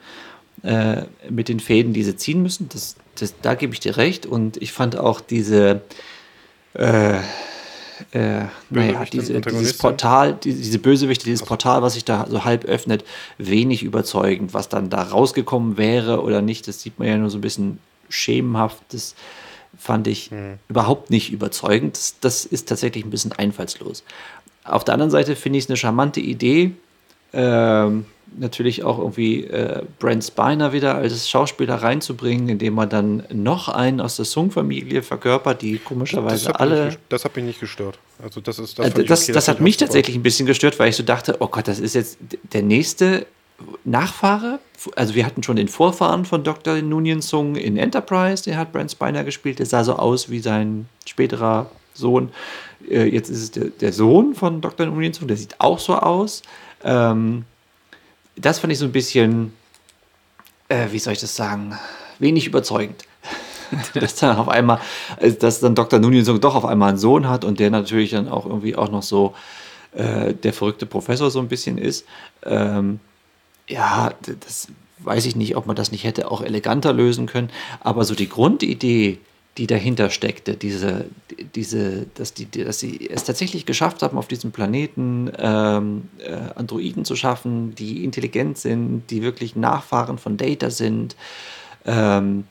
Äh, 0.63 1.03
mit 1.29 1.47
den 1.47 1.61
Fäden, 1.61 1.93
die 1.93 2.03
sie 2.03 2.17
ziehen 2.17 2.43
müssen. 2.43 2.67
Das, 2.67 2.97
das, 3.15 3.33
da 3.41 3.55
gebe 3.55 3.73
ich 3.73 3.79
dir 3.79 3.95
recht. 3.95 4.25
Und 4.25 4.57
ich 4.57 4.73
fand 4.73 4.97
auch 4.97 5.21
diese, 5.21 5.81
äh, 6.73 7.19
äh, 8.11 8.45
naja, 8.69 9.05
diese, 9.05 9.41
dieses? 9.41 9.77
Portal, 9.77 10.33
die, 10.33 10.53
diese 10.53 10.79
Bösewichte, 10.79 11.25
dieses 11.25 11.45
Portal, 11.45 11.81
was 11.81 11.93
sich 11.93 12.05
da 12.05 12.27
so 12.29 12.43
halb 12.45 12.65
öffnet, 12.65 13.03
wenig 13.37 13.83
überzeugend. 13.83 14.53
Was 14.53 14.69
dann 14.69 14.89
da 14.89 15.01
rausgekommen 15.03 15.77
wäre 15.77 16.21
oder 16.23 16.41
nicht, 16.41 16.67
das 16.67 16.81
sieht 16.81 16.99
man 16.99 17.07
ja 17.07 17.17
nur 17.17 17.29
so 17.29 17.37
ein 17.37 17.41
bisschen 17.41 17.79
schemenhaft. 18.09 18.81
Das 18.89 19.15
fand 19.77 20.07
ich 20.07 20.31
überhaupt 20.67 21.09
nicht 21.09 21.31
überzeugend. 21.31 21.95
Das, 21.97 22.15
das 22.19 22.45
ist 22.45 22.67
tatsächlich 22.67 23.05
ein 23.05 23.09
bisschen 23.09 23.31
einfallslos. 23.33 24.03
Auf 24.63 24.83
der 24.83 24.93
anderen 24.93 25.11
Seite 25.11 25.35
finde 25.35 25.57
ich 25.57 25.65
es 25.65 25.69
eine 25.69 25.77
charmante 25.77 26.19
Idee. 26.19 26.73
Ähm, 27.33 28.05
natürlich 28.37 28.83
auch 28.83 28.99
irgendwie 28.99 29.43
äh, 29.45 29.83
Brent 29.99 30.23
Spiner 30.23 30.73
wieder 30.73 30.95
als 30.95 31.29
Schauspieler 31.29 31.75
reinzubringen, 31.75 32.49
indem 32.49 32.75
man 32.75 32.89
dann 32.89 33.23
noch 33.31 33.69
einen 33.69 34.01
aus 34.01 34.15
der 34.15 34.25
Sung-Familie 34.25 35.01
verkörpert, 35.03 35.61
die 35.61 35.75
Das 35.75 35.85
komischerweise 35.85 36.47
mich 36.49 36.55
alle. 36.59 36.85
nicht, 36.87 36.99
das 37.09 37.25
hat 37.25 37.35
mich 37.35 37.45
nicht 37.45 37.59
gestört. 37.59 37.99
Also 38.21 38.41
das 38.41 38.59
ist 38.59 38.77
Das, 38.77 38.87
ich 38.87 39.05
das, 39.07 39.23
okay, 39.23 39.31
das 39.33 39.47
hat 39.47 39.59
mich 39.61 39.77
tatsächlich 39.77 40.15
ein 40.15 40.23
bisschen 40.23 40.45
gestört, 40.45 40.77
weil 40.79 40.89
ich 40.89 40.95
so 40.95 41.03
dachte, 41.03 41.37
oh 41.39 41.47
Gott, 41.47 41.67
das 41.67 41.79
ist 41.79 41.95
jetzt 41.95 42.17
der 42.53 42.63
nächste 42.63 43.25
Nachfahre. 43.83 44.59
Also 44.95 45.15
wir 45.15 45.25
hatten 45.25 45.43
schon 45.43 45.57
den 45.57 45.67
Vorfahren 45.67 46.25
von 46.25 46.43
Dr. 46.43 46.81
Nunien 46.81 47.21
Sung 47.21 47.55
in 47.55 47.77
Enterprise, 47.77 48.43
der 48.43 48.57
hat 48.57 48.71
Brent 48.71 48.91
Spiner 48.91 49.23
gespielt, 49.23 49.59
der 49.59 49.65
sah 49.65 49.83
so 49.83 49.95
aus 49.95 50.29
wie 50.29 50.39
sein 50.39 50.87
späterer 51.05 51.69
Sohn. 51.93 52.29
Äh, 52.89 53.05
Jetzt 53.05 53.29
ist 53.29 53.41
es 53.41 53.51
der, 53.51 53.65
der 53.65 53.91
Sohn 53.93 54.35
von 54.35 54.61
Dr. 54.61 54.85
Nunien 54.85 55.13
Sung, 55.13 55.27
der 55.27 55.37
sieht 55.37 55.55
auch 55.59 55.79
so 55.79 55.95
aus. 55.95 56.41
Ähm, 56.83 57.43
das 58.41 58.59
fand 58.59 58.73
ich 58.73 58.79
so 58.79 58.85
ein 58.85 58.91
bisschen, 58.91 59.53
äh, 60.67 60.87
wie 60.91 60.99
soll 60.99 61.13
ich 61.13 61.19
das 61.19 61.35
sagen, 61.35 61.77
wenig 62.19 62.47
überzeugend. 62.47 63.05
dass 63.93 64.15
dann 64.15 64.37
auf 64.37 64.49
einmal, 64.49 64.79
äh, 65.19 65.31
dass 65.31 65.59
dann 65.59 65.75
Dr. 65.75 65.99
Nunien 65.99 66.25
Sung 66.25 66.41
doch 66.41 66.55
auf 66.55 66.65
einmal 66.65 66.89
einen 66.89 66.97
Sohn 66.97 67.29
hat 67.29 67.45
und 67.45 67.59
der 67.59 67.69
natürlich 67.69 68.11
dann 68.11 68.27
auch 68.27 68.45
irgendwie 68.45 68.75
auch 68.75 68.89
noch 68.89 69.03
so 69.03 69.35
äh, 69.93 70.33
der 70.33 70.53
verrückte 70.53 70.85
Professor 70.85 71.29
so 71.29 71.39
ein 71.39 71.47
bisschen 71.47 71.77
ist. 71.77 72.05
Ähm, 72.43 72.99
ja, 73.67 74.11
das 74.25 74.67
weiß 74.99 75.25
ich 75.25 75.35
nicht, 75.35 75.55
ob 75.55 75.65
man 75.65 75.75
das 75.75 75.91
nicht 75.91 76.03
hätte 76.03 76.29
auch 76.29 76.41
eleganter 76.41 76.93
lösen 76.93 77.27
können, 77.27 77.49
aber 77.79 78.03
so 78.03 78.15
die 78.15 78.27
Grundidee, 78.27 79.19
die 79.59 79.67
dahinter 79.67 80.09
steckte, 80.09 80.55
diese, 80.55 81.05
diese, 81.53 82.05
dass, 82.15 82.33
die, 82.33 82.49
dass 82.49 82.79
sie 82.79 83.09
es 83.09 83.25
tatsächlich 83.25 83.65
geschafft 83.65 84.01
haben, 84.01 84.17
auf 84.17 84.29
diesem 84.29 84.53
Planeten 84.53 85.29
ähm, 85.37 86.07
äh, 86.19 86.31
Androiden 86.55 87.03
zu 87.03 87.17
schaffen, 87.17 87.75
die 87.75 88.05
intelligent 88.05 88.57
sind, 88.57 89.03
die 89.09 89.21
wirklich 89.21 89.57
Nachfahren 89.57 90.17
von 90.17 90.37
Data 90.37 90.69
sind, 90.69 91.17
ähm, 91.85 92.45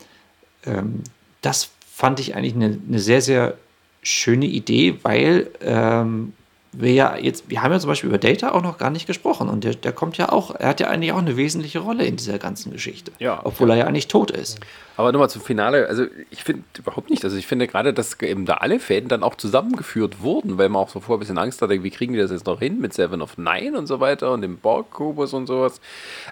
ähm, 0.66 1.02
das 1.40 1.70
fand 1.90 2.20
ich 2.20 2.36
eigentlich 2.36 2.54
eine, 2.54 2.78
eine 2.86 2.98
sehr, 2.98 3.22
sehr 3.22 3.56
schöne 4.02 4.46
Idee, 4.46 4.98
weil 5.02 5.50
ähm, 5.62 6.34
wir 6.72 6.92
ja 6.92 7.16
jetzt, 7.16 7.48
wir 7.48 7.62
haben 7.62 7.72
ja 7.72 7.78
zum 7.78 7.88
Beispiel 7.88 8.08
über 8.08 8.18
Data 8.18 8.52
auch 8.52 8.62
noch 8.62 8.78
gar 8.78 8.90
nicht 8.90 9.06
gesprochen 9.06 9.48
und 9.48 9.64
der, 9.64 9.74
der 9.74 9.92
kommt 9.92 10.18
ja 10.18 10.30
auch, 10.30 10.54
er 10.54 10.68
hat 10.68 10.80
ja 10.80 10.88
eigentlich 10.88 11.12
auch 11.12 11.18
eine 11.18 11.36
wesentliche 11.36 11.78
Rolle 11.78 12.04
in 12.04 12.16
dieser 12.16 12.38
ganzen 12.38 12.72
Geschichte. 12.72 13.12
Ja. 13.18 13.40
Obwohl 13.44 13.70
er 13.70 13.76
ja 13.76 13.86
eigentlich 13.86 14.08
tot 14.08 14.30
ist. 14.30 14.60
Aber 14.96 15.12
nochmal 15.12 15.30
zum 15.30 15.42
Finale, 15.42 15.86
also 15.86 16.06
ich 16.30 16.44
finde 16.44 16.64
überhaupt 16.76 17.08
nicht, 17.08 17.24
also 17.24 17.36
ich 17.36 17.46
finde 17.46 17.68
gerade, 17.68 17.94
dass 17.94 18.20
eben 18.20 18.46
da 18.46 18.54
alle 18.54 18.80
Fäden 18.80 19.08
dann 19.08 19.22
auch 19.22 19.36
zusammengeführt 19.36 20.22
wurden, 20.22 20.58
weil 20.58 20.68
man 20.68 20.82
auch 20.82 20.88
so 20.88 21.00
vorher 21.00 21.18
ein 21.18 21.20
bisschen 21.20 21.38
Angst 21.38 21.62
hatte, 21.62 21.82
wie 21.82 21.90
kriegen 21.90 22.14
wir 22.14 22.22
das 22.22 22.32
jetzt 22.32 22.46
noch 22.46 22.58
hin 22.58 22.80
mit 22.80 22.92
Seven 22.92 23.22
of 23.22 23.38
Nine 23.38 23.78
und 23.78 23.86
so 23.86 24.00
weiter 24.00 24.32
und 24.32 24.42
dem 24.42 24.58
Borg-Kubus 24.58 25.34
und 25.34 25.46
sowas. 25.46 25.80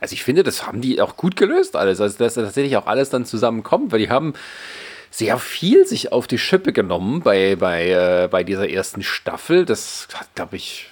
Also 0.01 0.15
ich 0.15 0.25
finde, 0.25 0.43
das 0.43 0.67
haben 0.67 0.81
die 0.81 1.01
auch 1.01 1.17
gut 1.17 1.37
gelöst 1.37 1.77
alles, 1.77 2.01
also 2.01 2.19
dass 2.19 2.35
tatsächlich 2.35 2.77
auch 2.77 2.87
alles 2.87 3.09
dann 3.09 3.25
zusammenkommt, 3.25 3.93
weil 3.93 4.01
die 4.01 4.11
haben 4.11 4.35
sehr 5.17 5.39
viel 5.39 5.87
sich 5.87 6.13
auf 6.13 6.27
die 6.27 6.37
Schippe 6.37 6.75
genommen 6.75 7.21
bei, 7.23 7.57
bei, 7.57 7.89
äh, 7.91 8.29
bei 8.31 8.45
dieser 8.45 8.69
ersten 8.69 9.03
Staffel. 9.03 9.65
Das 9.65 10.09
hat, 10.13 10.35
glaube 10.35 10.57
ich, 10.57 10.89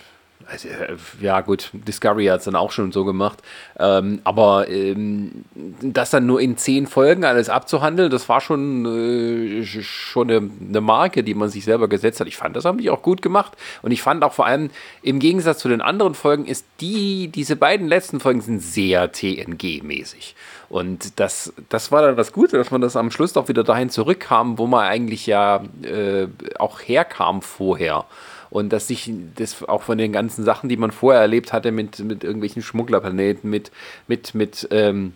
also, 0.46 0.68
äh, 0.68 0.96
ja 1.20 1.42
gut, 1.42 1.68
Discovery 1.74 2.26
hat 2.26 2.38
es 2.38 2.44
dann 2.46 2.56
auch 2.56 2.70
schon 2.72 2.90
so 2.90 3.04
gemacht. 3.04 3.40
Ähm, 3.78 4.20
aber 4.24 4.68
ähm, 4.68 5.44
das 5.82 6.08
dann 6.08 6.24
nur 6.24 6.40
in 6.40 6.56
zehn 6.56 6.86
Folgen 6.86 7.24
alles 7.24 7.50
abzuhandeln, 7.50 8.10
das 8.10 8.26
war 8.30 8.40
schon, 8.40 8.86
äh, 8.86 9.60
sch- 9.62 9.82
schon 9.82 10.30
eine, 10.30 10.50
eine 10.70 10.80
Marke, 10.80 11.22
die 11.22 11.34
man 11.34 11.50
sich 11.50 11.64
selber 11.64 11.88
gesetzt 11.88 12.20
hat. 12.20 12.26
Ich 12.26 12.36
fand, 12.38 12.56
das 12.56 12.64
haben 12.64 12.78
die 12.78 12.88
auch 12.88 13.02
gut 13.02 13.20
gemacht. 13.20 13.52
Und 13.82 13.90
ich 13.90 14.00
fand 14.00 14.24
auch 14.24 14.32
vor 14.32 14.46
allem, 14.46 14.70
im 15.02 15.18
Gegensatz 15.18 15.58
zu 15.58 15.68
den 15.68 15.82
anderen 15.82 16.14
Folgen, 16.14 16.46
ist 16.46 16.64
die, 16.80 17.28
diese 17.28 17.56
beiden 17.56 17.88
letzten 17.88 18.20
Folgen 18.20 18.40
sind 18.40 18.60
sehr 18.60 19.12
TNG-mäßig. 19.12 20.34
Und 20.68 21.18
das, 21.20 21.52
das 21.68 21.92
war 21.92 22.02
dann 22.02 22.16
das 22.16 22.32
Gute, 22.32 22.56
dass 22.56 22.70
man 22.70 22.80
das 22.80 22.96
am 22.96 23.10
Schluss 23.10 23.32
doch 23.32 23.48
wieder 23.48 23.64
dahin 23.64 23.90
zurückkam, 23.90 24.58
wo 24.58 24.66
man 24.66 24.86
eigentlich 24.86 25.26
ja 25.26 25.62
äh, 25.82 26.26
auch 26.58 26.80
herkam 26.80 27.42
vorher. 27.42 28.04
Und 28.50 28.72
dass 28.72 28.86
sich 28.86 29.12
das 29.36 29.64
auch 29.64 29.82
von 29.82 29.98
den 29.98 30.12
ganzen 30.12 30.44
Sachen, 30.44 30.68
die 30.68 30.76
man 30.76 30.92
vorher 30.92 31.20
erlebt 31.20 31.52
hatte, 31.52 31.72
mit, 31.72 31.98
mit 31.98 32.22
irgendwelchen 32.22 32.62
Schmugglerplaneten, 32.62 33.50
mit, 33.50 33.72
mit, 34.06 34.34
mit 34.34 34.68
ähm, 34.70 35.14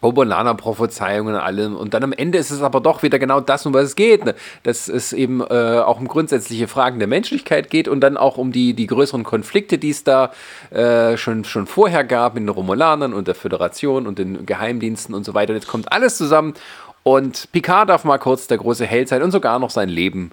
Obolana-Prophezeiungen 0.00 1.34
und 1.34 1.40
allem. 1.40 1.76
Und 1.76 1.94
dann 1.94 2.04
am 2.04 2.12
Ende 2.12 2.38
ist 2.38 2.50
es 2.50 2.62
aber 2.62 2.80
doch 2.80 3.02
wieder 3.02 3.18
genau 3.18 3.40
das, 3.40 3.66
um 3.66 3.74
was 3.74 3.84
es 3.84 3.96
geht. 3.96 4.24
Ne? 4.24 4.34
Dass 4.62 4.88
es 4.88 5.12
eben 5.12 5.40
äh, 5.40 5.80
auch 5.80 5.98
um 5.98 6.08
grundsätzliche 6.08 6.68
Fragen 6.68 6.98
der 6.98 7.08
Menschlichkeit 7.08 7.70
geht 7.70 7.88
und 7.88 8.00
dann 8.00 8.16
auch 8.16 8.36
um 8.36 8.52
die, 8.52 8.74
die 8.74 8.86
größeren 8.86 9.24
Konflikte, 9.24 9.78
die 9.78 9.90
es 9.90 10.04
da 10.04 10.32
äh, 10.70 11.16
schon, 11.16 11.44
schon 11.44 11.66
vorher 11.66 12.04
gab 12.04 12.34
mit 12.34 12.42
den 12.42 12.48
Romulanern 12.48 13.12
und 13.12 13.28
der 13.28 13.34
Föderation 13.34 14.06
und 14.06 14.18
den 14.18 14.46
Geheimdiensten 14.46 15.14
und 15.14 15.24
so 15.24 15.34
weiter. 15.34 15.54
Jetzt 15.54 15.68
kommt 15.68 15.90
alles 15.92 16.16
zusammen 16.16 16.54
und 17.02 17.50
Picard 17.52 17.88
darf 17.88 18.04
mal 18.04 18.18
kurz 18.18 18.46
der 18.46 18.58
große 18.58 18.86
Held 18.86 19.08
sein 19.08 19.22
und 19.22 19.30
sogar 19.30 19.58
noch 19.58 19.70
sein 19.70 19.88
Leben 19.88 20.30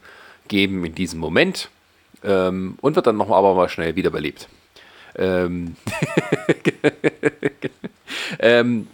geben 0.47 0.85
in 0.85 0.93
diesem 0.93 1.19
Moment 1.19 1.69
ähm, 2.23 2.77
und 2.81 2.95
wird 2.95 3.07
dann 3.07 3.17
noch 3.17 3.31
aber 3.31 3.55
mal 3.55 3.69
schnell 3.69 3.95
wiederbelebt. 3.95 4.47
Ähm, 5.17 5.75
ähm, 8.39 8.87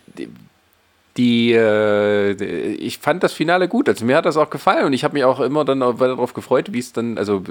die, 1.21 1.53
äh, 1.53 2.31
ich 2.73 2.97
fand 2.97 3.21
das 3.21 3.31
Finale 3.31 3.67
gut. 3.67 3.87
Also 3.87 4.05
mir 4.05 4.17
hat 4.17 4.25
das 4.25 4.37
auch 4.37 4.49
gefallen 4.49 4.85
und 4.85 4.93
ich 4.93 5.03
habe 5.03 5.13
mich 5.13 5.23
auch 5.23 5.39
immer 5.39 5.63
dann 5.63 5.81
weiter 5.81 6.07
darauf 6.07 6.33
gefreut, 6.33 6.73
wie 6.73 6.79
es 6.79 6.93
dann, 6.93 7.19
also 7.19 7.43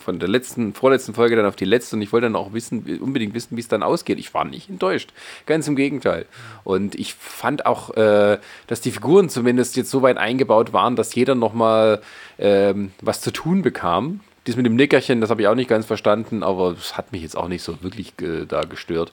von 0.00 0.18
der 0.18 0.28
letzten, 0.28 0.74
vorletzten 0.74 1.14
Folge 1.14 1.36
dann 1.36 1.46
auf 1.46 1.54
die 1.54 1.64
letzte 1.64 1.94
und 1.94 2.02
ich 2.02 2.12
wollte 2.12 2.26
dann 2.26 2.34
auch 2.34 2.52
wissen, 2.52 2.98
unbedingt 3.00 3.32
wissen, 3.32 3.56
wie 3.56 3.60
es 3.60 3.68
dann 3.68 3.84
ausgeht. 3.84 4.18
Ich 4.18 4.34
war 4.34 4.44
nicht 4.44 4.68
enttäuscht. 4.68 5.12
Ganz 5.46 5.68
im 5.68 5.76
Gegenteil. 5.76 6.26
Und 6.64 6.96
ich 6.96 7.14
fand 7.14 7.64
auch, 7.64 7.96
äh, 7.96 8.38
dass 8.66 8.80
die 8.80 8.90
Figuren 8.90 9.28
zumindest 9.28 9.76
jetzt 9.76 9.90
so 9.90 10.02
weit 10.02 10.16
eingebaut 10.16 10.72
waren, 10.72 10.96
dass 10.96 11.14
jeder 11.14 11.36
nochmal 11.36 12.02
ähm, 12.38 12.90
was 13.00 13.20
zu 13.20 13.32
tun 13.32 13.62
bekam. 13.62 14.20
Dies 14.46 14.56
mit 14.56 14.64
dem 14.66 14.76
Nickerchen, 14.76 15.20
das 15.20 15.30
habe 15.30 15.42
ich 15.42 15.48
auch 15.48 15.54
nicht 15.54 15.68
ganz 15.68 15.86
verstanden, 15.86 16.42
aber 16.42 16.72
es 16.78 16.96
hat 16.96 17.12
mich 17.12 17.22
jetzt 17.22 17.36
auch 17.36 17.48
nicht 17.48 17.62
so 17.62 17.82
wirklich 17.82 18.12
äh, 18.22 18.46
da 18.46 18.62
gestört. 18.62 19.12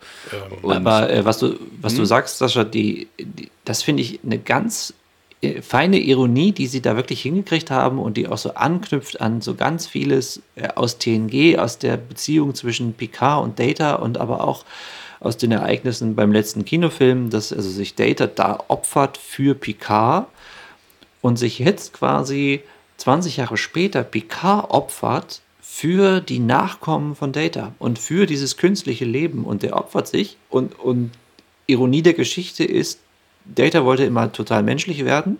Und- 0.61 0.75
Aber 0.87 1.09
äh, 1.09 1.25
was 1.25 1.39
du, 1.39 1.55
was 1.81 1.95
du 1.95 2.05
sagst, 2.05 2.37
Sascha, 2.37 2.63
die, 2.63 3.07
die, 3.19 3.49
das 3.65 3.81
finde 3.81 4.03
ich 4.03 4.19
eine 4.23 4.37
ganz 4.37 4.93
äh, 5.41 5.61
feine 5.61 5.97
Ironie, 5.99 6.51
die 6.51 6.67
sie 6.67 6.81
da 6.81 6.95
wirklich 6.95 7.21
hingekriegt 7.23 7.71
haben 7.71 7.97
und 7.99 8.15
die 8.17 8.27
auch 8.27 8.37
so 8.37 8.53
anknüpft 8.53 9.21
an 9.21 9.41
so 9.41 9.55
ganz 9.55 9.87
vieles 9.87 10.41
äh, 10.55 10.67
aus 10.75 10.99
TNG, 10.99 11.57
aus 11.57 11.79
der 11.79 11.97
Beziehung 11.97 12.53
zwischen 12.53 12.93
Picard 12.93 13.43
und 13.43 13.59
Data 13.59 13.95
und 13.95 14.17
aber 14.19 14.43
auch 14.43 14.65
aus 15.19 15.37
den 15.37 15.51
Ereignissen 15.51 16.15
beim 16.15 16.31
letzten 16.33 16.65
Kinofilm, 16.65 17.29
dass 17.29 17.51
also 17.53 17.69
sich 17.69 17.95
Data 17.95 18.27
da 18.27 18.59
opfert 18.67 19.17
für 19.17 19.55
Picard 19.55 20.27
und 21.21 21.37
sich 21.39 21.59
jetzt 21.59 21.93
quasi 21.93 22.61
20 22.97 23.37
Jahre 23.37 23.57
später 23.57 24.03
Picard 24.03 24.69
opfert 24.69 25.41
für 25.61 26.21
die 26.21 26.39
Nachkommen 26.39 27.15
von 27.15 27.31
Data 27.31 27.73
und 27.79 27.99
für 27.99 28.25
dieses 28.25 28.57
künstliche 28.57 29.05
Leben 29.05 29.43
und 29.45 29.63
der 29.63 29.75
opfert 29.75 30.07
sich 30.07 30.37
und, 30.49 30.77
und 30.79 31.11
Ironie 31.67 32.01
der 32.01 32.13
Geschichte 32.13 32.63
ist, 32.63 32.99
Data 33.45 33.83
wollte 33.83 34.03
immer 34.03 34.31
total 34.31 34.63
menschlich 34.63 35.05
werden 35.05 35.37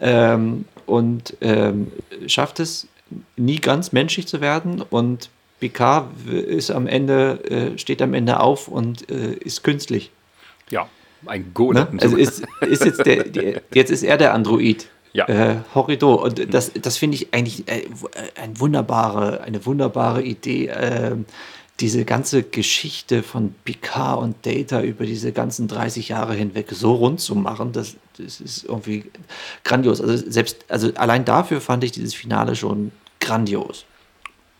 ähm, 0.00 0.66
und 0.86 1.36
ähm, 1.40 1.90
schafft 2.26 2.60
es 2.60 2.88
nie 3.36 3.58
ganz 3.58 3.92
menschlich 3.92 4.26
zu 4.26 4.40
werden 4.40 4.82
und 4.82 5.30
Picard 5.60 6.10
ist 6.28 6.70
am 6.70 6.86
Ende, 6.86 7.74
äh, 7.74 7.78
steht 7.78 8.02
am 8.02 8.14
Ende 8.14 8.40
auf 8.40 8.68
und 8.68 9.10
äh, 9.10 9.32
ist 9.32 9.64
künstlich. 9.64 10.10
ja, 10.70 10.88
ein 11.26 11.42
Ne? 11.42 11.50
Golem. 11.52 11.86
Also 12.00 12.16
ist, 12.16 12.44
ist 12.60 12.84
jetzt, 12.84 13.04
der, 13.04 13.24
der, 13.24 13.62
jetzt 13.72 13.90
ist 13.90 14.02
er 14.02 14.18
der 14.18 14.34
Android. 14.34 14.88
Ja. 15.18 15.26
Äh, 15.26 15.56
Horridor. 15.74 16.22
Und 16.22 16.54
das, 16.54 16.70
das 16.80 16.96
finde 16.96 17.16
ich 17.16 17.34
eigentlich 17.34 17.66
äh, 17.66 17.80
äh, 17.80 17.86
eine 18.40 18.60
wunderbare, 18.60 19.40
eine 19.40 19.66
wunderbare 19.66 20.22
Idee. 20.22 20.68
Äh, 20.68 21.16
diese 21.80 22.04
ganze 22.04 22.44
Geschichte 22.44 23.24
von 23.24 23.54
Picard 23.64 24.20
und 24.20 24.46
Data 24.46 24.80
über 24.80 25.06
diese 25.06 25.32
ganzen 25.32 25.66
30 25.66 26.08
Jahre 26.08 26.34
hinweg 26.34 26.68
so 26.70 26.94
rund 26.94 27.20
zu 27.20 27.34
machen, 27.34 27.72
das, 27.72 27.96
das 28.16 28.40
ist 28.40 28.64
irgendwie 28.64 29.04
grandios. 29.64 30.00
Also 30.00 30.16
selbst, 30.30 30.64
also 30.68 30.92
allein 30.94 31.24
dafür 31.24 31.60
fand 31.60 31.82
ich 31.82 31.92
dieses 31.92 32.14
Finale 32.14 32.54
schon 32.54 32.92
grandios. 33.20 33.86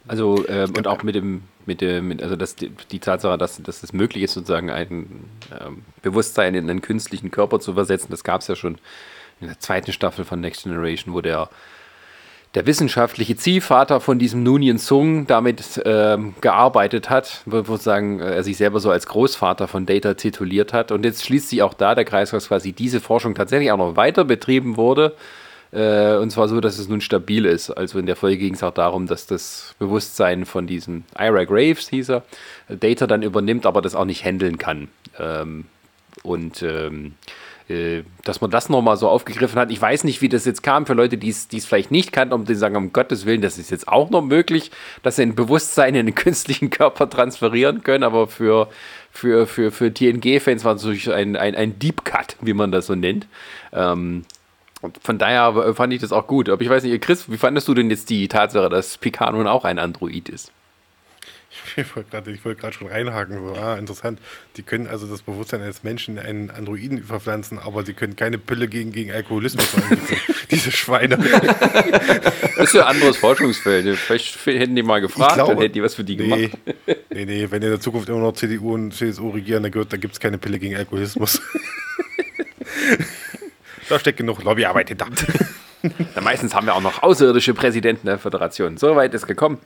Also 0.09 0.45
ähm, 0.49 0.73
und 0.77 0.87
auch 0.89 1.03
mit 1.05 1.15
dem, 1.15 1.43
mit 1.67 1.81
dem, 1.81 2.09
mit, 2.09 2.23
also 2.23 2.35
das, 2.35 2.57
die, 2.57 2.73
die 2.91 2.99
Tatsache, 2.99 3.39
dass, 3.39 3.63
dass 3.63 3.83
es 3.83 3.93
möglich 3.93 4.25
ist, 4.25 4.35
sozusagen 4.35 4.71
ein 4.71 5.25
ähm, 5.61 5.83
Bewusstsein 6.03 6.55
in 6.55 6.69
einen 6.69 6.83
künstlichen 6.83 7.31
Körper 7.31 7.61
zu 7.61 7.75
versetzen, 7.75 8.09
das 8.11 8.25
gab 8.25 8.41
es 8.41 8.49
ja 8.49 8.57
schon 8.57 8.79
in 9.41 9.49
der 9.49 9.59
zweiten 9.59 9.93
Staffel 9.93 10.25
von 10.25 10.41
Next 10.41 10.65
Generation, 10.65 11.15
wo 11.15 11.21
der 11.21 11.49
der 12.55 12.67
wissenschaftliche 12.67 13.37
Ziehvater 13.37 14.01
von 14.01 14.19
diesem 14.19 14.43
Nunien 14.43 14.79
Sung 14.79 15.27
damit 15.27 15.83
ähm, 15.85 16.35
gearbeitet 16.41 17.11
hat, 17.11 17.43
wo 17.45 17.77
sagen, 17.77 18.21
äh, 18.21 18.37
er 18.37 18.43
sich 18.43 18.57
selber 18.57 18.81
so 18.81 18.91
als 18.91 19.07
Großvater 19.07 19.69
von 19.69 19.85
Data 19.85 20.15
tituliert 20.15 20.73
hat. 20.73 20.91
Und 20.91 21.05
jetzt 21.05 21.25
schließt 21.25 21.51
sich 21.51 21.63
auch 21.63 21.75
da 21.75 21.95
der 21.95 22.07
Kreis, 22.07 22.31
dass 22.31 22.49
quasi 22.49 22.73
diese 22.73 23.01
Forschung 23.01 23.35
tatsächlich 23.35 23.71
auch 23.71 23.77
noch 23.77 23.97
weiter 23.97 24.25
betrieben 24.25 24.77
wurde. 24.79 25.15
Äh, 25.73 26.17
und 26.17 26.31
zwar 26.31 26.49
so, 26.49 26.61
dass 26.61 26.79
es 26.79 26.89
nun 26.89 27.03
stabil 27.03 27.45
ist. 27.45 27.71
Also 27.71 27.99
in 27.99 28.07
der 28.07 28.17
Folge 28.17 28.39
ging 28.39 28.55
es 28.55 28.63
auch 28.63 28.73
darum, 28.73 29.07
dass 29.07 29.27
das 29.27 29.75
Bewusstsein 29.79 30.47
von 30.47 30.67
diesem 30.67 31.05
Ira 31.19 31.45
Graves, 31.45 31.91
hieß 31.91 32.09
er, 32.11 32.23
Data 32.69 33.07
dann 33.07 33.23
übernimmt, 33.23 33.67
aber 33.67 33.83
das 33.83 33.95
auch 33.95 34.07
nicht 34.07 34.25
handeln 34.25 34.57
kann. 34.57 34.89
Ähm, 35.19 35.67
und 36.23 36.63
ähm, 36.63 37.15
äh, 37.69 38.03
dass 38.25 38.41
man 38.41 38.51
das 38.51 38.69
nochmal 38.69 38.97
so 38.97 39.09
aufgegriffen 39.09 39.59
hat. 39.59 39.71
Ich 39.71 39.81
weiß 39.81 40.05
nicht, 40.05 40.23
wie 40.23 40.29
das 40.29 40.45
jetzt 40.45 40.63
kam 40.63 40.87
für 40.87 40.95
Leute, 40.95 41.19
die 41.19 41.29
es 41.29 41.67
vielleicht 41.67 41.91
nicht 41.91 42.13
kannten, 42.13 42.35
um 42.35 42.45
die 42.45 42.55
sagen, 42.55 42.77
um 42.77 42.93
Gottes 42.93 43.27
Willen, 43.27 43.43
das 43.43 43.59
ist 43.59 43.71
jetzt 43.71 43.89
auch 43.89 44.09
noch 44.11 44.23
möglich, 44.23 44.71
dass 45.03 45.17
sie 45.17 45.23
ein 45.23 45.35
Bewusstsein 45.35 45.95
in 45.95 46.07
den 46.07 46.15
künstlichen 46.17 46.71
Körper 46.71 47.11
transferieren 47.11 47.83
können, 47.83 48.05
aber 48.05 48.27
für, 48.27 48.69
für, 49.11 49.47
für, 49.47 49.71
für 49.71 49.93
TNG-Fans 49.93 50.65
war 50.65 50.75
es 50.75 50.83
natürlich 50.83 51.13
ein, 51.13 51.37
ein, 51.37 51.55
ein 51.55 51.79
Deep 51.79 52.05
Cut, 52.05 52.37
wie 52.41 52.55
man 52.55 52.73
das 52.73 52.87
so 52.87 52.95
nennt. 52.95 53.27
Ähm, 53.73 54.25
von 55.03 55.19
daher 55.19 55.75
fand 55.75 55.93
ich 55.93 56.01
das 56.01 56.13
auch 56.13 56.27
gut. 56.27 56.49
Aber 56.49 56.63
ich 56.63 56.69
weiß 56.69 56.85
nicht, 56.85 57.03
Chris, 57.03 57.31
wie 57.31 57.37
fandest 57.37 57.67
du 57.69 57.75
denn 57.75 57.91
jetzt 57.91 58.11
die 58.11 58.29
Tatsache, 58.29 58.69
dass 58.69 58.97
Picard 58.97 59.33
nun 59.35 59.47
auch 59.47 59.65
ein 59.65 59.79
Android 59.79 60.29
ist? 60.29 60.53
Ich 61.79 61.97
wollte 61.97 62.11
gerade 62.11 62.45
wollt 62.45 62.75
schon 62.75 62.89
reinhaken. 62.89 63.39
So, 63.47 63.55
ah, 63.55 63.77
interessant. 63.77 64.21
Die 64.57 64.63
können 64.63 64.87
also 64.89 65.07
das 65.07 65.23
Bewusstsein 65.23 65.63
eines 65.63 65.85
Menschen 65.85 66.17
in 66.19 66.25
einen 66.25 66.51
Androiden 66.51 67.03
verpflanzen, 67.05 67.59
aber 67.59 67.85
sie 67.85 67.95
können 67.95 68.17
keine 68.17 68.39
Pille 68.39 68.69
gegen, 68.69 68.93
gegen 68.93 69.13
Alkoholismus 69.13 69.75
einsetzen. 69.75 70.17
Diese 70.51 70.73
Schweine. 70.73 71.17
Das 71.17 72.65
ist 72.65 72.75
ja 72.75 72.87
ein 72.87 72.97
anderes 72.97 73.17
Forschungsfeld. 73.17 73.97
Vielleicht 73.97 74.47
hätten 74.47 74.75
die 74.75 74.83
mal 74.83 75.01
gefragt, 75.01 75.35
glaube, 75.35 75.55
dann 75.55 75.63
hätten 75.63 75.75
die 75.75 75.83
was 75.83 75.95
für 75.95 76.05
die 76.05 76.17
nee, 76.17 76.49
gemacht. 76.49 76.59
Nee, 77.11 77.25
nee, 77.25 77.47
wenn 77.51 77.63
in 77.63 77.71
der 77.71 77.81
Zukunft 77.81 78.09
immer 78.09 78.19
noch 78.19 78.33
CDU 78.33 78.75
und 78.75 78.93
CSU 78.93 79.31
regieren, 79.31 79.63
dann, 79.63 79.87
da 79.89 79.97
gibt 79.97 80.15
es 80.15 80.21
keine 80.21 80.39
Pille 80.39 80.59
gegen 80.59 80.77
Alkoholismus. 80.77 81.41
da 83.89 83.99
steckt 83.99 84.19
genug 84.19 84.43
Lobbyarbeit 84.43 84.89
hinter. 84.89 85.07
Na, 86.15 86.21
meistens 86.21 86.55
haben 86.55 86.67
wir 86.67 86.75
auch 86.75 86.81
noch 86.81 87.03
außerirdische 87.03 87.55
Präsidenten 87.55 88.07
der 88.07 88.19
Föderation. 88.19 88.77
So 88.77 88.97
weit 88.97 89.15
ist 89.15 89.27
gekommen. 89.27 89.59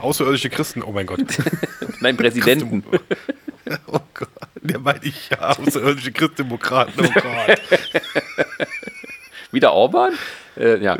Außerirdische 0.00 0.50
Christen, 0.50 0.82
oh 0.82 0.92
mein 0.92 1.06
Gott. 1.06 1.20
Nein, 2.00 2.16
Präsidenten. 2.16 2.84
oh 3.86 4.00
Gott, 4.14 4.28
der 4.62 4.78
meine 4.78 5.00
ich 5.02 5.30
ja, 5.30 5.56
außerirdische 5.56 6.12
Christdemokraten, 6.12 7.06
oh 7.06 7.10
Gott. 7.14 7.60
Wieder 9.52 9.72
Orban? 9.72 10.12
Äh, 10.56 10.82
ja. 10.82 10.98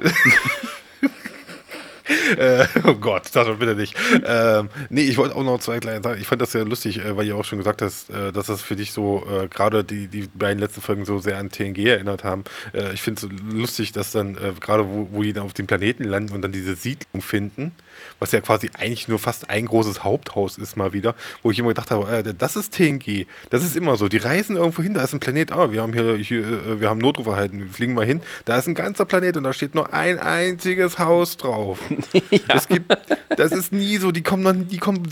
äh, 2.37 2.67
oh 2.85 2.95
Gott, 2.95 3.31
das 3.33 3.49
bitte 3.59 3.75
nicht. 3.75 3.97
Ähm, 4.25 4.69
nee, 4.91 5.03
ich 5.03 5.17
wollte 5.19 5.35
auch 5.35 5.43
noch 5.43 5.59
zwei 5.61 5.81
kleine 5.81 6.03
sagen. 6.03 6.21
Ich 6.21 6.27
fand 6.27 6.41
das 6.41 6.53
sehr 6.53 6.65
lustig, 6.65 6.99
äh, 6.99 7.17
weil 7.17 7.27
ihr 7.27 7.37
auch 7.37 7.45
schon 7.45 7.59
gesagt 7.59 7.83
hast, 7.83 8.11
äh, 8.11 8.33
dass 8.33 8.47
das 8.47 8.63
für 8.63 8.77
dich 8.77 8.93
so 8.93 9.27
äh, 9.29 9.49
gerade 9.49 9.85
die, 9.85 10.09
die 10.09 10.29
beiden 10.35 10.61
letzten 10.61 10.81
Folgen 10.81 11.05
so 11.05 11.19
sehr 11.19 11.39
an 11.39 11.51
TNG 11.51 11.87
erinnert 11.87 12.25
haben. 12.25 12.45
Äh, 12.73 12.93
ich 12.93 13.03
finde 13.03 13.27
es 13.27 13.55
lustig, 13.55 13.93
dass 13.93 14.13
dann 14.13 14.37
äh, 14.37 14.53
gerade, 14.61 14.89
wo, 14.89 15.09
wo 15.11 15.23
die 15.23 15.33
dann 15.33 15.45
auf 15.45 15.55
dem 15.55 15.67
Planeten 15.67 16.05
landen 16.05 16.35
und 16.35 16.43
dann 16.43 16.53
diese 16.53 16.77
Siedlung 16.77 17.23
finden, 17.23 17.73
was 18.19 18.33
ja 18.33 18.41
quasi 18.41 18.71
eigentlich 18.79 19.09
nur 19.09 19.19
fast 19.19 19.51
ein 19.51 19.67
großes 19.67 20.05
Haupthaus 20.05 20.59
ist 20.59 20.77
mal 20.77 20.93
wieder, 20.93 21.15
wo 21.43 21.51
ich 21.51 21.59
immer 21.59 21.69
gedacht 21.69 21.91
habe, 21.91 22.11
äh, 22.11 22.35
das 22.35 22.57
ist 22.57 22.75
TNG. 22.75 23.27
Das 23.51 23.63
ist 23.63 23.77
immer 23.77 23.97
so. 23.97 24.09
Die 24.09 24.17
reisen 24.17 24.57
irgendwo 24.57 24.83
hin, 24.83 24.95
da 24.95 25.03
ist 25.03 25.13
ein 25.13 25.21
Planet, 25.21 25.53
ah, 25.53 25.73
wir 25.73 25.83
haben 25.83 25.93
hier, 25.93 26.17
hier 26.17 26.41
äh, 26.41 26.81
wir 26.81 26.89
haben 26.89 26.99
Notruf 26.99 27.27
erhalten, 27.27 27.59
wir 27.61 27.69
fliegen 27.69 27.95
mal 27.95 28.07
hin. 28.07 28.21
Da 28.45 28.57
ist 28.57 28.67
ein 28.67 28.75
ganzer 28.75 29.05
Planet 29.05 29.37
und 29.37 29.45
da 29.45 29.53
steht 29.53 29.75
nur 29.75 29.93
ein 29.93 30.19
einziges 30.19 30.99
Haus 30.99 31.37
drauf. 31.37 31.81
ja. 32.31 32.39
Das 32.49 32.69
gibt, 32.69 32.97
das 33.29 33.53
ist 33.53 33.73
nie 33.73 33.99
so, 33.99 34.13
die 34.13 34.23
kommen 34.23 34.43
noch, 34.43 34.55
die 34.69 34.79
kommen, 34.79 35.03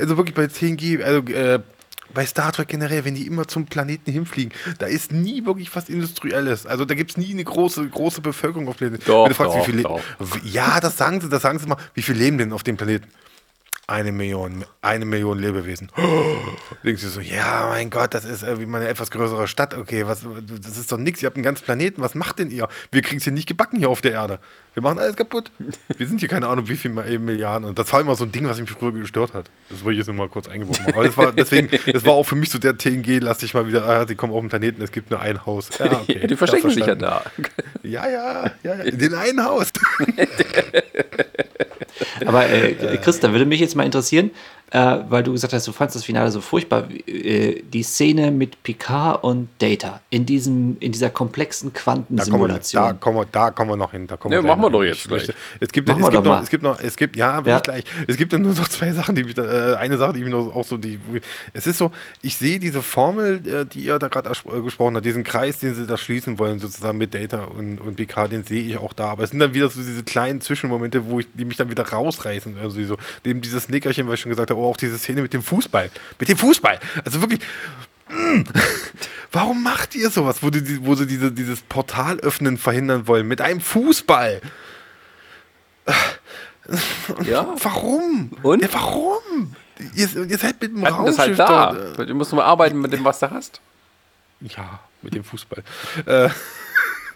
also 0.00 0.16
wirklich 0.16 0.34
bei 0.34 0.46
TNG, 0.46 1.02
also 1.02 1.20
äh, 1.32 1.60
bei 2.14 2.24
Star 2.24 2.52
Trek 2.52 2.68
generell, 2.68 3.04
wenn 3.04 3.14
die 3.14 3.26
immer 3.26 3.46
zum 3.46 3.66
Planeten 3.66 4.10
hinfliegen, 4.10 4.52
da 4.78 4.86
ist 4.86 5.12
nie 5.12 5.44
wirklich 5.44 5.74
was 5.74 5.88
Industrielles. 5.88 6.66
Also 6.66 6.84
da 6.84 6.94
gibt 6.94 7.10
es 7.10 7.16
nie 7.16 7.32
eine 7.32 7.44
große, 7.44 7.88
große 7.88 8.20
Bevölkerung 8.20 8.68
auf 8.68 8.76
dem 8.76 8.88
Planeten. 8.90 9.04
Doch, 9.06 9.28
du 9.28 9.34
fragst, 9.34 9.56
doch, 9.84 10.00
doch. 10.18 10.44
Ja, 10.44 10.80
das 10.80 10.96
sagen 10.96 11.20
sie, 11.20 11.28
das 11.28 11.42
sagen 11.42 11.58
sie 11.58 11.66
mal. 11.66 11.76
Wie 11.94 12.02
viele 12.02 12.18
leben 12.18 12.38
denn 12.38 12.52
auf 12.52 12.62
dem 12.62 12.76
Planeten? 12.76 13.08
Eine 13.86 14.12
Million, 14.12 14.64
eine 14.80 15.04
Million 15.04 15.38
Lebewesen. 15.38 15.90
Oh, 15.98 16.36
denkst 16.84 17.02
du 17.02 17.08
so, 17.08 17.20
ja, 17.20 17.66
mein 17.68 17.90
Gott, 17.90 18.14
das 18.14 18.24
ist 18.24 18.42
irgendwie 18.42 18.64
mal 18.64 18.80
eine 18.80 18.88
etwas 18.88 19.10
größere 19.10 19.46
Stadt. 19.46 19.74
Okay, 19.74 20.06
was, 20.06 20.24
das 20.62 20.78
ist 20.78 20.90
doch 20.90 20.96
nichts. 20.96 21.22
Ihr 21.22 21.26
habt 21.26 21.36
einen 21.36 21.44
ganzen 21.44 21.64
Planeten. 21.64 22.00
Was 22.00 22.14
macht 22.14 22.38
denn 22.38 22.50
ihr? 22.50 22.66
Wir 22.90 23.02
kriegen 23.02 23.18
es 23.18 23.24
hier 23.24 23.32
nicht 23.34 23.46
gebacken 23.46 23.78
hier 23.78 23.90
auf 23.90 24.00
der 24.00 24.12
Erde. 24.12 24.38
Wir 24.72 24.82
machen 24.82 24.98
alles 24.98 25.16
kaputt. 25.16 25.50
Wir 25.98 26.06
sind 26.06 26.20
hier 26.20 26.30
keine 26.30 26.48
Ahnung, 26.48 26.66
wie 26.68 26.76
viele 26.76 27.18
Milliarden. 27.18 27.68
Und 27.68 27.78
das 27.78 27.92
war 27.92 28.00
immer 28.00 28.14
so 28.14 28.24
ein 28.24 28.32
Ding, 28.32 28.48
was 28.48 28.58
mich 28.58 28.70
früher 28.70 28.92
gestört 28.92 29.34
hat. 29.34 29.50
Das 29.68 29.84
wollte 29.84 29.92
ich 29.92 29.98
jetzt 29.98 30.06
nur 30.06 30.16
mal 30.16 30.30
kurz 30.30 30.48
eingeworfen 30.48 30.86
Aber 30.86 31.04
das 31.04 31.16
war, 31.18 31.32
deswegen, 31.32 31.68
das 31.92 32.06
war 32.06 32.14
auch 32.14 32.24
für 32.24 32.36
mich 32.36 32.50
so 32.50 32.58
der 32.58 32.78
TNG, 32.78 33.18
lass 33.20 33.38
dich 33.38 33.52
mal 33.52 33.66
wieder, 33.68 33.86
ah, 33.86 34.06
sie 34.06 34.14
kommen 34.14 34.32
auf 34.32 34.40
den 34.40 34.48
Planeten, 34.48 34.80
es 34.82 34.92
gibt 34.92 35.10
nur 35.10 35.20
ein 35.20 35.44
Haus. 35.44 35.68
Ja, 35.78 35.92
okay, 36.00 36.26
die 36.26 36.36
verstecken 36.36 36.70
sich 36.70 36.86
ja 36.86 36.94
da. 36.94 37.22
Ja, 37.82 38.08
ja, 38.08 38.50
ja, 38.62 38.72
in 38.74 38.98
den 38.98 39.14
einen 39.14 39.44
Haus. 39.44 39.70
Aber 42.26 42.48
äh, 42.48 42.98
Chris, 42.98 43.20
da 43.20 43.32
würde 43.32 43.46
mich 43.46 43.60
jetzt 43.60 43.76
mal 43.76 43.84
interessieren, 43.84 44.30
äh, 44.74 45.04
weil 45.08 45.22
du 45.22 45.32
gesagt 45.32 45.52
hast, 45.52 45.68
du 45.68 45.72
fandest 45.72 45.96
das 45.96 46.04
Finale 46.04 46.32
so 46.32 46.40
furchtbar. 46.40 46.88
Äh, 47.06 47.62
die 47.62 47.84
Szene 47.84 48.32
mit 48.32 48.60
Picard 48.64 49.22
und 49.22 49.48
Data 49.58 50.00
in, 50.10 50.26
diesem, 50.26 50.76
in 50.80 50.90
dieser 50.90 51.10
komplexen 51.10 51.72
Quantensimulation. 51.72 52.82
Da 52.82 52.92
kommen 52.94 53.18
wir, 53.18 53.26
da 53.30 53.52
kommen 53.52 53.70
wir 53.70 53.76
noch 53.76 53.92
hin. 53.92 54.08
Da 54.08 54.16
kommen 54.16 54.32
ja, 54.32 54.42
wir 54.42 54.48
machen 54.48 54.62
wir 54.62 54.70
doch 54.70 54.82
jetzt 54.82 55.06
gleich. 55.06 55.32
Es 55.60 55.70
gibt, 55.70 55.88
es, 55.88 55.96
gibt 55.96 56.24
noch, 56.24 56.42
es 56.42 56.50
gibt 56.50 56.62
noch, 56.64 56.80
es 56.80 56.96
gibt, 56.96 57.14
ja, 57.14 57.40
ja. 57.46 57.60
gleich. 57.60 57.84
Es 58.08 58.16
gibt 58.16 58.32
dann 58.32 58.42
nur 58.42 58.52
noch 58.52 58.66
zwei 58.66 58.90
Sachen, 58.92 59.14
die 59.14 59.22
mich, 59.22 59.38
äh, 59.38 59.76
eine 59.76 59.96
Sache, 59.96 60.14
die 60.14 60.24
mich 60.24 60.32
noch 60.32 60.56
auch 60.56 60.64
so, 60.64 60.76
die, 60.76 60.98
es 61.52 61.68
ist 61.68 61.78
so, 61.78 61.92
ich 62.22 62.36
sehe 62.36 62.58
diese 62.58 62.82
Formel, 62.82 63.46
äh, 63.46 63.66
die 63.66 63.84
ihr 63.84 64.00
da 64.00 64.08
gerade 64.08 64.30
äh, 64.30 64.60
gesprochen 64.60 64.96
habt, 64.96 65.06
diesen 65.06 65.22
Kreis, 65.22 65.60
den 65.60 65.76
sie 65.76 65.86
da 65.86 65.96
schließen 65.96 66.40
wollen, 66.40 66.58
sozusagen 66.58 66.98
mit 66.98 67.14
Data 67.14 67.44
und, 67.44 67.80
und 67.80 67.94
Picard, 67.94 68.32
den 68.32 68.42
sehe 68.42 68.62
ich 68.62 68.76
auch 68.78 68.92
da. 68.92 69.10
Aber 69.10 69.22
es 69.22 69.30
sind 69.30 69.38
dann 69.38 69.54
wieder 69.54 69.70
so 69.70 69.80
diese 69.80 70.02
kleinen 70.02 70.40
Zwischenmomente, 70.40 71.06
wo 71.06 71.20
ich, 71.20 71.28
die 71.32 71.44
mich 71.44 71.56
dann 71.56 71.70
wieder 71.70 71.83
rausreißen. 71.92 72.58
Also 72.58 72.82
so, 72.84 72.96
dem 73.24 73.40
dieses 73.40 73.68
Nickerchen, 73.68 74.06
weil 74.06 74.14
ich 74.14 74.20
schon 74.20 74.30
gesagt 74.30 74.50
habe, 74.50 74.60
auch 74.60 74.76
diese 74.76 74.98
Szene 74.98 75.22
mit 75.22 75.32
dem 75.32 75.42
Fußball. 75.42 75.90
Mit 76.18 76.28
dem 76.28 76.38
Fußball. 76.38 76.80
Also 77.04 77.20
wirklich. 77.20 77.40
Mm. 78.08 78.42
Warum 79.32 79.62
macht 79.64 79.96
ihr 79.96 80.10
sowas, 80.10 80.42
wo, 80.42 80.50
die, 80.50 80.86
wo 80.86 80.94
sie 80.94 81.06
diese, 81.06 81.32
dieses 81.32 81.60
Portal 81.62 82.20
öffnen 82.20 82.56
verhindern 82.56 83.08
wollen? 83.08 83.26
Mit 83.26 83.40
einem 83.40 83.60
Fußball. 83.60 84.40
Ja. 87.24 87.54
Warum? 87.62 88.30
Und? 88.42 88.62
Ja, 88.62 88.68
warum? 88.72 89.54
Ihr, 89.94 90.08
ihr 90.16 90.38
seid 90.38 90.60
mit 90.62 90.74
dem 90.74 90.84
Raumschiff 90.84 91.18
halt 91.18 91.38
da. 91.38 91.72
Dort. 91.72 92.08
Du 92.08 92.14
musst 92.14 92.32
mal 92.32 92.44
arbeiten 92.44 92.80
mit 92.80 92.92
dem, 92.92 93.04
was 93.04 93.18
du 93.18 93.30
hast. 93.30 93.60
Ja, 94.40 94.80
mit 95.02 95.14
dem 95.14 95.24
Fußball. 95.24 95.62
äh, 96.06 96.30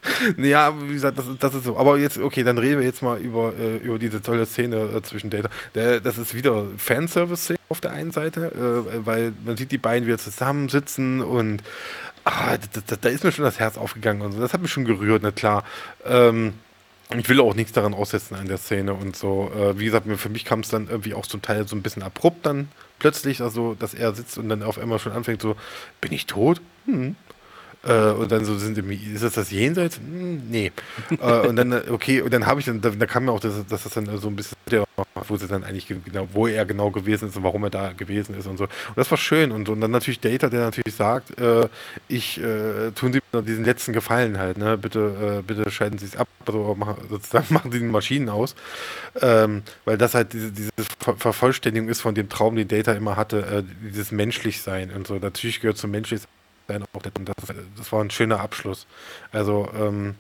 ja, 0.39 0.75
wie 0.81 0.95
gesagt, 0.95 1.19
das, 1.19 1.27
das, 1.39 1.55
ist 1.55 1.65
so. 1.65 1.77
Aber 1.77 1.99
jetzt, 1.99 2.19
okay, 2.19 2.45
dann 2.45 2.59
reden 2.59 2.81
wir 2.81 2.87
jetzt 2.87 3.03
mal 3.03 3.19
über, 3.19 3.53
äh, 3.59 3.77
über 3.79 3.99
diese 3.99 4.23
tolle 4.23 4.47
Szene 4.47 4.77
äh, 4.77 5.03
zwischen 5.03 5.31
Data. 5.31 5.49
Der, 5.75 6.01
das 6.01 6.19
ist 6.19 6.35
wieder 6.35 6.66
Fanservice-Szene 6.77 7.59
auf 7.69 7.81
der 7.81 7.93
einen 7.93 8.11
Seite, 8.12 8.53
äh, 8.95 9.07
weil 9.07 9.33
man 9.45 9.57
sieht 9.57 9.73
die 9.73 9.79
beiden 9.79 10.07
wieder 10.07 10.19
zusammensitzen 10.19 11.20
und 11.20 11.62
ah, 12.25 12.57
da, 12.57 12.81
da, 12.87 12.97
da, 12.97 13.09
ist 13.09 13.25
mir 13.25 13.33
schon 13.33 13.45
das 13.45 13.59
Herz 13.59 13.77
aufgegangen 13.77 14.23
und 14.23 14.33
so. 14.33 14.41
Das 14.41 14.53
hat 14.53 14.62
mich 14.62 14.70
schon 14.70 14.85
gerührt, 14.85 15.23
na 15.23 15.31
klar. 15.31 15.65
Ähm, 16.05 16.55
ich 17.16 17.29
will 17.29 17.41
auch 17.41 17.55
nichts 17.55 17.73
daran 17.73 17.95
aussetzen 17.95 18.35
an 18.35 18.49
der 18.49 18.59
Szene 18.59 18.93
und 18.93 19.16
so. 19.16 19.51
Äh, 19.57 19.79
wie 19.79 19.87
gesagt, 19.87 20.07
für 20.16 20.29
mich 20.29 20.45
kam 20.45 20.61
es 20.61 20.69
dann 20.69 20.89
irgendwie 20.89 21.15
auch 21.15 21.27
zum 21.27 21.41
Teil 21.41 21.66
so 21.66 21.75
ein 21.75 21.83
bisschen 21.83 22.03
abrupt 22.03 22.45
dann 22.45 22.69
plötzlich, 22.99 23.41
also 23.41 23.75
dass 23.75 23.95
er 23.95 24.15
sitzt 24.15 24.37
und 24.39 24.49
dann 24.49 24.62
auf 24.62 24.79
einmal 24.79 24.99
schon 24.99 25.12
anfängt 25.12 25.41
so, 25.41 25.57
bin 26.01 26.12
ich 26.12 26.27
tot? 26.27 26.61
Hm. 26.85 27.16
Äh, 27.89 28.12
und 28.12 28.31
dann 28.31 28.44
so 28.44 28.59
sind 28.59 28.77
im, 28.77 28.90
ist 28.90 29.24
das 29.24 29.32
das 29.35 29.51
Jenseits? 29.51 29.97
Hm, 29.97 30.43
nee. 30.51 30.73
äh, 31.20 31.47
und 31.47 31.56
dann, 31.56 31.73
okay, 31.90 32.20
und 32.20 32.32
dann 32.32 32.47
habe 32.47 32.60
ich 32.60 32.66
dann, 32.66 32.81
da, 32.81 32.90
da, 32.90 33.06
kam 33.06 33.24
mir 33.24 33.32
auch, 33.32 33.40
dass, 33.40 33.55
dass 33.66 33.85
das 33.85 33.93
dann 33.94 34.19
so 34.19 34.28
ein 34.28 34.36
bisschen, 34.36 34.56
wo 35.27 35.36
sie 35.36 35.47
dann 35.47 35.65
eigentlich 35.65 35.86
genau, 35.86 36.28
wo 36.32 36.47
er 36.47 36.66
genau 36.66 36.90
gewesen 36.90 37.28
ist 37.28 37.36
und 37.36 37.44
warum 37.44 37.65
er 37.65 37.70
da 37.70 37.93
gewesen 37.93 38.36
ist 38.36 38.47
und 38.47 38.59
so. 38.59 38.65
Und 38.65 38.97
das 38.97 39.10
war 39.10 39.19
schön. 39.19 39.52
Und, 39.52 39.69
und 39.69 39.81
dann 39.81 39.90
natürlich 39.90 40.20
Data, 40.20 40.48
der 40.48 40.60
natürlich 40.60 40.94
sagt, 40.94 41.39
äh, 41.40 41.69
ich 42.09 42.39
äh, 42.39 42.90
tun 42.94 43.12
Sie 43.12 43.20
mir 43.32 43.43
diesen 43.43 43.65
letzten 43.65 43.93
Gefallen 43.93 44.39
halt, 44.39 44.59
ne? 44.59 44.77
Bitte, 44.77 45.39
äh, 45.39 45.43
bitte 45.43 45.70
schalten 45.70 45.98
Sie 45.98 46.06
es 46.06 46.16
ab, 46.16 46.28
also 46.47 46.74
machen, 46.74 46.97
sozusagen 47.09 47.47
machen 47.55 47.73
Sie 47.73 47.78
die 47.78 47.85
Maschinen 47.86 48.28
aus. 48.28 48.55
Ähm, 49.20 49.62
weil 49.85 49.97
das 49.97 50.15
halt 50.15 50.35
diese, 50.35 50.52
diese 50.52 50.70
Vervollständigung 50.98 51.89
ist 51.89 52.01
von 52.01 52.15
dem 52.15 52.28
Traum, 52.28 52.56
den 52.56 52.69
Data 52.69 52.93
immer 52.93 53.16
hatte, 53.16 53.39
äh, 53.47 53.62
dieses 53.82 54.12
Menschlichsein 54.12 54.90
und 54.90 55.06
so. 55.06 55.15
Natürlich 55.15 55.60
gehört 55.60 55.78
zum 55.78 55.90
Menschlichsein 56.69 56.85
auch 56.93 57.03
das, 57.03 57.57
das 57.77 57.93
war 57.93 58.03
ein 58.03 58.11
schöner 58.11 58.40
Abschluss. 58.40 58.86
Also, 59.32 59.69
ähm, 59.74 60.15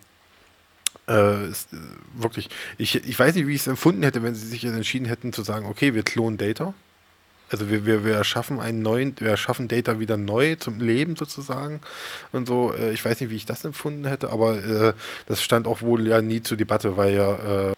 äh, 1.08 1.48
ist, 1.48 1.72
äh, 1.72 1.76
wirklich, 2.14 2.48
ich, 2.76 2.94
ich 2.96 3.18
weiß 3.18 3.34
nicht, 3.34 3.46
wie 3.46 3.54
ich 3.54 3.62
es 3.62 3.66
empfunden 3.66 4.02
hätte, 4.02 4.22
wenn 4.22 4.34
sie 4.34 4.46
sich 4.46 4.64
entschieden 4.64 5.06
hätten 5.06 5.32
zu 5.32 5.42
sagen, 5.42 5.66
okay, 5.66 5.94
wir 5.94 6.02
klonen 6.02 6.38
Data. 6.38 6.74
Also 7.50 7.70
wir, 7.70 7.86
wir, 7.86 8.04
wir 8.04 8.14
erschaffen 8.14 8.60
einen 8.60 8.82
neuen, 8.82 9.14
wir 9.20 9.30
erschaffen 9.30 9.68
Data 9.68 9.98
wieder 9.98 10.18
neu 10.18 10.56
zum 10.56 10.80
Leben 10.80 11.16
sozusagen 11.16 11.80
und 12.32 12.46
so. 12.46 12.74
Äh, 12.74 12.92
ich 12.92 13.02
weiß 13.04 13.20
nicht, 13.20 13.30
wie 13.30 13.36
ich 13.36 13.46
das 13.46 13.64
empfunden 13.64 14.06
hätte, 14.06 14.30
aber 14.30 14.62
äh, 14.62 14.92
das 15.26 15.42
stand 15.42 15.66
auch 15.66 15.80
wohl 15.80 16.06
ja 16.06 16.20
nie 16.20 16.42
zur 16.42 16.58
Debatte, 16.58 16.96
weil 16.98 17.14
ja 17.14 17.34
äh, 17.36 17.72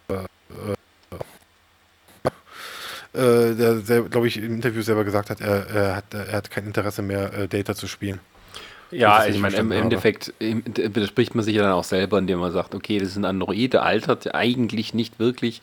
äh, 3.13 3.55
der, 3.55 4.03
glaube 4.03 4.29
ich, 4.29 4.39
im 4.39 4.55
Interview 4.55 4.83
selber 4.83 5.05
gesagt 5.05 5.31
hat, 5.31 5.41
er, 5.41 5.67
er, 5.69 5.97
hat, 5.97 6.15
er 6.15 6.33
hat 6.33 6.51
kein 6.51 6.67
Interesse 6.67 7.03
mehr, 7.03 7.49
Data 7.49 7.75
zu 7.75 7.87
spielen. 7.87 8.21
Ja, 8.91 9.27
ich 9.27 9.39
meine, 9.39 9.57
im 9.57 9.73
Endeffekt 9.73 10.33
widerspricht 10.39 11.35
man 11.35 11.45
sich 11.45 11.55
ja 11.55 11.63
dann 11.63 11.73
auch 11.73 11.85
selber, 11.85 12.19
indem 12.19 12.41
man 12.41 12.53
sagt, 12.53 12.75
okay, 12.75 12.99
das 12.99 13.11
ist 13.11 13.17
ein 13.17 13.25
Android, 13.25 13.73
der 13.73 13.83
altert 13.85 14.35
eigentlich 14.35 14.95
nicht 14.95 15.19
wirklich. 15.19 15.61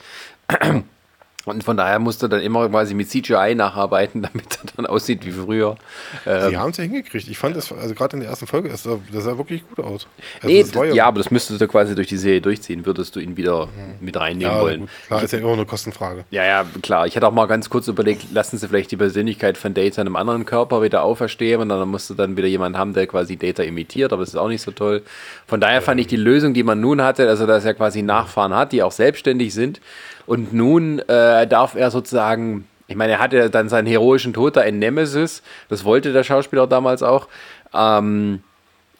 Und 1.48 1.64
von 1.64 1.78
daher 1.78 2.00
musste 2.00 2.28
dann 2.28 2.42
immer 2.42 2.68
quasi 2.70 2.94
mit 2.94 3.10
CGI 3.10 3.56
nacharbeiten, 3.56 4.22
damit 4.34 4.60
er 4.64 4.72
dann 4.76 4.86
aussieht 4.86 5.26
wie 5.26 5.32
früher. 5.32 5.78
Ähm, 6.26 6.50
Sie 6.50 6.58
haben 6.58 6.72
es 6.72 6.78
ja 6.78 6.84
hingekriegt. 6.84 7.28
Ich 7.28 7.38
fand 7.38 7.56
das, 7.56 7.72
also 7.72 7.96
gerade 7.96 8.18
in 8.18 8.22
der 8.22 8.30
ersten 8.30 8.48
Folge, 8.48 8.70
das 8.70 8.84
sah, 8.84 9.00
das 9.12 9.24
sah 9.24 9.38
wirklich 9.38 9.64
gut 9.68 9.84
aus. 9.84 10.08
Also 10.42 10.48
nee, 10.48 10.62
ja, 10.62 10.94
ja, 10.94 11.06
aber 11.06 11.20
das 11.20 11.32
müsstest 11.32 11.62
du 11.62 11.68
quasi 11.68 11.96
durch 11.96 12.08
die 12.08 12.18
Serie 12.18 12.42
durchziehen, 12.42 12.86
würdest 12.86 13.16
du 13.16 13.20
ihn 13.20 13.38
wieder 13.38 13.68
mhm. 13.68 14.06
mit 14.06 14.18
reinnehmen 14.18 14.54
ja, 14.54 14.62
wollen. 14.62 14.80
Gut. 14.82 14.90
Klar, 15.08 15.24
ist 15.24 15.34
ja 15.34 15.40
immer 15.40 15.54
eine 15.54 15.66
Kostenfrage. 15.66 16.26
Ja, 16.32 16.44
ja, 16.44 16.66
klar. 16.82 17.08
Ich 17.08 17.16
hatte 17.16 17.28
auch 17.28 17.32
mal 17.32 17.48
ganz 17.48 17.70
kurz 17.70 17.88
überlegt, 17.88 18.32
lassen 18.32 18.58
Sie 18.58 18.68
vielleicht 18.68 18.92
die 18.92 18.98
Persönlichkeit 18.98 19.58
von 19.58 19.74
Data 19.74 20.02
in 20.02 20.08
einem 20.08 20.16
anderen 20.16 20.46
Körper 20.46 20.82
wieder 20.82 21.04
auferstehen 21.04 21.62
und 21.62 21.70
dann 21.70 21.88
musst 21.88 22.10
du 22.10 22.14
dann 22.14 22.38
wieder 22.38 22.48
jemanden 22.48 22.78
haben, 22.78 22.94
der 22.94 23.08
quasi 23.08 23.38
Data 23.38 23.64
imitiert, 23.64 24.14
aber 24.14 24.22
das 24.22 24.30
ist 24.30 24.36
auch 24.36 24.50
nicht 24.50 24.62
so 24.62 24.72
toll. 24.72 25.04
Von 25.48 25.62
daher 25.62 25.82
fand 25.82 26.00
ich 26.00 26.08
die 26.08 26.18
Lösung, 26.18 26.54
die 26.54 26.64
man 26.64 26.80
nun 26.80 27.02
hatte, 27.02 27.28
also 27.28 27.46
dass 27.46 27.66
er 27.66 27.74
quasi 27.74 28.02
Nachfahren 28.02 28.54
hat, 28.54 28.72
die 28.72 28.84
auch 28.84 28.92
selbstständig 28.92 29.54
sind, 29.54 29.80
und 30.28 30.54
nun 30.54 31.00
äh, 31.00 31.48
darf 31.48 31.76
er 31.76 31.90
sozusagen, 31.90 32.68
ich 32.88 32.96
meine, 32.96 33.14
er 33.14 33.20
hatte 33.20 33.50
dann 33.50 33.70
seinen 33.70 33.88
heroischen 33.88 34.34
Tod 34.34 34.56
da 34.56 34.62
in 34.62 34.78
Nemesis, 34.78 35.42
das 35.70 35.84
wollte 35.84 36.14
der 36.14 36.24
Schauspieler 36.24 36.68
damals 36.68 37.02
auch. 37.02 37.28
Ähm, 37.74 38.44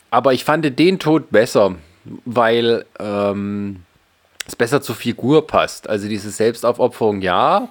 aber 0.10 0.34
ich 0.34 0.44
fand 0.44 0.80
den 0.80 1.00
Tod 1.00 1.30
besser, 1.30 1.76
weil 2.26 2.86
ähm, 3.00 3.84
es 4.48 4.56
besser 4.56 4.82
zur 4.82 4.96
Figur 4.96 5.46
passt. 5.46 5.90
Also 5.90 6.08
diese 6.08 6.32
Selbstaufopferung, 6.32 7.22
ja, 7.22 7.68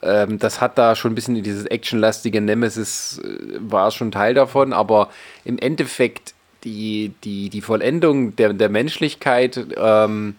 ähm, 0.00 0.38
das 0.38 0.60
hat 0.60 0.78
da 0.78 0.94
schon 0.94 1.12
ein 1.12 1.14
bisschen 1.16 1.42
dieses 1.42 1.66
actionlastige 1.66 2.40
Nemesis 2.40 3.20
äh, 3.24 3.58
war 3.58 3.90
schon 3.90 4.12
Teil 4.12 4.34
davon, 4.34 4.72
aber 4.72 5.10
im 5.44 5.58
Endeffekt 5.58 6.34
die, 6.64 7.12
die, 7.24 7.50
die 7.50 7.60
Vollendung 7.60 8.36
der, 8.36 8.52
der 8.52 8.68
Menschlichkeit 8.68 9.60
ähm, 9.76 10.36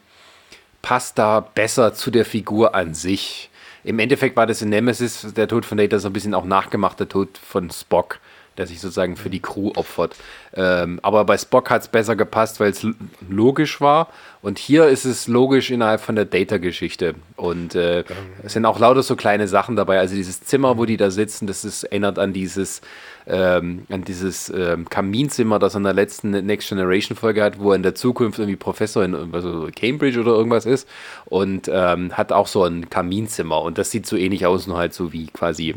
passt 0.84 1.18
da 1.18 1.39
besser 1.39 1.95
zu 1.95 2.11
der 2.11 2.26
Figur 2.26 2.76
an 2.76 2.93
sich. 2.93 3.49
Im 3.84 3.97
Endeffekt 3.97 4.38
war 4.38 4.45
das 4.45 4.61
in 4.61 4.69
Nemesis, 4.69 5.34
der 5.34 5.47
Tod 5.47 5.65
von 5.65 5.80
Data, 5.80 5.97
so 5.97 6.10
ein 6.10 6.14
bisschen 6.14 6.35
auch 6.35 6.45
nachgemachter 6.45 7.10
Tod 7.10 7.38
von 7.38 7.72
Spock, 7.72 8.19
der 8.57 8.68
sich 8.68 8.80
sozusagen 8.80 9.15
für 9.15 9.30
die 9.30 9.39
Crew 9.39 9.72
opfert. 9.76 10.15
Ähm, 10.53 10.99
aber 11.01 11.26
bei 11.26 11.38
Spock 11.38 11.69
hat 11.69 11.81
es 11.81 11.88
besser 11.88 12.15
gepasst, 12.15 12.60
weil 12.60 12.69
es 12.69 12.85
logisch 13.27 13.81
war. 13.81 14.10
Und 14.41 14.60
hier 14.60 14.88
ist 14.88 15.05
es 15.05 15.27
logisch 15.27 15.72
innerhalb 15.72 16.01
von 16.01 16.15
der 16.15 16.26
Data-Geschichte. 16.26 17.15
Und 17.38 17.76
äh, 17.76 18.03
es 18.43 18.53
sind 18.53 18.65
auch 18.65 18.80
lauter 18.80 19.03
so 19.03 19.15
kleine 19.15 19.47
Sachen 19.47 19.76
dabei. 19.76 19.99
Also 19.99 20.15
dieses 20.15 20.41
Zimmer, 20.43 20.77
wo 20.77 20.85
die 20.85 20.97
da 20.97 21.11
sitzen, 21.11 21.47
das 21.47 21.65
ist, 21.65 21.85
erinnert 21.85 22.19
an 22.19 22.34
dieses 22.34 22.81
ähm, 23.28 23.86
an 23.90 24.04
dieses 24.04 24.50
ähm, 24.50 24.90
Kaminzimmer, 24.90 25.60
das 25.60 25.76
er 25.76 25.78
in 25.78 25.84
der 25.84 25.94
letzten 25.94 26.32
Next 26.32 26.70
Generation 26.70 27.18
Folge 27.18 27.44
hat, 27.44 27.60
wo 27.60 27.72
er 27.72 27.76
in 27.76 27.84
der 27.84 27.95
Zukunft 27.95 28.40
irgendwie 28.40 28.58
Professor 28.58 29.04
in 29.04 29.34
also 29.34 29.70
Cambridge 29.76 30.20
oder 30.20 30.32
irgendwas 30.32 30.66
ist 30.66 30.88
und 31.26 31.70
ähm, 31.72 32.14
hat 32.14 32.32
auch 32.32 32.48
so 32.48 32.64
ein 32.64 32.90
Kaminzimmer 32.90 33.62
und 33.62 33.78
das 33.78 33.91
sieht 33.91 34.06
so 34.06 34.18
ähnlich 34.18 34.45
aus, 34.45 34.68
nur 34.68 34.78
halt 34.78 34.94
so 34.94 35.14
wie 35.14 35.28
quasi 35.28 35.76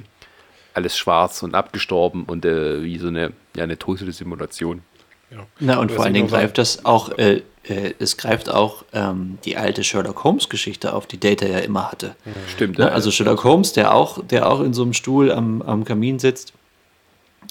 alles 0.74 0.97
schwarz 0.97 1.43
und 1.43 1.55
abgestorben 1.55 2.24
und 2.24 2.44
äh, 2.44 2.82
wie 2.82 2.98
so 2.98 3.09
eine, 3.09 3.32
ja, 3.56 3.64
eine 3.64 3.78
tote 3.78 4.10
Simulation. 4.12 4.82
Ja. 5.31 5.39
Na, 5.59 5.78
und 5.78 5.90
vor 5.90 6.05
allen 6.05 6.14
Dingen 6.14 6.28
greift 6.28 6.59
das 6.59 6.85
auch, 6.85 7.16
äh, 7.18 7.43
äh, 7.64 7.94
es 7.98 8.16
greift 8.16 8.48
auch 8.48 8.85
ähm, 8.93 9.39
die 9.44 9.56
alte 9.56 9.82
Sherlock 9.82 10.23
Holmes-Geschichte 10.23 10.93
auf, 10.93 11.06
die 11.06 11.18
Data 11.18 11.47
ja 11.47 11.59
immer 11.59 11.90
hatte. 11.90 12.14
Stimmt. 12.48 12.78
Ne? 12.78 12.93
Also 12.93 13.10
Sherlock 13.10 13.43
Holmes, 13.43 13.73
der 13.73 13.94
auch, 13.94 14.23
der 14.24 14.48
auch 14.48 14.60
in 14.60 14.73
so 14.73 14.82
einem 14.82 14.93
Stuhl 14.93 15.32
am, 15.32 15.62
am 15.62 15.85
Kamin 15.85 16.18
sitzt 16.18 16.52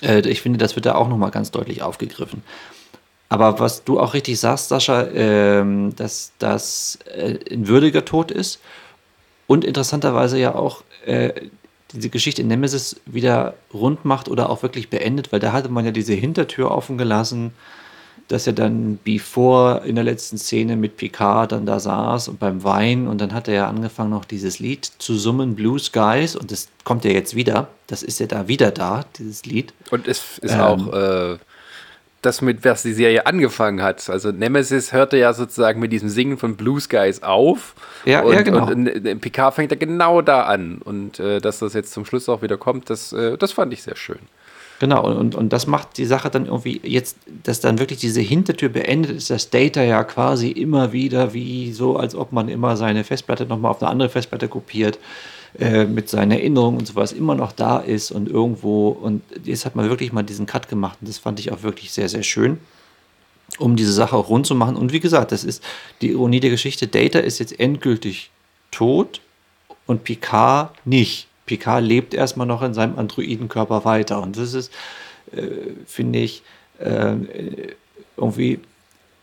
äh, 0.02 0.28
ich 0.28 0.42
finde, 0.42 0.58
das 0.58 0.76
wird 0.76 0.86
da 0.86 0.96
auch 0.96 1.08
nochmal 1.08 1.32
ganz 1.32 1.52
deutlich 1.52 1.82
aufgegriffen. 1.82 2.44
Aber 3.30 3.60
was 3.60 3.84
du 3.84 4.00
auch 4.00 4.14
richtig 4.14 4.40
sagst, 4.40 4.70
Sascha, 4.70 5.08
ähm, 5.14 5.96
dass 5.96 6.34
das 6.40 7.00
äh, 7.16 7.38
ein 7.52 7.68
würdiger 7.68 8.06
Tod 8.06 8.32
ist 8.32 8.60
und 9.48 9.66
interessanterweise 9.66 10.40
ja 10.40 10.56
auch 10.56 10.84
äh, 11.06 11.34
diese 11.92 12.10
Geschichte 12.10 12.42
in 12.42 12.48
Nemesis 12.48 12.98
wieder 13.06 13.56
rund 13.74 14.06
macht 14.06 14.30
oder 14.30 14.50
auch 14.50 14.64
wirklich 14.64 14.90
beendet, 14.90 15.32
weil 15.32 15.40
da 15.40 15.54
hatte 15.54 15.70
man 15.70 15.86
ja 15.86 15.92
diese 15.92 16.14
Hintertür 16.14 16.72
offen 16.72 16.98
gelassen 16.98 17.54
dass 18.28 18.48
er 18.48 18.54
dann 18.54 19.00
bevor 19.04 19.84
in 19.84 19.96
der 19.96 20.04
letzten 20.04 20.38
Szene 20.38 20.76
mit 20.76 20.98
Picard 20.98 21.52
dann 21.52 21.66
da 21.66 21.80
saß 21.80 22.28
und 22.28 22.40
beim 22.40 22.64
Wein 22.64 23.08
und 23.08 23.22
dann 23.22 23.34
hat 23.34 23.48
er 23.48 23.54
ja 23.54 23.70
angefangen 23.70 24.10
noch 24.10 24.26
dieses 24.26 24.60
Lied 24.60 24.86
zu 24.86 25.16
summen, 25.16 25.56
Blue 25.56 25.80
Skies 25.80 26.36
und 26.36 26.52
das 26.52 26.70
kommt 26.84 27.06
ja 27.06 27.12
jetzt 27.12 27.36
wieder, 27.36 27.68
das 27.88 28.02
ist 28.04 28.20
ja 28.20 28.26
da 28.26 28.48
wieder 28.48 28.72
da, 28.72 29.06
dieses 29.18 29.46
Lied. 29.46 29.74
Und 29.92 30.08
es 30.08 30.40
ist 30.40 30.54
ähm, 30.54 30.60
auch 30.60 30.94
äh, 30.94 31.38
das, 32.26 32.42
mit 32.42 32.66
was 32.66 32.82
die 32.82 32.94
Serie 32.94 33.26
angefangen 33.26 33.82
hat. 33.82 34.10
Also 34.10 34.32
Nemesis 34.32 34.92
hörte 34.92 35.18
ja 35.18 35.34
sozusagen 35.34 35.80
mit 35.80 35.92
diesem 35.92 36.10
Singen 36.10 36.38
von 36.38 36.56
Blue 36.56 36.82
Skies 36.82 37.22
auf. 37.22 37.76
Ja, 38.06 38.22
und, 38.22 38.34
ja 38.34 38.42
genau. 38.42 38.68
Und, 38.68 38.90
und 38.90 39.20
Picard 39.22 39.54
fängt 39.54 39.72
ja 39.72 39.78
genau 39.78 40.22
da 40.22 40.44
an. 40.44 40.80
Und 40.84 41.20
äh, 41.20 41.40
dass 41.40 41.60
das 41.60 41.74
jetzt 41.74 41.94
zum 41.94 42.06
Schluss 42.06 42.28
auch 42.28 42.42
wieder 42.42 42.58
kommt, 42.58 42.90
das, 42.90 43.14
äh, 43.14 43.38
das 43.38 43.52
fand 43.52 43.72
ich 43.74 43.84
sehr 43.84 43.96
schön. 43.96 44.20
Genau, 44.80 45.06
und, 45.06 45.36
und 45.36 45.54
das 45.54 45.68
macht 45.68 45.98
die 45.98 46.06
Sache 46.06 46.30
dann 46.30 46.48
irgendwie 46.48 46.82
jetzt, 46.84 47.18
dass 47.44 47.62
dann 47.62 47.80
wirklich 47.80 48.00
diese 48.00 48.20
Hintertür 48.20 48.70
beendet 48.70 49.12
ist, 49.12 49.30
dass 49.30 49.50
Data 49.50 49.82
ja 49.82 50.04
quasi 50.04 50.50
immer 50.52 50.92
wieder 50.92 51.34
wie 51.34 51.72
so, 51.72 51.96
als 51.96 52.14
ob 52.14 52.34
man 52.34 52.50
immer 52.50 52.76
seine 52.76 53.06
Festplatte 53.06 53.46
nochmal 53.46 53.72
auf 53.72 53.82
eine 53.82 53.90
andere 53.90 54.10
Festplatte 54.10 54.50
kopiert, 54.50 55.00
äh, 55.58 55.86
mit 55.86 56.10
seinen 56.10 56.32
Erinnerungen 56.32 56.80
und 56.80 56.86
sowas 56.86 57.14
immer 57.14 57.36
noch 57.36 57.54
da 57.54 57.78
ist 57.78 58.12
und 58.12 58.28
irgendwo, 58.28 58.90
und 58.90 59.22
jetzt 59.46 59.66
hat 59.66 59.78
man 59.78 59.90
wirklich 59.90 60.12
mal 60.12 60.24
diesen 60.24 60.46
Cut 60.46 60.68
gemacht 60.68 60.98
und 61.00 61.08
das 61.08 61.20
fand 61.20 61.40
ich 61.40 61.54
auch 61.54 61.64
wirklich 61.64 61.94
sehr, 61.94 62.10
sehr 62.10 62.24
schön, 62.24 62.60
um 63.58 63.78
diese 63.78 63.94
Sache 63.94 64.18
auch 64.18 64.28
rund 64.28 64.46
zu 64.46 64.56
machen. 64.56 64.76
Und 64.76 64.92
wie 64.92 65.00
gesagt, 65.00 65.32
das 65.32 65.46
ist 65.46 65.64
die 66.02 66.10
Ironie 66.10 66.42
der 66.42 66.50
Geschichte, 66.50 66.88
Data 66.88 67.20
ist 67.20 67.40
jetzt 67.40 67.58
endgültig 67.58 68.32
tot 68.72 69.22
und 69.86 70.04
Picard 70.04 70.74
nicht. 70.86 71.25
Picard 71.46 71.84
lebt 71.84 72.14
erstmal 72.14 72.48
noch 72.48 72.62
in 72.62 72.74
seinem 72.74 72.98
Androidenkörper 72.98 73.86
weiter. 73.86 74.22
Und 74.22 74.38
das 74.38 74.54
ist, 74.54 74.72
äh, 75.32 75.42
finde 75.86 76.20
ich, 76.20 76.44
äh, 76.80 77.16
irgendwie 78.18 78.60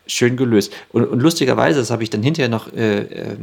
schön 0.07 0.37
gelöst. 0.37 0.73
Und, 0.93 1.05
und, 1.07 1.21
lustigerweise, 1.21 1.79
das 1.79 1.91
habe 1.91 2.03
ich 2.03 2.11
dann 2.11 2.23
hinterher 2.23 2.49
noch 2.49 2.73
äh, 2.73 3.01
äh 3.01 3.37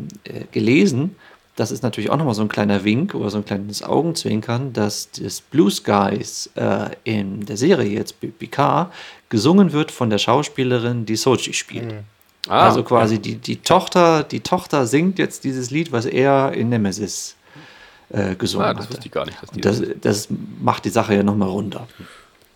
gelesen, 0.52 1.16
das 1.60 1.72
ist 1.72 1.84
natürlich 1.84 2.10
auch 2.10 2.16
nochmal 2.16 2.36
so 2.36 2.42
ein 2.42 2.48
kleiner 2.48 2.86
Wink 2.86 3.14
oder 3.14 3.30
so 3.30 3.38
ein 3.38 3.46
kleines 3.46 3.84
Augenzwinkern, 3.84 4.72
dass 4.72 5.12
das 5.12 5.42
Blue 5.42 5.70
Skies 5.70 6.50
äh, 6.56 6.92
in 7.04 7.46
der 7.46 7.58
Serie 7.58 7.90
jetzt 7.90 8.16
Picard 8.40 8.94
gesungen 9.28 9.74
wird 9.74 9.92
von 9.92 10.10
der 10.10 10.20
Schauspielerin, 10.20 11.06
die 11.06 11.18
Sochi 11.18 11.52
spielt. 11.52 11.92
Mhm. 11.92 12.00
Ah, 12.48 12.68
also 12.68 12.84
quasi 12.84 13.20
die, 13.20 13.36
die 13.36 13.58
Tochter, 13.58 14.24
die 14.24 14.40
Tochter 14.40 14.88
singt 14.88 15.20
jetzt 15.20 15.44
dieses 15.44 15.70
Lied, 15.70 15.92
was 15.92 16.06
er 16.06 16.54
in 16.54 16.70
Nemesis 16.70 17.36
äh, 18.10 18.36
gesungen 18.36 18.68
ah, 18.68 18.74
das 18.74 18.90
wusste 18.90 19.06
ich 19.06 19.12
gar 19.12 19.26
nicht. 19.26 19.38
Dass 19.42 19.80
das, 19.80 19.84
das 20.02 20.28
macht 20.62 20.86
die 20.86 20.90
Sache 20.90 21.16
ja 21.16 21.24
nochmal 21.24 21.50
runter. 21.50 21.88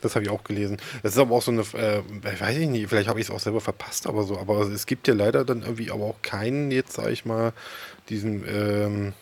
Das 0.02 0.16
habe 0.16 0.26
ich 0.26 0.32
auch 0.32 0.44
gelesen. 0.44 0.78
Das 1.02 1.14
ist 1.14 1.18
aber 1.18 1.36
auch 1.36 1.42
so 1.42 1.52
eine, 1.52 1.62
äh, 1.62 2.02
weiß 2.42 2.58
ich 2.58 2.68
nicht, 2.68 2.90
vielleicht 2.90 3.08
habe 3.08 3.20
ich 3.20 3.28
es 3.28 3.32
auch 3.32 3.40
selber 3.40 3.62
verpasst, 3.62 4.06
aber 4.06 4.24
so, 4.24 4.38
aber 4.38 4.62
es 4.62 4.86
gibt 4.86 5.08
ja 5.08 5.14
leider 5.14 5.46
dann 5.46 5.62
irgendwie 5.62 5.92
aber 5.92 6.04
auch 6.04 6.22
keinen, 6.22 6.72
jetzt 6.72 6.94
sage 6.94 7.12
ich 7.12 7.26
mal, 7.26 7.54
diesen, 8.10 8.44
ähm, 8.48 9.14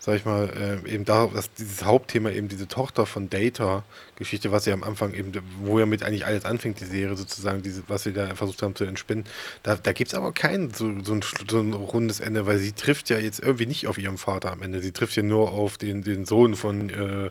sag 0.00 0.16
ich 0.16 0.24
mal, 0.24 0.48
äh, 0.86 0.90
eben 0.90 1.04
da, 1.04 1.26
dass 1.26 1.52
dieses 1.52 1.84
Hauptthema 1.84 2.30
eben 2.30 2.48
diese 2.48 2.66
Tochter 2.66 3.04
von 3.04 3.28
Data-Geschichte, 3.28 4.50
was 4.50 4.64
ja 4.64 4.72
am 4.72 4.82
Anfang 4.82 5.12
eben, 5.12 5.30
wo 5.62 5.78
ja 5.78 5.84
mit 5.84 6.02
eigentlich 6.02 6.24
alles 6.24 6.46
anfängt, 6.46 6.80
die 6.80 6.86
Serie 6.86 7.14
sozusagen, 7.16 7.60
diese, 7.60 7.82
was 7.86 8.04
sie 8.04 8.14
da 8.14 8.34
versucht 8.34 8.62
haben 8.62 8.74
zu 8.74 8.84
entspinnen, 8.84 9.26
da, 9.62 9.76
da 9.76 9.92
gibt 9.92 10.10
es 10.12 10.14
aber 10.14 10.32
kein 10.32 10.70
so, 10.70 10.90
so, 11.04 11.12
ein, 11.12 11.20
so 11.48 11.60
ein 11.60 11.74
rundes 11.74 12.20
Ende, 12.20 12.46
weil 12.46 12.56
sie 12.58 12.72
trifft 12.72 13.10
ja 13.10 13.18
jetzt 13.18 13.40
irgendwie 13.40 13.66
nicht 13.66 13.86
auf 13.88 13.98
ihren 13.98 14.16
Vater 14.16 14.52
am 14.52 14.62
Ende. 14.62 14.80
Sie 14.80 14.92
trifft 14.92 15.16
ja 15.16 15.22
nur 15.22 15.52
auf 15.52 15.76
den, 15.76 16.02
den 16.02 16.24
Sohn 16.24 16.56
von 16.56 16.88
äh, 16.88 17.30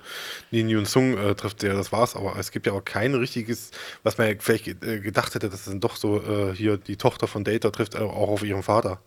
Nin 0.51 0.69
Yun 0.69 0.85
Sung, 0.85 1.17
äh, 1.17 1.33
trifft 1.33 1.61
sie 1.61 1.67
ja, 1.67 1.73
das 1.73 1.91
war's, 1.91 2.15
aber 2.15 2.35
es 2.37 2.51
gibt 2.51 2.67
ja 2.67 2.73
auch 2.73 2.85
kein 2.85 3.15
richtiges, 3.15 3.71
was 4.03 4.19
man 4.19 4.27
ja 4.27 4.35
vielleicht 4.37 4.67
äh, 4.67 4.99
gedacht 4.99 5.33
hätte, 5.33 5.49
dass 5.49 5.61
es 5.61 5.65
dann 5.65 5.79
doch 5.79 5.95
so 5.95 6.21
äh, 6.21 6.55
hier 6.55 6.77
die 6.77 6.97
Tochter 6.97 7.25
von 7.25 7.43
Data 7.43 7.71
trifft 7.71 7.95
auch 7.95 8.29
auf 8.29 8.43
ihren 8.43 8.61
Vater. 8.61 8.99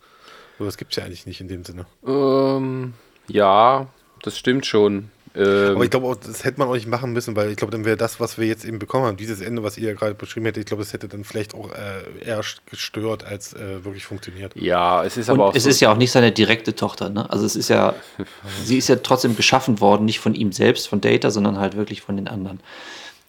Aber 0.59 0.67
das 0.67 0.77
gibt 0.77 0.93
es 0.93 0.97
ja 0.97 1.05
eigentlich 1.05 1.27
nicht 1.27 1.41
in 1.41 1.47
dem 1.47 1.65
Sinne. 1.65 1.87
Ähm, 2.05 2.95
ja, 3.33 3.87
das 4.23 4.39
stimmt 4.39 4.67
schon. 4.67 5.11
Ähm, 5.35 5.77
aber 5.77 5.85
ich 5.85 5.91
glaube, 5.91 6.15
das 6.23 6.45
hätte 6.45 6.59
man 6.59 6.69
auch 6.69 6.75
nicht 6.75 6.87
machen 6.87 7.13
müssen, 7.13 7.35
weil 7.37 7.51
ich 7.51 7.57
glaube, 7.57 7.71
dann 7.71 7.87
wäre 7.87 7.97
das, 7.97 8.21
was 8.21 8.37
wir 8.37 8.47
jetzt 8.47 8.67
eben 8.67 8.79
bekommen 8.79 9.07
haben, 9.07 9.17
dieses 9.17 9.41
Ende, 9.41 9.63
was 9.63 9.79
ihr 9.79 9.89
ja 9.89 9.95
gerade 9.95 10.15
beschrieben 10.15 10.45
hättet, 10.45 10.61
ich 10.61 10.67
glaube, 10.67 10.83
das 10.83 10.93
hätte 10.93 11.09
dann 11.09 11.25
vielleicht 11.25 11.55
auch 11.55 11.71
äh, 11.71 12.27
eher 12.27 12.43
gestört, 12.67 13.25
als 13.25 13.55
äh, 13.55 13.83
wirklich 13.83 14.05
funktioniert. 14.05 14.55
Ja, 14.57 15.03
es 15.05 15.17
ist 15.17 15.31
aber 15.31 15.45
Und 15.45 15.51
auch. 15.51 15.55
Es 15.55 15.63
so 15.63 15.71
ist 15.71 15.81
ja 15.81 15.91
auch 15.91 15.97
nicht 15.97 16.11
seine 16.11 16.33
direkte 16.33 16.75
Tochter, 16.75 17.09
ne? 17.09 17.31
Also 17.31 17.47
es 17.47 17.57
ist 17.57 17.69
ja, 17.69 17.95
sie 18.65 18.77
ist 18.77 18.89
ja 18.89 18.97
trotzdem 18.97 19.35
geschaffen 19.35 19.81
worden, 19.81 20.05
nicht 20.05 20.21
von 20.21 20.35
ihm 20.35 20.53
selbst, 20.53 20.87
von 20.87 21.01
Data, 21.01 21.31
sondern 21.31 21.59
halt 21.59 21.77
wirklich 21.77 22.03
von 22.03 22.17
den 22.17 22.29
anderen. 22.29 22.61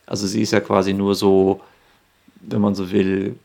Also 0.06 0.28
sie 0.28 0.42
ist 0.42 0.52
ja 0.52 0.60
quasi 0.60 0.94
nur 0.94 1.16
so, 1.16 1.62
wenn 2.42 2.60
man 2.60 2.76
so 2.76 2.92
will, 2.92 3.38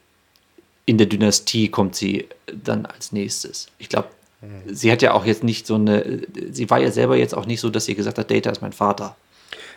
in 0.85 0.99
der 0.99 1.07
Dynastie 1.07 1.69
kommt 1.69 1.95
sie 1.95 2.27
dann 2.53 2.87
als 2.87 3.13
nächstes. 3.13 3.69
Ich 3.79 3.89
glaube, 3.89 4.09
Sie 4.67 4.93
hat 4.93 5.03
ja 5.03 5.15
auch 5.15 5.25
jetzt 5.25 5.43
nicht 5.43 5.67
so 5.67 5.75
eine, 5.75 6.23
sie 6.51 6.71
war 6.71 6.79
ja 6.79 6.93
selber 6.93 7.17
jetzt 7.17 7.35
auch 7.37 7.47
nicht 7.47 7.61
so, 7.61 7.71
dass 7.71 7.87
sie 7.87 7.95
gesagt 7.95 8.19
hat, 8.19 8.31
Data 8.31 8.51
ist 8.51 8.63
mein 8.63 8.73
Vater. 8.73 9.17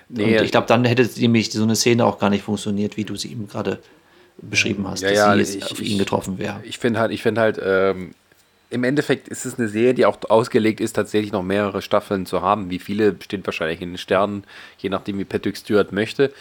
Nee, 0.07 0.37
und 0.37 0.45
ich 0.45 0.51
glaube, 0.51 0.67
dann 0.67 0.85
hätte 0.85 1.09
nämlich 1.19 1.51
so 1.51 1.63
eine 1.63 1.75
Szene 1.75 2.05
auch 2.05 2.19
gar 2.19 2.29
nicht 2.29 2.43
funktioniert, 2.43 2.97
wie 2.97 3.05
du 3.05 3.15
sie 3.15 3.29
ihm 3.29 3.47
gerade 3.47 3.79
beschrieben 4.37 4.87
hast, 4.87 5.01
ja, 5.01 5.09
dass 5.09 5.17
ja, 5.17 5.33
sie 5.33 5.39
jetzt 5.39 5.55
ich, 5.55 5.71
auf 5.71 5.81
ihn 5.81 5.97
getroffen 5.97 6.37
wäre. 6.37 6.61
Ich 6.63 6.77
finde 6.77 6.99
halt, 6.99 7.11
ich 7.11 7.21
finde 7.21 7.41
halt, 7.41 7.59
ähm, 7.63 8.13
im 8.69 8.83
Endeffekt 8.85 9.27
ist 9.27 9.45
es 9.45 9.59
eine 9.59 9.67
Serie, 9.67 9.93
die 9.93 10.05
auch 10.05 10.17
ausgelegt 10.29 10.79
ist, 10.79 10.93
tatsächlich 10.93 11.31
noch 11.33 11.43
mehrere 11.43 11.81
Staffeln 11.81 12.25
zu 12.25 12.41
haben. 12.41 12.69
Wie 12.69 12.79
viele 12.79 13.15
steht 13.21 13.45
wahrscheinlich 13.45 13.81
in 13.81 13.89
den 13.89 13.97
Sternen, 13.97 14.45
je 14.77 14.89
nachdem, 14.89 15.19
wie 15.19 15.25
Patrick 15.25 15.57
Stewart 15.57 15.91
möchte. 15.91 16.31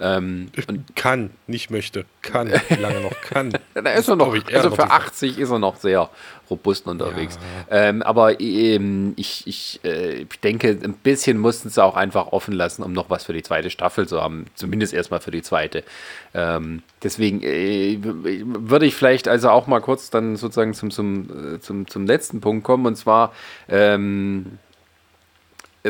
Ähm, 0.00 0.48
kann, 0.94 1.30
nicht 1.46 1.70
möchte. 1.70 2.04
Kann, 2.22 2.48
lange 2.80 3.00
noch 3.00 3.20
kann. 3.22 3.52
da 3.74 3.90
ist 3.90 4.08
er 4.08 4.16
noch, 4.16 4.36
also 4.52 4.70
für 4.70 4.90
80 4.90 5.38
ist 5.38 5.50
er 5.50 5.58
noch 5.58 5.76
sehr 5.76 6.10
robust 6.50 6.86
unterwegs. 6.86 7.38
Ja. 7.70 7.88
Ähm, 7.88 8.02
aber 8.02 8.40
ähm, 8.40 9.14
ich, 9.16 9.46
ich, 9.46 9.80
äh, 9.84 10.22
ich 10.22 10.40
denke, 10.40 10.68
ein 10.68 10.94
bisschen 10.94 11.38
mussten 11.38 11.68
sie 11.70 11.82
auch 11.82 11.96
einfach 11.96 12.28
offen 12.28 12.54
lassen, 12.54 12.82
um 12.82 12.92
noch 12.92 13.10
was 13.10 13.24
für 13.24 13.32
die 13.32 13.42
zweite 13.42 13.70
Staffel 13.70 14.06
zu 14.06 14.20
haben. 14.20 14.46
Zumindest 14.54 14.92
erstmal 14.92 15.20
für 15.20 15.30
die 15.30 15.42
zweite. 15.42 15.82
Ähm, 16.34 16.82
deswegen 17.02 17.42
äh, 17.42 17.98
würde 18.00 18.86
ich 18.86 18.94
vielleicht 18.94 19.28
also 19.28 19.50
auch 19.50 19.66
mal 19.66 19.80
kurz 19.80 20.10
dann 20.10 20.36
sozusagen 20.36 20.74
zum, 20.74 20.90
zum, 20.90 21.54
äh, 21.54 21.60
zum, 21.60 21.86
zum 21.88 22.06
letzten 22.06 22.40
Punkt 22.40 22.64
kommen. 22.64 22.86
Und 22.86 22.96
zwar 22.96 23.32
ähm, 23.68 24.58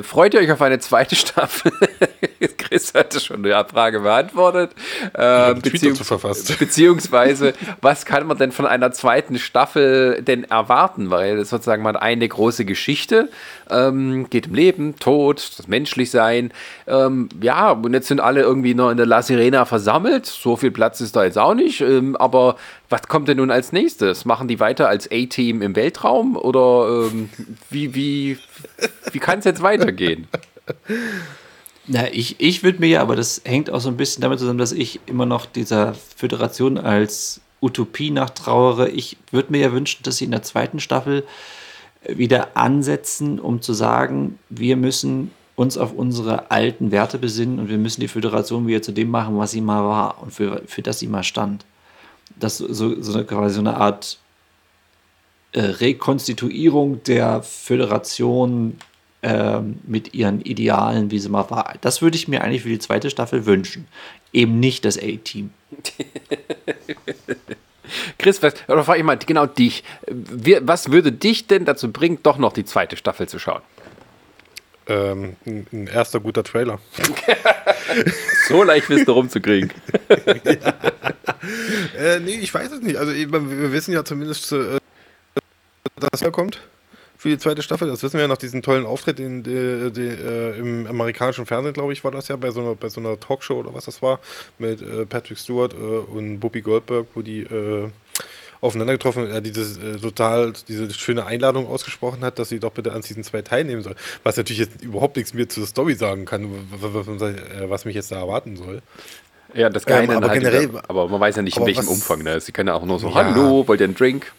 Freut 0.03 0.35
ihr 0.35 0.41
euch 0.41 0.51
auf 0.51 0.63
eine 0.63 0.79
zweite 0.79 1.17
Staffel? 1.17 1.73
Chris 2.59 2.95
hatte 2.95 3.21
schon 3.21 3.43
die 3.43 3.51
Frage 3.51 4.01
beantwortet. 4.01 4.73
Äh, 5.15 5.55
beziehungs 5.55 6.07
verfasst. 6.07 6.57
Beziehungsweise, 6.59 7.55
was 7.81 8.05
kann 8.05 8.27
man 8.27 8.39
denn 8.39 8.53
von 8.53 8.67
einer 8.67 8.93
zweiten 8.93 9.39
Staffel 9.39 10.23
denn 10.23 10.45
erwarten? 10.45 11.11
Weil 11.11 11.39
es 11.39 11.51
sozusagen 11.51 11.83
mal 11.83 11.97
eine 11.97 12.29
große 12.29 12.65
Geschichte 12.65 13.29
ähm, 13.71 14.29
geht 14.31 14.49
um 14.49 14.55
Leben, 14.55 14.97
Tod, 14.99 15.51
das 15.59 15.69
Menschlichsein. 15.69 16.53
Ähm, 16.87 17.29
ja, 17.41 17.71
und 17.71 17.93
jetzt 17.93 18.09
sind 18.09 18.21
alle 18.21 18.41
irgendwie 18.41 18.75
noch 18.75 18.91
in 18.91 18.97
der 18.97 19.07
La 19.07 19.23
Sirena 19.23 19.65
versammelt. 19.65 20.27
So 20.27 20.57
viel 20.57 20.71
Platz 20.71 21.01
ist 21.01 21.17
da 21.17 21.25
jetzt 21.25 21.39
auch 21.39 21.55
nicht. 21.55 21.81
Ähm, 21.81 22.17
aber 22.17 22.57
was 22.89 23.03
kommt 23.09 23.29
denn 23.29 23.39
nun 23.39 23.51
als 23.51 23.73
nächstes? 23.73 24.25
Machen 24.25 24.49
die 24.49 24.61
weiter 24.61 24.89
als 24.89 25.11
A-Team 25.11 25.63
im 25.63 25.75
Weltraum? 25.75 26.37
Oder 26.37 27.09
ähm, 27.11 27.31
wie, 27.71 27.95
wie, 27.95 28.39
wie 29.13 29.19
kann 29.19 29.41
es 29.41 29.45
jetzt 29.45 29.63
weitergehen? 29.63 30.29
Na, 31.89 32.13
ich, 32.13 32.37
ich 32.39 32.63
würde 32.63 32.81
mir 32.81 32.89
ja, 32.89 33.03
aber 33.03 33.17
das 33.17 33.43
hängt 33.45 33.71
auch 33.71 33.81
so 33.81 33.89
ein 33.89 33.97
bisschen 33.97 34.23
damit 34.23 34.39
zusammen, 34.39 34.59
dass 34.59 34.73
ich 34.73 35.01
immer 35.07 35.27
noch 35.27 35.47
dieser 35.47 35.95
Föderation 35.95 36.79
als 36.79 37.41
Utopie 37.61 38.11
nachtrauere. 38.11 38.89
Ich 38.89 39.17
würde 39.31 39.53
mir 39.53 39.61
ja 39.61 39.73
wünschen, 39.73 40.03
dass 40.03 40.17
sie 40.19 40.25
in 40.25 40.33
der 40.33 40.43
zweiten 40.43 40.81
Staffel 40.81 41.25
wieder 42.09 42.57
ansetzen, 42.57 43.39
um 43.39 43.63
zu 43.63 43.73
sagen, 43.73 44.39
wir 44.49 44.77
müssen 44.77 45.31
uns 45.55 45.79
auf 45.79 45.93
unsere 45.93 46.51
alten 46.51 46.91
Werte 46.91 47.19
besinnen 47.19 47.59
und 47.59 47.69
wir 47.69 47.79
müssen 47.79 48.01
die 48.01 48.09
Föderation 48.09 48.67
wieder 48.67 48.83
zu 48.83 48.93
dem 48.93 49.11
machen, 49.11 49.39
was 49.39 49.53
sie 49.53 49.61
mal 49.61 49.83
war 49.85 50.23
und 50.23 50.33
für, 50.33 50.63
für 50.67 50.83
das 50.83 50.99
sie 50.99 51.07
mal 51.07 51.25
stand. 51.25 51.65
Das 52.39 52.59
so, 52.59 53.03
so 53.03 53.15
eine, 53.15 53.25
quasi 53.25 53.59
eine 53.59 53.77
Art 53.77 54.19
äh, 55.53 55.61
Rekonstituierung 55.61 57.03
der 57.05 57.43
Föderation 57.43 58.79
äh, 59.23 59.61
mit 59.87 60.15
ihren 60.15 60.41
Idealen, 60.43 61.11
wie 61.11 61.19
sie 61.19 61.29
mal 61.29 61.51
war. 61.51 61.75
Das 61.81 62.03
würde 62.03 62.17
ich 62.17 62.29
mir 62.29 62.45
eigentlich 62.45 62.63
für 62.63 62.69
die 62.69 62.79
zweite 62.79 63.11
Staffel 63.11 63.47
wünschen. 63.47 63.89
Eben 64.33 64.61
nicht 64.61 64.85
das 64.85 64.99
A-Team. 64.99 65.51
Chris, 68.19 68.43
was, 68.43 68.55
oder 68.69 68.85
frage 68.85 68.99
ich 68.99 69.05
mal 69.05 69.17
genau 69.17 69.47
dich. 69.47 69.85
Was 70.07 70.91
würde 70.91 71.13
dich 71.13 71.47
denn 71.47 71.65
dazu 71.65 71.91
bringen, 71.91 72.19
doch 72.23 72.39
noch 72.39 72.53
die 72.53 72.65
zweite 72.65 72.97
Staffel 72.97 73.29
zu 73.29 73.39
schauen? 73.39 73.63
Ähm, 74.89 75.37
ein 75.45 75.89
erster 75.89 76.21
guter 76.21 76.45
Trailer. 76.45 76.79
so 78.49 78.63
leicht 78.63 78.89
bist 78.89 79.09
du 79.09 79.13
rumzukriegen. 79.13 79.73
ja. 80.09 80.75
äh, 81.99 82.21
nee, 82.21 82.37
ich 82.37 82.55
weiß 82.55 82.71
es 82.71 82.81
nicht. 82.81 82.97
Also 82.97 83.13
wir 83.13 83.73
wissen 83.73 83.93
ja 83.93 84.05
zumindest, 84.05 84.53
äh, 84.53 84.79
dass 85.99 86.23
er 86.23 86.31
kommt 86.31 86.61
für 87.17 87.31
die 87.31 87.39
zweite 87.39 87.63
Staffel. 87.63 87.89
Das 87.89 88.03
wissen 88.03 88.15
wir 88.15 88.23
ja 88.23 88.29
nach 88.29 88.37
diesem 88.37 88.63
tollen 88.63 88.87
Auftritt 88.87 89.19
in, 89.19 89.43
die, 89.43 89.91
die, 89.91 90.07
äh, 90.07 90.59
im 90.59 90.87
amerikanischen 90.87 91.47
Fernsehen, 91.47 91.73
glaube 91.73 91.93
ich, 91.93 92.05
war 92.05 92.13
das 92.13 92.29
ja, 92.29 92.37
bei 92.37 92.51
so 92.51 92.61
einer, 92.61 92.75
bei 92.75 92.89
so 92.89 93.01
einer 93.01 93.19
Talkshow 93.19 93.55
oder 93.55 93.75
was 93.75 93.87
das 93.87 94.03
war, 94.03 94.21
mit 94.59 94.83
äh, 94.83 95.07
Patrick 95.07 95.39
Stewart 95.39 95.75
äh, 95.75 95.77
und 95.77 96.39
Bobby 96.39 96.61
Goldberg, 96.61 97.07
wo 97.15 97.23
die 97.23 97.41
äh, 97.41 97.89
aufeinander 98.61 98.95
getroffen, 98.95 99.31
er 99.31 99.41
dieses 99.41 99.79
äh, 99.79 99.99
total 99.99 100.53
diese 100.69 100.93
schöne 100.93 101.27
Einladung 101.27 101.67
ausgesprochen 101.67 102.25
hat, 102.25 102.39
dass 102.39 102.49
sie 102.49 102.61
doch 102.61 102.73
bitte 102.73 102.93
an 102.93 103.03
Season 103.03 103.25
2 103.25 103.43
teilnehmen 103.43 103.83
soll. 103.83 103.95
Was 104.23 104.37
natürlich 104.37 104.61
jetzt 104.61 104.83
überhaupt 104.83 105.17
nichts 105.17 105.35
mehr 105.35 105.49
zur 105.49 105.67
Story 105.67 105.95
sagen 105.95 106.25
kann, 106.25 106.49
was 107.69 107.85
mich 107.85 107.95
jetzt 107.95 108.13
da 108.13 108.17
erwarten 108.17 108.57
soll. 108.57 108.83
Ja, 109.55 109.71
das 109.71 109.87
Geile 109.87 110.05
ähm, 110.05 110.11
aber, 110.11 110.29
halt 110.29 110.41
generell, 110.41 110.65
über, 110.65 110.83
aber 110.89 111.09
man 111.09 111.21
weiß 111.21 111.37
ja 111.37 111.43
nicht, 111.43 111.57
in 111.57 111.65
welchem 111.65 111.87
was, 111.87 111.89
Umfang. 111.89 112.23
Ne? 112.23 112.41
Sie 112.41 112.53
können 112.53 112.69
ja 112.69 112.75
auch 112.75 112.85
nur 112.85 112.99
so, 112.99 113.09
ja. 113.09 113.15
hallo, 113.15 113.67
wollt 113.67 113.81
ihr 113.81 113.85
einen 113.85 113.95
Drink? 113.95 114.33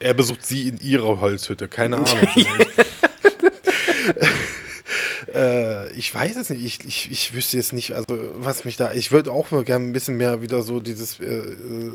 er 0.00 0.14
besucht 0.14 0.46
sie 0.46 0.68
in 0.68 0.78
ihrer 0.80 1.20
Holzhütte, 1.20 1.68
keine 1.68 1.96
Ahnung. 1.96 2.08
äh, 5.34 5.92
ich 5.92 6.14
weiß 6.14 6.36
es 6.36 6.50
nicht, 6.50 6.64
ich, 6.64 6.86
ich, 6.86 7.10
ich 7.10 7.34
wüsste 7.34 7.56
jetzt 7.56 7.72
nicht, 7.72 7.94
also 7.94 8.18
was 8.36 8.64
mich 8.64 8.76
da, 8.76 8.92
ich 8.92 9.12
würde 9.12 9.32
auch 9.32 9.50
mal 9.50 9.64
gerne 9.64 9.84
ein 9.84 9.92
bisschen 9.92 10.16
mehr 10.16 10.40
wieder 10.40 10.62
so 10.62 10.80
dieses, 10.80 11.20
äh, 11.20 11.24
äh 11.24 11.92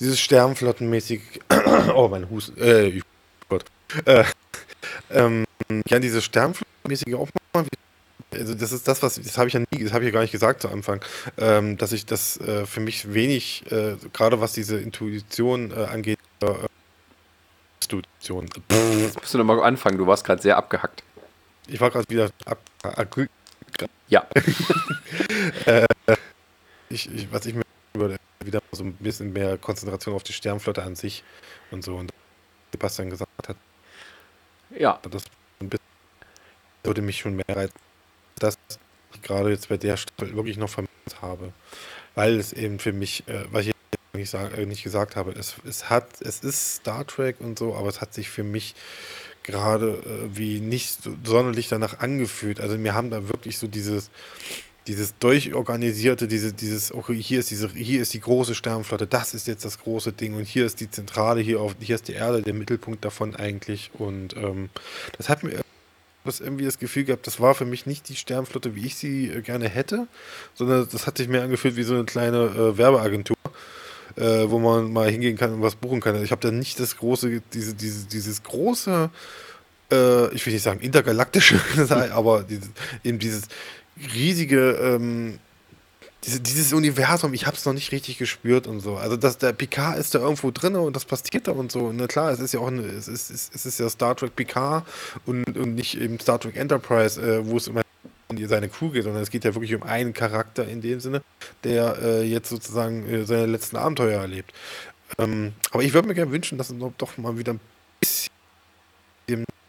dieses 0.00 0.18
Sternflottenmäßig, 0.20 1.20
oh 1.94 2.08
mein 2.08 2.28
Hus, 2.30 2.50
äh, 2.56 3.00
Gott, 3.48 3.64
äh, 4.04 4.24
ähm, 5.10 5.44
ja, 5.86 5.98
dieses 5.98 6.24
Sternflottenmäßige 6.24 7.14
auch 7.14 7.28
mal 7.52 7.64
also 8.32 8.54
das 8.54 8.72
ist 8.72 8.86
das, 8.86 9.02
was 9.02 9.16
das 9.16 9.38
habe 9.38 9.48
ich 9.48 9.54
ja 9.54 9.60
nie, 9.60 9.84
das 9.84 9.92
habe 9.92 10.04
ich 10.04 10.08
ja 10.08 10.12
gar 10.12 10.20
nicht 10.22 10.30
gesagt 10.30 10.62
zu 10.62 10.68
Anfang, 10.68 11.04
ähm, 11.36 11.76
dass 11.76 11.92
ich 11.92 12.06
das 12.06 12.36
äh, 12.38 12.64
für 12.64 12.80
mich 12.80 13.12
wenig, 13.12 13.64
äh, 13.70 13.96
gerade 14.12 14.40
was 14.40 14.52
diese 14.52 14.78
Intuition 14.78 15.72
äh, 15.72 15.84
angeht, 15.86 16.18
äh, 16.42 16.46
Intuition. 17.82 18.48
Jetzt 19.00 19.20
musst 19.20 19.34
du 19.34 19.38
nochmal 19.38 19.60
anfangen, 19.64 19.98
du 19.98 20.06
warst 20.06 20.24
gerade 20.24 20.40
sehr 20.40 20.56
abgehackt. 20.56 21.02
Ich 21.66 21.80
war 21.80 21.90
gerade 21.90 22.08
wieder 22.08 22.30
ab, 22.44 22.58
ab, 22.82 23.16
Ja. 24.08 24.26
Äh, 25.64 25.86
ich, 26.90 27.10
ich, 27.12 27.32
was 27.32 27.46
ich 27.46 27.54
mir 27.54 27.62
würde, 27.94 28.16
wieder 28.44 28.60
so 28.72 28.84
ein 28.84 28.94
bisschen 28.94 29.32
mehr 29.32 29.58
Konzentration 29.58 30.14
auf 30.14 30.22
die 30.22 30.32
Sternflotte 30.32 30.82
an 30.82 30.96
sich 30.96 31.24
und 31.70 31.84
so 31.84 31.96
und 31.96 32.12
Sebastian 32.72 33.10
gesagt 33.10 33.48
hat. 33.48 33.56
Ja. 34.70 35.00
Das 35.10 35.24
würde 36.82 37.02
mich 37.02 37.18
schon 37.18 37.36
mehr 37.36 37.44
reizen 37.48 37.74
das 38.40 38.56
ich 39.14 39.22
gerade 39.22 39.50
jetzt 39.50 39.68
bei 39.68 39.76
der 39.76 39.96
Staffel 39.96 40.34
wirklich 40.34 40.56
noch 40.56 40.70
vermisst 40.70 41.20
habe. 41.20 41.52
Weil 42.14 42.38
es 42.38 42.52
eben 42.52 42.78
für 42.78 42.92
mich, 42.92 43.26
äh, 43.28 43.44
was 43.50 43.66
ich 43.66 43.74
nicht, 44.12 44.30
sag, 44.30 44.56
äh, 44.56 44.66
nicht 44.66 44.82
gesagt 44.82 45.16
habe, 45.16 45.32
es, 45.32 45.56
es 45.66 45.90
hat, 45.90 46.20
es 46.20 46.40
ist 46.40 46.76
Star 46.76 47.06
Trek 47.06 47.36
und 47.40 47.58
so, 47.58 47.74
aber 47.74 47.88
es 47.88 48.00
hat 48.00 48.12
sich 48.12 48.28
für 48.28 48.42
mich 48.42 48.74
gerade 49.42 50.02
äh, 50.04 50.36
wie 50.36 50.60
nicht 50.60 51.02
so 51.02 51.14
sonderlich 51.24 51.68
danach 51.68 52.00
angefühlt. 52.00 52.60
Also 52.60 52.82
wir 52.82 52.94
haben 52.94 53.10
da 53.10 53.28
wirklich 53.28 53.58
so 53.58 53.66
dieses, 53.66 54.10
dieses 54.90 55.16
durchorganisierte, 55.18 56.26
diese, 56.26 56.52
dieses, 56.52 56.92
okay, 56.92 57.14
hier 57.14 57.38
ist 57.38 57.50
diese, 57.52 57.68
hier 57.70 58.02
ist 58.02 58.12
die 58.12 58.20
große 58.20 58.56
Sternflotte, 58.56 59.06
das 59.06 59.34
ist 59.34 59.46
jetzt 59.46 59.64
das 59.64 59.78
große 59.78 60.12
Ding 60.12 60.34
und 60.34 60.48
hier 60.48 60.66
ist 60.66 60.80
die 60.80 60.90
Zentrale, 60.90 61.40
hier 61.40 61.60
auf, 61.60 61.76
hier 61.78 61.94
ist 61.94 62.08
die 62.08 62.14
Erde, 62.14 62.42
der 62.42 62.54
Mittelpunkt 62.54 63.04
davon 63.04 63.36
eigentlich. 63.36 63.92
Und 63.94 64.36
ähm, 64.36 64.68
das 65.16 65.28
hat 65.28 65.44
mir 65.44 65.60
das 66.24 66.40
irgendwie 66.40 66.64
das 66.64 66.80
Gefühl 66.80 67.04
gehabt, 67.04 67.28
das 67.28 67.38
war 67.38 67.54
für 67.54 67.64
mich 67.64 67.86
nicht 67.86 68.08
die 68.08 68.16
Sternflotte, 68.16 68.74
wie 68.74 68.84
ich 68.86 68.96
sie 68.96 69.28
äh, 69.28 69.42
gerne 69.42 69.68
hätte, 69.68 70.08
sondern 70.54 70.88
das 70.90 71.06
hat 71.06 71.18
sich 71.18 71.28
mehr 71.28 71.42
angefühlt 71.44 71.76
wie 71.76 71.84
so 71.84 71.94
eine 71.94 72.04
kleine 72.04 72.46
äh, 72.46 72.76
Werbeagentur, 72.76 73.36
äh, 74.16 74.50
wo 74.50 74.58
man 74.58 74.92
mal 74.92 75.08
hingehen 75.08 75.38
kann 75.38 75.54
und 75.54 75.62
was 75.62 75.76
buchen 75.76 76.00
kann. 76.00 76.20
Ich 76.22 76.32
habe 76.32 76.42
da 76.42 76.50
nicht 76.50 76.80
das 76.80 76.96
große, 76.96 77.42
diese, 77.52 77.74
diese, 77.74 78.06
dieses 78.06 78.42
große, 78.42 79.08
äh, 79.92 80.34
ich 80.34 80.44
will 80.44 80.52
nicht 80.52 80.62
sagen 80.62 80.80
intergalaktische, 80.80 81.60
aber 82.12 82.44
eben 83.04 83.18
dieses 83.20 83.44
riesige, 84.14 84.72
ähm, 84.72 85.38
diese, 86.24 86.40
dieses 86.40 86.72
Universum, 86.72 87.32
ich 87.32 87.46
habe 87.46 87.56
es 87.56 87.64
noch 87.64 87.72
nicht 87.72 87.92
richtig 87.92 88.18
gespürt 88.18 88.66
und 88.66 88.80
so. 88.80 88.96
Also 88.96 89.16
dass 89.16 89.38
der 89.38 89.52
Picard 89.52 89.98
ist 89.98 90.14
da 90.14 90.18
irgendwo 90.18 90.50
drin 90.50 90.76
und 90.76 90.94
das 90.94 91.04
passiert 91.04 91.48
da 91.48 91.52
und 91.52 91.72
so. 91.72 91.92
Na 91.92 92.06
klar, 92.06 92.30
es 92.30 92.40
ist 92.40 92.52
ja 92.52 92.60
auch 92.60 92.68
eine, 92.68 92.82
es 92.82 93.08
ist, 93.08 93.30
es 93.30 93.66
ist 93.66 93.80
ja 93.80 93.88
Star 93.88 94.14
Trek 94.16 94.36
Picard 94.36 94.86
und, 95.26 95.56
und 95.56 95.74
nicht 95.74 95.98
eben 95.98 96.20
Star 96.20 96.38
Trek 96.38 96.56
Enterprise, 96.56 97.20
äh, 97.20 97.46
wo 97.46 97.56
es 97.56 97.68
immer 97.68 97.82
um 98.28 98.46
seine 98.46 98.68
Crew 98.68 98.90
geht, 98.90 99.04
sondern 99.04 99.22
es 99.22 99.30
geht 99.30 99.44
ja 99.44 99.54
wirklich 99.54 99.74
um 99.74 99.82
einen 99.82 100.12
Charakter 100.12 100.66
in 100.66 100.80
dem 100.80 101.00
Sinne, 101.00 101.22
der 101.64 101.98
äh, 102.00 102.22
jetzt 102.22 102.48
sozusagen 102.48 103.08
äh, 103.08 103.24
seine 103.24 103.46
letzten 103.46 103.76
Abenteuer 103.76 104.20
erlebt. 104.20 104.52
Ähm, 105.18 105.52
aber 105.72 105.82
ich 105.82 105.92
würde 105.92 106.06
mir 106.06 106.14
gerne 106.14 106.30
wünschen, 106.30 106.56
dass 106.56 106.70
es 106.70 106.76
doch 106.98 107.18
mal 107.18 107.36
wieder 107.38 107.54
ein 107.54 107.60
bisschen 107.98 108.30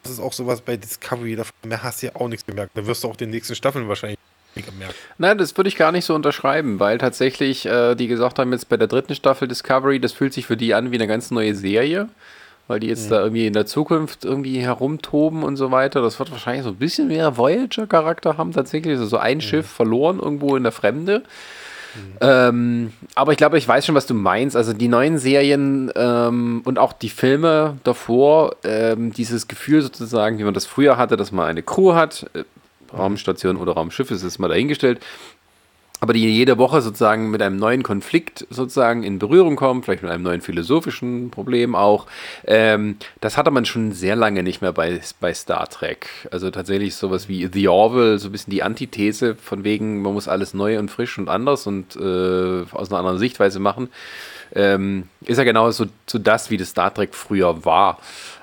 das 0.03 0.13
ist 0.13 0.19
auch 0.19 0.33
sowas 0.33 0.61
bei 0.61 0.77
Discovery, 0.77 1.35
da 1.35 1.43
hast 1.83 2.01
du 2.01 2.07
ja 2.07 2.15
auch 2.15 2.27
nichts 2.27 2.45
gemerkt. 2.45 2.71
Da 2.75 2.85
wirst 2.85 3.03
du 3.03 3.07
auch 3.07 3.15
den 3.15 3.29
nächsten 3.29 3.55
Staffeln 3.55 3.87
wahrscheinlich 3.87 4.17
gemerkt. 4.55 4.95
Nein, 5.17 5.37
das 5.37 5.55
würde 5.55 5.69
ich 5.69 5.75
gar 5.75 5.91
nicht 5.91 6.05
so 6.05 6.13
unterschreiben, 6.13 6.79
weil 6.79 6.97
tatsächlich 6.97 7.65
äh, 7.65 7.95
die 7.95 8.07
gesagt 8.07 8.39
haben, 8.39 8.51
jetzt 8.51 8.67
bei 8.69 8.77
der 8.77 8.87
dritten 8.87 9.15
Staffel 9.15 9.47
Discovery, 9.47 9.99
das 9.99 10.11
fühlt 10.11 10.33
sich 10.33 10.45
für 10.45 10.57
die 10.57 10.73
an 10.73 10.91
wie 10.91 10.95
eine 10.95 11.07
ganz 11.07 11.31
neue 11.31 11.55
Serie, 11.55 12.09
weil 12.67 12.79
die 12.79 12.87
jetzt 12.87 13.05
mhm. 13.05 13.09
da 13.11 13.21
irgendwie 13.21 13.47
in 13.47 13.53
der 13.53 13.65
Zukunft 13.65 14.25
irgendwie 14.25 14.59
herumtoben 14.59 15.43
und 15.43 15.55
so 15.55 15.71
weiter. 15.71 16.01
Das 16.01 16.19
wird 16.19 16.31
wahrscheinlich 16.31 16.63
so 16.63 16.69
ein 16.69 16.77
bisschen 16.77 17.07
mehr 17.07 17.37
Voyager-Charakter 17.37 18.37
haben, 18.37 18.51
tatsächlich. 18.51 18.93
Also 18.93 19.05
so 19.05 19.17
ein 19.17 19.37
mhm. 19.37 19.41
Schiff 19.41 19.67
verloren 19.67 20.19
irgendwo 20.19 20.55
in 20.55 20.63
der 20.63 20.71
Fremde. 20.71 21.23
Mhm. 21.95 22.17
Ähm, 22.21 22.93
aber 23.15 23.31
ich 23.31 23.37
glaube, 23.37 23.57
ich 23.57 23.67
weiß 23.67 23.85
schon, 23.85 23.95
was 23.95 24.05
du 24.05 24.13
meinst. 24.13 24.55
Also 24.55 24.73
die 24.73 24.87
neuen 24.87 25.17
Serien 25.17 25.91
ähm, 25.95 26.61
und 26.63 26.79
auch 26.79 26.93
die 26.93 27.09
Filme 27.09 27.77
davor, 27.83 28.55
ähm, 28.63 29.11
dieses 29.13 29.47
Gefühl 29.47 29.81
sozusagen, 29.81 30.37
wie 30.37 30.43
man 30.43 30.53
das 30.53 30.65
früher 30.65 30.97
hatte, 30.97 31.17
dass 31.17 31.31
man 31.31 31.47
eine 31.47 31.63
Crew 31.63 31.93
hat, 31.93 32.29
äh, 32.33 32.43
Raumstation 32.93 33.57
oder 33.57 33.73
Raumschiff 33.73 34.11
ist 34.11 34.23
es 34.23 34.39
mal 34.39 34.49
dahingestellt, 34.49 34.99
aber 36.01 36.13
die 36.13 36.27
jede 36.27 36.57
Woche 36.57 36.81
sozusagen 36.81 37.29
mit 37.29 37.43
einem 37.43 37.57
neuen 37.57 37.83
Konflikt 37.83 38.47
sozusagen 38.49 39.03
in 39.03 39.19
Berührung 39.19 39.55
kommen, 39.55 39.83
vielleicht 39.83 40.01
mit 40.01 40.11
einem 40.11 40.23
neuen 40.23 40.41
philosophischen 40.41 41.29
Problem 41.29 41.75
auch. 41.75 42.07
Ähm, 42.43 42.97
das 43.21 43.37
hatte 43.37 43.51
man 43.51 43.65
schon 43.65 43.91
sehr 43.91 44.15
lange 44.15 44.41
nicht 44.41 44.63
mehr 44.63 44.73
bei, 44.73 44.99
bei 45.19 45.31
Star 45.35 45.69
Trek. 45.69 46.27
Also 46.31 46.49
tatsächlich 46.49 46.95
sowas 46.95 47.29
wie 47.29 47.47
The 47.53 47.67
Orville, 47.67 48.17
so 48.17 48.29
ein 48.29 48.31
bisschen 48.31 48.49
die 48.49 48.63
Antithese 48.63 49.35
von 49.35 49.63
wegen, 49.63 50.01
man 50.01 50.13
muss 50.13 50.27
alles 50.27 50.55
neu 50.55 50.79
und 50.79 50.89
frisch 50.89 51.19
und 51.19 51.29
anders 51.29 51.67
und 51.67 51.95
äh, 51.95 52.63
aus 52.71 52.89
einer 52.89 52.97
anderen 52.97 53.19
Sichtweise 53.19 53.59
machen. 53.59 53.89
Ähm, 54.55 55.07
ist 55.25 55.37
ja 55.37 55.43
genau 55.43 55.69
so, 55.69 55.85
so 56.07 56.17
das, 56.17 56.49
wie 56.49 56.57
das 56.57 56.69
Star 56.69 56.91
Trek 56.91 57.13
früher 57.13 57.63
war. 57.63 57.99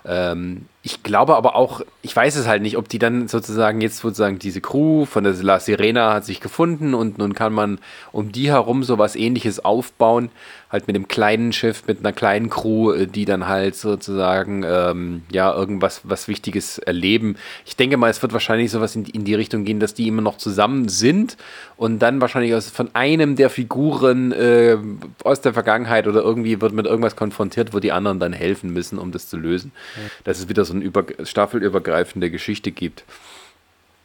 Ähm, 0.06 0.66
ich 0.88 1.02
glaube 1.02 1.36
aber 1.36 1.54
auch, 1.54 1.82
ich 2.00 2.16
weiß 2.16 2.36
es 2.36 2.46
halt 2.46 2.62
nicht, 2.62 2.78
ob 2.78 2.88
die 2.88 2.98
dann 2.98 3.28
sozusagen 3.28 3.82
jetzt 3.82 3.98
sozusagen 3.98 4.38
diese 4.38 4.62
Crew 4.62 5.04
von 5.04 5.22
der 5.22 5.34
La 5.34 5.60
Sirena 5.60 6.14
hat 6.14 6.24
sich 6.24 6.40
gefunden 6.40 6.94
und 6.94 7.18
nun 7.18 7.34
kann 7.34 7.52
man 7.52 7.78
um 8.10 8.32
die 8.32 8.50
herum 8.50 8.82
sowas 8.82 9.14
ähnliches 9.14 9.62
aufbauen, 9.62 10.30
halt 10.70 10.86
mit 10.86 10.96
einem 10.96 11.08
kleinen 11.08 11.52
Schiff, 11.52 11.84
mit 11.86 12.00
einer 12.00 12.12
kleinen 12.12 12.50
Crew, 12.50 12.92
äh, 12.92 13.06
die 13.06 13.24
dann 13.24 13.48
halt 13.48 13.74
sozusagen 13.74 14.64
ähm, 14.66 15.22
ja 15.30 15.52
irgendwas 15.54 16.02
was 16.04 16.28
Wichtiges 16.28 16.78
erleben. 16.78 17.36
Ich 17.64 17.76
denke 17.76 17.96
mal, 17.96 18.10
es 18.10 18.20
wird 18.20 18.32
wahrscheinlich 18.32 18.70
sowas 18.70 18.94
in, 18.94 19.04
in 19.06 19.24
die 19.24 19.34
Richtung 19.34 19.64
gehen, 19.64 19.80
dass 19.80 19.94
die 19.94 20.08
immer 20.08 20.22
noch 20.22 20.36
zusammen 20.36 20.88
sind 20.88 21.36
und 21.76 22.00
dann 22.00 22.20
wahrscheinlich 22.20 22.54
aus, 22.54 22.68
von 22.68 22.90
einem 22.94 23.36
der 23.36 23.50
Figuren 23.50 24.32
äh, 24.32 24.76
aus 25.24 25.40
der 25.40 25.54
Vergangenheit 25.54 26.06
oder 26.06 26.22
irgendwie 26.22 26.60
wird 26.60 26.72
mit 26.72 26.86
irgendwas 26.86 27.16
konfrontiert, 27.16 27.72
wo 27.72 27.80
die 27.80 27.92
anderen 27.92 28.20
dann 28.20 28.32
helfen 28.32 28.72
müssen, 28.72 28.98
um 28.98 29.10
das 29.10 29.28
zu 29.28 29.38
lösen. 29.38 29.72
Ja. 29.96 30.02
Das 30.24 30.38
ist 30.38 30.48
wieder 30.48 30.64
so 30.64 30.74
eine 30.74 30.84
über, 30.84 31.06
staffelübergreifende 31.22 32.30
Geschichte 32.30 32.72
gibt. 32.72 33.04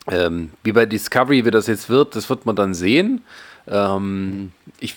Ähm, 0.10 0.52
wie 0.64 0.74
bei 0.74 0.86
Discovery, 0.86 1.46
wie 1.46 1.52
das 1.52 1.68
jetzt 1.68 1.90
wird, 1.90 2.16
das 2.16 2.30
wird 2.30 2.46
man 2.46 2.56
dann 2.56 2.74
sehen. 2.74 3.22
Ähm, 3.68 4.52
ich 4.80 4.96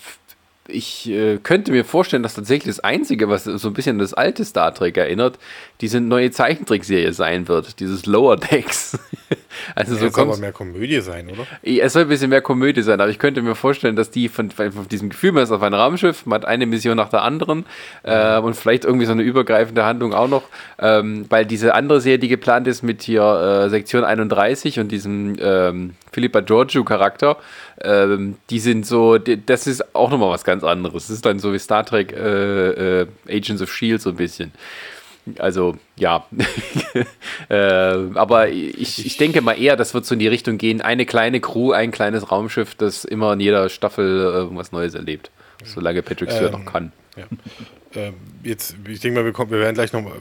ich 0.69 1.09
äh, 1.09 1.39
könnte 1.39 1.73
mir 1.73 1.85
vorstellen, 1.85 2.23
dass 2.23 2.35
tatsächlich 2.35 2.77
das 2.77 2.85
Einzige, 2.85 3.29
was 3.29 3.45
so 3.45 3.69
ein 3.69 3.75
bisschen 3.75 3.99
das 3.99 4.15
alte 4.15 4.45
Star 4.45 4.75
Trek 4.75 4.97
erinnert, 4.97 5.39
diese 5.81 6.01
neue 6.01 6.31
Zeichentrickserie 6.31 7.13
sein 7.13 7.49
wird, 7.49 7.81
dieses 7.81 8.07
Lower 8.07 8.37
Decks. 8.37 8.99
also 9.75 9.95
ja, 9.95 10.01
so 10.01 10.09
soll 10.09 10.25
aber 10.25 10.37
mehr 10.39 10.53
Komödie 10.53 11.01
sein, 11.01 11.29
oder? 11.29 11.47
Es 11.63 11.93
soll 11.93 12.03
ein 12.03 12.09
bisschen 12.09 12.31
mehr 12.31 12.43
Komödie 12.43 12.83
sein, 12.83 13.01
aber 13.01 13.11
ich 13.11 13.19
könnte 13.19 13.43
mir 13.43 13.55
vorstellen, 13.55 13.97
dass 13.97 14.11
die 14.11 14.29
von, 14.29 14.51
von, 14.51 14.89
diesem 14.91 15.09
Gefühl, 15.09 15.33
man 15.33 15.43
ist 15.43 15.51
auf 15.51 15.63
einem 15.63 15.75
Raumschiff, 15.75 16.27
man 16.27 16.41
hat 16.41 16.49
eine 16.49 16.67
Mission 16.67 16.97
nach 16.97 17.11
der 17.11 17.23
anderen 17.23 17.67
äh, 18.03 18.39
und 18.39 18.55
vielleicht 18.55 18.85
irgendwie 18.85 19.07
so 19.07 19.13
eine 19.13 19.23
übergreifende 19.23 19.85
Handlung 19.85 20.15
auch 20.15 20.29
noch, 20.29 20.45
ähm, 20.79 21.27
weil 21.29 21.47
diese 21.47 21.75
andere 21.75 22.01
Serie, 22.01 22.19
die 22.19 22.29
geplant 22.29 22.67
ist 22.67 22.83
mit 22.83 23.03
hier 23.03 23.23
äh, 23.67 23.71
Sektion 23.71 24.05
31 24.05 24.81
und 24.81 24.89
diesem 24.93 25.37
ähm, 25.41 25.95
Philippa 26.17 26.41
Giorgio 26.41 26.83
Charakter, 26.83 27.37
ähm, 27.83 28.37
die 28.49 28.59
sind 28.59 28.87
so, 28.87 29.19
die, 29.19 29.45
das 29.45 29.67
ist 29.67 29.95
auch 29.95 30.09
nochmal 30.09 30.31
was 30.31 30.45
ganz 30.45 30.65
anderes. 30.65 31.09
Das 31.09 31.17
ist 31.17 31.27
dann 31.27 31.39
so 31.39 31.53
wie 31.53 31.59
Star 31.59 31.85
Trek 31.85 32.11
äh, 32.15 33.03
äh, 33.03 33.07
Agents 33.29 33.61
of 33.61 33.71
Shield 33.71 34.01
so 34.01 34.09
ein 34.09 34.17
bisschen. 34.17 34.51
Also 35.39 35.77
ja, 35.99 36.25
äh, 37.51 37.55
aber 37.55 38.49
ich, 38.49 39.05
ich 39.05 39.19
denke 39.19 39.43
mal 39.43 39.61
eher, 39.61 39.77
das 39.77 39.93
wird 39.93 40.07
so 40.07 40.15
in 40.15 40.21
die 40.21 40.29
Richtung 40.29 40.57
gehen, 40.57 40.81
eine 40.81 41.05
kleine 41.05 41.41
Crew, 41.41 41.73
ein 41.73 41.91
kleines 41.91 42.33
Raumschiff, 42.33 42.75
das 42.75 43.05
immer 43.05 43.35
in 43.35 43.41
jeder 43.41 43.69
Staffel 43.69 44.07
irgendwas 44.07 44.73
Neues 44.73 44.95
erlebt, 44.95 45.31
solange 45.65 46.03
Patrick 46.03 46.31
Stewart 46.31 46.55
ähm, 46.55 46.65
noch 46.65 46.73
kann. 46.73 46.93
Ja. 47.17 47.25
Ähm, 47.95 48.15
jetzt, 48.43 48.77
ich 48.89 49.01
denke 49.01 49.21
mal, 49.21 49.25
wir, 49.25 49.33
kommen, 49.33 49.51
wir 49.51 49.59
werden 49.59 49.75
gleich 49.75 49.93
noch 49.93 50.03
mal, 50.03 50.13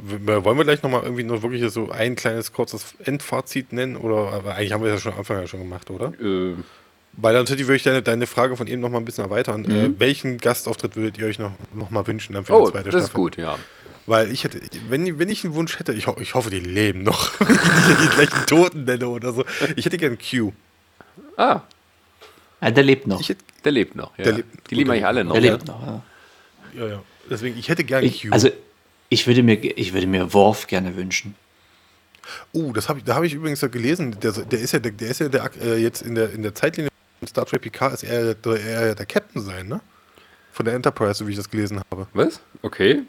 wollen 0.45 0.57
wir 0.57 0.63
gleich 0.63 0.81
noch 0.81 0.89
mal 0.89 1.03
irgendwie 1.03 1.23
nur 1.23 1.43
wirklich 1.43 1.69
so 1.71 1.91
ein 1.91 2.15
kleines 2.15 2.53
kurzes 2.53 2.95
Endfazit 3.03 3.73
nennen 3.73 3.97
oder 3.97 4.31
aber 4.31 4.55
eigentlich 4.55 4.71
haben 4.71 4.83
wir 4.83 4.91
das 4.91 5.03
ja 5.03 5.11
schon 5.11 5.13
am 5.13 5.19
Anfang 5.19 5.41
ja 5.41 5.47
schon 5.47 5.59
gemacht, 5.59 5.89
oder? 5.89 6.13
Äh, 6.21 6.55
weil 7.17 7.33
natürlich 7.33 7.67
würde 7.67 7.77
ich 7.77 7.83
deine, 7.83 8.01
deine 8.01 8.27
Frage 8.27 8.57
von 8.57 8.67
eben 8.67 8.81
noch 8.81 8.89
mal 8.89 8.97
ein 8.97 9.05
bisschen 9.05 9.23
erweitern. 9.23 9.61
Mhm. 9.61 9.71
Äh, 9.71 9.99
welchen 9.99 10.37
Gastauftritt 10.37 10.95
würdet 10.95 11.17
ihr 11.17 11.27
euch 11.27 11.39
noch, 11.39 11.51
noch 11.73 11.89
mal 11.89 12.05
wünschen 12.07 12.33
dann 12.33 12.45
für 12.45 12.53
oh, 12.53 12.65
die 12.65 12.71
zweite 12.71 12.89
Staffel? 12.89 12.99
das 12.99 13.07
ist 13.09 13.13
gut, 13.13 13.37
ja. 13.37 13.57
Weil 14.05 14.31
ich 14.31 14.43
hätte, 14.43 14.59
wenn, 14.89 15.17
wenn 15.17 15.29
ich 15.29 15.43
einen 15.43 15.55
Wunsch 15.55 15.79
hätte, 15.79 15.93
ich, 15.93 16.07
ho 16.07 16.15
ich 16.19 16.35
hoffe, 16.35 16.49
die 16.49 16.59
leben 16.59 17.03
noch, 17.03 17.39
wenn 17.39 17.55
ich 17.55 18.09
die 18.09 18.15
gleichen 18.15 18.45
Toten 18.45 18.83
nenne 18.83 19.07
oder 19.07 19.33
so. 19.33 19.43
Ich 19.75 19.85
hätte 19.85 19.97
gerne 19.97 20.17
Q. 20.17 20.51
Ah. 21.37 21.61
Ja, 22.61 22.72
der 22.72 22.84
lebt 22.84 23.07
noch. 23.07 23.22
Hätte, 23.22 23.44
der 23.64 23.72
lebt 23.72 23.95
noch, 23.95 24.18
ja. 24.18 24.32
Lebt, 24.32 24.69
die 24.69 24.76
lieben 24.76 24.91
eigentlich 24.91 25.06
alle 25.06 25.23
noch. 25.23 25.34
Der 25.34 25.41
lebt 25.41 25.68
noch, 25.68 25.82
ja. 25.86 26.02
Ja, 26.73 26.88
ja. 26.88 27.03
Deswegen, 27.30 27.57
ich 27.57 27.69
hätte 27.69 27.84
gerne 27.84 28.10
Q. 28.10 28.30
Also, 28.32 28.49
ich 29.10 29.27
würde 29.27 29.44
mir, 29.44 29.56
ich 29.77 29.94
würde 29.94 30.07
mir 30.07 30.34
Worf 30.34 30.68
gerne 30.68 30.95
wünschen. 30.95 31.36
Oh, 32.53 32.72
das 32.73 32.90
habe 32.90 32.99
ich, 32.99 33.06
da 33.06 33.15
habe 33.15 33.27
ich 33.27 33.34
übrigens 33.34 33.61
gelesen. 33.61 34.18
Der, 34.19 34.32
der 34.32 34.60
ist 34.60 34.72
ja, 34.72 34.80
der, 34.80 34.91
der 34.91 35.10
ist 35.10 35.19
ja 35.19 35.30
der, 35.30 35.52
äh, 35.61 35.77
jetzt 35.77 36.02
in 36.02 36.15
der, 36.15 36.32
in 36.32 36.41
der 36.41 36.56
Zeitlinie 36.56 36.90
Star 37.27 37.45
Trek 37.45 37.61
PK 37.61 37.88
ist 37.88 38.03
er, 38.03 38.36
er 38.45 38.95
der 38.95 39.06
Captain 39.06 39.41
sein, 39.41 39.68
ne? 39.68 39.82
Von 40.52 40.65
der 40.65 40.76
Enterprise, 40.76 41.15
so 41.15 41.27
wie 41.27 41.32
ich 41.32 41.38
das 41.38 41.49
gelesen 41.49 41.82
habe. 41.91 42.07
Was? 42.14 42.40
Okay. 42.61 43.03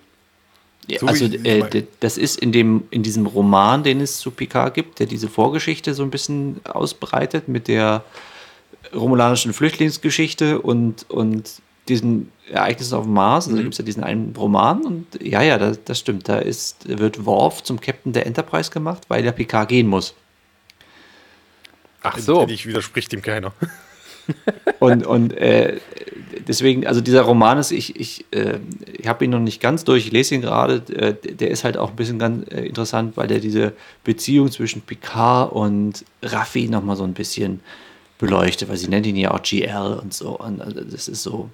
Ja, 0.89 1.01
so 1.01 1.07
also 1.07 1.25
äh, 1.25 1.85
das 2.01 2.17
ist 2.17 2.39
in 2.39 2.53
dem 2.53 2.85
in 2.91 3.03
diesem 3.03 3.27
Roman, 3.27 3.83
den 3.83 4.01
es 4.01 4.19
zu 4.19 4.31
Picard 4.31 4.75
gibt, 4.75 5.01
der 5.01 5.07
diese 5.07 5.29
Vorgeschichte 5.29 5.95
so 5.95 6.03
ein 6.03 6.11
bisschen 6.11 6.61
ausbreitet 6.65 7.49
mit 7.49 7.69
der 7.69 8.05
romulanischen 8.95 9.53
Flüchtlingsgeschichte 9.53 10.61
und, 10.61 11.09
und 11.11 11.61
diesen 11.89 12.33
Ereignissen 12.51 12.95
auf 12.95 13.05
dem 13.05 13.15
Mars. 13.15 13.47
Also 13.47 13.53
mhm. 13.53 13.57
da 13.57 13.63
gibt 13.63 13.75
es 13.75 13.79
ja 13.79 13.85
diesen 13.85 14.05
einen 14.05 14.35
Roman 14.37 14.85
und 14.85 15.07
ja, 15.23 15.43
ja, 15.43 15.59
das, 15.59 15.83
das 15.85 15.99
stimmt. 15.99 16.29
Da 16.29 16.39
ist, 16.39 16.89
wird 16.89 17.25
Worf 17.25 17.63
zum 17.63 17.81
Captain 17.81 18.13
der 18.13 18.27
Enterprise 18.27 18.71
gemacht, 18.71 19.03
weil 19.09 19.23
der 19.23 19.33
Picard 19.33 19.69
gehen 19.69 19.87
muss. 19.87 20.15
Ach 22.03 22.19
so. 22.19 22.47
Ich 22.49 22.67
widerspricht 22.67 23.13
ihm 23.13 23.23
keiner. 23.23 23.53
und 24.81 25.07
und 25.07 25.33
äh, 25.33 25.79
deswegen, 26.47 26.87
also 26.87 27.01
dieser 27.01 27.23
Roman 27.23 27.59
ist, 27.59 27.71
ich, 27.71 27.99
ich, 27.99 28.25
äh, 28.33 28.59
ich 28.93 29.07
habe 29.07 29.25
ihn 29.25 29.31
noch 29.31 29.41
nicht 29.41 29.61
ganz 29.61 29.85
durch, 29.85 30.07
ich 30.07 30.13
lese 30.13 30.35
ihn 30.35 30.41
gerade, 30.41 30.83
äh, 30.95 31.15
der 31.15 31.51
ist 31.51 31.65
halt 31.65 31.77
auch 31.77 31.91
ein 31.91 31.97
bisschen 31.97 32.19
ganz 32.19 32.49
äh, 32.51 32.67
interessant, 32.67 33.17
weil 33.17 33.29
der 33.29 33.41
diese 33.41 33.73
Beziehung 34.05 34.51
zwischen 34.51 34.83
Picard 34.83 35.53
und 35.53 36.05
Raffi 36.23 36.69
nochmal 36.69 36.97
so 36.97 37.05
ein 37.05 37.15
bisschen 37.15 37.61
beleuchtet, 38.19 38.69
weil 38.69 38.77
sie 38.77 38.89
nennt 38.89 39.07
ihn 39.07 39.17
ja 39.17 39.31
auch 39.33 39.43
GL 39.43 39.99
und 40.03 40.13
so. 40.15 40.39
Und 40.39 40.61
also 40.61 40.81
das 40.81 41.09
ist 41.09 41.23
so. 41.23 41.51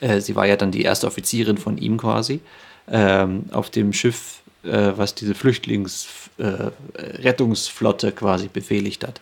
Äh, 0.00 0.20
sie 0.20 0.34
war 0.36 0.46
ja 0.46 0.56
dann 0.56 0.72
die 0.72 0.82
erste 0.82 1.06
Offizierin 1.06 1.58
von 1.58 1.78
ihm 1.78 1.98
quasi 1.98 2.40
ähm, 2.88 3.44
auf 3.52 3.70
dem 3.70 3.92
Schiff, 3.92 4.40
äh, 4.64 4.92
was 4.96 5.14
diese 5.14 5.34
Flüchtlingsrettungsflotte 5.34 8.12
quasi 8.12 8.48
befehligt 8.48 9.06
hat. 9.06 9.20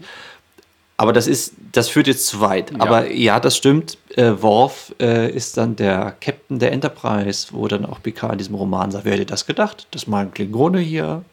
Aber 0.96 1.12
das 1.12 1.26
ist, 1.26 1.54
das 1.72 1.88
führt 1.88 2.06
jetzt 2.06 2.28
zu 2.28 2.40
weit. 2.40 2.70
Ja. 2.70 2.78
Aber 2.78 3.10
ja, 3.10 3.40
das 3.40 3.56
stimmt. 3.56 3.98
Äh, 4.16 4.34
Worf 4.40 4.94
äh, 5.00 5.28
ist 5.30 5.56
dann 5.56 5.74
der 5.74 6.14
Captain 6.20 6.60
der 6.60 6.70
Enterprise, 6.70 7.48
wo 7.50 7.66
dann 7.66 7.84
auch 7.84 8.00
Picard 8.02 8.32
in 8.32 8.38
diesem 8.38 8.54
Roman 8.54 8.90
sagt, 8.90 9.04
wer 9.04 9.14
hätte 9.14 9.26
das 9.26 9.46
gedacht, 9.46 9.88
dass 9.90 10.06
mal 10.06 10.26
ein 10.26 10.32
Klingone 10.32 10.78
hier 10.78 11.24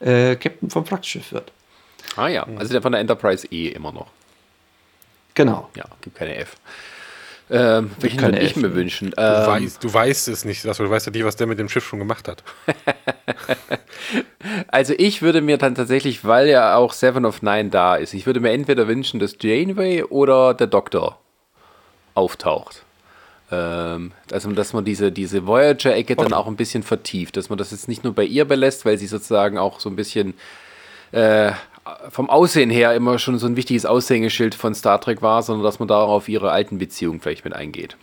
äh, 0.00 0.36
Captain 0.36 0.70
vom 0.70 0.86
Flaggschiff 0.86 1.32
wird. 1.32 1.50
Ah 2.16 2.28
ja, 2.28 2.46
also 2.56 2.72
der 2.72 2.82
von 2.82 2.92
der 2.92 3.00
Enterprise 3.00 3.48
E 3.50 3.68
immer 3.68 3.90
noch. 3.90 4.06
Genau. 5.34 5.68
Ja, 5.76 5.84
gibt 6.00 6.16
keine 6.16 6.36
F. 6.36 6.56
Ähm, 7.50 7.90
welchen 8.00 8.22
würde 8.22 8.38
ich 8.38 8.52
F. 8.52 8.56
mir 8.56 8.74
wünschen? 8.74 9.10
Du, 9.10 9.20
Ähm, 9.22 9.46
weißt, 9.46 9.84
du 9.84 9.92
weißt 9.92 10.28
es 10.28 10.44
nicht, 10.44 10.64
du 10.64 10.68
weißt 10.90 11.06
ja 11.06 11.12
nicht, 11.12 11.24
was 11.24 11.36
der 11.36 11.46
mit 11.46 11.58
dem 11.58 11.68
Schiff 11.68 11.84
schon 11.86 11.98
gemacht 11.98 12.28
hat. 12.28 12.42
Also 14.68 14.92
ich 14.96 15.22
würde 15.22 15.40
mir 15.40 15.56
dann 15.56 15.74
tatsächlich, 15.74 16.24
weil 16.24 16.48
ja 16.48 16.76
auch 16.76 16.92
Seven 16.92 17.24
of 17.24 17.42
Nine 17.42 17.70
da 17.70 17.96
ist, 17.96 18.12
ich 18.12 18.26
würde 18.26 18.40
mir 18.40 18.50
entweder 18.50 18.86
wünschen, 18.88 19.18
dass 19.18 19.36
Janeway 19.40 20.02
oder 20.04 20.52
der 20.54 20.66
Doktor 20.66 21.18
auftaucht. 22.14 22.82
Ähm, 23.50 24.12
also 24.30 24.50
dass 24.52 24.72
man 24.72 24.84
diese, 24.84 25.10
diese 25.12 25.46
Voyager-Ecke 25.46 26.16
dann 26.16 26.32
auch 26.32 26.46
ein 26.46 26.56
bisschen 26.56 26.82
vertieft, 26.82 27.36
dass 27.36 27.48
man 27.48 27.58
das 27.58 27.70
jetzt 27.70 27.88
nicht 27.88 28.04
nur 28.04 28.14
bei 28.14 28.24
ihr 28.24 28.44
belässt, 28.44 28.84
weil 28.84 28.98
sie 28.98 29.06
sozusagen 29.06 29.56
auch 29.58 29.80
so 29.80 29.88
ein 29.88 29.96
bisschen 29.96 30.34
äh, 31.12 31.52
vom 32.08 32.30
Aussehen 32.30 32.70
her 32.70 32.94
immer 32.94 33.18
schon 33.18 33.38
so 33.38 33.46
ein 33.46 33.56
wichtiges 33.56 33.84
Aushängeschild 33.86 34.54
von 34.54 34.74
Star 34.74 35.00
Trek 35.00 35.22
war, 35.22 35.42
sondern 35.42 35.64
dass 35.64 35.78
man 35.78 35.88
da 35.88 36.00
auch 36.00 36.10
auf 36.10 36.28
ihre 36.28 36.50
alten 36.50 36.78
Beziehungen 36.78 37.20
vielleicht 37.20 37.44
mit 37.44 37.54
eingeht. 37.54 37.96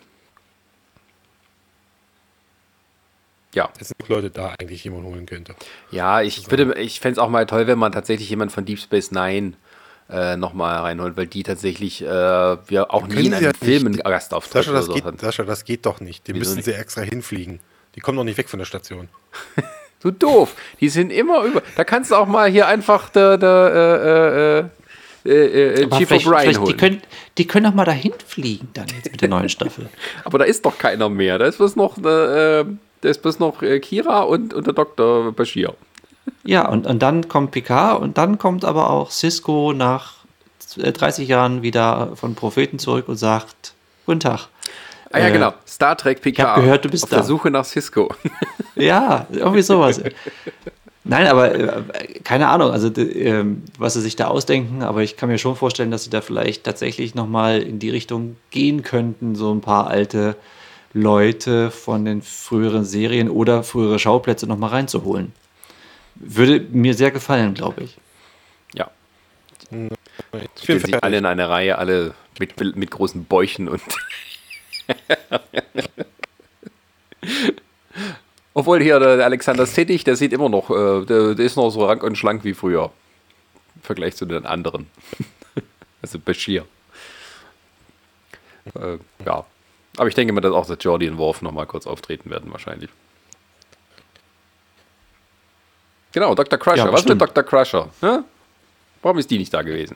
Ja. 3.53 3.69
Es 3.79 3.89
sind 3.89 4.07
Leute 4.07 4.29
da, 4.29 4.55
eigentlich 4.59 4.83
jemand 4.83 5.05
holen 5.05 5.25
könnte. 5.25 5.55
Ja, 5.91 6.21
ich 6.21 6.49
würde, 6.49 6.79
ich 6.79 6.99
fände 6.99 7.13
es 7.13 7.17
auch 7.19 7.29
mal 7.29 7.45
toll, 7.45 7.67
wenn 7.67 7.79
man 7.79 7.91
tatsächlich 7.91 8.29
jemand 8.29 8.51
von 8.51 8.63
Deep 8.63 8.79
Space 8.79 9.11
Nine 9.11 9.53
äh, 10.09 10.37
nochmal 10.37 10.77
reinholt, 10.77 11.17
weil 11.17 11.27
die 11.27 11.43
tatsächlich 11.43 12.01
äh, 12.01 12.07
wir 12.07 12.93
auch 12.93 13.07
nie 13.07 13.25
in 13.25 13.33
einem 13.33 13.45
ja 13.45 13.51
Film 13.53 13.87
einen 13.87 13.97
Gastauftritt 13.97 14.63
Sascha 14.63 14.71
oder 14.71 14.83
so 14.83 14.93
geht, 14.93 15.03
hatten. 15.03 15.17
Sascha, 15.17 15.43
das 15.43 15.65
geht 15.65 15.85
doch 15.85 15.99
nicht. 15.99 16.27
Die 16.27 16.33
Wieso 16.33 16.39
müssen 16.39 16.55
nicht? 16.57 16.65
sie 16.65 16.73
extra 16.73 17.01
hinfliegen. 17.01 17.59
Die 17.95 17.99
kommen 17.99 18.17
doch 18.17 18.23
nicht 18.23 18.37
weg 18.37 18.47
von 18.47 18.59
der 18.59 18.65
Station. 18.65 19.09
Du 20.01 20.11
doof, 20.11 20.55
die 20.79 20.89
sind 20.89 21.11
immer 21.11 21.43
über. 21.43 21.61
Da 21.75 21.83
kannst 21.83 22.11
du 22.11 22.15
auch 22.15 22.27
mal 22.27 22.49
hier 22.49 22.67
einfach 22.67 23.09
der, 23.09 23.37
der 23.37 24.69
äh, 25.25 25.29
äh, 25.29 25.31
äh, 25.31 25.81
äh, 25.81 25.83
Aber 25.85 25.97
Chief 25.97 26.09
O'Brien 26.11 26.19
vielleicht- 26.21 26.55
Die 26.55 26.59
holen. 26.59 26.77
können, 26.77 27.01
die 27.37 27.45
können 27.47 27.65
doch 27.65 27.73
mal 27.75 27.85
dahin 27.85 28.13
fliegen 28.27 28.69
dann 28.73 28.87
jetzt 28.95 29.11
mit 29.11 29.21
der 29.21 29.29
neuen 29.29 29.49
Staffel. 29.49 29.89
Aber 30.23 30.39
da 30.39 30.45
ist 30.45 30.65
doch 30.65 30.77
keiner 30.77 31.09
mehr. 31.09 31.37
Da 31.37 31.45
ist 31.45 31.57
bloß 31.57 31.75
noch, 31.75 31.97
äh, 31.99 32.01
da 32.63 33.09
ist 33.09 33.21
bloß 33.21 33.37
noch 33.39 33.61
äh, 33.61 33.79
Kira 33.79 34.21
und, 34.21 34.53
und 34.53 34.65
der 34.65 34.73
Dr. 34.73 35.31
Bashir. 35.33 35.75
Ja, 36.43 36.67
und, 36.67 36.87
und 36.87 36.99
dann 37.01 37.27
kommt 37.27 37.51
Picard 37.51 38.01
und 38.01 38.17
dann 38.17 38.37
kommt 38.39 38.65
aber 38.65 38.89
auch 38.89 39.11
Cisco 39.11 39.73
nach 39.73 40.13
äh, 40.77 40.91
30 40.91 41.27
Jahren 41.27 41.61
wieder 41.61 42.15
von 42.15 42.33
Propheten 42.33 42.79
zurück 42.79 43.07
und 43.07 43.17
sagt, 43.17 43.73
guten 44.07 44.19
Tag. 44.21 44.47
Ah 45.13 45.19
ja, 45.19 45.27
Äh, 45.27 45.31
genau. 45.31 45.53
Star 45.67 45.97
Trek 45.97 46.21
Picard. 46.21 46.49
hab 46.57 46.63
gehört, 46.63 46.85
du 46.85 46.89
bist 46.89 47.03
auf 47.05 47.09
da. 47.09 47.17
der 47.17 47.25
Suche 47.25 47.49
nach 47.51 47.65
Cisco. 47.65 48.13
Ja, 48.75 49.27
irgendwie 49.31 49.61
sowas. 49.61 50.01
Nein, 51.03 51.27
aber 51.27 51.53
äh, 51.53 51.83
keine 52.23 52.47
Ahnung, 52.47 52.71
also 52.71 52.89
ähm, 52.97 53.63
was 53.77 53.93
sie 53.93 54.01
sich 54.01 54.15
da 54.15 54.27
ausdenken, 54.27 54.81
aber 54.81 55.03
ich 55.03 55.17
kann 55.17 55.29
mir 55.29 55.37
schon 55.37 55.55
vorstellen, 55.55 55.91
dass 55.91 56.05
sie 56.05 56.09
da 56.09 56.21
vielleicht 56.21 56.63
tatsächlich 56.63 57.13
nochmal 57.13 57.61
in 57.61 57.77
die 57.79 57.89
Richtung 57.89 58.37
gehen 58.49 58.81
könnten, 58.81 59.35
so 59.35 59.53
ein 59.53 59.61
paar 59.61 59.87
alte 59.87 60.35
Leute 60.93 61.69
von 61.69 62.05
den 62.05 62.21
früheren 62.21 62.85
Serien 62.85 63.29
oder 63.29 63.63
frühere 63.63 63.99
Schauplätze 63.99 64.47
nochmal 64.47 64.71
reinzuholen. 64.71 65.33
Würde 66.15 66.59
mir 66.71 66.93
sehr 66.93 67.11
gefallen, 67.11 67.53
glaube 67.53 67.83
ich. 67.83 67.97
ja. 68.73 68.89
Ich 70.55 70.63
Stellen 70.63 70.79
sich 70.79 71.03
alle 71.03 71.17
in 71.17 71.25
eine 71.25 71.49
Reihe, 71.49 71.77
alle 71.77 72.13
mit, 72.39 72.75
mit 72.75 72.89
großen 72.91 73.25
Bäuchen 73.25 73.67
und. 73.67 73.81
Obwohl 78.53 78.81
hier 78.81 78.99
der 78.99 79.25
Alexander 79.25 79.65
Settich, 79.65 80.03
der 80.03 80.15
sieht 80.15 80.33
immer 80.33 80.49
noch, 80.49 80.69
äh, 80.69 81.05
der, 81.05 81.35
der 81.35 81.45
ist 81.45 81.55
noch 81.55 81.69
so 81.69 81.85
rank 81.85 82.03
und 82.03 82.17
schlank 82.17 82.43
wie 82.43 82.53
früher. 82.53 82.91
Im 83.75 83.81
Vergleich 83.81 84.15
zu 84.15 84.25
den 84.25 84.45
anderen. 84.45 84.87
also 86.01 86.19
Bashir. 86.19 86.65
Äh, 88.75 88.97
ja. 89.25 89.45
Aber 89.97 90.07
ich 90.07 90.15
denke 90.15 90.33
mal, 90.33 90.41
dass 90.41 90.53
auch 90.53 90.65
der 90.65 90.77
Jordi 90.77 91.09
und 91.09 91.17
Worf 91.17 91.41
nochmal 91.41 91.65
kurz 91.65 91.87
auftreten 91.87 92.29
werden, 92.29 92.51
wahrscheinlich. 92.51 92.89
Genau, 96.11 96.35
Dr. 96.35 96.59
Crusher. 96.59 96.85
Ja, 96.85 96.93
Was 96.93 97.05
mit. 97.05 97.19
Dr. 97.19 97.43
Crusher? 97.43 97.89
Hä? 98.01 98.19
Warum 99.01 99.17
ist 99.17 99.31
die 99.31 99.37
nicht 99.37 99.53
da 99.53 99.61
gewesen? 99.61 99.95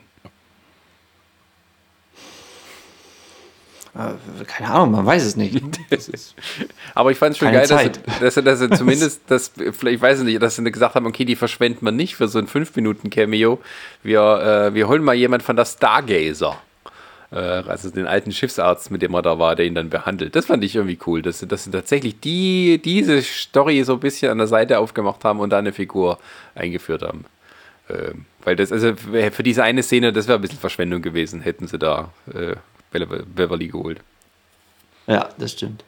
Keine 4.46 4.70
Ahnung, 4.70 4.92
man 4.92 5.06
weiß 5.06 5.24
es 5.24 5.36
nicht. 5.36 5.62
Ist, 5.90 6.34
Aber 6.94 7.10
ich 7.10 7.18
fand 7.18 7.32
es 7.32 7.38
schon 7.38 7.48
Keine 7.48 7.66
geil, 7.66 7.92
dass 7.92 8.04
sie, 8.04 8.20
dass, 8.20 8.34
sie, 8.34 8.42
dass 8.42 8.58
sie 8.58 8.70
zumindest, 8.76 9.22
das, 9.28 9.52
vielleicht 9.72 10.02
weiß 10.02 10.20
ich 10.20 10.24
nicht, 10.24 10.42
dass 10.42 10.56
sie 10.56 10.70
gesagt 10.70 10.94
haben, 10.94 11.06
okay, 11.06 11.24
die 11.24 11.36
verschwenden 11.36 11.84
wir 11.84 11.92
nicht 11.92 12.16
für 12.16 12.28
so 12.28 12.38
ein 12.38 12.46
5-Minuten-Cameo. 12.46 13.60
Wir, 14.02 14.20
äh, 14.20 14.74
wir 14.74 14.88
holen 14.88 15.02
mal 15.02 15.14
jemand 15.14 15.42
von 15.42 15.56
der 15.56 15.64
Stargazer. 15.64 16.60
Äh, 17.30 17.36
also 17.36 17.90
den 17.90 18.06
alten 18.06 18.32
Schiffsarzt, 18.32 18.90
mit 18.90 19.02
dem 19.02 19.14
er 19.14 19.22
da 19.22 19.38
war, 19.38 19.56
der 19.56 19.66
ihn 19.66 19.74
dann 19.74 19.90
behandelt. 19.90 20.36
Das 20.36 20.46
fand 20.46 20.62
ich 20.64 20.76
irgendwie 20.76 20.98
cool, 21.06 21.22
dass 21.22 21.40
sie, 21.40 21.46
dass 21.46 21.64
sie 21.64 21.70
tatsächlich 21.70 22.20
die, 22.20 22.80
diese 22.84 23.22
Story 23.22 23.82
so 23.84 23.94
ein 23.94 24.00
bisschen 24.00 24.30
an 24.30 24.38
der 24.38 24.46
Seite 24.46 24.78
aufgemacht 24.78 25.24
haben 25.24 25.40
und 25.40 25.50
da 25.50 25.58
eine 25.58 25.72
Figur 25.72 26.18
eingeführt 26.54 27.02
haben. 27.02 27.24
Ähm, 27.88 28.26
weil 28.44 28.56
das, 28.56 28.72
also 28.72 28.94
für 28.94 29.42
diese 29.42 29.64
eine 29.64 29.82
Szene, 29.82 30.12
das 30.12 30.28
wäre 30.28 30.38
ein 30.38 30.42
bisschen 30.42 30.58
Verschwendung 30.58 31.02
gewesen, 31.02 31.40
hätten 31.40 31.66
sie 31.66 31.78
da 31.78 32.10
äh, 32.32 32.56
Beverly 32.90 33.68
geholt. 33.68 34.00
ja, 35.06 35.28
das 35.38 35.52
stimmt. 35.52 35.84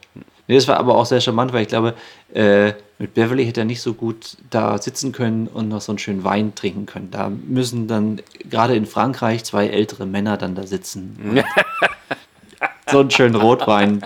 Nee, 0.47 0.55
das 0.55 0.67
war 0.67 0.77
aber 0.77 0.95
auch 0.95 1.05
sehr 1.05 1.21
charmant, 1.21 1.53
weil 1.53 1.61
ich 1.61 1.67
glaube, 1.67 1.93
äh, 2.33 2.73
mit 2.97 3.13
Beverly 3.13 3.45
hätte 3.45 3.61
er 3.61 3.65
nicht 3.65 3.81
so 3.81 3.93
gut 3.93 4.35
da 4.49 4.77
sitzen 4.79 5.11
können 5.11 5.47
und 5.47 5.69
noch 5.69 5.81
so 5.81 5.91
einen 5.91 5.99
schönen 5.99 6.23
Wein 6.23 6.55
trinken 6.55 6.85
können. 6.87 7.11
Da 7.11 7.29
müssen 7.29 7.87
dann 7.87 8.19
gerade 8.49 8.75
in 8.75 8.85
Frankreich 8.87 9.43
zwei 9.43 9.67
ältere 9.67 10.05
Männer 10.07 10.37
dann 10.37 10.55
da 10.55 10.65
sitzen. 10.65 11.17
und 11.23 11.43
so 12.91 12.99
einen 13.01 13.11
schönen 13.11 13.35
Rotwein 13.35 14.03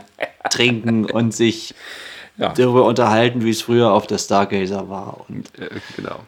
trinken 0.49 1.05
und 1.09 1.33
sich 1.33 1.73
Ja. 2.37 2.49
darüber 2.53 2.85
unterhalten, 2.85 3.43
wie 3.45 3.51
es 3.51 3.61
früher 3.61 3.91
auf 3.93 4.05
der 4.07 4.17
Stargazer 4.17 4.89
war. 4.89 5.25
Und 5.29 5.47
Äh, 5.57 5.69
genau. 5.95 6.19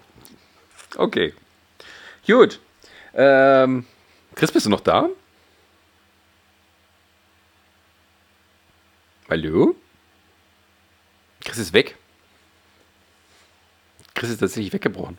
Okay. 0.98 1.34
Gut. 2.26 2.60
Ähm, 3.14 3.86
Chris, 4.36 4.52
bist 4.52 4.66
du 4.66 4.70
noch 4.70 4.80
da? 4.82 5.10
Hallo? 9.28 9.76
Chris 11.44 11.58
ist 11.58 11.74
weg. 11.74 11.96
Chris 14.14 14.30
ist 14.30 14.38
tatsächlich 14.38 14.72
weggebrochen. 14.72 15.18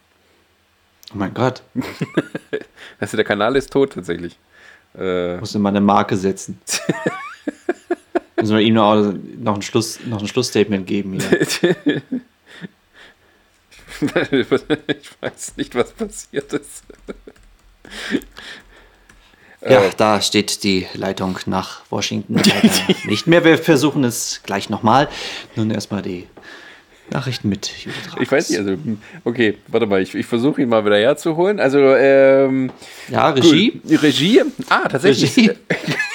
oh 1.12 1.16
mein 1.16 1.34
Gott, 1.34 1.64
Also 3.00 3.16
der 3.16 3.26
Kanal 3.26 3.56
ist 3.56 3.72
tot 3.72 3.94
tatsächlich. 3.94 4.38
Äh, 4.96 5.38
musste 5.38 5.58
mal 5.58 5.70
eine 5.70 5.80
Marke 5.80 6.16
setzen. 6.16 6.60
Müssen 8.36 8.56
wir 8.56 8.62
ihm 8.62 8.74
noch, 8.74 9.12
noch, 9.38 9.56
ein, 9.56 9.62
Schluss, 9.62 9.98
noch 10.06 10.20
ein 10.20 10.28
Schlussstatement 10.28 10.86
geben 10.86 11.18
hier. 11.18 11.40
ich 14.30 15.10
weiß 15.20 15.56
nicht, 15.56 15.74
was 15.74 15.92
passiert 15.92 16.52
ist. 16.52 16.84
Ja, 19.68 19.82
da 19.96 20.20
steht 20.20 20.62
die 20.64 20.86
Leitung 20.94 21.38
nach 21.46 21.80
Washington. 21.90 22.40
Nicht 23.06 23.26
mehr. 23.26 23.44
Wir 23.44 23.58
versuchen 23.58 24.04
es 24.04 24.40
gleich 24.44 24.70
nochmal. 24.70 25.08
Nun 25.56 25.70
erstmal 25.70 26.02
die 26.02 26.26
Nachrichten 27.10 27.48
mit. 27.48 27.70
Ich 28.20 28.30
weiß 28.30 28.50
nicht, 28.50 28.58
also, 28.58 28.72
hm, 28.72 29.00
okay, 29.24 29.58
warte 29.68 29.86
mal, 29.86 30.02
ich, 30.02 30.14
ich 30.14 30.26
versuche 30.26 30.62
ihn 30.62 30.68
mal 30.68 30.84
wieder 30.84 30.98
herzuholen. 30.98 31.60
Also, 31.60 31.78
ähm, 31.78 32.70
Ja, 33.08 33.30
Regie. 33.30 33.80
Gut. 33.86 34.02
Regie? 34.02 34.42
Ah, 34.68 34.88
tatsächlich. 34.88 35.36
Regie. 35.36 35.50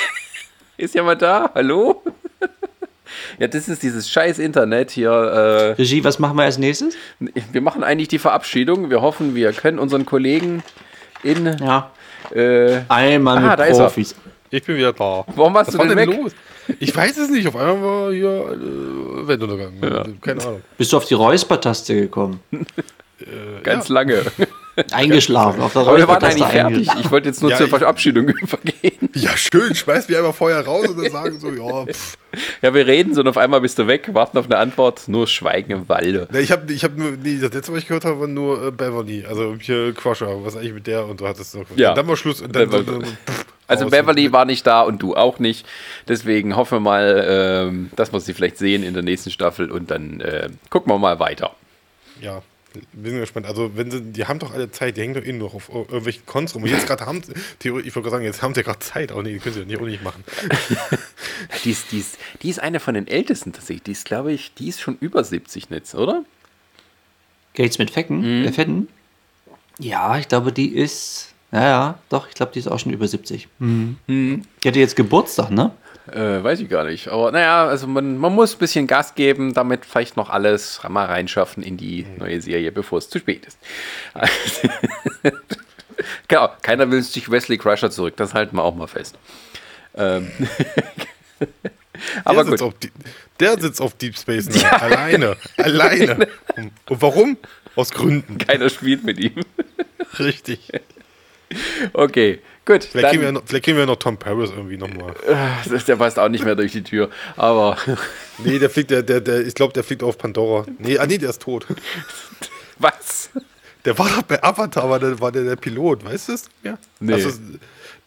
Ist 0.77 0.95
jemand 0.95 1.21
da? 1.21 1.51
Hallo? 1.53 2.01
ja, 3.39 3.47
das 3.47 3.69
ist 3.69 3.83
dieses 3.83 4.09
scheiß 4.09 4.39
Internet 4.39 4.89
hier. 4.89 5.75
Regie, 5.77 6.03
was 6.03 6.17
machen 6.17 6.37
wir 6.37 6.43
als 6.43 6.57
nächstes? 6.57 6.95
Äh, 7.19 7.41
wir 7.51 7.61
machen 7.61 7.83
eigentlich 7.83 8.07
die 8.07 8.17
Verabschiedung. 8.17 8.89
Wir 8.89 9.01
hoffen, 9.01 9.35
wir 9.35 9.53
können 9.53 9.77
unseren 9.77 10.07
Kollegen 10.07 10.63
in. 11.21 11.45
Ja. 11.59 11.91
Äh, 12.33 12.81
Einmal 12.89 13.37
Ah, 13.37 13.55
mit. 13.57 13.77
Profis. 13.77 14.15
Ich 14.49 14.63
bin 14.63 14.77
wieder 14.77 14.93
da. 14.93 15.23
warum 15.35 15.53
warst 15.53 15.69
Was 15.69 15.73
du 15.73 15.79
war 15.79 15.87
denn 15.87 15.97
denn 15.97 16.09
weg? 16.09 16.17
los? 16.23 16.31
Ich 16.79 16.95
weiß 16.95 17.17
es 17.17 17.29
nicht. 17.29 17.47
Auf 17.47 17.55
einmal 17.55 17.81
war 17.81 18.11
hier 18.11 18.29
äh, 18.29 19.27
Weltuntergang. 19.27 20.17
Keine 20.21 20.41
Ahnung. 20.41 20.61
Bist 20.77 20.91
du 20.93 20.97
auf 20.97 21.05
die 21.05 21.13
Räuspertaste 21.15 21.95
gekommen? 21.95 22.39
Ganz 23.63 23.89
lange. 23.89 24.23
Eingeschlafen. 24.91 25.61
Auf 25.61 25.73
der 25.73 25.81
Aber 25.83 25.97
wir 25.97 26.07
waren 26.07 26.23
eigentlich 26.23 26.47
fertig. 26.47 26.87
Ich 26.99 27.11
wollte 27.11 27.27
jetzt 27.29 27.41
nur 27.41 27.51
Ja, 27.51 27.57
zur 27.57 27.67
Verabschiedung 27.67 28.27
übergehen. 28.41 29.09
Ja, 29.13 29.35
schön. 29.35 29.75
Schmeiß 29.75 30.07
mich 30.07 30.17
einfach 30.17 30.33
vorher 30.35 30.65
raus 30.65 30.87
und 30.87 31.01
dann 31.01 31.11
sagen 31.11 31.39
so, 31.39 31.51
ja, 31.51 31.85
pff. 31.85 32.17
Ja, 32.61 32.73
wir 32.73 32.87
reden 32.87 33.13
so 33.13 33.21
und 33.21 33.27
auf 33.27 33.37
einmal 33.37 33.59
bist 33.61 33.77
du 33.77 33.87
weg, 33.87 34.09
warten 34.13 34.37
auf 34.37 34.45
eine 34.45 34.57
Antwort, 34.57 35.07
nur 35.07 35.27
Schweigen 35.27 35.71
im 35.71 35.89
Walde. 35.89 36.27
Nee, 36.31 36.39
ich 36.39 36.51
habe 36.51 36.71
ich 36.71 36.83
hab 36.83 36.95
nur, 36.95 37.11
nee, 37.11 37.37
das 37.41 37.53
letzte, 37.53 37.73
was 37.73 37.79
ich 37.79 37.87
gehört 37.87 38.05
habe, 38.05 38.19
war 38.21 38.27
nur 38.27 38.67
äh, 38.67 38.71
Beverly. 38.71 39.25
Also 39.25 39.55
hier 39.59 39.93
Crusher. 39.93 40.43
Was 40.45 40.55
eigentlich 40.55 40.73
mit 40.73 40.87
der 40.87 41.05
und 41.05 41.19
du 41.19 41.27
hattest 41.27 41.55
noch. 41.55 41.65
Ja. 41.75 41.89
Und 41.89 41.97
dann 41.97 42.07
war 42.07 42.15
Schluss. 42.15 42.39
Und 42.41 42.55
dann, 42.55 42.69
Beverly. 42.69 42.85
dann, 42.85 42.99
dann, 43.01 43.09
pff, 43.27 43.45
Also. 43.67 43.85
Beverly 43.89 44.31
war 44.31 44.45
nicht 44.45 44.65
da 44.65 44.81
und 44.81 45.01
du 45.01 45.15
auch 45.15 45.39
nicht. 45.39 45.65
Deswegen 46.07 46.55
hoffen 46.55 46.77
wir 46.77 46.79
mal, 46.79 47.25
ähm, 47.27 47.89
dass 47.97 48.13
wir 48.13 48.19
sie 48.21 48.33
vielleicht 48.33 48.57
sehen 48.57 48.83
in 48.83 48.93
der 48.93 49.03
nächsten 49.03 49.31
Staffel 49.31 49.69
und 49.69 49.91
dann 49.91 50.21
äh, 50.21 50.49
gucken 50.69 50.91
wir 50.91 50.97
mal 50.97 51.19
weiter. 51.19 51.51
Ja. 52.21 52.41
Bin 52.93 53.19
gespannt. 53.19 53.45
Also, 53.45 53.75
wenn 53.75 53.91
sie, 53.91 54.01
die 54.01 54.25
haben 54.25 54.39
doch 54.39 54.53
alle 54.53 54.71
Zeit, 54.71 54.97
die 54.97 55.01
hängen 55.01 55.13
doch 55.13 55.23
eh 55.23 55.33
noch 55.33 55.53
auf 55.53 55.69
irgendwelchen 55.69 56.25
Cons 56.25 56.55
rum. 56.55 56.63
Und 56.63 56.69
jetzt 56.69 56.87
gerade 56.87 57.05
haben 57.05 57.21
sie, 57.21 57.33
theoretisch, 57.59 57.89
ich 57.89 57.95
wollte 57.95 58.09
gerade 58.09 58.17
sagen, 58.17 58.25
jetzt 58.25 58.41
haben 58.41 58.55
sie 58.55 58.63
gerade 58.63 58.79
Zeit. 58.79 59.11
Oh 59.11 59.21
nee, 59.21 59.33
die 59.33 59.39
können 59.39 59.53
sie 59.53 59.61
ja 59.61 59.65
nicht, 59.65 59.79
auch 59.79 59.85
nicht 59.85 60.03
machen. 60.03 60.23
die, 61.63 61.71
ist, 61.71 61.91
die, 61.91 61.99
ist, 61.99 62.17
die 62.41 62.49
ist 62.49 62.59
eine 62.59 62.79
von 62.79 62.93
den 62.93 63.07
ältesten 63.07 63.53
tatsächlich. 63.53 63.83
Die 63.83 63.91
ist, 63.91 64.05
glaube 64.05 64.31
ich, 64.31 64.53
die 64.53 64.69
ist 64.69 64.81
schon 64.81 64.97
über 64.99 65.23
70 65.23 65.69
Netz, 65.69 65.95
oder? 65.95 66.23
Gates 67.53 67.77
mit 67.77 67.91
Fecken, 67.91 68.19
mhm. 68.19 68.47
äh, 68.47 68.51
Fetten? 68.51 68.87
Ja, 69.79 70.17
ich 70.17 70.27
glaube, 70.27 70.51
die 70.51 70.75
ist. 70.75 71.33
Ja, 71.51 71.63
ja, 71.63 71.99
doch, 72.07 72.29
ich 72.29 72.33
glaube, 72.33 72.53
die 72.53 72.59
ist 72.59 72.67
auch 72.67 72.79
schon 72.79 72.93
über 72.93 73.07
70. 73.07 73.49
Mhm. 73.59 73.97
Mhm. 74.07 74.43
Die 74.63 74.67
hatte 74.67 74.79
jetzt 74.79 74.95
Geburtstag, 74.95 75.51
ne? 75.51 75.71
Äh, 76.11 76.43
weiß 76.43 76.59
ich 76.59 76.69
gar 76.69 76.83
nicht. 76.83 77.07
Aber 77.07 77.31
naja, 77.31 77.67
also 77.67 77.87
man, 77.87 78.17
man 78.17 78.33
muss 78.33 78.55
ein 78.55 78.59
bisschen 78.59 78.87
Gas 78.87 79.15
geben, 79.15 79.53
damit 79.53 79.85
vielleicht 79.85 80.17
noch 80.17 80.29
alles 80.29 80.81
mal 80.87 81.05
reinschaffen 81.05 81.63
in 81.63 81.77
die 81.77 82.05
neue 82.17 82.41
Serie, 82.41 82.71
bevor 82.71 82.97
es 82.97 83.09
zu 83.09 83.19
spät 83.19 83.45
ist. 83.45 83.57
genau, 86.27 86.49
keiner 86.61 86.91
will 86.91 87.01
sich 87.01 87.31
Wesley 87.31 87.57
Crusher 87.57 87.91
zurück, 87.91 88.15
das 88.17 88.33
halten 88.33 88.57
wir 88.57 88.63
auch 88.63 88.75
mal 88.75 88.87
fest. 88.87 89.17
Ähm. 89.95 90.31
Aber 92.25 92.43
der, 92.43 92.57
gut. 92.57 92.81
Sitzt 92.81 92.93
der 93.39 93.59
sitzt 93.59 93.81
auf 93.81 93.95
Deep 93.95 94.17
Space 94.17 94.47
Nine. 94.47 94.61
Ja. 94.61 94.77
Alleine. 94.77 95.37
Alleine. 95.57 96.27
Und 96.55 97.01
warum? 97.01 97.37
Aus 97.75 97.91
Gründen. 97.91 98.37
Keiner 98.37 98.69
spielt 98.69 99.03
mit 99.03 99.17
ihm. 99.17 99.35
Richtig. 100.19 100.71
Okay, 101.93 102.41
gut. 102.65 102.83
Vielleicht, 102.83 102.95
dann, 102.95 103.11
kriegen 103.11 103.21
wir 103.23 103.31
noch, 103.31 103.43
vielleicht 103.45 103.65
kriegen 103.65 103.77
wir 103.77 103.85
noch 103.85 103.97
Tom 103.97 104.17
Paris 104.17 104.51
irgendwie 104.51 104.77
nochmal. 104.77 105.13
Der 105.87 105.95
passt 105.95 106.19
auch 106.19 106.29
nicht 106.29 106.43
mehr 106.43 106.55
durch 106.55 106.71
die 106.71 106.83
Tür. 106.83 107.09
Aber. 107.35 107.77
Nee, 108.43 108.57
der 108.57 108.71
fliegt, 108.71 108.89
der, 108.89 109.03
der, 109.03 109.21
der, 109.21 109.45
ich 109.45 109.53
glaube, 109.53 109.71
der 109.71 109.83
fliegt 109.83 110.01
auf 110.01 110.17
Pandora. 110.17 110.65
Nee, 110.79 110.97
ah, 110.97 111.05
nee, 111.05 111.19
der 111.19 111.29
ist 111.29 111.43
tot. 111.43 111.67
Was? 112.79 113.29
Der 113.85 113.95
war 113.99 114.09
doch 114.09 114.23
bei 114.23 114.43
Avatar, 114.43 114.89
war 114.89 114.99
der, 114.99 115.19
war 115.19 115.31
der, 115.31 115.43
der 115.43 115.55
Pilot, 115.57 116.03
weißt 116.03 116.29
du 116.29 116.33
es? 116.33 116.49
Ja. 116.63 116.79
Nee. 116.99 117.13
Also, 117.13 117.29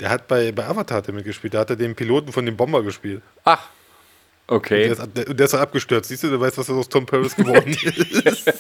der 0.01 0.11
hat 0.11 0.27
bei, 0.27 0.51
bei 0.51 0.67
Avatar 0.67 0.99
hat 0.99 1.09
mitgespielt. 1.09 1.53
Der 1.53 1.61
hat 1.61 1.71
den 1.71 1.95
Piloten 1.95 2.33
von 2.33 2.45
dem 2.45 2.57
Bomber 2.57 2.83
gespielt. 2.83 3.23
Ach. 3.45 3.69
Okay. 4.47 4.91
Und 4.91 4.99
der, 4.99 5.07
ist, 5.07 5.17
der, 5.17 5.35
der 5.35 5.47
ist 5.47 5.55
abgestürzt. 5.55 6.09
Siehst 6.09 6.23
du, 6.25 6.31
du 6.31 6.41
weißt, 6.41 6.59
was 6.59 6.69
aus 6.69 6.89
Tom 6.89 7.07
Paris 7.07 7.35
geworden 7.35 7.71
ist. 8.25 8.51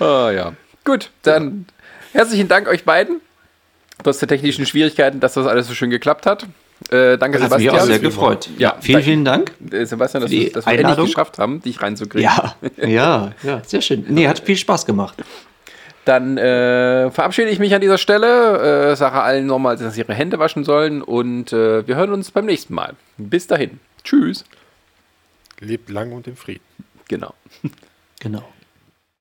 oh 0.00 0.28
ja. 0.30 0.54
Gut, 0.84 1.10
dann 1.22 1.66
Herzlichen 2.14 2.46
Dank 2.46 2.68
euch 2.68 2.84
beiden. 2.84 3.20
Trotz 4.02 4.20
der 4.20 4.28
technischen 4.28 4.66
Schwierigkeiten, 4.66 5.18
dass 5.18 5.34
das 5.34 5.46
alles 5.46 5.66
so 5.66 5.74
schön 5.74 5.90
geklappt 5.90 6.26
hat. 6.26 6.46
Äh, 6.90 7.18
danke, 7.18 7.38
das 7.38 7.48
Sebastian. 7.48 7.52
Hat 7.52 7.60
mich 7.60 7.70
auch 7.70 7.86
sehr 7.86 7.98
gefreut. 7.98 8.48
Ja, 8.56 8.76
vielen, 8.80 9.02
vielen 9.02 9.24
Dank. 9.24 9.52
Äh, 9.72 9.84
Sebastian, 9.84 10.22
dass, 10.22 10.30
wir, 10.30 10.52
dass 10.52 10.64
wir 10.64 10.78
endlich 10.78 11.06
geschafft 11.06 11.38
haben, 11.38 11.60
dich 11.60 11.82
reinzukriegen. 11.82 12.22
Ja, 12.22 12.54
ja, 12.76 13.32
ja, 13.42 13.62
sehr 13.66 13.80
schön. 13.80 14.04
Nee, 14.08 14.28
hat 14.28 14.38
viel 14.38 14.56
Spaß 14.56 14.86
gemacht. 14.86 15.16
Dann 16.04 16.38
äh, 16.38 17.10
verabschiede 17.10 17.48
ich 17.48 17.58
mich 17.58 17.74
an 17.74 17.80
dieser 17.80 17.98
Stelle, 17.98 18.92
äh, 18.92 18.96
sage 18.96 19.20
allen 19.20 19.46
nochmal, 19.46 19.76
dass 19.76 19.94
sie 19.94 20.02
ihre 20.02 20.14
Hände 20.14 20.38
waschen 20.38 20.62
sollen 20.62 21.02
und 21.02 21.52
äh, 21.52 21.84
wir 21.86 21.96
hören 21.96 22.12
uns 22.12 22.30
beim 22.30 22.46
nächsten 22.46 22.74
Mal. 22.74 22.94
Bis 23.16 23.48
dahin. 23.48 23.80
Tschüss. 24.04 24.44
Lebt 25.58 25.90
lang 25.90 26.12
und 26.12 26.28
im 26.28 26.36
Frieden. 26.36 26.62
Genau. 27.08 27.34
Genau. 28.20 28.44